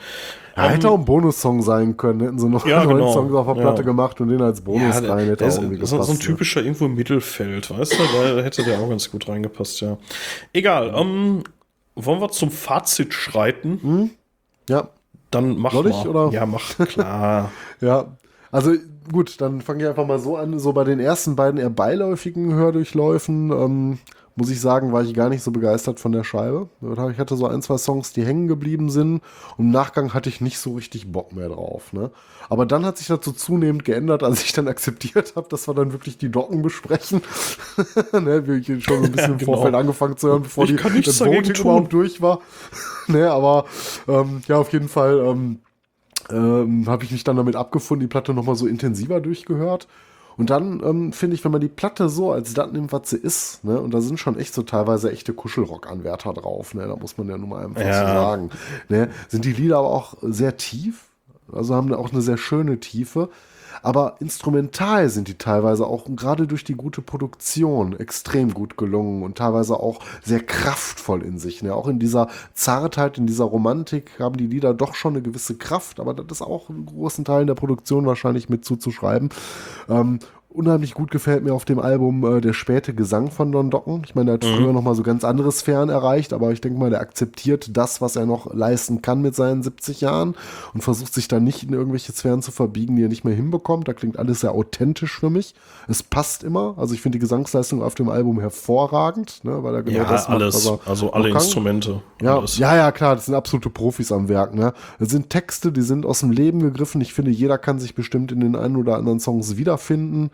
Ja, 0.58 0.64
hätte 0.68 0.90
auch 0.90 0.98
ein 0.98 1.06
Bonussong 1.06 1.62
sein 1.62 1.96
können. 1.96 2.20
Hätten 2.20 2.40
sie 2.40 2.50
noch 2.50 2.66
Ja, 2.68 2.84
neun 2.84 2.98
genau. 2.98 3.14
Songs 3.14 3.34
auf 3.34 3.46
der 3.48 3.56
Ja. 3.56 3.62
Platte 3.62 3.86
gemacht 3.86 4.20
und 4.20 4.28
den 4.28 4.42
als 4.42 4.60
Bonus 4.60 4.82
Ja, 5.02 5.14
rein 5.14 5.28
hätte 5.28 5.38
der 5.38 5.48
auch 5.48 5.52
ist 5.52 5.58
irgendwie 5.60 5.86
so, 5.86 5.96
gepasst. 5.96 6.08
so 6.10 6.14
ein 6.14 6.20
ne? 6.20 6.24
typischer 6.26 6.62
irgendwo 6.62 6.86
im 6.88 6.96
Mittelfeld, 6.96 7.70
weißt 7.72 7.94
du? 7.94 7.98
Da 8.36 8.44
hätte 8.44 8.64
der 8.66 8.80
auch 8.80 8.90
ganz 8.90 9.10
gut 9.10 9.30
reingepasst, 9.30 9.80
ja. 9.80 9.98
Egal, 10.52 10.94
ähm, 10.94 11.44
wollen 11.96 12.20
wir 12.20 12.30
zum 12.32 12.52
Fazit 12.52 13.14
schreiten? 13.14 14.12
Ja, 14.68 14.90
Dann 15.32 15.58
mach 15.58 15.72
Soll 15.72 15.84
mal. 15.84 15.90
ich, 15.92 16.06
oder? 16.06 16.30
Ja, 16.34 16.46
mach, 16.46 16.78
klar. 16.90 17.50
Ja, 17.80 18.18
also 18.52 18.74
gut, 19.12 19.40
dann 19.42 19.62
fange 19.62 19.84
ich 19.84 19.90
einfach 19.90 20.06
mal 20.06 20.20
so 20.20 20.38
an. 20.38 20.60
So 20.60 20.74
bei 20.74 20.84
den 20.84 21.00
ersten 21.00 21.36
beiden 21.36 21.60
eher 21.60 21.70
beiläufigen 21.70 22.54
Hördurchläufen, 22.54 23.52
ähm, 23.52 24.00
muss 24.36 24.50
ich 24.50 24.62
sagen, 24.62 24.94
war 24.94 25.04
ich 25.04 25.14
gar 25.14 25.30
nicht 25.30 25.44
so 25.44 25.52
begeistert 25.52 26.00
von 26.00 26.14
der 26.14 26.24
Scheibe. 26.24 26.70
Ich 27.12 27.20
hatte 27.20 27.36
so 27.36 27.48
ein, 27.48 27.62
zwei 27.62 27.78
Songs, 27.78 28.14
die 28.14 28.26
hängen 28.26 28.48
geblieben 28.48 28.90
sind. 28.90 29.22
Und 29.58 29.66
im 29.66 29.72
Nachgang 29.72 30.14
hatte 30.14 30.30
ich 30.30 30.40
nicht 30.40 30.58
so 30.58 30.74
richtig 30.76 31.12
Bock 31.12 31.34
mehr 31.34 31.50
drauf. 31.50 31.92
Ne? 31.92 32.12
Aber 32.50 32.66
dann 32.66 32.86
hat 32.86 32.98
sich 32.98 33.08
dazu 33.08 33.34
zunehmend 33.34 33.84
geändert, 33.84 34.24
als 34.24 34.44
ich 34.44 34.54
dann 34.54 34.68
akzeptiert 34.70 35.34
habe, 35.36 35.48
dass 35.50 35.68
wir 35.68 35.74
dann 35.74 35.92
wirklich 35.92 36.18
die 36.18 36.32
Docken 36.32 36.62
besprechen. 36.62 37.22
ne, 38.14 38.48
wie 38.48 38.74
ich 38.74 38.84
schon 38.84 39.04
ein 39.04 39.12
bisschen 39.12 39.32
im 39.34 39.38
genau. 39.38 39.54
Vorfeld 39.54 39.76
angefangen 39.76 40.18
zu 40.18 40.30
hören, 40.30 40.44
bevor 40.44 40.64
Ich 40.64 40.76
die 40.76 40.84
Voting 40.84 41.56
überhaupt 41.56 41.94
durch 41.94 42.22
war. 42.22 42.40
ne, 43.08 43.30
aber 43.30 43.66
ähm, 44.08 44.42
ja, 44.48 44.58
auf 44.58 44.72
jeden 44.72 44.88
Fall. 44.88 45.20
Ähm, 45.20 45.60
ähm, 46.30 46.86
habe 46.88 47.04
ich 47.04 47.12
mich 47.12 47.24
dann 47.24 47.38
damit 47.38 47.56
abgefunden, 47.56 48.02
die 48.02 48.12
Platte 48.12 48.34
nochmal 48.34 48.56
so 48.56 48.68
intensiver 48.68 49.20
durchgehört. 49.22 49.88
Und 50.38 50.50
dann 50.50 50.82
ähm, 50.84 51.14
finde 51.14 51.36
ich, 51.36 51.44
wenn 51.44 51.52
man 51.52 51.62
die 51.62 51.68
Platte 51.68 52.08
so 52.10 52.32
als 52.32 52.54
das 52.54 52.72
nimmt, 52.72 52.92
was 52.94 53.10
sie 53.10 53.18
ist, 53.18 53.64
ne, 53.64 53.80
und 53.80 53.94
da 53.94 54.02
sind 54.02 54.18
schon 54.20 54.40
echt 54.40 54.54
so 54.54 54.64
teilweise 54.64 55.12
echte 55.12 55.34
Kuschelrock-Anwärter 55.34 56.34
drauf, 56.34 56.74
ne, 56.74 56.88
da 56.88 56.96
muss 56.96 57.18
man 57.18 57.30
ja 57.30 57.38
nun 57.38 57.50
mal 57.50 57.66
einfach 57.66 57.82
Ja. 57.82 58.08
so 58.08 58.14
sagen. 58.14 58.50
Ne, 58.90 59.10
sind 59.28 59.46
die 59.46 59.52
Lieder 59.54 59.78
aber 59.80 59.90
auch 59.90 60.16
sehr 60.22 60.56
tief, 60.58 61.04
also 61.52 61.76
haben 61.76 61.94
auch 61.94 62.12
eine 62.12 62.22
sehr 62.22 62.38
schöne 62.38 62.80
Tiefe. 62.80 63.30
Aber 63.82 64.16
instrumental 64.20 65.10
sind 65.10 65.28
die 65.28 65.38
teilweise 65.38 65.88
auch 65.88 66.06
gerade 66.16 66.48
durch 66.48 66.64
die 66.64 66.76
gute 66.76 67.02
Produktion 67.02 68.00
extrem 68.00 68.54
gut 68.54 68.78
gelungen 68.78 69.24
und 69.24 69.38
teilweise 69.38 69.80
auch 69.80 70.00
sehr 70.24 70.42
kraftvoll 70.42 71.24
in 71.24 71.40
sich. 71.40 71.64
Ne? 71.64 71.74
Auch 71.74 71.88
in 71.88 72.00
dieser 72.00 72.28
Zartheit, 72.54 73.18
in 73.18 73.28
dieser 73.28 73.46
Romantik 73.46 74.20
haben 74.20 74.38
die 74.38 74.48
Lieder 74.48 74.74
doch 74.74 74.96
schon 74.96 75.14
eine 75.14 75.22
gewisse 75.22 75.56
Kraft, 75.56 76.00
aber 76.00 76.14
das 76.14 76.26
ist 76.38 76.42
auch 76.42 76.70
in 76.70 76.86
großen 76.86 77.26
Teilen 77.26 77.48
der 77.48 77.56
Produktion 77.56 78.06
wahrscheinlich 78.06 78.50
mit 78.50 78.66
zuzuschreiben. 78.66 79.30
Ähm, 79.90 80.20
unheimlich 80.54 80.94
gut 80.94 81.12
gefällt 81.12 81.44
mir 81.44 81.54
auf 81.54 81.66
dem 81.66 81.80
Album 81.80 82.24
äh, 82.26 82.42
der 82.42 82.54
späte 82.54 82.94
Gesang 82.94 83.32
von 83.32 83.52
Don 83.52 83.70
Docken. 83.70 84.02
Ich 84.06 84.16
meine, 84.16 84.32
er 84.32 84.34
hat 84.36 84.46
früher 84.46 84.74
noch 84.74 84.82
mal 84.82 84.96
so 84.96 85.04
ganz 85.04 85.24
andere 85.24 85.52
Sphären 85.52 85.90
erreicht, 85.90 86.34
aber 86.34 86.52
ich 86.52 86.62
denke 86.62 86.80
mal, 86.80 86.90
der 86.90 87.02
akzeptiert 87.02 87.76
das, 87.76 88.02
was 88.02 88.16
er 88.16 88.26
noch 88.26 88.54
leisten 88.54 89.02
kann 89.02 89.22
mit 89.22 89.36
seinen 89.36 89.64
70 89.64 90.02
Jahren 90.02 90.36
und 90.74 90.82
versucht 90.82 91.14
sich 91.14 91.28
da 91.28 91.40
nicht 91.40 91.64
in 91.64 91.74
irgendwelche 91.74 92.12
Sphären 92.12 92.42
zu 92.42 92.52
verbiegen, 92.52 92.96
die 92.96 93.04
er 93.04 93.10
nicht 93.10 93.24
mehr 93.24 93.36
hinbekommt. 93.36 93.88
Da 93.88 93.94
klingt 93.94 94.18
alles 94.18 94.42
sehr 94.42 94.52
authentisch 94.52 95.20
für 95.20 95.30
mich. 95.30 95.56
Es 95.88 96.04
passt 96.04 96.44
immer. 96.44 96.76
Also 96.78 96.94
ich 96.94 97.02
finde 97.02 97.18
die 97.18 97.22
Gesangsleistung 97.22 97.82
auf 97.82 97.96
dem 97.96 98.10
Album 98.10 98.40
hervorragend, 98.40 99.44
ne, 99.44 99.64
weil 99.64 99.76
er 99.76 99.84
genau 99.84 99.98
Ja, 100.00 100.04
das 100.04 100.28
macht, 100.28 100.42
alles. 100.42 100.72
Also 100.86 101.12
alle. 101.12 101.30
Instrumente. 101.30 102.02
Ja, 102.22 102.38
alles. 102.38 102.58
ja, 102.58 102.76
ja, 102.76 102.92
klar, 102.92 103.16
das 103.16 103.26
sind 103.26 103.36
absolute 103.36 103.70
Profis 103.70 104.12
am 104.12 104.28
Werk. 104.28 104.54
Ne? 104.54 104.74
Das 105.00 105.10
sind 105.10 105.30
Texte, 105.30 105.72
die 105.72 105.82
sind 105.82 106.06
aus 106.06 106.20
dem 106.20 106.32
Leben 106.32 106.60
gegriffen. 106.60 107.02
Ich 107.02 107.14
finde, 107.14 107.32
jeder 107.32 107.58
kann 107.58 107.80
sich 107.80 107.96
bestimmt 107.96 108.32
in 108.32 108.42
den 108.42 108.56
einen 108.56 108.76
oder 108.76 108.98
anderen 108.98 109.20
Songs 109.20 109.58
wiederfinden. 109.58 110.30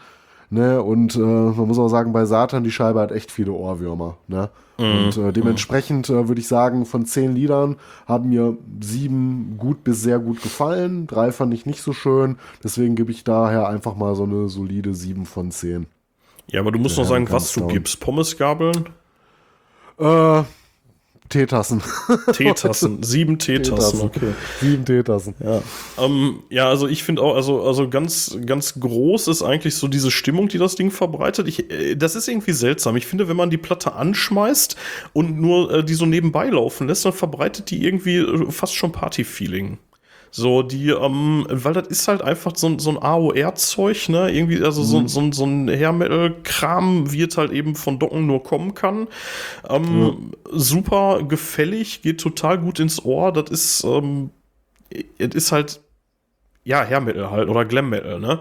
Ne? 0.49 0.81
Und 0.81 1.15
äh, 1.15 1.19
man 1.19 1.67
muss 1.67 1.77
auch 1.77 1.89
sagen, 1.89 2.13
bei 2.13 2.25
Satan, 2.25 2.63
die 2.63 2.71
Scheibe 2.71 3.01
hat 3.01 3.11
echt 3.11 3.31
viele 3.31 3.51
Ohrwürmer. 3.51 4.17
Ne? 4.27 4.49
Und 4.77 5.17
äh, 5.17 5.33
dementsprechend 5.33 6.09
äh, 6.09 6.27
würde 6.27 6.39
ich 6.39 6.47
sagen, 6.47 6.85
von 6.85 7.05
zehn 7.05 7.33
Liedern 7.35 7.75
haben 8.05 8.29
mir 8.29 8.55
sieben 8.79 9.55
gut 9.57 9.83
bis 9.83 10.01
sehr 10.01 10.19
gut 10.19 10.41
gefallen. 10.41 11.07
Drei 11.07 11.31
fand 11.31 11.53
ich 11.53 11.65
nicht 11.65 11.81
so 11.81 11.91
schön. 11.93 12.37
Deswegen 12.63 12.95
gebe 12.95 13.11
ich 13.11 13.23
daher 13.23 13.67
einfach 13.67 13.95
mal 13.95 14.15
so 14.15 14.23
eine 14.23 14.47
solide 14.49 14.93
sieben 14.93 15.25
von 15.25 15.51
zehn. 15.51 15.87
Ja, 16.49 16.61
aber 16.61 16.71
du 16.71 16.79
musst 16.79 16.95
Ja, 16.95 17.03
noch 17.03 17.09
sagen, 17.09 17.27
was 17.29 17.51
du 17.53 17.61
down. 17.61 17.69
gibst. 17.69 17.99
Pommesgabeln, 17.99 18.85
Äh, 19.99 20.43
Teetassen. 21.29 21.81
Teetassen, 22.33 23.03
sieben 23.03 23.37
Teetassen, 23.37 24.01
okay. 24.01 24.33
Sieben 24.61 24.85
Teetassen. 24.85 25.35
Ja, 25.43 25.61
ähm, 25.97 26.43
ja 26.49 26.69
also 26.69 26.87
ich 26.87 27.03
finde 27.03 27.21
auch, 27.21 27.35
also, 27.35 27.63
also 27.63 27.89
ganz, 27.89 28.37
ganz 28.45 28.79
groß 28.79 29.27
ist 29.27 29.43
eigentlich 29.43 29.75
so 29.75 29.87
diese 29.87 30.11
Stimmung, 30.11 30.47
die 30.47 30.57
das 30.57 30.75
Ding 30.75 30.91
verbreitet. 30.91 31.47
Ich, 31.47 31.69
äh, 31.71 31.95
das 31.95 32.15
ist 32.15 32.27
irgendwie 32.27 32.53
seltsam. 32.53 32.95
Ich 32.95 33.05
finde, 33.05 33.27
wenn 33.27 33.37
man 33.37 33.49
die 33.49 33.57
Platte 33.57 33.93
anschmeißt 33.93 34.75
und 35.13 35.39
nur 35.39 35.73
äh, 35.73 35.83
die 35.83 35.95
so 35.95 36.05
nebenbei 36.05 36.47
laufen 36.47 36.87
lässt, 36.87 37.05
dann 37.05 37.13
verbreitet 37.13 37.71
die 37.71 37.83
irgendwie 37.83 38.17
äh, 38.17 38.51
fast 38.51 38.75
schon 38.75 38.91
Party-Feeling. 38.91 39.77
So, 40.37 40.61
die, 40.61 40.89
ähm, 40.89 41.47
weil 41.49 41.73
das 41.73 41.87
ist 41.87 42.07
halt 42.07 42.21
einfach 42.21 42.55
so, 42.55 42.67
ein- 42.67 42.77
so 42.79 42.91
ein 42.91 42.97
AOR-Zeug, 43.01 44.09
ne? 44.09 44.29
Irgendwie, 44.31 44.61
also 44.63 44.83
so, 44.83 45.07
so, 45.07 45.19
ein- 45.19 45.31
so 45.31 45.45
ein 45.45 45.67
Hair-Metal-Kram, 45.67 47.11
wie 47.11 47.23
es 47.23 47.35
halt 47.37 47.51
eben 47.51 47.75
von 47.75 47.97
Docken 47.97 48.27
nur 48.27 48.43
kommen 48.43 48.73
kann. 48.75 49.07
Ähm, 49.67 50.31
Super 50.51 51.23
gefällig, 51.23 52.01
geht 52.03 52.19
total 52.21 52.59
gut 52.59 52.79
ins 52.79 53.03
Ohr. 53.03 53.31
Das 53.33 53.49
ist, 53.49 53.83
ähm, 53.83 54.29
es 55.17 55.33
ist 55.35 55.51
halt, 55.51 55.81
ja, 56.67 56.83
Hair 56.85 57.01
Metal 57.01 57.31
halt 57.31 57.49
oder 57.49 57.65
Glam 57.65 57.89
Metal, 57.89 58.19
ne? 58.19 58.39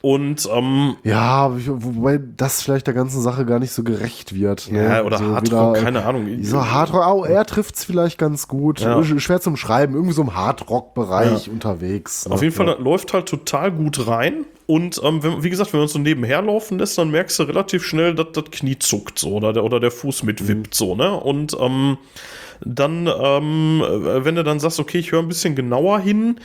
Und, 0.00 0.48
ähm, 0.52 0.96
Ja, 1.04 1.50
wobei 1.54 2.18
das 2.36 2.62
vielleicht 2.62 2.86
der 2.86 2.94
ganzen 2.94 3.20
Sache 3.22 3.44
gar 3.46 3.58
nicht 3.58 3.72
so 3.72 3.82
gerecht 3.82 4.34
wird. 4.34 4.70
Ne? 4.70 4.84
ja, 4.84 5.02
oder 5.04 5.18
so 5.18 5.24
Hardrock, 5.34 5.74
wieder- 5.74 5.82
keine 5.84 6.04
Ahnung. 6.04 6.26
So 6.42 6.64
Hardrock, 6.70 7.06
oh, 7.06 7.24
er 7.24 7.44
trifft 7.46 7.76
es 7.76 7.84
vielleicht 7.84 8.18
ganz 8.18 8.48
gut. 8.48 8.80
Ja. 8.80 9.02
Schwer 9.02 9.40
zum 9.40 9.56
Schreiben, 9.56 9.94
irgendwie 9.94 10.12
so 10.14 10.22
im 10.22 10.34
Hardrock-Bereich 10.34 11.48
unterwegs. 11.50 12.26
ne? 12.28 12.34
Auf 12.34 12.42
jeden 12.42 12.54
Fall, 12.54 12.66
Ja. 12.66 12.74
läuft 12.78 13.12
halt 13.14 13.26
total 13.26 13.72
gut 13.72 14.06
rein. 14.06 14.44
Und 14.66 15.00
ähm, 15.02 15.22
wenn, 15.22 15.42
wie 15.42 15.50
gesagt, 15.50 15.72
wenn 15.72 15.80
man 15.80 15.88
so 15.88 15.98
nebenher 15.98 16.42
laufen 16.42 16.78
lässt, 16.78 16.98
dann 16.98 17.10
merkst 17.10 17.38
du 17.38 17.44
relativ 17.44 17.84
schnell, 17.84 18.14
dass 18.14 18.26
das 18.34 18.44
Knie 18.50 18.78
zuckt 18.78 19.18
so 19.18 19.32
oder 19.34 19.52
der, 19.54 19.64
oder 19.64 19.80
der 19.80 19.90
Fuß 19.90 20.24
mitwippt 20.24 20.74
so, 20.74 20.94
ne? 20.94 21.14
Und 21.14 21.56
ähm, 21.58 21.96
dann, 22.60 23.06
ähm, 23.06 23.82
äh, 23.82 24.24
wenn 24.24 24.34
du 24.34 24.44
dann 24.44 24.60
sagst, 24.60 24.78
okay, 24.80 24.98
ich 24.98 25.12
höre 25.12 25.20
ein 25.20 25.28
bisschen 25.28 25.54
genauer 25.54 26.00
hin, 26.00 26.40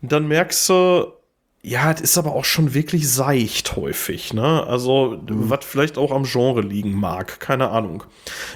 dann 0.00 0.28
merkst 0.28 0.68
du, 0.68 1.12
ja, 1.60 1.90
es 1.90 2.00
ist 2.00 2.18
aber 2.18 2.34
auch 2.34 2.44
schon 2.44 2.72
wirklich 2.72 3.10
seicht 3.10 3.74
häufig, 3.74 4.32
ne? 4.32 4.64
Also, 4.64 5.20
was 5.28 5.64
vielleicht 5.64 5.98
auch 5.98 6.12
am 6.12 6.22
Genre 6.22 6.60
liegen 6.60 6.94
mag, 6.94 7.40
keine 7.40 7.70
Ahnung. 7.70 8.04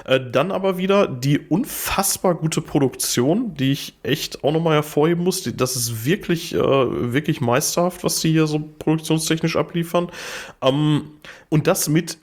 Äh, 0.05 0.20
dann 0.31 0.52
aber 0.52 0.78
wieder 0.78 1.09
die 1.09 1.40
unfassbar 1.40 2.36
gute 2.36 2.60
Produktion, 2.60 3.55
die 3.55 3.73
ich 3.73 3.94
echt 4.05 4.44
auch 4.44 4.52
nochmal 4.52 4.74
hervorheben 4.74 5.24
muss. 5.24 5.43
Die, 5.43 5.56
das 5.56 5.74
ist 5.74 6.05
wirklich, 6.05 6.55
äh, 6.55 6.59
wirklich 6.59 7.40
meisterhaft, 7.40 8.05
was 8.05 8.20
die 8.20 8.31
hier 8.31 8.47
so 8.47 8.60
produktionstechnisch 8.78 9.56
abliefern. 9.56 10.09
Ähm, 10.62 11.10
und 11.48 11.66
das 11.66 11.89
mit 11.89 12.19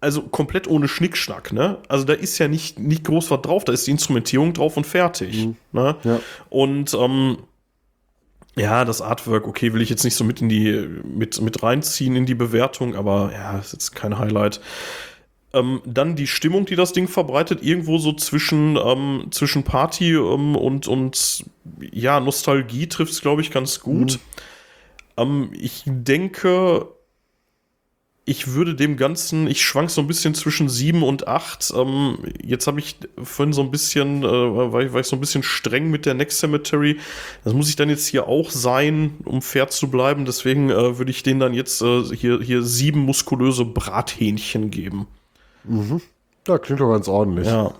also 0.00 0.22
komplett 0.22 0.66
ohne 0.66 0.88
Schnickschnack, 0.88 1.52
ne? 1.52 1.76
Also 1.88 2.04
da 2.04 2.14
ist 2.14 2.38
ja 2.38 2.48
nicht, 2.48 2.78
nicht 2.78 3.04
groß 3.04 3.30
was 3.30 3.42
drauf, 3.42 3.64
da 3.64 3.72
ist 3.72 3.86
die 3.86 3.90
Instrumentierung 3.90 4.54
drauf 4.54 4.78
und 4.78 4.86
fertig. 4.86 5.48
Ne? 5.72 5.96
Ja. 6.04 6.20
Und 6.48 6.94
ähm, 6.94 7.36
ja, 8.56 8.84
das 8.84 9.00
Artwork, 9.00 9.46
okay, 9.46 9.72
will 9.72 9.82
ich 9.82 9.90
jetzt 9.90 10.04
nicht 10.04 10.16
so 10.16 10.24
mit 10.24 10.40
in 10.40 10.48
die, 10.48 10.86
mit, 11.04 11.40
mit 11.40 11.62
reinziehen 11.62 12.16
in 12.16 12.26
die 12.26 12.34
Bewertung, 12.34 12.94
aber 12.94 13.30
ja, 13.32 13.58
ist 13.58 13.72
jetzt 13.72 13.94
kein 13.94 14.18
Highlight. 14.18 14.60
Ähm, 15.52 15.82
dann 15.84 16.14
die 16.14 16.26
Stimmung, 16.26 16.64
die 16.66 16.76
das 16.76 16.92
Ding 16.92 17.08
verbreitet, 17.08 17.62
irgendwo 17.62 17.98
so 17.98 18.12
zwischen, 18.12 18.76
ähm, 18.76 19.26
zwischen 19.30 19.64
Party 19.64 20.12
ähm, 20.12 20.54
und, 20.56 20.86
und 20.86 21.44
ja, 21.92 22.20
Nostalgie 22.20 22.86
trifft 22.86 23.12
es, 23.12 23.20
glaube 23.20 23.42
ich, 23.42 23.50
ganz 23.50 23.80
gut. 23.80 24.20
Ähm, 25.16 25.50
ich 25.52 25.82
denke, 25.86 26.88
ich 28.30 28.54
würde 28.54 28.76
dem 28.76 28.96
Ganzen, 28.96 29.48
ich 29.48 29.60
schwank 29.60 29.90
so 29.90 30.00
ein 30.00 30.06
bisschen 30.06 30.34
zwischen 30.36 30.68
sieben 30.68 31.02
und 31.02 31.26
acht. 31.26 31.72
Ähm, 31.76 32.18
jetzt 32.40 32.68
habe 32.68 32.78
ich 32.78 32.96
vorhin 33.20 33.52
so 33.52 33.60
ein 33.60 33.72
bisschen, 33.72 34.22
äh, 34.22 34.72
war, 34.72 34.82
ich, 34.82 34.92
war 34.92 35.00
ich 35.00 35.08
so 35.08 35.16
ein 35.16 35.20
bisschen 35.20 35.42
streng 35.42 35.90
mit 35.90 36.06
der 36.06 36.14
Next 36.14 36.38
Cemetery. 36.38 37.00
Das 37.42 37.54
muss 37.54 37.68
ich 37.68 37.74
dann 37.74 37.88
jetzt 37.88 38.06
hier 38.06 38.28
auch 38.28 38.52
sein, 38.52 39.14
um 39.24 39.42
fair 39.42 39.68
zu 39.68 39.90
bleiben. 39.90 40.26
Deswegen 40.26 40.70
äh, 40.70 40.96
würde 40.96 41.10
ich 41.10 41.24
denen 41.24 41.40
dann 41.40 41.54
jetzt 41.54 41.82
äh, 41.82 42.04
hier, 42.14 42.40
hier 42.40 42.62
sieben 42.62 43.00
muskulöse 43.00 43.64
Brathähnchen 43.64 44.70
geben. 44.70 45.08
Ja, 46.46 46.58
klingt 46.58 46.80
doch 46.80 46.92
ganz 46.92 47.08
ordentlich. 47.08 47.48
Ja. 47.48 47.72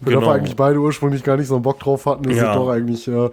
Wenn 0.00 0.14
genau. 0.14 0.28
wir 0.28 0.34
eigentlich 0.34 0.54
beide 0.54 0.78
ursprünglich 0.78 1.24
gar 1.24 1.36
nicht 1.36 1.48
so 1.48 1.54
einen 1.54 1.64
Bock 1.64 1.80
drauf 1.80 2.06
hatten, 2.06 2.30
ist 2.30 2.36
Ja. 2.36 2.50
es 2.50 2.56
doch 2.56 2.68
eigentlich 2.68 3.08
äh, 3.08 3.30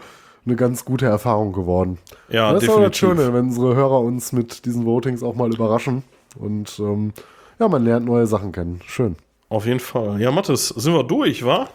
eine 0.47 0.55
ganz 0.55 0.85
gute 0.85 1.05
Erfahrung 1.05 1.53
geworden. 1.53 1.99
Ja, 2.29 2.51
das 2.51 2.63
ist 2.63 2.69
auch 2.69 2.81
das 2.81 2.97
definitiv. 2.97 3.19
Schöne, 3.19 3.33
wenn 3.35 3.45
unsere 3.45 3.75
Hörer 3.75 3.99
uns 3.99 4.31
mit 4.31 4.65
diesen 4.65 4.85
Votings 4.85 5.21
auch 5.21 5.35
mal 5.35 5.53
überraschen. 5.53 6.03
Und 6.35 6.79
ähm, 6.79 7.13
ja, 7.59 7.67
man 7.67 7.83
lernt 7.83 8.05
neue 8.05 8.27
Sachen 8.27 8.51
kennen. 8.51 8.79
Schön. 8.85 9.15
Auf 9.49 9.65
jeden 9.65 9.79
Fall. 9.79 10.19
Ja, 10.19 10.31
Mathis, 10.31 10.69
sind 10.69 10.93
wir 10.93 11.03
durch, 11.03 11.45
wa? 11.45 11.69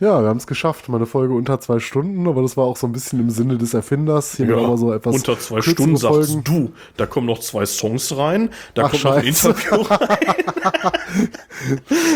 Ja, 0.00 0.22
wir 0.22 0.28
haben 0.28 0.38
es 0.38 0.46
geschafft. 0.46 0.88
Meine 0.88 1.04
Folge 1.04 1.34
unter 1.34 1.60
zwei 1.60 1.78
Stunden, 1.78 2.26
aber 2.26 2.40
das 2.40 2.56
war 2.56 2.64
auch 2.64 2.76
so 2.78 2.86
ein 2.86 2.92
bisschen 2.92 3.20
im 3.20 3.28
Sinne 3.28 3.58
des 3.58 3.74
Erfinders. 3.74 4.36
Hier 4.36 4.46
ja, 4.48 4.76
so 4.78 4.92
etwas 4.94 5.14
unter 5.14 5.38
zwei 5.38 5.60
Stunden 5.60 5.96
sagst 5.98 6.14
Folgen. 6.32 6.42
du, 6.44 6.72
da 6.96 7.04
kommen 7.04 7.26
noch 7.26 7.38
zwei 7.40 7.66
Songs 7.66 8.16
rein, 8.16 8.48
da 8.74 8.84
Ach, 8.86 8.90
kommt 8.92 9.04
noch 9.04 9.12
ein. 9.16 9.24
Interview 9.26 9.74
rein. 9.90 10.18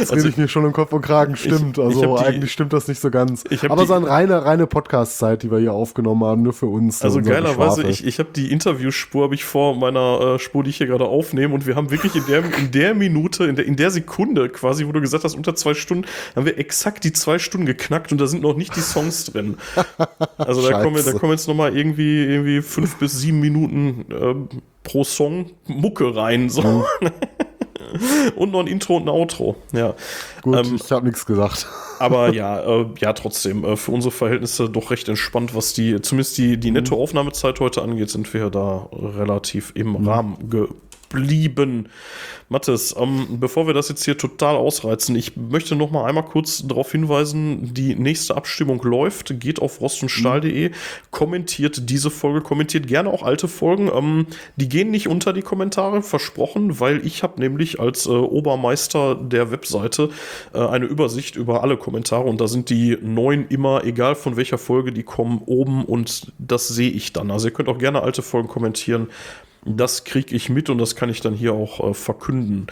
Das 0.00 0.12
rede 0.12 0.28
ich 0.28 0.36
mir 0.38 0.48
schon 0.48 0.64
im 0.64 0.72
Kopf 0.72 0.92
und 0.94 1.02
Kragen. 1.02 1.36
Stimmt. 1.36 1.76
ich 1.76 1.84
also 1.84 2.12
hab 2.16 2.20
die- 2.20 2.24
eigentlich 2.24 2.52
stimmt 2.52 2.72
das 2.72 2.88
nicht 2.88 3.00
so 3.00 3.10
ganz. 3.10 3.44
Ich 3.50 3.62
Aber 3.64 3.76
die- 3.76 3.82
es 3.82 3.90
ist 3.90 3.94
eine 3.94 4.08
reine, 4.08 4.44
reine 4.46 4.66
Podcast-Zeit, 4.66 5.42
die 5.42 5.50
wir 5.50 5.58
hier 5.58 5.74
aufgenommen 5.74 6.24
haben, 6.24 6.42
nur 6.42 6.54
für 6.54 6.66
uns. 6.66 7.02
Also 7.02 7.20
geilerweise, 7.20 7.82
ich, 7.82 8.06
ich 8.06 8.18
habe 8.18 8.30
die 8.34 8.50
Interviewspur 8.50 9.24
habe 9.24 9.34
ich 9.34 9.44
vor 9.44 9.76
meiner 9.76 10.36
äh, 10.36 10.38
Spur, 10.38 10.64
die 10.64 10.70
ich 10.70 10.78
hier 10.78 10.86
gerade 10.86 11.04
aufnehme, 11.04 11.52
und 11.54 11.66
wir 11.66 11.76
haben 11.76 11.90
wirklich 11.90 12.14
in 12.14 12.24
der, 12.26 12.42
in 12.58 12.70
der 12.70 12.94
Minute, 12.94 13.44
in 13.44 13.56
der, 13.56 13.66
in 13.66 13.76
der 13.76 13.90
Sekunde 13.90 14.48
quasi, 14.48 14.86
wo 14.86 14.92
du 14.92 15.02
gesagt 15.02 15.24
hast, 15.24 15.34
unter 15.36 15.54
zwei 15.54 15.74
Stunden, 15.74 16.06
haben 16.34 16.46
wir 16.46 16.58
exakt 16.58 17.04
die 17.04 17.12
zwei 17.12 17.38
Stunden 17.38 17.66
geknackt 17.76 18.12
und 18.12 18.20
da 18.20 18.26
sind 18.26 18.42
noch 18.42 18.56
nicht 18.56 18.74
die 18.76 18.80
Songs 18.80 19.24
drin. 19.32 19.56
Also 20.38 20.68
da 20.68 20.82
kommen, 20.82 21.02
da 21.04 21.12
kommen 21.12 21.32
jetzt 21.32 21.48
noch 21.48 21.54
mal 21.54 21.76
irgendwie, 21.76 22.24
irgendwie 22.24 22.62
fünf 22.62 22.96
bis 22.98 23.20
sieben 23.20 23.40
Minuten 23.40 24.04
ähm, 24.10 24.48
pro 24.82 25.04
Song 25.04 25.50
Mucke 25.66 26.14
rein. 26.14 26.50
So. 26.50 26.62
Mhm. 26.62 26.84
und 28.36 28.52
noch 28.52 28.60
ein 28.60 28.66
Intro 28.66 28.96
und 28.96 29.04
ein 29.04 29.08
Outro. 29.08 29.56
Ja. 29.72 29.94
Gut, 30.42 30.66
ähm, 30.66 30.76
ich 30.76 30.90
habe 30.90 31.06
nichts 31.06 31.26
gesagt. 31.26 31.66
Aber 31.98 32.32
ja, 32.32 32.60
äh, 32.60 32.86
ja, 32.98 33.12
trotzdem, 33.12 33.64
äh, 33.64 33.76
für 33.76 33.92
unsere 33.92 34.12
Verhältnisse 34.12 34.68
doch 34.68 34.90
recht 34.90 35.08
entspannt, 35.08 35.54
was 35.54 35.72
die, 35.72 36.00
zumindest 36.00 36.36
die, 36.38 36.58
die 36.58 36.70
Nettoaufnahmezeit 36.70 37.60
heute 37.60 37.82
angeht, 37.82 38.10
sind 38.10 38.32
wir 38.34 38.50
da 38.50 38.88
relativ 38.92 39.72
im 39.74 39.96
Rahmen 39.96 40.36
geblieben. 41.14 41.88
Mathis, 42.50 42.94
ähm, 42.98 43.38
bevor 43.40 43.66
wir 43.66 43.74
das 43.74 43.88
jetzt 43.88 44.04
hier 44.04 44.18
total 44.18 44.56
ausreizen, 44.56 45.16
ich 45.16 45.34
möchte 45.34 45.76
noch 45.76 45.90
mal 45.90 46.04
einmal 46.04 46.24
kurz 46.24 46.66
darauf 46.66 46.92
hinweisen, 46.92 47.72
die 47.72 47.94
nächste 47.94 48.36
Abstimmung 48.36 48.82
läuft, 48.82 49.40
geht 49.40 49.62
auf 49.62 49.80
rostundstahl.de, 49.80 50.70
kommentiert 51.10 51.88
diese 51.88 52.10
Folge, 52.10 52.42
kommentiert 52.42 52.86
gerne 52.86 53.08
auch 53.08 53.22
alte 53.22 53.48
Folgen, 53.48 53.90
ähm, 53.92 54.26
die 54.56 54.68
gehen 54.68 54.90
nicht 54.90 55.08
unter 55.08 55.32
die 55.32 55.42
Kommentare, 55.42 56.02
versprochen, 56.02 56.80
weil 56.80 57.04
ich 57.06 57.22
habe 57.22 57.40
nämlich 57.40 57.80
als 57.80 58.06
äh, 58.06 58.10
Obermeister 58.10 59.14
der 59.14 59.50
Webseite 59.50 60.10
äh, 60.52 60.58
eine 60.58 60.84
Übersicht 60.84 61.36
über 61.36 61.62
alle 61.62 61.78
Kommentare 61.78 62.24
und 62.24 62.40
da 62.40 62.46
sind 62.46 62.68
die 62.68 62.98
neun 63.00 63.46
immer, 63.48 63.84
egal 63.84 64.14
von 64.14 64.36
welcher 64.36 64.58
Folge 64.58 64.92
die 64.92 65.02
kommen, 65.02 65.40
oben 65.46 65.84
und 65.84 66.32
das 66.38 66.68
sehe 66.68 66.90
ich 66.90 67.14
dann. 67.14 67.30
Also 67.30 67.48
ihr 67.48 67.54
könnt 67.54 67.70
auch 67.70 67.78
gerne 67.78 68.02
alte 68.02 68.22
Folgen 68.22 68.48
kommentieren. 68.48 69.08
Das 69.64 70.04
kriege 70.04 70.34
ich 70.34 70.48
mit 70.50 70.68
und 70.68 70.78
das 70.78 70.96
kann 70.96 71.08
ich 71.08 71.20
dann 71.20 71.34
hier 71.34 71.54
auch 71.54 71.90
äh, 71.90 71.94
verkünden. 71.94 72.66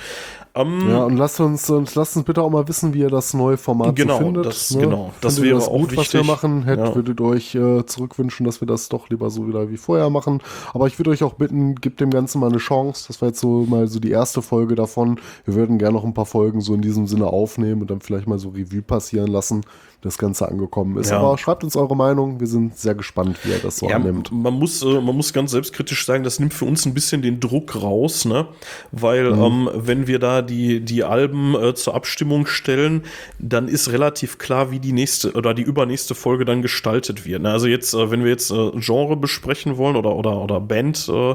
Ähm, 0.54 0.90
Ja, 0.90 1.04
und 1.04 1.16
lasst 1.16 1.40
uns, 1.40 1.70
und 1.70 1.94
lasst 1.94 2.14
uns 2.14 2.26
bitte 2.26 2.42
auch 2.42 2.50
mal 2.50 2.68
wissen, 2.68 2.92
wie 2.92 2.98
ihr 3.00 3.08
das 3.08 3.32
neue 3.32 3.56
Format 3.56 3.96
Genau, 3.96 4.18
so 4.18 4.24
findet. 4.24 4.44
das- 4.46 4.70
ne? 4.72 4.82
genau, 4.82 5.10
das 5.22 5.36
Findet 5.36 5.50
wäre 5.54 5.62
auch 5.62 5.70
gut, 5.72 5.96
was 5.96 6.12
wir 6.12 6.20
wichtig. 6.20 6.26
machen. 6.26 6.64
Hättet, 6.64 6.86
Ja. 6.88 6.94
würdet 6.94 7.20
euch 7.22 7.54
äh, 7.54 7.86
zurückwünschen, 7.86 8.44
dass 8.44 8.60
wir 8.60 8.66
das 8.68 8.90
doch 8.90 9.08
lieber 9.08 9.30
so 9.30 9.48
wieder 9.48 9.70
wie 9.70 9.78
vorher 9.78 10.10
machen. 10.10 10.42
Aber 10.74 10.86
ich 10.88 10.98
würde 10.98 11.10
euch 11.10 11.22
auch 11.22 11.32
bitten, 11.34 11.76
gebt 11.76 12.00
dem 12.00 12.10
Ganzen 12.10 12.38
mal 12.38 12.50
eine 12.50 12.58
Chance. 12.58 13.04
Das 13.08 13.22
war 13.22 13.28
jetzt 13.28 13.40
so 13.40 13.64
mal 13.66 13.86
so 13.88 13.98
die 13.98 14.10
erste 14.10 14.42
Folge 14.42 14.74
davon. 14.74 15.18
Wir 15.46 15.54
würden 15.54 15.78
gerne 15.78 15.94
noch 15.94 16.04
ein 16.04 16.12
paar 16.12 16.26
Folgen 16.26 16.60
so 16.60 16.74
in 16.74 16.82
diesem 16.82 17.06
Sinne 17.06 17.28
aufnehmen 17.28 17.80
und 17.80 17.90
dann 17.90 18.00
vielleicht 18.02 18.26
mal 18.26 18.38
so 18.38 18.50
Revue 18.50 18.82
passieren 18.82 19.28
lassen, 19.28 19.62
wie 19.62 20.02
das 20.08 20.18
Ganze 20.18 20.46
angekommen 20.48 20.98
ist. 20.98 21.10
Ja. 21.12 21.18
Aber 21.20 21.38
schreibt 21.38 21.64
uns 21.64 21.76
eure 21.76 21.96
Meinung. 21.96 22.40
Wir 22.40 22.46
sind 22.46 22.76
sehr 22.76 22.94
gespannt, 22.94 23.38
wie 23.44 23.52
ihr 23.52 23.58
das 23.58 23.78
so 23.78 23.88
Ja, 23.88 23.96
annimmt. 23.96 24.30
man 24.32 24.52
muss, 24.52 24.82
äh, 24.82 25.00
man 25.00 25.16
muss 25.16 25.32
ganz 25.32 25.52
selbstkritisch 25.52 26.04
sagen, 26.04 26.24
das 26.24 26.38
nimmt 26.40 26.52
für 26.52 26.66
uns 26.66 26.84
ein 26.84 26.92
bisschen 26.92 27.22
den 27.22 27.40
Druck 27.40 27.80
raus, 27.82 28.26
ne? 28.26 28.48
Weil, 28.90 29.32
Mhm. 29.32 29.42
ähm, 29.42 29.70
wenn 29.76 30.06
wir 30.06 30.18
da 30.18 30.41
die, 30.42 30.80
die 30.80 31.04
Alben 31.04 31.54
äh, 31.54 31.74
zur 31.74 31.94
Abstimmung 31.94 32.46
stellen, 32.46 33.04
dann 33.38 33.68
ist 33.68 33.90
relativ 33.90 34.38
klar, 34.38 34.70
wie 34.70 34.78
die 34.78 34.92
nächste 34.92 35.32
oder 35.32 35.54
die 35.54 35.62
übernächste 35.62 36.14
Folge 36.14 36.44
dann 36.44 36.62
gestaltet 36.62 37.24
wird. 37.24 37.42
Ne? 37.42 37.50
Also 37.50 37.66
jetzt, 37.66 37.94
äh, 37.94 38.10
wenn 38.10 38.24
wir 38.24 38.30
jetzt 38.30 38.50
äh, 38.50 38.70
Genre 38.76 39.16
besprechen 39.16 39.76
wollen 39.76 39.96
oder, 39.96 40.14
oder, 40.14 40.40
oder 40.42 40.60
Band 40.60 41.08
äh, 41.08 41.34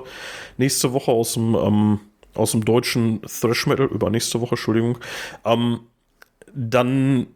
nächste 0.57 0.93
Woche 0.93 1.11
aus 1.11 1.33
dem, 1.33 1.55
ähm, 1.55 1.99
aus 2.35 2.51
dem 2.51 2.65
deutschen 2.65 3.21
Thrash 3.21 3.65
Metal, 3.67 3.87
übernächste 3.87 4.41
Woche, 4.41 4.51
Entschuldigung, 4.51 4.97
ähm, 5.45 5.79
dann 6.53 7.27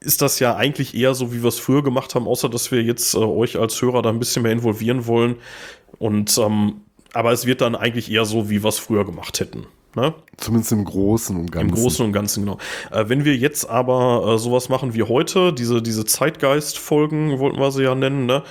ist 0.00 0.22
das 0.22 0.38
ja 0.38 0.56
eigentlich 0.56 0.94
eher 0.94 1.14
so, 1.14 1.32
wie 1.32 1.42
wir 1.42 1.48
es 1.48 1.58
früher 1.58 1.82
gemacht 1.82 2.14
haben, 2.14 2.28
außer 2.28 2.48
dass 2.48 2.70
wir 2.70 2.82
jetzt 2.82 3.14
äh, 3.14 3.18
euch 3.18 3.58
als 3.58 3.80
Hörer 3.80 4.02
da 4.02 4.10
ein 4.10 4.18
bisschen 4.18 4.42
mehr 4.42 4.52
involvieren 4.52 5.06
wollen. 5.06 5.36
Und 5.98 6.38
ähm, 6.38 6.82
aber 7.12 7.32
es 7.32 7.46
wird 7.46 7.60
dann 7.60 7.74
eigentlich 7.74 8.10
eher 8.10 8.24
so, 8.24 8.50
wie 8.50 8.62
wir 8.62 8.68
es 8.68 8.78
früher 8.78 9.04
gemacht 9.04 9.40
hätten. 9.40 9.66
Ne? 9.98 10.14
Zumindest 10.36 10.70
im 10.70 10.84
Großen 10.84 11.36
und 11.36 11.50
Ganzen. 11.50 11.70
Im 11.70 11.74
Großen 11.74 12.04
und 12.04 12.12
Ganzen, 12.12 12.44
genau. 12.44 12.58
Äh, 12.92 13.08
wenn 13.08 13.24
wir 13.24 13.36
jetzt 13.36 13.68
aber 13.68 14.34
äh, 14.34 14.38
sowas 14.38 14.68
machen 14.68 14.94
wie 14.94 15.02
heute, 15.02 15.52
diese, 15.52 15.82
diese 15.82 16.04
Zeitgeist-Folgen, 16.04 17.40
wollten 17.40 17.58
wir 17.58 17.72
sie 17.72 17.82
ja 17.82 17.96
nennen, 17.96 18.26
ne? 18.26 18.44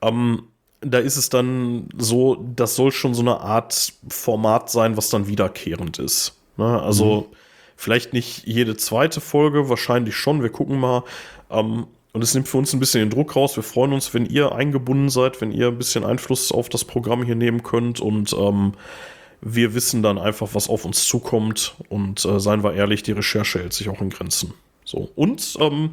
ähm, 0.00 0.44
da 0.80 0.98
ist 0.98 1.16
es 1.16 1.28
dann 1.28 1.88
so, 1.96 2.42
das 2.56 2.76
soll 2.76 2.90
schon 2.90 3.14
so 3.14 3.20
eine 3.20 3.40
Art 3.40 3.92
Format 4.08 4.70
sein, 4.70 4.96
was 4.96 5.10
dann 5.10 5.26
wiederkehrend 5.26 5.98
ist. 5.98 6.38
Ne? 6.56 6.82
Also 6.82 7.30
vielleicht 7.76 8.12
nicht 8.14 8.46
jede 8.46 8.76
zweite 8.76 9.20
Folge, 9.20 9.68
wahrscheinlich 9.68 10.16
schon, 10.16 10.42
wir 10.42 10.50
gucken 10.50 10.78
mal. 10.78 11.04
Ähm, 11.50 11.86
und 12.12 12.22
es 12.22 12.32
nimmt 12.32 12.48
für 12.48 12.58
uns 12.58 12.72
ein 12.72 12.80
bisschen 12.80 13.00
den 13.00 13.10
Druck 13.10 13.34
raus. 13.34 13.56
Wir 13.56 13.64
freuen 13.64 13.92
uns, 13.92 14.14
wenn 14.14 14.24
ihr 14.24 14.52
eingebunden 14.52 15.10
seid, 15.10 15.40
wenn 15.40 15.50
ihr 15.52 15.68
ein 15.68 15.78
bisschen 15.78 16.04
Einfluss 16.04 16.52
auf 16.52 16.68
das 16.68 16.84
Programm 16.84 17.24
hier 17.24 17.34
nehmen 17.34 17.62
könnt 17.62 18.00
und 18.00 18.32
ähm, 18.38 18.72
wir 19.44 19.74
wissen 19.74 20.02
dann 20.02 20.18
einfach, 20.18 20.48
was 20.54 20.68
auf 20.68 20.84
uns 20.84 21.06
zukommt 21.06 21.76
und 21.90 22.24
äh, 22.24 22.40
seien 22.40 22.64
wir 22.64 22.72
ehrlich, 22.72 23.02
die 23.02 23.12
Recherche 23.12 23.58
hält 23.58 23.74
sich 23.74 23.90
auch 23.90 24.00
in 24.00 24.08
Grenzen. 24.08 24.54
So. 24.84 25.10
Und 25.14 25.56
ähm, 25.60 25.90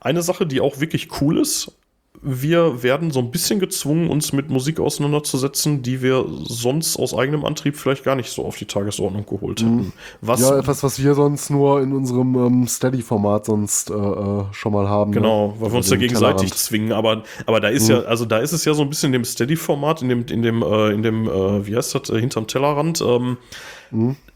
eine 0.00 0.22
Sache, 0.22 0.46
die 0.46 0.60
auch 0.60 0.80
wirklich 0.80 1.20
cool 1.20 1.38
ist, 1.38 1.72
wir 2.22 2.82
werden 2.82 3.10
so 3.10 3.20
ein 3.20 3.30
bisschen 3.30 3.60
gezwungen, 3.60 4.10
uns 4.10 4.32
mit 4.32 4.50
Musik 4.50 4.78
auseinanderzusetzen, 4.78 5.82
die 5.82 6.02
wir 6.02 6.26
sonst 6.44 6.98
aus 6.98 7.14
eigenem 7.14 7.46
Antrieb 7.46 7.76
vielleicht 7.76 8.04
gar 8.04 8.14
nicht 8.14 8.30
so 8.30 8.44
auf 8.44 8.56
die 8.56 8.66
Tagesordnung 8.66 9.24
geholt 9.24 9.60
hätten. 9.60 9.92
Was 10.20 10.40
Mhm. 10.40 10.46
Ja, 10.46 10.58
etwas, 10.58 10.82
was 10.82 11.02
wir 11.02 11.14
sonst 11.14 11.48
nur 11.50 11.80
in 11.80 11.92
unserem 11.92 12.34
ähm, 12.34 12.68
Steady-Format 12.68 13.46
sonst 13.46 13.90
äh, 13.90 13.94
äh, 13.94 14.44
schon 14.52 14.72
mal 14.72 14.88
haben. 14.88 15.12
Genau, 15.12 15.48
ne? 15.48 15.54
weil 15.60 15.70
wir 15.70 15.76
uns 15.78 15.86
Also 15.86 15.94
da 15.94 15.96
den 15.96 16.08
gegenseitig 16.08 16.52
zwingen. 16.54 16.92
Aber, 16.92 17.22
aber 17.46 17.60
da 17.60 17.68
ist 17.68 17.88
ja, 17.88 18.00
also 18.00 18.26
da 18.26 18.38
ist 18.38 18.52
es 18.52 18.64
ja 18.66 18.74
so 18.74 18.82
ein 18.82 18.90
bisschen 18.90 19.08
in 19.08 19.12
dem 19.14 19.24
Steady-Format, 19.24 20.02
in 20.02 20.10
dem, 20.10 20.26
in 20.26 20.42
dem, 20.42 20.62
äh, 20.62 20.90
in 20.90 21.02
dem, 21.02 21.26
äh, 21.26 21.66
wie 21.66 21.74
heißt 21.74 21.94
das, 21.94 22.10
äh, 22.10 22.20
hinterm 22.20 22.46
Tellerrand. 22.46 23.00
Ähm, 23.00 23.38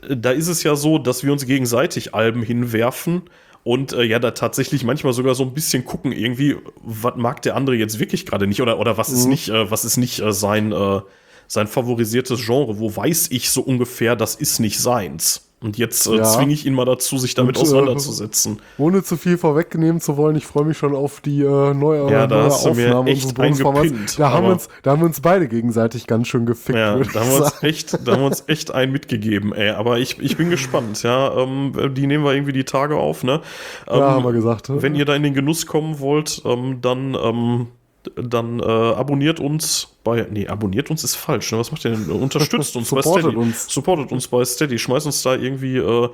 Da 0.08 0.30
ist 0.30 0.48
es 0.48 0.62
ja 0.62 0.74
so, 0.74 0.98
dass 0.98 1.22
wir 1.22 1.32
uns 1.32 1.46
gegenseitig 1.46 2.14
Alben 2.14 2.42
hinwerfen 2.42 3.22
und 3.64 3.94
äh, 3.94 4.02
ja, 4.04 4.18
da 4.18 4.32
tatsächlich 4.32 4.84
manchmal 4.84 5.14
sogar 5.14 5.34
so 5.34 5.42
ein 5.42 5.54
bisschen 5.54 5.84
gucken, 5.84 6.12
irgendwie, 6.12 6.56
was 6.82 7.16
mag 7.16 7.40
der 7.42 7.56
andere 7.56 7.76
jetzt 7.76 7.98
wirklich 7.98 8.26
gerade 8.26 8.46
nicht 8.46 8.60
oder, 8.60 8.78
oder 8.78 8.98
was 8.98 9.08
ist 9.08 9.24
nicht, 9.24 9.48
äh, 9.48 9.70
was 9.70 9.86
ist 9.86 9.96
nicht 9.96 10.20
äh, 10.20 10.32
sein, 10.32 10.70
äh, 10.70 11.00
sein 11.48 11.66
favorisiertes 11.66 12.44
Genre, 12.44 12.78
wo 12.78 12.94
weiß 12.94 13.30
ich 13.30 13.48
so 13.50 13.62
ungefähr, 13.62 14.16
das 14.16 14.34
ist 14.34 14.60
nicht 14.60 14.78
seins. 14.78 15.43
Und 15.64 15.78
jetzt 15.78 16.06
äh, 16.06 16.16
Ja. 16.16 16.24
zwinge 16.24 16.52
ich 16.52 16.66
ihn 16.66 16.74
mal 16.74 16.84
dazu, 16.84 17.16
sich 17.16 17.34
damit 17.34 17.56
Und, 17.56 17.62
äh, 17.62 17.66
auseinanderzusetzen. 17.68 18.60
Ohne 18.76 19.02
zu 19.02 19.16
viel 19.16 19.38
vorwegnehmen 19.38 19.98
zu 19.98 20.18
wollen, 20.18 20.36
ich 20.36 20.44
freue 20.44 20.66
mich 20.66 20.76
schon 20.76 20.94
auf 20.94 21.22
die 21.22 21.40
äh, 21.40 21.72
neue, 21.72 22.10
Ja, 22.10 22.26
da 22.26 22.36
neue 22.36 22.44
hast 22.50 22.66
du 22.66 22.74
mir 22.74 23.04
echt 23.06 23.40
eingepinnt, 23.40 24.18
Da 24.18 24.30
haben, 24.30 24.46
uns, 24.46 24.68
da 24.82 24.90
haben 24.90 25.00
wir 25.00 25.06
uns 25.06 25.22
beide 25.22 25.48
gegenseitig 25.48 26.06
ganz 26.06 26.28
schön 26.28 26.44
gefickt, 26.44 26.76
Ja, 26.78 26.98
da 26.98 27.20
haben, 27.20 27.30
wir 27.30 27.44
uns 27.44 27.62
echt, 27.62 28.06
da 28.06 28.12
haben 28.12 28.20
wir 28.20 28.26
uns 28.26 28.44
echt 28.46 28.72
einen 28.74 28.92
mitgegeben, 28.92 29.54
ey. 29.54 29.70
Aber 29.70 29.98
ich, 29.98 30.18
ich 30.18 30.36
bin 30.36 30.50
gespannt, 30.50 31.02
ja. 31.02 31.34
Ähm, 31.34 31.72
die 31.94 32.06
nehmen 32.06 32.24
wir 32.24 32.34
irgendwie 32.34 32.52
die 32.52 32.64
Tage 32.64 32.96
auf, 32.96 33.24
ne? 33.24 33.40
Ähm, 33.88 33.98
Ja, 34.00 34.10
haben 34.10 34.24
wir 34.24 34.32
gesagt. 34.32 34.68
ne? 34.68 34.82
Wenn 34.82 34.94
ihr 34.94 35.06
da 35.06 35.14
in 35.16 35.22
den 35.22 35.32
Genuss 35.32 35.64
kommen 35.66 35.98
wollt, 35.98 36.42
ähm, 36.44 36.82
dann, 36.82 37.14
ähm, 37.18 37.68
dann 38.16 38.60
äh, 38.60 38.62
abonniert 38.62 39.40
uns 39.40 39.96
bei. 40.04 40.26
Nee, 40.30 40.48
abonniert 40.48 40.90
uns 40.90 41.04
ist 41.04 41.16
falsch. 41.16 41.52
Ne? 41.52 41.58
Was 41.58 41.72
macht 41.72 41.84
ihr 41.84 41.92
denn? 41.92 42.10
Unterstützt 42.10 42.76
uns 42.76 42.90
bei 42.90 43.02
Steady. 43.02 43.36
uns. 43.36 43.72
Supportet 43.72 44.12
uns 44.12 44.28
bei 44.28 44.44
Steady. 44.44 44.78
Schmeißt 44.78 45.06
uns 45.06 45.22
da 45.22 45.34
irgendwie 45.34 45.78
äh, 45.78 46.08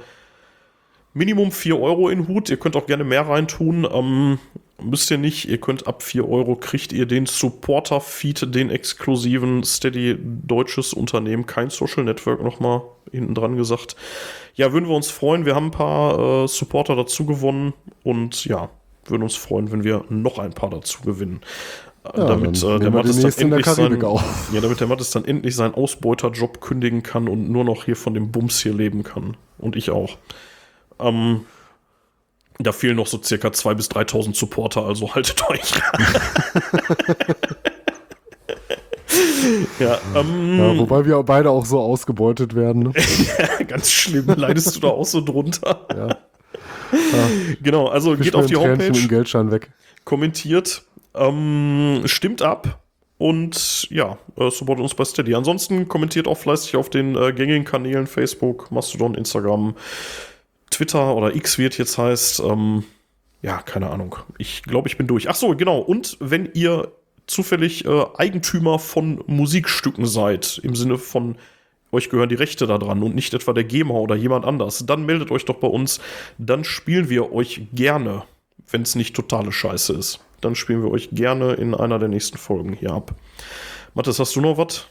Minimum 1.13 1.51
4 1.51 1.81
Euro 1.81 2.09
in 2.09 2.21
den 2.21 2.29
Hut. 2.29 2.51
Ihr 2.51 2.57
könnt 2.57 2.77
auch 2.77 2.87
gerne 2.87 3.05
mehr 3.05 3.27
reintun. 3.27 3.87
Ähm, 3.93 4.39
müsst 4.81 5.11
ihr 5.11 5.19
nicht. 5.19 5.49
Ihr 5.49 5.59
könnt 5.59 5.87
ab 5.87 6.03
4 6.03 6.29
Euro 6.29 6.57
kriegt 6.57 6.93
ihr 6.93 7.07
den 7.07 7.27
Supporter-Feed, 7.27 8.55
den 8.55 8.71
exklusiven 8.71 9.65
Steady 9.65 10.17
deutsches 10.21 10.93
Unternehmen, 10.93 11.47
kein 11.47 11.71
Social 11.71 12.05
Network 12.05 12.43
nochmal 12.43 12.83
hinten 13.11 13.35
dran 13.35 13.57
gesagt. 13.57 13.97
Ja, 14.55 14.73
würden 14.73 14.89
wir 14.89 14.95
uns 14.95 15.11
freuen. 15.11 15.47
Wir 15.47 15.55
haben 15.55 15.67
ein 15.67 15.73
paar 15.73 16.45
äh, 16.45 16.49
Supporter 16.49 16.97
dazu 16.97 17.27
gewonnen 17.27 17.75
und 18.05 18.45
ja, 18.45 18.71
würden 19.05 19.23
uns 19.23 19.37
freuen, 19.37 19.73
wenn 19.73 19.85
wir 19.85 20.05
noch 20.09 20.39
ein 20.39 20.53
paar 20.53 20.71
dazu 20.71 21.03
gewinnen. 21.03 21.41
Äh, 22.05 22.19
Ja, 22.19 22.27
damit 22.27 22.63
dann 22.63 22.77
äh, 22.77 22.79
der 22.79 22.79
nehmen 22.79 22.83
wir 22.83 22.91
Mattes 22.91 23.17
dann 23.17 23.17
demnächst 23.17 23.41
in 23.41 23.51
der 23.51 23.59
endlich 23.59 23.77
Karibik 23.77 24.01
sein, 24.01 24.11
auf. 24.11 24.23
ja, 24.53 24.61
damit 24.61 24.81
der 24.81 24.87
Mattes 24.87 25.11
dann 25.11 25.25
endlich 25.25 25.57
seinen 25.57 25.75
Ausbeuterjob 25.75 26.61
kündigen 26.61 27.03
kann 27.03 27.29
und 27.29 27.51
nur 27.51 27.65
noch 27.65 27.85
hier 27.85 27.97
von 27.97 28.15
dem 28.15 28.31
Bums 28.33 28.61
hier 28.61 28.75
leben 28.75 29.03
kann. 29.03 29.37
Und 29.59 29.77
ich 29.77 29.91
auch. 29.91 30.17
Ähm, 30.99 31.45
da 32.59 32.73
fehlen 32.73 32.97
noch 32.97 33.07
so 33.07 33.21
circa 33.23 33.49
2.000 33.49 33.75
bis 33.75 33.91
3.000 33.91 34.37
Supporter, 34.37 34.85
also 34.85 35.15
haltet 35.15 35.43
euch. 35.51 35.73
ja, 39.79 39.99
ähm, 40.15 40.59
Ja, 40.59 40.79
wobei 40.79 41.05
wir 41.07 41.23
beide 41.23 41.51
auch 41.51 41.65
so 41.67 41.81
ausgebeutet 41.81 42.55
werden. 42.55 42.83
Ne? 42.85 42.93
ganz 43.67 43.91
schlimm. 43.91 44.27
Leidest 44.27 44.77
du 44.77 44.81
da 44.81 44.89
auch 44.89 45.07
so 45.07 45.21
drunter? 45.21 45.87
Ja. 45.95 46.17
Genau, 47.63 47.89
also 47.89 48.17
geht 48.17 48.35
auf 48.35 48.47
die 48.47 48.57
Homepage, 48.57 48.87
im 48.87 49.09
Geldschein 49.09 49.51
weg. 49.51 49.71
kommentiert, 50.05 50.83
ähm, 51.15 52.03
stimmt 52.07 52.43
ab 52.43 52.81
und 53.19 53.89
ja, 53.91 54.19
äh, 54.37 54.51
supportet 54.51 54.83
uns 54.83 54.95
bei 54.95 55.05
Steady. 55.05 55.35
Ansonsten 55.35 55.89
kommentiert 55.89 56.27
auch 56.27 56.39
fleißig 56.39 56.77
auf 56.77 56.89
den 56.89 57.17
äh, 57.17 57.33
gängigen 57.33 57.65
Kanälen 57.65 58.07
Facebook, 58.07 58.71
Mastodon, 58.71 59.15
Instagram, 59.15 59.75
Twitter 60.71 61.15
oder 61.15 61.35
X 61.35 61.59
wird 61.59 61.77
jetzt 61.77 61.99
heißt. 61.99 62.41
Ähm, 62.41 62.85
ja, 63.43 63.59
keine 63.63 63.91
Ahnung. 63.91 64.17
Ich 64.39 64.63
glaube, 64.63 64.89
ich 64.89 64.97
bin 64.97 65.07
durch. 65.07 65.29
Ach 65.29 65.35
so, 65.35 65.57
genau. 65.57 65.81
Und 65.81 66.17
wenn 66.21 66.51
ihr 66.55 66.93
zufällig 67.27 67.85
äh, 67.85 68.05
Eigentümer 68.17 68.79
von 68.79 69.23
Musikstücken 69.27 70.07
seid, 70.07 70.59
im 70.63 70.75
Sinne 70.75 70.99
von 70.99 71.37
euch 71.93 72.11
gehören 72.11 72.29
die 72.29 72.35
Rechte 72.35 72.67
daran 72.67 73.03
und 73.03 73.15
nicht 73.15 73.35
etwa 73.35 73.53
der 73.53 73.65
GEMA 73.65 73.95
oder 73.95 74.15
jemand 74.15 74.45
anders, 74.45 74.85
dann 74.87 75.07
meldet 75.07 75.31
euch 75.31 75.45
doch 75.45 75.57
bei 75.57 75.69
uns. 75.69 76.01
Dann 76.39 76.65
spielen 76.65 77.09
wir 77.09 77.33
euch 77.33 77.63
gerne, 77.73 78.23
wenn 78.71 78.83
es 78.83 78.95
nicht 78.95 79.15
totale 79.17 79.53
Scheiße 79.53 79.93
ist. 79.93 80.21
Dann 80.41 80.55
spielen 80.55 80.83
wir 80.83 80.91
euch 80.91 81.11
gerne 81.13 81.55
in 81.55 81.75
einer 81.75 81.99
der 81.99 82.09
nächsten 82.09 82.39
Folgen 82.39 82.73
hier 82.73 82.93
ab. 82.93 83.15
Mathis, 83.95 84.19
hast 84.19 84.37
du 84.37 84.41
noch 84.41 84.57
was? 84.57 84.87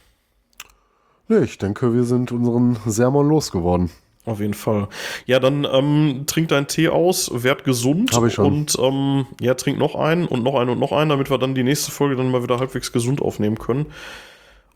Nee, 1.27 1.43
ich 1.43 1.57
denke, 1.57 1.93
wir 1.93 2.03
sind 2.03 2.31
unseren 2.31 2.77
Sermon 2.85 3.27
losgeworden. 3.27 3.89
Auf 4.25 4.41
jeden 4.41 4.53
Fall. 4.53 4.89
Ja, 5.25 5.39
dann 5.39 5.65
ähm, 5.71 6.23
trink 6.27 6.49
deinen 6.49 6.67
Tee 6.67 6.89
aus, 6.89 7.31
werd 7.33 7.63
gesund 7.63 8.13
Hab 8.13 8.25
ich 8.25 8.33
schon. 8.33 8.45
und 8.45 8.77
ähm, 8.79 9.25
ja, 9.39 9.53
trink 9.53 9.79
noch 9.79 9.95
einen 9.95 10.27
und 10.27 10.43
noch 10.43 10.55
einen 10.55 10.69
und 10.69 10.79
noch 10.79 10.91
einen, 10.91 11.09
damit 11.09 11.29
wir 11.29 11.37
dann 11.37 11.55
die 11.55 11.63
nächste 11.63 11.91
Folge 11.91 12.15
dann 12.15 12.29
mal 12.29 12.43
wieder 12.43 12.59
halbwegs 12.59 12.91
gesund 12.91 13.21
aufnehmen 13.21 13.57
können. 13.57 13.87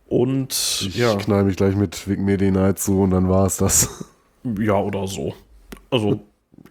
Und 0.07 0.51
Ich 0.87 0.97
ja, 0.97 1.15
knall 1.15 1.43
mich 1.43 1.57
gleich 1.57 1.75
mit 1.75 2.07
Vic 2.07 2.19
Medi 2.19 2.51
Night 2.51 2.79
zu 2.79 3.01
und 3.01 3.11
dann 3.11 3.29
war 3.29 3.45
es 3.45 3.57
das. 3.57 4.05
ja, 4.59 4.75
oder 4.75 5.07
so. 5.07 5.33
Also, 5.89 6.19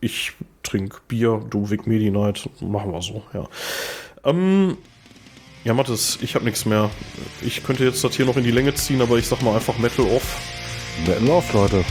ich 0.00 0.32
trink 0.62 1.02
Bier, 1.08 1.42
du 1.50 1.70
Vic 1.70 1.86
Medi 1.86 2.10
Night, 2.10 2.48
machen 2.60 2.92
wir 2.92 3.02
so, 3.02 3.22
ja. 3.32 3.48
Ähm, 4.24 4.76
ja, 5.64 5.74
Mathis, 5.74 6.18
ich 6.22 6.34
habe 6.34 6.44
nichts 6.44 6.64
mehr. 6.64 6.90
Ich 7.40 7.64
könnte 7.64 7.84
jetzt 7.84 8.02
das 8.02 8.16
hier 8.16 8.26
noch 8.26 8.36
in 8.36 8.44
die 8.44 8.50
Länge 8.50 8.74
ziehen, 8.74 9.00
aber 9.00 9.18
ich 9.18 9.26
sag 9.26 9.42
mal 9.42 9.54
einfach 9.54 9.78
Metal 9.78 10.04
off. 10.06 10.36
Metal 11.06 11.30
off, 11.30 11.52
Leute. 11.52 11.84